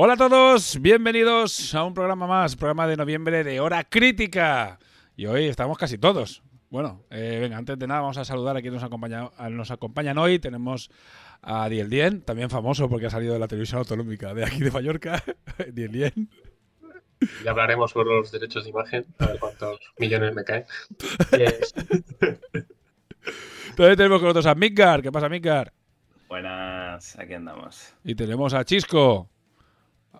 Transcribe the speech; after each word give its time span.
Hola 0.00 0.12
a 0.12 0.16
todos, 0.16 0.80
bienvenidos 0.80 1.74
a 1.74 1.82
un 1.82 1.92
programa 1.92 2.28
más, 2.28 2.54
programa 2.54 2.86
de 2.86 2.96
noviembre 2.96 3.42
de 3.42 3.58
Hora 3.58 3.82
Crítica. 3.82 4.78
Y 5.16 5.26
hoy 5.26 5.46
estamos 5.46 5.76
casi 5.76 5.98
todos. 5.98 6.44
Bueno, 6.70 7.02
eh, 7.10 7.38
venga, 7.40 7.56
antes 7.56 7.76
de 7.76 7.84
nada 7.88 8.02
vamos 8.02 8.16
a 8.16 8.24
saludar 8.24 8.56
a 8.56 8.60
quienes 8.60 8.80
nos, 8.80 8.84
acompaña, 8.84 9.32
nos 9.50 9.72
acompañan 9.72 10.16
hoy. 10.18 10.38
Tenemos 10.38 10.88
a 11.42 11.68
Diel 11.68 11.90
Dien, 11.90 12.22
también 12.22 12.48
famoso 12.48 12.88
porque 12.88 13.06
ha 13.06 13.10
salido 13.10 13.32
de 13.32 13.40
la 13.40 13.48
televisión 13.48 13.80
autonómica 13.80 14.32
de 14.34 14.44
aquí 14.44 14.60
de 14.60 14.70
Mallorca. 14.70 15.20
Diel 15.72 15.90
Dien. 15.90 16.30
Ya 17.44 17.50
hablaremos 17.50 17.90
sobre 17.90 18.14
los 18.14 18.30
derechos 18.30 18.62
de 18.62 18.70
imagen, 18.70 19.04
a 19.18 19.26
ver 19.26 19.40
cuántos 19.40 19.80
millones 19.98 20.32
me 20.32 20.44
caen. 20.44 20.64
También 23.74 23.96
tenemos 23.96 24.20
con 24.20 24.28
nosotros 24.28 24.46
a 24.46 24.54
Midgar. 24.54 25.02
¿Qué 25.02 25.10
pasa, 25.10 25.28
Midgar? 25.28 25.72
Buenas, 26.28 27.18
aquí 27.18 27.34
andamos. 27.34 27.96
Y 28.04 28.14
tenemos 28.14 28.54
a 28.54 28.64
Chisco. 28.64 29.28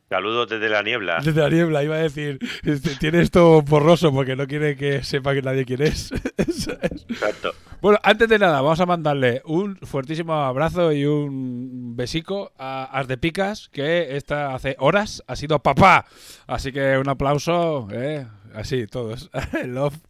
Saludos 0.09 0.49
desde 0.49 0.71
la 0.71 0.83
niebla. 0.83 1.21
Desde 1.23 1.41
la 1.41 1.51
niebla, 1.51 1.85
iba 1.85 1.97
a 1.97 1.99
decir. 1.99 2.39
este, 2.65 2.97
tiene 2.97 3.21
esto 3.21 3.61
borroso 3.63 4.11
porque 4.13 4.37
no 4.37 4.47
quiere 4.47 4.77
que 4.77 5.03
sepa 5.03 5.35
que 5.35 5.43
nadie 5.43 5.67
quién 5.67 5.83
es. 5.83 6.11
Exacto. 6.39 7.53
Bueno, 7.83 7.99
antes 8.03 8.29
de 8.29 8.39
nada, 8.39 8.63
vamos 8.63 8.81
a 8.81 8.87
mandarle 8.87 9.43
un 9.45 9.77
fuertísimo 9.77 10.33
abrazo 10.33 10.93
y 10.93 11.05
un 11.05 11.95
besico 11.95 12.53
a 12.59 12.85
As 12.85 13.07
de 13.07 13.19
Picas, 13.19 13.69
que 13.69 14.17
esta 14.17 14.55
hace 14.55 14.77
horas 14.79 15.23
ha 15.27 15.37
sido 15.37 15.59
papá. 15.59 16.07
Así 16.47 16.73
que 16.73 16.97
un 16.97 17.09
aplauso, 17.09 17.87
¿eh? 17.93 18.27
así, 18.55 18.87
todos. 18.87 19.31
Love. 19.67 20.08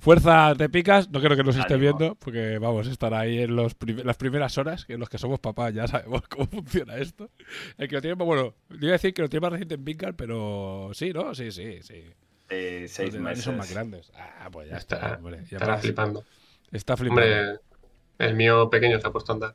Fuerza 0.00 0.54
de 0.54 0.68
picas, 0.70 1.10
no 1.10 1.20
creo 1.20 1.36
que 1.36 1.44
nos 1.44 1.56
esté 1.56 1.76
viendo, 1.76 2.14
porque 2.14 2.58
vamos 2.58 2.88
a 2.88 2.90
estar 2.90 3.12
ahí 3.12 3.40
en 3.42 3.54
los 3.54 3.74
prim- 3.74 4.00
las 4.02 4.16
primeras 4.16 4.56
horas, 4.56 4.86
que 4.86 4.96
los 4.96 5.10
que 5.10 5.18
somos 5.18 5.40
papás 5.40 5.74
ya 5.74 5.86
sabemos 5.86 6.22
cómo 6.28 6.46
funciona 6.46 6.96
esto. 6.96 7.28
El 7.76 7.86
que 7.88 7.96
lo 7.96 8.00
tiene, 8.00 8.14
bueno, 8.24 8.54
iba 8.80 8.88
a 8.88 8.92
decir 8.92 9.12
que 9.12 9.20
lo 9.20 9.28
tiene 9.28 9.42
más 9.42 9.52
reciente 9.52 9.74
en 9.74 9.84
Pinkar, 9.84 10.14
pero 10.14 10.90
sí, 10.94 11.12
¿no? 11.12 11.34
Sí, 11.34 11.52
sí, 11.52 11.82
sí. 11.82 12.02
Eh, 12.48 12.78
Los 12.82 12.90
seis 12.90 13.12
Dani 13.12 13.24
meses. 13.24 13.44
son 13.44 13.58
más 13.58 13.70
grandes. 13.70 14.10
Ah, 14.16 14.48
pues 14.50 14.70
ya 14.70 14.78
está, 14.78 14.96
Está- 14.96 15.16
hombre. 15.18 15.36
Ya 15.36 15.42
Estará 15.42 15.66
verás. 15.66 15.80
flipando. 15.82 16.24
Está 16.72 16.96
flipando. 16.96 17.22
Hombre, 17.22 17.60
el 18.18 18.34
mío 18.36 18.70
pequeño 18.70 18.98
se 19.00 19.06
ha 19.06 19.10
puesto 19.12 19.32
a 19.32 19.34
andar. 19.34 19.54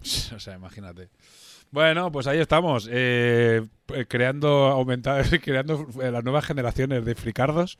O 0.36 0.38
sea, 0.38 0.54
imagínate. 0.54 1.08
Bueno, 1.72 2.10
pues 2.10 2.26
ahí 2.26 2.38
estamos, 2.38 2.88
eh, 2.90 3.66
eh, 3.94 4.06
creando, 4.08 4.48
aumentar, 4.68 5.24
creando 5.42 5.86
eh, 6.02 6.10
las 6.12 6.22
nuevas 6.24 6.44
generaciones 6.44 7.04
de 7.04 7.14
fricardos. 7.16 7.76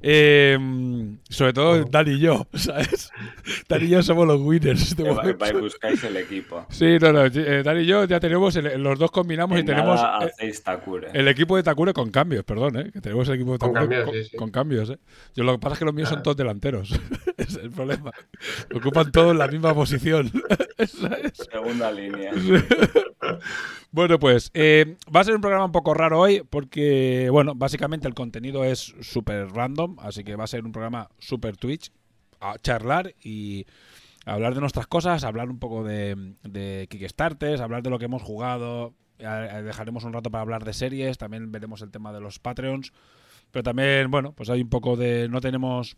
Eh, 0.00 0.58
sobre 1.28 1.52
todo 1.52 1.80
Ujú. 1.80 1.90
Dani 1.90 2.12
y 2.12 2.18
yo, 2.20 2.46
¿sabes? 2.54 3.10
Dani 3.68 3.84
y 3.86 3.88
yo 3.88 4.02
somos 4.02 4.26
los 4.26 4.40
winners. 4.40 4.94
y 4.98 5.52
buscáis 5.60 6.02
el 6.04 6.16
equipo. 6.16 6.66
Sí, 6.70 6.98
no, 7.00 7.12
no. 7.12 7.24
eh, 7.26 7.62
Dani 7.64 7.80
y 7.82 7.86
yo 7.86 8.04
ya 8.04 8.20
tenemos, 8.20 8.54
el- 8.56 8.82
los 8.82 8.98
dos 8.98 9.10
combinamos 9.10 9.56
y 9.56 9.60
En 9.60 9.66
tenemos 9.66 9.96
nada 10.00 10.24
eh, 10.24 10.30
hacéis 10.32 10.62
Takure. 10.62 11.08
el 11.12 11.28
equipo 11.28 11.56
de 11.56 11.62
Takure 11.62 11.92
con 11.92 12.10
cambios, 12.10 12.44
perdón, 12.44 12.76
¿eh? 12.78 12.90
Que 12.92 13.00
tenemos 13.00 13.28
el 13.28 13.34
equipo 13.36 13.52
de 13.52 13.58
Con 13.58 13.72
Takure 13.72 13.96
cambios, 13.96 14.04
con, 14.04 14.14
sí, 14.14 14.28
sí. 14.30 14.36
con 14.36 14.50
cambios, 14.50 14.90
¿eh? 14.90 14.98
Yo 15.34 15.44
lo 15.44 15.52
que 15.52 15.58
pasa 15.58 15.74
es 15.74 15.78
que 15.78 15.84
los 15.84 15.94
míos 15.94 16.08
son 16.08 16.18
Ah. 16.18 16.22
todos 16.22 16.36
delanteros. 16.36 16.90
Ese 17.36 17.42
es 17.58 17.64
el 17.64 17.70
problema. 17.70 18.12
Ocupan 18.74 19.10
todos 19.12 19.34
la 19.36 19.48
misma 19.48 19.74
posición. 19.74 20.30
¿Sabes? 20.86 21.32
Segunda 21.50 21.90
línea. 21.90 22.32
Bueno, 23.96 24.18
pues 24.18 24.50
eh, 24.52 24.98
va 25.08 25.20
a 25.20 25.24
ser 25.24 25.34
un 25.34 25.40
programa 25.40 25.64
un 25.64 25.72
poco 25.72 25.94
raro 25.94 26.20
hoy 26.20 26.42
porque, 26.50 27.30
bueno, 27.32 27.54
básicamente 27.54 28.06
el 28.06 28.12
contenido 28.12 28.62
es 28.62 28.94
súper 29.00 29.48
random, 29.48 29.96
así 30.00 30.22
que 30.22 30.36
va 30.36 30.44
a 30.44 30.48
ser 30.48 30.66
un 30.66 30.72
programa 30.72 31.08
súper 31.18 31.56
Twitch, 31.56 31.90
a 32.38 32.58
charlar 32.58 33.14
y 33.22 33.64
hablar 34.26 34.54
de 34.54 34.60
nuestras 34.60 34.86
cosas, 34.86 35.24
hablar 35.24 35.48
un 35.48 35.58
poco 35.58 35.82
de, 35.82 36.34
de 36.42 36.88
Kickstarters, 36.90 37.62
hablar 37.62 37.82
de 37.82 37.88
lo 37.88 37.98
que 37.98 38.04
hemos 38.04 38.20
jugado, 38.20 38.92
eh, 39.18 39.62
dejaremos 39.64 40.04
un 40.04 40.12
rato 40.12 40.30
para 40.30 40.42
hablar 40.42 40.62
de 40.66 40.74
series, 40.74 41.16
también 41.16 41.50
veremos 41.50 41.80
el 41.80 41.90
tema 41.90 42.12
de 42.12 42.20
los 42.20 42.38
Patreons, 42.38 42.92
pero 43.50 43.62
también, 43.62 44.10
bueno, 44.10 44.32
pues 44.32 44.50
hay 44.50 44.60
un 44.60 44.68
poco 44.68 44.96
de... 44.96 45.26
no 45.30 45.40
tenemos... 45.40 45.96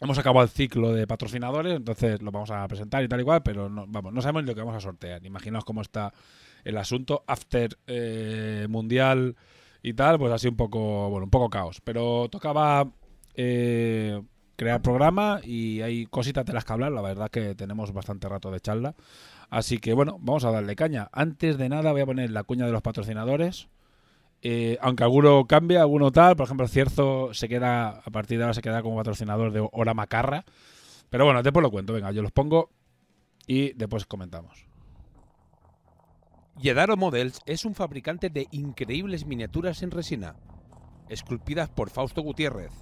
Hemos 0.00 0.16
acabado 0.16 0.44
el 0.44 0.50
ciclo 0.50 0.94
de 0.94 1.06
patrocinadores, 1.06 1.76
entonces 1.76 2.22
lo 2.22 2.30
vamos 2.30 2.52
a 2.52 2.66
presentar 2.68 3.02
y 3.02 3.08
tal 3.08 3.20
igual, 3.20 3.42
pero 3.42 3.68
no, 3.68 3.84
vamos, 3.86 4.14
no 4.14 4.22
sabemos 4.22 4.44
ni 4.44 4.48
lo 4.48 4.54
que 4.54 4.60
vamos 4.60 4.76
a 4.76 4.80
sortear. 4.80 5.26
Imaginaos 5.26 5.64
cómo 5.64 5.82
está 5.82 6.14
el 6.64 6.76
asunto 6.76 7.24
after 7.26 7.78
eh, 7.86 8.66
mundial 8.68 9.36
y 9.82 9.94
tal, 9.94 10.18
pues 10.18 10.32
así 10.32 10.48
un 10.48 10.56
poco, 10.56 11.08
bueno, 11.10 11.24
un 11.24 11.30
poco 11.30 11.50
caos. 11.50 11.80
Pero 11.82 12.28
tocaba 12.30 12.90
eh, 13.34 14.20
crear 14.56 14.82
programa 14.82 15.40
y 15.44 15.80
hay 15.82 16.06
cositas 16.06 16.44
de 16.44 16.52
las 16.52 16.64
que 16.64 16.72
hablar. 16.72 16.92
La 16.92 17.02
verdad 17.02 17.30
que 17.30 17.54
tenemos 17.54 17.92
bastante 17.92 18.28
rato 18.28 18.50
de 18.50 18.60
charla. 18.60 18.94
Así 19.50 19.78
que 19.78 19.94
bueno, 19.94 20.18
vamos 20.20 20.44
a 20.44 20.50
darle 20.50 20.76
caña. 20.76 21.08
Antes 21.12 21.56
de 21.56 21.68
nada 21.68 21.92
voy 21.92 22.02
a 22.02 22.06
poner 22.06 22.30
la 22.30 22.42
cuña 22.42 22.66
de 22.66 22.72
los 22.72 22.82
patrocinadores. 22.82 23.68
Eh, 24.42 24.78
aunque 24.80 25.04
alguno 25.04 25.46
cambia, 25.46 25.80
alguno 25.80 26.12
tal. 26.12 26.36
Por 26.36 26.44
ejemplo, 26.44 26.68
Cierzo 26.68 27.32
se 27.32 27.48
queda, 27.48 28.00
a 28.04 28.10
partir 28.10 28.38
de 28.38 28.44
ahora 28.44 28.54
se 28.54 28.62
queda 28.62 28.82
como 28.82 28.96
patrocinador 28.96 29.52
de 29.52 29.66
Hora 29.72 29.94
Macarra. 29.94 30.44
Pero 31.08 31.24
bueno, 31.24 31.42
después 31.42 31.62
lo 31.62 31.70
cuento. 31.70 31.92
Venga, 31.92 32.10
yo 32.10 32.22
los 32.22 32.32
pongo 32.32 32.70
y 33.46 33.72
después 33.72 34.06
comentamos. 34.06 34.67
Yedaro 36.60 36.96
Models 36.96 37.40
es 37.46 37.64
un 37.64 37.76
fabricante 37.76 38.30
de 38.30 38.48
increíbles 38.50 39.24
miniaturas 39.24 39.84
en 39.84 39.92
resina, 39.92 40.34
esculpidas 41.08 41.68
por 41.68 41.88
Fausto 41.88 42.20
Gutiérrez. 42.20 42.72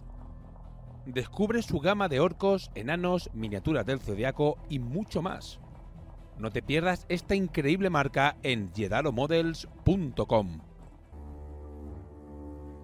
Descubre 1.05 1.61
su 1.61 1.79
gama 1.79 2.09
de 2.09 2.19
orcos, 2.19 2.71
enanos, 2.75 3.29
miniaturas 3.35 3.85
del 3.85 4.01
zodiaco 4.01 4.57
y 4.71 4.79
mucho 4.79 5.21
más. 5.21 5.61
No 6.39 6.51
te 6.51 6.63
pierdas 6.63 7.05
esta 7.11 7.35
increíble 7.35 7.91
marca 7.91 8.39
en 8.43 8.73
yedaromodels.com. 8.73 10.61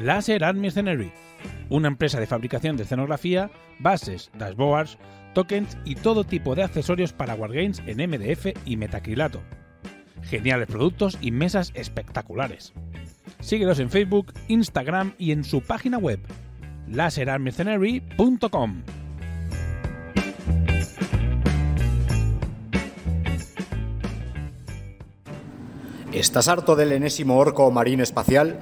Laser 0.00 0.44
Art 0.44 0.56
Mercenary, 0.56 1.12
una 1.68 1.88
empresa 1.88 2.18
de 2.18 2.26
fabricación 2.26 2.78
de 2.78 2.84
escenografía, 2.84 3.50
bases, 3.78 4.30
dashboards, 4.38 4.96
tokens 5.34 5.76
y 5.84 5.94
todo 5.94 6.24
tipo 6.24 6.54
de 6.54 6.62
accesorios 6.62 7.12
para 7.12 7.34
wargames 7.34 7.82
en 7.86 7.98
MDF 8.10 8.46
y 8.64 8.76
metacrilato. 8.76 9.40
Geniales 10.22 10.68
productos 10.68 11.18
y 11.20 11.30
mesas 11.30 11.72
espectaculares. 11.74 12.72
Síguelos 13.40 13.78
en 13.78 13.90
Facebook, 13.90 14.32
Instagram 14.48 15.14
y 15.18 15.32
en 15.32 15.44
su 15.44 15.62
página 15.62 15.98
web 15.98 16.20
laserartmercenary.com. 16.88 18.82
¿Estás 26.12 26.48
harto 26.48 26.74
del 26.74 26.90
enésimo 26.90 27.38
orco 27.38 27.70
marín 27.70 28.00
espacial? 28.00 28.58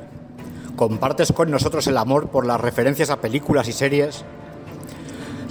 ¿Compartes 0.76 1.32
con 1.32 1.50
nosotros 1.50 1.86
el 1.86 1.96
amor 1.96 2.28
por 2.28 2.46
las 2.46 2.60
referencias 2.60 3.08
a 3.08 3.22
películas 3.22 3.68
y 3.68 3.72
series? 3.72 4.24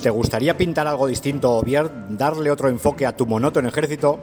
¿Te 0.08 0.12
gustaría 0.12 0.56
pintar 0.56 0.88
algo 0.88 1.06
distinto 1.06 1.58
o 1.58 1.62
bien 1.62 2.16
darle 2.18 2.50
otro 2.50 2.70
enfoque 2.70 3.06
a 3.06 3.14
tu 3.14 3.26
monótono 3.26 3.68
ejército? 3.68 4.18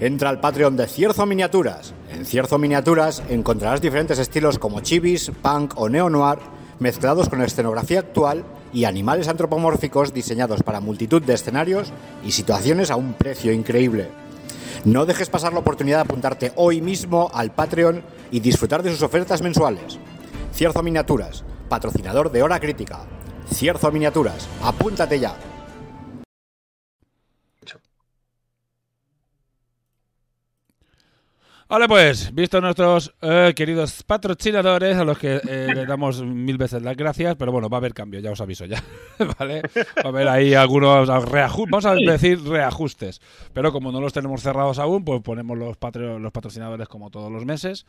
Entra 0.00 0.28
al 0.28 0.40
Patreon 0.40 0.76
de 0.76 0.88
Cierzo 0.88 1.24
Miniaturas. 1.24 1.94
En 2.10 2.26
Cierzo 2.26 2.58
Miniaturas 2.58 3.22
encontrarás 3.28 3.80
diferentes 3.80 4.18
estilos 4.18 4.58
como 4.58 4.80
chivis, 4.80 5.30
punk 5.40 5.74
o 5.76 5.88
neo-noir, 5.88 6.40
mezclados 6.80 7.28
con 7.28 7.40
escenografía 7.42 8.00
actual 8.00 8.44
y 8.72 8.86
animales 8.86 9.28
antropomórficos 9.28 10.12
diseñados 10.12 10.64
para 10.64 10.80
multitud 10.80 11.22
de 11.22 11.34
escenarios 11.34 11.92
y 12.24 12.32
situaciones 12.32 12.90
a 12.90 12.96
un 12.96 13.12
precio 13.12 13.52
increíble. 13.52 14.08
No 14.84 15.06
dejes 15.06 15.30
pasar 15.30 15.52
la 15.52 15.60
oportunidad 15.60 15.98
de 15.98 16.02
apuntarte 16.02 16.52
hoy 16.56 16.80
mismo 16.80 17.30
al 17.32 17.52
Patreon 17.52 18.02
y 18.32 18.40
disfrutar 18.40 18.82
de 18.82 18.90
sus 18.90 19.02
ofertas 19.02 19.42
mensuales. 19.42 19.96
Cierzo 20.52 20.82
Miniaturas, 20.82 21.44
patrocinador 21.68 22.32
de 22.32 22.42
Hora 22.42 22.58
Crítica. 22.58 23.06
Cierzo 23.52 23.90
Miniaturas, 23.90 24.48
apúntate 24.62 25.18
ya. 25.18 25.34
Vale, 31.70 31.86
pues, 31.86 32.34
visto 32.34 32.62
nuestros 32.62 33.14
eh, 33.20 33.52
queridos 33.54 34.02
patrocinadores, 34.02 34.96
a 34.96 35.04
los 35.04 35.18
que 35.18 35.38
eh, 35.46 35.68
le 35.74 35.84
damos 35.84 36.22
mil 36.22 36.56
veces 36.56 36.80
las 36.80 36.96
gracias, 36.96 37.36
pero 37.36 37.52
bueno, 37.52 37.68
va 37.68 37.76
a 37.76 37.80
haber 37.80 37.92
cambio, 37.92 38.20
ya 38.20 38.30
os 38.30 38.40
aviso 38.40 38.64
ya. 38.64 38.82
¿Vale? 39.38 39.60
Va 39.98 40.02
a 40.04 40.08
haber 40.08 40.28
ahí 40.28 40.54
algunos 40.54 41.06
reajustes, 41.26 41.70
vamos 41.70 41.84
a 41.84 41.94
decir 41.94 42.42
reajustes. 42.42 43.20
Pero 43.52 43.70
como 43.70 43.92
no 43.92 44.00
los 44.00 44.14
tenemos 44.14 44.40
cerrados 44.42 44.78
aún, 44.78 45.04
pues 45.04 45.20
ponemos 45.20 45.58
los, 45.58 45.76
patro- 45.76 46.18
los 46.18 46.32
patrocinadores 46.32 46.88
como 46.88 47.10
todos 47.10 47.30
los 47.30 47.44
meses 47.44 47.84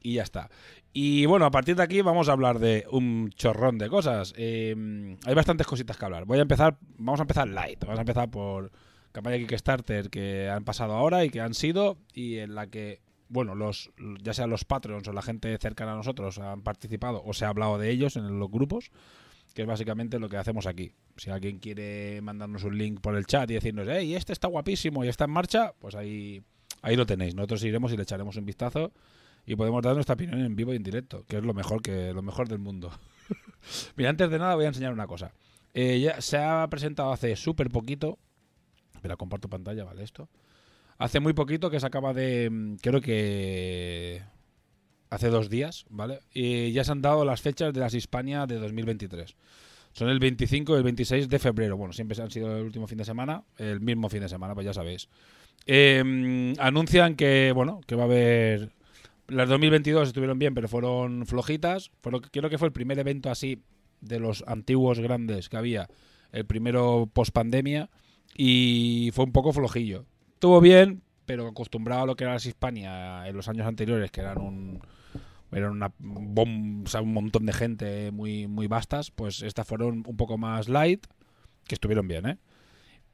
y 0.00 0.14
ya 0.14 0.22
está. 0.22 0.50
Y 0.92 1.26
bueno, 1.26 1.46
a 1.46 1.50
partir 1.50 1.76
de 1.76 1.82
aquí 1.82 2.02
vamos 2.02 2.28
a 2.28 2.32
hablar 2.32 2.58
de 2.58 2.86
un 2.90 3.30
chorrón 3.34 3.78
de 3.78 3.88
cosas. 3.88 4.34
Eh, 4.36 5.16
hay 5.24 5.34
bastantes 5.34 5.66
cositas 5.66 5.96
que 5.96 6.04
hablar. 6.04 6.24
Voy 6.24 6.38
a 6.38 6.42
empezar, 6.42 6.76
vamos 6.96 7.20
a 7.20 7.24
empezar 7.24 7.48
light. 7.48 7.80
Vamos 7.84 7.98
a 7.98 8.02
empezar 8.02 8.30
por 8.30 8.72
campaña 9.12 9.38
Kickstarter 9.38 10.10
que 10.10 10.48
han 10.48 10.64
pasado 10.64 10.94
ahora 10.94 11.24
y 11.24 11.30
que 11.30 11.40
han 11.40 11.54
sido 11.54 11.98
y 12.12 12.38
en 12.38 12.54
la 12.54 12.68
que 12.68 13.00
bueno, 13.28 13.54
los 13.54 13.90
ya 14.22 14.32
sean 14.32 14.50
los 14.50 14.64
Patreons 14.64 15.06
o 15.08 15.12
la 15.12 15.22
gente 15.22 15.56
cercana 15.58 15.92
a 15.92 15.96
nosotros 15.96 16.38
han 16.38 16.62
participado 16.62 17.22
o 17.24 17.34
se 17.34 17.44
ha 17.44 17.48
hablado 17.48 17.78
de 17.78 17.90
ellos 17.90 18.16
en 18.16 18.38
los 18.38 18.50
grupos, 18.50 18.90
que 19.54 19.62
es 19.62 19.68
básicamente 19.68 20.18
lo 20.18 20.28
que 20.28 20.38
hacemos 20.38 20.66
aquí. 20.66 20.92
Si 21.16 21.30
alguien 21.30 21.58
quiere 21.58 22.20
mandarnos 22.22 22.64
un 22.64 22.78
link 22.78 23.00
por 23.00 23.16
el 23.16 23.26
chat 23.26 23.50
y 23.50 23.54
decirnos, 23.54 23.86
hey, 23.90 24.14
este 24.14 24.32
está 24.32 24.48
guapísimo 24.48 25.04
y 25.04 25.08
está 25.08 25.24
en 25.24 25.30
marcha, 25.30 25.74
pues 25.78 25.94
ahí, 25.94 26.42
ahí 26.80 26.96
lo 26.96 27.06
tenéis. 27.06 27.34
Nosotros 27.34 27.62
iremos 27.64 27.92
y 27.92 27.96
le 27.96 28.04
echaremos 28.04 28.36
un 28.36 28.46
vistazo 28.46 28.92
y 29.48 29.56
podemos 29.56 29.82
dar 29.82 29.94
nuestra 29.94 30.12
opinión 30.14 30.40
en 30.40 30.54
vivo 30.54 30.74
y 30.74 30.76
en 30.76 30.82
directo, 30.82 31.24
que 31.26 31.38
es 31.38 31.42
lo 31.42 31.54
mejor 31.54 31.80
que 31.80 32.12
lo 32.12 32.20
mejor 32.20 32.48
del 32.48 32.58
mundo. 32.58 32.90
Mira, 33.96 34.10
antes 34.10 34.30
de 34.30 34.38
nada 34.38 34.54
voy 34.54 34.66
a 34.66 34.68
enseñar 34.68 34.92
una 34.92 35.06
cosa. 35.06 35.32
Eh, 35.72 36.00
ya 36.00 36.20
se 36.20 36.36
ha 36.36 36.66
presentado 36.68 37.12
hace 37.12 37.34
súper 37.34 37.70
poquito. 37.70 38.18
Espera, 38.94 39.16
comparto 39.16 39.48
pantalla, 39.48 39.84
¿vale? 39.84 40.02
Esto. 40.02 40.28
Hace 40.98 41.18
muy 41.20 41.32
poquito 41.32 41.70
que 41.70 41.80
se 41.80 41.86
acaba 41.86 42.12
de. 42.12 42.50
mm, 42.50 42.74
Creo 42.82 43.00
que. 43.00 44.22
Hace 45.08 45.28
dos 45.28 45.48
días, 45.48 45.86
¿vale? 45.88 46.20
Y 46.34 46.72
ya 46.72 46.84
se 46.84 46.92
han 46.92 47.00
dado 47.00 47.24
las 47.24 47.40
fechas 47.40 47.72
de 47.72 47.80
las 47.80 47.94
Hispania 47.94 48.44
de 48.44 48.56
2023. 48.56 49.34
Son 49.94 50.10
el 50.10 50.18
25 50.18 50.74
y 50.74 50.76
el 50.76 50.82
26 50.82 51.28
de 51.30 51.38
febrero. 51.38 51.78
Bueno, 51.78 51.94
siempre 51.94 52.20
han 52.22 52.30
sido 52.30 52.54
el 52.54 52.64
último 52.64 52.86
fin 52.86 52.98
de 52.98 53.06
semana, 53.06 53.44
el 53.56 53.80
mismo 53.80 54.10
fin 54.10 54.20
de 54.20 54.28
semana, 54.28 54.54
pues 54.54 54.66
ya 54.66 54.74
sabéis. 54.74 55.08
Mm, 55.66 56.52
anuncian 56.58 57.14
que, 57.16 57.52
bueno, 57.54 57.80
que 57.86 57.94
va 57.94 58.02
a 58.02 58.06
haber. 58.06 58.77
Las 59.28 59.48
2022 59.48 60.08
estuvieron 60.08 60.38
bien, 60.38 60.54
pero 60.54 60.68
fueron 60.68 61.26
flojitas. 61.26 61.90
Fueron, 62.00 62.22
creo 62.22 62.48
que 62.50 62.58
fue 62.58 62.68
el 62.68 62.72
primer 62.72 62.98
evento 62.98 63.30
así 63.30 63.62
de 64.00 64.18
los 64.20 64.42
antiguos 64.46 65.00
grandes 65.00 65.48
que 65.48 65.56
había. 65.56 65.88
El 66.32 66.46
primero 66.46 67.08
post 67.12 67.32
pandemia. 67.32 67.90
Y 68.36 69.10
fue 69.14 69.24
un 69.24 69.32
poco 69.32 69.52
flojillo. 69.52 70.04
Estuvo 70.34 70.60
bien, 70.60 71.02
pero 71.26 71.46
acostumbrado 71.48 72.02
a 72.02 72.06
lo 72.06 72.16
que 72.16 72.24
era 72.24 72.34
las 72.34 72.46
Hispania 72.46 73.26
en 73.26 73.36
los 73.36 73.48
años 73.48 73.66
anteriores, 73.66 74.10
que 74.10 74.20
eran 74.20 74.38
un. 74.38 74.80
Eran 75.50 75.72
una 75.72 75.88
bom- 75.98 76.84
un 77.02 77.12
montón 77.14 77.46
de 77.46 77.52
gente 77.54 78.10
muy, 78.12 78.46
muy 78.46 78.66
vastas, 78.66 79.10
pues 79.10 79.42
estas 79.42 79.66
fueron 79.66 80.04
un 80.06 80.16
poco 80.16 80.36
más 80.36 80.68
light, 80.68 81.06
que 81.66 81.74
estuvieron 81.74 82.06
bien, 82.06 82.26
¿eh? 82.26 82.38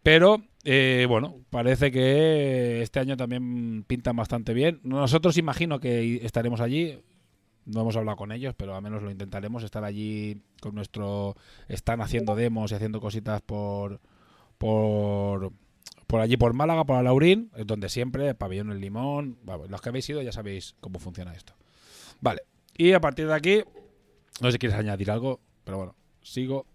Pero, 0.04 0.42
eh, 0.64 1.06
bueno, 1.08 1.40
parece 1.48 1.90
que 1.90 2.82
este 2.82 3.00
año 3.00 3.16
también 3.16 3.84
pintan 3.84 4.14
bastante 4.14 4.52
bien. 4.52 4.78
Nosotros 4.84 5.38
imagino 5.38 5.80
que 5.80 6.24
estaremos 6.24 6.60
allí. 6.60 7.00
No 7.64 7.80
hemos 7.80 7.96
hablado 7.96 8.18
con 8.18 8.30
ellos, 8.30 8.54
pero 8.54 8.76
al 8.76 8.82
menos 8.82 9.02
lo 9.02 9.10
intentaremos. 9.10 9.64
Estar 9.64 9.82
allí 9.82 10.42
con 10.60 10.74
nuestro... 10.74 11.34
Están 11.68 12.02
haciendo 12.02 12.36
demos 12.36 12.70
y 12.70 12.74
haciendo 12.74 13.00
cositas 13.00 13.40
por... 13.40 14.00
Por, 14.58 15.52
por 16.06 16.20
allí, 16.20 16.36
por 16.36 16.52
Málaga, 16.52 16.84
por 16.84 16.96
Alaurín, 16.96 17.50
donde 17.64 17.88
siempre, 17.88 18.34
Pabellón 18.34 18.70
El 18.70 18.80
Limón. 18.80 19.38
Vamos, 19.42 19.70
los 19.70 19.80
que 19.80 19.88
habéis 19.88 20.08
ido 20.10 20.20
ya 20.20 20.32
sabéis 20.32 20.76
cómo 20.80 20.98
funciona 20.98 21.32
esto. 21.32 21.54
Vale, 22.20 22.42
y 22.76 22.92
a 22.92 23.00
partir 23.00 23.26
de 23.26 23.34
aquí, 23.34 23.62
no 24.40 24.48
sé 24.48 24.52
si 24.52 24.58
quieres 24.58 24.78
añadir 24.78 25.10
algo, 25.10 25.40
pero 25.64 25.78
bueno, 25.78 25.96
sigo. 26.22 26.66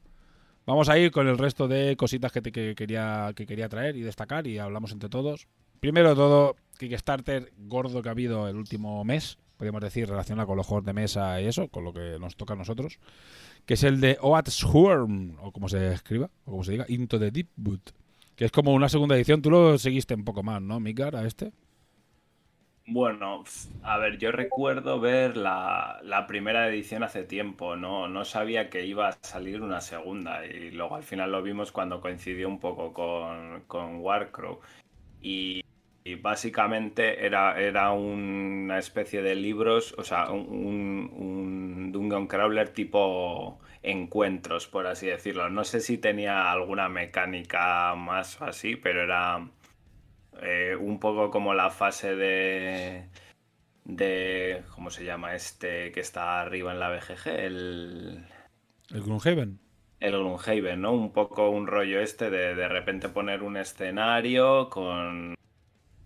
Vamos 0.69 0.87
a 0.87 0.99
ir 0.99 1.09
con 1.09 1.27
el 1.27 1.39
resto 1.39 1.67
de 1.67 1.95
cositas 1.97 2.31
que, 2.31 2.43
te- 2.43 2.51
que 2.51 2.75
quería, 2.75 3.33
que 3.35 3.47
quería 3.47 3.67
traer 3.69 3.95
y 3.95 4.01
destacar 4.01 4.45
y 4.45 4.59
hablamos 4.59 4.91
entre 4.91 5.09
todos. 5.09 5.47
Primero 5.79 6.09
de 6.09 6.15
todo, 6.15 6.55
Kickstarter 6.77 7.51
gordo 7.57 8.03
que 8.03 8.09
ha 8.09 8.11
habido 8.11 8.47
el 8.47 8.55
último 8.55 9.03
mes, 9.03 9.39
podríamos 9.57 9.81
decir, 9.81 10.07
relacionado 10.07 10.45
con 10.47 10.57
los 10.57 10.67
juegos 10.67 10.85
de 10.85 10.93
mesa 10.93 11.41
y 11.41 11.47
eso, 11.47 11.69
con 11.69 11.83
lo 11.85 11.91
que 11.91 12.17
nos 12.19 12.35
toca 12.35 12.53
a 12.53 12.55
nosotros, 12.55 12.99
que 13.65 13.73
es 13.73 13.83
el 13.83 13.99
de 13.99 14.19
Oat 14.21 14.49
Swarm, 14.49 15.37
o 15.41 15.51
como 15.51 15.69
se 15.69 15.91
escriba, 15.91 16.29
o 16.45 16.51
como 16.51 16.63
se 16.63 16.73
diga, 16.73 16.85
Into 16.87 17.17
the 17.17 17.31
Deep 17.31 17.47
Boot, 17.55 17.89
que 18.35 18.45
es 18.45 18.51
como 18.51 18.71
una 18.71 18.89
segunda 18.89 19.15
edición. 19.15 19.41
Tú 19.41 19.49
lo 19.49 19.75
seguiste 19.79 20.13
un 20.13 20.23
poco 20.23 20.43
más, 20.43 20.61
¿no, 20.61 20.79
Mikar, 20.79 21.15
a 21.15 21.25
este? 21.25 21.51
Bueno, 22.91 23.43
a 23.83 23.97
ver, 23.99 24.17
yo 24.17 24.31
recuerdo 24.31 24.99
ver 24.99 25.37
la, 25.37 25.99
la 26.03 26.25
primera 26.25 26.67
edición 26.67 27.03
hace 27.03 27.23
tiempo, 27.23 27.75
no, 27.75 28.07
no 28.07 28.25
sabía 28.25 28.69
que 28.71 28.85
iba 28.85 29.09
a 29.09 29.19
salir 29.21 29.61
una 29.61 29.79
segunda 29.79 30.43
y 30.45 30.71
luego 30.71 30.95
al 30.95 31.03
final 31.03 31.31
lo 31.31 31.43
vimos 31.43 31.71
cuando 31.71 32.01
coincidió 32.01 32.47
un 32.47 32.59
poco 32.59 32.91
con, 32.91 33.61
con 33.67 33.97
Warcrow 33.97 34.59
y, 35.21 35.63
básicamente 36.21 37.25
era, 37.25 37.59
era 37.61 37.91
una 37.91 38.79
especie 38.79 39.21
de 39.21 39.35
libros, 39.35 39.93
o 39.97 40.03
sea, 40.03 40.31
un, 40.31 40.47
un, 40.49 41.13
un 41.15 41.91
Dungeon 41.91 42.27
Crawler 42.27 42.69
tipo 42.69 43.59
encuentros, 43.83 44.67
por 44.67 44.87
así 44.87 45.07
decirlo. 45.07 45.49
No 45.51 45.63
sé 45.65 45.81
si 45.81 45.97
tenía 45.99 46.51
alguna 46.51 46.89
mecánica 46.89 47.95
más 47.95 48.41
o 48.41 48.45
así, 48.45 48.75
pero 48.75 49.03
era 49.03 49.47
eh, 50.41 50.75
un 50.75 50.99
poco 50.99 51.31
como 51.31 51.53
la 51.53 51.69
fase 51.69 52.15
de, 52.15 53.09
de. 53.85 54.63
¿Cómo 54.75 54.89
se 54.89 55.05
llama 55.05 55.35
este 55.35 55.91
que 55.91 55.99
está 55.99 56.41
arriba 56.41 56.73
en 56.73 56.79
la 56.79 56.89
BGG? 56.89 57.27
El. 57.27 58.25
El 58.91 59.01
Gloomhaven. 59.03 59.59
El 59.99 60.11
Gloomhaven, 60.11 60.81
¿no? 60.81 60.93
Un 60.93 61.11
poco 61.11 61.49
un 61.49 61.67
rollo 61.67 61.99
este 61.99 62.29
de 62.29 62.55
de 62.55 62.67
repente 62.67 63.09
poner 63.09 63.43
un 63.43 63.57
escenario 63.57 64.69
con, 64.69 65.35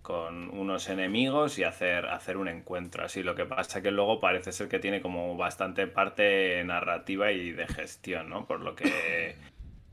con 0.02 0.50
unos 0.50 0.90
enemigos 0.90 1.58
y 1.58 1.64
hacer, 1.64 2.06
hacer 2.06 2.36
un 2.36 2.48
encuentro 2.48 3.04
así. 3.04 3.22
Lo 3.22 3.34
que 3.34 3.46
pasa 3.46 3.82
que 3.82 3.90
luego 3.90 4.20
parece 4.20 4.52
ser 4.52 4.68
que 4.68 4.78
tiene 4.78 5.00
como 5.00 5.36
bastante 5.36 5.86
parte 5.86 6.62
narrativa 6.64 7.32
y 7.32 7.52
de 7.52 7.66
gestión, 7.66 8.28
¿no? 8.28 8.46
Por 8.46 8.60
lo 8.60 8.74
que 8.74 9.36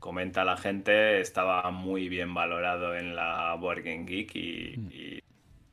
comenta 0.02 0.44
la 0.44 0.56
gente, 0.56 1.20
estaba 1.20 1.70
muy 1.70 2.08
bien 2.08 2.34
valorado 2.34 2.96
en 2.96 3.14
la 3.14 3.54
Board 3.54 3.84
Game 3.84 4.04
Geek 4.04 4.34
y, 4.34 4.40
y, 4.90 5.22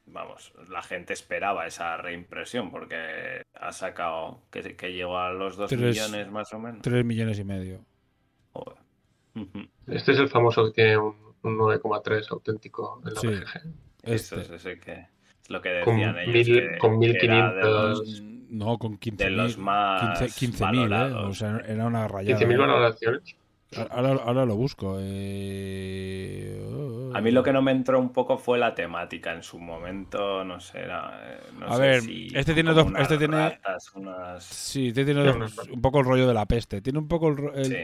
vamos, 0.06 0.54
la 0.70 0.84
gente 0.84 1.14
esperaba 1.14 1.66
esa 1.66 1.98
reimpresión 1.98 2.70
porque 2.70 3.42
ha 3.60 3.72
sacado 3.74 4.44
que, 4.52 4.76
que 4.76 4.94
llegó 4.94 5.18
a 5.18 5.32
los 5.34 5.58
2 5.58 5.68
Tres- 5.72 5.82
millones 5.82 6.30
más 6.32 6.54
o 6.54 6.60
menos. 6.60 6.82
3 6.84 7.04
millones 7.04 7.40
y 7.40 7.44
medio. 7.44 7.84
Joder. 8.54 8.78
Este 9.88 10.12
es 10.12 10.20
el 10.20 10.30
famoso 10.30 10.66
que 10.66 10.72
tiene 10.74 10.98
un, 10.98 11.16
un 11.42 11.58
9,3 11.58 12.30
auténtico 12.30 13.02
en 13.06 13.14
la 13.16 13.20
Sí. 13.20 13.28
BGG. 13.28 13.74
Eso 14.04 14.40
Este. 14.40 14.42
es 14.42 14.50
ese 14.62 14.80
que 14.80 14.92
es 15.42 15.50
lo 15.50 15.60
que 15.60 15.82
Con 15.84 15.96
decían 15.98 16.18
ellos. 16.20 16.34
mil- 16.36 16.46
que- 16.72 16.78
con 16.78 17.00
que 17.00 17.10
era 17.10 17.52
de 17.52 17.56
1500 17.64 18.00
los- 18.00 18.22
No, 18.52 18.78
con 18.78 19.00
15.000. 19.00 19.16
de 19.18 19.30
los 19.32 19.58
más 19.58 20.20
15 20.20 20.48
15.000, 20.52 20.86
¿eh? 20.86 20.90
valorados. 20.90 21.30
O 21.30 21.34
sea, 21.34 21.62
era 21.68 21.86
una 21.88 22.08
rayada. 22.08 22.40
15.000 22.40 22.54
¿eh? 22.54 22.58
valoraciones. 22.58 23.36
Ahora, 23.92 24.14
ahora 24.24 24.46
lo 24.46 24.56
busco. 24.56 24.98
eh, 25.00 26.60
A 27.14 27.22
mí 27.22 27.32
lo 27.32 27.44
que 27.44 27.54
no 27.54 27.62
me 27.62 27.72
entró 27.72 28.00
un 28.00 28.10
poco 28.12 28.38
fue 28.38 28.58
la 28.58 28.74
temática 28.74 29.34
en 29.34 29.44
su 29.44 29.60
momento, 29.60 30.44
no 30.44 30.60
sé, 30.60 30.80
era, 30.80 31.20
eh, 31.24 31.40
no 31.60 31.68
A 31.68 31.76
sé 31.76 31.82
ver, 31.82 32.02
si 32.02 32.28
este 32.34 32.54
tiene 32.54 32.74
dos- 32.74 32.86
unas 32.88 33.04
este 33.04 33.18
tiene- 33.18 33.38
ratas, 33.38 33.92
unas- 33.96 34.44
Sí, 34.44 34.88
este 34.88 35.06
tiene 35.06 35.24
dos- 35.24 35.36
unos- 35.36 35.58
un 35.72 35.82
poco 35.82 36.00
el 36.00 36.06
rollo 36.06 36.28
de 36.28 36.34
la 36.34 36.46
peste. 36.46 36.82
Tiene 36.82 37.00
un 37.00 37.08
poco 37.08 37.30
el, 37.30 37.40
el- 37.56 37.66
Sí. 37.66 37.84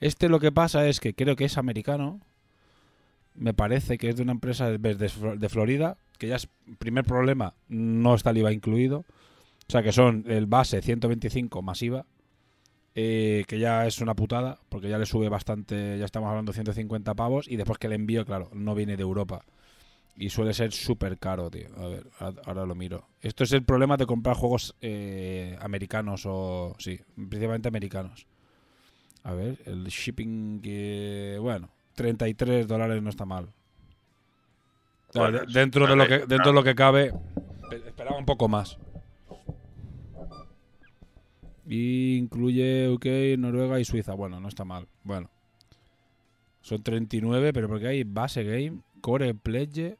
Este 0.00 0.28
lo 0.28 0.38
que 0.40 0.52
pasa 0.52 0.86
es 0.88 1.00
que 1.00 1.14
creo 1.14 1.36
que 1.36 1.44
es 1.44 1.56
americano. 1.56 2.20
Me 3.34 3.54
parece 3.54 3.96
que 3.98 4.08
es 4.10 4.16
de 4.16 4.22
una 4.22 4.32
empresa 4.32 4.68
de, 4.70 4.78
de 4.78 5.08
Flo- 5.08 5.36
de 5.38 5.48
Florida. 5.48 5.96
Que 6.18 6.28
ya 6.28 6.36
es 6.36 6.48
primer 6.78 7.04
problema, 7.04 7.54
no 7.68 8.14
está 8.14 8.30
el 8.30 8.38
IVA 8.38 8.52
incluido. 8.52 8.98
O 8.98 9.72
sea 9.72 9.82
que 9.82 9.90
son 9.92 10.24
el 10.28 10.46
base 10.46 10.80
125 10.82 11.60
más 11.62 11.82
IVA. 11.82 12.04
Eh, 12.94 13.44
que 13.48 13.58
ya 13.58 13.86
es 13.86 14.00
una 14.00 14.14
putada, 14.14 14.58
porque 14.68 14.88
ya 14.88 14.98
le 14.98 15.06
sube 15.06 15.28
bastante, 15.28 15.98
ya 15.98 16.04
estamos 16.04 16.28
hablando 16.28 16.52
de 16.52 16.56
150 16.56 17.14
pavos. 17.14 17.48
Y 17.48 17.56
después 17.56 17.78
que 17.78 17.86
el 17.88 17.92
envío, 17.94 18.24
claro, 18.24 18.48
no 18.52 18.74
viene 18.74 18.96
de 18.96 19.02
Europa. 19.02 19.44
Y 20.16 20.30
suele 20.30 20.54
ser 20.54 20.70
súper 20.72 21.18
caro, 21.18 21.50
tío. 21.50 21.68
A 21.76 21.88
ver, 21.88 22.06
ahora 22.44 22.64
lo 22.64 22.74
miro. 22.76 23.04
Esto 23.20 23.42
es 23.42 23.52
el 23.52 23.64
problema 23.64 23.96
de 23.96 24.06
comprar 24.06 24.36
juegos 24.36 24.74
eh, 24.80 25.58
americanos 25.60 26.22
o... 26.24 26.76
Sí, 26.78 27.00
principalmente 27.16 27.66
americanos. 27.68 28.26
A 29.24 29.32
ver, 29.34 29.58
el 29.66 29.84
shipping 29.86 30.60
que... 30.60 31.36
Bueno, 31.40 31.68
33 31.96 32.68
dólares 32.68 33.02
no 33.02 33.10
está 33.10 33.24
mal. 33.24 33.48
Bueno, 35.14 35.40
dentro, 35.52 35.86
de 35.86 35.96
lo 35.96 36.06
que, 36.08 36.18
dentro 36.26 36.46
de 36.50 36.52
lo 36.52 36.62
que 36.64 36.74
cabe, 36.74 37.12
pe- 37.70 37.76
esperaba 37.88 38.16
un 38.16 38.24
poco 38.26 38.48
más. 38.48 38.78
Y 41.66 42.16
incluye 42.16 42.88
UK, 42.90 43.38
Noruega 43.38 43.80
y 43.80 43.84
Suiza. 43.84 44.14
Bueno, 44.14 44.40
no 44.40 44.48
está 44.48 44.64
mal. 44.64 44.86
Bueno. 45.02 45.30
Son 46.60 46.82
39, 46.82 47.52
pero 47.52 47.68
porque 47.68 47.88
hay 47.88 48.04
base 48.04 48.42
game, 48.42 48.80
core 49.00 49.34
pledge. 49.34 49.96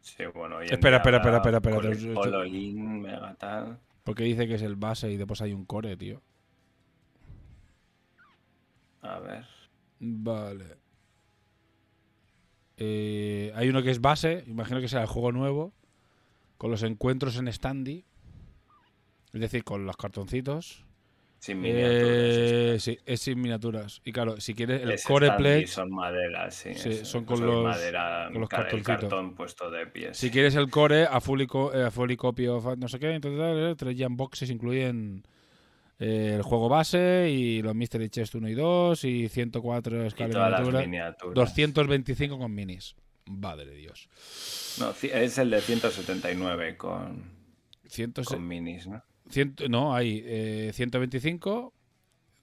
Sí, 0.00 0.24
bueno. 0.34 0.60
Espera, 0.60 0.98
espera, 0.98 1.18
espera, 1.18 1.36
espera, 1.36 1.58
espera. 1.58 1.80
Porque 4.04 4.24
dice 4.24 4.46
que 4.46 4.54
es 4.54 4.62
el 4.62 4.76
base 4.76 5.10
y 5.10 5.16
después 5.16 5.42
hay 5.42 5.52
un 5.52 5.64
core, 5.64 5.96
tío. 5.96 6.22
A 9.02 9.18
ver. 9.18 9.44
Vale. 9.98 10.76
Eh, 12.76 13.52
hay 13.54 13.68
uno 13.68 13.82
que 13.82 13.90
es 13.90 14.00
base, 14.00 14.44
imagino 14.46 14.80
que 14.80 14.88
será 14.88 15.02
el 15.02 15.08
juego 15.08 15.32
nuevo, 15.32 15.72
con 16.58 16.70
los 16.70 16.82
encuentros 16.82 17.36
en 17.36 17.52
standy. 17.52 18.04
Es 19.32 19.40
decir, 19.40 19.64
con 19.64 19.84
los 19.86 19.96
cartoncitos. 19.96 20.84
Sin 21.38 21.60
miniaturas. 21.60 22.00
Eh, 22.02 22.74
es- 22.76 22.82
sí, 22.82 22.98
es 23.04 23.20
sin 23.20 23.40
miniaturas. 23.40 24.00
Y 24.04 24.12
claro, 24.12 24.40
si 24.40 24.54
quieres 24.54 24.82
el 24.82 24.92
es 24.92 25.04
core 25.04 25.30
pledge, 25.32 25.66
Son 25.66 25.90
maderas, 25.90 26.54
sí. 26.54 26.74
Sí, 26.74 26.88
es- 26.88 27.06
son 27.08 27.24
con 27.26 27.44
los- 27.46 27.62
madera, 27.64 28.30
con 28.32 28.46
cartoncitos. 28.46 28.84
cartón 29.00 29.34
puesto 29.34 29.70
de 29.70 29.86
pies. 29.86 30.16
si 30.16 30.30
quieres 30.30 30.54
el 30.54 30.70
core, 30.70 31.04
a 31.04 31.20
fully, 31.20 31.46
co- 31.46 31.72
eh, 31.74 31.84
a 31.84 32.16
copy 32.16 32.46
of 32.48 32.76
no 32.78 32.88
sé 32.88 32.98
qué, 32.98 33.10
entonces 33.12 33.40
eh, 33.42 33.74
tres 33.76 33.96
jam 33.98 34.16
boxes 34.16 34.48
incluyen 34.50 35.24
eh, 35.98 36.32
el 36.36 36.42
juego 36.42 36.68
base 36.68 37.28
y 37.30 37.62
los 37.62 37.74
Mystery 37.74 38.08
Chest 38.10 38.34
1 38.34 38.48
y 38.48 38.54
2 38.54 39.04
y 39.04 39.28
104 39.28 40.04
y 40.04 40.06
escala 40.06 40.30
todas 40.30 40.50
las 40.50 40.60
miniatura, 40.60 40.84
miniaturas. 40.86 41.34
225 41.34 42.38
con 42.38 42.54
minis. 42.54 42.96
Madre 43.26 43.66
de 43.66 43.76
Dios. 43.76 44.08
No, 44.78 44.90
es 44.90 45.38
el 45.38 45.50
de 45.50 45.60
179 45.60 46.76
con, 46.76 47.30
100, 47.88 48.12
con 48.24 48.46
minis, 48.46 48.86
¿no? 48.86 49.02
no, 49.68 49.94
hay 49.94 50.22
eh, 50.24 50.70
125, 50.74 51.72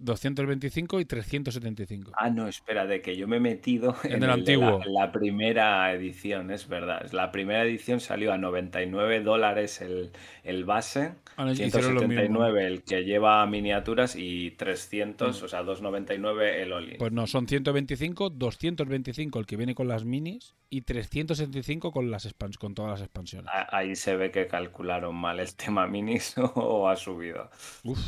225 0.04 1.00
y 1.00 1.06
375. 1.06 2.12
Ah, 2.18 2.30
no, 2.30 2.48
espera, 2.48 2.86
de 2.86 3.02
que 3.02 3.16
yo 3.16 3.28
me 3.28 3.38
he 3.38 3.40
metido 3.40 3.96
En 4.04 4.12
en, 4.12 4.12
el 4.12 4.14
el 4.16 4.20
de 4.22 4.28
la- 4.28 4.34
antiguo. 4.34 4.82
La, 4.86 5.12
primera 5.12 5.92
edición, 5.94 6.52
es 6.52 6.68
verdad. 6.68 7.10
La 7.12 7.32
primera 7.32 7.64
edición 7.64 8.00
salió 8.00 8.34
a 8.34 8.38
99 8.38 9.22
dólares 9.22 9.82
el, 9.82 10.12
el 10.44 10.66
base, 10.66 11.14
Ah, 11.36 11.46
no, 11.46 11.52
hicieron 11.52 11.96
lo 11.96 12.02
mismo. 12.02 12.14
179 12.14 12.68
el 12.68 12.84
que 12.84 13.04
lleva 13.04 13.46
miniaturas 13.48 14.16
y 14.16 14.52
300, 14.52 15.42
o 15.42 15.48
sea, 15.48 15.64
299 15.64 16.62
el 16.62 16.74
all 16.74 16.96
Pues 17.00 17.12
no, 17.12 17.26
son 17.28 17.48
125, 17.48 18.30
225 18.30 19.40
el 19.40 19.46
que 19.46 19.58
viene 19.58 19.74
con 19.74 19.88
las 19.88 20.06
minis 20.06 20.54
y 20.70 20.82
375 20.82 21.92
con 21.92 22.12
las 22.12 22.34
con 22.60 22.76
todas 22.76 22.92
las 22.92 23.02
expansiones. 23.02 23.52
Ahí 23.72 23.96
se 23.96 24.16
ve 24.16 24.32
que 24.32 24.48
calcularon 24.48 25.16
mal 25.16 25.40
el 25.40 25.56
tema 25.56 25.88
minis 25.88 26.36
o 26.56 26.88
ha 26.90 26.96
subido. 26.96 27.50
Uf. 27.84 28.00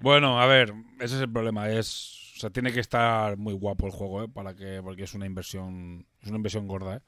Bueno, 0.00 0.40
a 0.40 0.46
ver, 0.46 0.72
ese 1.00 1.16
es 1.16 1.20
el 1.22 1.30
problema. 1.32 1.68
Es, 1.70 2.32
o 2.36 2.40
sea, 2.40 2.50
tiene 2.50 2.72
que 2.72 2.80
estar 2.80 3.36
muy 3.36 3.54
guapo 3.54 3.86
el 3.86 3.92
juego, 3.92 4.24
¿eh? 4.24 4.28
Para 4.28 4.54
que, 4.54 4.80
porque 4.82 5.04
es 5.04 5.14
una 5.14 5.26
inversión, 5.26 6.06
es 6.20 6.28
una 6.28 6.36
inversión 6.36 6.66
gorda, 6.66 6.96
¿eh? 6.96 7.00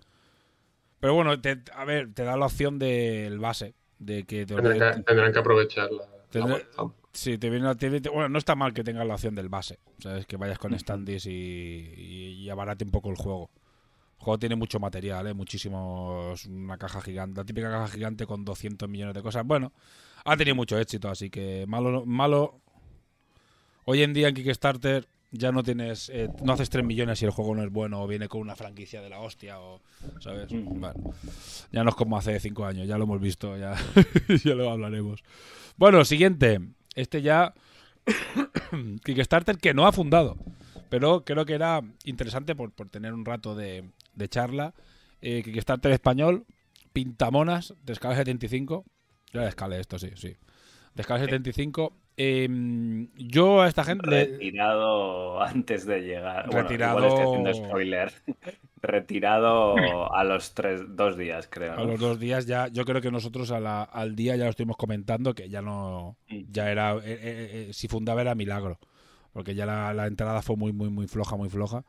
Pero 1.00 1.14
bueno, 1.14 1.40
te- 1.40 1.62
a 1.74 1.84
ver, 1.84 2.12
te 2.14 2.24
da 2.24 2.36
la 2.36 2.46
opción 2.46 2.78
del 2.78 3.38
base, 3.38 3.74
de 3.98 4.24
que 4.24 4.46
te, 4.46 4.54
Tendrán 4.54 4.94
que, 4.94 5.02
tendrán 5.02 5.32
que 5.32 5.38
aprovechar 5.38 5.90
la. 5.92 6.04
Sí, 7.12 7.38
te 7.38 7.48
viene, 7.48 7.74
te 7.76 7.88
bueno, 8.10 8.28
no 8.28 8.38
está 8.38 8.54
mal 8.54 8.74
que 8.74 8.84
tengas 8.84 9.06
la 9.06 9.14
opción 9.14 9.34
del 9.34 9.48
base, 9.48 9.78
¿sabes? 9.98 10.26
Que 10.26 10.36
vayas 10.36 10.58
con 10.58 10.78
standees 10.78 11.24
y, 11.26 11.30
y, 11.30 12.32
y 12.42 12.50
abarate 12.50 12.84
un 12.84 12.90
poco 12.90 13.08
el 13.10 13.16
juego. 13.16 13.50
El 14.18 14.24
juego 14.24 14.38
tiene 14.38 14.56
mucho 14.56 14.78
material, 14.80 15.26
¿eh? 15.26 15.32
Muchísimo, 15.34 16.32
es 16.34 16.44
una 16.46 16.76
caja 16.76 17.00
gigante, 17.00 17.40
la 17.40 17.44
típica 17.46 17.70
caja 17.70 17.88
gigante 17.88 18.26
con 18.26 18.44
200 18.44 18.88
millones 18.88 19.14
de 19.14 19.22
cosas. 19.22 19.46
Bueno, 19.46 19.72
ha 20.26 20.36
tenido 20.36 20.56
mucho 20.56 20.78
éxito, 20.78 21.08
así 21.08 21.30
que 21.30 21.64
malo, 21.66 22.04
malo. 22.04 22.60
Hoy 23.88 24.02
en 24.02 24.12
día 24.12 24.26
en 24.26 24.34
Kickstarter 24.34 25.06
ya 25.30 25.52
no 25.52 25.62
tienes, 25.62 26.08
eh, 26.08 26.28
no 26.42 26.54
haces 26.54 26.70
3 26.70 26.84
millones 26.84 27.20
si 27.20 27.24
el 27.24 27.30
juego 27.30 27.54
no 27.54 27.62
es 27.62 27.70
bueno 27.70 28.02
o 28.02 28.08
viene 28.08 28.28
con 28.28 28.40
una 28.40 28.56
franquicia 28.56 29.00
de 29.00 29.08
la 29.08 29.20
hostia 29.20 29.60
o, 29.60 29.80
¿sabes? 30.18 30.50
Ujú. 30.50 30.74
Bueno, 30.74 31.14
ya 31.70 31.84
no 31.84 31.90
es 31.90 31.94
como 31.94 32.18
hace 32.18 32.40
5 32.40 32.66
años, 32.66 32.88
ya 32.88 32.98
lo 32.98 33.04
hemos 33.04 33.20
visto, 33.20 33.56
ya, 33.56 33.76
ya 34.44 34.54
lo 34.56 34.70
hablaremos. 34.72 35.22
Bueno, 35.76 36.04
siguiente. 36.04 36.60
Este 36.96 37.22
ya. 37.22 37.54
Kickstarter 39.04 39.56
que 39.58 39.72
no 39.72 39.86
ha 39.86 39.92
fundado. 39.92 40.36
Pero 40.88 41.24
creo 41.24 41.46
que 41.46 41.54
era 41.54 41.80
interesante 42.02 42.56
por, 42.56 42.72
por 42.72 42.88
tener 42.88 43.12
un 43.14 43.24
rato 43.24 43.54
de, 43.54 43.84
de 44.14 44.28
charla. 44.28 44.74
Eh, 45.20 45.44
Kickstarter 45.44 45.92
español, 45.92 46.44
Pintamonas, 46.92 47.74
de 47.84 47.92
escala 47.92 48.16
75. 48.16 48.84
Era 49.32 49.44
de 49.44 49.48
escala 49.50 49.78
esto, 49.78 49.96
sí, 50.00 50.10
sí. 50.16 50.36
De 50.94 51.02
escala 51.02 51.20
75. 51.20 51.92
Eh, 52.16 52.48
yo 53.16 53.60
a 53.62 53.68
esta 53.68 53.84
gente. 53.84 54.08
Retirado 54.08 55.40
antes 55.42 55.84
de 55.86 56.00
llegar. 56.00 56.46
Bueno, 56.46 56.62
Retirado- 56.68 56.98
igual 56.98 57.04
estoy 57.12 57.24
haciendo 57.26 57.54
spoiler. 57.54 58.12
Retirado 58.82 60.12
a 60.14 60.24
los 60.24 60.54
tres, 60.54 60.82
dos 60.88 61.16
días, 61.16 61.48
creo. 61.50 61.72
A 61.74 61.82
los 61.84 61.98
dos 61.98 62.20
días 62.20 62.46
ya, 62.46 62.68
yo 62.68 62.84
creo 62.84 63.00
que 63.00 63.10
nosotros 63.10 63.50
a 63.50 63.58
la- 63.60 63.82
al 63.82 64.14
día 64.14 64.36
ya 64.36 64.44
lo 64.44 64.50
estuvimos 64.50 64.76
comentando 64.76 65.34
que 65.34 65.48
ya 65.48 65.60
no, 65.62 66.16
ya 66.50 66.70
era, 66.70 66.92
eh, 66.94 67.00
eh, 67.04 67.66
eh, 67.68 67.72
si 67.72 67.88
fundaba 67.88 68.20
era 68.20 68.34
milagro, 68.34 68.78
porque 69.32 69.54
ya 69.54 69.66
la, 69.66 69.92
la 69.92 70.06
entrada 70.06 70.40
fue 70.42 70.56
muy, 70.56 70.72
muy, 70.72 70.88
muy 70.88 71.08
floja, 71.08 71.36
muy 71.36 71.48
floja. 71.48 71.84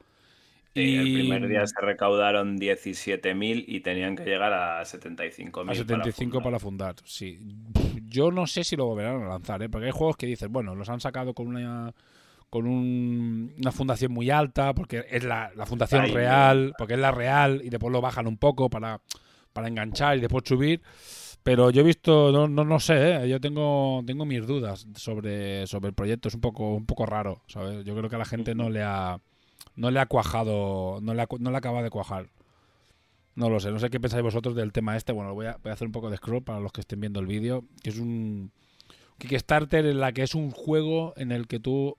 Sí, 0.83 0.95
el 0.95 1.13
primer 1.13 1.47
día 1.47 1.65
se 1.67 1.79
recaudaron 1.81 2.57
17.000 2.57 3.65
y 3.67 3.79
tenían 3.81 4.15
que 4.15 4.23
llegar 4.25 4.53
a 4.53 4.83
75.000. 4.85 5.69
A 5.71 5.75
75 5.75 6.41
para 6.41 6.59
fundar, 6.59 6.95
sí. 7.03 7.39
Yo 8.07 8.31
no 8.31 8.47
sé 8.47 8.63
si 8.63 8.75
lo 8.75 8.85
volverán 8.85 9.23
a 9.23 9.27
lanzar, 9.27 9.61
¿eh? 9.63 9.69
porque 9.69 9.87
hay 9.87 9.91
juegos 9.91 10.17
que 10.17 10.25
dices, 10.27 10.49
bueno, 10.49 10.75
los 10.75 10.87
han 10.89 10.99
sacado 10.99 11.33
con 11.33 11.47
una 11.47 11.93
con 12.49 12.65
un- 12.65 13.53
una 13.59 13.71
fundación 13.73 14.13
muy 14.13 14.29
alta, 14.29 14.73
porque 14.73 15.03
es 15.09 15.23
la, 15.25 15.51
la 15.55 15.65
fundación 15.65 16.03
real, 16.13 16.73
porque 16.77 16.93
es 16.93 16.99
la 16.99 17.11
real, 17.11 17.61
y 17.61 17.69
después 17.69 17.91
lo 17.91 17.99
bajan 17.99 18.25
un 18.25 18.37
poco 18.37 18.69
para, 18.69 19.01
para 19.51 19.67
enganchar 19.67 20.17
y 20.17 20.21
después 20.21 20.43
subir. 20.47 20.81
Pero 21.43 21.71
yo 21.71 21.81
he 21.81 21.83
visto, 21.83 22.31
no, 22.31 22.47
no, 22.47 22.63
no 22.63 22.79
sé, 22.79 23.15
¿eh? 23.23 23.27
yo 23.29 23.41
tengo, 23.41 24.01
tengo 24.05 24.25
mis 24.25 24.47
dudas 24.47 24.87
sobre, 24.95 25.67
sobre 25.67 25.89
el 25.89 25.93
proyecto, 25.93 26.29
es 26.29 26.35
un 26.35 26.41
poco, 26.41 26.73
un 26.75 26.85
poco 26.85 27.05
raro, 27.05 27.41
¿sabes? 27.47 27.83
Yo 27.83 27.95
creo 27.97 28.09
que 28.09 28.15
a 28.15 28.19
la 28.19 28.25
gente 28.25 28.55
no 28.55 28.69
le 28.69 28.81
ha, 28.81 29.19
no 29.77 29.89
le 29.91 29.99
ha 30.01 30.05
cuajado, 30.07 30.99
no 31.01 31.13
le, 31.13 31.21
ha 31.21 31.27
no 31.39 31.51
le 31.51 31.57
acaba 31.57 31.81
de 31.81 31.89
cuajar. 31.89 32.29
No 33.35 33.49
lo 33.49 33.59
sé, 33.59 33.71
no 33.71 33.79
sé 33.79 33.89
qué 33.89 33.99
pensáis 33.99 34.23
vosotros 34.23 34.55
del 34.55 34.73
tema 34.73 34.97
este. 34.97 35.13
Bueno, 35.13 35.33
voy 35.33 35.45
a, 35.45 35.57
voy 35.63 35.69
a 35.69 35.73
hacer 35.73 35.85
un 35.87 35.91
poco 35.93 36.09
de 36.09 36.17
scroll 36.17 36.43
para 36.43 36.59
los 36.59 36.71
que 36.73 36.81
estén 36.81 36.99
viendo 36.99 37.19
el 37.19 37.27
vídeo. 37.27 37.63
Que 37.83 37.91
es 37.91 37.99
un 37.99 38.51
Kickstarter 39.19 39.85
en 39.85 39.99
la 39.99 40.11
que 40.11 40.23
es 40.23 40.35
un 40.35 40.51
juego 40.51 41.13
en 41.17 41.31
el 41.31 41.47
que 41.47 41.59
tú 41.59 41.97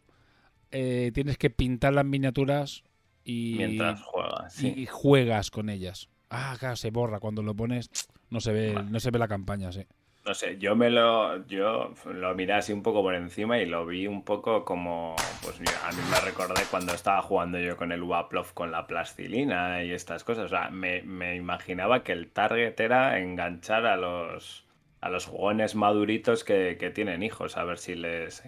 eh, 0.73 1.11
tienes 1.14 1.38
que 1.38 1.49
pintar 1.50 1.94
las 1.94 2.04
miniaturas 2.04 2.82
y, 3.25 3.54
Mientras 3.58 4.02
juegas, 4.02 4.58
y- 4.58 4.61
sí. 4.61 4.75
y 4.76 4.87
juegas 4.87 5.50
con 5.50 5.70
ellas. 5.70 6.08
Ah, 6.30 6.56
claro, 6.58 6.76
se 6.76 6.90
borra 6.90 7.20
cuando 7.20 7.42
lo 7.42 7.54
pones. 7.54 7.88
No 8.30 8.40
se 8.40 8.52
ve, 8.52 8.75
no 8.90 9.00
se 9.00 9.11
ve 9.11 9.18
la 9.18 9.28
campaña, 9.28 9.70
sí. 9.73 9.87
No 10.28 10.35
sé, 10.35 10.58
yo 10.58 10.76
me 10.76 10.90
lo, 10.90 11.47
yo 11.47 11.94
lo 12.04 12.35
miré 12.35 12.52
así 12.52 12.70
un 12.75 12.82
poco 12.82 13.00
por 13.02 13.14
encima 13.14 13.61
y 13.61 13.64
lo 13.64 13.87
vi 13.87 14.06
un 14.06 14.25
poco 14.25 14.62
como, 14.62 15.16
pues 15.42 15.58
a 15.58 15.90
mí 15.90 16.02
me 16.11 16.20
recordé 16.20 16.64
cuando 16.70 16.92
estaba 16.92 17.23
jugando 17.23 17.58
yo 17.58 17.78
con 17.78 17.92
el 17.92 18.02
Waplov 18.02 18.52
con 18.52 18.70
la 18.70 18.87
plastilina 18.87 19.82
y 19.82 19.90
estas 19.92 20.25
cosas. 20.25 20.44
O 20.44 20.49
sea, 20.50 20.68
me, 20.68 21.00
me 21.00 21.35
imaginaba 21.35 22.04
que 22.04 22.12
el 22.12 22.30
target 22.30 22.78
era 22.78 23.18
enganchar 23.20 23.87
a 23.87 23.97
los, 23.97 24.66
a 25.00 25.08
los 25.08 25.25
jugones 25.25 25.75
maduritos 25.75 26.44
que, 26.44 26.76
que 26.78 26.90
tienen 26.90 27.23
hijos, 27.23 27.56
a 27.56 27.64
ver 27.64 27.78
si 27.78 27.94
les, 27.94 28.42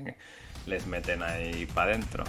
les 0.66 0.86
meten 0.86 1.22
ahí 1.22 1.64
para 1.64 1.92
adentro. 1.92 2.24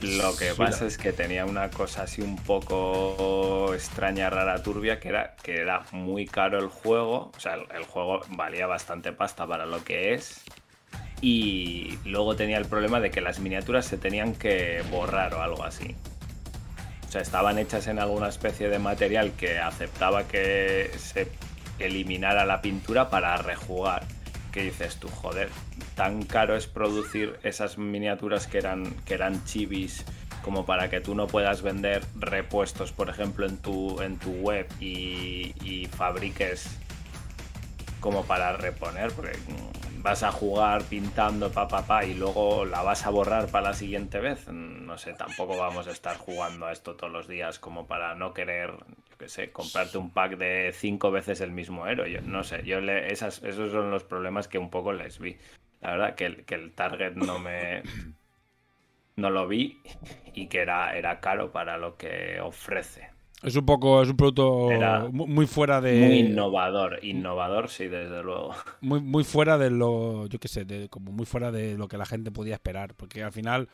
Lo 0.00 0.36
que 0.36 0.54
pasa 0.54 0.86
es 0.86 0.96
que 0.96 1.12
tenía 1.12 1.44
una 1.44 1.70
cosa 1.70 2.02
así 2.02 2.22
un 2.22 2.36
poco 2.36 3.74
extraña, 3.74 4.30
rara, 4.30 4.62
turbia, 4.62 5.00
que 5.00 5.08
era 5.08 5.34
que 5.42 5.56
era 5.60 5.84
muy 5.90 6.26
caro 6.26 6.58
el 6.58 6.68
juego. 6.68 7.32
O 7.36 7.40
sea, 7.40 7.54
el, 7.54 7.66
el 7.74 7.84
juego 7.84 8.20
valía 8.28 8.66
bastante 8.66 9.12
pasta 9.12 9.46
para 9.46 9.66
lo 9.66 9.82
que 9.82 10.14
es. 10.14 10.44
Y 11.20 11.98
luego 12.04 12.36
tenía 12.36 12.58
el 12.58 12.66
problema 12.66 13.00
de 13.00 13.10
que 13.10 13.20
las 13.20 13.40
miniaturas 13.40 13.86
se 13.86 13.98
tenían 13.98 14.34
que 14.34 14.84
borrar 14.90 15.34
o 15.34 15.42
algo 15.42 15.64
así. 15.64 15.96
O 17.08 17.10
sea, 17.10 17.22
estaban 17.22 17.58
hechas 17.58 17.86
en 17.86 17.98
alguna 17.98 18.28
especie 18.28 18.68
de 18.68 18.78
material 18.78 19.32
que 19.32 19.58
aceptaba 19.58 20.28
que 20.28 20.90
se 20.96 21.28
eliminara 21.78 22.44
la 22.44 22.60
pintura 22.60 23.08
para 23.08 23.36
rejugar. 23.38 24.04
¿Qué 24.52 24.62
dices 24.62 24.96
tú? 24.96 25.08
Joder, 25.08 25.50
tan 25.94 26.22
caro 26.22 26.56
es 26.56 26.66
producir 26.66 27.38
esas 27.42 27.76
miniaturas 27.78 28.46
que 28.46 28.58
eran, 28.58 28.92
que 29.04 29.14
eran 29.14 29.44
chivis 29.44 30.04
como 30.42 30.64
para 30.64 30.88
que 30.88 31.00
tú 31.00 31.14
no 31.14 31.26
puedas 31.26 31.60
vender 31.62 32.02
repuestos, 32.16 32.92
por 32.92 33.10
ejemplo, 33.10 33.44
en 33.46 33.58
tu, 33.58 34.00
en 34.00 34.18
tu 34.18 34.30
web 34.30 34.66
y, 34.80 35.52
y 35.62 35.86
fabriques 35.86 36.66
como 38.00 38.24
para 38.24 38.56
reponer, 38.56 39.12
porque 39.12 39.36
mm, 39.36 40.02
vas 40.02 40.22
a 40.22 40.30
jugar 40.32 40.84
pintando 40.84 41.50
pa 41.50 41.66
pa 41.68 41.82
pa 41.82 42.04
y 42.04 42.14
luego 42.14 42.64
la 42.64 42.82
vas 42.82 43.04
a 43.04 43.10
borrar 43.10 43.48
para 43.48 43.68
la 43.70 43.74
siguiente 43.74 44.18
vez. 44.20 44.46
Mm, 44.48 44.86
No 44.86 44.96
sé, 44.96 45.12
tampoco 45.12 45.56
vamos 45.58 45.86
a 45.88 45.90
estar 45.90 46.16
jugando 46.16 46.66
a 46.66 46.72
esto 46.72 46.94
todos 46.94 47.12
los 47.12 47.28
días 47.28 47.58
como 47.58 47.86
para 47.86 48.14
no 48.14 48.32
querer, 48.32 48.72
qué 49.18 49.28
sé, 49.28 49.50
comprarte 49.50 49.98
un 49.98 50.10
pack 50.10 50.38
de 50.38 50.70
cinco 50.72 51.10
veces 51.10 51.40
el 51.40 51.50
mismo 51.50 51.86
héroe. 51.86 52.10
Yo 52.10 52.20
no 52.22 52.44
sé, 52.44 52.62
yo 52.64 52.80
le, 52.80 53.12
esas, 53.12 53.42
esos 53.42 53.72
son 53.72 53.90
los 53.90 54.04
problemas 54.04 54.48
que 54.48 54.58
un 54.58 54.70
poco 54.70 54.92
les 54.92 55.18
vi. 55.18 55.36
La 55.80 55.92
verdad 55.92 56.14
que 56.14 56.26
el, 56.26 56.44
que 56.44 56.54
el 56.54 56.72
target 56.72 57.14
no 57.14 57.38
me 57.38 57.82
no 59.16 59.30
lo 59.30 59.46
vi 59.46 59.80
y 60.34 60.46
que 60.46 60.60
era, 60.60 60.96
era 60.96 61.20
caro 61.20 61.52
para 61.52 61.76
lo 61.76 61.96
que 61.96 62.40
ofrece. 62.40 63.10
Es 63.42 63.54
un 63.54 63.66
poco, 63.66 64.02
es 64.02 64.08
un 64.08 64.16
producto 64.16 64.70
Era 64.70 65.08
muy 65.10 65.46
fuera 65.46 65.80
de. 65.80 66.00
Muy 66.00 66.18
innovador, 66.18 66.98
innovador 67.04 67.68
sí, 67.68 67.86
desde 67.86 68.22
luego. 68.22 68.52
muy, 68.80 69.00
muy 69.00 69.22
fuera 69.22 69.58
de 69.58 69.70
lo, 69.70 70.26
yo 70.26 70.40
qué 70.40 70.48
sé, 70.48 70.64
de, 70.64 70.88
como 70.88 71.12
muy 71.12 71.24
fuera 71.24 71.52
de 71.52 71.76
lo 71.76 71.86
que 71.86 71.98
la 71.98 72.06
gente 72.06 72.32
podía 72.32 72.54
esperar. 72.54 72.94
Porque 72.94 73.22
al 73.22 73.30
final, 73.30 73.68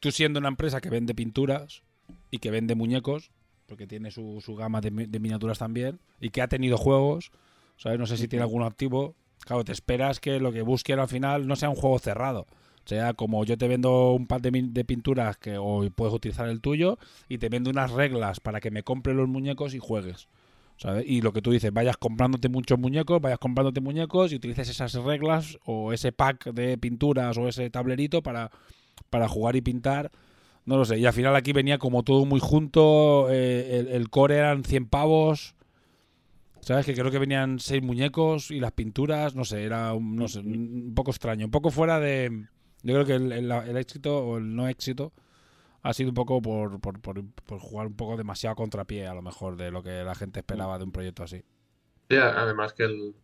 tú 0.00 0.10
siendo 0.12 0.38
una 0.38 0.48
empresa 0.48 0.80
que 0.80 0.88
vende 0.88 1.14
pinturas 1.14 1.82
y 2.30 2.38
que 2.38 2.50
vende 2.50 2.74
muñecos, 2.74 3.30
porque 3.66 3.86
tiene 3.86 4.10
su, 4.10 4.40
su 4.44 4.54
gama 4.54 4.80
de, 4.80 4.90
mi- 4.90 5.06
de 5.06 5.18
miniaturas 5.20 5.58
también, 5.58 5.98
y 6.20 6.30
que 6.30 6.42
ha 6.42 6.48
tenido 6.48 6.76
juegos, 6.78 7.30
¿sabes? 7.76 7.98
No 7.98 8.06
sé 8.06 8.16
si 8.16 8.28
tiene 8.28 8.42
alguno 8.42 8.66
activo. 8.66 9.14
Claro, 9.40 9.64
te 9.64 9.72
esperas 9.72 10.18
que 10.20 10.40
lo 10.40 10.52
que 10.52 10.62
busquen 10.62 10.98
al 10.98 11.08
final 11.08 11.46
no 11.46 11.56
sea 11.56 11.68
un 11.70 11.76
juego 11.76 11.98
cerrado. 11.98 12.46
O 12.84 12.88
sea, 12.88 13.14
como 13.14 13.44
yo 13.44 13.58
te 13.58 13.66
vendo 13.68 14.12
un 14.12 14.26
pack 14.26 14.42
de, 14.42 14.62
de 14.68 14.84
pinturas 14.84 15.36
que 15.36 15.58
hoy 15.58 15.90
puedes 15.90 16.14
utilizar 16.14 16.48
el 16.48 16.60
tuyo 16.60 16.98
y 17.28 17.38
te 17.38 17.48
vendo 17.48 17.68
unas 17.70 17.90
reglas 17.90 18.38
para 18.40 18.60
que 18.60 18.70
me 18.70 18.82
compre 18.84 19.12
los 19.12 19.28
muñecos 19.28 19.74
y 19.74 19.78
juegues. 19.78 20.28
¿sabes? 20.78 21.04
Y 21.06 21.20
lo 21.22 21.32
que 21.32 21.42
tú 21.42 21.50
dices, 21.50 21.72
vayas 21.72 21.96
comprándote 21.96 22.48
muchos 22.48 22.78
muñecos, 22.78 23.20
vayas 23.20 23.38
comprándote 23.38 23.80
muñecos 23.80 24.30
y 24.32 24.36
utilices 24.36 24.68
esas 24.68 24.92
reglas 24.94 25.58
o 25.64 25.92
ese 25.92 26.12
pack 26.12 26.52
de 26.52 26.76
pinturas 26.78 27.36
o 27.38 27.48
ese 27.48 27.70
tablerito 27.70 28.22
para, 28.22 28.50
para 29.10 29.26
jugar 29.28 29.56
y 29.56 29.62
pintar. 29.62 30.10
No 30.66 30.76
lo 30.76 30.84
sé. 30.84 30.98
Y 30.98 31.06
al 31.06 31.12
final 31.12 31.34
aquí 31.36 31.52
venía 31.52 31.78
como 31.78 32.02
todo 32.02 32.24
muy 32.26 32.40
junto. 32.40 33.28
eh, 33.30 33.78
el, 33.78 33.88
el 33.88 34.10
core 34.10 34.36
eran 34.36 34.64
100 34.64 34.86
pavos. 34.88 35.54
¿Sabes? 36.60 36.84
Que 36.84 36.94
creo 36.94 37.10
que 37.12 37.18
venían 37.20 37.60
seis 37.60 37.82
muñecos 37.82 38.50
y 38.50 38.58
las 38.58 38.72
pinturas, 38.72 39.36
no 39.36 39.44
sé, 39.44 39.62
era 39.64 39.92
un, 39.94 40.16
no 40.16 40.26
sé, 40.26 40.40
un 40.40 40.92
poco 40.96 41.12
extraño. 41.12 41.44
Un 41.46 41.52
poco 41.52 41.70
fuera 41.70 42.00
de... 42.00 42.46
Yo 42.82 42.94
creo 42.94 43.04
que 43.06 43.14
el, 43.14 43.32
el- 43.32 43.50
el 43.52 43.76
éxito 43.76 44.18
o 44.18 44.38
el 44.38 44.54
no 44.54 44.66
éxito 44.68 45.12
ha 45.82 45.92
sido 45.94 46.10
un 46.10 46.14
poco 46.14 46.42
por, 46.42 46.80
por, 46.80 47.00
por- 47.00 47.24
por 47.46 47.60
jugar 47.60 47.86
un 47.88 47.94
poco 47.96 48.16
demasiado 48.16 48.56
contrapié, 48.56 49.06
a 49.06 49.14
lo 49.14 49.22
mejor, 49.22 49.56
de 49.56 49.70
lo 49.70 49.82
que 49.82 50.02
la 50.04 50.14
gente 50.16 50.40
esperaba 50.40 50.78
de 50.78 50.84
un 50.84 50.92
proyecto 50.92 51.22
así. 51.24 51.44
Sí, 52.08 52.16
además 52.16 52.72
que 52.72 52.84
el, 52.84 53.14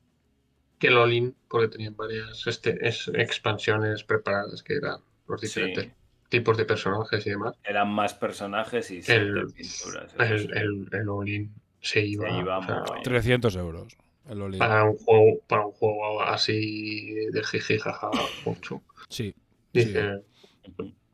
que 0.79 0.89
el 0.89 0.97
All-in, 0.99 1.37
porque 1.49 1.69
tenían 1.69 1.97
varias 1.97 2.47
este, 2.47 2.87
es- 2.87 3.11
expansiones 3.15 4.05
preparadas 4.05 4.63
que 4.63 4.75
eran 4.75 5.01
los 5.29 5.41
diferentes 5.41 5.85
Sí, 5.87 5.93
tipos 6.33 6.57
de 6.57 6.65
personajes 6.65 7.25
y 7.27 7.31
demás. 7.31 7.55
eran 7.63 7.89
más 7.93 8.15
personajes 8.15 8.91
y 8.91 9.01
El- 9.07 9.53
pinturas. 9.55 10.11
sí. 10.11 10.17
El, 10.19 10.57
el, 10.57 10.89
el 10.93 11.09
All-in 11.09 11.55
se 11.81 12.01
iba, 12.01 12.29
iba 12.31 12.59
o 12.59 12.65
sea, 12.65 12.75
muy 12.81 12.91
bien. 12.93 13.03
300 13.05 13.55
euros. 13.57 13.97
El 14.29 14.57
para 14.57 14.85
un 14.85 14.97
juego, 14.97 15.39
para 15.49 15.67
un 15.67 15.73
juego 15.73 16.23
así 16.23 17.15
de 17.33 17.43
jiji 17.45 17.79
jaja 17.79 18.11
mucho. 18.45 18.81
Sí. 19.09 19.35
Dice 19.73 20.23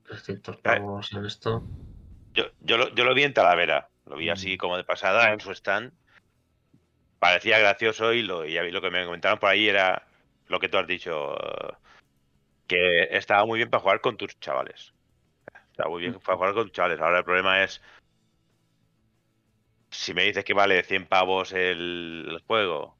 300 0.04 0.56
pavos 0.58 1.12
en 1.12 1.24
esto. 1.24 1.64
Yo, 2.34 2.44
yo, 2.60 2.76
lo, 2.76 2.94
yo 2.94 3.04
lo 3.04 3.14
vi 3.14 3.24
en 3.24 3.32
Talavera, 3.34 3.88
lo 4.06 4.16
vi 4.16 4.28
así 4.30 4.54
Mm. 4.54 4.58
como 4.58 4.76
de 4.76 4.84
pasada 4.84 5.32
en 5.32 5.40
su 5.40 5.50
stand. 5.52 5.92
Parecía 7.18 7.58
gracioso 7.58 8.12
y 8.12 8.22
lo, 8.22 8.44
y 8.46 8.70
lo 8.70 8.80
que 8.80 8.90
me 8.90 9.04
comentaron 9.04 9.38
por 9.38 9.48
ahí 9.50 9.68
era 9.68 10.06
lo 10.46 10.60
que 10.60 10.68
tú 10.68 10.78
has 10.78 10.86
dicho, 10.86 11.34
que 12.66 13.08
estaba 13.10 13.44
muy 13.46 13.56
bien 13.58 13.70
para 13.70 13.80
jugar 13.82 14.00
con 14.00 14.16
tus 14.16 14.38
chavales. 14.38 14.92
Estaba 15.78 15.90
muy 15.90 16.00
bien 16.02 16.14
para 16.14 16.36
jugar 16.36 16.54
con 16.54 16.64
tus 16.64 16.72
chavales. 16.72 16.98
Ahora 17.00 17.18
el 17.18 17.24
problema 17.24 17.62
es, 17.62 17.80
si 19.90 20.12
me 20.12 20.24
dices 20.24 20.44
que 20.44 20.52
vale 20.52 20.82
100 20.82 21.06
pavos 21.06 21.52
el, 21.52 22.26
el 22.28 22.40
juego, 22.40 22.96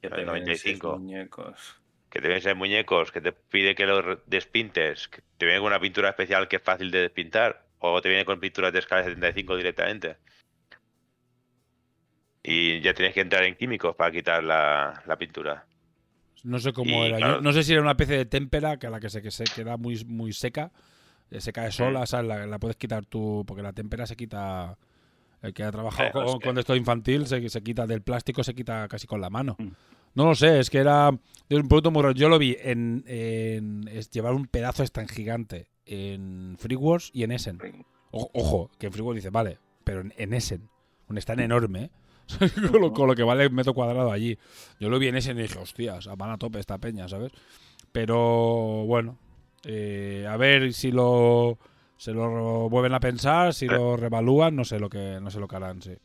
Que 0.00 0.08
te 0.08 0.24
95. 0.24 0.96
muñecos. 0.98 1.76
que 2.08 2.22
te 2.22 2.28
vienes 2.28 2.46
en 2.46 2.56
muñecos, 2.56 3.12
que 3.12 3.20
te 3.20 3.32
pide 3.32 3.74
que 3.74 3.84
los 3.84 4.18
despintes, 4.26 5.08
que 5.08 5.20
te 5.36 5.44
viene 5.44 5.60
con 5.60 5.66
una 5.66 5.78
pintura 5.78 6.08
especial 6.08 6.48
que 6.48 6.56
es 6.56 6.62
fácil 6.62 6.90
de 6.90 7.02
despintar, 7.02 7.66
o 7.80 8.00
te 8.00 8.08
viene 8.08 8.24
con 8.24 8.40
pinturas 8.40 8.72
de 8.72 8.78
escala 8.78 9.04
75 9.04 9.56
directamente. 9.56 10.16
Y 12.42 12.80
ya 12.80 12.94
tienes 12.94 13.12
que 13.12 13.20
entrar 13.20 13.44
en 13.44 13.56
químicos 13.56 13.94
para 13.94 14.10
quitar 14.10 14.42
la, 14.42 15.02
la 15.06 15.16
pintura. 15.18 15.66
No 16.44 16.58
sé 16.58 16.72
cómo 16.72 17.04
Y, 17.04 17.08
era. 17.08 17.18
Yo 17.18 17.40
no 17.42 17.52
sé 17.52 17.62
si 17.62 17.74
era 17.74 17.82
una 17.82 17.90
especie 17.90 18.16
de 18.16 18.24
témpera 18.24 18.78
que 18.78 18.86
a 18.86 18.90
la 18.90 19.00
que 19.00 19.10
se, 19.10 19.20
que 19.20 19.30
se 19.30 19.44
queda 19.44 19.76
muy, 19.76 20.02
muy 20.06 20.32
seca. 20.32 20.72
Eh, 21.30 21.40
Se 21.40 21.52
cae 21.52 21.70
sola, 21.72 22.06
¿sabes? 22.06 22.26
La, 22.28 22.46
la 22.46 22.58
puedes 22.58 22.76
quitar 22.76 23.04
tú. 23.06 23.44
Porque 23.46 23.62
la 23.62 23.72
témpera 23.72 24.06
se 24.06 24.16
quita. 24.16 24.76
El 25.42 25.54
que 25.54 25.62
ha 25.64 25.72
trabajado 25.72 26.08
Eh, 26.08 26.12
con, 26.12 26.40
con 26.40 26.58
esto 26.58 26.76
infantil 26.76 27.26
se, 27.26 27.48
se 27.48 27.62
quita 27.62 27.86
del 27.86 28.02
plástico, 28.02 28.44
se 28.44 28.54
quita 28.54 28.86
casi 28.88 29.06
con 29.06 29.20
la 29.22 29.30
mano. 29.30 29.56
Mm. 29.58 29.68
No 30.14 30.24
lo 30.26 30.34
sé, 30.34 30.58
es 30.58 30.68
que 30.70 30.78
era 30.78 31.16
es 31.48 31.58
un 31.58 31.68
producto 31.68 31.90
muy 31.90 32.02
raro. 32.02 32.14
Yo 32.14 32.28
lo 32.28 32.38
vi 32.38 32.56
en, 32.60 33.04
en- 33.06 33.88
es 33.88 34.10
llevar 34.10 34.34
un 34.34 34.46
pedazo 34.46 34.82
es 34.82 34.92
tan 34.92 35.08
gigante 35.08 35.68
en 35.86 36.56
Free 36.58 36.76
Wars 36.76 37.10
y 37.14 37.22
en 37.22 37.32
Essen. 37.32 37.58
O- 38.10 38.28
ojo, 38.34 38.70
que 38.78 38.86
en 38.88 38.92
Free 38.92 39.02
Wars 39.02 39.14
dice, 39.16 39.30
vale, 39.30 39.58
pero 39.84 40.00
en, 40.00 40.12
en 40.18 40.34
Essen, 40.34 40.68
un 41.08 41.16
stand 41.16 41.40
enorme, 41.40 41.84
¿eh? 41.84 41.90
con, 42.70 42.80
lo, 42.80 42.92
con 42.92 43.06
lo 43.08 43.14
que 43.14 43.22
vale 43.22 43.44
el 43.44 43.50
metro 43.50 43.72
cuadrado 43.72 44.12
allí. 44.12 44.36
Yo 44.78 44.90
lo 44.90 44.98
vi 44.98 45.06
en 45.08 45.16
Essen 45.16 45.38
y 45.38 45.42
dije, 45.42 45.58
hostias, 45.58 46.06
van 46.18 46.30
a 46.30 46.38
tope 46.38 46.58
esta 46.58 46.76
peña, 46.78 47.08
¿sabes? 47.08 47.32
Pero 47.92 48.84
bueno, 48.86 49.16
eh, 49.64 50.26
a 50.28 50.36
ver 50.36 50.72
si 50.72 50.90
lo 50.92 51.58
se 51.96 52.12
lo 52.12 52.68
vuelven 52.70 52.94
a 52.94 53.00
pensar, 53.00 53.52
si 53.52 53.66
lo 53.66 53.96
revalúan, 53.96 54.56
no 54.56 54.64
sé 54.64 54.78
lo 54.80 54.88
que 54.88 55.18
no 55.20 55.30
sé 55.30 55.38
lo 55.38 55.46
que 55.48 55.56
harán, 55.56 55.82
sí. 55.82 55.96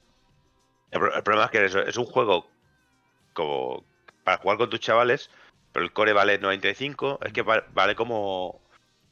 El, 0.92 1.00
pro- 1.00 1.16
el 1.16 1.24
problema 1.24 1.46
es 1.46 1.52
que 1.52 1.90
es 1.90 1.98
un 1.98 2.06
juego 2.06 2.48
como 3.34 3.84
para 4.24 4.38
jugar 4.38 4.58
con 4.58 4.70
tus 4.70 4.80
chavales, 4.80 5.30
pero 5.72 5.86
el 5.86 5.94
core 5.94 6.14
vale 6.14 6.38
95, 6.38 7.20
es 7.24 7.34
que 7.34 7.42
va- 7.44 7.66
vale 7.74 7.96
como 7.96 8.60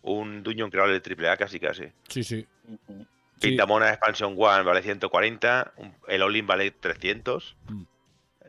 un 0.02 0.44
Dungeon 0.44 0.70
Crawler 0.72 1.02
de 1.02 1.16
AAA 1.30 1.38
casi 1.38 1.60
casi. 1.60 1.86
Sí, 2.10 2.24
sí. 2.24 2.46
Ujú. 2.68 3.06
Sí. 3.40 3.50
Pintamona 3.50 3.90
Expansion 3.90 4.36
One 4.38 4.64
vale 4.64 4.82
140, 4.82 5.74
un- 5.78 5.94
el 6.08 6.22
All-In 6.22 6.48
vale 6.48 6.72
300. 6.72 7.56
Mm. 7.70 7.84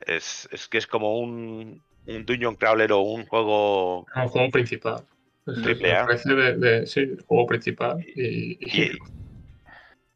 Es, 0.06 0.48
es 0.52 0.68
que 0.68 0.78
es 0.78 0.86
como 0.86 1.18
un, 1.18 1.82
un 2.06 2.26
Dungeon 2.26 2.56
Crawler 2.56 2.92
o 2.92 3.00
un 3.00 3.26
juego. 3.26 4.06
Un 4.16 4.28
juego 4.28 4.50
principal. 4.50 5.04
Es 5.46 5.62
Triple 5.62 5.92
A. 5.94 6.06
de, 6.06 6.56
de- 6.56 6.86
sí, 6.86 7.00
el 7.00 7.22
juego 7.26 7.46
principal. 7.46 7.98
Y, 8.14 8.58
Y, 8.60 8.92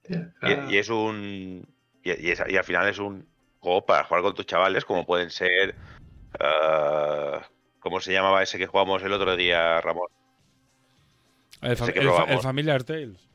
y- 0.08 0.74
y 0.74 0.78
es 0.78 0.88
un. 0.88 1.66
Y, 2.02 2.10
y 2.26 2.30
es- 2.30 2.42
y 2.48 2.56
al 2.56 2.64
final 2.64 2.88
es 2.88 2.98
un 2.98 3.26
juego 3.60 3.84
para 3.84 4.04
jugar 4.04 4.22
con 4.22 4.34
tus 4.34 4.46
chavales, 4.46 4.84
como 4.84 5.04
pueden 5.04 5.30
ser. 5.30 5.74
ah, 6.40 7.42
¿Cómo 7.80 8.00
se 8.00 8.12
llamaba 8.12 8.42
ese 8.42 8.58
que 8.58 8.66
jugamos 8.66 9.02
el 9.02 9.12
otro 9.12 9.36
día, 9.36 9.80
Ramón? 9.80 10.08
El, 11.62 11.70
el 11.70 11.76
fa- 11.76 11.86
probamos. 11.92 12.30
el 12.30 12.40
Familiar 12.40 12.84
Tales. 12.84 13.28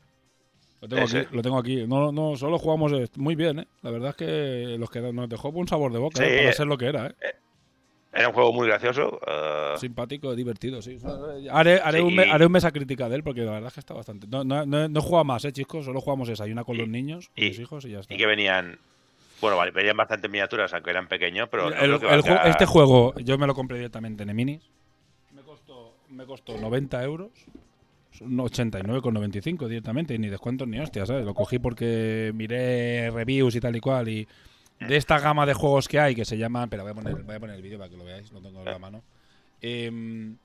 Lo 0.80 0.88
tengo 0.88 1.02
Ese. 1.04 1.18
aquí, 1.20 1.34
lo 1.36 1.42
tengo 1.42 1.58
aquí. 1.58 1.86
No, 1.86 2.12
no, 2.12 2.36
solo 2.36 2.58
jugamos 2.58 2.92
eh, 2.92 3.06
muy 3.16 3.34
bien, 3.36 3.60
¿eh? 3.60 3.68
La 3.82 3.90
verdad 3.90 4.10
es 4.10 4.16
que 4.16 4.76
los 4.78 4.90
que 4.90 5.00
nos 5.00 5.28
dejó 5.28 5.50
buen 5.50 5.66
sabor 5.66 5.92
de 5.92 5.98
boca 5.98 6.18
Sí. 6.18 6.24
¿eh? 6.28 6.38
para 6.38 6.52
ser 6.52 6.66
lo 6.66 6.76
que 6.76 6.86
era, 6.86 7.06
¿eh? 7.06 7.14
Era 8.14 8.28
un 8.28 8.34
juego 8.34 8.52
muy 8.52 8.66
gracioso. 8.68 9.18
ah, 9.26 9.74
Simpático, 9.78 10.34
divertido, 10.36 10.80
sí. 10.82 10.98
Haré, 11.50 11.80
haré, 11.82 11.98
Sí. 11.98 12.04
un, 12.04 12.14
me- 12.14 12.30
haré 12.30 12.46
un 12.46 12.52
mesa 12.52 12.70
crítica 12.70 13.08
de 13.08 13.16
él 13.16 13.22
porque 13.24 13.40
la 13.42 13.52
verdad 13.52 13.68
es 13.68 13.74
que 13.74 13.80
está 13.80 13.94
bastante. 13.94 14.26
No, 14.28 14.44
no, 14.44 14.64
no, 14.64 15.00
jugado 15.02 15.24
más, 15.24 15.44
¿eh, 15.44 15.52
chicos? 15.52 15.84
Solo 15.84 16.00
jugamos 16.00 16.28
esa. 16.28 16.44
Hay 16.44 16.52
una 16.52 16.64
con 16.64 16.76
Y- 16.76 16.78
los 16.78 16.88
niños, 16.88 17.30
y- 17.34 17.46
mis 17.46 17.58
hijos 17.58 17.84
y 17.84 17.90
ya 17.90 18.00
está. 18.00 18.14
y 18.14 18.16
que 18.16 18.26
venían. 18.26 18.78
Bueno, 19.40 19.56
vale, 19.56 19.72
venían 19.72 19.96
bastante 19.96 20.28
miniaturas, 20.28 20.72
aunque 20.72 20.90
eran 20.90 21.08
pequeños, 21.08 21.48
pero. 21.50 21.68
El- 21.68 21.90
el 22.02 22.22
este 22.46 22.66
juego 22.66 23.14
yo 23.18 23.36
me 23.36 23.46
lo 23.46 23.54
compré 23.54 23.76
directamente 23.78 24.22
en 24.22 24.30
Eminis. 24.30 24.62
Me 25.32 25.42
costó, 25.42 25.94
me 26.10 26.24
costó 26.24 26.56
90 26.56 27.02
euros. 27.02 27.30
Son 28.12 28.38
89,95 28.38 29.66
directamente, 29.66 30.14
y 30.14 30.18
ni 30.18 30.28
descuentos 30.28 30.68
ni 30.68 30.78
hostias, 30.78 31.08
¿sabes? 31.08 31.24
Lo 31.24 31.34
cogí 31.34 31.58
porque 31.58 32.30
miré 32.32 33.10
reviews 33.10 33.56
y 33.56 33.60
tal 33.60 33.74
y 33.74 33.80
cual. 33.80 34.08
Y 34.08 34.28
de 34.80 34.96
esta 34.96 35.18
gama 35.18 35.46
de 35.46 35.54
juegos 35.54 35.88
que 35.88 35.98
hay, 36.00 36.14
que 36.14 36.24
se 36.24 36.36
llaman. 36.38 36.68
Pero 36.70 36.82
voy 36.82 36.92
a 36.92 36.94
poner, 36.94 37.14
voy 37.22 37.34
a 37.36 37.40
poner 37.40 37.56
el 37.56 37.62
vídeo 37.62 37.78
para 37.78 37.90
que 37.90 37.96
lo 37.96 38.04
veáis, 38.04 38.32
no 38.32 38.40
tengo 38.40 38.58
en 38.60 38.64
la 38.66 38.78
mano. 38.78 39.02
Em, 39.60 40.36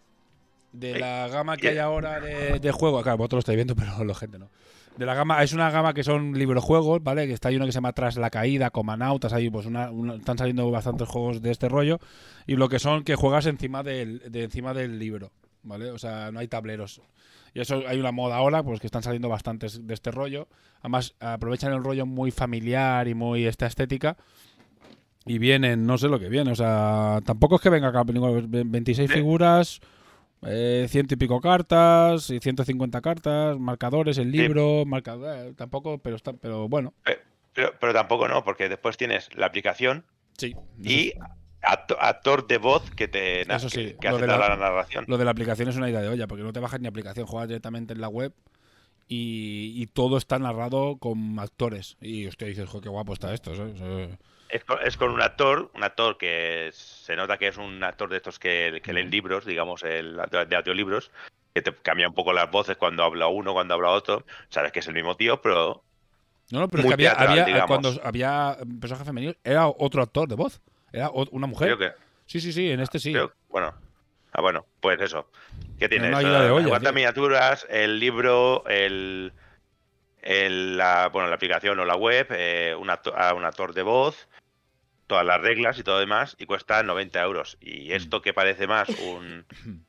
de 0.72 1.00
la 1.00 1.28
gama 1.28 1.58
que 1.58 1.70
hay 1.70 1.78
ahora 1.80 2.20
de, 2.20 2.60
de 2.60 2.72
juegos, 2.72 3.02
claro, 3.04 3.18
vosotros 3.18 3.38
lo 3.38 3.40
estáis 3.40 3.56
viendo, 3.58 3.76
pero 3.76 4.04
la 4.04 4.16
gente 4.16 4.40
no. 4.40 4.50
De 4.98 5.06
la 5.06 5.14
gama, 5.14 5.42
es 5.44 5.54
una 5.54 5.72
gama 5.72 5.94
que 5.94 6.04
son 6.04 6.34
librojuegos, 6.38 7.02
¿vale? 7.02 7.26
Que 7.26 7.34
está 7.34 7.50
hay 7.50 7.56
uno 7.56 7.66
que 7.66 7.72
se 7.72 7.78
llama 7.78 7.94
Tras 7.94 8.18
la 8.18 8.30
Caída, 8.30 8.70
Comanautas, 8.70 9.32
hay 9.34 9.50
pues 9.50 9.66
una, 9.66 9.92
una- 9.92 10.16
están 10.16 10.38
saliendo 10.38 10.70
bastantes 10.72 11.08
juegos 11.08 11.42
de 11.42 11.52
este 11.52 11.70
rollo. 11.70 12.00
Y 12.48 12.56
lo 12.56 12.68
que 12.68 12.80
son 12.80 13.04
que 13.04 13.16
juegas 13.16 13.46
encima 13.46 13.82
del, 13.82 14.20
de 14.32 14.44
encima 14.44 14.74
del 14.74 15.00
libro. 15.00 15.32
¿vale? 15.64 15.92
O 15.92 15.98
sea, 15.98 16.32
no 16.32 16.40
hay 16.40 16.48
tableros. 16.48 17.02
Y 17.54 17.62
eso 17.62 17.82
hay 17.88 18.00
una 18.00 18.12
moda 18.12 18.36
ahora, 18.38 18.64
pues 18.64 18.80
que 18.80 18.88
están 18.88 19.04
saliendo 19.04 19.30
bastantes 19.30 19.86
de 19.88 19.94
este 19.94 20.12
rollo. 20.12 20.48
Además, 20.80 21.16
aprovechan 21.20 21.74
el 21.74 21.84
rollo 21.84 22.06
muy 22.06 22.32
familiar 22.32 23.08
y 23.08 23.14
muy 23.16 23.46
esta 23.46 23.66
estética. 23.66 24.18
Y 25.26 25.38
vienen, 25.38 25.86
no 25.86 25.98
sé 25.98 26.08
lo 26.08 26.20
que 26.20 26.30
viene. 26.30 26.52
O 26.52 26.56
sea, 26.56 27.20
tampoco 27.26 27.56
es 27.56 27.62
que 27.62 27.70
venga 27.70 27.90
acá 27.90 28.04
26 28.06 29.12
figuras, 29.12 29.80
eh, 30.44 30.88
ciento 30.90 31.14
y 31.16 31.18
pico 31.18 31.42
cartas, 31.42 32.30
y 32.30 32.40
150 32.40 33.02
cartas, 33.02 33.60
marcadores, 33.60 34.18
el 34.18 34.32
libro, 34.32 34.86
marcador, 34.86 35.54
tampoco, 35.56 35.98
pero 36.00 36.16
está, 36.16 36.34
pero 36.34 36.68
bueno. 36.70 36.94
Pero, 37.54 37.74
pero 37.80 37.94
tampoco 37.94 38.28
no, 38.28 38.44
porque 38.44 38.70
después 38.70 38.96
tienes 38.96 39.30
la 39.36 39.48
aplicación 39.48 40.06
Sí. 40.38 40.56
y 40.82 41.14
acto- 41.72 41.98
actor 42.00 42.48
de 42.48 42.58
voz 42.58 42.90
que 42.92 43.08
te 43.08 43.42
Eso 43.42 43.70
sí, 43.70 43.78
que, 43.94 43.98
que 43.98 44.10
lo 44.10 44.16
hace 44.18 44.26
de 44.26 44.32
la- 44.32 44.38
la 44.50 44.56
narración. 44.56 45.06
Lo 45.08 45.18
de 45.18 45.26
la 45.26 45.32
aplicación 45.32 45.70
es 45.70 45.76
una 45.76 45.90
idea 45.90 46.02
de 46.02 46.10
olla, 46.10 46.28
porque 46.28 46.44
no 46.44 46.54
te 46.54 46.60
bajas 46.60 46.80
ni 46.82 46.88
aplicación, 46.88 47.26
juegas 47.28 47.48
directamente 47.48 47.94
en 47.94 48.02
la 48.02 48.08
web 48.10 48.34
y, 49.08 49.74
y 49.82 49.88
todo 49.88 50.18
está 50.18 50.38
narrado 50.40 50.98
con 50.98 51.40
actores. 51.40 51.98
Y 52.02 52.28
usted 52.28 52.48
dice, 52.48 52.66
"Jo, 52.66 52.82
qué 52.82 52.90
guapo 52.90 53.14
está 53.14 53.34
esto. 53.34 53.52
Eh, 53.56 54.18
Es 54.50 54.64
con, 54.66 54.78
es 54.84 54.98
con 54.98 55.12
un 55.12 55.22
actor, 55.22 55.70
un 55.76 55.84
actor 55.84 56.18
que 56.18 56.70
se 56.74 57.16
nota 57.16 57.38
que 57.38 57.48
es 57.50 57.58
un 57.58 57.84
actor 57.84 58.10
de 58.10 58.18
estos 58.18 58.40
que, 58.40 58.82
que 58.84 58.94
leen 58.94 59.12
libros, 59.12 59.46
digamos, 59.46 59.84
el, 59.84 60.18
de 60.50 60.56
audiolibros, 60.56 61.12
que 61.54 61.62
te 61.62 61.72
cambia 61.76 62.08
un 62.08 62.16
poco 62.16 62.34
las 62.34 62.50
voces 62.50 62.76
cuando 62.76 63.04
habla 63.04 63.28
uno, 63.28 63.54
cuando 63.54 63.76
habla 63.76 63.90
otro. 63.92 64.26
Sabes 64.50 64.72
que 64.72 64.80
es 64.80 64.88
el 64.88 64.96
mismo 64.96 65.16
tío, 65.16 65.40
pero 65.42 65.84
No, 66.52 66.62
no, 66.62 66.68
pero 66.68 66.82
es 66.82 66.88
que 66.88 66.94
había, 66.94 67.10
teatral, 67.12 67.30
había- 67.30 67.46
digamos. 67.46 67.68
cuando 67.68 68.02
había 68.04 68.58
personaje 68.82 69.06
femenino, 69.06 69.34
era 69.44 69.68
otro 69.68 70.02
actor 70.02 70.28
de 70.28 70.34
voz. 70.36 70.62
Era 70.92 71.10
una 71.12 71.48
mujer. 71.48 71.76
creo 71.76 71.78
que. 71.78 71.98
Sí, 72.26 72.40
sí, 72.40 72.52
sí, 72.52 72.72
en 72.72 72.80
este 72.80 73.00
sí. 73.00 73.12
creo- 73.12 73.34
bueno. 73.50 73.74
Ah, 74.32 74.42
bueno, 74.42 74.66
pues 74.80 75.02
eso. 75.02 75.30
¿Qué 75.80 75.90
tienes? 75.90 76.12
Cuántas 76.68 76.94
miniaturas, 76.94 77.66
el 77.70 78.00
libro, 78.00 78.64
el, 78.68 79.34
el- 80.22 80.78
la, 80.78 81.10
bueno, 81.10 81.30
la 81.30 81.36
aplicación 81.36 81.80
o 81.80 81.86
la 81.86 81.96
web, 81.96 82.28
eh, 82.30 82.76
un, 82.80 82.90
actor 82.92 83.74
de 83.74 83.82
voz, 83.82 84.28
todas 85.08 85.26
las 85.26 85.42
reglas 85.42 85.80
y 85.80 85.84
todo 85.84 86.00
demás, 86.00 86.36
y 86.38 86.46
cuesta 86.46 86.84
90 86.84 87.22
euros. 87.24 87.58
Mm. 87.62 87.68
Y 87.68 87.92
esto 87.94 88.22
que 88.22 88.34
parece 88.34 88.68
más 88.68 88.90
un 88.90 89.46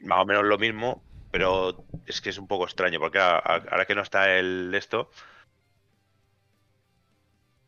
más 0.00 0.20
o 0.20 0.24
menos 0.24 0.44
lo 0.44 0.56
mismo, 0.56 1.02
pero 1.30 1.84
es 2.06 2.20
que 2.22 2.30
es 2.30 2.38
un 2.38 2.48
poco 2.48 2.64
extraño, 2.64 2.98
porque 3.00 3.18
ahora 3.18 3.84
que 3.86 3.94
no 3.94 4.02
está 4.02 4.38
el 4.38 4.74
esto, 4.74 5.10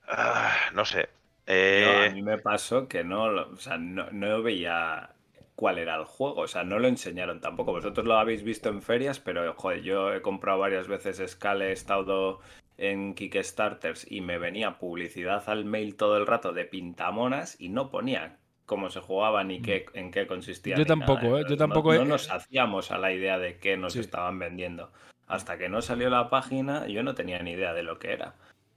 ah, 0.08 0.54
no 0.72 0.84
sé. 0.84 1.08
Yo, 1.46 1.54
Eh, 1.54 2.06
a 2.06 2.11
mí 2.11 2.22
me 2.22 2.38
pasó 2.38 2.88
que 2.88 3.04
no, 3.04 3.24
o 3.24 3.56
sea, 3.56 3.78
no, 3.78 4.11
no 4.11 4.42
veía 4.42 5.11
cuál 5.54 5.78
era 5.78 5.96
el 5.96 6.04
juego, 6.04 6.42
o 6.42 6.48
sea, 6.48 6.64
no 6.64 6.78
lo 6.78 6.88
enseñaron 6.88 7.40
tampoco. 7.40 7.72
Vosotros 7.72 8.06
lo 8.06 8.18
habéis 8.18 8.42
visto 8.42 8.68
en 8.68 8.82
ferias, 8.82 9.20
pero 9.20 9.54
joder, 9.54 9.82
yo 9.82 10.12
he 10.12 10.22
comprado 10.22 10.59
varias 10.59 10.88
veces 10.88 11.22
Scale, 11.30 11.68
he 11.68 11.72
estado 11.72 12.40
en 12.78 13.14
Kickstarters 13.14 14.11
y 14.11 14.20
me 14.20 14.38
venía 14.38 14.78
publicidad 14.78 15.48
al 15.48 15.64
mail 15.64 15.96
todo 15.96 16.16
el 16.18 16.26
rato 16.26 16.52
de 16.52 16.64
pintamonas 16.66 17.59
y 17.61 17.68
no 17.70 17.90
ponía 17.90 18.38
cómo 18.66 18.90
se 18.90 19.00
jugaba 19.00 19.44
ni 19.44 19.62
qué, 19.62 19.87
en 19.94 20.11
qué 20.11 20.26
consistía. 20.26 20.74
Yo 20.76 20.85
nada. 20.85 20.87
tampoco, 20.87 21.38
¿eh? 21.38 21.44
Yo 21.48 21.56
tampoco 21.56 21.94
No, 21.94 22.04
nos 22.04 22.30
hacíamos 22.30 22.90
a 22.90 22.98
la 22.98 23.12
idea 23.12 23.38
de 23.38 23.59
qué 23.59 23.76
nos 23.76 23.94
Sí. 23.94 24.00
estaban 24.00 24.38
vendiendo. 24.38 24.92
Hasta 25.26 25.56
que 25.59 25.68
no 25.68 25.80
salió 25.82 26.11
la 26.11 26.28
página, 26.30 26.87
yo 26.88 27.02
no 27.02 27.14
tenía 27.14 27.38
ni 27.42 27.52
idea 27.52 27.72
de 27.74 27.82
lo 27.82 27.98
que 27.98 28.12
era. 28.12 28.35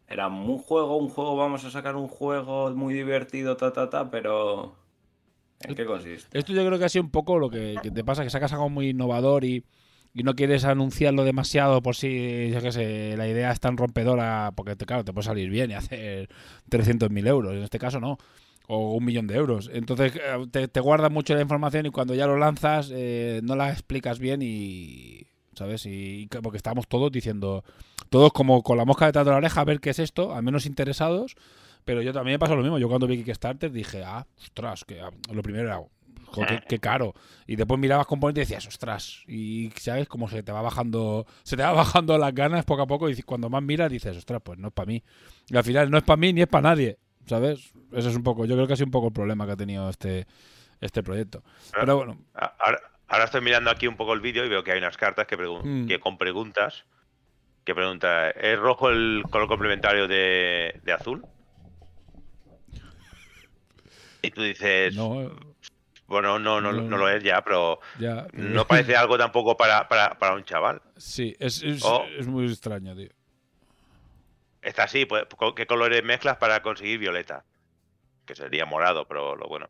Era 0.09 0.27
un 0.27 0.57
juego, 0.57 0.97
un 0.97 1.07
juego, 1.07 1.35
vamos 1.35 1.63
a 1.65 1.69
sacar 1.69 1.95
un 1.95 2.07
juego 2.07 2.71
muy 2.71 2.95
divertido, 2.95 3.55
ta, 3.57 3.71
ta, 3.71 3.89
ta, 3.91 4.09
pero... 4.09 4.75
¿En 5.61 5.75
qué 5.75 5.85
consiste? 5.85 6.37
Esto 6.37 6.51
yo 6.51 6.65
creo 6.65 6.79
que 6.79 6.85
ha 6.85 6.89
sido 6.89 7.03
un 7.03 7.11
poco 7.11 7.37
lo 7.37 7.49
que, 7.49 7.75
te 7.93 8.03
pasa, 8.03 8.23
que 8.23 8.31
sacas 8.31 8.51
algo 8.53 8.69
muy 8.69 8.89
innovador 8.89 9.43
y, 9.43 9.65
y 10.13 10.23
no 10.23 10.33
quieres 10.33 10.65
anunciarlo 10.65 11.25
demasiado 11.25 11.83
por 11.83 11.95
si, 11.95 12.49
yo 12.49 12.59
qué 12.61 12.71
sé, 12.71 13.17
la 13.17 13.27
idea 13.27 13.51
es 13.51 13.59
tan 13.59 13.77
rompedora, 13.77 14.51
porque 14.55 14.75
claro, 14.77 15.03
te 15.03 15.13
puede 15.13 15.25
salir 15.25 15.49
bien 15.51 15.69
y 15.69 15.73
hacer 15.75 16.27
300.000 16.71 17.27
euros, 17.27 17.53
en 17.53 17.61
este 17.61 17.77
caso 17.77 17.99
no, 17.99 18.17
o 18.67 18.95
un 18.95 19.05
millón 19.05 19.27
de 19.27 19.35
euros. 19.35 19.69
Entonces 19.71 20.15
eh, 20.15 20.47
te, 20.49 20.67
te 20.69 20.79
guarda 20.79 21.09
mucho 21.09 21.35
la 21.35 21.41
información 21.41 21.85
y 21.85 21.91
cuando 21.91 22.15
ya 22.15 22.25
lo 22.25 22.37
lanzas 22.37 22.89
eh, 22.91 23.41
no 23.43 23.55
la 23.55 23.71
explicas 23.71 24.17
bien 24.17 24.41
y, 24.41 25.27
¿sabes? 25.59 25.85
Y, 25.85 26.21
y 26.23 26.27
porque 26.41 26.57
estábamos 26.57 26.87
todos 26.87 27.11
diciendo, 27.11 27.63
todos 28.09 28.33
como 28.33 28.63
con 28.63 28.77
la 28.77 28.85
mosca 28.85 29.05
detrás 29.05 29.25
de 29.25 29.31
la 29.31 29.37
oreja 29.37 29.61
a 29.61 29.65
ver 29.65 29.79
qué 29.79 29.91
es 29.91 29.99
esto, 29.99 30.33
al 30.33 30.41
menos 30.43 30.65
interesados. 30.65 31.35
Pero 31.85 32.01
yo 32.01 32.11
también 32.13 32.35
me 32.35 32.39
pasó 32.39 32.55
lo 32.55 32.61
mismo. 32.61 32.77
Yo 32.79 32.87
cuando 32.89 33.07
vi 33.07 33.17
Kickstarter 33.23 33.71
dije, 33.71 34.03
ah, 34.03 34.25
ostras, 34.39 34.83
que 34.85 34.99
ah, 35.01 35.09
lo 35.31 35.41
primero 35.41 35.67
era, 35.67 35.81
joder, 36.25 36.59
qué, 36.61 36.65
qué 36.67 36.79
caro. 36.79 37.13
Y 37.47 37.55
después 37.55 37.79
mirabas 37.79 38.05
componentes 38.05 38.41
y 38.49 38.53
decías, 38.53 38.67
ostras. 38.67 39.23
Y 39.27 39.71
sabes 39.77 40.07
cómo 40.07 40.29
se 40.29 40.43
te 40.43 40.51
va 40.51 40.61
bajando, 40.61 41.25
se 41.43 41.55
te 41.55 41.63
va 41.63 41.71
bajando 41.73 42.17
las 42.17 42.33
ganas 42.33 42.65
poco 42.65 42.81
a 42.83 42.87
poco. 42.87 43.09
Y 43.09 43.21
cuando 43.23 43.49
más 43.49 43.63
miras 43.63 43.89
dices, 43.91 44.15
ostras, 44.17 44.41
pues 44.43 44.59
no 44.59 44.67
es 44.67 44.73
para 44.73 44.87
mí. 44.87 45.03
Y 45.47 45.55
al 45.57 45.63
final 45.63 45.89
no 45.89 45.97
es 45.97 46.03
para 46.03 46.17
mí 46.17 46.33
ni 46.33 46.41
es 46.41 46.47
para 46.47 46.69
nadie. 46.69 46.97
¿Sabes? 47.25 47.71
Eso 47.91 48.09
es 48.09 48.15
un 48.15 48.23
poco, 48.23 48.45
yo 48.45 48.55
creo 48.55 48.65
que 48.65 48.73
ha 48.73 48.75
sido 48.75 48.87
un 48.87 48.91
poco 48.91 49.07
el 49.07 49.13
problema 49.13 49.45
que 49.45 49.51
ha 49.51 49.57
tenido 49.57 49.87
este, 49.89 50.25
este 50.81 51.03
proyecto. 51.03 51.43
Pero 51.79 51.97
bueno, 51.97 52.17
a- 52.33 52.53
ahora, 52.59 52.79
ahora 53.09 53.25
estoy 53.25 53.41
mirando 53.41 53.69
aquí 53.69 53.87
un 53.87 53.97
poco 53.97 54.13
el 54.13 54.21
vídeo 54.21 54.45
y 54.45 54.49
veo 54.49 54.63
que 54.63 54.71
hay 54.71 54.77
unas 54.77 54.97
cartas 54.97 55.27
que, 55.27 55.35
Mm. 55.37 55.87
que 55.87 55.99
con 55.99 56.17
preguntas. 56.17 56.85
Que 57.65 57.75
pregunta, 57.75 58.29
¿es 58.31 58.57
rojo 58.57 58.89
el 58.89 59.23
color 59.29 59.47
complementario 59.47 60.07
de, 60.07 60.79
de 60.83 60.91
azul? 60.93 61.23
Y 64.21 64.31
tú 64.31 64.41
dices, 64.41 64.95
no, 64.95 65.29
bueno, 66.07 66.39
no, 66.39 66.59
no, 66.61 66.71
No, 66.71 66.81
no 66.81 66.97
lo 66.97 67.09
es 67.09 67.23
ya, 67.23 67.41
pero 67.43 67.79
ya. 67.99 68.27
no 68.33 68.65
parece 68.65 68.95
algo 68.95 69.17
tampoco 69.17 69.55
para, 69.55 69.87
para, 69.87 70.17
para 70.17 70.35
un 70.35 70.43
chaval. 70.43 70.81
Sí, 70.97 71.35
es, 71.39 71.61
es, 71.63 71.83
es 72.17 72.27
muy 72.27 72.45
extraño, 72.47 72.95
tío. 72.95 73.09
Está 74.61 74.83
así, 74.83 75.05
pues, 75.05 75.25
¿con 75.37 75.55
¿qué 75.55 75.65
colores 75.67 76.03
mezclas 76.03 76.37
para 76.37 76.61
conseguir 76.61 76.99
violeta? 76.99 77.45
Que 78.25 78.35
sería 78.35 78.65
morado, 78.65 79.05
pero 79.07 79.35
lo 79.35 79.47
bueno. 79.47 79.69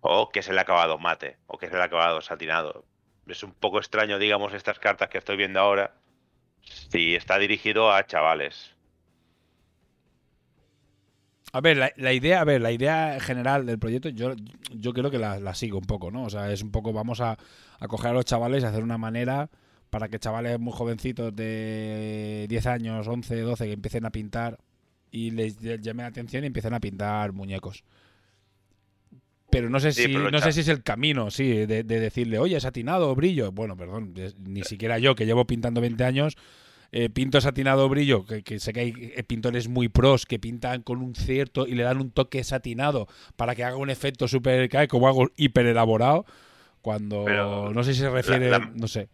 O 0.00 0.30
que 0.30 0.40
es 0.40 0.48
el 0.48 0.58
acabado 0.58 0.98
mate, 0.98 1.38
o 1.46 1.58
que 1.58 1.66
es 1.66 1.72
el 1.72 1.80
acabado 1.80 2.20
satinado. 2.20 2.84
Es 3.26 3.42
un 3.42 3.52
poco 3.54 3.78
extraño, 3.78 4.18
digamos, 4.18 4.52
estas 4.54 4.78
cartas 4.78 5.08
que 5.08 5.18
estoy 5.18 5.36
viendo 5.36 5.60
ahora. 5.60 5.94
Si 6.90 7.14
está 7.16 7.38
dirigido 7.38 7.92
a 7.92 8.06
chavales. 8.06 8.76
A 11.52 11.60
ver, 11.60 11.76
la, 11.78 11.92
la 11.96 12.12
idea, 12.12 12.40
a 12.40 12.44
ver, 12.44 12.60
la 12.60 12.70
idea 12.70 13.18
general 13.20 13.66
del 13.66 13.78
proyecto, 13.78 14.08
yo, 14.10 14.34
yo 14.72 14.92
creo 14.92 15.10
que 15.10 15.18
la, 15.18 15.40
la 15.40 15.54
sigo 15.54 15.78
un 15.78 15.84
poco, 15.84 16.10
¿no? 16.12 16.24
O 16.24 16.30
sea, 16.30 16.52
es 16.52 16.62
un 16.62 16.70
poco, 16.70 16.92
vamos 16.92 17.20
a, 17.20 17.38
a 17.80 17.88
coger 17.88 18.10
a 18.12 18.14
los 18.14 18.24
chavales 18.24 18.62
y 18.62 18.66
hacer 18.66 18.84
una 18.84 18.98
manera 18.98 19.50
para 19.90 20.08
que 20.08 20.20
chavales 20.20 20.60
muy 20.60 20.72
jovencitos 20.72 21.34
de 21.34 22.46
10 22.48 22.66
años, 22.66 23.08
11, 23.08 23.40
12, 23.40 23.66
que 23.66 23.72
empiecen 23.72 24.06
a 24.06 24.10
pintar 24.10 24.58
y 25.10 25.32
les 25.32 25.60
ll- 25.60 25.80
llame 25.80 26.04
la 26.04 26.08
atención 26.10 26.44
y 26.44 26.46
empiecen 26.48 26.74
a 26.74 26.78
pintar 26.80 27.32
muñecos. 27.32 27.82
Pero 29.50 29.68
no 29.70 29.80
sé 29.80 29.92
Sí, 29.92 30.02
si, 30.04 30.14
no 30.14 30.40
sé 30.40 30.52
si 30.52 30.60
es 30.60 30.68
el 30.68 30.82
camino, 30.82 31.30
sí, 31.30 31.48
de, 31.66 31.82
de 31.82 32.00
decirle, 32.00 32.38
oye, 32.38 32.58
satinado 32.60 33.10
o 33.10 33.14
brillo. 33.14 33.50
Bueno, 33.52 33.76
perdón, 33.76 34.14
ni 34.38 34.62
siquiera 34.64 34.98
yo, 34.98 35.14
que 35.14 35.26
llevo 35.26 35.46
pintando 35.46 35.80
20 35.80 36.04
años, 36.04 36.36
eh, 36.92 37.08
pinto 37.10 37.40
satinado 37.40 37.86
o 37.86 37.88
brillo, 37.88 38.24
que, 38.26 38.42
que 38.42 38.58
sé 38.60 38.72
que 38.72 38.80
hay 38.80 38.94
eh, 39.16 39.22
pintores 39.24 39.68
muy 39.68 39.88
pros 39.88 40.26
que 40.26 40.38
pintan 40.38 40.82
con 40.82 41.02
un 41.02 41.14
cierto 41.14 41.66
y 41.66 41.74
le 41.74 41.82
dan 41.82 42.00
un 42.00 42.10
toque 42.10 42.42
satinado 42.44 43.08
para 43.36 43.54
que 43.54 43.64
haga 43.64 43.76
un 43.76 43.90
efecto 43.90 44.28
súper, 44.28 44.68
como 44.88 45.06
algo 45.08 45.30
hiper 45.36 45.66
elaborado. 45.66 46.24
Cuando 46.82 47.24
Pero 47.24 47.72
no 47.74 47.84
sé 47.84 47.92
si 47.94 48.00
se 48.00 48.10
refiere, 48.10 48.50
la- 48.50 48.70
no 48.74 48.88
sé. 48.88 49.08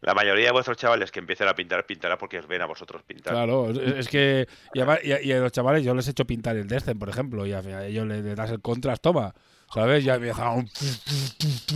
La 0.00 0.14
mayoría 0.14 0.46
de 0.46 0.52
vuestros 0.52 0.76
chavales 0.76 1.10
que 1.10 1.18
empiecen 1.18 1.48
a 1.48 1.54
pintar, 1.54 1.84
pintará 1.84 2.16
porque 2.16 2.38
os 2.38 2.46
ven 2.46 2.62
a 2.62 2.66
vosotros 2.66 3.02
pintar. 3.02 3.32
Claro, 3.32 3.70
es, 3.70 4.08
que. 4.08 4.46
Y 4.74 4.80
a, 4.80 4.98
y 5.02 5.12
a- 5.12 5.22
y 5.22 5.32
a 5.32 5.40
los 5.40 5.52
chavales 5.52 5.84
yo 5.84 5.94
les 5.94 6.06
he 6.06 6.12
hecho 6.12 6.24
pintar 6.24 6.56
el 6.56 6.68
Descent, 6.68 6.98
por 7.00 7.08
ejemplo, 7.08 7.44
y 7.46 7.52
a, 7.52 7.58
a 7.58 7.86
ellos 7.86 8.06
les, 8.06 8.22
les 8.22 8.36
das 8.36 8.50
el 8.50 8.60
contrast, 8.60 9.02
toma. 9.02 9.34
¿Sabes? 9.74 10.02
Ya 10.02 10.14
empieza 10.14 10.50
un. 10.50 10.66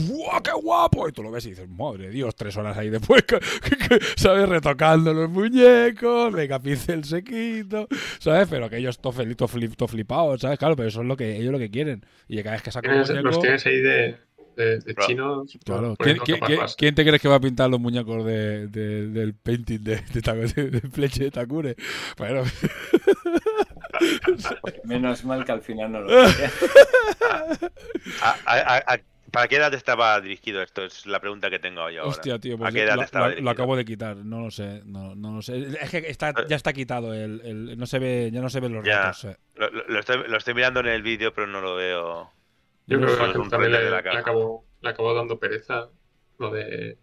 ¡Guau, 0.08 0.42
qué 0.42 0.52
guapo! 0.52 1.08
Y 1.08 1.12
tú 1.12 1.22
lo 1.22 1.30
ves 1.30 1.44
y 1.44 1.50
dices, 1.50 1.68
madre 1.68 2.08
Dios, 2.08 2.34
tres 2.34 2.56
horas 2.56 2.78
ahí 2.78 2.88
después, 2.88 3.22
¿sabes? 4.16 4.48
Retocando 4.48 5.12
los 5.12 5.28
muñecos, 5.28 6.32
venga, 6.32 6.58
pincel 6.58 7.04
sequito, 7.04 7.88
¿sabes? 8.18 8.48
Pero 8.48 8.70
que 8.70 8.78
ellos 8.78 8.98
todo 8.98 9.12
feliz, 9.12 9.36
todo 9.36 9.48
flip, 9.48 10.08
todo 10.08 10.38
¿sabes? 10.38 10.58
Claro, 10.58 10.74
pero 10.74 10.88
eso 10.88 11.02
es 11.02 11.06
lo 11.06 11.18
que 11.18 11.36
ellos 11.36 11.52
lo 11.52 11.58
que 11.58 11.70
quieren. 11.70 12.02
Y 12.28 12.42
cada 12.42 12.52
vez 12.52 12.62
que 12.62 12.70
sacan 12.70 12.98
los 13.22 13.40
tienes 13.40 13.66
ahí 13.66 13.80
de, 13.80 14.16
de, 14.56 14.78
de 14.80 14.94
Claro. 14.94 15.08
chinos. 15.08 15.58
Claro. 15.64 15.96
¿Quién, 16.76 16.94
te 16.94 17.04
crees 17.04 17.20
que 17.22 17.28
va 17.28 17.36
a 17.36 17.40
pintar 17.40 17.68
los 17.70 17.80
muñecos 17.80 18.24
de, 18.24 18.68
de- 18.68 19.08
del 19.08 19.34
painting 19.34 19.78
de, 19.80 19.96
de, 20.12 20.22
Ta- 20.22 20.34
de- 20.34 20.70
de 20.70 20.80
Fleche 20.90 21.24
de 21.24 21.30
Takure? 21.30 21.76
Bueno, 22.18 22.42
Menos 24.84 25.24
mal 25.24 25.44
que 25.44 25.52
al 25.52 25.62
final 25.62 25.92
no 25.92 26.00
lo. 26.00 26.10
¿A- 28.22 28.36
a- 28.46 28.76
a- 28.76 28.94
a- 28.94 28.98
¿Para 29.30 29.48
qué 29.48 29.56
edad 29.56 29.72
estaba 29.72 30.20
dirigido 30.20 30.60
esto? 30.60 30.84
Es 30.84 31.06
la 31.06 31.18
pregunta 31.18 31.48
que 31.48 31.58
tengo 31.58 31.88
yo 31.88 32.00
ahora. 32.00 32.10
hostia, 32.10 32.38
tío, 32.38 32.58
pues 32.58 32.68
¿A 32.68 32.72
qué 32.72 32.82
edad 32.82 32.96
lo, 32.96 33.02
estaba 33.02 33.28
lo- 33.30 33.40
lo 33.40 33.50
acabo 33.50 33.76
de 33.76 33.86
quitar, 33.86 34.14
no 34.16 34.40
lo 34.42 34.50
sé, 34.50 34.82
no, 34.84 35.14
no 35.14 35.36
lo 35.36 35.40
sé. 35.40 35.68
Es 35.80 35.88
que 35.90 35.98
está, 36.06 36.34
ya 36.46 36.56
está 36.56 36.74
quitado, 36.74 37.14
el, 37.14 37.40
el- 37.42 37.78
no 37.78 37.86
se 37.86 37.98
ve, 37.98 38.28
ya 38.30 38.42
no 38.42 38.50
se 38.50 38.60
ven 38.60 38.74
los 38.74 38.84
Ya. 38.84 39.04
ratos. 39.04 39.24
eh. 39.24 39.36
Lo 39.88 40.00
estoy, 40.00 40.28
lo 40.28 40.36
estoy 40.36 40.52
mirando 40.52 40.80
en 40.80 40.88
el 40.88 41.00
vídeo, 41.02 41.32
pero 41.32 41.46
no 41.46 41.62
lo 41.62 41.76
veo. 41.76 42.30
Yo 42.86 42.98
No 42.98 43.06
creo 43.06 43.32
que 43.32 43.38
un 43.38 43.48
también 43.48 43.72
le, 43.72 43.90
la 43.90 44.00
le 44.02 44.18
acabó, 44.18 44.64
le 44.80 44.88
acabó 44.88 45.14
dando 45.14 45.38
pereza 45.38 45.88
lo 46.38 46.50
de 46.50 46.98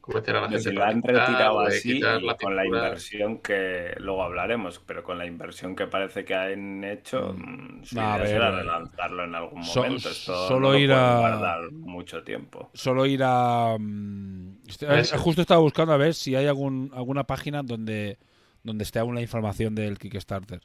convencer 0.00 0.36
a 0.36 0.42
la 0.42 0.48
gente 0.50 0.62
si 0.68 0.72
lo 0.76 0.84
han 0.84 1.02
retirado 1.02 1.60
así 1.60 1.98
la 1.98 2.36
con 2.36 2.54
la 2.54 2.66
inversión 2.66 3.38
que 3.38 3.94
luego 3.98 4.22
hablaremos, 4.22 4.78
pero 4.86 5.02
con 5.02 5.16
la 5.16 5.24
inversión 5.24 5.74
que 5.74 5.86
parece 5.86 6.26
que 6.26 6.34
han 6.34 6.84
hecho, 6.84 7.32
mm, 7.34 7.84
su 7.84 7.98
A 7.98 8.16
idea 8.18 8.26
será 8.26 8.48
eh, 8.50 8.56
relanzarlo 8.56 9.24
en 9.24 9.34
algún 9.34 9.64
so- 9.64 9.82
momento. 9.82 10.10
Esto 10.10 10.46
solo 10.48 10.72
no 10.72 10.78
ir 10.78 10.92
a- 10.92 11.18
guardar 11.20 11.72
mucho 11.72 12.22
tiempo. 12.22 12.68
Solo 12.74 13.06
ir 13.06 13.22
a. 13.24 13.76
mm, 13.78 14.58
este- 14.68 14.98
Eso. 15.00 15.16
justo 15.18 15.40
estaba 15.40 15.60
buscando 15.62 15.94
a 15.94 15.96
ver 15.96 16.12
si 16.12 16.36
hay 16.36 16.46
algún, 16.46 16.90
alguna 16.94 17.24
página 17.24 17.62
donde, 17.62 18.18
donde 18.62 18.84
esté 18.84 18.98
aún 18.98 19.14
la 19.14 19.22
información 19.22 19.74
del 19.74 19.98
Kickstarter. 19.98 20.60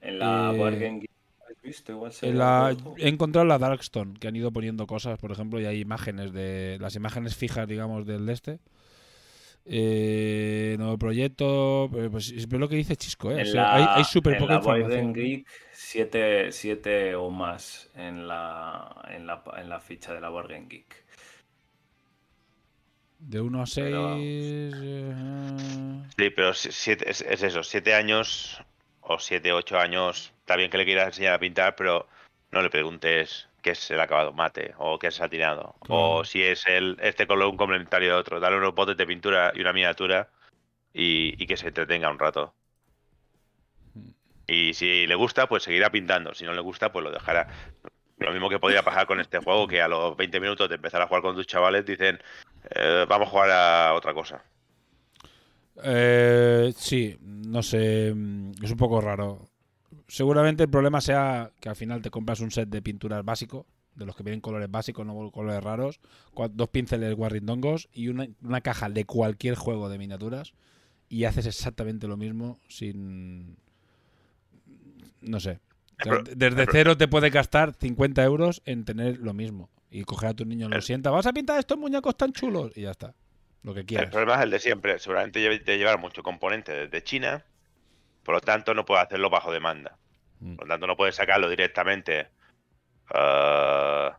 En 0.00 0.20
la 0.20 0.52
Eh, 0.54 0.56
Board 0.56 0.78
Game 0.78 1.00
Geek, 1.00 1.10
¿has 1.10 1.11
visto? 1.72 1.92
Igual 1.92 2.12
se 2.12 2.32
la- 2.32 2.76
he 2.98 3.08
encontrado 3.08 3.46
la 3.46 3.58
Darkstone, 3.58 4.14
que 4.18 4.28
han 4.28 4.36
ido 4.36 4.50
poniendo 4.52 4.86
cosas, 4.86 5.18
por 5.18 5.30
ejemplo, 5.32 5.60
y 5.60 5.66
hay 5.66 5.80
imágenes 5.80 6.32
de. 6.32 6.78
Las 6.80 6.94
imágenes 6.96 7.34
fijas, 7.36 7.66
digamos, 7.68 8.06
del 8.06 8.26
de 8.26 8.32
este. 8.32 8.58
Eh, 9.64 10.74
nuevo 10.78 10.98
proyecto. 10.98 11.88
Pero, 11.92 12.10
pues, 12.10 12.30
es 12.30 12.50
lo 12.52 12.68
que 12.68 12.76
dice 12.76 12.96
Chisco, 12.96 13.30
¿eh? 13.30 13.42
O 13.42 13.44
sea, 13.44 13.54
la, 13.62 13.74
hay, 13.74 13.84
hay 13.98 14.04
súper 14.04 14.34
en 14.34 14.38
poca 14.40 14.52
la 14.54 14.58
información. 14.58 15.12
Geek, 15.12 15.46
siete, 15.72 16.50
siete 16.52 17.14
o 17.14 17.30
más 17.30 17.88
en 17.94 18.26
la, 18.26 19.02
en, 19.10 19.26
la, 19.26 19.42
en 19.56 19.68
la 19.68 19.78
ficha 19.80 20.12
de 20.12 20.20
la 20.20 20.28
Board 20.30 20.48
Game 20.48 20.66
Geek. 20.68 21.02
De 23.20 23.40
1 23.40 23.62
a 23.62 23.66
6. 23.66 23.86
Pero- 23.86 24.16
Sí, 26.16 26.30
pero 26.34 26.54
si- 26.54 26.72
siete, 26.72 27.08
es, 27.08 27.20
es 27.20 27.42
eso, 27.44 27.62
siete 27.62 27.94
años 27.94 28.60
o 29.00 29.18
siete, 29.20 29.52
ocho 29.52 29.78
años, 29.78 30.32
está 30.52 30.58
bien 30.58 30.70
que 30.70 30.76
le 30.76 30.84
quieras 30.84 31.06
enseñar 31.06 31.32
a 31.32 31.38
pintar, 31.38 31.74
pero 31.76 32.06
no 32.50 32.60
le 32.60 32.68
preguntes 32.68 33.48
qué 33.62 33.70
es 33.70 33.90
el 33.90 33.98
acabado 34.00 34.34
mate 34.34 34.74
o 34.76 34.98
qué 34.98 35.06
es 35.06 35.14
satinado 35.14 35.76
Claro. 35.80 36.10
o 36.18 36.24
si 36.26 36.42
es 36.42 36.66
el 36.66 36.98
este 37.00 37.26
color 37.26 37.48
un 37.48 37.56
complementario 37.56 38.10
de 38.10 38.14
otro. 38.20 38.38
Dale 38.38 38.58
unos 38.58 38.74
botes 38.74 38.94
de 38.98 39.06
pintura 39.06 39.50
y 39.54 39.62
una 39.62 39.72
miniatura 39.72 40.28
y, 40.92 41.42
y 41.42 41.46
que 41.46 41.56
se 41.56 41.68
entretenga 41.68 42.10
un 42.10 42.18
rato. 42.18 42.52
Y 44.46 44.74
si 44.74 45.06
le 45.06 45.14
gusta, 45.14 45.48
pues 45.48 45.62
seguirá 45.62 45.88
pintando. 45.88 46.34
Si 46.34 46.44
no 46.44 46.52
le 46.52 46.60
gusta, 46.60 46.92
pues 46.92 47.02
lo 47.02 47.10
dejará. 47.10 47.48
Lo 48.18 48.30
mismo 48.32 48.50
que 48.50 48.58
podría 48.58 48.82
pasar 48.82 49.06
con 49.06 49.20
este 49.20 49.38
juego, 49.38 49.66
que 49.66 49.80
a 49.80 49.88
los 49.88 50.14
20 50.18 50.38
minutos 50.38 50.68
de 50.68 50.74
empezar 50.74 51.00
a 51.00 51.06
jugar 51.06 51.22
con 51.22 51.34
tus 51.34 51.46
chavales 51.46 51.86
dicen, 51.86 52.20
"Eh, 52.74 53.06
vamos 53.08 53.28
a 53.28 53.30
jugar 53.30 53.50
a 53.50 53.94
otra 53.94 54.12
cosa. 54.12 54.44
Eh, 55.82 56.70
sí, 56.76 57.16
no 57.22 57.62
sé. 57.62 58.12
mm, 58.14 58.52
Es 58.62 58.70
un 58.70 58.76
poco 58.76 59.00
raro. 59.00 59.48
Seguramente 60.12 60.62
el 60.64 60.68
problema 60.68 61.00
sea 61.00 61.52
que 61.58 61.70
al 61.70 61.74
final 61.76 62.02
te 62.02 62.10
compras 62.10 62.40
un 62.40 62.50
set 62.50 62.68
de 62.68 62.82
pinturas 62.82 63.24
básico, 63.24 63.64
de 63.94 64.04
los 64.04 64.14
que 64.14 64.22
vienen 64.22 64.42
colores 64.42 64.70
básicos, 64.70 65.06
no 65.06 65.30
colores 65.30 65.64
raros, 65.64 66.00
dos 66.50 66.68
pinceles 66.68 67.14
guarrindongos 67.14 67.88
y 67.94 68.08
una, 68.08 68.26
una 68.42 68.60
caja 68.60 68.90
de 68.90 69.06
cualquier 69.06 69.54
juego 69.54 69.88
de 69.88 69.96
miniaturas 69.96 70.52
y 71.08 71.24
haces 71.24 71.46
exactamente 71.46 72.06
lo 72.08 72.18
mismo 72.18 72.58
sin. 72.68 73.56
No 75.22 75.40
sé. 75.40 75.60
O 76.00 76.04
sea, 76.04 76.12
Pero- 76.22 76.24
desde 76.36 76.66
cero 76.70 76.98
te 76.98 77.08
puedes 77.08 77.32
gastar 77.32 77.72
50 77.72 78.22
euros 78.22 78.60
en 78.66 78.84
tener 78.84 79.18
lo 79.18 79.32
mismo 79.32 79.70
y 79.90 80.02
coger 80.04 80.28
a 80.28 80.34
tu 80.34 80.44
niño, 80.44 80.68
lo 80.68 80.76
El- 80.76 80.82
sienta, 80.82 81.10
vas 81.10 81.24
a 81.26 81.32
pintar 81.32 81.58
estos 81.58 81.78
muñecos 81.78 82.18
tan 82.18 82.34
chulos 82.34 82.72
y 82.76 82.82
ya 82.82 82.90
está. 82.90 83.14
Lo 83.62 83.72
que 83.72 83.80
El 83.80 83.86
quieras. 83.86 84.10
problema 84.10 84.34
es 84.34 84.42
el 84.42 84.50
de 84.50 84.58
siempre. 84.58 84.98
Seguramente 84.98 85.38
de 85.40 85.78
llevar 85.78 85.98
mucho 85.98 86.22
componente 86.22 86.70
desde 86.72 87.02
China, 87.02 87.46
por 88.24 88.34
lo 88.34 88.40
tanto 88.42 88.74
no 88.74 88.84
puedes 88.84 89.04
hacerlo 89.06 89.30
bajo 89.30 89.50
demanda. 89.50 89.96
Mm. 90.42 90.56
Por 90.56 90.66
lo 90.66 90.74
tanto 90.74 90.86
no 90.86 90.96
puedes 90.96 91.14
sacarlo 91.14 91.48
directamente 91.48 92.26
ah, 93.14 94.18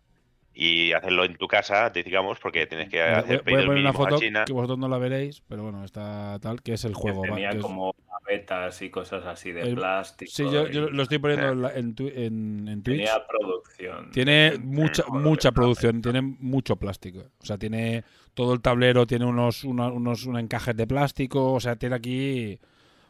y 0.55 0.91
hacerlo 0.93 1.23
en 1.25 1.35
tu 1.35 1.47
casa, 1.47 1.89
digamos, 1.89 2.37
porque 2.39 2.67
tienes 2.67 2.87
que 2.89 2.97
Mira, 2.97 3.09
voy, 3.11 3.19
hacer 3.23 3.27
voy 3.27 3.41
a 3.41 3.43
pedidos 3.43 3.65
poner 3.65 3.65
una 3.69 3.73
mínimos 3.91 3.95
foto 3.95 4.15
a 4.15 4.19
China. 4.19 4.45
que 4.45 4.53
vosotros 4.53 4.77
no 4.77 4.87
la 4.87 4.97
veréis, 4.99 5.41
pero 5.47 5.63
bueno, 5.63 5.83
está 5.83 6.37
tal, 6.39 6.61
que 6.61 6.73
es 6.73 6.85
el 6.85 6.93
juego. 6.93 7.21
va, 7.21 7.27
tenía 7.29 7.49
que 7.49 7.57
es- 7.57 7.61
como 7.63 7.95
gavetas 8.25 8.81
y 8.83 8.89
cosas 8.91 9.25
así 9.25 9.51
de 9.51 9.61
El- 9.61 9.75
plástico. 9.75 10.31
Sí, 10.33 10.43
yo, 10.43 10.67
yo 10.67 10.87
y 10.89 10.91
lo 10.91 11.03
estoy 11.03 11.17
poniendo 11.17 11.47
Eh. 11.47 11.51
en, 11.51 11.61
la- 11.63 11.73
en, 11.75 11.95
tu- 11.95 12.07
en- 12.07 12.67
en 12.67 12.83
Twitch. 12.83 12.97
Tenía 12.99 13.25
producción. 13.27 14.11
Tiene 14.11 14.47
En- 14.47 14.53
en 14.61 14.67
mucha, 14.69 15.03
mucha 15.07 15.51
producción, 15.51 16.01
tiene 16.03 16.21
mucho 16.21 16.75
plástico. 16.75 17.23
O 17.41 17.45
sea, 17.45 17.57
tiene 17.57 18.03
todo 18.35 18.53
el 18.53 18.61
tablero, 18.61 19.07
tiene 19.07 19.25
unos, 19.25 19.63
una- 19.63 19.87
unos, 19.87 20.25
unos 20.27 20.39
encajes 20.41 20.77
de 20.77 20.85
plástico, 20.87 21.51
o 21.53 21.59
sea, 21.59 21.75
tiene 21.75 21.95
aquí 21.95 22.59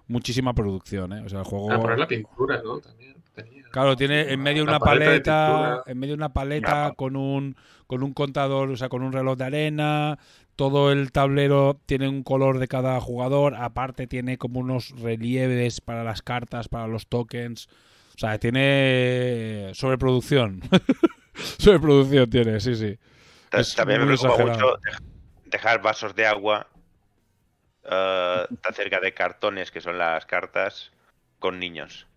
muchísima 0.08 0.54
producción, 0.54 1.14
¿eh? 1.14 1.24
O 1.26 1.30
sea, 1.30 1.40
el 1.40 1.46
juego... 1.46 1.72
A 1.72 1.80
poner 1.80 2.00
la 2.00 2.08
pintura, 2.08 2.62
¿no? 2.64 2.80
También 2.80 3.16
tenía. 3.34 3.64
Claro, 3.72 3.96
tiene 3.96 4.32
en 4.32 4.40
medio 4.42 4.64
La 4.66 4.72
una 4.72 4.80
paleta 4.80 5.82
en 5.88 5.98
medio 5.98 6.14
una 6.14 6.30
paleta 6.34 6.94
con 6.96 7.16
un 7.16 7.56
con 7.88 8.04
un 8.04 8.14
contador, 8.14 8.70
o 8.70 8.78
sea, 8.78 8.90
con 8.90 9.02
un 9.04 9.12
reloj 9.12 9.38
de 9.38 9.46
arena. 9.46 10.20
Todo 10.56 10.92
el 10.92 11.12
tablero 11.12 11.80
tiene 11.88 12.08
un 12.08 12.22
color 12.24 12.60
de 12.60 12.68
cada 12.68 13.00
jugador. 13.02 13.56
Aparte 13.56 14.06
tiene 14.06 14.38
como 14.38 14.60
unos 14.60 14.90
relieves 15.02 15.82
para 15.82 16.04
las 16.04 16.22
cartas, 16.22 16.68
para 16.70 16.88
los 16.88 17.08
tokens. 17.08 17.68
O 18.16 18.20
sea, 18.20 18.38
tiene 18.38 19.72
sobreproducción. 19.74 20.62
sobreproducción 21.58 22.30
tiene, 22.30 22.60
sí, 22.60 22.76
sí. 22.76 22.98
Es 23.52 23.74
También 23.76 24.02
me 24.02 24.06
preocupa 24.08 24.30
exagerado. 24.34 24.60
mucho 24.60 24.82
dej- 24.82 25.02
dejar 25.46 25.82
vasos 25.82 26.16
de 26.16 26.26
agua 26.28 26.68
eh, 27.84 28.46
tan 28.62 28.74
cerca 28.74 29.00
de 29.00 29.14
cartones, 29.14 29.72
que 29.72 29.82
son 29.82 29.98
las 29.98 30.26
cartas, 30.26 30.92
con 31.40 31.60
niños. 31.60 32.08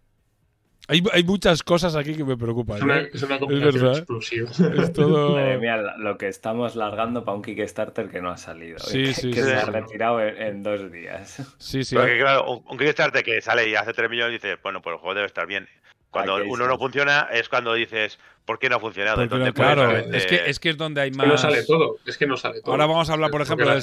Hay, 0.88 1.02
hay 1.12 1.24
muchas 1.24 1.64
cosas 1.64 1.96
aquí 1.96 2.14
que 2.14 2.24
me 2.24 2.36
preocupan. 2.36 2.76
Es 2.76 2.82
una, 2.82 2.98
¿eh? 3.00 3.10
es 3.12 3.22
una 3.24 3.38
combinación 3.40 3.82
verdad, 3.82 3.98
explosiva. 3.98 4.50
Es 4.82 4.92
todo... 4.92 5.30
Madre 5.34 5.58
mía, 5.58 5.76
lo 5.98 6.16
que 6.16 6.28
estamos 6.28 6.76
largando 6.76 7.24
para 7.24 7.36
un 7.36 7.42
Kickstarter 7.42 8.08
que 8.08 8.20
no 8.20 8.30
ha 8.30 8.36
salido. 8.36 8.78
Sí, 8.78 9.06
que, 9.06 9.14
sí, 9.14 9.30
que 9.32 9.42
sí, 9.42 9.48
se 9.48 9.56
ha 9.56 9.64
retirado 9.64 10.20
en, 10.20 10.40
en 10.40 10.62
dos 10.62 10.92
días. 10.92 11.42
Sí, 11.58 11.82
sí. 11.82 11.96
Porque 11.96 12.18
claro, 12.18 12.48
un, 12.50 12.64
un 12.68 12.78
Kickstarter 12.78 13.24
que 13.24 13.40
sale 13.40 13.68
y 13.68 13.74
hace 13.74 13.92
3 13.92 14.08
millones 14.08 14.40
dices, 14.40 14.58
bueno, 14.62 14.80
pues 14.80 14.94
el 14.94 15.00
juego 15.00 15.14
debe 15.14 15.26
estar 15.26 15.46
bien. 15.46 15.68
Cuando 16.16 16.36
Aquí 16.36 16.48
uno 16.48 16.64
sí. 16.64 16.70
no 16.70 16.78
funciona 16.78 17.28
es 17.32 17.48
cuando 17.48 17.74
dices, 17.74 18.18
¿por 18.44 18.58
qué 18.58 18.68
no 18.68 18.76
ha 18.76 18.80
funcionado? 18.80 19.22
Entonces, 19.22 19.52
pues, 19.52 19.66
claro, 19.66 19.86
realmente- 19.90 20.16
es 20.16 20.26
que, 20.26 20.50
es 20.50 20.58
que 20.60 20.70
es 20.70 20.76
donde 20.76 21.00
hay 21.00 21.10
Es 21.10 21.16
más... 21.16 21.26
que 21.26 21.32
no 21.32 21.38
sale 21.38 21.62
todo. 21.64 21.96
Es 22.06 22.16
que 22.18 22.26
no 22.26 22.36
sale 22.36 22.60
todo. 22.60 22.72
Ahora 22.72 22.86
vamos 22.86 23.10
a 23.10 23.12
hablar, 23.12 23.30
por 23.30 23.42
Es 23.42 23.48
lo 23.48 23.54
ejemplo, 23.54 23.66
del 23.74 23.82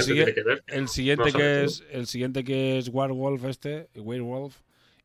el 0.67 0.87
siguiente 0.87 1.31
No 1.31 1.37
que 1.37 1.43
todo. 1.43 1.63
es 1.65 1.83
el 1.91 2.07
siguiente 2.07 2.43
que 2.43 2.77
es 2.77 2.89
Werewolf 2.89 3.43
este, 3.45 3.89
Werewolf, 3.95 4.55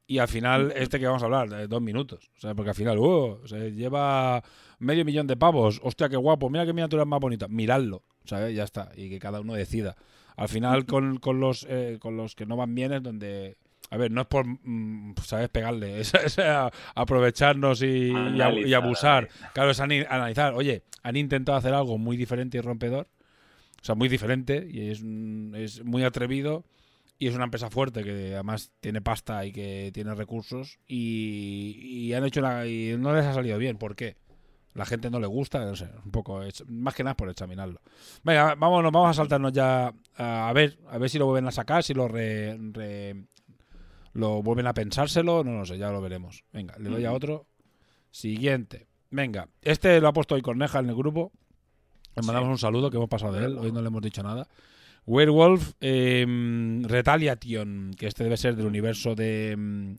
y 0.07 0.19
al 0.19 0.29
final 0.29 0.73
este 0.75 0.99
que 0.99 1.07
vamos 1.07 1.23
a 1.23 1.27
hablar, 1.27 1.51
de 1.51 1.67
dos 1.67 1.83
minutos, 1.83 2.31
o 2.39 2.41
sea, 2.41 2.55
porque 2.55 2.71
al 2.71 2.75
final, 2.77 2.99
uh, 2.99 3.39
lleva 3.75 4.43
medio 4.79 5.05
millón 5.05 5.27
de 5.27 5.37
pavos, 5.37 5.81
hostia, 5.83 6.09
qué 6.09 6.17
guapo, 6.17 6.49
mira 6.49 6.65
qué 6.65 6.73
miniatura 6.73 7.05
más 7.05 7.21
bonita, 7.21 7.47
miradlo, 7.49 8.03
¿sabes? 8.25 8.55
Ya 8.57 8.65
está, 8.65 8.91
y 8.97 9.11
que 9.11 9.19
cada 9.19 9.41
uno 9.41 9.53
decida. 9.55 9.97
Al 10.37 10.49
final 10.49 10.87
con, 10.87 11.19
con 11.19 11.41
los 11.41 11.67
eh, 11.69 11.99
con 12.01 12.17
los 12.17 12.35
que 12.37 12.47
no 12.47 12.57
van 12.57 12.75
bien 12.75 12.93
es 12.93 13.03
donde 13.03 13.57
a 13.91 13.97
ver, 13.97 14.11
no 14.11 14.23
es 14.23 14.27
por, 14.27 14.47
mm, 14.47 15.15
¿sabes? 15.25 15.49
Pegarle, 15.49 16.01
es, 16.01 16.15
es 16.15 16.39
a- 16.39 16.71
aprovecharnos 16.95 17.83
y, 17.83 18.11
abusar. 18.75 19.29
Claro, 19.55 19.71
es 19.71 19.81
analizar. 19.81 20.55
Oye, 20.55 20.83
han 21.03 21.17
intentado 21.17 21.57
hacer 21.59 21.75
algo 21.75 21.99
muy 21.99 22.17
diferente 22.17 22.59
y 22.59 22.61
rompedor. 22.61 23.09
O 23.81 23.85
sea, 23.85 23.95
muy 23.95 24.09
diferente 24.09 24.67
y 24.71 24.91
es, 24.91 25.01
un- 25.03 25.55
es 25.57 25.85
muy 25.85 26.03
atrevido. 26.05 26.65
Y 27.21 27.27
es 27.27 27.35
una 27.35 27.45
empresa 27.45 27.69
fuerte 27.69 28.05
que 28.05 28.33
además 28.35 28.71
tiene 28.81 29.01
pasta 29.01 29.45
y 29.45 29.51
que 29.53 29.91
tiene 29.93 30.15
recursos. 30.15 30.79
Y, 30.87 31.77
y 31.83 32.15
han 32.15 32.25
hecho 32.25 32.39
una. 32.41 32.65
Y 32.67 32.95
no 32.97 33.13
les 33.13 33.25
ha 33.25 33.35
salido 33.35 33.59
bien. 33.59 33.77
¿Por 33.77 33.97
qué? 33.97 34.17
La 34.75 34.87
gente 34.87 35.11
no 35.11 35.19
le 35.19 35.27
gusta, 35.27 35.65
no 35.65 35.75
sé, 35.75 35.89
un 36.05 36.13
poco. 36.13 36.41
más 36.69 36.95
que 36.95 37.03
nada 37.03 37.17
por 37.17 37.29
examinarlo. 37.29 37.81
Venga, 38.23 38.55
vámonos, 38.55 38.93
vamos 38.93 39.11
a 39.11 39.15
saltarnos 39.15 39.53
ya 39.53 39.93
a, 40.17 40.49
a 40.49 40.53
ver, 40.53 40.79
a 40.89 40.99
ver 40.99 41.11
si 41.11 41.19
lo 41.19 41.27
vuelven 41.27 41.49
a 41.49 41.51
sacar, 41.51 41.83
si 41.83 41.95
lo 41.95 42.07
re- 42.07 42.57
re- 42.73 43.25
lo 44.19 44.43
vuelven 44.43 44.67
a 44.67 44.75
pensárselo, 44.75 45.45
no 45.45 45.59
lo 45.59 45.65
sé, 45.65 45.79
ya 45.79 45.91
lo 45.91 46.01
veremos. 46.01 46.45
Venga, 46.53 46.75
le 46.79 46.91
doy 46.91 47.05
a 47.05 47.13
otro. 47.13 47.47
Siguiente. 48.11 48.89
Venga, 49.11 49.49
este 49.63 50.01
lo 50.01 50.09
ha 50.09 50.13
puesto 50.13 50.35
hoy 50.35 50.43
Corneja 50.43 50.81
en 50.81 50.89
el 50.89 50.97
grupo. 50.97 51.31
Le 52.17 52.23
mandamos 52.27 52.49
un 52.49 52.59
saludo 52.59 52.91
que 52.91 52.97
hemos 52.97 53.09
pasado 53.09 53.35
de 53.35 53.47
él, 53.47 53.57
hoy 53.57 53.71
no 53.71 53.81
le 53.81 53.87
hemos 53.87 54.03
dicho 54.03 54.23
nada. 54.25 54.49
Werewolf 55.07 55.73
eh, 55.81 56.27
Retaliation, 56.83 57.93
que 57.97 58.09
este 58.09 58.25
debe 58.25 58.37
ser 58.37 58.57
del 58.57 58.67
universo 58.67 59.15
de 59.15 59.55
mm, 59.57 59.95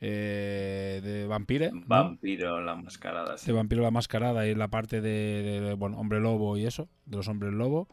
eh, 0.00 1.00
de 1.04 1.26
Vampire. 1.26 1.70
Vampiro, 1.74 2.60
la 2.62 2.74
mascarada. 2.74 3.36
sí. 3.36 3.46
de 3.46 3.52
Vampiro 3.52 3.82
la 3.82 3.90
Mascarada 3.90 4.46
y 4.48 4.54
la 4.54 4.68
parte 4.68 5.02
de, 5.02 5.60
de, 5.60 5.74
bueno, 5.74 5.98
Hombre 5.98 6.20
Lobo 6.20 6.56
y 6.56 6.64
eso, 6.64 6.88
de 7.04 7.18
los 7.18 7.28
Hombres 7.28 7.52
Lobo. 7.52 7.86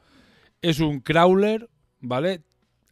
Es 0.62 0.80
un 0.80 1.02
crawler, 1.02 1.69
¿vale? 2.00 2.43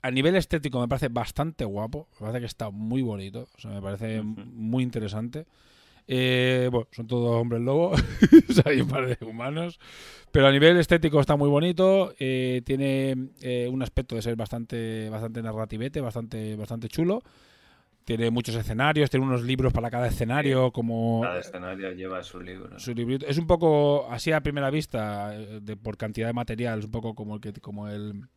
A 0.08 0.12
nivel 0.12 0.38
estético 0.38 0.80
me 0.80 0.88
parece 0.88 1.10
bastante 1.10 1.66
guapo, 1.66 2.08
me 2.14 2.28
parece 2.28 2.40
que 2.40 2.46
está 2.46 2.70
muy 2.70 3.02
bonito, 3.02 3.50
o 3.58 3.60
sea, 3.60 3.72
me 3.72 3.82
parece 3.82 4.22
muy 4.22 4.82
interesante. 4.82 5.46
Eh, 6.08 6.70
bueno, 6.72 6.88
son 6.92 7.08
todos 7.08 7.42
hombres 7.42 7.62
lobo, 7.62 7.92
o 8.50 8.54
sea, 8.54 8.64
hay 8.68 8.80
un 8.80 8.88
par 8.88 9.06
de 9.06 9.18
humanos, 9.26 9.82
pero 10.32 10.48
a 10.48 10.52
nivel 10.54 10.78
estético 10.78 11.20
está 11.20 11.36
muy 11.36 11.50
bonito, 11.50 12.14
eh, 12.20 12.62
tiene 12.64 13.32
eh, 13.42 13.68
un 13.70 13.82
aspecto 13.84 14.16
de 14.16 14.22
ser 14.22 14.38
bastante, 14.38 15.10
bastante 15.10 15.42
narrativete, 15.42 16.00
bastante, 16.00 16.56
bastante 16.56 16.88
chulo. 16.88 17.22
Tiene 18.06 18.32
muchos 18.32 18.56
escenarios, 18.56 19.10
tiene 19.10 19.26
unos 19.26 19.44
libros 19.44 19.74
para 19.74 19.92
cada 19.92 20.08
escenario, 20.08 20.72
como 20.72 21.20
Cada 21.24 21.40
escenario 21.40 21.92
lleva 21.92 22.24
su 22.24 22.40
libro. 22.40 22.80
su 22.80 22.94
librito. 22.94 23.26
Es 23.26 23.38
un 23.38 23.46
poco 23.46 24.08
así 24.10 24.32
a 24.32 24.40
primera 24.40 24.70
vista, 24.70 25.36
eh, 25.36 25.60
de, 25.62 25.76
por 25.76 25.98
cantidad 25.98 26.28
de 26.28 26.34
material, 26.34 26.80
es 26.80 26.86
un 26.86 26.92
poco 26.92 27.14
como 27.14 27.36
el 27.36 27.42
que 27.42 27.52
como 27.60 27.90
el 27.90 28.30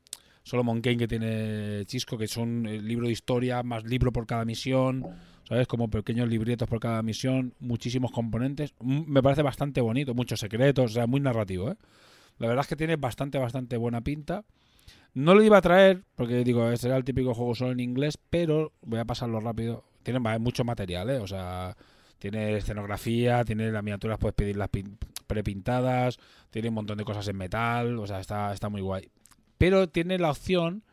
Solomon 0.50 0.80
Kane 0.80 0.96
que 0.96 1.06
tiene 1.06 1.84
Chisco, 1.86 2.18
que 2.18 2.26
son 2.26 2.66
el 2.66 2.84
libro 2.88 3.06
de 3.06 3.12
historia 3.12 3.62
más 3.62 3.84
libro 3.84 4.12
por 4.12 4.26
cada 4.26 4.44
misión, 4.44 5.06
¿sabes? 5.44 5.68
Como 5.68 5.88
pequeños 5.88 6.28
librietos 6.28 6.68
por 6.68 6.80
cada 6.80 7.02
misión, 7.04 7.54
muchísimos 7.60 8.10
componentes. 8.10 8.74
Me 8.80 9.22
parece 9.22 9.42
bastante 9.42 9.80
bonito, 9.80 10.12
muchos 10.12 10.40
secretos, 10.40 10.90
o 10.90 10.94
sea, 10.94 11.06
muy 11.06 11.20
narrativo, 11.20 11.70
¿eh? 11.70 11.76
La 12.38 12.48
verdad 12.48 12.62
es 12.64 12.68
que 12.68 12.74
tiene 12.74 12.96
bastante, 12.96 13.38
bastante 13.38 13.76
buena 13.76 14.00
pinta. 14.00 14.44
No 15.14 15.36
lo 15.36 15.42
iba 15.44 15.58
a 15.58 15.62
traer, 15.62 16.02
porque 16.16 16.42
digo, 16.42 16.76
será 16.76 16.96
el 16.96 17.04
típico 17.04 17.32
juego 17.32 17.54
solo 17.54 17.70
en 17.70 17.80
inglés, 17.80 18.18
pero 18.30 18.72
voy 18.82 18.98
a 18.98 19.04
pasarlo 19.04 19.38
rápido. 19.38 19.84
Tiene 20.02 20.18
mucho 20.40 20.64
material, 20.64 21.10
¿eh? 21.10 21.18
O 21.18 21.28
sea, 21.28 21.76
tiene 22.18 22.56
escenografía, 22.56 23.44
tiene 23.44 23.70
las 23.70 23.84
miniaturas, 23.84 24.18
puedes 24.18 24.34
pedir 24.34 24.56
las 24.56 24.68
pin- 24.68 24.96
prepintadas, 25.28 26.18
tiene 26.50 26.70
un 26.70 26.74
montón 26.74 26.98
de 26.98 27.04
cosas 27.04 27.28
en 27.28 27.36
metal, 27.36 27.98
o 28.00 28.06
sea, 28.08 28.18
está, 28.18 28.52
está 28.52 28.68
muy 28.68 28.80
guay. 28.80 29.08
Pero 29.60 29.90
tiene 29.90 30.16
la 30.16 30.30
opción, 30.30 30.84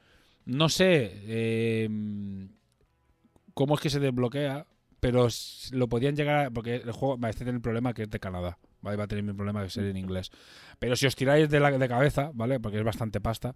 no 0.44 0.68
sé 0.68 1.22
eh, 1.24 1.90
cómo 3.54 3.76
es 3.76 3.80
que 3.80 3.90
se 3.90 4.02
desbloquea, 4.02 4.68
pero 5.00 5.30
lo 5.72 5.88
podían 5.88 6.18
llegar 6.18 6.48
a, 6.48 6.52
porque 6.52 6.76
el 6.76 6.92
juego 6.92 7.18
va 7.18 7.30
a 7.30 7.32
tener 7.32 7.54
el 7.54 7.62
problema 7.62 7.94
que 7.94 8.04
es 8.04 8.10
de 8.10 8.20
Canadá, 8.20 8.58
¿vale? 8.82 8.98
Va 8.98 9.06
a 9.06 9.08
tener 9.08 9.24
el 9.24 9.36
problema 9.38 9.64
de 9.64 9.70
ser 9.70 9.86
en 9.86 9.96
inglés. 9.96 10.32
Pero 10.80 10.98
si 10.98 11.06
os 11.06 11.16
tiráis 11.16 11.50
de 11.50 11.62
la 11.62 11.72
de 11.72 11.88
cabeza, 11.88 12.32
¿vale? 12.34 12.60
Porque 12.60 12.80
es 12.80 12.84
bastante 12.84 13.22
pasta, 13.22 13.56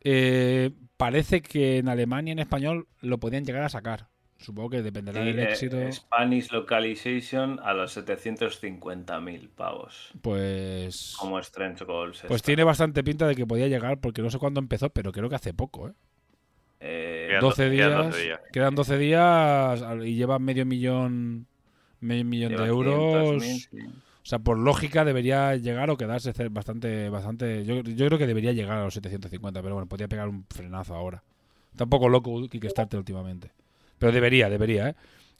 eh, 0.00 0.70
parece 0.96 1.42
que 1.42 1.76
en 1.76 1.90
Alemania 1.90 2.32
en 2.32 2.38
español 2.38 2.88
lo 3.02 3.20
podían 3.20 3.44
llegar 3.44 3.62
a 3.62 3.68
sacar. 3.68 4.08
Supongo 4.38 4.70
que 4.70 4.82
dependerá 4.82 5.20
Sí, 5.20 5.26
del 5.28 5.38
eh, 5.38 5.50
éxito. 5.50 5.92
Spanish 5.92 6.50
Localization 6.52 7.58
a 7.62 7.72
los 7.72 7.96
750.000 7.96 9.48
pavos. 9.48 10.10
Pues. 10.22 11.14
Como 11.18 11.38
Strange 11.38 11.84
Goals. 11.84 12.20
Pues 12.28 12.36
está. 12.40 12.46
tiene 12.46 12.64
bastante 12.64 13.02
pinta 13.02 13.26
de 13.26 13.34
que 13.34 13.46
podía 13.46 13.66
llegar, 13.68 13.98
porque 14.00 14.22
no 14.22 14.30
sé 14.30 14.38
cuándo 14.38 14.60
empezó, 14.60 14.90
pero 14.90 15.12
creo 15.12 15.28
que 15.28 15.36
hace 15.36 15.54
poco, 15.54 15.88
¿eh? 15.88 15.92
Eh, 16.80 17.26
Quedan 17.28 17.40
12 17.40 17.62
doce- 17.64 17.70
días. 17.70 17.88
quedan 17.88 18.04
12 18.10 18.22
días. 18.22 18.40
Quedan 18.52 18.74
12 18.74 18.98
días 18.98 19.82
al- 19.82 20.06
y 20.06 20.14
lleva 20.14 20.38
medio 20.38 20.66
millón. 20.66 21.46
Medio 22.00 22.24
millón 22.26 22.50
lleva 22.50 22.62
de 22.64 22.68
euros. 22.68 23.42
500.000, 23.42 23.68
sí. 23.70 23.78
O 23.86 24.28
sea, 24.28 24.38
por 24.40 24.58
lógica 24.58 25.04
debería 25.04 25.54
llegar 25.56 25.88
o 25.88 25.96
quedarse 25.96 26.32
bastante. 26.50 27.08
bastante 27.08 27.64
yo, 27.64 27.80
yo 27.80 28.06
creo 28.06 28.18
que 28.18 28.26
debería 28.26 28.52
llegar 28.52 28.78
a 28.78 28.84
los 28.84 28.92
750, 28.94 29.62
pero 29.62 29.74
bueno, 29.76 29.88
podría 29.88 30.08
pegar 30.08 30.28
un 30.28 30.44
frenazo 30.50 30.94
ahora. 30.94 31.22
Está 31.72 31.84
un 31.84 31.90
poco 31.90 32.08
loco 32.08 32.46
Kickstarter 32.48 32.98
últimamente. 32.98 33.50
Pero 33.98 34.12
debería, 34.12 34.48
debería, 34.50 34.90
¿eh? 34.90 34.94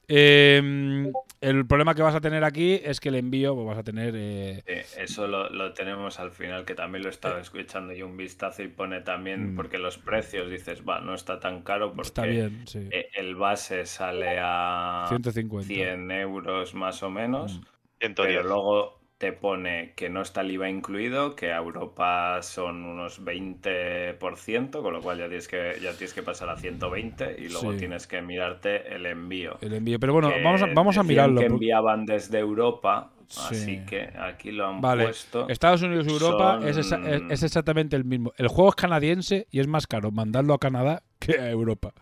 Eh, 0.09 1.13
el 1.41 1.67
problema 1.67 1.95
que 1.95 2.03
vas 2.03 2.15
a 2.15 2.21
tener 2.21 2.45
aquí 2.45 2.81
es 2.85 3.01
que 3.01 3.09
el 3.09 3.17
envío 3.17 3.55
pues 3.57 3.67
vas 3.67 3.79
a 3.79 3.83
tener. 3.83 4.15
eh, 4.17 4.63
Sí, 4.87 5.01
eso 5.01 5.27
lo, 5.27 5.51
lo 5.51 5.73
tenemos 5.73 6.21
al 6.21 6.31
final, 6.31 6.65
que 6.65 6.75
también 6.77 7.03
lo 7.03 7.11
estaba 7.11 7.41
escuchando 7.41 7.93
yo 7.93 8.07
un 8.07 8.17
vistazo 8.17 8.63
y 8.63 8.69
pone 8.69 9.01
también, 9.01 9.53
Mm. 9.53 9.57
porque 9.57 9.79
los 9.79 9.99
precios 9.99 10.49
dices, 10.51 10.83
va, 10.89 11.01
no 11.01 11.15
está 11.15 11.41
tan 11.41 11.63
caro 11.63 11.89
porque 11.93 12.07
está 12.07 12.25
bien, 12.25 12.63
sí. 12.69 12.89
eh, 12.93 13.09
el 13.15 13.35
base 13.35 13.85
sale 13.85 14.39
a 14.41 15.07
150. 15.09 15.67
100 15.67 16.11
euros 16.13 16.75
más 16.75 17.03
o 17.03 17.11
menos, 17.11 17.59
Mm. 17.59 17.65
110. 17.99 18.37
pero 18.37 18.49
luego 18.49 19.01
te 19.19 19.33
pone 19.33 19.95
que 19.97 20.11
no 20.11 20.21
está 20.21 20.43
el 20.43 20.51
IVA 20.51 20.69
incluido, 20.69 21.35
que 21.37 21.51
a 21.53 21.57
Europa 21.57 22.43
son 22.43 22.85
unos 22.85 23.25
20%, 23.25 24.83
con 24.83 24.93
lo 24.93 25.01
cual 25.01 25.19
ya 25.19 25.27
tienes 25.29 25.49
que, 25.49 25.79
ya 25.83 25.93
tienes 25.93 26.13
que 26.13 26.23
pasar 26.23 26.49
a 26.51 26.57
120 26.57 27.37
y 27.39 27.49
luego 27.49 27.73
Sí. 27.73 27.79
tienes 27.79 28.07
que 28.07 28.21
mirarte 28.21 28.95
el 28.95 29.07
envío. 29.07 29.57
El 29.63 29.73
envío. 29.75 29.99
Pero 29.99 30.13
bueno, 30.13 30.31
vamos 30.45 30.63
a, 30.63 30.67
vamos 30.67 30.99
a 30.99 31.03
mirarlo. 31.03 31.41
que 31.41 31.47
enviaban 31.47 32.05
desde 32.05 32.39
Europa, 32.39 33.11
Sí. 33.29 33.41
así 33.55 33.85
que 33.87 34.11
aquí 34.19 34.53
lo 34.53 34.67
han 34.69 34.81
Vale, 34.83 35.05
puesto. 35.05 35.49
Estados 35.49 35.83
Unidos 35.83 36.07
y 36.07 36.11
Europa 36.11 36.61
es, 36.65 36.77
es- 36.77 36.93
es 37.31 37.43
exactamente 37.43 37.97
el 37.97 38.05
mismo. 38.05 38.33
El 38.37 38.49
juego 38.49 38.69
es 38.71 38.77
canadiense 38.77 39.47
y 39.51 39.61
es 39.61 39.67
más 39.67 39.87
caro 39.87 40.11
mandarlo 40.11 40.53
a 40.55 40.59
Canadá 40.59 41.03
que 41.19 41.41
a 41.41 41.51
Europa. 41.51 41.93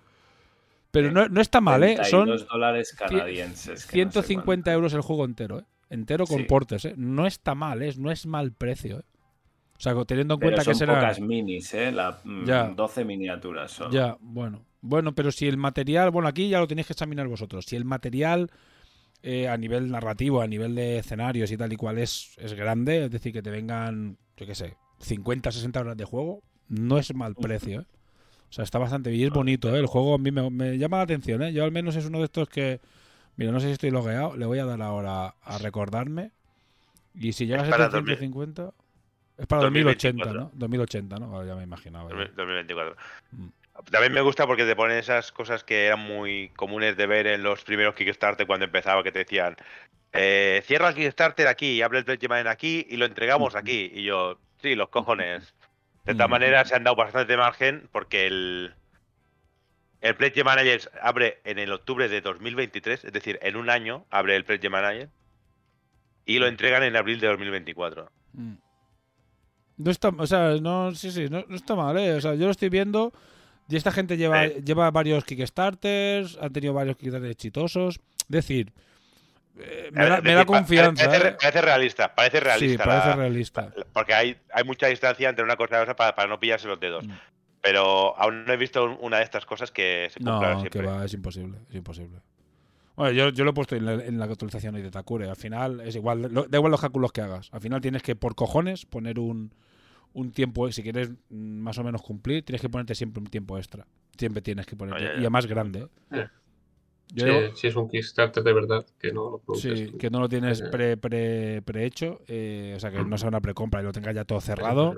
Pero 0.90 1.10
no, 1.10 1.28
no 1.28 1.40
está 1.40 1.60
mal, 1.60 1.82
¿eh? 1.82 1.96
Son 2.04 2.26
32 2.26 2.46
dólares 2.48 2.94
canadienses. 2.96 3.86
que 3.86 4.04
no 4.04 4.10
sé 4.12 4.22
150 4.22 4.72
euros 4.72 4.92
el 4.94 5.00
juego 5.00 5.24
entero, 5.24 5.60
¿eh? 5.60 5.64
Entero 5.94 6.26
con 6.26 6.38
Sí. 6.38 6.44
portes, 6.44 6.84
¿eh? 6.84 6.94
No 6.96 7.26
está 7.26 7.54
mal, 7.54 7.82
¿eh? 7.82 7.92
No 7.96 8.10
es 8.10 8.26
mal 8.26 8.52
precio, 8.52 8.98
¿eh? 9.00 9.04
O 9.76 9.80
sea, 9.80 9.94
teniendo 10.04 10.34
en 10.34 10.40
Pero 10.40 10.50
cuenta 10.52 10.64
son 10.64 10.72
que 10.72 10.78
será... 10.78 10.94
pocas 10.94 11.20
minis, 11.20 11.72
¿eh? 11.74 11.92
La, 11.92 12.18
mm, 12.24 12.44
Ya. 12.44 12.68
12 12.68 13.04
miniaturas 13.04 13.70
solo. 13.72 13.90
Ya, 13.90 14.16
bueno. 14.20 14.64
Bueno, 14.80 15.14
pero 15.14 15.32
si 15.32 15.46
el 15.46 15.56
material, 15.56 16.10
bueno, 16.10 16.28
aquí 16.28 16.48
ya 16.48 16.58
lo 16.60 16.66
tenéis 16.68 16.86
que 16.86 16.92
examinar 16.92 17.26
vosotros. 17.26 17.64
Si 17.64 17.74
el 17.76 17.84
material 17.84 18.50
eh, 19.22 19.48
a 19.48 19.56
nivel 19.56 19.90
narrativo, 19.90 20.42
a 20.42 20.46
nivel 20.46 20.74
de 20.74 20.98
escenarios 20.98 21.50
y 21.50 21.56
tal 21.56 21.72
y 21.72 21.76
cual 21.76 21.98
es, 21.98 22.36
es 22.38 22.52
grande, 22.52 23.06
es 23.06 23.10
decir, 23.10 23.32
que 23.32 23.40
te 23.42 23.50
vengan, 23.50 24.18
yo 24.36 24.46
qué 24.46 24.54
sé, 24.54 24.76
50, 25.00 25.50
60 25.50 25.80
horas 25.80 25.96
de 25.96 26.04
juego, 26.04 26.42
no 26.68 26.98
es 26.98 27.14
mal 27.14 27.34
precio, 27.34 27.80
¿eh? 27.80 27.86
O 28.50 28.52
sea, 28.54 28.64
está 28.64 28.78
bastante 28.78 29.10
bien 29.10 29.22
y 29.22 29.24
es 29.24 29.30
bonito, 29.32 29.74
¿eh? 29.74 29.78
El 29.78 29.86
juego 29.86 30.14
a 30.14 30.18
mí 30.18 30.30
me, 30.30 30.48
me 30.50 30.76
llama 30.78 30.98
la 30.98 31.04
atención, 31.04 31.42
¿eh? 31.42 31.52
Yo 31.52 31.64
al 31.64 31.72
menos 31.72 31.96
es 31.96 32.04
uno 32.04 32.18
de 32.18 32.24
estos 32.26 32.48
que, 32.48 32.80
mira, 33.36 33.52
no 33.52 33.60
sé 33.60 33.66
si 33.66 33.72
estoy 33.72 33.90
logueado, 33.90 34.36
le 34.36 34.46
voy 34.46 34.58
a 34.58 34.64
dar 34.64 34.80
ahora 34.82 35.34
a 35.42 35.58
recordarme. 35.58 36.30
Y 37.14 37.32
si 37.32 37.46
llega 37.46 37.62
a 37.62 37.64
Es 37.64 37.70
para 37.70 37.84
750... 37.90 38.72
Es 39.36 39.46
para 39.46 39.62
2080, 39.62 40.24
2024. 40.24 40.40
¿no? 40.40 40.50
2080, 40.54 41.18
¿no? 41.18 41.40
Ah, 41.40 41.44
ya 41.44 41.54
me 41.56 41.64
imaginaba. 41.64 42.08
ya. 42.10 42.16
2024. 42.16 42.96
Mm. 43.32 43.46
También 43.90 44.12
me 44.12 44.20
gusta 44.20 44.46
porque 44.46 44.64
te 44.64 44.76
ponen 44.76 44.98
esas 44.98 45.32
cosas 45.32 45.64
que 45.64 45.86
eran 45.86 45.98
muy 45.98 46.50
comunes 46.54 46.96
de 46.96 47.06
ver 47.06 47.26
en 47.26 47.42
los 47.42 47.64
primeros 47.64 47.96
Kickstarter 47.96 48.46
cuando 48.46 48.66
empezaba, 48.66 49.02
que 49.02 49.10
te 49.10 49.20
decían, 49.20 49.56
eh, 50.12 50.62
cierra 50.64 50.90
el 50.90 50.94
Kickstarter 50.94 51.48
aquí, 51.48 51.82
abre 51.82 51.98
el 51.98 52.04
Manager 52.28 52.48
aquí 52.48 52.86
y 52.88 52.96
lo 52.96 53.04
entregamos 53.06 53.56
aquí. 53.56 53.90
Y 53.92 54.04
yo, 54.04 54.38
sí, 54.62 54.76
los 54.76 54.88
cojones. 54.90 55.54
De 56.04 56.12
todas 56.14 56.28
Mm. 56.28 56.30
maneras, 56.30 56.68
se 56.68 56.76
han 56.76 56.84
dado 56.84 56.94
bastante 56.96 57.36
margen 57.36 57.88
porque 57.90 58.28
el, 58.28 58.74
el 60.04 60.14
Pledge 60.16 60.44
Manager 60.44 60.80
abre 61.02 61.40
en 61.44 61.58
el 61.58 61.72
octubre 61.72 62.08
de 62.08 62.20
2023, 62.20 63.04
es 63.04 63.12
decir, 63.12 63.38
en 63.42 63.56
un 63.56 63.70
año 63.70 64.04
abre 64.10 64.36
el 64.36 64.44
Pledge 64.44 64.68
Manager 64.68 65.08
y 66.26 66.38
lo 66.38 66.46
entregan 66.46 66.82
en 66.82 66.94
abril 66.96 67.20
de 67.20 67.26
2024. 67.28 68.10
Mm. 68.34 68.54
No 69.76 69.90
está, 69.90 70.08
o 70.08 70.26
sea, 70.26 70.56
no, 70.60 70.94
sí, 70.94 71.10
sí, 71.10 71.26
no, 71.28 71.44
no 71.48 71.56
está 71.56 71.74
mal, 71.74 71.96
¿eh? 71.98 72.12
O 72.14 72.20
sea, 72.20 72.34
yo 72.34 72.44
lo 72.44 72.50
estoy 72.52 72.68
viendo 72.68 73.12
y 73.68 73.76
esta 73.76 73.90
gente 73.90 74.16
lleva, 74.16 74.46
Sí. 74.46 74.54
lleva 74.64 74.90
varios 74.90 75.24
Kickstarters, 75.24 76.38
han 76.40 76.52
tenido 76.52 76.74
varios 76.74 76.96
Kickstarters 76.96 77.32
exitosos. 77.32 77.96
Es 78.20 78.28
decir, 78.28 78.72
eh, 79.58 79.88
me, 79.92 80.06
da, 80.06 80.20
me 80.20 80.46
confianza. 80.46 81.06
Parece, 81.06 81.28
¿eh? 81.28 81.36
parece 81.40 81.62
realista, 81.62 82.14
parece 82.14 82.38
Sí, 82.38 82.44
realista. 82.44 82.84
parece 82.84 83.08
la- 83.08 83.16
realista. 83.16 83.72
Porque 83.92 84.14
hay, 84.14 84.36
hay 84.52 84.64
mucha 84.64 84.86
distancia 84.86 85.28
entre 85.28 85.44
una 85.44 85.56
cosa 85.56 85.78
y 85.78 85.82
otra 85.82 85.96
para, 85.96 86.14
para 86.14 86.28
no 86.28 86.38
pillarse 86.38 86.68
los 86.68 86.78
dedos. 86.78 87.06
Mm. 87.06 87.12
Pero 87.64 88.14
aún 88.20 88.44
no 88.44 88.52
he 88.52 88.56
visto 88.58 88.84
un- 88.84 88.98
una 89.00 89.16
de 89.16 89.24
estas 89.24 89.46
cosas 89.46 89.72
que 89.72 90.08
se 90.10 90.20
cumplan 90.20 90.58
No, 90.58 90.64
que 90.70 90.82
va, 90.82 91.02
es 91.04 91.14
imposible, 91.14 91.58
es 91.70 91.74
imposible. 91.76 92.18
Bueno, 92.94 93.12
yo, 93.12 93.30
yo 93.30 93.42
lo 93.44 93.50
he 93.50 93.54
puesto 93.54 93.74
en 93.74 93.86
la, 93.86 93.94
en 93.94 94.18
la 94.18 94.26
actualización 94.26 94.74
hoy 94.74 94.82
de 94.82 94.90
Takure. 94.90 95.28
Al 95.30 95.36
final 95.36 95.80
es 95.80 95.96
igual, 95.96 96.28
lo- 96.30 96.44
da 96.44 96.58
igual 96.58 96.70
los 96.70 96.80
cálculos 96.80 97.10
que 97.10 97.22
hagas. 97.22 97.48
Al 97.52 97.60
final 97.62 97.80
tienes 97.80 98.02
que, 98.02 98.14
por 98.16 98.34
cojones, 98.34 98.84
poner 98.84 99.18
un, 99.18 99.52
un 100.12 100.30
tiempo, 100.30 100.70
si 100.70 100.82
quieres 100.82 101.10
mm, 101.30 101.34
más 101.60 101.78
o 101.78 101.84
menos 101.84 102.02
cumplir, 102.02 102.44
tienes 102.44 102.60
que 102.60 102.68
ponerte 102.68 102.94
siempre 102.94 103.20
un 103.22 103.26
tiempo 103.28 103.56
extra. 103.56 103.86
Siempre 104.18 104.42
tienes 104.42 104.66
que 104.66 104.76
ponerte. 104.76 105.02
ya. 105.02 105.14
Y 105.14 105.18
además 105.20 105.46
grande. 105.46 105.88
¿eh? 106.12 106.28
Yo 107.14 107.26
Sí, 107.26 107.32
llevo- 107.32 107.56
si 107.56 107.66
es 107.66 107.76
un 107.76 107.88
Kickstarter 107.88 108.42
de 108.44 108.52
verdad, 108.52 108.86
que 109.00 109.10
no 109.12 109.30
lo 109.30 109.38
produces 109.38 109.78
Sí, 109.78 109.86
tú. 109.86 109.98
que 109.98 110.10
no 110.10 110.20
lo 110.20 110.28
tienes 110.28 110.60
Eh. 110.60 110.68
pre, 110.70 110.96
pre, 110.98 111.62
prehecho, 111.62 112.20
eh, 112.28 112.74
o 112.76 112.80
sea, 112.80 112.90
que 112.90 113.02
no 113.04 113.16
sea 113.18 113.28
una 113.30 113.40
precompra 113.40 113.80
y 113.80 113.84
lo 113.84 113.92
tengas 113.92 114.14
ya 114.14 114.24
todo 114.24 114.40
cerrado, 114.40 114.94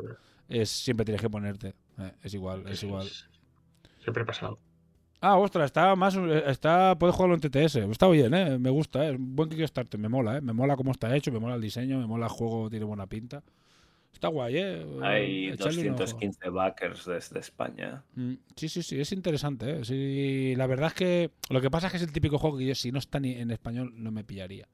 es 0.49 0.69
siempre 0.71 1.05
tienes 1.05 1.21
que 1.23 1.31
ponerte. 1.31 1.75
Eh, 1.99 2.13
es 2.23 2.35
igual, 2.35 2.67
es 2.69 2.83
igual. 2.83 3.09
Siempre 4.03 4.23
ha 4.23 4.27
pasado. 4.27 4.59
Ah, 5.21 5.37
ostras, 5.39 5.67
está 5.67 5.97
más, 5.97 6.15
está, 6.15 6.97
puedes 6.99 7.17
jugarlo 7.17 7.35
en 7.35 7.41
TTS. 7.41 7.77
Está 7.91 8.07
bien, 8.09 8.33
eh, 8.35 8.59
me 8.59 8.71
gusta, 8.71 9.09
eh, 9.09 9.17
buen 9.19 9.49
Kickstarter, 9.49 9.99
me 9.99 10.09
mola, 10.09 10.37
eh, 10.37 10.41
me 10.41 10.53
mola 10.53 10.77
cómo 10.77 10.93
está 10.93 11.15
hecho, 11.17 11.33
me 11.33 11.41
mola 11.41 11.55
el 11.57 11.61
diseño, 11.63 11.99
me 11.99 12.07
mola 12.07 12.27
el 12.27 12.33
juego, 12.33 12.69
tiene 12.71 12.85
buena 12.85 13.07
pinta. 13.07 13.43
Está 14.13 14.29
guay, 14.29 14.57
eh. 14.57 14.87
Hay 15.03 15.49
echarle 15.49 15.83
un 15.83 15.89
ojo. 15.89 15.99
215 15.99 16.49
backers 16.51 17.05
desde 17.07 17.39
España. 17.41 18.03
Mm, 18.15 18.35
Sí, 18.55 18.69
sí, 18.69 18.83
sí, 18.83 18.99
es 19.01 19.13
interesante. 19.13 19.81
¿eh? 19.81 19.85
Sí, 19.85 20.55
la 20.57 20.67
verdad 20.67 20.88
es 20.88 20.94
que 20.94 21.31
lo 21.51 21.61
que 21.61 21.71
pasa 21.71 21.88
es 21.88 21.92
que 21.92 21.97
es 21.99 22.03
el 22.03 22.13
típico 22.13 22.38
juego 22.38 22.57
que 22.59 22.67
yo 22.67 22.75
si 22.75 22.92
no 22.92 22.99
está 22.99 23.19
ni 23.21 23.33
en 23.33 23.51
español 23.51 23.92
no 23.97 24.11
me 24.11 24.25
pillaría. 24.25 24.69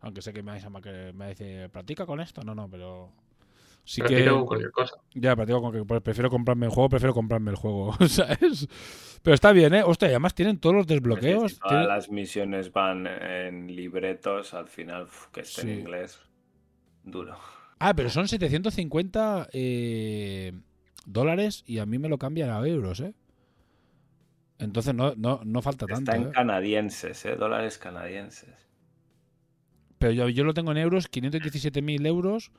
Aunque 0.00 0.22
sé 0.22 0.32
que 0.32 0.42
me 0.42 0.52
vais 0.52 0.64
a 0.64 0.70
ma- 0.70 0.80
que 0.80 1.12
me 1.14 1.28
dice, 1.30 1.68
¿practica 1.70 2.06
con 2.06 2.20
esto? 2.20 2.42
No, 2.44 2.54
no, 2.54 2.68
pero 2.70 3.12
sí 3.84 4.00
Practica 4.00 4.24
que 4.24 4.30
con 4.30 4.46
cualquier 4.46 4.70
cosa. 4.70 4.96
ya 5.14 5.34
practico 5.36 5.60
con 5.62 5.72
que 5.72 5.84
pues, 5.84 6.00
prefiero 6.02 6.30
comprarme 6.30 6.66
el 6.66 6.72
juego, 6.72 6.88
prefiero 6.88 7.14
comprarme 7.14 7.50
el 7.50 7.56
juego, 7.56 7.92
¿sabes? 8.08 8.68
Pero 9.22 9.34
está 9.34 9.52
bien, 9.52 9.74
¿eh? 9.74 9.82
Hostia, 9.84 10.08
y 10.08 10.10
además 10.12 10.34
tienen 10.34 10.58
todos 10.58 10.74
los 10.74 10.82
Es 10.84 10.88
desbloqueos. 10.88 11.52
si 11.52 11.58
todas 11.58 11.70
tienen- 11.70 11.88
las 11.88 12.10
misiones 12.10 12.72
van 12.72 13.06
en 13.06 13.74
libretos, 13.74 14.54
al 14.54 14.68
final, 14.68 15.04
uf, 15.04 15.28
que 15.28 15.40
esté 15.40 15.62
Sí. 15.62 15.70
en 15.70 15.80
inglés, 15.80 16.20
duro. 17.04 17.36
Ah, 17.78 17.94
pero 17.94 18.10
son 18.10 18.28
750 18.28 19.48
eh, 19.52 20.52
dólares 21.06 21.64
y 21.66 21.78
a 21.78 21.86
mí 21.86 21.98
me 21.98 22.08
lo 22.08 22.18
cambian 22.18 22.50
a 22.50 22.60
euros, 22.66 23.00
¿eh? 23.00 23.14
Entonces 24.58 24.94
no, 24.94 25.14
no, 25.16 25.40
no 25.44 25.60
falta 25.62 25.86
tanto. 25.86 26.12
Está 26.12 26.16
en 26.22 26.28
¿eh? 26.28 26.32
canadienses, 26.32 27.24
¿eh? 27.24 27.34
Dólares 27.34 27.78
canadienses. 27.78 28.68
Pero 29.98 30.12
yo, 30.12 30.28
yo 30.28 30.44
lo 30.44 30.54
tengo 30.54 30.70
en 30.72 30.78
euros, 30.78 31.08
517.000 31.10 32.06
euros. 32.06 32.52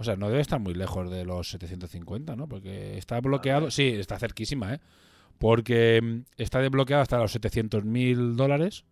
O 0.00 0.04
sea, 0.04 0.16
no 0.16 0.30
debe 0.30 0.40
estar 0.40 0.58
muy 0.58 0.72
lejos 0.72 1.10
de 1.10 1.26
los 1.26 1.50
750, 1.50 2.34
¿no? 2.34 2.48
Porque 2.48 2.96
está 2.96 3.20
bloqueado. 3.20 3.70
Sí, 3.70 3.88
está 3.88 4.18
cerquísima, 4.18 4.72
¿eh? 4.72 4.80
Porque 5.36 6.00
mm, 6.02 6.20
está 6.38 6.60
desbloqueado 6.60 7.02
hasta 7.02 7.18
los 7.18 7.38
700.000 7.38 8.34
dólares 8.34 8.86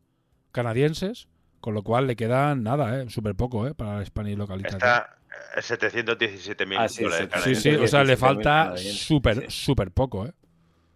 canadienses. 0.53 1.29
Con 1.61 1.73
lo 1.73 1.83
cual 1.83 2.07
le 2.07 2.15
quedan 2.15 2.63
nada, 2.63 3.01
¿eh? 3.01 3.09
Súper 3.09 3.35
poco, 3.35 3.67
¿eh? 3.67 3.75
Para 3.75 4.01
la 4.01 4.05
Spanish 4.05 4.37
Locality. 4.37 4.69
Está 4.69 5.17
eh, 5.57 5.61
717.000 5.61 6.77
Ah, 6.79 6.89
sí, 6.91 7.05
dólares 7.05 7.25
sí, 7.25 7.31
canadienses. 7.31 7.63
Sí, 7.63 7.71
sí, 7.71 7.77
o 7.77 7.89
sea, 7.89 8.05
le 8.05 8.13
17.000 8.13 8.17
falta 8.19 8.77
súper, 8.77 9.51
sí. 9.51 9.65
súper 9.65 9.91
poco, 9.91 10.27
¿eh? 10.27 10.33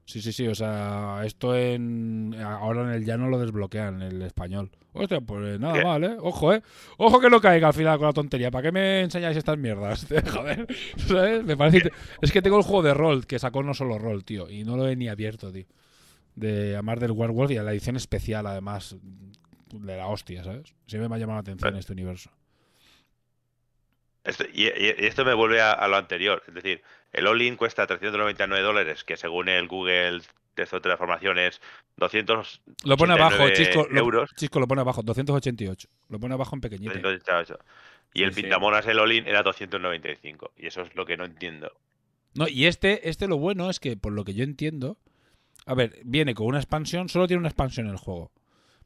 Sí, 0.05 0.21
sí, 0.21 0.33
sí, 0.33 0.47
o 0.49 0.55
sea, 0.55 1.23
esto 1.25 1.57
en 1.57 2.35
ahora 2.43 2.83
en 2.83 2.91
el 2.91 3.05
llano 3.05 3.29
lo 3.29 3.39
desbloquean, 3.39 4.03
el 4.03 4.21
español. 4.23 4.71
Hostia, 4.95 5.21
pues 5.21 5.59
nada 5.61 5.75
¿Qué? 5.75 5.85
mal, 5.85 6.05
¿eh? 6.05 6.17
Ojo, 6.21 6.53
¿eh? 6.53 6.63
Ojo 6.99 7.19
que 7.21 7.31
no 7.31 7.41
caiga 7.41 7.69
al 7.69 7.73
final 7.73 7.97
con 7.99 8.09
la 8.09 8.13
tontería. 8.13 8.51
¿Para 8.51 8.65
qué 8.65 8.73
me 8.73 9.01
enseñáis 9.03 9.37
estas 9.37 9.57
mierdas? 9.57 10.07
Joder, 10.33 10.67
¿sabes? 10.97 11.45
Me 11.45 11.57
parece... 11.57 11.91
Es 12.21 12.31
que 12.33 12.43
tengo 12.43 12.59
el 12.59 12.63
juego 12.65 12.83
de 12.83 12.93
rol, 12.95 13.27
que 13.27 13.39
sacó 13.39 13.63
no 13.63 13.73
solo 13.75 13.97
rol, 13.99 14.25
tío, 14.25 14.51
y 14.51 14.65
no 14.65 14.77
lo 14.77 14.89
he 14.89 14.97
ni 14.97 15.09
abierto, 15.09 15.51
tío. 15.53 15.65
De 16.35 16.77
Amar 16.77 16.99
del 16.99 17.13
Werewolf 17.13 17.51
y 17.53 17.57
a 17.57 17.63
la 17.63 17.73
edición 17.73 17.97
especial, 17.97 18.47
además, 18.47 18.97
de 19.73 19.97
la 19.97 20.09
hostia, 20.09 20.43
¿sabes? 20.45 20.75
Siempre 20.87 21.09
me 21.09 21.15
ha 21.15 21.19
llamado 21.19 21.37
la 21.37 21.41
atención 21.43 21.77
este 21.77 21.93
universo. 21.93 22.31
Esto- 24.25 24.45
y, 24.53 24.65
y- 24.65 24.95
y 24.99 25.07
esto 25.07 25.25
me 25.25 25.35
vuelve 25.35 25.61
a, 25.61 25.73
a 25.73 25.89
lo 25.89 25.97
anterior. 25.97 26.43
Es 26.47 26.55
decir, 26.55 26.83
el 27.13 27.27
all-in 27.27 27.57
cuesta 27.57 27.87
399 27.87 28.63
dólares, 28.63 29.05
que 29.05 29.17
según 29.17 29.49
el 29.49 29.69
Google 29.69 30.23
de 30.57 30.67
transformación 30.67 31.39
es 31.39 31.61
200 31.97 32.63
Lo 32.85 32.97
pone 32.97 33.15
abajo, 33.15 33.43
89 33.43 33.57
Chisco, 33.57 33.87
lo, 33.91 34.01
euros. 34.01 34.31
Chisco 34.37 34.61
lo 34.61 34.67
pone 34.67 34.81
abajo, 34.83 35.03
288. 35.03 35.89
Lo 36.09 36.21
pone 36.21 36.35
abajo 36.35 36.57
en 36.57 36.61
pequeñito. 36.61 36.93
288. 36.93 37.59
Y 38.15 38.25
el 38.25 38.35
Sí, 38.35 38.43
pintamonas, 38.43 38.87
el 38.87 38.99
all-in, 38.99 39.27
era 39.27 39.43
295. 39.43 40.53
Y 40.57 40.67
eso 40.67 40.83
es 40.83 40.95
lo 40.95 41.07
que 41.07 41.17
no 41.17 41.25
entiendo. 41.25 41.73
No, 42.35 42.49
y 42.49 42.67
este, 42.67 43.09
este 43.09 43.29
lo 43.29 43.39
bueno 43.39 43.71
es 43.71 43.81
que, 43.81 43.97
por 43.97 44.13
lo 44.13 44.25
que 44.25 44.35
yo 44.35 44.45
entiendo, 44.45 44.99
a 45.67 45.75
ver, 45.75 45.99
viene 46.05 46.35
con 46.35 46.47
una 46.47 46.59
expansión, 46.59 47.09
solo 47.09 47.27
tiene 47.27 47.41
una 47.41 47.49
expansión 47.49 47.89
el 47.89 47.97
juego. 47.97 48.31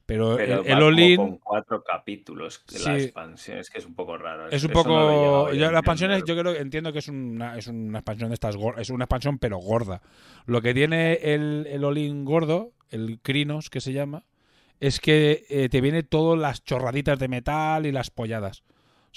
Pero, 0.06 0.36
Pero 0.36 0.62
el, 0.64 0.82
all-in 0.82 1.16
con 1.16 1.38
cuatro 1.38 1.82
capítulos 1.82 2.64
la 2.84 2.96
expansión. 2.96 3.58
Es 3.58 3.70
que 3.70 3.78
es 3.78 3.86
un 3.86 3.96
poco 3.96 4.16
raro. 4.16 4.48
es 4.48 4.62
un 4.62 4.70
eso 4.70 4.78
no 4.78 4.84
poco. 4.84 5.46
a 5.48 5.52
yo- 5.52 5.72
la 5.72 5.78
expansión 5.80 6.12
es, 6.12 6.22
yo 6.24 6.38
creo, 6.38 6.54
entiendo 6.54 6.92
que 6.92 7.00
es 7.00 7.08
una, 7.08 7.58
es 7.58 7.66
una 7.66 7.98
expansión 7.98 8.30
de 8.30 8.34
estas 8.34 8.56
es 8.78 8.90
una 8.90 9.04
expansión 9.04 9.38
pero 9.38 9.58
gorda. 9.58 10.02
Lo 10.46 10.62
que 10.62 10.74
tiene 10.74 11.14
el, 11.14 11.66
el 11.68 11.82
all-in 11.82 12.24
gordo, 12.24 12.72
el 12.90 13.18
Crinos 13.20 13.68
que 13.68 13.80
se 13.80 13.92
llama, 13.92 14.24
es 14.78 15.00
que 15.00 15.44
eh, 15.48 15.68
te 15.68 15.80
viene 15.80 16.04
todas 16.04 16.38
las 16.38 16.62
chorraditas 16.62 17.18
de 17.18 17.26
metal 17.26 17.84
y 17.84 17.90
las 17.90 18.10
polladas. 18.10 18.62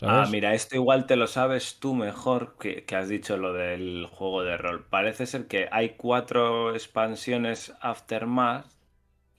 Ah, 0.02 0.28
mira, 0.32 0.54
esto 0.54 0.76
igual 0.76 1.06
te 1.06 1.18
lo 1.18 1.28
sabes 1.28 1.78
tú 1.80 1.94
mejor 1.94 2.56
que, 2.58 2.86
que 2.86 2.96
has 2.96 3.10
dicho 3.10 3.38
lo 3.38 3.54
del 3.54 4.08
juego 4.08 4.44
de 4.44 4.58
rol. 4.58 4.86
Parece 4.90 5.26
ser 5.26 5.48
que 5.48 5.68
hay 5.72 5.90
cuatro 5.98 6.74
expansiones 6.74 7.74
Aftermath 7.82 8.79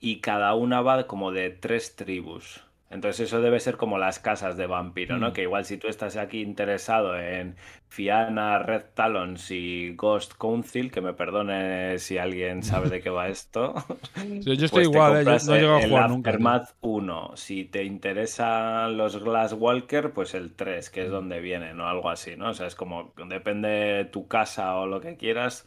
y 0.01 0.19
cada 0.19 0.53
una 0.55 0.81
va 0.81 1.07
como 1.07 1.31
de 1.31 1.49
tres 1.51 1.95
tribus. 1.95 2.65
Entonces 2.89 3.27
eso 3.27 3.39
debe 3.39 3.61
ser 3.61 3.77
como 3.77 3.97
las 3.97 4.19
casas 4.19 4.57
de 4.57 4.67
vampiro, 4.67 5.17
¿no? 5.17 5.29
Mm. 5.29 5.33
Que 5.33 5.43
igual 5.43 5.63
si 5.63 5.77
tú 5.77 5.87
estás 5.87 6.17
aquí 6.17 6.41
interesado 6.41 7.17
en 7.17 7.55
Fianna, 7.87 8.59
Red 8.59 8.83
Talons 8.95 9.49
y 9.49 9.93
Ghost 9.95 10.33
Council, 10.37 10.91
que 10.91 10.99
me 10.99 11.13
perdone 11.13 11.99
si 11.99 12.17
alguien 12.17 12.63
sabe 12.63 12.89
de 12.89 12.99
qué 13.01 13.09
va 13.09 13.29
esto. 13.29 13.73
Sí, 14.41 14.57
yo 14.57 14.65
estoy 14.65 14.87
Pues 14.87 14.87
igual, 14.87 15.21
eh, 15.21 15.23
yo 15.23 15.31
no 15.45 15.55
he 15.55 15.59
llegado 15.59 15.77
a 15.77 15.81
el 15.83 15.89
jugar 15.89 16.09
nunca. 16.09 16.31
tío. 16.31 16.49
Aftermath 16.49 16.69
1. 16.81 17.31
Si 17.37 17.63
te 17.63 17.85
interesan 17.85 18.97
los 18.97 19.23
Glasswalker, 19.23 20.11
pues 20.11 20.33
el 20.33 20.53
3, 20.53 20.89
que 20.89 21.03
es 21.03 21.09
Mm. 21.09 21.11
donde 21.13 21.39
viene, 21.39 21.73
¿no? 21.73 21.87
Algo 21.87 22.09
así, 22.09 22.35
¿no? 22.35 22.49
O 22.49 22.53
sea, 22.53 22.67
es 22.67 22.75
como, 22.75 23.13
depende 23.27 23.69
de 23.69 24.05
tu 24.05 24.27
casa 24.27 24.75
o 24.75 24.85
lo 24.85 24.99
que 24.99 25.15
quieras, 25.15 25.65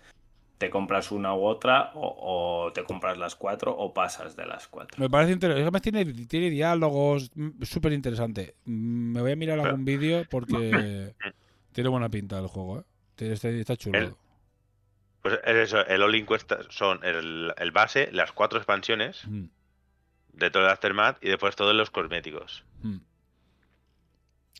te 0.64 0.70
compras 0.70 1.12
una 1.12 1.34
u 1.34 1.44
otra, 1.44 1.92
o, 1.94 2.66
o 2.66 2.72
te 2.72 2.84
compras 2.84 3.18
las 3.18 3.34
cuatro, 3.36 3.76
o 3.76 3.92
pasas 3.92 4.34
de 4.36 4.46
las 4.46 4.66
cuatro. 4.68 4.98
Me 4.98 5.10
parece 5.10 5.32
interesante. 5.32 5.62
Además 5.62 5.82
tiene, 5.82 6.04
tiene 6.26 6.50
diálogos 6.50 7.30
mm, 7.34 7.62
súper 7.62 7.92
interesante. 7.92 8.54
Me 8.64 9.20
voy 9.20 9.32
a 9.32 9.36
mirar 9.36 9.60
algún 9.60 9.84
vídeo 9.84 10.24
porque 10.30 11.14
tiene 11.72 11.90
buena 11.90 12.08
pinta 12.08 12.38
el 12.38 12.46
juego, 12.46 12.80
¿eh? 12.80 12.84
Tiene- 13.14 13.34
Está, 13.34 13.48
está 13.50 13.76
chulo. 13.76 13.98
El- 13.98 14.14
Pues 15.22 15.38
es 15.44 15.56
eso, 15.56 15.86
el 15.86 16.02
all-in 16.02 16.26
son 16.70 17.00
el, 17.04 17.52
el 17.56 17.70
base, 17.72 18.10
las 18.12 18.32
cuatro 18.32 18.58
expansiones 18.58 19.26
Mm, 19.26 19.44
de 20.34 20.50
todo 20.50 20.64
el 20.64 20.70
Aftermath 20.70 21.22
y 21.22 21.28
después 21.28 21.56
todos 21.56 21.74
los 21.74 21.90
cosméticos. 21.90 22.64
mm. 22.82 22.96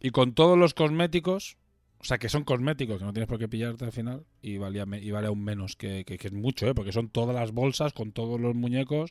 Y 0.00 0.11
con 0.11 0.34
todos 0.34 0.59
los 0.59 0.74
cosméticos, 0.74 1.57
o 2.05 2.07
sea, 2.07 2.18
que 2.18 2.28
son 2.28 2.44
cosméticos, 2.44 2.98
que 2.98 3.05
no 3.07 3.14
tienes 3.14 3.28
por 3.28 3.38
qué 3.38 3.48
pillarte 3.48 3.86
al 3.86 3.92
final, 3.92 4.26
y, 4.42 4.59
valía, 4.59 4.84
y 5.00 5.11
vale 5.11 5.28
aún 5.28 5.42
menos, 5.42 5.74
que, 5.74 6.05
que- 6.05 6.18
que 6.18 6.26
es 6.28 6.34
mucho, 6.34 6.66
¿eh? 6.68 6.74
Porque 6.74 6.92
son 6.92 7.09
todas 7.09 7.34
las 7.34 7.50
bolsas 7.52 7.94
con 7.94 8.12
todos 8.12 8.38
los 8.38 8.55
muñecos, 8.55 9.11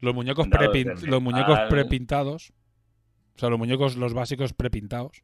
los 0.00 0.14
muñecos, 0.14 0.46
prepin- 0.46 1.00
los 1.00 1.20
muñecos 1.20 1.58
prepintados, 1.68 2.52
o 3.34 3.38
sea, 3.40 3.48
los 3.50 3.58
muñecos, 3.58 3.96
los 3.96 4.14
básicos 4.14 4.52
prepintados. 4.52 5.22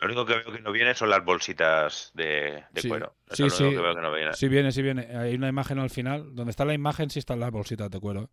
Lo 0.00 0.06
único 0.06 0.24
que 0.24 0.34
veo 0.36 0.52
que 0.52 0.60
no 0.62 0.72
viene 0.72 0.94
son 0.94 1.10
las 1.10 1.22
bolsitas 1.22 2.10
de, 2.14 2.64
de 2.72 2.80
Sí, 2.80 2.88
cuero. 2.88 3.14
Eso 3.26 3.36
sí, 3.36 3.42
es 3.44 3.60
lo 3.60 3.66
único 3.66 3.70
sí. 3.70 3.76
que 3.76 3.82
veo 3.82 3.94
que 3.94 4.00
no 4.00 4.12
viene. 4.14 4.32
Sí 4.32 4.48
viene, 4.48 4.72
sí 4.72 4.82
viene. 4.82 5.02
Hay 5.16 5.34
una 5.34 5.48
imagen 5.48 5.78
al 5.78 5.90
final. 5.90 6.34
Donde 6.34 6.50
está 6.50 6.64
la 6.64 6.74
imagen 6.74 7.08
sí 7.10 7.18
están 7.20 7.38
las 7.38 7.50
bolsitas 7.52 7.88
de 7.90 8.00
cuero. 8.00 8.22
¿eh? 8.22 8.28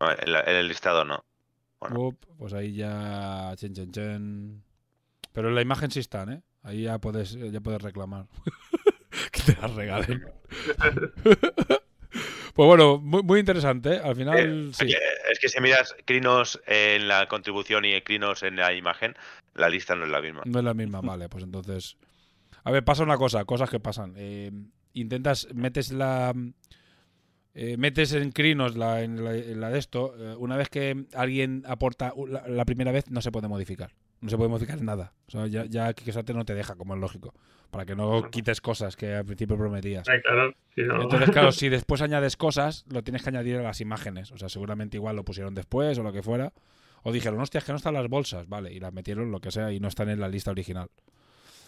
No, 0.00 0.10
En, 0.10 0.32
la- 0.32 0.40
en 0.40 0.56
el 0.56 0.66
listado 0.66 1.04
no. 1.04 1.22
Bueno. 1.78 2.16
Pues 2.38 2.52
ahí 2.54 2.74
ya. 2.74 3.52
Chen, 3.56 3.72
chen, 3.74 3.92
chen. 3.92 4.64
Pero 5.32 5.48
en 5.50 5.54
la 5.54 5.62
imagen 5.62 5.90
sí 5.92 6.00
están, 6.00 6.32
¿eh? 6.32 6.42
Ahí 6.64 6.82
ya 6.82 6.98
puedes, 6.98 7.32
ya 7.38 7.60
puedes 7.60 7.80
reclamar. 7.82 8.26
que 9.30 9.40
te 9.42 9.60
las 9.60 9.72
regalen. 9.74 10.24
pues 12.54 12.66
bueno, 12.66 12.98
muy, 12.98 13.22
muy 13.22 13.40
interesante. 13.40 13.94
¿eh? 13.96 14.00
Al 14.02 14.16
final, 14.16 14.38
Eh, 14.38 14.72
sí. 14.72 14.94
Es 15.30 15.38
que 15.38 15.48
si 15.48 15.60
miras 15.60 15.94
Crinos 16.04 16.60
en 16.66 17.06
la 17.08 17.26
contribución 17.28 17.84
y 17.84 18.00
Crinos 18.02 18.42
en 18.42 18.56
la 18.56 18.72
imagen, 18.72 19.14
la 19.54 19.68
lista 19.68 19.94
no 19.94 20.04
es 20.04 20.10
la 20.10 20.20
misma. 20.22 20.42
No 20.46 20.58
es 20.58 20.64
la 20.64 20.74
misma, 20.74 21.00
vale, 21.02 21.28
pues 21.28 21.44
entonces. 21.44 21.96
A 22.64 22.70
ver, 22.70 22.84
pasa 22.84 23.02
una 23.02 23.18
cosa, 23.18 23.44
cosas 23.44 23.68
que 23.70 23.80
pasan. 23.80 24.14
Eh, 24.16 24.50
intentas, 24.94 25.48
metes 25.54 25.92
la. 25.92 26.32
eh, 27.54 27.76
metes 27.76 28.12
en 28.14 28.32
Crinos 28.32 28.76
la, 28.76 29.02
en 29.02 29.22
la, 29.22 29.36
en 29.36 29.60
la 29.60 29.70
de 29.70 29.78
esto. 29.78 30.14
eh, 30.18 30.34
una 30.38 30.56
vez 30.56 30.68
que 30.70 31.04
alguien 31.14 31.62
aporta 31.66 32.14
la 32.48 32.64
primera 32.64 32.90
vez, 32.90 33.10
no 33.10 33.20
se 33.20 33.30
puede 33.32 33.48
modificar. 33.48 33.92
No 34.24 34.30
se 34.30 34.36
puede 34.38 34.48
modificar 34.48 34.80
nada. 34.80 35.12
O 35.28 35.30
sea, 35.30 35.46
ya, 35.48 35.66
ya 35.66 35.92
Kickstarter 35.92 36.34
no 36.34 36.46
te 36.46 36.54
deja, 36.54 36.76
como 36.76 36.94
es 36.94 37.00
lógico. 37.00 37.34
Para 37.70 37.84
que 37.84 37.94
no 37.94 38.30
quites 38.30 38.62
cosas 38.62 38.96
que 38.96 39.12
al 39.14 39.26
principio 39.26 39.58
prometías. 39.58 40.08
Ay, 40.08 40.22
claro, 40.22 40.54
si 40.74 40.80
no- 40.82 41.02
Entonces, 41.02 41.30
claro, 41.30 41.52
si 41.52 41.68
después 41.68 42.00
añades 42.00 42.36
cosas, 42.38 42.86
lo 42.90 43.02
tienes 43.02 43.22
que 43.22 43.28
añadir 43.28 43.56
a 43.56 43.62
las 43.62 43.82
imágenes. 43.82 44.32
O 44.32 44.38
sea, 44.38 44.48
seguramente 44.48 44.96
igual 44.96 45.16
lo 45.16 45.24
pusieron 45.24 45.54
después 45.54 45.98
o 45.98 46.02
lo 46.02 46.10
que 46.12 46.22
fuera. 46.22 46.54
O 47.02 47.12
dijeron, 47.12 47.38
hostia, 47.40 47.58
es 47.58 47.64
que 47.64 47.72
no 47.72 47.76
están 47.76 47.92
las 47.92 48.08
bolsas. 48.08 48.48
Vale, 48.48 48.72
y 48.72 48.80
las 48.80 48.94
metieron, 48.94 49.30
lo 49.30 49.40
que 49.40 49.50
sea, 49.50 49.70
y 49.72 49.78
no 49.78 49.88
están 49.88 50.08
en 50.08 50.20
la 50.20 50.28
lista 50.28 50.50
original. 50.52 50.88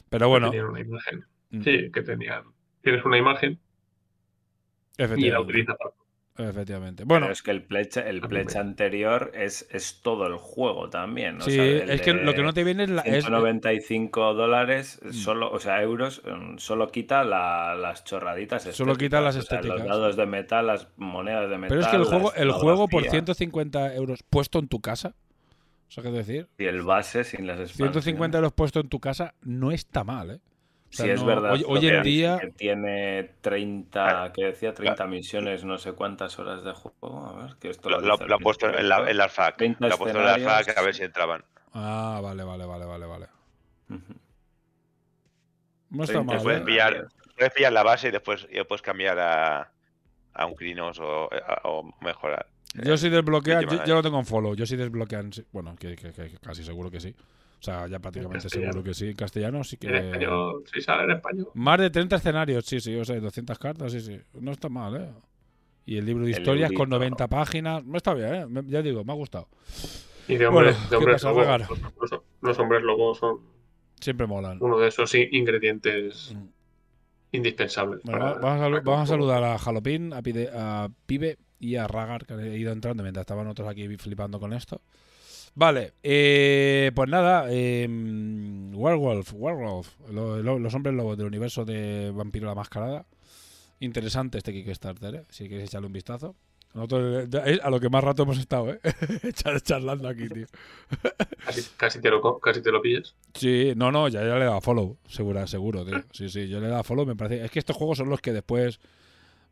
Pero 0.08 0.30
bueno, 0.30 0.50
tenían 0.50 0.68
una 0.70 0.80
imagen. 0.80 1.26
mm, 1.50 1.62
Sí, 1.62 1.90
que 1.92 2.02
tenían. 2.02 2.44
Tienes 2.82 3.04
una 3.04 3.18
imagen 3.18 3.58
y 5.18 5.30
la 5.30 5.40
utilizas 5.42 5.76
para. 5.76 5.90
Efectivamente. 6.38 7.04
Bueno, 7.04 7.26
Bueno, 7.26 7.32
es 7.32 7.42
que 7.42 7.50
el 7.50 7.62
pledge, 7.62 7.98
el 8.08 8.22
A 8.24 8.28
pledge 8.28 8.58
anterior 8.58 9.32
es, 9.34 9.66
es 9.70 10.00
todo 10.02 10.26
el 10.26 10.36
juego 10.36 10.90
también. 10.90 11.38
o 11.38 11.44
sí, 11.44 11.52
sea, 11.52 11.64
el 11.64 11.90
es 11.90 12.00
que 12.02 12.12
lo 12.12 12.34
que 12.34 12.42
no 12.42 12.52
te 12.52 12.64
viene 12.64 12.84
es 12.84 12.90
la. 12.90 13.02
es- 13.02 13.24
195 13.24 14.34
dólares, 14.34 15.00
Mm. 15.02 15.12
solo, 15.12 15.50
o 15.50 15.58
sea, 15.60 15.82
euros, 15.82 16.22
mm, 16.24 16.58
solo 16.58 16.88
quita 16.90 17.24
la- 17.24 17.74
las 17.74 18.04
chorraditas. 18.04 18.62
Solo 18.64 18.96
quita 18.96 19.20
las 19.20 19.36
o 19.36 19.42
sea, 19.42 19.58
estéticas. 19.58 19.78
Los 19.86 19.88
dados 19.88 20.16
de 20.16 20.26
metal, 20.26 20.66
las 20.66 20.88
monedas 20.96 21.48
de 21.50 21.58
metal. 21.58 21.68
pero 21.68 21.80
es 21.80 21.86
que 21.88 21.96
el 21.96 22.04
juego, 22.04 22.34
el 22.34 22.50
juego 22.52 22.88
por 22.88 23.02
escenografía 23.02 23.10
150 23.10 23.94
euros 23.94 24.22
puesto 24.28 24.58
en 24.58 24.68
tu 24.68 24.80
casa. 24.80 25.14
O 25.88 25.90
sea, 25.90 26.02
¿qué 26.02 26.10
decir? 26.10 26.48
Y 26.58 26.64
el 26.64 26.82
base 26.82 27.22
sin 27.24 27.46
las 27.46 27.60
expansiones. 27.60 27.92
150 27.92 28.38
euros 28.38 28.52
puesto 28.52 28.80
en 28.80 28.88
tu 28.88 28.98
casa 29.00 29.34
no 29.42 29.70
está 29.70 30.02
mal, 30.04 30.30
¿eh? 30.32 30.40
O 30.88 30.92
sea, 30.96 31.04
Sí, 31.06 31.10
es 31.10 31.24
verdad. 31.24 31.52
Hoy, 31.52 31.64
hoy 31.66 31.80
que 31.80 31.88
en 31.96 32.02
día. 32.02 32.38
Que 32.38 32.52
tiene 32.52 33.30
30, 33.40 33.90
Claro. 34.08 34.32
que 34.32 34.44
decía 34.44 34.72
30 34.72 35.06
misiones, 35.06 35.64
no 35.64 35.78
sé 35.78 35.92
cuántas 35.92 36.38
horas 36.38 36.64
de 36.64 36.72
juego. 36.72 37.26
A 37.26 37.42
ver, 37.44 37.56
que 37.56 37.70
esto 37.70 37.90
Lo, 37.90 38.00
lo, 38.00 38.06
lo- 38.06 38.12
dice 38.14 38.24
al 38.24 38.30
lo 38.30 38.36
ha 38.36 38.38
puesto 38.38 38.66
en, 38.66 38.88
la, 38.88 38.96
principio. 38.96 39.10
en 39.10 39.16
las 39.18 39.32
FAQ. 39.32 39.56
30 39.56 39.88
Lo 39.88 39.94
ha 39.94 39.98
puesto 39.98 40.18
en 40.18 40.24
escenarios. 40.26 40.52
FAQ 40.66 40.78
a 40.78 40.82
ver 40.82 40.94
si 40.94 41.02
entraban. 41.02 41.44
Ah, 41.74 42.20
vale, 42.22 42.44
vale, 42.44 42.64
vale, 42.64 42.84
vale, 42.86 43.06
vale. 43.06 43.26
No 45.90 46.02
está 46.04 46.14
30 46.14 46.34
mal, 46.34 46.42
puedes 46.42 46.60
¿eh? 46.60 46.64
pillar. 46.64 47.08
Puedes 47.36 47.52
pillar 47.52 47.72
la 47.72 47.82
base 47.82 48.08
y 48.08 48.10
después, 48.12 48.46
y 48.50 48.54
después 48.54 48.80
cambiar 48.82 49.18
a, 49.18 49.70
a 50.34 50.46
un 50.46 50.54
Crinos 50.54 50.98
o, 51.00 51.28
a- 51.32 51.60
o 51.68 51.92
mejorar. 52.00 52.46
Yo 52.74 52.96
si 52.96 53.08
desbloquean, 53.08 53.64
última 53.64 53.82
yo, 53.84 53.88
yo 53.88 53.94
lo 53.96 54.02
tengo 54.02 54.18
en 54.18 54.26
follow. 54.26 54.54
Yo 54.54 54.66
si 54.66 54.76
desbloquean, 54.76 55.32
sí- 55.32 55.44
bueno, 55.52 55.76
que, 55.78 55.96
que- 55.96 56.12
que 56.12 56.38
casi 56.42 56.62
seguro 56.64 56.90
que 56.90 57.00
sí. 57.00 57.14
Sea, 57.66 57.88
ya 57.88 57.98
prácticamente 57.98 58.48
seguro 58.48 58.82
que 58.84 58.94
sí. 58.94 59.08
En 59.08 59.16
castellano 59.16 59.64
sí 59.64 59.76
En 59.80 59.94
español, 59.96 60.62
si 60.72 60.80
sale 60.80 61.02
en 61.04 61.10
español. 61.10 61.48
Más 61.54 61.78
de 61.80 61.90
30 61.90 62.14
escenarios, 62.16 62.64
sí, 62.64 62.78
sí, 62.80 62.94
o 62.94 63.04
sea, 63.04 63.18
200 63.18 63.58
cartas, 63.58 63.90
sí, 63.90 64.00
sí. 64.00 64.20
No 64.34 64.52
está 64.52 64.68
mal, 64.68 64.94
¿eh? 64.96 65.10
Y 65.84 65.96
el 65.98 66.06
libro 66.06 66.24
de 66.24 66.30
El 66.32 66.38
historias 66.38 66.70
con 66.70 66.88
librito. 66.88 66.98
90 66.98 67.26
páginas. 67.28 67.84
No 67.84 67.96
está 67.96 68.14
bien, 68.14 68.34
¿eh? 68.34 68.62
Ya 68.66 68.82
digo, 68.82 69.04
me 69.04 69.12
ha 69.12 69.16
gustado. 69.16 69.48
Y 70.28 70.36
de 70.36 70.46
hombres, 70.46 70.76
¿qué 70.76 70.90
de 70.90 70.96
hombres 70.96 71.14
pasa, 71.16 71.28
lobo, 71.30 71.40
Ragar? 71.40 71.60
los, 71.68 71.80
los- 72.10 72.20
los 72.40 72.58
hombres 72.60 72.82
lobos 72.84 73.18
son 73.18 73.40
Siempre 74.00 74.26
molan. 74.28 74.58
uno 74.60 74.78
de 74.78 74.86
esos 74.88 75.12
ingredientes 75.14 76.34
Mm. 76.36 76.46
indispensables. 77.32 78.00
Bueno, 78.04 78.18
para- 78.20 78.34
vamos, 78.38 78.62
a, 78.62 78.80
vamos 78.80 79.00
que- 79.02 79.06
saludar 79.08 79.42
a 79.44 79.58
Jalopín, 79.58 80.12
a, 80.12 80.22
Pide- 80.22 80.50
a 80.54 80.88
Pibe 81.06 81.38
y 81.58 81.76
a 81.76 81.86
Ragar, 81.88 82.26
que 82.26 82.34
han 82.34 82.46
ido 82.54 82.72
entrando 82.72 83.02
mientras 83.02 83.22
estaban 83.22 83.46
otros 83.48 83.68
aquí 83.68 83.88
flipando 83.96 84.38
con 84.38 84.52
esto. 84.52 84.80
Vale, 85.58 85.94
eh, 86.02 86.92
pues 86.94 87.08
nada, 87.08 87.46
eh, 87.48 87.88
Werewolf, 88.74 89.32
Werewolf, 89.34 89.88
lo- 90.10 90.42
lo- 90.42 90.58
los 90.58 90.74
hombres 90.74 90.94
lobos 90.94 91.16
del 91.16 91.26
universo 91.26 91.64
de 91.64 92.10
Vampiro 92.14 92.46
la 92.46 92.54
Mascarada. 92.54 93.06
Interesante 93.80 94.36
este 94.38 94.52
Kickstarter, 94.52 95.14
¿eh? 95.14 95.22
si 95.30 95.48
queréis 95.48 95.70
echarle 95.70 95.86
un 95.86 95.92
vistazo. 95.94 96.34
Nosotros, 96.74 97.26
eh, 97.32 97.42
es 97.46 97.60
a 97.62 97.70
lo 97.70 97.80
que 97.80 97.88
más 97.88 98.04
rato 98.04 98.24
hemos 98.24 98.38
estado, 98.38 98.70
¿eh? 98.70 98.80
Char- 99.34 99.62
charlando 99.62 100.08
aquí, 100.08 100.28
tío. 100.28 100.46
Casi, 101.46 101.62
casi 101.78 102.00
te 102.02 102.10
lo, 102.10 102.38
casi 102.38 102.60
te 102.62 102.70
lo 102.70 102.82
pillas. 102.82 103.14
Sí, 103.32 103.72
no, 103.76 103.90
no, 103.90 104.08
ya, 104.08 104.20
ya 104.20 104.34
le 104.34 104.42
he 104.42 104.44
dado 104.44 104.60
follow, 104.60 104.98
segura, 105.08 105.46
seguro, 105.46 105.86
tío. 105.86 106.02
Sí, 106.12 106.28
sí, 106.28 106.48
yo 106.48 106.60
le 106.60 106.66
he 106.66 106.70
dado 106.70 106.84
follow, 106.84 107.06
me 107.06 107.16
parece. 107.16 107.42
Es 107.46 107.50
que 107.50 107.58
estos 107.60 107.76
juegos 107.76 107.96
son 107.96 108.10
los 108.10 108.20
que 108.20 108.34
después. 108.34 108.78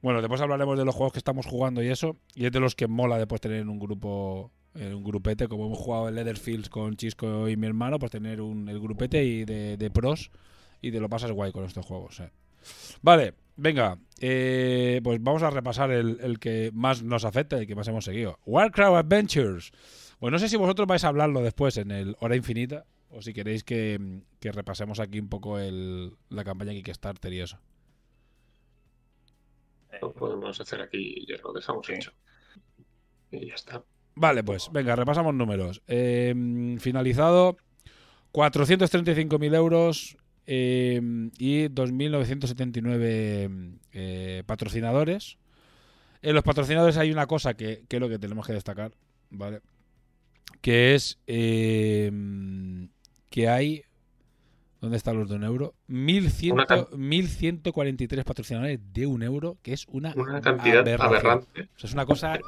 Bueno, 0.02 0.20
después 0.20 0.38
hablaremos 0.42 0.76
de 0.76 0.84
los 0.84 0.94
juegos 0.94 1.14
que 1.14 1.18
estamos 1.18 1.46
jugando 1.46 1.82
y 1.82 1.88
eso. 1.88 2.14
Y 2.34 2.44
es 2.44 2.52
de 2.52 2.60
los 2.60 2.74
que 2.74 2.88
mola 2.88 3.16
después 3.16 3.40
tener 3.40 3.60
en 3.60 3.70
un 3.70 3.78
grupo, 3.78 4.50
en 4.74 4.94
un 4.94 5.04
grupete, 5.04 5.48
como 5.48 5.66
hemos 5.66 5.78
jugado 5.78 6.08
en 6.08 6.14
Leatherfields 6.16 6.68
con 6.68 6.96
Chisco 6.96 7.48
y 7.48 7.56
mi 7.56 7.66
hermano, 7.66 7.98
pues 7.98 8.10
tener 8.12 8.40
un, 8.40 8.68
el 8.68 8.80
grupete 8.80 9.24
y 9.24 9.44
de, 9.44 9.76
de 9.76 9.90
pros 9.90 10.30
y 10.80 10.90
te 10.92 11.00
lo 11.00 11.08
pasas 11.08 11.30
guay 11.32 11.52
con 11.52 11.64
estos 11.64 11.84
juegos. 11.86 12.20
eh. 12.20 12.30
Vale, 13.02 13.34
venga, 13.56 13.98
eh, 14.20 15.00
pues 15.04 15.22
vamos 15.22 15.42
a 15.42 15.50
repasar 15.50 15.90
el, 15.90 16.18
el 16.20 16.38
que 16.38 16.70
más 16.72 17.02
nos 17.02 17.24
afecta 17.24 17.62
y 17.62 17.66
que 17.66 17.74
más 17.74 17.88
hemos 17.88 18.04
seguido. 18.04 18.38
Warcraft 18.46 18.96
Adventures. 18.96 19.72
Pues 20.18 20.32
no 20.32 20.38
sé 20.38 20.48
si 20.48 20.56
vosotros 20.56 20.88
vais 20.88 21.04
a 21.04 21.08
hablarlo 21.08 21.40
después 21.42 21.76
en 21.76 21.90
el 21.90 22.16
Hora 22.20 22.36
Infinita 22.36 22.86
o 23.10 23.20
si 23.22 23.32
queréis 23.34 23.62
que, 23.64 24.20
que 24.40 24.50
repasemos 24.52 24.98
aquí 24.98 25.20
un 25.20 25.28
poco 25.28 25.58
el, 25.58 26.12
la 26.30 26.44
campaña 26.44 26.72
Kickstarter 26.72 27.32
y 27.32 27.40
eso. 27.40 27.58
Lo 30.00 30.12
podemos 30.12 30.60
hacer 30.60 30.80
aquí 30.82 31.14
y 31.18 31.26
ya 31.26 31.36
lo 31.42 31.52
dejamos 31.52 31.86
Sí. 31.86 31.92
hecho. 31.92 32.12
Y 33.30 33.46
ya 33.48 33.54
está. 33.54 33.84
Vale, 34.16 34.44
pues 34.44 34.70
venga, 34.72 34.94
repasamos 34.94 35.34
números. 35.34 35.82
Eh, 35.88 36.76
finalizado 36.78 37.56
435.000 38.32 39.54
euros 39.54 40.16
y 40.46 41.68
2.979 41.68 43.78
eh, 43.92 44.42
patrocinadores. 44.46 45.36
En 46.22 46.34
los 46.34 46.42
patrocinadores 46.42 46.96
hay 46.96 47.10
una 47.10 47.26
cosa 47.26 47.52
que, 47.54 47.84
que 47.88 47.96
es 47.96 48.00
lo 48.00 48.08
que 48.08 48.18
tenemos 48.18 48.46
que 48.46 48.54
destacar, 48.54 48.92
¿vale? 49.30 49.60
Que 50.60 50.94
es 50.94 51.18
eh, 51.26 52.10
que 53.30 53.48
hay... 53.48 53.82
¿Dónde 54.84 54.98
están 54.98 55.18
los 55.18 55.30
de 55.30 55.36
un 55.36 55.44
euro? 55.44 55.72
1.100 55.88 56.52
Una 56.52 56.66
can- 56.66 56.84
1.143 56.92 58.22
patrocinadores 58.24 58.78
de 58.92 59.06
un 59.06 59.22
euro, 59.22 59.56
que 59.62 59.72
es 59.72 59.86
una, 59.88 60.12
Una 60.14 60.42
cantidad 60.42 60.80
aberración. 60.80 61.08
aberrante. 61.20 61.62
O 61.74 61.78
sea, 61.78 61.88
es 61.88 61.94
una 61.94 62.04
cosa 62.04 62.38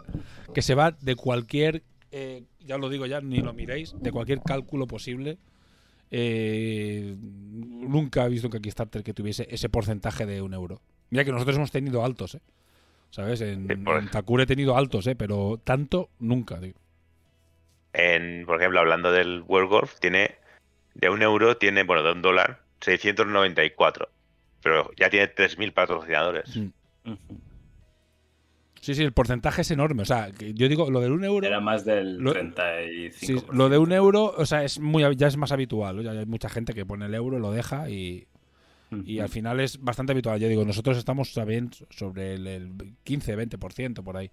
que 0.52 0.60
se 0.60 0.74
va 0.74 0.90
de 0.90 1.16
cualquier, 1.16 1.82
eh, 2.12 2.42
ya 2.60 2.74
os 2.74 2.80
lo 2.82 2.90
digo 2.90 3.06
ya, 3.06 3.22
ni 3.22 3.38
lo 3.38 3.54
miréis, 3.54 3.94
de 3.98 4.12
cualquier 4.12 4.40
cálculo 4.42 4.86
posible. 4.86 5.38
Eh, 6.10 7.16
nunca 7.18 8.26
he 8.26 8.28
visto 8.28 8.48
un 8.48 8.52
Kickstarter 8.60 9.02
que 9.02 9.14
tuviese 9.14 9.46
ese 9.50 9.68
porcentaje 9.70 10.26
de 10.26 10.42
un 10.42 10.52
euro. 10.52 10.82
Mira 11.08 11.24
que 11.24 11.32
nosotros 11.32 11.56
hemos 11.56 11.70
tenido 11.70 12.04
altos, 12.04 12.34
¿eh? 12.34 12.40
¿Sabes? 13.10 13.40
En, 13.40 13.70
en 13.70 14.10
Takure 14.10 14.42
he 14.42 14.46
tenido 14.46 14.76
altos, 14.76 15.06
¿eh? 15.06 15.16
Pero 15.16 15.58
tanto, 15.64 16.10
nunca, 16.18 16.60
tío. 16.60 16.74
En, 17.94 18.44
por 18.44 18.58
ejemplo, 18.60 18.80
hablando 18.80 19.10
del 19.10 19.42
World 19.48 19.70
Golf, 19.70 19.98
tiene 20.00 20.34
de 21.00 21.08
un 21.10 21.22
euro, 21.22 21.56
tiene, 21.56 21.82
bueno, 21.84 22.02
de 22.02 22.12
un 22.12 22.22
dólar, 22.22 22.62
694. 22.80 24.08
Pero 24.62 24.90
ya 24.96 25.08
tiene 25.10 25.32
3.000 25.34 25.72
patrocinadores. 25.72 26.56
Mm. 26.56 27.12
Sí, 28.80 28.94
sí, 28.94 29.02
el 29.02 29.12
porcentaje 29.12 29.62
es 29.62 29.70
enorme. 29.70 30.02
O 30.02 30.06
sea, 30.06 30.28
yo 30.38 30.68
digo, 30.68 30.90
lo 30.90 31.00
del 31.00 31.12
un 31.12 31.24
euro... 31.24 31.44
Era 31.46 31.60
más 31.60 31.84
del 31.84 32.18
Lo- 32.18 32.34
35%. 32.34 33.12
Sí, 33.12 33.36
lo 33.52 33.68
de 33.68 33.78
un 33.78 33.92
euro, 33.92 34.32
o 34.36 34.46
sea, 34.46 34.62
es 34.64 34.78
muy, 34.78 35.02
ya 35.16 35.26
es 35.26 35.36
más 35.36 35.50
habitual. 35.50 36.02
Ya 36.02 36.12
hay 36.12 36.26
mucha 36.26 36.48
gente 36.48 36.72
que 36.72 36.86
pone 36.86 37.06
el 37.06 37.14
euro, 37.14 37.38
lo 37.40 37.50
deja 37.50 37.88
y, 37.90 38.26
y 39.04 39.18
al 39.18 39.28
final 39.28 39.58
es 39.60 39.80
bastante 39.82 40.12
habitual. 40.12 40.38
Yo 40.38 40.48
digo, 40.48 40.64
nosotros 40.64 40.96
estamos 40.98 41.32
también 41.34 41.70
sobre 41.90 42.34
el, 42.34 42.46
el 42.46 42.72
15, 43.02 43.36
20% 43.36 44.04
por 44.04 44.16
ahí. 44.16 44.30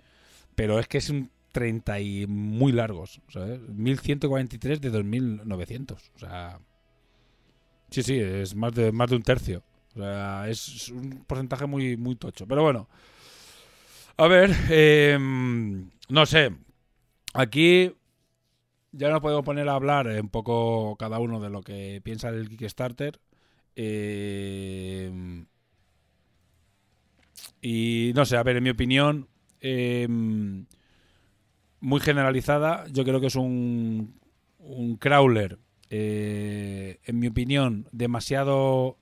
Pero 0.56 0.78
es 0.78 0.88
que 0.88 1.00
es 1.00 1.10
un 1.10 1.32
30 1.54 2.00
y 2.02 2.28
muy 2.28 2.74
largos, 2.74 3.22
¿sabes? 3.30 3.62
1143 3.70 4.82
de 4.82 4.90
2900. 4.90 6.12
O 6.16 6.20
sea, 6.20 6.60
sí, 7.90 8.04
sí, 8.04 8.20
es 8.20 8.56
más 8.56 8.74
de, 8.74 8.92
más 8.92 9.10
de 9.10 9.16
un 9.16 9.24
tercio. 9.24 9.64
O 9.96 10.00
sea, 10.00 10.50
es 10.50 10.90
un 10.90 11.24
porcentaje 11.26 11.66
muy, 11.68 11.96
muy 11.96 12.16
tocho. 12.16 12.48
Pero 12.48 12.64
bueno, 12.64 12.90
a 14.18 14.28
ver, 14.28 14.52
eh, 14.70 15.18
no 16.10 16.26
sé. 16.26 16.52
Aquí 17.34 17.94
ya 18.92 19.10
nos 19.10 19.22
podemos 19.22 19.44
poner 19.46 19.70
a 19.70 19.76
hablar 19.76 20.08
un 20.08 20.30
poco 20.30 20.96
cada 20.98 21.20
uno 21.20 21.40
de 21.40 21.50
lo 21.50 21.62
que 21.62 22.02
piensa 22.04 22.32
del 22.32 22.50
Kickstarter. 22.50 23.20
Eh, 23.76 25.46
y 27.62 28.12
no 28.16 28.26
sé, 28.26 28.38
a 28.38 28.44
ver, 28.44 28.58
en 28.58 28.64
mi 28.64 28.70
opinión, 28.72 29.28
eh, 29.62 30.08
muy 31.84 32.00
generalizada, 32.00 32.86
yo 32.92 33.04
creo 33.04 33.20
que 33.22 33.28
es 33.28 33.36
un, 33.36 34.16
un 34.60 34.96
crawler, 34.96 35.60
eh, 35.90 36.98
en 37.06 37.20
mi 37.20 37.28
opinión, 37.28 37.88
demasiado 37.92 38.98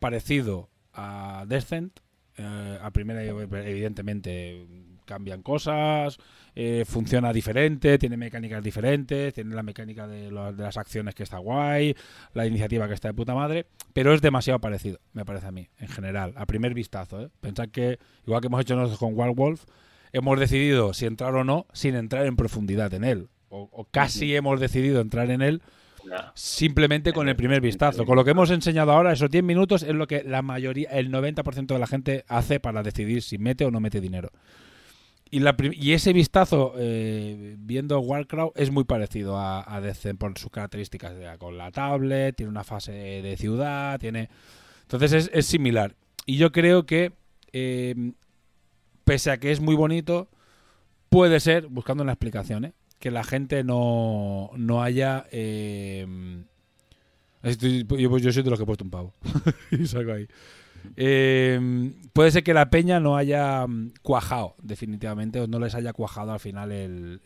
parecido 0.00 0.68
a 0.92 1.44
Descent. 1.48 2.00
Eh, 2.36 2.78
a 2.82 2.90
primera, 2.90 3.22
evidentemente, 3.22 4.66
cambian 5.04 5.42
cosas, 5.42 6.18
eh, 6.56 6.84
funciona 6.84 7.32
diferente, 7.32 7.96
tiene 7.96 8.16
mecánicas 8.16 8.60
diferentes, 8.64 9.32
tiene 9.32 9.54
la 9.54 9.62
mecánica 9.62 10.08
de, 10.08 10.32
lo- 10.32 10.52
de 10.52 10.62
las 10.64 10.76
acciones 10.76 11.14
que 11.14 11.22
está 11.22 11.38
guay, 11.38 11.94
la 12.32 12.44
iniciativa 12.46 12.88
que 12.88 12.94
está 12.94 13.06
de 13.06 13.14
puta 13.14 13.34
madre, 13.34 13.66
pero 13.92 14.12
es 14.12 14.20
demasiado 14.20 14.58
parecido, 14.60 14.98
me 15.12 15.24
parece 15.24 15.46
a 15.46 15.52
mí, 15.52 15.68
en 15.78 15.86
general, 15.86 16.32
a 16.36 16.44
primer 16.46 16.74
vistazo. 16.74 17.22
¿eh? 17.22 17.28
Pensad 17.40 17.68
que, 17.68 18.00
igual 18.26 18.40
que 18.40 18.48
hemos 18.48 18.60
hecho 18.60 18.74
nosotros 18.74 18.98
con 18.98 19.12
Wild 19.16 19.36
Wolf, 19.36 19.64
hemos 20.14 20.40
decidido 20.40 20.94
si 20.94 21.04
entrar 21.04 21.34
o 21.34 21.44
no 21.44 21.66
sin 21.74 21.94
entrar 21.94 22.24
en 22.24 22.36
profundidad 22.36 22.94
en 22.94 23.04
él, 23.04 23.28
o, 23.50 23.68
o 23.70 23.84
casi 23.84 24.34
hemos 24.34 24.58
decidido 24.60 25.00
entrar 25.02 25.30
en 25.30 25.42
él 25.42 25.60
simplemente 26.34 27.12
con 27.12 27.28
el 27.28 27.36
primer 27.36 27.60
vistazo. 27.60 28.04
Con 28.04 28.16
lo 28.16 28.24
que 28.24 28.32
hemos 28.32 28.50
enseñado 28.50 28.92
ahora, 28.92 29.12
esos 29.12 29.30
10 29.30 29.42
minutos 29.44 29.82
es 29.82 29.94
lo 29.94 30.06
que 30.06 30.22
la 30.22 30.42
mayoría, 30.42 30.90
el 30.90 31.10
90% 31.10 31.66
de 31.66 31.78
la 31.78 31.86
gente 31.86 32.24
hace 32.28 32.60
para 32.60 32.82
decidir 32.82 33.22
si 33.22 33.38
mete 33.38 33.64
o 33.64 33.70
no 33.70 33.80
mete 33.80 34.00
dinero. 34.00 34.30
Y, 35.30 35.40
la 35.40 35.56
prim- 35.56 35.72
y 35.74 35.92
ese 35.92 36.12
vistazo 36.12 36.74
eh, 36.78 37.56
viendo 37.58 37.98
Warcraft 38.00 38.52
es 38.56 38.70
muy 38.70 38.84
parecido 38.84 39.38
a, 39.38 39.60
a 39.62 39.80
por 40.18 40.38
sus 40.38 40.50
características. 40.50 41.14
con 41.38 41.56
la 41.58 41.70
tablet, 41.72 42.36
tiene 42.36 42.50
una 42.50 42.64
fase 42.64 42.92
de 42.92 43.36
ciudad, 43.36 43.98
tiene... 43.98 44.28
Entonces 44.82 45.12
es, 45.12 45.30
es 45.32 45.46
similar. 45.46 45.94
Y 46.26 46.36
yo 46.36 46.52
creo 46.52 46.84
que, 46.84 47.12
eh, 47.52 48.12
pese 49.04 49.30
a 49.30 49.38
que 49.38 49.52
es 49.52 49.60
muy 49.60 49.74
bonito, 49.74 50.28
puede 51.08 51.40
ser, 51.40 51.68
buscando 51.68 52.02
una 52.02 52.12
explicación, 52.12 52.64
¿eh? 52.66 52.72
que 52.98 53.10
la 53.10 53.24
gente 53.24 53.64
no, 53.64 54.50
no 54.56 54.82
haya... 54.82 55.26
eh, 55.30 56.06
yo, 57.42 58.18
yo 58.18 58.32
soy 58.32 58.42
de 58.42 58.50
los 58.50 58.58
que 58.58 58.62
he 58.62 58.66
puesto 58.66 58.84
un 58.84 58.90
pavo. 58.90 59.12
y 59.70 59.86
salgo 59.86 60.12
ahí. 60.12 60.26
Eh, 60.96 61.92
puede 62.12 62.30
ser 62.30 62.42
que 62.42 62.54
la 62.54 62.70
peña 62.70 63.00
no 63.00 63.16
haya 63.16 63.66
mm, 63.66 63.92
cuajado, 64.02 64.54
definitivamente, 64.62 65.40
o 65.40 65.46
no 65.46 65.58
les 65.58 65.74
haya 65.74 65.92
cuajado 65.92 66.32
al 66.32 66.40
final 66.40 66.72
el, 66.72 67.20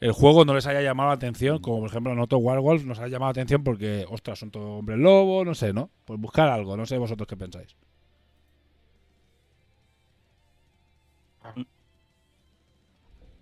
el, 0.00 0.12
juego, 0.12 0.44
no 0.44 0.54
les 0.54 0.66
haya 0.66 0.82
llamado 0.82 1.08
la 1.08 1.14
atención, 1.14 1.58
como 1.60 1.80
por 1.80 1.90
ejemplo 1.90 2.12
a 2.12 2.14
nosotros 2.14 2.40
Warwolf 2.42 2.84
nos 2.84 2.98
ha 2.98 3.08
llamado 3.08 3.28
la 3.28 3.40
atención 3.42 3.62
porque, 3.62 4.06
ostras, 4.08 4.38
son 4.38 4.50
todos 4.50 4.78
hombres 4.78 4.98
lobo, 4.98 5.44
no 5.44 5.54
sé, 5.54 5.72
¿no? 5.72 5.90
Pues 6.04 6.20
buscar 6.20 6.48
algo, 6.48 6.76
no 6.76 6.86
sé 6.86 6.98
vosotros 6.98 7.26
qué 7.26 7.36
pensáis. 7.36 7.76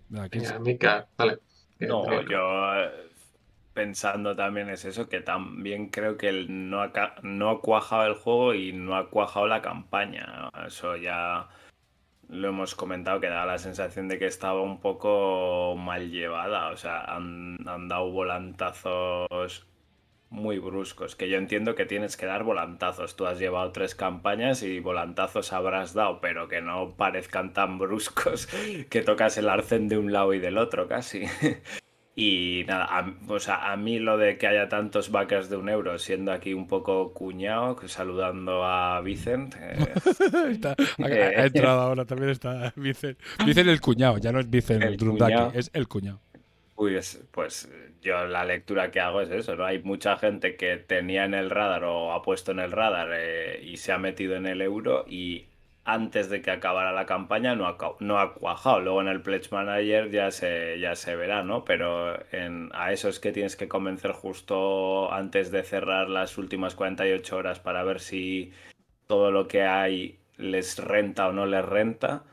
Venga, 0.09 0.29
¿quién 0.29 0.45
se- 0.45 0.53
Venga, 0.53 0.63
Mika, 0.63 1.07
dale. 1.17 1.39
No, 1.79 2.21
yo 2.21 2.75
eh, 2.75 2.91
pensando 3.73 4.35
también 4.35 4.69
es 4.69 4.85
eso, 4.85 5.07
que 5.07 5.19
también 5.21 5.89
creo 5.89 6.17
que 6.17 6.29
el- 6.29 6.69
no, 6.69 6.81
ha, 6.81 6.91
no 7.21 7.49
ha 7.49 7.61
cuajado 7.61 8.07
el 8.07 8.15
juego 8.15 8.53
y 8.53 8.73
no 8.73 8.95
ha 8.95 9.09
cuajado 9.09 9.47
la 9.47 9.61
campaña. 9.61 10.49
Eso 10.65 10.95
ya 10.95 11.47
lo 12.29 12.49
hemos 12.49 12.75
comentado, 12.75 13.19
que 13.19 13.27
da 13.27 13.45
la 13.45 13.57
sensación 13.57 14.07
de 14.07 14.17
que 14.19 14.25
estaba 14.25 14.61
un 14.61 14.79
poco 14.79 15.75
mal 15.77 16.09
llevada. 16.09 16.71
O 16.71 16.77
sea, 16.77 17.01
han, 17.05 17.57
han 17.67 17.87
dado 17.87 18.09
volantazos 18.11 19.67
muy 20.29 20.59
bruscos, 20.59 21.15
que 21.15 21.29
yo 21.29 21.37
entiendo 21.37 21.73
que 21.75 21.85
tienes 21.85 22.17
que 22.17 22.25
dar 22.25 22.43
volantazos. 22.43 23.15
Tú 23.15 23.25
has 23.27 23.39
llevado 23.39 23.71
tres 23.71 23.95
campañas 23.95 24.61
y 24.63 24.79
volantazos 24.79 25.53
habrás 25.53 25.93
dado, 25.93 26.19
pero 26.21 26.47
que 26.47 26.61
no 26.61 26.95
parezcan 26.97 27.53
tan 27.53 27.77
bruscos 27.77 28.47
que 28.89 29.01
tocas 29.01 29.37
el 29.37 29.47
arcén 29.49 29.87
de 29.87 29.97
un 29.97 30.11
lado 30.11 30.33
y 30.33 30.39
del 30.39 30.57
otro 30.57 30.87
casi. 30.87 31.23
Y 32.19 32.63
nada, 32.67 32.85
a, 32.89 33.13
o 33.27 33.39
sea, 33.39 33.71
a 33.71 33.77
mí 33.77 33.99
lo 33.99 34.17
de 34.17 34.39
que 34.39 34.47
haya 34.47 34.67
tantos 34.69 35.11
backers 35.11 35.51
de 35.51 35.55
un 35.57 35.69
euro, 35.69 35.99
siendo 35.99 36.31
aquí 36.31 36.51
un 36.55 36.67
poco 36.67 37.13
cuñado, 37.13 37.77
saludando 37.87 38.63
a 38.65 38.99
Vicent. 39.01 39.53
Eh, 39.61 39.93
Está- 40.49 40.75
ha, 40.97 41.05
ha 41.05 41.45
entrado 41.45 41.79
ahora, 41.79 42.05
también 42.05 42.31
está 42.31 42.73
Vicen. 42.75 43.17
Vicen 43.45 43.69
el 43.69 43.79
cuñado, 43.81 44.17
ya 44.17 44.31
no 44.31 44.39
es 44.39 44.49
Vicen 44.49 44.81
El 44.81 44.97
Drundaki, 44.97 45.31
cuñado. 45.31 45.51
es 45.53 45.69
el 45.75 45.87
cuñado. 45.87 46.19
Pues, 46.73 47.23
pues 47.29 47.69
yo 48.01 48.25
la 48.25 48.45
lectura 48.45 48.91
que 48.91 48.99
hago 48.99 49.21
es 49.21 49.29
eso, 49.31 49.55
¿no? 49.55 49.65
Hay 49.65 49.81
mucha 49.83 50.17
gente 50.17 50.55
que 50.55 50.77
tenía 50.77 51.25
en 51.25 51.33
el 51.33 51.49
radar 51.49 51.83
o 51.83 52.13
ha 52.13 52.21
puesto 52.21 52.51
en 52.51 52.59
el 52.59 52.71
radar 52.71 53.09
eh, 53.13 53.61
y 53.63 53.77
se 53.77 53.91
ha 53.91 53.97
metido 53.97 54.35
en 54.35 54.45
el 54.47 54.61
euro 54.61 55.05
y 55.07 55.45
antes 55.87 56.29
de 56.29 56.41
que 56.41 56.51
acabara 56.51 56.91
la 56.91 57.05
campaña 57.05 57.55
no 57.55 57.65
ha, 57.65 57.77
no 57.99 58.19
ha 58.19 58.33
cuajado. 58.33 58.81
Luego 58.81 59.01
en 59.01 59.07
el 59.07 59.21
Pledge 59.21 59.49
Manager 59.51 60.11
ya 60.11 60.31
se, 60.31 60.79
ya 60.79 60.95
se 60.95 61.15
verá, 61.15 61.43
¿no? 61.43 61.63
Pero 61.63 62.19
en, 62.33 62.69
a 62.73 62.91
esos 62.91 63.19
que 63.19 63.31
tienes 63.31 63.55
que 63.55 63.69
convencer 63.69 64.11
justo 64.11 65.11
antes 65.13 65.49
de 65.49 65.63
cerrar 65.63 66.09
las 66.09 66.37
últimas 66.37 66.75
48 66.75 67.37
horas 67.37 67.59
para 67.59 67.83
ver 67.83 68.01
si 68.01 68.51
todo 69.07 69.31
lo 69.31 69.47
que 69.47 69.63
hay 69.63 70.19
les 70.37 70.77
renta 70.77 71.29
o 71.29 71.31
no 71.31 71.45
les 71.45 71.63
renta, 71.63 72.23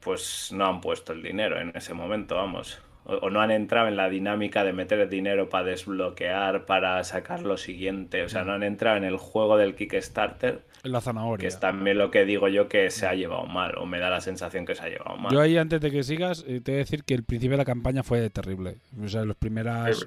pues 0.00 0.52
no 0.52 0.66
han 0.66 0.80
puesto 0.80 1.12
el 1.12 1.22
dinero 1.22 1.60
en 1.60 1.72
ese 1.74 1.92
momento, 1.92 2.36
vamos. 2.36 2.80
O, 3.06 3.30
no 3.30 3.40
han 3.40 3.52
entrado 3.52 3.88
en 3.88 3.96
la 3.96 4.08
dinámica 4.08 4.64
de 4.64 4.72
meter 4.72 5.08
dinero 5.08 5.48
para 5.48 5.64
desbloquear, 5.66 6.66
para 6.66 7.02
sacar 7.04 7.42
lo 7.42 7.56
siguiente. 7.56 8.24
O 8.24 8.28
sea, 8.28 8.44
no 8.44 8.52
han 8.52 8.62
entrado 8.64 8.96
en 8.96 9.04
el 9.04 9.16
juego 9.16 9.56
del 9.56 9.74
Kickstarter, 9.76 10.62
En 10.82 10.92
la 10.92 10.98
que 10.98 11.04
zanahoria. 11.04 11.48
es 11.48 11.60
también 11.60 11.98
lo 11.98 12.10
que 12.10 12.24
digo 12.24 12.48
yo 12.48 12.68
que 12.68 12.90
se 12.90 13.06
ha 13.06 13.14
llevado 13.14 13.46
mal, 13.46 13.78
o 13.78 13.86
me 13.86 13.98
da 14.00 14.10
la 14.10 14.20
sensación 14.20 14.66
que 14.66 14.74
se 14.74 14.82
ha 14.82 14.88
llevado 14.88 15.16
mal. 15.16 15.32
Yo 15.32 15.40
ahí, 15.40 15.56
antes 15.56 15.80
de 15.80 15.90
que 15.90 16.02
sigas, 16.02 16.44
eh, 16.48 16.60
te 16.60 16.72
voy 16.72 16.76
a 16.76 16.84
decir 16.84 17.04
que 17.04 17.14
el 17.14 17.22
principio 17.22 17.52
de 17.52 17.58
la 17.58 17.64
campaña 17.64 18.02
fue 18.02 18.28
terrible. 18.30 18.76
O 19.02 19.08
sea, 19.08 19.24
las 19.24 19.36
primeras 19.36 20.04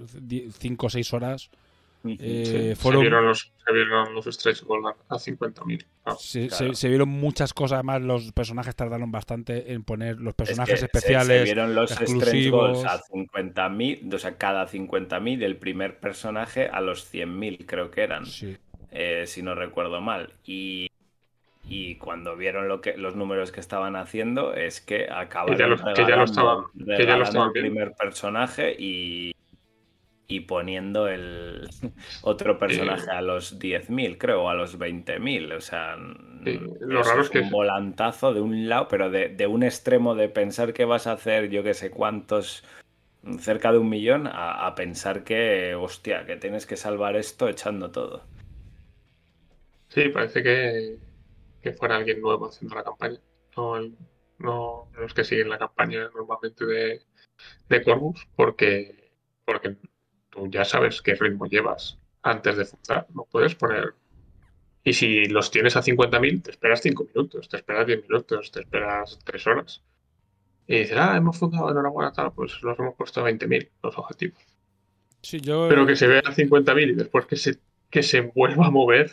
5 0.60 0.86
o 0.86 0.90
6 0.90 1.14
horas. 1.14 1.50
Eh, 2.06 2.74
Sí, 2.76 2.82
fueron... 2.82 3.02
se, 3.02 3.10
vieron 3.10 3.26
los, 3.26 3.52
se 3.66 3.74
vieron 3.74 4.14
los 4.16 4.26
a, 4.28 5.16
a 5.16 5.18
50.000. 5.18 5.86
Ah, 6.06 6.16
Se, 6.18 6.48
Claro. 6.48 6.68
se- 6.70 6.76
se 6.76 6.88
vieron 6.90 7.10
muchas 7.10 7.54
cosas, 7.54 7.78
además 7.78 8.02
los 8.02 8.32
personajes 8.32 8.76
tardaron 8.76 9.12
bastante 9.12 9.74
en 9.74 9.84
poner 9.84 10.18
los 10.20 10.30
Es 10.32 10.36
personajes 10.36 10.80
que 10.80 10.86
especiales. 10.86 11.38
Se, 11.40 11.44
vieron 11.44 11.76
los 11.76 11.92
stretch 11.92 12.10
exclusivos. 12.10 12.84
goals 12.84 12.86
a 12.86 13.02
50.000, 13.04 14.14
o 14.14 14.20
sea, 14.20 14.38
cada 14.38 14.68
50.000 14.68 15.38
del 15.38 15.58
primer 15.58 16.00
personaje 16.00 16.68
a 16.70 16.82
los 16.82 17.14
100.000, 17.14 17.66
creo 17.66 17.92
que 17.92 18.02
eran. 18.02 18.26
Sí. 18.26 18.58
eh, 18.92 19.26
si 19.28 19.44
no 19.44 19.54
recuerdo 19.54 20.02
mal. 20.02 20.34
Y, 20.46 20.90
y 21.68 21.96
cuando 21.98 22.36
vieron 22.36 22.68
lo 22.68 22.82
que, 22.82 22.98
los 22.98 23.16
números 23.16 23.52
que 23.52 23.60
estaban 23.60 23.96
haciendo, 23.96 24.56
es 24.56 24.82
que 24.82 25.08
acabaron 25.12 25.56
Que 25.56 25.62
ya 25.62 25.68
lo- 25.68 25.76
que 25.78 25.84
ya 25.84 25.90
lo 25.90 25.94
regalando- 25.96 26.24
estaban- 26.24 26.64
que 26.98 27.06
ya 27.06 27.18
lo 27.18 27.24
estaban 27.24 27.52
el 27.54 27.62
primer 27.62 27.92
personaje 27.94 28.76
y, 28.80 29.36
y 30.30 30.42
poniendo 30.42 31.08
el 31.08 31.68
otro 32.22 32.58
personaje 32.60 33.10
a 33.10 33.22
los 33.22 33.60
10.000, 33.60 34.18
creo, 34.18 34.44
o 34.44 34.50
a 34.50 34.54
los 34.54 34.78
20.000. 34.78 35.52
O 35.52 35.60
sea, 35.60 35.98
Sí, 36.46 36.60
lo 36.80 37.02
eso 37.02 37.10
raro 37.10 37.22
es 37.24 37.30
que- 37.30 37.40
un 37.40 37.50
volantazo 37.50 38.34
de 38.34 38.40
un 38.40 38.70
lado, 38.70 38.88
pero 38.88 39.10
de, 39.10 39.30
de 39.30 39.48
un 39.48 39.64
extremo 39.64 40.16
de 40.16 40.30
pensar 40.30 40.72
que 40.74 40.86
vas 40.86 41.08
a 41.08 41.14
hacer 41.14 41.50
yo 41.50 41.64
que 41.64 41.74
sé 41.74 41.90
cuántos 41.92 42.64
cerca 43.40 43.72
de 43.74 43.80
un 43.80 43.90
millón 43.90 44.28
a, 44.28 44.66
a 44.66 44.76
pensar 44.76 45.24
que, 45.26 45.76
hostia, 45.76 46.26
que 46.26 46.38
tienes 46.38 46.66
que 46.66 46.78
salvar 46.78 47.18
esto 47.18 47.50
echando 47.50 47.92
todo. 47.92 48.24
Sí, 49.90 50.10
parece 50.10 50.44
que, 50.44 50.98
que 51.62 51.74
fuera 51.74 51.98
alguien 51.98 52.22
nuevo 52.22 52.48
haciendo 52.48 52.76
la 52.76 52.84
campaña. 52.84 53.20
No, 53.58 53.78
el- 53.78 53.98
no 54.38 54.88
los 54.98 55.14
que 55.14 55.24
siguen 55.26 55.50
la 55.50 55.58
campaña 55.58 56.10
normalmente 56.14 56.66
de, 56.66 57.02
de 57.68 57.84
Corvus, 57.84 58.26
porque, 58.38 59.12
porque 59.44 59.76
tú 60.40 60.50
ya 60.50 60.66
sabes 60.66 61.02
qué 61.02 61.16
ritmo 61.16 61.46
llevas 61.46 61.98
antes 62.24 62.58
de 62.58 62.66
fundar. 62.66 63.08
No 63.14 63.28
puedes 63.30 63.56
poner. 63.56 63.94
Y 64.84 64.94
si 64.94 65.26
los 65.26 65.52
tienes 65.52 65.76
a 65.76 65.84
50.000, 65.84 66.44
te 66.44 66.52
esperas 66.52 66.82
5 66.82 67.08
minutos, 67.14 67.50
te 67.50 67.58
esperas 67.58 67.86
10 67.86 68.04
minutos, 68.08 68.52
te 68.52 68.62
esperas 68.62 69.20
3 69.24 69.48
horas. 69.48 69.84
Y 70.68 70.80
dices, 70.80 70.98
ah, 70.98 71.18
hemos 71.18 71.38
fundado, 71.38 71.70
enhorabuena, 71.70 72.14
tal, 72.14 72.32
pues 72.32 72.62
los 72.62 72.80
hemos 72.80 72.96
puesto 72.96 73.22
a 73.22 73.30
20.000 73.30 73.70
los 73.84 73.98
objetivos. 73.98 74.42
Sí, 75.22 75.40
yo. 75.42 75.68
Pero 75.68 75.86
que 75.86 75.96
se 75.96 76.08
vea 76.08 76.22
a 76.26 76.34
50.000 76.34 76.92
y 76.92 76.94
después 76.94 77.26
que 77.26 77.36
se, 77.36 77.58
que 77.90 78.04
se 78.04 78.22
vuelva 78.22 78.68
a 78.68 78.72
mover. 78.72 79.12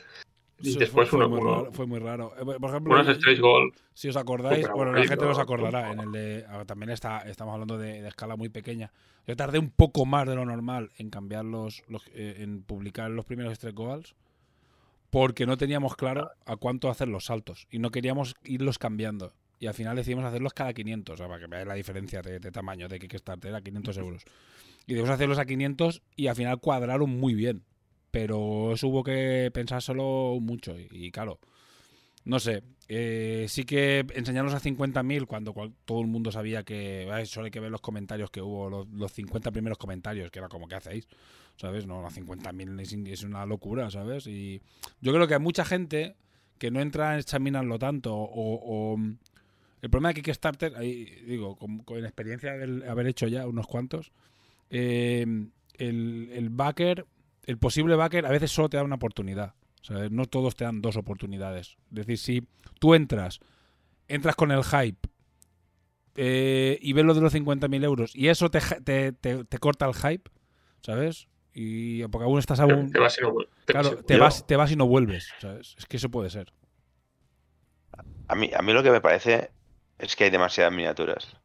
Y 0.59 0.73
Sí, 0.73 0.79
después 0.79 1.09
fue, 1.09 1.19
fue 1.19 1.27
uno, 1.27 1.29
muy 1.37 1.41
uno- 1.41 1.55
raro, 1.61 1.73
fue 1.73 1.87
muy 1.87 1.99
raro. 1.99 2.33
Eh, 2.41 2.59
Por 2.59 2.71
ejemplo, 2.71 2.95
unos 2.95 3.41
goal. 3.41 3.73
si 3.93 4.09
os 4.09 4.17
acordáis, 4.17 4.67
bueno, 4.75 4.93
la 4.93 5.05
gente 5.07 5.25
os 5.27 5.39
acordará, 5.39 5.93
en 5.93 6.01
el 6.01 6.13
de, 6.13 6.45
ah, 6.49 6.65
también 6.65 6.91
está, 6.91 7.19
estamos 7.29 7.53
hablando 7.53 7.77
de, 7.77 8.01
de 8.01 8.09
escala 8.09 8.37
muy 8.37 8.49
pequeña. 8.49 8.91
Yo 9.27 9.37
tardé 9.37 9.59
un 9.59 9.71
poco 9.71 10.07
más 10.07 10.27
de 10.27 10.35
lo 10.35 10.47
normal 10.47 10.93
en 10.97 11.11
cambiar 11.11 11.45
los, 11.45 11.83
los- 11.89 12.07
eh, 12.15 12.37
en 12.39 12.63
publicar 12.63 13.11
los 13.11 13.27
primeros 13.27 13.55
stretch 13.55 13.75
goals 13.75 14.15
porque 15.11 15.47
no 15.47 15.57
teníamos 15.57 15.95
claro 15.97 16.31
a 16.47 16.57
cuánto 16.57 16.91
hacer 16.91 17.09
los 17.09 17.27
saltos 17.27 17.67
y 17.71 17.79
no 17.79 17.91
queríamos 17.91 18.35
irlos 18.45 18.79
cambiando. 18.79 19.33
Y 19.59 19.67
al 19.67 19.75
final 19.75 19.97
decidimos 19.97 20.25
hacerlos 20.25 20.53
cada 20.53 20.73
500, 20.75 21.15
o 21.15 21.17
sea, 21.17 21.29
para 21.29 21.41
que 21.41 21.47
veáis 21.47 21.67
la 21.67 21.75
diferencia 21.75 22.21
de, 22.23 22.41
de 22.41 22.51
tamaño 22.53 22.89
de 22.89 22.99
Kickstarter 22.99 23.55
a 23.55 23.61
500 23.63 23.97
euros. 23.99 24.23
Y 24.87 24.93
debimos 24.95 25.11
hacerlos 25.11 25.39
a 25.39 25.47
500 25.47 26.03
y 26.15 26.27
al 26.27 26.37
final 26.37 26.59
cuadraron 26.61 27.09
muy 27.11 27.35
bien. 27.35 27.63
Pero 28.17 28.73
eso 28.73 28.89
hubo 28.89 29.05
que 29.05 29.51
pensárselo 29.53 30.39
mucho. 30.41 30.75
Y, 30.79 31.11
claro, 31.11 31.39
no 32.25 32.41
sé. 32.41 32.63
eh, 32.89 33.45
sí 33.47 33.65
que 33.65 34.07
enseñarlos 34.15 34.55
a 34.55 34.61
50.000 34.61 35.27
cuando 35.27 35.53
todo 35.85 36.01
el 36.01 36.07
mundo 36.07 36.33
sabía 36.33 36.63
que. 36.63 37.07
solo 37.27 37.45
hay 37.45 37.51
que 37.51 37.61
ver 37.61 37.71
los 37.71 37.83
comentarios 37.83 38.31
que 38.31 38.41
hubo, 38.41 38.71
los, 38.71 38.89
los 38.89 39.13
50 39.13 39.51
primeros 39.51 39.77
comentarios, 39.77 40.31
que 40.31 40.39
era 40.39 40.49
como, 40.49 40.67
¿qué 40.67 40.77
hacéis? 40.77 41.09
¿Sabes? 41.57 41.87
No, 41.87 42.07
a 42.07 42.11
50.000 42.11 42.81
es, 42.81 42.95
es 42.95 43.23
una 43.23 43.45
locura, 43.45 43.91
¿sabes? 43.91 44.27
Y 44.27 44.63
yo 45.03 45.13
creo 45.13 45.29
que 45.29 45.35
hay 45.35 45.41
mucha 45.41 45.67
gente 45.67 46.17
que 46.59 46.71
no 46.71 46.81
entra 46.81 47.13
en 47.15 47.21
examinarlo 47.21 47.79
tanto 47.79 48.15
o. 48.17 48.95
o- 48.95 48.99
el 49.83 49.91
problema 49.91 50.09
de 50.15 50.23
Kickstarter, 50.23 50.75
ahí 50.77 51.05
digo, 51.27 51.55
con, 51.57 51.81
con 51.81 51.99
experiencia 52.03 52.55
de 52.55 52.89
haber 52.89 53.09
hecho 53.09 53.29
ya 53.29 53.47
unos 53.47 53.67
cuantos, 53.67 54.11
eh, 54.71 55.27
el, 55.75 56.31
el 56.33 56.49
backer, 56.49 57.05
el 57.47 57.59
posible 57.59 57.97
backer 57.97 58.27
a 58.27 58.31
veces 58.31 58.51
solo 58.51 58.69
te 58.69 58.77
da 58.77 58.83
una 58.83 58.97
oportunidad. 58.97 59.55
¿sabes? 59.83 60.11
No 60.11 60.27
todos 60.27 60.57
te 60.57 60.65
dan 60.65 60.83
dos 60.83 60.97
oportunidades. 60.97 61.77
Es 61.91 61.95
decir, 62.07 62.19
si 62.19 62.49
tú 62.81 62.95
entras, 62.95 63.39
entras 64.09 64.35
con 64.35 64.51
el 64.51 64.65
hype 64.65 65.09
eh, 66.17 66.79
y 66.81 66.93
ves 66.93 67.05
lo 67.05 67.15
de 67.15 67.21
los 67.21 67.33
50.000 67.35 67.85
euros 67.85 68.15
y 68.17 68.29
eso 68.29 68.51
te, 68.51 68.61
ja- 68.61 68.81
te, 68.81 69.13
te- 69.13 69.45
te 69.45 69.59
corta 69.59 69.87
el 69.87 69.95
hype, 69.95 70.31
¿sabes? 70.83 71.29
Y 71.53 72.07
porque 72.09 72.25
aún 72.25 72.39
estás 72.39 72.61
aún... 72.61 72.91
Te 72.93 72.99
vas 72.99 73.17
y 73.19 73.23
no 73.23 73.33
vuelves. 73.33 73.53
Te 73.65 73.73
vas 73.73 73.87
y 73.87 73.89
Claro, 73.89 73.91
no 73.91 73.97
te 74.03 74.15
vuelves. 74.15 74.21
vas, 74.21 74.47
te 74.47 74.57
vas 74.57 74.73
y 74.73 74.77
no 74.77 74.87
vuelves, 74.87 75.29
¿sabes? 75.41 75.75
Es 75.79 75.87
que 75.87 75.97
eso 75.99 76.11
puede 76.11 76.31
ser. 76.31 76.53
A 78.29 78.35
mí, 78.35 78.51
a 78.55 78.63
mí 78.63 78.73
lo 78.73 78.83
que 78.83 78.91
me 78.91 79.01
parece 79.01 79.51
es 79.99 80.17
que 80.17 80.25
hay 80.25 80.31
demasiadas 80.31 80.73
miniaturas. 80.73 81.37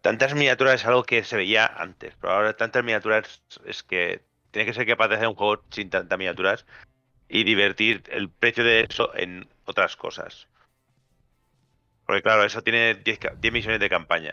Tantas 0.00 0.34
miniaturas 0.34 0.80
es 0.80 0.86
algo 0.86 1.02
que 1.04 1.22
se 1.24 1.36
veía 1.36 1.66
antes, 1.66 2.14
pero 2.20 2.32
ahora 2.32 2.56
tantas 2.56 2.82
miniaturas 2.84 3.42
es 3.66 3.82
que 3.82 4.22
tiene 4.50 4.66
que 4.66 4.74
ser 4.74 4.86
capaz 4.86 5.08
de 5.08 5.16
hacer 5.16 5.28
un 5.28 5.34
juego 5.34 5.62
sin 5.70 5.90
tantas 5.90 6.18
miniaturas 6.18 6.66
y 7.28 7.44
divertir 7.44 8.02
el 8.10 8.30
precio 8.30 8.64
de 8.64 8.86
eso 8.88 9.14
en 9.16 9.46
otras 9.64 9.96
cosas. 9.96 10.48
Porque 12.06 12.22
claro, 12.22 12.44
eso 12.44 12.62
tiene 12.62 12.94
10, 12.94 13.18
ca- 13.18 13.34
10 13.38 13.52
misiones 13.52 13.80
de 13.80 13.88
campaña, 13.90 14.32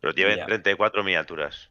pero 0.00 0.14
tiene 0.14 0.36
Ya. 0.36 0.46
34 0.46 1.04
miniaturas. 1.04 1.70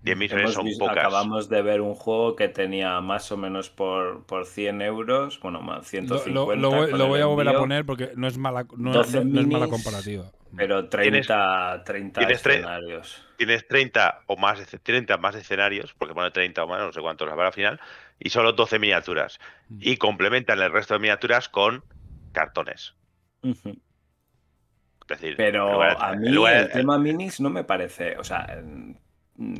10 0.00 0.16
misiones 0.18 0.44
Hemos 0.44 0.54
son 0.54 0.64
visto- 0.66 0.84
pocas. 0.86 0.98
Acabamos 0.98 1.48
de 1.48 1.62
ver 1.62 1.80
un 1.80 1.94
juego 1.94 2.36
que 2.36 2.48
tenía 2.48 3.00
más 3.00 3.30
o 3.32 3.36
menos 3.36 3.70
por, 3.70 4.24
por 4.24 4.46
100 4.46 4.82
euros, 4.82 5.40
bueno, 5.40 5.60
más 5.62 5.78
Lo, 5.78 5.84
150. 5.84 6.30
lo- 6.32 6.54
lo 6.56 6.70
lo 6.86 7.04
el 7.04 7.08
voy 7.08 7.20
a 7.20 7.26
volver 7.26 7.48
a 7.48 7.50
envío, 7.50 7.60
poner 7.60 7.86
porque 7.86 8.12
no 8.16 8.26
es 8.26 8.36
mala, 8.38 8.66
no, 8.76 8.92
12 8.92 9.24
no 9.24 9.40
es 9.40 9.46
mala 9.46 9.66
minis, 9.66 9.68
comparativa. 9.68 10.24
Pero 10.56 10.88
30, 10.88 11.82
30 11.84 12.20
tienes 12.20 12.38
escenarios. 12.46 13.23
Tienes 13.36 13.66
30 13.66 14.22
o 14.26 14.36
más, 14.36 14.58
esc- 14.60 14.80
30 14.82 15.16
más 15.18 15.34
escenarios, 15.34 15.94
porque 15.94 16.14
pone 16.14 16.30
30 16.30 16.64
o 16.64 16.68
más, 16.68 16.80
no 16.80 16.92
sé 16.92 17.00
cuántos 17.00 17.30
habrá 17.30 17.48
al 17.48 17.52
final, 17.52 17.80
y 18.18 18.30
solo 18.30 18.52
12 18.52 18.78
miniaturas. 18.78 19.38
Mm. 19.68 19.78
Y 19.80 19.96
complementan 19.96 20.60
el 20.60 20.72
resto 20.72 20.94
de 20.94 21.00
miniaturas 21.00 21.48
con 21.48 21.84
cartones. 22.32 22.94
Ujú. 23.42 23.70
Es 23.70 25.20
decir, 25.20 25.36
Pero 25.36 25.72
lugar 25.72 25.96
a 26.00 26.14
mí 26.14 26.28
lugar 26.30 26.56
el 26.56 26.70
tema 26.70 26.98
minis 26.98 27.38
no 27.40 27.50
me 27.50 27.62
parece, 27.64 28.16
o 28.16 28.24
sea, 28.24 28.62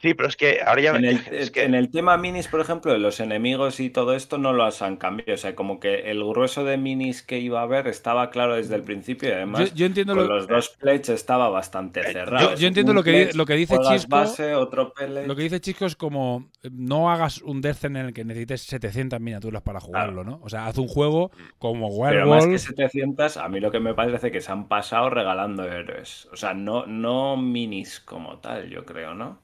Sí, 0.00 0.14
pero 0.14 0.28
es 0.28 0.36
que 0.36 0.60
ahora 0.64 0.80
ya. 0.82 0.96
En 0.96 1.04
el, 1.04 1.16
es 1.32 1.50
que- 1.50 1.64
en 1.64 1.74
el 1.74 1.90
tema 1.90 2.16
minis, 2.16 2.46
por 2.46 2.60
ejemplo, 2.60 2.92
de 2.92 2.98
los 2.98 3.18
enemigos 3.18 3.80
y 3.80 3.90
todo 3.90 4.14
esto 4.14 4.38
no 4.38 4.52
los 4.52 4.82
han 4.82 4.96
cambiado. 4.96 5.34
O 5.34 5.36
sea, 5.36 5.54
como 5.56 5.80
que 5.80 6.10
el 6.12 6.22
grueso 6.24 6.64
de 6.64 6.76
minis 6.76 7.22
que 7.22 7.40
iba 7.40 7.60
a 7.60 7.64
haber 7.64 7.88
estaba 7.88 8.30
claro 8.30 8.54
desde 8.54 8.76
el 8.76 8.82
principio 8.82 9.30
y 9.30 9.32
además 9.32 9.70
Yo, 9.70 9.76
yo 9.76 9.86
entiendo 9.86 10.14
con 10.14 10.28
lo, 10.28 10.36
los 10.36 10.46
dos 10.46 10.68
plates 10.80 11.08
estaba 11.08 11.48
bastante 11.48 12.04
cerrado. 12.04 12.50
yo- 12.50 12.56
yo 12.56 12.68
entiendo 12.68 12.92
lo 12.92 13.02
que 13.02 13.10
pledge, 13.12 13.34
lo 13.36 13.46
que 13.46 13.54
dice 13.54 13.76
Chisco, 13.78 14.08
base, 14.10 14.54
otro 14.54 14.92
lo 15.26 15.34
que 15.36 15.42
dice 15.42 15.60
Chisco 15.60 15.86
es 15.86 15.96
como 15.96 16.50
eh, 16.62 16.70
no 16.72 17.10
hagas 17.10 17.42
un 17.42 17.60
Death 17.60 17.84
en 17.84 17.96
el 17.96 18.12
que 18.12 18.24
necesites 18.24 18.62
700 18.62 19.20
miniaturas 19.20 19.62
para 19.62 19.80
jugarlo, 19.80 20.22
¿no? 20.24 20.40
O 20.42 20.48
sea, 20.48 20.66
haz 20.66 20.78
un 20.78 20.88
juego 20.88 21.30
como 21.58 21.88
Pero 21.88 22.26
más 22.26 22.44
que 22.44 22.50
Werewolf. 22.50 22.62
700, 22.62 23.36
a 23.38 23.48
mí 23.48 23.60
lo 23.60 23.70
que 23.70 23.80
me 23.80 23.94
parece 23.94 24.30
que 24.30 24.40
se 24.40 24.52
han 24.52 24.68
pasado 24.68 25.10
regalando 25.10 25.64
héroes. 25.64 26.26
O 26.32 26.36
sea, 26.36 26.54
no, 26.54 26.86
no 26.86 27.36
minis 27.36 28.00
como 28.00 28.38
tal, 28.38 28.70
yo 28.70 28.84
creo, 28.84 29.14
¿no? 29.14 29.42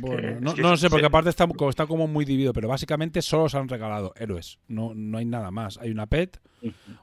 Bueno, 0.00 0.38
no, 0.40 0.54
no 0.54 0.76
sé, 0.76 0.88
porque 0.88 1.06
aparte 1.06 1.28
está, 1.30 1.46
como- 1.46 1.68
está 1.70 1.86
como 1.86 2.06
muy 2.06 2.24
dividido, 2.24 2.52
pero 2.52 2.68
básicamente 2.68 3.20
solo 3.20 3.48
se 3.48 3.56
han 3.58 3.68
regalado 3.68 4.12
héroes. 4.16 4.58
No, 4.68 4.92
no 4.94 5.18
hay 5.18 5.24
nada 5.24 5.50
más. 5.50 5.76
Hay 5.78 5.90
una 5.90 6.06
pet, 6.06 6.40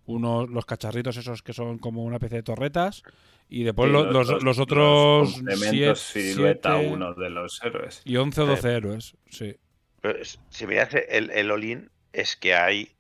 unos 0.06 0.50
los 0.50 0.66
cacharritos 0.66 1.18
esos 1.18 1.44
que 1.44 1.52
son 1.54 1.78
como 1.78 2.04
una 2.04 2.16
especie 2.16 2.38
de 2.38 2.44
torretas, 2.44 3.04
y 3.50 3.64
después 3.64 3.92
los, 3.92 4.42
los 4.44 4.60
otros 4.60 5.34
siete- 5.58 5.96
silueta 5.96 6.78
siete 6.78 6.94
uno 6.94 7.14
de 7.16 7.30
los 7.30 7.62
héroes. 7.64 8.02
y 8.06 8.16
11 8.16 8.42
o 8.42 8.46
12 8.46 8.72
héroes. 8.74 9.18
Sí. 9.30 9.56
pero 10.02 10.20
si 10.50 10.66
miras 10.66 10.90
el, 11.10 11.30
el 11.32 11.52
all-in, 11.52 11.90
es 12.14 12.38
que 12.38 12.54
hay 12.56 12.92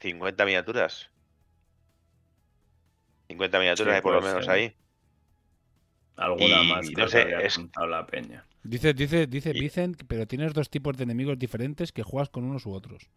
50 0.00 0.44
miniaturas. 0.44 1.10
50 3.28 3.58
miniaturas 3.58 3.92
Sí, 3.92 3.96
hay 3.96 4.02
por 4.02 4.14
lo 4.14 4.20
menos 4.22 4.44
ser. 4.44 4.54
ahí. 4.54 4.74
Alguna 6.16 6.62
Y 6.64 6.68
más 6.68 6.86
no 6.86 6.92
creo 6.94 7.08
sé, 7.08 7.46
es- 7.46 7.54
contado 7.56 7.86
la 7.86 8.06
peña. 8.06 8.44
Dice, 8.62 8.92
dice, 8.92 9.26
dice 9.26 9.50
Y- 9.54 9.60
Vicent, 9.60 10.02
pero 10.08 10.26
tienes 10.26 10.52
dos 10.54 10.68
tipos 10.70 10.96
de 10.96 11.04
enemigos 11.04 11.38
diferentes 11.38 11.92
que 11.92 12.02
juegas 12.02 12.28
con 12.28 12.44
unos 12.44 12.66
u 12.66 12.72
otros. 12.72 13.08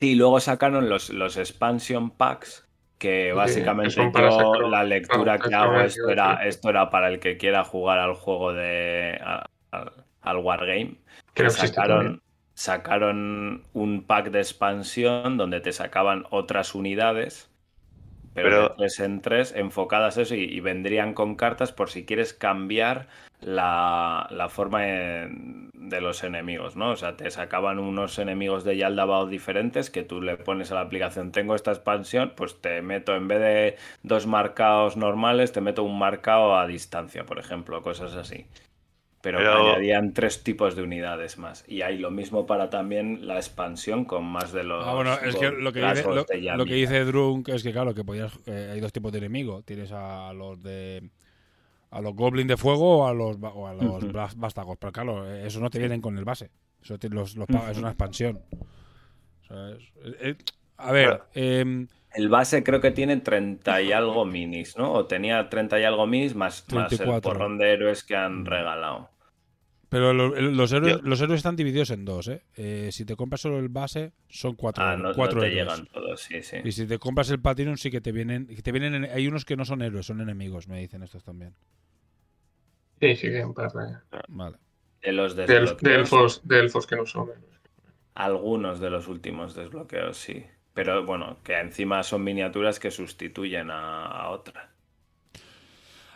Sí, 0.00 0.14
luego 0.14 0.38
sacaron 0.40 0.88
los, 0.88 1.10
los 1.10 1.36
expansion 1.36 2.10
packs, 2.10 2.66
que 2.98 3.32
básicamente 3.32 3.96
yo 4.12 4.68
la 4.68 4.84
lectura 4.84 5.38
claro, 5.38 5.72
que 5.72 5.76
hago, 5.76 5.80
esto 5.86 6.08
era, 6.08 6.46
esto 6.46 6.68
era 6.70 6.90
para 6.90 7.08
el 7.08 7.18
que 7.18 7.36
quiera 7.36 7.64
jugar 7.64 7.98
al 7.98 8.14
juego 8.14 8.52
de 8.52 9.18
a- 9.20 9.46
al, 9.72 9.92
al 10.20 10.36
Wargame. 10.38 10.96
Que 11.34 11.42
no 11.44 11.48
que 11.48 11.54
sacaron, 11.54 12.22
sacaron 12.54 13.64
un 13.72 14.04
pack 14.04 14.30
de 14.30 14.38
expansión 14.40 15.36
donde 15.36 15.60
te 15.60 15.72
sacaban 15.72 16.24
otras 16.30 16.74
unidades, 16.76 17.50
pero, 18.42 18.68
de 18.68 18.74
tres 18.76 19.00
en 19.00 19.20
tres, 19.20 19.52
enfocadas 19.56 20.18
a 20.18 20.22
eso 20.22 20.34
y, 20.34 20.44
y 20.44 20.60
vendrían 20.60 21.14
con 21.14 21.34
cartas 21.36 21.72
por 21.72 21.90
si 21.90 22.04
quieres 22.04 22.34
cambiar 22.34 23.08
la, 23.40 24.26
la 24.30 24.48
forma 24.48 24.82
de, 24.82 25.28
de 25.74 26.00
los 26.00 26.24
enemigos, 26.24 26.76
¿no? 26.76 26.90
O 26.90 26.96
sea, 26.96 27.16
te 27.16 27.30
sacaban 27.30 27.78
unos 27.78 28.18
enemigos 28.18 28.64
de 28.64 28.76
Yaldabao 28.76 29.26
diferentes 29.26 29.90
que 29.90 30.02
tú 30.02 30.20
le 30.20 30.36
pones 30.36 30.72
a 30.72 30.74
la 30.74 30.80
aplicación, 30.82 31.32
tengo 31.32 31.54
esta 31.54 31.70
expansión, 31.70 32.32
pues 32.36 32.60
te 32.60 32.82
meto, 32.82 33.14
en 33.14 33.28
vez 33.28 33.40
de 33.40 33.76
dos 34.02 34.26
marcados 34.26 34.96
normales, 34.96 35.52
te 35.52 35.60
meto 35.60 35.84
un 35.84 35.98
marcado 35.98 36.56
a 36.56 36.66
distancia, 36.66 37.24
por 37.24 37.38
ejemplo, 37.38 37.82
cosas 37.82 38.14
así. 38.14 38.46
Pero, 39.20 39.38
Pero- 39.38 39.70
añadían 39.72 40.14
tres 40.14 40.44
tipos 40.44 40.76
de 40.76 40.82
unidades 40.82 41.38
más. 41.38 41.64
Y 41.66 41.82
hay 41.82 41.98
lo 41.98 42.10
mismo 42.12 42.46
para 42.46 42.70
también 42.70 43.26
la 43.26 43.36
expansión 43.36 44.04
con 44.04 44.24
más 44.24 44.52
de 44.52 44.62
los. 44.62 44.86
Ah, 44.86 44.94
bueno, 44.94 45.14
es 45.14 45.34
que 45.34 45.50
lo 45.50 45.72
que, 45.72 45.80
dice, 45.80 46.04
lo, 46.56 46.64
que 46.64 46.74
dice 46.74 47.04
Drunk 47.04 47.48
es 47.48 47.62
que, 47.64 47.72
claro, 47.72 47.94
que 47.94 48.04
podías, 48.04 48.32
eh, 48.46 48.70
hay 48.72 48.80
dos 48.80 48.92
tipos 48.92 49.10
de 49.10 49.18
enemigos. 49.18 49.64
Tienes 49.64 49.90
a 49.92 50.32
los 50.32 50.62
de. 50.62 51.10
A 51.90 52.00
los 52.00 52.14
Goblin 52.14 52.46
de 52.46 52.56
fuego 52.56 52.98
o 52.98 53.06
a 53.08 53.14
los, 53.14 53.38
o 53.42 53.66
a 53.66 53.72
los 53.74 54.04
Ujú. 54.04 54.12
bas- 54.12 54.36
vástagos. 54.36 54.76
Pero 54.78 54.92
claro, 54.92 55.28
eh, 55.28 55.46
eso 55.46 55.58
no 55.58 55.70
te 55.70 55.78
vienen 55.78 56.00
con 56.00 56.16
el 56.18 56.24
base. 56.24 56.50
Eso 56.82 56.96
te- 56.98 57.08
los, 57.08 57.34
los 57.36 57.46
pagas, 57.48 57.72
es 57.72 57.78
una 57.78 57.88
expansión. 57.88 58.40
¿Sabes? 59.48 59.78
Eh, 60.04 60.14
eh, 60.20 60.36
a 60.76 60.92
ver, 60.92 61.22
em, 61.34 61.88
El 62.14 62.28
base 62.28 62.64
creo 62.64 62.80
que 62.80 62.90
tiene 62.90 63.18
30 63.18 63.82
y 63.82 63.92
algo 63.92 64.24
minis, 64.24 64.76
¿no? 64.78 64.92
O 64.92 65.06
tenía 65.06 65.48
30 65.50 65.78
y 65.78 65.84
algo 65.84 66.06
minis 66.06 66.34
más, 66.34 66.64
más 66.72 66.90
el 66.92 66.98
34. 66.98 67.30
porrón 67.32 67.58
de 67.58 67.72
héroes 67.72 68.02
que 68.04 68.16
han 68.16 68.44
regalado. 68.46 69.10
pero 69.90 70.12
lo- 70.12 70.28
los, 70.38 70.70
héroes, 70.72 70.96
Yo- 70.96 71.02
los 71.02 71.18
héroes 71.22 71.38
están 71.38 71.56
divididos 71.56 71.88
en 71.90 72.04
dos. 72.04 72.28
¿eh? 72.28 72.42
Eh, 72.56 72.90
si 72.92 73.06
te 73.06 73.16
compras 73.16 73.40
solo 73.40 73.58
el 73.58 73.70
base, 73.70 74.12
son 74.28 74.54
cuatro, 74.54 74.84
Ah, 74.84 74.96
no, 74.98 75.08
no 75.10 75.14
cuatro 75.14 75.40
te 75.40 75.46
héroes. 75.46 75.62
llegan 75.66 75.86
todos, 75.86 76.20
sí, 76.20 76.42
sí. 76.42 76.58
Y 76.62 76.72
si 76.72 76.86
te 76.86 76.98
compras 76.98 77.30
el 77.30 77.40
Platinum, 77.40 77.76
sí 77.78 77.90
que 77.90 78.02
te 78.02 78.12
vienen. 78.12 78.46
que 78.48 78.60
te 78.60 78.70
vienen 78.70 78.94
en- 78.96 79.10
hay 79.10 79.26
unos 79.26 79.46
que 79.46 79.56
no 79.56 79.64
son 79.64 79.80
héroes, 79.80 80.04
son 80.04 80.20
enemigos, 80.20 80.68
me 80.68 80.78
dicen 80.80 81.02
estos 81.02 81.24
también. 81.24 81.54
Sí, 83.00 83.16
sí, 83.16 83.28
que 83.30 83.44
un 83.44 83.54
par 83.54 83.72
de, 83.72 83.96
Vale. 84.28 84.56
De 85.02 85.12
los 85.12 85.34
desbloqueos, 85.36 85.76
de 85.80 85.94
elfos, 85.94 86.40
de 86.44 86.58
elfos 86.60 86.86
que 86.86 86.96
no 86.96 87.06
son 87.06 87.28
héroes. 87.30 87.44
algunos 88.14 88.80
de 88.80 88.90
los 88.90 89.08
últimos 89.08 89.54
desbloqueos, 89.54 90.16
sí. 90.18 90.44
Pero 90.78 91.04
bueno, 91.04 91.38
que 91.42 91.58
encima 91.58 92.02
son 92.02 92.22
miniaturas 92.24 92.78
que 92.78 92.90
sustituyen 92.90 93.70
a, 93.70 94.06
a 94.06 94.30
otras. 94.30 94.68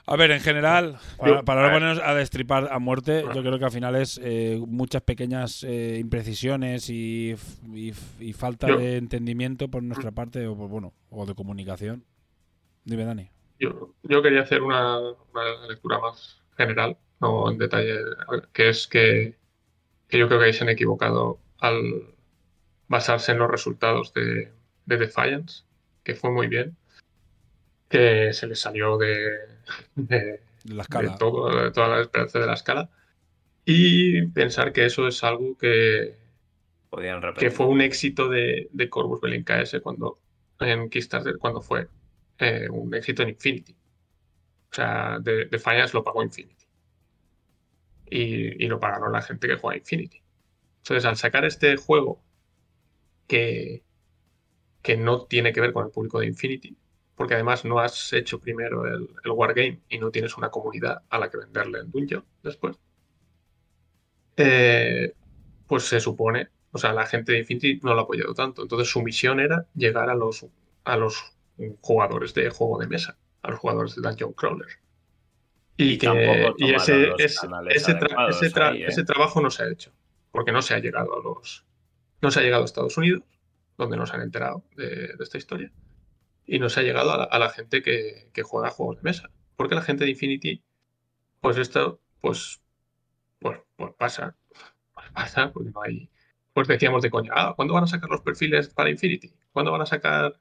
A 0.04 0.16
ver, 0.16 0.32
en 0.32 0.40
general, 0.40 0.98
para, 1.18 1.62
no 1.62 1.70
ponernos 1.70 2.00
a 2.00 2.14
destripar 2.14 2.68
a 2.72 2.78
muerte, 2.80 3.22
yo 3.32 3.40
creo 3.42 3.58
que 3.58 3.64
al 3.64 3.70
final 3.70 3.94
es 3.94 4.20
eh, 4.22 4.60
muchas 4.66 5.02
pequeñas 5.02 5.62
eh, 5.62 5.98
imprecisiones 6.00 6.90
y, 6.90 7.36
falta 8.34 8.66
Yo- 8.68 8.76
de 8.76 8.96
entendimiento 8.96 9.68
por 9.68 9.82
nuestra 9.82 10.10
parte 10.10 10.46
o 10.46 10.56
por, 10.56 10.68
bueno 10.68 10.92
o 11.10 11.24
de 11.24 11.34
comunicación. 11.34 12.04
Dime, 12.84 13.04
Dani. 13.04 13.30
Yo, 13.60 13.94
yo 14.02 14.22
quería 14.22 14.42
hacer 14.42 14.60
una, 14.62 14.98
una 14.98 15.66
lectura 15.68 16.00
más 16.00 16.42
general, 16.56 16.98
no 17.20 17.48
en 17.50 17.58
detalle, 17.58 17.94
que 18.52 18.68
es 18.70 18.88
que, 18.88 19.36
que 20.08 20.18
yo 20.18 20.28
creo 20.28 20.40
que 20.40 20.46
ahí 20.46 20.52
se 20.52 20.64
han 20.64 20.70
equivocado 20.70 21.40
al 21.58 22.11
basarse 22.93 23.32
en 23.32 23.38
los 23.38 23.51
resultados 23.51 24.12
de, 24.12 24.53
de 24.84 24.97
Defiance, 24.99 25.64
que 26.05 26.14
fue 26.14 26.30
muy 26.30 26.47
bien, 26.47 26.76
que 27.88 28.34
se 28.34 28.47
les 28.47 28.61
salió 28.61 28.99
de, 28.99 29.49
todo, 31.18 31.64
de 31.64 31.70
toda 31.70 31.88
la 31.88 32.03
esperanza 32.03 32.38
de 32.38 32.47
la 32.47 32.53
escala, 32.53 32.90
y 33.64 34.26
pensar 34.26 34.74
que 34.74 34.84
eso 34.84 35.09
es 35.09 35.24
algo 35.24 35.57
que, 35.57 36.16
Podían 36.90 37.22
que 37.32 37.51
fue 37.51 37.64
un 37.64 37.80
éxito 37.80 38.28
de, 38.28 38.68
de 38.70 38.90
Corvus 38.90 39.22
Belli 39.22 39.43
KS 39.43 39.80
cuando 39.82 40.18
en 40.61 40.90
Kickstarter 40.90 41.38
cuando 41.38 41.62
fue 41.62 41.88
eh, 42.38 42.68
un 42.68 42.95
éxito 42.95 43.22
en 43.22 43.30
Infinity. 43.30 43.72
O 43.72 44.74
sea, 44.74 45.18
de, 45.18 45.47
Defiance 45.47 45.95
lo 45.95 46.05
pagó 46.05 46.22
Infinity. 46.22 46.66
Y, 48.11 48.62
y 48.62 48.68
lo 48.68 48.78
pagaron 48.78 49.12
la 49.12 49.22
gente 49.22 49.49
que 49.49 49.57
juega 49.57 49.78
Infinity. 49.78 50.20
Entonces, 50.82 51.07
al 51.07 51.16
sacar 51.16 51.47
este 51.47 51.78
juego 51.78 52.20
que, 53.26 53.84
que 54.82 54.96
no 54.96 55.26
tiene 55.26 55.52
que 55.52 55.60
ver 55.60 55.72
con 55.72 55.86
el 55.86 55.92
público 55.92 56.20
de 56.20 56.26
Infinity, 56.26 56.76
porque 57.14 57.34
además 57.34 57.64
no 57.64 57.78
has 57.80 58.12
hecho 58.12 58.40
primero 58.40 58.86
el, 58.86 59.08
el 59.24 59.30
Wargame 59.32 59.82
y 59.88 59.98
no 59.98 60.10
tienes 60.10 60.36
una 60.36 60.50
comunidad 60.50 61.02
a 61.08 61.18
la 61.18 61.30
que 61.30 61.38
venderle 61.38 61.80
el 61.80 61.90
Dungeon 61.90 62.24
después, 62.42 62.78
eh, 64.36 65.14
pues 65.66 65.84
se 65.84 66.00
supone, 66.00 66.50
o 66.72 66.78
sea, 66.78 66.92
la 66.92 67.06
gente 67.06 67.32
de 67.32 67.38
Infinity 67.40 67.80
no 67.82 67.94
lo 67.94 68.00
ha 68.00 68.04
apoyado 68.04 68.34
tanto. 68.34 68.62
Entonces 68.62 68.88
su 68.90 69.02
misión 69.02 69.40
era 69.40 69.68
llegar 69.74 70.10
a 70.10 70.14
los, 70.14 70.46
a 70.84 70.96
los 70.96 71.34
jugadores 71.80 72.34
de 72.34 72.50
juego 72.50 72.78
de 72.78 72.88
mesa, 72.88 73.18
a 73.42 73.50
los 73.50 73.60
jugadores 73.60 73.94
de 73.96 74.02
Dungeon 74.02 74.32
Crawler. 74.34 74.68
Y, 75.76 75.94
Y 75.94 75.98
que 75.98 76.06
tampoco 76.06 76.54
y 76.58 76.74
ese, 76.74 77.14
ese, 77.18 77.46
ese 77.68 77.98
tra- 77.98 78.08
adecuados 78.08 78.36
ese 78.40 78.52
tra- 78.52 78.68
ahí, 78.70 78.82
¿eh? 78.84 78.86
ese 78.88 79.04
trabajo 79.04 79.40
no 79.40 79.50
se 79.50 79.62
ha 79.64 79.70
hecho, 79.70 79.92
porque 80.30 80.52
no 80.52 80.62
se 80.62 80.74
ha 80.74 80.78
llegado 80.78 81.14
a 81.18 81.22
los, 81.22 81.66
no 82.22 82.30
se 82.32 82.40
ha 82.40 82.42
llegado 82.44 82.62
a 82.62 82.66
Estados 82.66 82.96
Unidos, 82.98 83.24
donde 83.78 83.96
no 83.98 84.06
se 84.06 84.16
han 84.16 84.22
enterado 84.22 84.64
de, 84.76 84.86
de 85.16 85.24
esta 85.24 85.38
historia, 85.38 85.72
y 86.46 86.58
no 86.58 86.68
se 86.70 86.80
ha 86.80 86.82
llegado 86.82 87.12
a 87.12 87.18
la, 87.18 87.24
a 87.24 87.38
la 87.38 87.50
gente 87.50 87.82
que, 87.82 88.30
que 88.32 88.42
juega 88.42 88.70
juegos 88.70 88.96
de 88.98 89.02
mesa, 89.04 89.30
porque 89.56 89.74
la 89.74 89.82
gente 89.82 90.04
de 90.04 90.10
Infinity, 90.12 90.64
pues 91.40 91.56
esto, 91.58 92.00
pues, 92.20 92.62
pues, 93.40 93.60
pues 93.76 93.94
pasa, 93.98 94.36
pues 94.94 95.10
pasa, 95.12 95.52
porque 95.52 95.70
no 95.70 95.82
hay, 95.82 96.10
pues 96.52 96.68
decíamos 96.68 97.02
de 97.02 97.10
coña, 97.10 97.32
ah, 97.34 97.54
¿cuándo 97.56 97.74
van 97.74 97.84
a 97.84 97.88
sacar 97.88 98.10
los 98.10 98.22
perfiles 98.22 98.68
para 98.70 98.90
Infinity? 98.90 99.34
¿Cuándo 99.52 99.72
van 99.72 99.82
a 99.82 99.86
sacar 99.86 100.40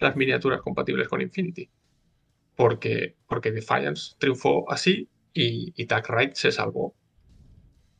las 0.00 0.16
miniaturas 0.16 0.62
compatibles 0.62 1.08
con 1.08 1.22
Infinity? 1.22 1.70
Porque, 2.56 3.16
porque 3.28 3.52
Defiance 3.52 4.14
triunfó 4.18 4.70
así 4.70 5.10
y, 5.32 5.72
y 5.76 5.86
Tag 5.86 6.06
Right 6.10 6.34
se 6.34 6.52
salvó 6.52 6.96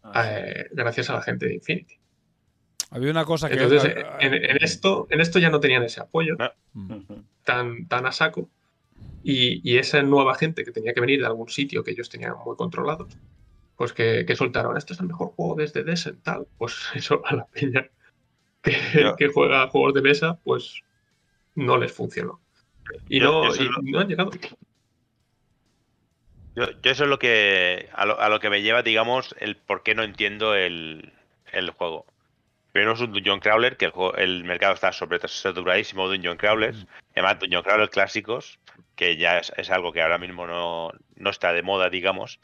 Ah, 0.03 0.17
sí. 0.17 0.31
eh, 0.31 0.67
gracias 0.73 1.11
a 1.11 1.15
la 1.15 1.23
gente 1.23 1.47
de 1.47 1.55
Infinity. 1.55 1.98
Había 2.91 3.11
una 3.11 3.25
cosa 3.25 3.49
que. 3.49 3.55
Entonces, 3.55 3.95
ah, 4.05 4.19
en, 4.21 4.35
en 4.35 4.57
esto, 4.63 5.07
en 5.11 5.21
esto 5.21 5.39
ya 5.39 5.51
no 5.51 5.61
tenían 5.61 5.83
ese 5.83 6.01
apoyo 6.01 6.37
mm. 6.75 6.93
Ujú. 6.93 7.25
tan, 7.45 7.87
tan 7.87 8.07
a 8.07 8.13
saco. 8.13 8.49
Y, 9.23 9.61
y 9.69 9.79
esa 9.79 10.03
nueva 10.03 10.35
gente 10.37 10.65
que 10.65 10.71
tenía 10.73 10.95
que 10.95 11.01
venir 11.01 11.21
de 11.21 11.27
algún 11.27 11.49
sitio 11.49 11.85
que 11.85 11.91
ellos 11.91 12.09
tenían 12.09 12.35
muy 12.45 12.57
controlados, 12.57 13.19
pues 13.77 13.93
que, 13.93 14.25
que 14.27 14.37
soltaron, 14.37 14.77
este 14.77 14.95
es 14.95 15.01
el 15.01 15.07
mejor 15.07 15.33
juego 15.33 15.57
desde 15.57 15.85
Descent, 15.85 16.23
tal. 16.23 16.47
Pues 16.57 16.77
eso 16.95 17.21
a 17.27 17.35
la 17.35 17.47
peña 17.47 17.89
que, 18.63 18.75
que 19.19 19.29
juega 19.29 19.69
juegos 19.69 19.95
de 19.95 20.03
mesa, 20.03 20.39
pues 20.45 20.83
no 21.55 21.77
les 21.77 21.93
funcionó. 21.93 22.41
Y, 23.09 23.21
Yo- 23.21 23.27
no, 23.27 23.45
yo 23.55 23.63
y 23.63 23.67
solo- 23.67 23.79
no 23.83 24.01
han 24.01 24.09
llegado. 24.09 24.31
Yo, 26.57 26.65
yo 26.83 26.91
eso 26.91 27.05
es 27.05 27.11
lo 27.11 27.19
que 27.19 27.89
a 27.93 28.05
lo, 28.07 28.19
a 28.21 28.29
lo 28.29 28.41
que 28.41 28.51
me 28.51 28.63
lleva, 28.63 28.83
digamos, 28.83 29.35
el 29.39 29.57
por 29.57 29.83
qué 29.83 29.95
no 29.95 30.03
entiendo 30.03 30.55
el, 30.55 31.13
el 31.53 31.71
juego. 31.71 32.07
Pero 32.79 32.91
no 32.91 32.95
es 32.95 33.01
un 33.01 33.11
Dungeon 33.13 33.41
Crawler, 33.41 33.77
que 33.77 33.87
el, 33.87 33.91
juego- 33.91 34.15
el 34.17 34.45
mercado 34.45 34.73
está 34.75 34.93
sobresaturadísimo 34.93 36.09
de 36.09 36.17
Dungeon 36.17 36.37
Crawlers. 36.37 36.87
Además, 37.17 37.41
Dungeon 37.41 37.65
Crawler 37.65 37.91
clásicos, 37.91 38.61
que 38.95 39.17
ya 39.17 39.39
es, 39.39 39.53
es 39.57 39.69
algo 39.73 39.93
que 39.93 40.01
ahora 40.01 40.17
mismo 40.19 40.47
no, 40.47 40.93
no 41.17 41.31
está 41.31 41.53
de 41.53 41.65
moda, 41.65 41.91
digamos. 41.91 42.39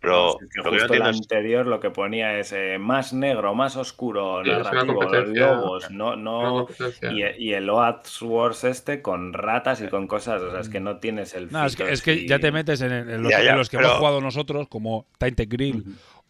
Pero 0.00 0.38
es 0.40 0.48
que 0.48 0.58
lo 0.62 0.70
que 0.70 0.70
no 0.78 0.94
el 0.94 1.10
es 1.10 1.20
anterior 1.20 1.66
lo 1.66 1.78
que 1.80 1.90
ponía 1.90 2.38
es 2.38 2.52
eh, 2.52 2.78
más 2.78 3.12
negro, 3.12 3.54
más 3.54 3.76
oscuro, 3.76 4.42
Sí, 4.44 4.50
narrativo, 4.50 5.02
lobos, 5.02 5.90
no, 5.90 6.16
no, 6.16 6.66
y, 7.02 7.22
y 7.44 7.52
el 7.52 7.68
Oathsworth 7.68 8.64
este 8.64 9.02
con 9.02 9.34
ratas 9.34 9.82
y 9.82 9.88
con 9.88 10.06
cosas, 10.06 10.40
o 10.40 10.50
sea, 10.52 10.60
es 10.60 10.70
que 10.70 10.80
no 10.80 10.98
tienes 11.00 11.34
el 11.34 11.50
No, 11.52 11.66
es 11.66 11.76
que, 11.76 11.82
fito 11.84 11.92
es 11.92 12.02
que 12.02 12.26
ya 12.26 12.38
te 12.38 12.50
metes 12.50 12.80
en, 12.80 12.92
en 12.92 13.22
los, 13.22 13.30
Ya, 13.30 13.42
ya, 13.42 13.50
en 13.52 13.58
los 13.58 13.68
que 13.68 13.76
pero- 13.76 13.88
hemos 13.88 13.98
jugado 13.98 14.20
nosotros, 14.22 14.68
como 14.68 15.06
Tainted 15.18 15.48
Grill. 15.50 15.84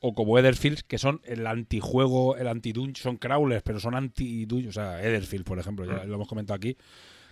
O 0.09 0.15
como 0.15 0.39
Etherfields, 0.39 0.83
que 0.83 0.99
son 0.99 1.21
el 1.25 1.47
antijuego, 1.47 2.37
el 2.37 2.49
anti 2.49 2.73
son 2.95 3.17
crawlers, 3.17 3.63
pero 3.63 3.81
son 3.81 3.95
anti 3.95 4.47
o 4.69 4.73
sea, 4.73 5.03
Etherfield, 5.03 5.45
por 5.45 5.59
ejemplo, 5.59 5.85
ya 5.85 6.05
lo 6.05 6.15
hemos 6.15 6.29
comentado 6.29 6.57
aquí. 6.57 6.77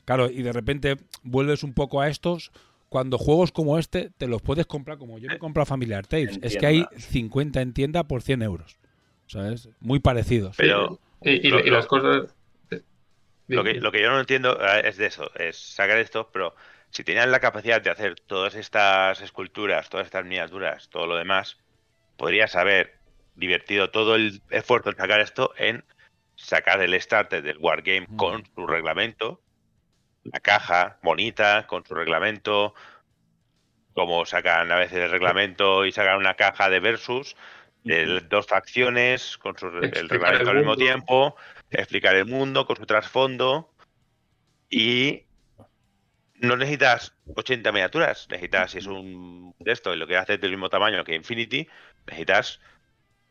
Claro, 0.04 0.30
y 0.30 0.42
de 0.42 0.52
repente 0.52 0.96
vuelves 1.22 1.62
un 1.62 1.72
poco 1.72 2.00
a 2.00 2.08
estos 2.08 2.50
cuando 2.88 3.18
juegos 3.18 3.52
como 3.52 3.78
este 3.78 4.10
te 4.18 4.26
los 4.26 4.42
puedes 4.42 4.66
comprar 4.66 4.98
como 4.98 5.18
yo 5.18 5.28
me 5.28 5.34
he 5.34 5.38
comprado 5.38 5.66
Familiar 5.66 6.06
Tapes. 6.06 6.36
En 6.36 6.44
Es 6.44 6.56
que 6.56 6.66
hay 6.66 6.84
tienda. 6.86 7.06
50 7.06 7.60
en 7.62 7.72
tienda 7.72 8.04
por 8.04 8.22
100 8.22 8.42
euros. 8.42 8.76
¿Sabes? 9.26 9.68
Muy 9.80 10.00
parecidos. 10.00 10.56
Pero 10.56 11.00
Y, 11.22 11.46
y- 11.46 11.50
lo- 11.50 11.60
y 11.60 11.70
lo- 11.70 11.76
las 11.76 11.86
cosas. 11.86 12.34
lo 13.48 13.64
que, 13.64 13.74
lo 13.74 13.90
que 13.92 14.00
yo 14.02 14.10
no 14.10 14.20
entiendo 14.20 14.58
es 14.84 14.96
de 14.96 15.06
eso, 15.06 15.30
es 15.34 15.56
sacar 15.56 15.98
esto, 15.98 16.30
pero 16.32 16.54
si 16.90 17.04
tenían 17.04 17.30
la 17.32 17.40
capacidad 17.40 17.80
de 17.82 17.90
hacer 17.90 18.14
todas 18.20 18.54
estas 18.54 19.20
esculturas, 19.20 19.88
todas 19.90 20.06
estas 20.06 20.24
miniaturas, 20.24 20.88
todo 20.88 21.06
lo 21.06 21.16
demás, 21.16 21.56
podrías 22.16 22.54
haber 22.56 22.98
divertido 23.34 23.90
todo 23.90 24.14
el 24.14 24.42
esfuerzo 24.50 24.90
en 24.90 24.96
sacar 24.96 25.20
esto 25.20 25.52
en 25.56 25.84
sacar 26.36 26.80
el 26.80 27.00
starter 27.00 27.42
del 27.42 27.58
Wargame 27.58 28.06
Mm. 28.08 28.16
con 28.16 28.44
su 28.54 28.66
reglamento, 28.66 29.40
la 30.24 30.40
caja 30.40 30.98
bonita, 31.02 31.66
con 31.66 31.84
su 31.84 31.94
reglamento, 31.94 32.74
como 33.92 34.26
sacan 34.26 34.70
a 34.72 34.76
veces 34.76 34.98
el 34.98 35.10
reglamento 35.10 35.84
y 35.84 35.92
sacan 35.92 36.18
una 36.18 36.34
caja 36.34 36.68
de 36.68 36.80
versus, 36.80 37.36
de 37.84 38.20
dos 38.28 38.46
facciones, 38.46 39.36
con 39.38 39.56
su, 39.56 39.68
el 39.68 40.08
reglamento 40.08 40.42
el 40.42 40.48
al 40.48 40.56
mismo 40.56 40.76
tiempo, 40.76 41.36
explicar 41.70 42.16
el 42.16 42.26
mundo 42.26 42.66
con 42.66 42.76
su 42.76 42.86
trasfondo 42.86 43.70
y 44.70 45.24
no 46.41 46.57
necesitas 46.57 47.14
80 47.35 47.70
miniaturas, 47.72 48.26
necesitas, 48.30 48.70
si 48.72 48.78
es 48.78 48.87
un 48.87 49.55
de 49.59 49.72
esto 49.72 49.95
y 49.95 49.97
lo 49.97 50.07
que 50.07 50.16
hace 50.16 50.37
del 50.39 50.51
mismo 50.51 50.68
tamaño 50.68 51.05
que 51.05 51.14
Infinity, 51.14 51.66
necesitas 52.07 52.61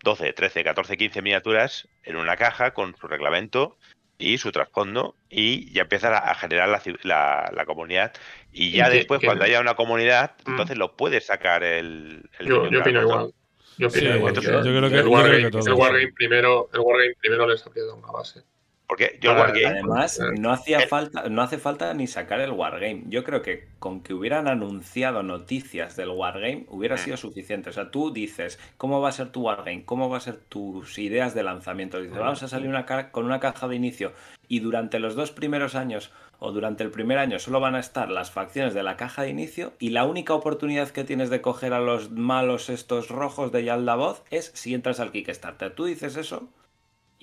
12, 0.04 0.34
13, 0.34 0.64
14, 0.64 0.98
15 0.98 1.22
miniaturas 1.22 1.88
en 2.04 2.16
una 2.18 2.36
caja 2.38 2.74
con 2.74 2.96
su 2.98 3.08
reglamento 3.08 3.78
y 4.18 4.38
su 4.38 4.52
trasfondo 4.52 5.16
y 5.30 5.72
ya 5.74 5.84
empiezas 5.84 6.22
a, 6.24 6.34
generar 6.36 6.70
la, 6.70 6.82
la- 7.04 7.52
la 7.54 7.66
comunidad 7.66 8.14
y 8.52 8.72
ya 8.72 8.90
después 8.90 9.20
que- 9.20 9.26
cuando 9.28 9.44
haya 9.46 9.60
una 9.60 9.76
comunidad 9.76 10.36
Mm. 10.46 10.52
entonces 10.52 10.78
lo 10.78 10.96
puedes 10.96 11.26
sacar 11.26 11.64
el, 11.64 12.30
el 12.40 12.48
Yo, 12.48 12.70
yo 12.70 12.80
opino 12.82 13.02
igual. 13.02 13.34
Yo 13.78 13.88
opino 13.88 14.12
Sí, 14.12 14.18
igual. 14.18 14.34
yo- 14.36 14.42
yo 14.42 14.62
creo 14.62 14.90
que- 14.90 14.96
el 14.98 15.04
yo 15.06 15.10
Wargame, 15.10 15.36
creo 15.38 15.46
que 15.48 15.52
todos. 15.52 15.68
el 15.68 15.74
Wargame 15.74 16.12
primero, 16.14 16.70
el 16.74 16.80
Wargame 16.80 17.16
primero 17.20 17.48
les 17.48 17.66
habría 17.66 17.84
dado 17.84 17.96
una 17.96 18.12
base. 18.12 18.44
Porque 18.88 19.18
yo 19.22 19.32
Wargame 19.34 19.66
Además, 19.66 20.20
Eh, 20.20 20.40
no 20.40 20.52
hacía 20.52 20.88
falta, 20.88 21.30
no 21.30 21.42
hace 21.42 21.58
falta 21.58 21.94
ni 21.94 22.06
sacar 22.08 22.40
el 22.42 22.52
Wargame. 22.52 23.04
Yo 23.08 23.24
creo 23.24 23.42
que 23.42 23.68
con 23.80 24.02
que 24.02 24.14
hubieran 24.14 24.48
anunciado 24.48 25.24
noticias 25.24 25.96
del 25.96 26.10
Wargame 26.10 26.66
hubiera 26.70 26.96
Mm. 26.96 27.00
sido 27.00 27.18
suficiente. 27.18 27.70
O 27.70 27.74
sea, 27.74 27.90
tú 27.92 28.12
dices, 28.12 28.60
¿cómo 28.78 29.02
va 29.02 29.10
a 29.10 29.14
ser 29.14 29.30
tu 29.30 29.42
Wargame? 29.42 29.86
¿Cómo 29.86 30.10
va 30.10 30.18
a 30.18 30.22
ser 30.22 30.36
tus 30.38 31.00
ideas 31.00 31.34
de 31.34 31.44
lanzamiento? 31.44 32.00
Dices, 32.02 32.18
vamos 32.18 32.44
a 32.44 32.48
salir 32.48 32.70
una 32.70 32.86
con 33.12 33.26
una 33.26 33.40
caja 33.40 33.68
de 33.68 33.76
inicio 33.76 34.12
y 34.48 34.60
durante 34.60 35.00
los 35.00 35.16
dos 35.16 35.32
primeros 35.32 35.74
años 35.76 36.12
o 36.40 36.52
durante 36.52 36.84
el 36.84 36.92
primer 36.92 37.18
año 37.18 37.40
solo 37.40 37.62
van 37.62 37.76
a 37.76 37.80
estar 37.80 38.12
las 38.12 38.30
facciones 38.32 38.74
de 38.74 38.84
la 38.84 38.98
caja 38.98 39.24
de 39.24 39.30
inicio 39.30 39.72
y 39.80 39.92
la 39.92 40.04
única 40.04 40.34
oportunidad 40.34 40.90
que 40.90 41.06
tienes 41.06 41.30
de 41.30 41.40
coger 41.42 41.74
a 41.74 41.80
los 41.80 42.12
malos 42.12 42.70
estos 42.70 43.08
rojos 43.08 43.52
de 43.54 43.64
Yaldavoz 43.64 44.24
es 44.30 44.52
si 44.54 44.74
entras 44.74 45.00
al 45.00 45.12
Kickstarter. 45.12 45.74
Tú 45.74 45.86
dices 45.86 46.18
eso 46.18 46.50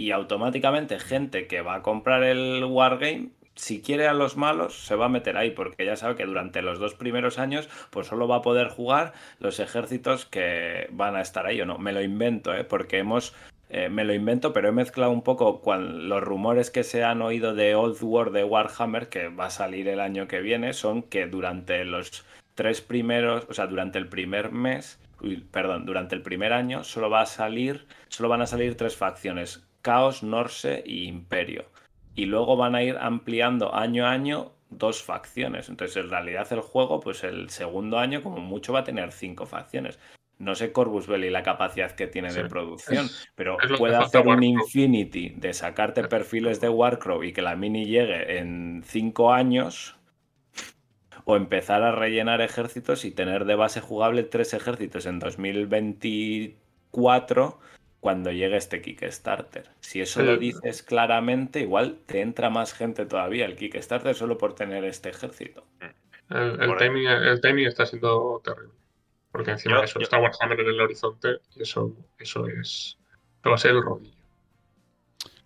y 0.00 0.12
automáticamente 0.12 0.98
gente 0.98 1.46
que 1.46 1.60
va 1.60 1.74
a 1.74 1.82
comprar 1.82 2.24
el 2.24 2.64
Wargame, 2.64 3.28
si 3.54 3.82
quiere 3.82 4.08
a 4.08 4.14
los 4.14 4.38
malos, 4.38 4.86
se 4.86 4.94
va 4.94 5.06
a 5.06 5.08
meter 5.10 5.36
ahí, 5.36 5.50
porque 5.50 5.84
ya 5.84 5.94
sabe 5.94 6.16
que 6.16 6.24
durante 6.24 6.62
los 6.62 6.78
dos 6.78 6.94
primeros 6.94 7.38
años, 7.38 7.68
pues 7.90 8.06
solo 8.06 8.26
va 8.26 8.36
a 8.36 8.42
poder 8.42 8.68
jugar 8.68 9.12
los 9.40 9.60
ejércitos 9.60 10.24
que 10.24 10.88
van 10.90 11.16
a 11.16 11.20
estar 11.20 11.44
ahí 11.44 11.60
o 11.60 11.66
no. 11.66 11.76
Me 11.76 11.92
lo 11.92 12.00
invento, 12.00 12.54
¿eh? 12.54 12.64
porque 12.64 12.96
hemos... 12.98 13.34
eh, 13.68 13.90
me 13.90 14.04
lo 14.04 14.14
invento, 14.14 14.54
pero 14.54 14.68
he 14.68 14.72
mezclado 14.72 15.12
un 15.12 15.22
poco 15.22 15.60
con 15.60 16.08
los 16.08 16.22
rumores 16.22 16.70
que 16.70 16.82
se 16.82 17.04
han 17.04 17.20
oído 17.20 17.54
de 17.54 17.74
Old 17.74 17.98
War 18.00 18.30
de 18.30 18.44
Warhammer, 18.44 19.08
que 19.10 19.28
va 19.28 19.46
a 19.46 19.50
salir 19.50 19.86
el 19.88 20.00
año 20.00 20.26
que 20.28 20.40
viene, 20.40 20.72
son 20.72 21.02
que 21.02 21.26
durante 21.26 21.84
los 21.84 22.24
tres 22.54 22.80
primeros, 22.80 23.46
o 23.50 23.54
sea, 23.54 23.66
durante 23.66 23.98
el 23.98 24.08
primer 24.08 24.50
mes, 24.50 24.98
uy, 25.20 25.44
perdón, 25.52 25.84
durante 25.84 26.14
el 26.14 26.22
primer 26.22 26.54
año 26.54 26.84
solo 26.84 27.10
va 27.10 27.20
a 27.20 27.26
salir, 27.26 27.86
solo 28.08 28.30
van 28.30 28.40
a 28.40 28.46
salir 28.46 28.76
tres 28.76 28.96
facciones, 28.96 29.62
Caos, 29.82 30.22
Norse 30.22 30.82
y 30.86 31.04
Imperio. 31.04 31.64
Y 32.14 32.26
luego 32.26 32.56
van 32.56 32.74
a 32.74 32.82
ir 32.82 32.96
ampliando 33.00 33.74
año 33.74 34.06
a 34.06 34.10
año 34.10 34.52
dos 34.68 35.02
facciones. 35.02 35.68
Entonces, 35.68 35.96
en 35.96 36.10
realidad 36.10 36.46
el 36.52 36.60
juego, 36.60 37.00
pues 37.00 37.24
el 37.24 37.50
segundo 37.50 37.98
año 37.98 38.22
como 38.22 38.38
mucho 38.40 38.72
va 38.72 38.80
a 38.80 38.84
tener 38.84 39.12
cinco 39.12 39.46
facciones. 39.46 39.98
No 40.38 40.54
sé 40.54 40.72
Corvus 40.72 41.06
Belli 41.06 41.28
la 41.28 41.42
capacidad 41.42 41.90
que 41.92 42.06
tiene 42.06 42.32
de 42.32 42.44
producción, 42.48 43.04
es- 43.06 43.28
pero 43.34 43.58
es 43.60 43.78
puede 43.78 43.96
hacer 43.96 44.26
un. 44.26 44.42
Infinity 44.42 45.30
de 45.30 45.52
sacarte 45.52 46.04
perfiles 46.04 46.60
de 46.62 46.70
Warcraft 46.70 47.24
y 47.24 47.32
que 47.32 47.42
la 47.42 47.56
mini 47.56 47.84
llegue 47.84 48.38
en 48.38 48.82
cinco 48.86 49.32
años, 49.34 49.96
o 51.26 51.36
empezar 51.36 51.82
a 51.82 51.92
rellenar 51.92 52.40
ejércitos 52.40 53.04
y 53.04 53.10
tener 53.10 53.44
de 53.44 53.54
base 53.54 53.82
jugable 53.82 54.22
tres 54.22 54.54
ejércitos 54.54 55.04
en 55.04 55.18
2024 55.18 57.58
cuando 58.00 58.32
llegue 58.32 58.56
este 58.56 58.80
Kickstarter. 58.80 59.68
Si 59.80 60.00
eso 60.00 60.22
lo 60.22 60.36
dices 60.38 60.82
claramente, 60.82 61.60
igual 61.60 61.98
te 62.06 62.22
entra 62.22 62.48
más 62.50 62.72
gente 62.72 63.04
todavía 63.06 63.44
al 63.44 63.56
Kickstarter 63.56 64.14
solo 64.14 64.38
por 64.38 64.54
tener 64.54 64.84
este 64.84 65.10
ejército. 65.10 65.66
El, 66.30 66.60
el 66.62 66.76
timing, 66.78 67.06
el 67.06 67.40
timing 67.40 67.66
está 67.66 67.84
siendo 67.86 68.40
terrible. 68.44 68.72
Porque 69.32 69.50
encima 69.52 69.74
Yo- 69.76 69.80
de 69.80 69.84
eso 69.86 69.98
yo- 69.98 70.04
está 70.04 70.18
Warhammer 70.18 70.60
en 70.60 70.68
el 70.68 70.80
horizonte 70.80 71.28
y 71.54 71.62
eso, 71.62 71.94
eso 72.18 72.46
es. 72.48 72.96
Eso 73.40 73.48
va 73.50 73.54
a 73.54 73.58
ser 73.58 73.72
el 73.72 73.82
rodillo. 73.82 74.14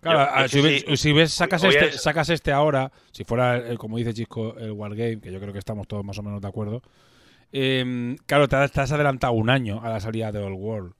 Claro, 0.01 0.19
Yo- 0.19 0.41
yo 0.41 0.47
si, 0.47 0.79
sí- 0.79 0.85
ves, 0.87 0.99
si 1.01 1.13
ves, 1.13 1.33
sacas 1.33 1.63
este, 1.63 1.91
sacas 1.93 2.29
este 2.29 2.51
ahora, 2.51 2.91
si 3.11 3.23
fuera, 3.23 3.57
el- 3.57 3.77
como 3.77 3.97
dice 3.97 4.13
Chisco, 4.13 4.55
el 4.57 4.71
Wargame, 4.71 5.19
que 5.19 5.31
yo 5.31 5.39
creo 5.39 5.51
que 5.51 5.59
estamos 5.59 5.87
todos 5.87 6.05
más 6.05 6.17
o 6.19 6.23
menos 6.23 6.41
de 6.41 6.47
acuerdo, 6.47 6.81
eh, 7.51 8.15
claro, 8.25 8.47
te, 8.47 8.55
has- 8.55 8.71
te 8.71 8.81
has 8.81 8.91
adelantado 8.91 9.33
un 9.33 9.49
año 9.49 9.81
a 9.83 9.89
la 9.89 9.99
salida 9.99 10.31
de 10.31 10.39
Old 10.39 10.57
World. 10.57 10.93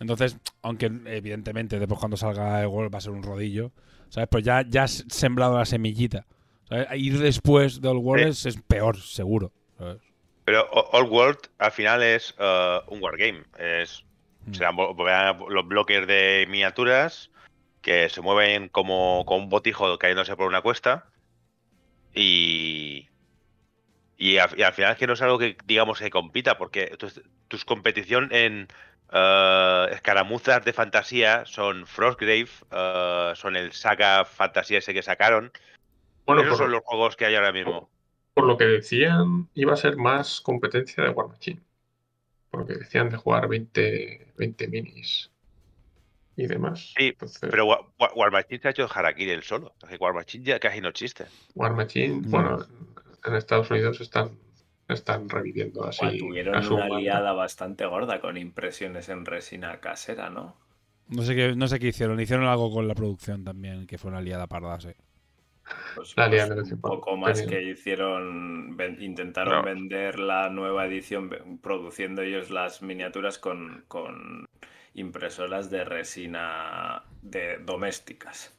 Entonces, 0.00 0.36
aunque 0.62 0.86
evidentemente 1.06 1.78
después 1.78 2.00
cuando 2.00 2.16
salga 2.16 2.60
el 2.62 2.66
World 2.66 2.92
va 2.92 2.98
a 2.98 3.02
ser 3.02 3.12
un 3.12 3.22
rodillo, 3.22 3.70
¿sabes? 4.08 4.28
Pues 4.30 4.44
ya, 4.44 4.64
ya 4.66 4.84
has 4.84 5.04
sembrado 5.08 5.56
la 5.58 5.64
semillita. 5.66 6.26
¿sabes? 6.68 6.88
Ir 6.94 7.18
después 7.18 7.80
de 7.80 7.88
Old 7.88 8.00
World 8.02 8.24
Sí. 8.32 8.48
es, 8.48 8.56
es 8.56 8.62
peor, 8.62 8.96
seguro. 8.98 9.52
¿sabes? 9.78 9.98
Pero 10.46 10.68
Old 10.70 11.10
World 11.10 11.38
al 11.58 11.70
final 11.72 12.02
es 12.02 12.34
eh, 12.38 12.78
un 12.88 13.02
wargame. 13.02 13.44
Es, 13.58 14.04
Mm. 14.46 14.54
serán 14.54 14.76
los 15.50 15.68
bloques 15.68 16.06
de 16.06 16.46
miniaturas 16.48 17.30
que 17.82 18.08
se 18.08 18.22
mueven 18.22 18.70
como, 18.70 19.24
como 19.26 19.44
un 19.44 19.48
botijo 19.50 19.98
cayéndose 19.98 20.34
por 20.34 20.46
una 20.48 20.62
cuesta. 20.62 21.04
Y, 22.14 23.06
y, 24.16 24.38
al, 24.38 24.58
y 24.58 24.62
al 24.62 24.72
final 24.72 24.92
es 24.92 24.98
que 24.98 25.06
no 25.06 25.12
es 25.12 25.20
algo 25.22 25.38
que 25.38 25.58
digamos 25.66 25.98
que 25.98 26.08
compita, 26.10 26.56
porque 26.56 26.96
tu, 26.98 27.08
tus 27.48 27.64
competición 27.66 28.28
en 28.32 28.68
eh, 29.12 29.86
escaramuzas 29.92 30.64
de 30.64 30.72
fantasía 30.72 31.44
son 31.46 31.86
Frostgrave, 31.86 32.48
eh, 32.70 33.32
son 33.36 33.56
el 33.56 33.72
saga 33.72 34.24
fantasía 34.24 34.78
ese 34.78 34.94
que 34.94 35.02
sacaron. 35.02 35.52
Bueno, 36.26 36.42
Esos 36.42 36.52
por, 36.52 36.58
son 36.66 36.72
los 36.72 36.82
juegos 36.84 37.16
que 37.16 37.26
hay 37.26 37.34
ahora 37.34 37.52
mismo. 37.52 37.90
por 38.34 38.44
lo 38.46 38.56
que 38.56 38.64
decían, 38.64 39.48
iba 39.54 39.72
a 39.72 39.76
ser 39.76 39.96
más 39.96 40.40
competencia 40.40 41.04
de 41.04 41.10
War 41.10 41.28
Machine. 41.28 41.60
Porque 42.50 42.74
decían 42.74 43.10
de 43.10 43.16
jugar 43.16 43.48
20, 43.48 44.32
20 44.36 44.68
minis 44.68 45.30
y 46.36 46.46
demás. 46.46 46.94
Sí, 46.96 47.08
Entonces, 47.08 47.38
Pero 47.50 47.66
Wa- 47.66 47.86
Wa- 47.98 48.12
War 48.14 48.30
Machine 48.32 48.60
se 48.60 48.68
ha 48.68 48.70
hecho 48.72 48.88
Harakiri 48.92 49.30
el 49.30 49.42
solo. 49.42 49.74
Que 49.88 49.96
War 49.96 50.14
Machine 50.14 50.44
ya 50.44 50.58
casi 50.58 50.80
no 50.80 50.88
existe. 50.88 51.26
War 51.54 51.74
Machine, 51.74 52.22
bueno, 52.26 52.58
en 53.24 53.34
Estados 53.34 53.70
Unidos 53.70 54.00
están, 54.00 54.38
están 54.94 55.28
reviviendo 55.28 55.84
así. 55.86 56.18
Tuvieron 56.18 56.54
a 56.56 56.62
su 56.62 56.74
una 56.74 56.84
manera. 56.88 57.00
liada 57.00 57.32
bastante 57.32 57.86
gorda 57.86 58.20
con 58.20 58.36
impresiones 58.36 59.08
en 59.08 59.24
resina 59.24 59.80
casera, 59.80 60.30
¿no? 60.30 60.56
No 61.08 61.22
sé 61.22 61.34
qué, 61.34 61.56
no 61.56 61.66
sé 61.68 61.78
qué 61.78 61.88
hicieron. 61.88 62.20
Hicieron 62.20 62.46
algo 62.46 62.72
con 62.72 62.86
la 62.86 62.94
producción 62.94 63.44
también, 63.44 63.86
que 63.86 63.98
fue 63.98 64.10
una 64.10 64.20
liada 64.20 64.46
parda, 64.46 64.80
sí. 64.80 64.90
Pues, 65.94 66.14
La 66.16 66.28
pues 66.28 66.72
un 66.72 66.80
poco 66.80 67.16
más 67.16 67.42
que 67.42 67.62
hicieron, 67.62 68.76
ven- 68.76 69.00
intentaron 69.00 69.54
No. 69.56 69.62
vender 69.62 70.18
la 70.18 70.48
nueva 70.50 70.86
edición 70.86 71.30
produciendo 71.62 72.22
ellos 72.22 72.50
las 72.50 72.82
miniaturas 72.82 73.38
con, 73.38 73.84
con 73.86 74.46
impresoras 74.94 75.70
de 75.70 75.84
resina 75.84 77.04
de 77.22 77.58
domésticas. 77.58 78.56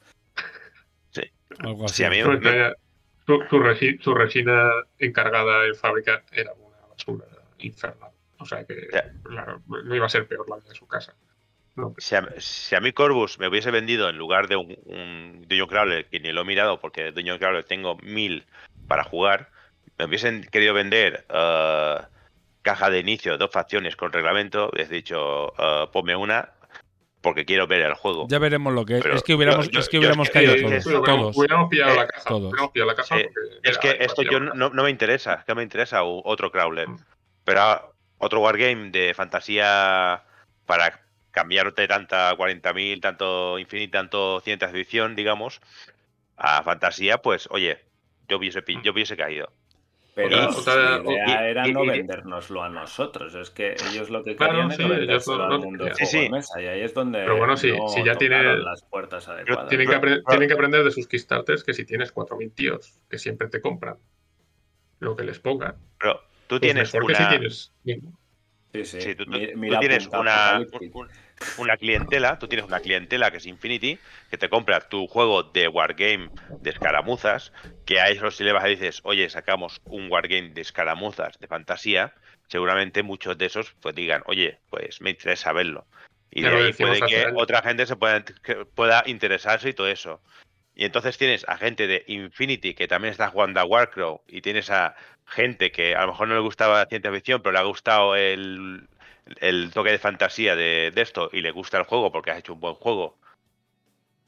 Algo 1.60 1.86
así. 1.86 1.96
Sí, 1.96 2.04
a 2.06 2.10
mí 2.10 2.18
me- 2.24 2.74
su, 3.40 3.48
su 3.50 3.60
resi- 3.60 4.02
su 4.02 4.14
resina 4.14 4.72
encargada 5.00 5.66
en 5.66 5.76
fábrica 5.76 6.24
era 6.32 6.52
una 6.54 6.78
basura 6.90 7.26
infernal. 7.60 8.12
O 8.40 8.46
sea 8.46 8.66
que 8.66 8.88
Ya. 8.92 9.06
claro, 9.24 9.62
no 9.68 9.96
iba 9.96 10.06
a 10.06 10.10
ser 10.10 10.28
peor 10.28 10.50
la 10.50 10.58
de 10.58 10.76
su 10.76 10.88
casa. 10.88 11.14
No, 11.76 11.96
Si 11.98 12.16
a, 12.16 12.28
si 12.40 12.76
a 12.76 12.82
mí 12.82 12.92
Corvus 12.92 13.40
me 13.40 13.48
hubiese 13.48 13.72
vendido 13.72 14.10
en 14.10 14.18
lugar 14.18 14.48
de 14.50 14.58
un, 14.58 14.78
un 14.86 15.46
Dungeon 15.48 15.70
Crawler, 15.70 16.06
que 16.08 16.20
ni 16.20 16.32
lo 16.32 16.42
he 16.42 16.46
mirado 16.46 16.80
porque 16.82 17.04
de 17.04 17.12
Dungeon 17.14 17.38
Crawler 17.38 17.64
tengo 17.64 17.98
mil 18.04 18.46
para 18.88 19.04
jugar, 19.04 19.50
me 19.98 20.06
hubiesen 20.06 20.44
querido 20.52 20.74
vender 20.74 21.26
eh, 21.30 21.98
caja 22.62 22.90
de 22.90 23.00
inicio, 23.00 23.38
dos 23.38 23.52
facciones 23.52 23.96
con 23.96 24.12
reglamento, 24.12 24.70
he 24.76 24.86
dicho, 24.86 25.54
eh, 25.58 25.88
ponme 25.94 26.16
una 26.16 26.50
porque 27.22 27.45
quiero 27.45 27.67
ver 27.67 27.82
el 27.82 27.93
juego. 27.93 28.28
Ya 28.30 28.39
veremos 28.39 28.74
lo 28.74 28.84
que 28.86 28.97
es. 28.97 29.03
Pero 29.03 29.15
es 29.15 29.24
que 29.24 29.36
hubiéramos, 29.36 29.67
yo- 29.67 29.72
yo- 29.74 29.80
es 29.80 29.89
que 29.89 29.99
hubiéramos 29.99 30.30
caído 30.30 30.53
eh, 30.55 30.82
todos. 31.05 31.38
hubiéramos, 31.38 31.69
pillado 31.69 31.91
Eh, 31.93 31.95
la 31.95 32.07
caja. 32.07 32.28
todos. 32.30 32.49
hubiéramos 32.49 32.72
pillado 32.72 32.89
la 32.91 32.95
caja 32.95 33.17
Eh, 33.19 33.30
Es 33.63 33.78
que 33.78 33.97
esto 33.99 34.24
yo 34.24 34.39
no, 34.39 34.69
no 34.69 34.84
me 34.84 34.89
interesa, 34.89 35.36
es 35.36 35.45
que 35.45 35.53
me 35.55 35.63
interesa 35.63 36.03
otro 36.03 36.51
crawler. 36.51 36.88
Pero 37.43 37.61
ah, 37.61 37.91
otro 38.17 38.39
wargame 38.41 38.89
de 38.91 39.13
fantasía 39.13 40.24
para 40.65 41.01
cambiarte 41.32 41.88
tanta 41.88 42.36
40.000, 42.36 42.99
tanto 43.01 43.57
Infinite, 43.59 43.91
tanto 43.91 44.41
ciencia 44.41 44.67
ficción, 44.69 45.15
digamos, 45.15 45.61
a 46.38 46.61
fantasía, 46.63 47.19
pues 47.19 47.47
oye, 47.51 47.80
yo 48.28 48.38
hubiese, 48.38 48.63
yo 48.84 48.91
hubiese 48.91 49.15
caído. 49.15 49.51
Pero 50.14 50.49
Otra- 50.49 50.97
la 50.99 51.03
idea 51.14 51.47
era 51.47 51.68
y- 51.68 51.72
no 51.74 51.86
y- 51.86 51.89
vendérnoslo 51.89 52.62
a 52.64 52.70
nosotros. 52.70 53.34
Es 53.34 53.49
que 53.49 53.76
ellos 53.91 54.09
lo 54.09 54.24
que 54.24 54.36
Claro, 54.36 54.53
querían 54.53 54.72
sí, 54.72 54.84
era 54.84 54.97
vendérselo 54.97 55.43
al 55.43 55.59
mundo 55.59 55.86
Sí, 55.93 56.05
sí. 56.05 56.30
mesa. 56.30 56.62
Y 56.62 56.68
ahí 56.68 56.82
es 56.82 56.93
donde 56.93 57.20
Pero 57.20 57.38
bueno, 57.38 57.55
sí, 57.55 57.72
no 57.72 57.88
si 57.88 58.03
ya 58.03 58.16
tiene- 58.16 58.57
las 58.57 58.84
puertas 58.84 59.28
adecuadas. 59.30 59.70
Tienen 59.70 59.88
que, 59.89 60.22
tienen 60.28 60.47
que 60.49 60.53
aprender 60.53 60.84
de 60.84 60.91
sus 60.91 61.07
Kickstarters 61.07 61.64
que 61.64 61.74
si 61.74 61.86
tienes 61.86 62.12
4.000 62.12 62.51
tíos 62.53 62.99
que 63.09 63.18
siempre 63.18 63.47
te 63.47 63.62
compran 63.62 63.95
lo 64.99 65.16
que 65.16 65.24
les 65.24 65.39
pongan, 65.39 65.76
Pero 65.97 66.16
tú 66.47 66.59
pues 66.59 66.62
tienes 66.62 66.93
mejor 66.93 67.09
una, 67.09 67.18
que 67.18 67.24
si 67.24 67.30
tienes 67.30 67.74
Sí, 68.74 68.86
sí. 68.86 69.01
sí, 69.01 69.16
tú, 69.16 69.26
tú- 69.26 69.32
tú 69.32 69.80
tienes 69.80 70.07
una, 70.07 70.59
un- 70.59 71.09
una 71.58 71.78
clientela, 71.78 72.39
tú 72.39 72.48
tienes 72.48 72.68
una 72.68 72.80
clientela 72.80 73.32
que 73.32 73.38
es 73.38 73.46
Infinity, 73.46 74.00
que 74.30 74.38
te 74.38 74.50
compra 74.50 74.82
tu 74.82 75.08
juego 75.08 75.44
de 75.44 75.68
wargame 75.68 76.30
de 76.62 76.70
escaramuzas, 76.70 77.52
que 77.86 78.00
a 78.00 78.10
ellos 78.10 78.36
si 78.36 78.44
le 78.44 78.52
vas 78.52 78.66
y 78.66 78.72
dices, 78.72 79.02
oye, 79.04 79.30
sacamos 79.30 79.82
un 79.89 80.12
wargame 80.12 80.50
de 80.50 80.62
escaramuzas 80.62 81.39
de 81.39 81.48
fantasía, 81.48 82.14
seguramente 82.48 83.04
muchos 83.04 83.38
de 83.38 83.46
esos 83.46 83.74
pues 83.82 83.96
digan, 83.96 84.24
oye, 84.26 84.60
pues 84.70 85.02
me 85.02 85.12
interesa 85.12 85.54
verlo. 85.54 85.88
Y 86.30 86.44
de 86.44 86.50
ahí 86.50 86.74
puede 86.74 87.02
que 87.02 87.28
otra 87.36 87.62
gente 87.62 87.86
se 87.86 87.96
pueda, 87.96 88.24
que 88.24 88.66
pueda 88.66 89.04
interesarse 89.06 89.70
y 89.70 89.74
todo 89.74 89.89
eso. 89.89 90.22
Y 90.74 90.86
entonces 90.86 91.18
tienes 91.18 91.46
a 91.50 91.58
gente 91.58 91.88
de 91.88 92.06
Infinity 92.08 92.74
que 92.74 92.88
también 92.88 93.12
está 93.12 93.30
jugando 93.30 93.60
a 93.60 93.66
Warcraft 93.66 94.22
y 94.28 94.42
tienes 94.42 94.70
a 94.70 94.96
gente 95.26 95.72
que 95.72 95.96
a 95.96 96.02
lo 96.02 96.08
mejor 96.08 96.28
no 96.30 96.36
le 96.36 96.42
gustaba 96.42 96.80
la 96.80 96.86
ciencia 96.86 97.12
ficción, 97.12 97.42
pero 97.42 97.54
le 97.54 97.60
ha 97.60 97.64
gustado 97.64 98.16
el, 98.16 98.88
el 99.40 99.72
toque 99.74 99.92
de 99.92 100.00
fantasía 100.00 100.56
de, 100.56 100.92
de 100.94 101.02
esto 101.02 101.30
y 101.32 101.42
le 101.42 101.52
gusta 101.52 101.78
el 101.78 101.84
juego 101.84 102.12
porque 102.12 102.32
has 102.32 102.40
hecho 102.40 102.54
un 102.54 102.60
buen 102.60 102.76
juego. 102.76 103.18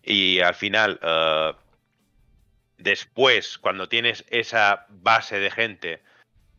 Y 0.03 0.39
al 0.41 0.55
final, 0.55 0.99
eh, 1.01 1.53
después, 2.77 3.57
cuando 3.57 3.87
tienes 3.87 4.25
esa 4.29 4.85
base 4.89 5.39
de 5.39 5.51
gente 5.51 6.01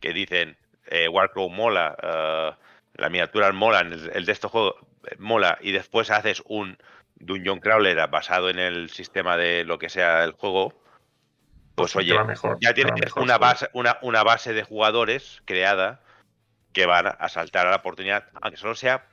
que 0.01 0.13
dicen 0.13 0.57
eh, 0.87 1.09
Warcraft 1.09 1.51
mola, 1.51 1.97
eh, 2.03 2.53
las 2.95 3.11
miniaturas 3.11 3.55
molan, 3.55 3.93
el, 3.93 4.11
el 4.15 4.25
de 4.25 4.33
este 4.33 4.49
juego 4.49 4.77
eh, 5.07 5.17
mola, 5.19 5.59
y 5.61 5.73
después 5.73 6.11
haces 6.11 6.43
un 6.47 6.79
Dungeon 7.17 7.61
Crawler 7.61 8.09
basado 8.09 8.51
en 8.51 8.59
el 8.59 8.91
sistema 8.91 9.37
de 9.37 9.65
lo 9.65 9.79
que 9.79 9.89
sea 9.89 10.25
el 10.25 10.33
juego, 10.33 10.75
pues 11.75 11.93
te 11.93 11.99
oye, 11.99 12.23
mejor, 12.25 12.59
ya 12.61 12.73
tienes 12.75 12.95
mejor, 12.95 13.23
una 13.23 13.39
base, 13.39 13.69
una, 13.73 13.99
una 14.03 14.23
base 14.23 14.53
de 14.53 14.63
jugadores 14.63 15.43
creada 15.45 16.01
que 16.75 16.85
van 16.85 17.07
a 17.18 17.29
saltar 17.31 17.66
a 17.66 17.70
la 17.70 17.77
oportunidad, 17.77 18.27
aunque 18.43 18.59
solo 18.59 18.75
sea 18.75 19.07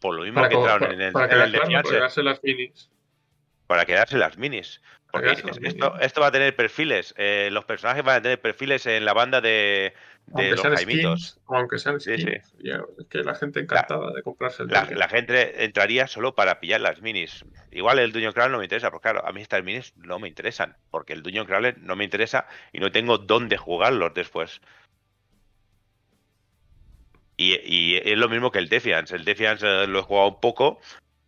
por 0.00 0.14
lo 0.14 0.22
mismo 0.24 0.36
para, 0.36 0.48
que 0.50 0.56
entraron 0.56 0.92
en 0.92 1.00
el, 1.00 1.12
para 1.12 1.24
en 1.26 1.32
el 1.32 1.38
quedar- 1.38 1.52
de 1.52 1.58
para 1.82 1.82
quedarse 1.88 2.22
las 2.22 2.42
minis. 2.44 2.90
para 3.66 3.86
quedarse 3.86 4.18
las 4.18 4.36
minis. 4.36 4.82
Porque 5.10 5.28
las 5.28 5.38
esto, 5.38 5.60
minis. 5.60 5.76
esto 6.02 6.20
va 6.20 6.26
a 6.26 6.32
tener 6.32 6.54
perfiles. 6.54 7.14
eh, 7.16 7.48
los 7.50 7.64
personajes 7.64 8.04
van 8.04 8.16
a 8.16 8.22
tener 8.22 8.40
perfiles 8.40 8.84
en 8.86 9.04
la 9.06 9.14
banda 9.14 9.40
de, 9.40 9.94
los 10.26 10.60
Jaimitos. 10.60 11.20
skins, 11.30 11.40
aunque 11.46 11.78
sean 11.78 12.00
Sí, 12.00 12.16
sí. 12.16 12.22
skins. 12.22 12.52
ya, 12.58 12.80
es 12.98 13.06
que 13.06 13.18
la 13.22 13.34
gente 13.36 13.60
encantada 13.60 14.12
de 14.12 14.22
comprarse 14.22 14.64
el 14.64 14.68
La, 14.68 14.84
la 14.90 15.08
gente 15.08 15.64
entraría 15.64 16.06
solo 16.08 16.34
para 16.34 16.60
pillar 16.60 16.80
las 16.82 17.00
minis. 17.00 17.44
Igual 17.70 18.00
el 18.00 18.12
Dungeon 18.12 18.32
Crawler 18.34 18.50
no 18.52 18.58
me 18.58 18.64
interesa, 18.64 18.90
porque 18.90 19.04
claro, 19.04 19.26
a 19.26 19.32
mí 19.32 19.40
estas 19.40 19.62
minis 19.62 19.94
no 19.96 20.18
me 20.18 20.28
interesan, 20.28 20.76
porque 20.90 21.12
el 21.14 21.22
Dungeon 21.22 21.46
Crawler 21.46 21.78
no 21.78 21.94
me 21.96 22.04
interesa 22.04 22.46
y 22.72 22.80
no 22.80 22.90
tengo 22.92 23.16
dónde 23.16 23.56
jugarlos 23.56 24.12
después. 24.12 24.60
Y, 27.36 27.54
y 27.64 27.96
es 27.96 28.16
lo 28.16 28.28
mismo 28.28 28.50
que 28.50 28.58
el 28.58 28.68
Defiance. 28.68 29.14
El 29.14 29.24
Defiance 29.24 29.66
eh, 29.66 29.86
lo 29.86 29.98
he 30.00 30.02
jugado 30.02 30.28
un 30.28 30.40
poco, 30.40 30.80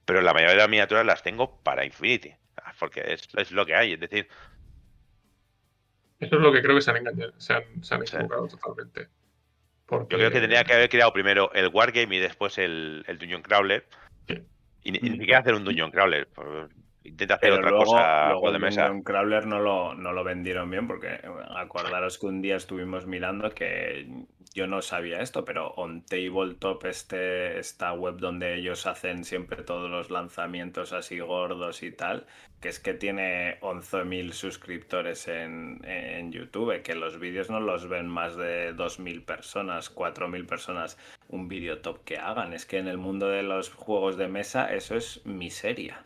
pero 0.04 0.22
la 0.22 0.32
mayoría 0.32 0.54
de 0.54 0.60
las 0.60 0.68
miniaturas 0.70 1.04
las 1.04 1.22
tengo 1.22 1.60
para 1.62 1.84
Infinity, 1.84 2.32
ah, 2.56 2.72
porque 2.78 3.02
es, 3.06 3.28
es 3.36 3.52
lo 3.52 3.66
que 3.66 3.74
hay. 3.74 3.92
Es 3.92 4.00
decir, 4.00 4.26
Eso 6.20 6.36
es 6.36 6.40
lo 6.42 6.50
que 6.52 6.62
creo 6.62 6.74
que 6.76 6.82
se 6.82 6.90
han 6.90 6.96
engañado, 6.96 7.32
se 7.38 7.52
han, 7.52 7.84
se 7.84 7.94
han 7.94 8.06
Sí. 8.06 8.16
equivocado 8.16 8.48
totalmente. 8.48 9.08
Porque, 9.86 10.14
yo 10.14 10.18
creo 10.18 10.30
que 10.30 10.40
tendría 10.40 10.64
que 10.64 10.72
haber 10.74 10.88
creado 10.90 11.12
primero 11.12 11.50
el 11.54 11.68
Wargame 11.68 12.16
y 12.16 12.18
después 12.18 12.58
el, 12.58 13.04
el 13.06 13.18
Dungeon 13.18 13.42
Crawler. 13.42 13.86
Sí. 14.26 14.42
Y, 14.84 14.92
ni- 14.92 14.98
y 14.98 15.10
ni 15.10 15.18
siquiera 15.18 15.38
hacer 15.40 15.54
un 15.54 15.64
Dungeon 15.64 15.90
Crawler. 15.90 16.28
Intenta 17.04 17.34
hacer 17.34 17.50
Pero 17.50 17.56
otra 17.56 17.70
luego, 17.70 17.84
cosa 17.84 18.24
luego 18.26 18.40
juego 18.40 18.52
de 18.52 18.58
mesa. 18.58 18.82
Dungeon 18.82 19.02
Crawler 19.02 19.46
no 19.46 19.60
lo, 19.60 19.94
no 19.94 20.12
lo 20.12 20.24
vendieron 20.24 20.70
bien 20.70 20.86
porque 20.86 21.20
acordaros 21.56 22.18
que 22.18 22.26
un 22.26 22.42
día 22.42 22.56
estuvimos 22.56 23.06
mirando 23.06 23.50
que 23.50 24.26
yo 24.54 24.66
no 24.66 24.82
sabía 24.82 25.20
esto, 25.20 25.44
pero 25.44 25.68
On 25.76 26.04
Tabletop, 26.04 26.84
este, 26.86 27.58
esta 27.58 27.92
web 27.92 28.16
donde 28.16 28.56
ellos 28.56 28.86
hacen 28.86 29.24
siempre 29.24 29.62
todos 29.62 29.90
los 29.90 30.10
lanzamientos 30.10 30.92
así 30.92 31.20
gordos 31.20 31.82
y 31.82 31.92
tal, 31.92 32.26
que 32.60 32.68
es 32.68 32.80
que 32.80 32.94
tiene 32.94 33.60
11.000 33.60 34.32
suscriptores 34.32 35.28
en, 35.28 35.80
en 35.84 36.32
YouTube, 36.32 36.82
que 36.82 36.94
los 36.94 37.18
vídeos 37.18 37.50
no 37.50 37.60
los 37.60 37.88
ven 37.88 38.08
más 38.08 38.36
de 38.36 38.74
2.000 38.74 39.24
personas, 39.24 39.94
4.000 39.94 40.46
personas, 40.46 40.98
un 41.28 41.48
vídeo 41.48 41.80
top 41.80 42.04
que 42.04 42.16
hagan. 42.16 42.52
Es 42.52 42.66
que 42.66 42.78
en 42.78 42.88
el 42.88 42.98
mundo 42.98 43.28
de 43.28 43.42
los 43.42 43.70
juegos 43.72 44.16
de 44.16 44.28
mesa 44.28 44.72
eso 44.74 44.96
es 44.96 45.24
miseria. 45.24 46.04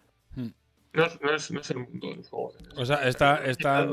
No, 0.94 1.06
es- 1.06 1.20
no 1.22 1.34
es, 1.34 1.50
no 1.50 1.60
es 1.60 1.70
el 1.70 1.78
mundo 1.78 2.08
del 2.10 2.22
juego. 2.24 2.52
O 2.76 2.84
sea, 2.84 3.08
está- 3.08 3.42
está- 3.46 3.88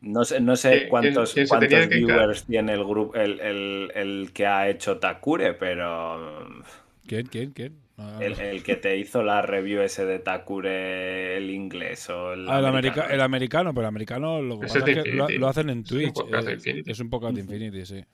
no 0.00 0.24
sé, 0.24 0.40
no 0.40 0.56
sé 0.56 0.70
¿Quién- 0.78 0.88
cuántos, 0.88 1.32
quién 1.34 1.46
cuántos 1.46 1.68
que 1.68 1.86
viewers 1.86 2.44
tiene 2.46 2.72
el 2.74 2.84
grupo, 2.84 3.14
el, 3.14 3.38
el- 3.40 3.92
el 3.94 4.32
que 4.32 4.46
ha 4.46 4.68
hecho 4.68 4.98
Takure, 4.98 5.54
pero 5.54 6.48
¿Quién? 7.06 7.26
¿Quién? 7.26 7.52
¿Quién? 7.52 7.78
El, 8.20 8.38
el 8.40 8.62
que 8.62 8.76
te 8.76 8.96
hizo 8.98 9.22
la 9.22 9.40
review 9.40 9.80
ese 9.80 10.04
de 10.04 10.18
Takure, 10.18 11.36
el 11.38 11.48
inglés 11.50 12.10
o 12.10 12.32
el 12.34 12.48
Ah, 12.48 12.58
el, 12.58 12.66
americano. 12.66 13.02
america- 13.02 13.14
el 13.14 13.20
americano, 13.22 13.70
pero 13.72 13.80
el 13.82 13.88
americano 13.88 14.42
lo 14.42 14.58
que 14.60 14.66
pasa 14.66 14.78
es 14.80 14.84
que 14.84 15.12
lo, 15.38 15.48
hacen 15.48 15.70
en 15.70 15.84
Twitch. 15.84 16.18
eh. 16.18 16.82
Es 16.86 17.00
un 17.00 17.08
podcast 17.08 17.34
de 17.36 17.40
Infinity, 17.42 17.86
sí. 17.86 18.04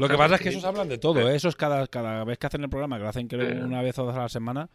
Lo 0.00 0.08
que 0.08 0.16
pasa 0.16 0.36
es 0.36 0.40
que 0.40 0.48
esos 0.48 0.64
hablan 0.64 0.88
de 0.88 0.96
todo, 0.98 1.28
¿eh? 1.30 1.36
Esos 1.36 1.54
cada, 1.54 1.86
cada 1.86 2.24
vez 2.24 2.38
que 2.38 2.46
hacen 2.46 2.62
el 2.64 2.70
programa, 2.70 2.96
que 2.96 3.02
lo 3.04 3.08
hacen 3.10 3.28
creo 3.28 3.64
una 3.64 3.82
vez 3.82 3.98
o 3.98 4.04
dos 4.06 4.16
a 4.16 4.20
la 4.22 4.28
semana, 4.30 4.70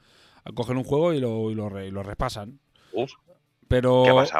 cogen 0.55 0.77
un 0.77 0.83
juego 0.83 1.13
y 1.13 1.19
lo, 1.19 1.51
y 1.51 1.55
lo, 1.55 1.69
re- 1.69 1.87
y 1.87 1.91
lo 1.91 2.03
repasan. 2.03 2.59
Uf, 2.93 3.11
Pero 3.67 4.03
¿Qué 4.05 4.11
pasa, 4.13 4.39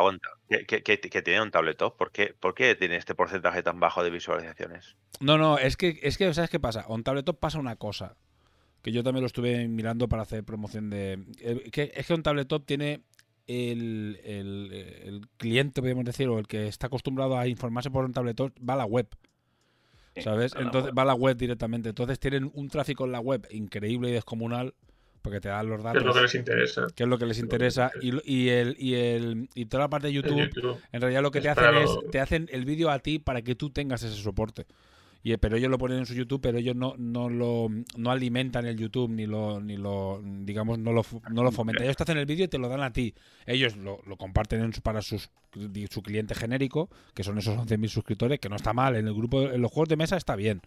que, 0.68 0.84
que- 0.84 1.00
que 1.00 1.22
tiene 1.22 1.42
un 1.42 1.52
tabletop? 1.52 1.96
¿Por 1.98 2.12
qué, 2.12 2.36
¿Por 2.40 2.54
qué 2.54 2.76
tiene 2.76 2.98
este 2.98 3.16
porcentaje 3.16 3.64
tan 3.64 3.80
bajo 3.80 4.04
de 4.04 4.10
visualizaciones? 4.10 4.96
No, 5.20 5.38
no, 5.38 5.58
es 5.58 5.78
que, 5.78 6.00
es 6.02 6.18
que 6.18 6.34
¿sabes 6.34 6.50
qué 6.50 6.60
pasa? 6.60 6.86
On 6.88 7.04
Tabletop 7.04 7.40
pasa 7.40 7.60
una 7.60 7.76
cosa. 7.76 8.16
Que 8.82 8.92
yo 8.92 9.04
también 9.04 9.22
lo 9.22 9.28
estuve 9.28 9.68
mirando 9.68 10.10
para 10.10 10.24
hacer 10.24 10.44
promoción 10.44 10.90
de. 10.90 11.24
eh, 11.40 11.70
que, 11.72 11.92
es 11.94 12.08
que 12.08 12.14
On 12.14 12.24
Tabletop 12.24 12.66
tiene 12.66 13.02
el, 13.46 14.20
el, 14.24 14.72
el 14.74 15.22
cliente, 15.38 15.82
podríamos 15.82 16.06
decir, 16.06 16.28
o 16.30 16.40
el 16.40 16.48
que 16.48 16.68
está 16.68 16.88
acostumbrado 16.88 17.38
a 17.38 17.48
informarse 17.48 17.92
por 17.92 18.04
un 18.06 18.14
tabletop, 18.14 18.52
va 18.68 18.74
a 18.74 18.78
la 18.78 18.86
web. 18.86 19.08
¿Sabes? 20.18 20.54
Entonces 20.58 20.92
va 20.98 21.04
a 21.04 21.06
la 21.06 21.14
web 21.14 21.38
directamente. 21.38 21.90
Entonces 21.90 22.20
tienen 22.20 22.50
un 22.54 22.68
tráfico 22.70 23.06
en 23.06 23.12
la 23.14 23.20
web 23.20 23.48
increíble 23.52 24.10
y 24.10 24.14
descomunal. 24.14 24.74
Porque 25.22 25.40
te 25.40 25.50
dan 25.50 25.68
los 25.70 25.78
Que 25.80 25.84
datos. 25.84 26.02
es 26.02 26.06
lo 26.08 26.14
que 26.14 26.22
les 26.22 26.36
interesa. 26.36 26.88
que 26.96 27.04
es 27.04 27.10
lo 27.10 27.18
que 27.20 27.26
les 27.28 27.38
que 27.38 27.44
interesa. 27.44 27.92
Y, 28.02 28.10
el, 28.50 28.76
y, 28.80 28.94
el, 28.96 29.50
y 29.54 29.66
toda 29.66 29.84
la 29.84 29.90
parte 29.90 30.08
de 30.08 30.14
YouTube 30.14 30.38
YouTube. 30.52 30.78
en 30.92 31.02
realidad 31.02 31.22
lo 31.22 31.30
que 31.32 31.42
te 31.42 31.50
hacen 31.50 31.76
es, 31.76 31.90
te 32.12 32.20
hacen 32.20 32.50
el 32.52 32.66
vídeo 32.66 32.90
a 32.90 33.00
ti 33.00 33.20
para 33.20 33.42
que 33.44 33.54
tú 33.56 33.70
tengas 33.70 34.02
ese 34.04 34.16
soporte. 34.22 34.66
Y, 35.24 35.38
pero 35.38 35.56
ellos 35.56 35.70
lo 35.70 35.78
ponen 35.78 36.00
en 36.00 36.08
su 36.08 36.16
YouTube, 36.16 36.42
pero 36.42 36.58
ellos 36.58 36.76
no, 36.76 36.96
no 36.98 37.30
lo 37.30 37.68
no 37.96 38.10
alimentan 38.10 38.66
el 38.66 38.76
YouTube 38.78 39.12
ni 39.12 39.28
lo 39.28 39.62
ni 39.62 39.78
lo 39.78 40.20
digamos 40.24 40.80
no 40.80 40.92
lo, 40.94 41.06
no 41.30 41.44
lo 41.44 41.52
fomentan. 41.52 41.84
Ellos 41.84 41.96
te 41.98 42.02
hacen 42.02 42.18
el 42.18 42.26
vídeo 42.26 42.46
y 42.46 42.48
te 42.48 42.58
lo 42.58 42.68
dan 42.70 42.82
a 42.82 42.92
ti. 42.92 43.14
Ellos 43.46 43.78
lo, 43.78 44.02
lo 44.08 44.18
comparten 44.18 44.62
en 44.64 44.74
su- 44.74 44.82
para 44.82 45.04
sus, 45.04 45.30
su 45.92 46.02
cliente 46.02 46.34
genérico, 46.34 46.90
que 47.14 47.24
son 47.24 47.38
esos 47.38 47.56
11.000 47.56 47.88
suscriptores, 47.90 48.40
que 48.40 48.50
no 48.50 48.56
está 48.56 48.74
mal. 48.74 48.96
En 48.96 49.08
el 49.08 49.14
grupo 49.14 49.44
en 49.44 49.62
los 49.62 49.72
juegos 49.72 49.90
de 49.90 49.98
mesa 49.98 50.18
está 50.18 50.36
bien. 50.36 50.62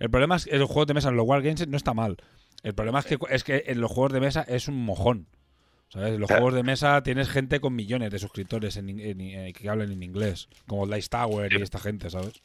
El 0.00 0.10
problema 0.10 0.34
es 0.34 0.46
que 0.46 0.54
en 0.54 0.58
los 0.58 0.68
juegos 0.68 0.88
de 0.88 0.94
mesa, 0.94 1.10
en 1.10 1.14
los 1.16 1.24
Wargames 1.24 1.68
no 1.68 1.76
está 1.76 1.94
mal. 1.94 2.16
El 2.62 2.74
problema 2.74 3.00
es 3.00 3.06
que 3.06 3.18
es 3.30 3.44
que 3.44 3.64
en 3.66 3.80
los 3.80 3.90
juegos 3.90 4.12
de 4.12 4.20
mesa 4.20 4.44
es 4.48 4.68
un 4.68 4.76
mojón. 4.84 5.26
¿Sabes? 5.88 6.14
En 6.14 6.20
los 6.20 6.28
Claro. 6.28 6.42
juegos 6.42 6.56
de 6.56 6.62
mesa 6.62 7.02
tienes 7.02 7.28
gente 7.28 7.60
con 7.60 7.74
millones 7.74 8.10
de 8.10 8.18
suscriptores 8.18 8.76
en, 8.78 8.88
en- 8.98 9.52
que 9.52 9.68
hablan 9.68 9.92
en 9.92 10.02
inglés, 10.02 10.48
como 10.66 10.86
Dice 10.86 11.08
Tower 11.10 11.52
y 11.52 11.60
esta 11.60 11.78
gente, 11.78 12.08
¿sabes? 12.08 12.40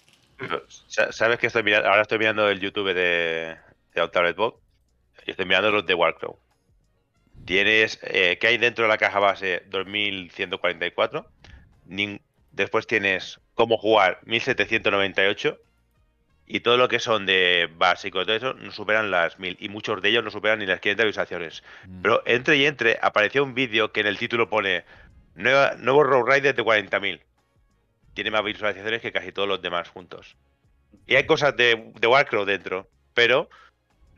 Sa- 0.87 1.11
¿Sabes 1.13 1.39
que 1.39 1.47
estoy 1.47 1.63
mirando? 1.63 1.87
Ahora 1.87 2.01
estoy 2.01 2.19
mirando 2.19 2.49
el 2.49 2.59
YouTube 2.59 2.93
de, 2.93 3.55
de 3.95 4.01
Outtablet 4.01 4.35
Bot 4.35 4.59
y 5.25 5.31
estoy 5.31 5.45
mirando 5.45 5.71
los 5.71 5.85
de 5.85 5.93
Warcrow. 5.93 6.37
Tienes, 7.45 7.99
eh, 8.03 8.37
¿qué 8.41 8.47
hay 8.47 8.57
dentro 8.57 8.83
de 8.83 8.89
la 8.89 8.97
caja 8.97 9.19
base? 9.19 9.63
2144. 9.69 11.25
Nin- 11.87 12.19
después 12.51 12.85
tienes 12.85 13.39
cómo 13.53 13.77
jugar 13.77 14.19
1798. 14.25 15.57
Y 16.49 16.61
todo 16.61 16.77
lo 16.77 16.87
que 16.87 16.99
son 16.99 17.25
de 17.25 17.69
básico 17.77 18.25
todo 18.25 18.35
eso 18.35 18.53
no 18.53 18.71
superan 18.71 19.11
las 19.11 19.37
1000. 19.37 19.57
Y 19.59 19.67
muchos 19.67 20.01
de 20.01 20.09
ellos 20.09 20.23
no 20.23 20.31
superan 20.31 20.59
ni 20.59 20.65
las 20.65 20.79
500 20.79 21.05
visualizaciones. 21.05 21.63
Mm. 21.85 22.01
Pero 22.01 22.23
entre 22.25 22.57
y 22.57 22.65
entre 22.65 22.97
apareció 23.01 23.43
un 23.43 23.53
vídeo 23.53 23.91
que 23.91 23.99
en 23.99 24.07
el 24.07 24.17
título 24.17 24.49
pone 24.49 24.85
Nueva, 25.35 25.75
Nuevo 25.77 26.03
Road 26.03 26.25
Rider 26.25 26.55
de 26.55 26.63
40.000. 26.63 27.19
Tiene 28.13 28.31
más 28.31 28.43
visualizaciones 28.43 29.01
que 29.01 29.11
casi 29.11 29.33
todos 29.33 29.47
los 29.47 29.61
demás 29.61 29.89
juntos. 29.89 30.37
Y 31.05 31.15
hay 31.15 31.25
cosas 31.25 31.55
de, 31.57 31.91
de 31.99 32.07
Warcraft 32.07 32.47
dentro, 32.47 32.87
pero 33.13 33.49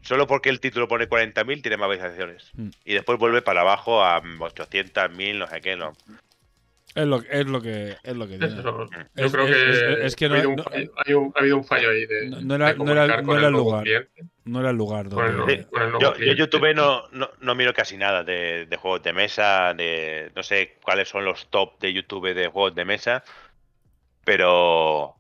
solo 0.02 0.28
porque 0.28 0.50
el 0.50 0.60
título 0.60 0.88
pone 0.88 1.10
40.000 1.10 1.62
tiene 1.62 1.78
más 1.78 1.90
visualizaciones. 1.90 2.52
Mm. 2.54 2.70
Y 2.86 2.94
después 2.94 3.18
vuelve 3.18 3.42
para 3.42 3.62
abajo 3.62 4.04
a 4.04 4.22
800, 4.40 5.12
1000, 5.12 5.40
no 5.40 5.48
sé 5.48 5.62
qué. 5.62 5.76
No. 5.76 5.94
Es 6.96 7.06
lo, 7.06 7.22
es 7.22 7.46
lo 7.46 7.62
que 7.62 7.96
es 8.04 8.16
lo 8.18 8.28
que 8.28 8.34
Es 8.34 8.40
tiene. 8.40 8.60
eso. 8.60 8.90
Yo 9.16 9.26
Es- 9.26 9.32
creo 9.32 9.48
es- 9.48 9.56
que, 9.56 9.70
es- 9.70 10.00
es 10.06 10.16
que 10.16 10.26
ha, 10.26 10.30
no- 10.30 10.36
habido 10.36 10.50
un 10.50 10.56
no- 10.56 10.64
fallo, 10.64 10.92
hay 11.06 11.14
un- 11.14 11.34
ha 11.36 11.40
habido 11.40 11.58
un 11.58 11.64
fallo 11.64 11.90
ahí 11.92 12.06
de, 12.08 12.30
No- 12.30 12.42
no 12.42 12.56
era- 12.56 12.74
de 12.74 12.80
no 12.80 12.92
era- 12.92 13.04
el 13.48 13.52
lugar. 13.54 13.84
cliente, 13.84 14.24
No 14.46 14.60
era 14.62 14.70
el 14.72 14.76
lugar 14.76 15.08
donde. 15.10 15.68
Yo. 16.02 16.14
YouTube 16.34 16.74
no, 16.74 17.04
no, 17.12 17.30
no 17.40 17.56
miro 17.56 17.74
casi 17.74 17.96
nada 17.96 18.24
de, 18.24 18.66
de 18.66 18.78
juegos 18.78 19.04
de 19.04 19.14
mesa, 19.14 19.74
de 19.76 20.32
no 20.36 20.42
sé 20.42 20.78
cuáles 20.82 21.08
son 21.10 21.26
los 21.26 21.48
top 21.52 21.80
de 21.80 21.94
YouTube 21.94 22.34
de 22.34 22.48
juegos 22.48 22.74
de 22.74 22.86
mesa, 22.86 23.24
pero 24.26 25.16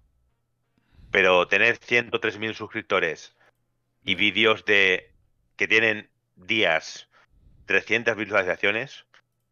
pero 1.11 1.47
tener 1.47 1.77
103.000 1.77 2.53
suscriptores 2.53 3.35
y 4.03 4.15
vídeos 4.15 4.63
de 4.65 5.11
que 5.55 5.67
tienen 5.67 6.09
días 6.35 7.09
300 7.65 8.15
visualizaciones, 8.15 9.05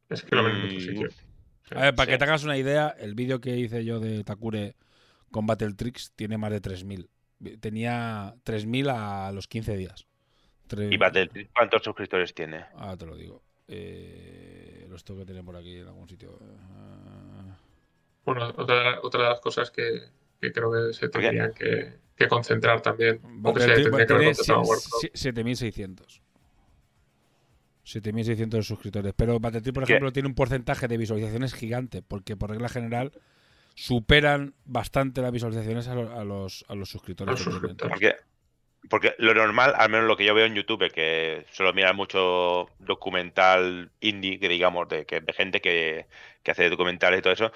Es 0.09 0.24
que 0.24 0.36
lo 0.36 0.43
ven 0.43 0.55
en 0.57 0.97
otro. 1.05 1.09
A 1.76 1.82
ver, 1.82 1.95
para 1.95 2.05
Sí. 2.05 2.11
que 2.11 2.18
te 2.18 2.24
hagas 2.24 2.43
una 2.43 2.57
idea, 2.57 2.95
el 2.99 3.13
vídeo 3.15 3.39
que 3.41 3.57
hice 3.57 3.84
yo 3.84 3.99
de 3.99 4.24
Takure 4.24 4.76
con 5.32 5.45
Battle 5.45 5.74
Tricks 5.74 6.13
tiene 6.15 6.38
más 6.38 6.51
de 6.51 6.61
3.000. 6.61 7.09
Tenía 7.59 8.36
3.000 8.43 8.89
a 8.89 9.32
los 9.32 9.47
15 9.47 9.76
días. 9.78 10.07
Y 10.89 10.97
Battlefield, 10.97 11.49
¿cuántos 11.55 11.84
suscriptores 11.84 12.34
tiene? 12.34 12.65
Ah, 12.76 12.95
te 12.97 13.05
lo 13.05 13.15
digo. 13.15 13.41
Eh, 13.68 14.86
los 14.89 15.03
tengo 15.03 15.20
que 15.22 15.26
tener 15.26 15.43
por 15.43 15.55
aquí 15.55 15.78
en 15.78 15.88
algún 15.88 16.07
sitio. 16.09 16.39
Ah, 16.72 17.57
Bueno, 18.26 18.45
otra, 18.57 18.99
otra 19.01 19.24
de 19.24 19.30
las 19.30 19.39
cosas 19.39 19.72
que, 19.72 20.09
que 20.41 20.51
creo 20.51 20.72
que 20.72 20.93
se 20.93 21.07
tendrían 21.09 21.53
que, 21.53 21.93
que 22.15 22.28
concentrar 22.28 22.82
también, 22.82 23.22
o 23.43 23.53
que 23.53 23.59
Battle 23.59 23.61
se 23.61 23.68
Tricks 23.74 23.84
tendría 23.84 24.05
que 24.07 24.13
haber 24.13 24.24
tiene 24.26 24.36
concentrado 24.36 24.63
sie- 24.63 24.70
Warcraft. 24.70 25.15
sie- 25.15 25.34
7.600. 25.34 26.22
7.600 27.88 28.63
suscriptores. 28.63 29.13
Pero 29.15 29.39
Battlefield, 29.39 29.73
por 29.73 29.85
¿Qué? 29.85 29.93
ejemplo, 29.93 30.13
tiene 30.13 30.27
un 30.29 30.35
porcentaje 30.35 30.88
de 30.88 30.97
visualizaciones 30.97 31.53
gigante, 31.53 32.01
porque 32.01 32.35
por 32.35 32.49
regla 32.49 32.69
general 32.69 33.11
superan 33.75 34.53
bastante 34.65 35.21
las 35.21 35.31
visualizaciones 35.31 35.88
a, 35.88 35.95
lo- 35.95 36.11
a 36.19 36.23
los, 36.23 36.65
a 36.67 36.75
los 36.75 36.89
suscriptores. 36.89 37.45
Los. 37.45 37.75
Porque, 37.77 38.15
porque 38.89 39.13
lo 39.19 39.33
normal, 39.33 39.73
al 39.77 39.89
menos 39.89 40.07
lo 40.07 40.17
que 40.17 40.25
yo 40.25 40.33
veo 40.33 40.45
en 40.45 40.55
YouTube, 40.55 40.91
que 40.91 41.45
suelo 41.51 41.73
mirar 41.73 41.95
mucho 41.95 42.69
documental 42.79 43.91
indie, 44.01 44.39
que 44.39 44.49
digamos, 44.49 44.89
de, 44.89 45.05
que, 45.05 45.21
de 45.21 45.33
gente 45.33 45.61
que, 45.61 46.07
que 46.43 46.51
hace 46.51 46.69
documentales 46.69 47.19
y 47.19 47.21
todo 47.21 47.33
eso, 47.33 47.51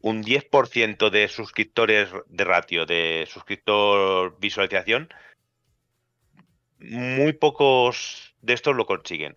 un 0.00 0.22
10% 0.22 1.10
de 1.10 1.28
suscriptores 1.28 2.08
de 2.28 2.44
ratio, 2.44 2.86
de 2.86 3.26
suscriptor 3.28 4.38
visualización, 4.40 5.08
muy 6.78 7.32
pocos 7.32 8.34
de 8.42 8.52
estos 8.54 8.76
lo 8.76 8.86
consiguen. 8.86 9.36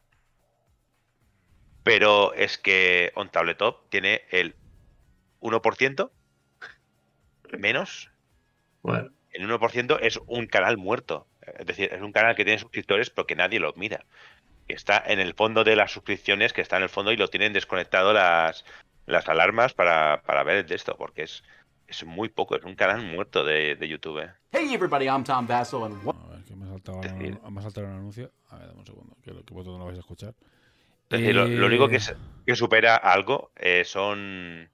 Pero 1.84 2.34
es 2.34 2.58
que 2.58 3.12
On 3.16 3.30
Tabletop 3.30 3.90
tiene 3.90 4.22
el 4.32 4.56
1% 5.42 6.10
menos 7.58 8.12
Bueno, 8.82 9.10
el 9.32 9.50
1% 9.50 9.98
es 10.02 10.20
un 10.28 10.46
canal 10.48 10.78
muerto. 10.78 11.28
Es 11.58 11.66
decir, 11.66 11.92
es 11.94 12.02
un 12.02 12.12
canal 12.12 12.36
que 12.36 12.44
tiene 12.46 12.60
suscriptores, 12.60 13.10
pero 13.10 13.26
que 13.26 13.36
nadie 13.36 13.60
lo 13.60 13.74
mira. 13.74 14.06
Que 14.68 14.74
está 14.76 15.02
en 15.06 15.20
el 15.20 15.34
fondo 15.34 15.64
de 15.64 15.76
las 15.76 15.92
suscripciones, 15.92 16.54
que 16.54 16.62
está 16.62 16.78
en 16.78 16.84
el 16.84 16.90
fondo 16.90 17.12
y 17.12 17.18
lo 17.18 17.28
tienen 17.30 17.54
desconectado 17.54 18.14
las, 18.14 18.66
las 19.08 19.28
alarmas 19.28 19.74
para, 19.74 20.22
para 20.24 20.44
ver 20.44 20.66
de 20.66 20.76
esto, 20.76 20.96
porque 20.98 21.24
es, 21.24 21.44
es 21.88 22.06
muy 22.06 22.30
poco, 22.30 22.56
es 22.56 22.64
un 22.64 22.76
canal 22.76 23.02
muerto 23.02 23.44
de, 23.44 23.76
de 23.76 23.88
YouTube. 23.88 24.20
¿eh? 24.20 24.32
Hey 24.52 24.74
everybody, 24.74 25.06
I'm 25.06 25.24
Tom 25.24 25.48
Vassell 25.48 25.84
and 25.84 25.96
A 26.08 26.28
ver, 26.36 26.44
que 26.44 26.56
me 26.56 26.66
ha 26.66 26.70
saltado, 26.70 27.02
Es 27.02 27.12
decir- 27.14 27.40
me 27.50 27.60
ha 27.60 27.64
saltado 27.64 27.88
un 27.88 27.94
anuncio. 27.94 28.32
A 28.50 28.58
ver, 28.58 28.68
dame 28.68 28.80
un 28.82 28.86
segundo, 28.86 29.16
que, 29.24 29.32
lo- 29.32 29.44
que 29.44 29.54
vosotros 29.54 29.74
no 29.74 29.80
lo 29.80 29.86
vais 29.86 29.98
a 29.98 30.02
escuchar. 30.02 30.36
Decir, 31.10 31.36
lo, 31.36 31.47
lo 31.47 31.66
único 31.66 31.88
que, 31.88 31.97
Eh, 31.97 32.16
que 32.45 32.55
supera 32.55 32.95
algo 32.95 33.51
eh, 33.55 33.84
son. 33.86 34.70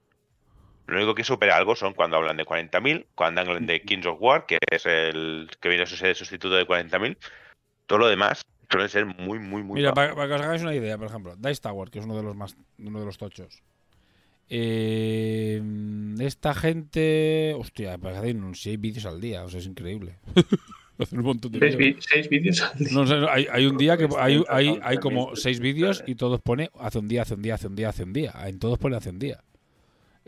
Lo 0.86 0.96
único 0.96 1.14
que 1.14 1.24
supera 1.24 1.56
algo 1.56 1.74
son 1.74 1.94
cuando 1.94 2.16
hablan 2.16 2.36
de 2.36 2.44
40.000, 2.44 3.06
cuando 3.14 3.40
hablan 3.40 3.66
de 3.66 3.82
Kings 3.82 4.06
of 4.06 4.18
War, 4.20 4.46
que 4.46 4.58
es 4.70 4.86
el 4.86 5.50
que 5.60 5.68
viene 5.68 5.82
a 5.82 5.86
ser 5.86 6.08
el 6.08 6.14
sustituto 6.14 6.54
de 6.54 6.66
40.000. 6.66 7.16
Todo 7.86 7.98
lo 7.98 8.08
demás 8.08 8.42
suele 8.70 8.88
ser 8.88 9.06
muy, 9.06 9.38
muy, 9.38 9.62
muy. 9.62 9.76
Mira, 9.76 9.92
para, 9.94 10.14
para 10.14 10.28
que 10.28 10.34
os 10.34 10.40
hagáis 10.42 10.62
una 10.62 10.74
idea, 10.74 10.96
por 10.96 11.08
ejemplo, 11.08 11.34
Dice 11.36 11.60
Tower, 11.60 11.90
que 11.90 11.98
es 11.98 12.04
uno 12.04 12.16
de 12.16 12.22
los 12.22 12.36
más 12.36 12.56
uno 12.78 13.00
de 13.00 13.06
los 13.06 13.18
tochos. 13.18 13.62
Eh, 14.48 15.60
esta 16.20 16.54
gente. 16.54 17.54
Hostia, 17.56 17.98
pues 17.98 18.16
hacen 18.16 18.54
6 18.54 18.80
vídeos 18.80 19.06
al 19.06 19.20
día, 19.20 19.42
o 19.42 19.48
sea, 19.48 19.58
es 19.58 19.66
increíble. 19.66 20.18
hacen 21.02 21.18
un 21.18 21.24
montón 21.24 21.52
de 21.52 21.58
seis, 21.60 21.76
vídeos. 21.76 21.96
vi- 21.96 22.02
seis 22.02 22.28
vídeos 22.28 22.62
al 22.62 22.78
día. 22.78 22.88
No 22.92 23.06
sé, 23.06 23.16
no, 23.16 23.28
hay, 23.30 23.46
hay 23.50 23.66
un 23.66 23.76
día 23.76 23.96
que 23.96 24.08
hay, 24.18 24.42
hay, 24.48 24.78
hay 24.82 24.96
311.000 24.96 25.00
como 25.00 25.36
6 25.36 25.60
vídeos 25.60 25.88
y 25.88 25.92
suscriptores. 25.98 26.18
todos 26.18 26.40
pone 26.40 26.70
hace 26.80 26.98
un 26.98 27.08
día, 27.08 27.22
hace 27.22 27.34
un 27.34 27.42
día, 27.42 27.54
hace 27.54 27.66
un 27.66 27.74
día, 27.76 27.88
hace 27.90 28.02
un 28.04 28.12
día. 28.12 28.32
En 28.46 28.58
todos 28.58 28.78
pone 28.78 28.96
hace 28.96 29.10
un 29.10 29.18
día. 29.18 29.40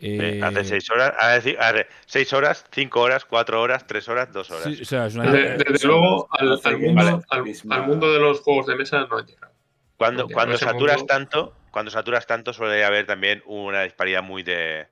Eh, 0.00 0.38
Eh, 0.38 0.40
hace 0.44 0.62
6 0.64 0.90
horas, 0.90 1.12
a 1.18 1.28
decir, 1.30 1.56
a 1.58 1.72
ver, 1.72 1.88
6 2.06 2.32
horas, 2.32 2.64
5 2.70 3.00
horas, 3.00 3.24
4 3.24 3.60
horas, 3.60 3.84
3 3.86 4.08
horas, 4.08 4.32
2 4.32 4.50
horas. 4.50 4.62
sí, 4.64 4.82
o 4.82 4.84
sea, 4.84 5.06
es 5.06 5.14
una- 5.16 5.30
Desde, 5.32 5.86
luego, 5.86 6.28
al, 6.30 6.78
mundo, 6.78 7.22
al, 7.70 7.86
mundo 7.86 8.12
de 8.12 8.20
los 8.20 8.40
juegos 8.40 8.66
de 8.66 8.76
mesa 8.76 9.06
no 9.10 9.18
han 9.18 9.26
llegado. 9.26 9.52
Cuando, 9.96 10.28
cuando 10.28 10.56
saturas 10.56 10.98
mundo- 10.98 11.06
tanto, 11.12 11.54
cuando 11.72 11.90
saturas 11.90 12.26
tanto 12.28 12.52
suele 12.52 12.84
haber 12.84 13.06
también 13.06 13.42
una 13.46 13.82
disparidad 13.82 14.22
muy 14.22 14.44
de, 14.44 14.86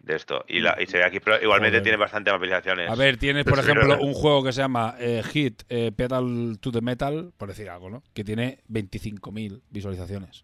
de 0.00 0.16
esto. 0.16 0.44
Y, 0.48 0.60
la, 0.60 0.76
y 0.80 0.86
se 0.86 0.98
ve 0.98 1.04
aquí, 1.04 1.20
pero 1.20 1.40
igualmente 1.42 1.76
Joder. 1.78 1.82
tiene 1.82 1.98
bastante 1.98 2.30
más 2.32 2.40
visualizaciones. 2.40 2.90
A 2.90 2.94
ver, 2.94 3.16
tienes, 3.18 3.44
por 3.44 3.58
ejemplo, 3.58 3.98
un 4.00 4.14
juego 4.14 4.42
que 4.42 4.52
se 4.52 4.60
llama 4.62 4.96
eh, 4.98 5.22
Hit 5.30 5.62
eh, 5.68 5.92
Pedal 5.94 6.58
to 6.60 6.72
the 6.72 6.80
Metal, 6.80 7.32
por 7.36 7.48
decir 7.48 7.68
algo, 7.68 7.90
¿no? 7.90 8.02
Que 8.14 8.24
tiene 8.24 8.60
25.000 8.70 9.60
visualizaciones. 9.70 10.42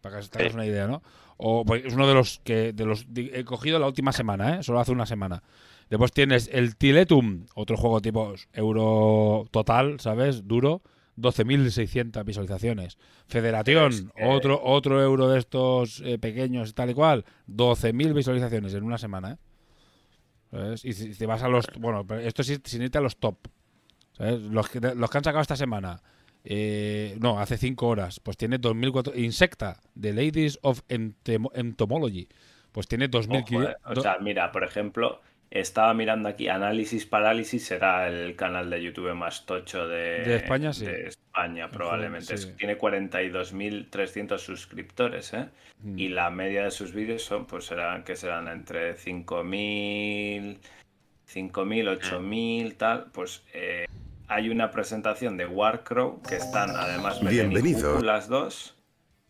Para 0.00 0.20
que 0.20 0.28
te 0.28 0.38
hagas 0.38 0.52
Sí. 0.52 0.56
una 0.56 0.66
idea, 0.66 0.86
¿no? 0.86 1.02
O 1.36 1.64
pues, 1.64 1.84
es 1.84 1.94
uno 1.94 2.06
de 2.08 2.14
los 2.14 2.40
que 2.44 2.72
de 2.72 2.84
los 2.86 3.06
he 3.14 3.44
cogido 3.44 3.78
la 3.78 3.86
última 3.86 4.12
semana, 4.12 4.56
¿eh? 4.56 4.62
Solo 4.62 4.80
hace 4.80 4.92
una 4.92 5.06
semana. 5.06 5.42
Después 5.90 6.10
tienes 6.12 6.48
el 6.52 6.76
Tiletum, 6.76 7.46
otro 7.54 7.76
juego 7.76 8.00
tipo 8.00 8.34
euro 8.52 9.46
total, 9.50 10.00
¿sabes? 10.00 10.46
Duro, 10.48 10.82
12.600 11.16 12.24
visualizaciones. 12.24 12.98
Federación, 13.26 13.92
Es 13.92 14.02
que- 14.14 14.24
otro 14.24 14.60
otro 14.62 15.02
euro 15.02 15.28
de 15.28 15.38
estos 15.38 16.00
eh, 16.04 16.18
pequeños, 16.18 16.74
tal 16.74 16.90
y 16.90 16.94
cual, 16.94 17.24
12.000 17.46 18.12
visualizaciones 18.14 18.74
en 18.74 18.84
una 18.84 18.98
semana, 18.98 19.32
¿eh? 19.32 19.36
¿Sabes? 20.50 20.84
Y 20.84 20.92
si 20.92 21.12
te 21.14 21.26
vas 21.26 21.42
a 21.42 21.48
los. 21.48 21.66
Bueno, 21.78 22.06
pero 22.06 22.20
esto 22.20 22.42
sí 22.42 22.56
sin 22.64 22.82
irte 22.82 22.98
a 22.98 23.00
los 23.00 23.16
top. 23.16 23.36
¿Sabes? 24.12 24.40
Los 24.42 24.68
que, 24.68 24.80
los 24.80 25.10
que 25.10 25.18
han 25.18 25.24
sacado 25.24 25.42
esta 25.42 25.56
semana. 25.56 26.00
eh, 26.48 27.16
no, 27.20 27.40
hace 27.40 27.56
5 27.58 27.88
horas. 27.88 28.20
Pues 28.20 28.36
tiene 28.36 28.60
2.400. 28.60 29.16
Insecta, 29.16 29.80
The 30.00 30.12
Ladies 30.12 30.58
of 30.62 30.82
Entomology. 30.88 32.28
Pues 32.70 32.86
tiene 32.86 33.08
2.000. 33.10 33.42
Ojo, 33.42 33.62
eh, 33.68 33.74
O 33.84 34.00
sea, 34.00 34.18
mira, 34.20 34.52
por 34.52 34.62
ejemplo, 34.62 35.20
estaba 35.60 35.92
mirando 35.94 36.28
aquí 36.28 36.48
Análisis 36.48 37.06
Parálisis, 37.06 37.64
será 37.66 38.08
el 38.08 38.36
canal 38.36 38.70
de 38.70 38.82
YouTube 38.82 39.14
más 39.14 39.46
tocho 39.46 39.86
de, 39.88 40.24
De 40.24 40.36
España, 40.36 40.72
sí. 40.72 40.86
de 40.86 41.08
España, 41.08 41.70
probablemente. 41.70 42.36
sí. 42.36 42.52
Tiene 42.56 42.78
42.300 42.78 44.38
suscriptores, 44.38 45.32
¿eh? 45.34 45.48
Mm. 45.82 45.98
Y 45.98 46.08
la 46.08 46.30
media 46.30 46.64
de 46.64 46.70
sus 46.70 46.92
vídeos 46.92 47.22
son, 47.22 47.46
pues 47.46 47.66
serán, 47.66 48.04
que 48.04 48.16
serán 48.16 48.48
entre 48.48 48.96
5.000 48.96 50.58
5.000, 51.32 51.98
8.000, 52.00 52.76
tal, 52.76 53.06
pues 53.12 53.42
eh, 53.52 53.86
hay 54.28 54.48
una 54.48 54.70
presentación 54.70 55.36
de 55.36 55.46
Warcrow 55.46 56.22
que 56.22 56.36
están 56.36 56.70
además 56.70 57.20
Bienvenido. 57.20 58.00
las 58.00 58.28
dos. 58.28 58.75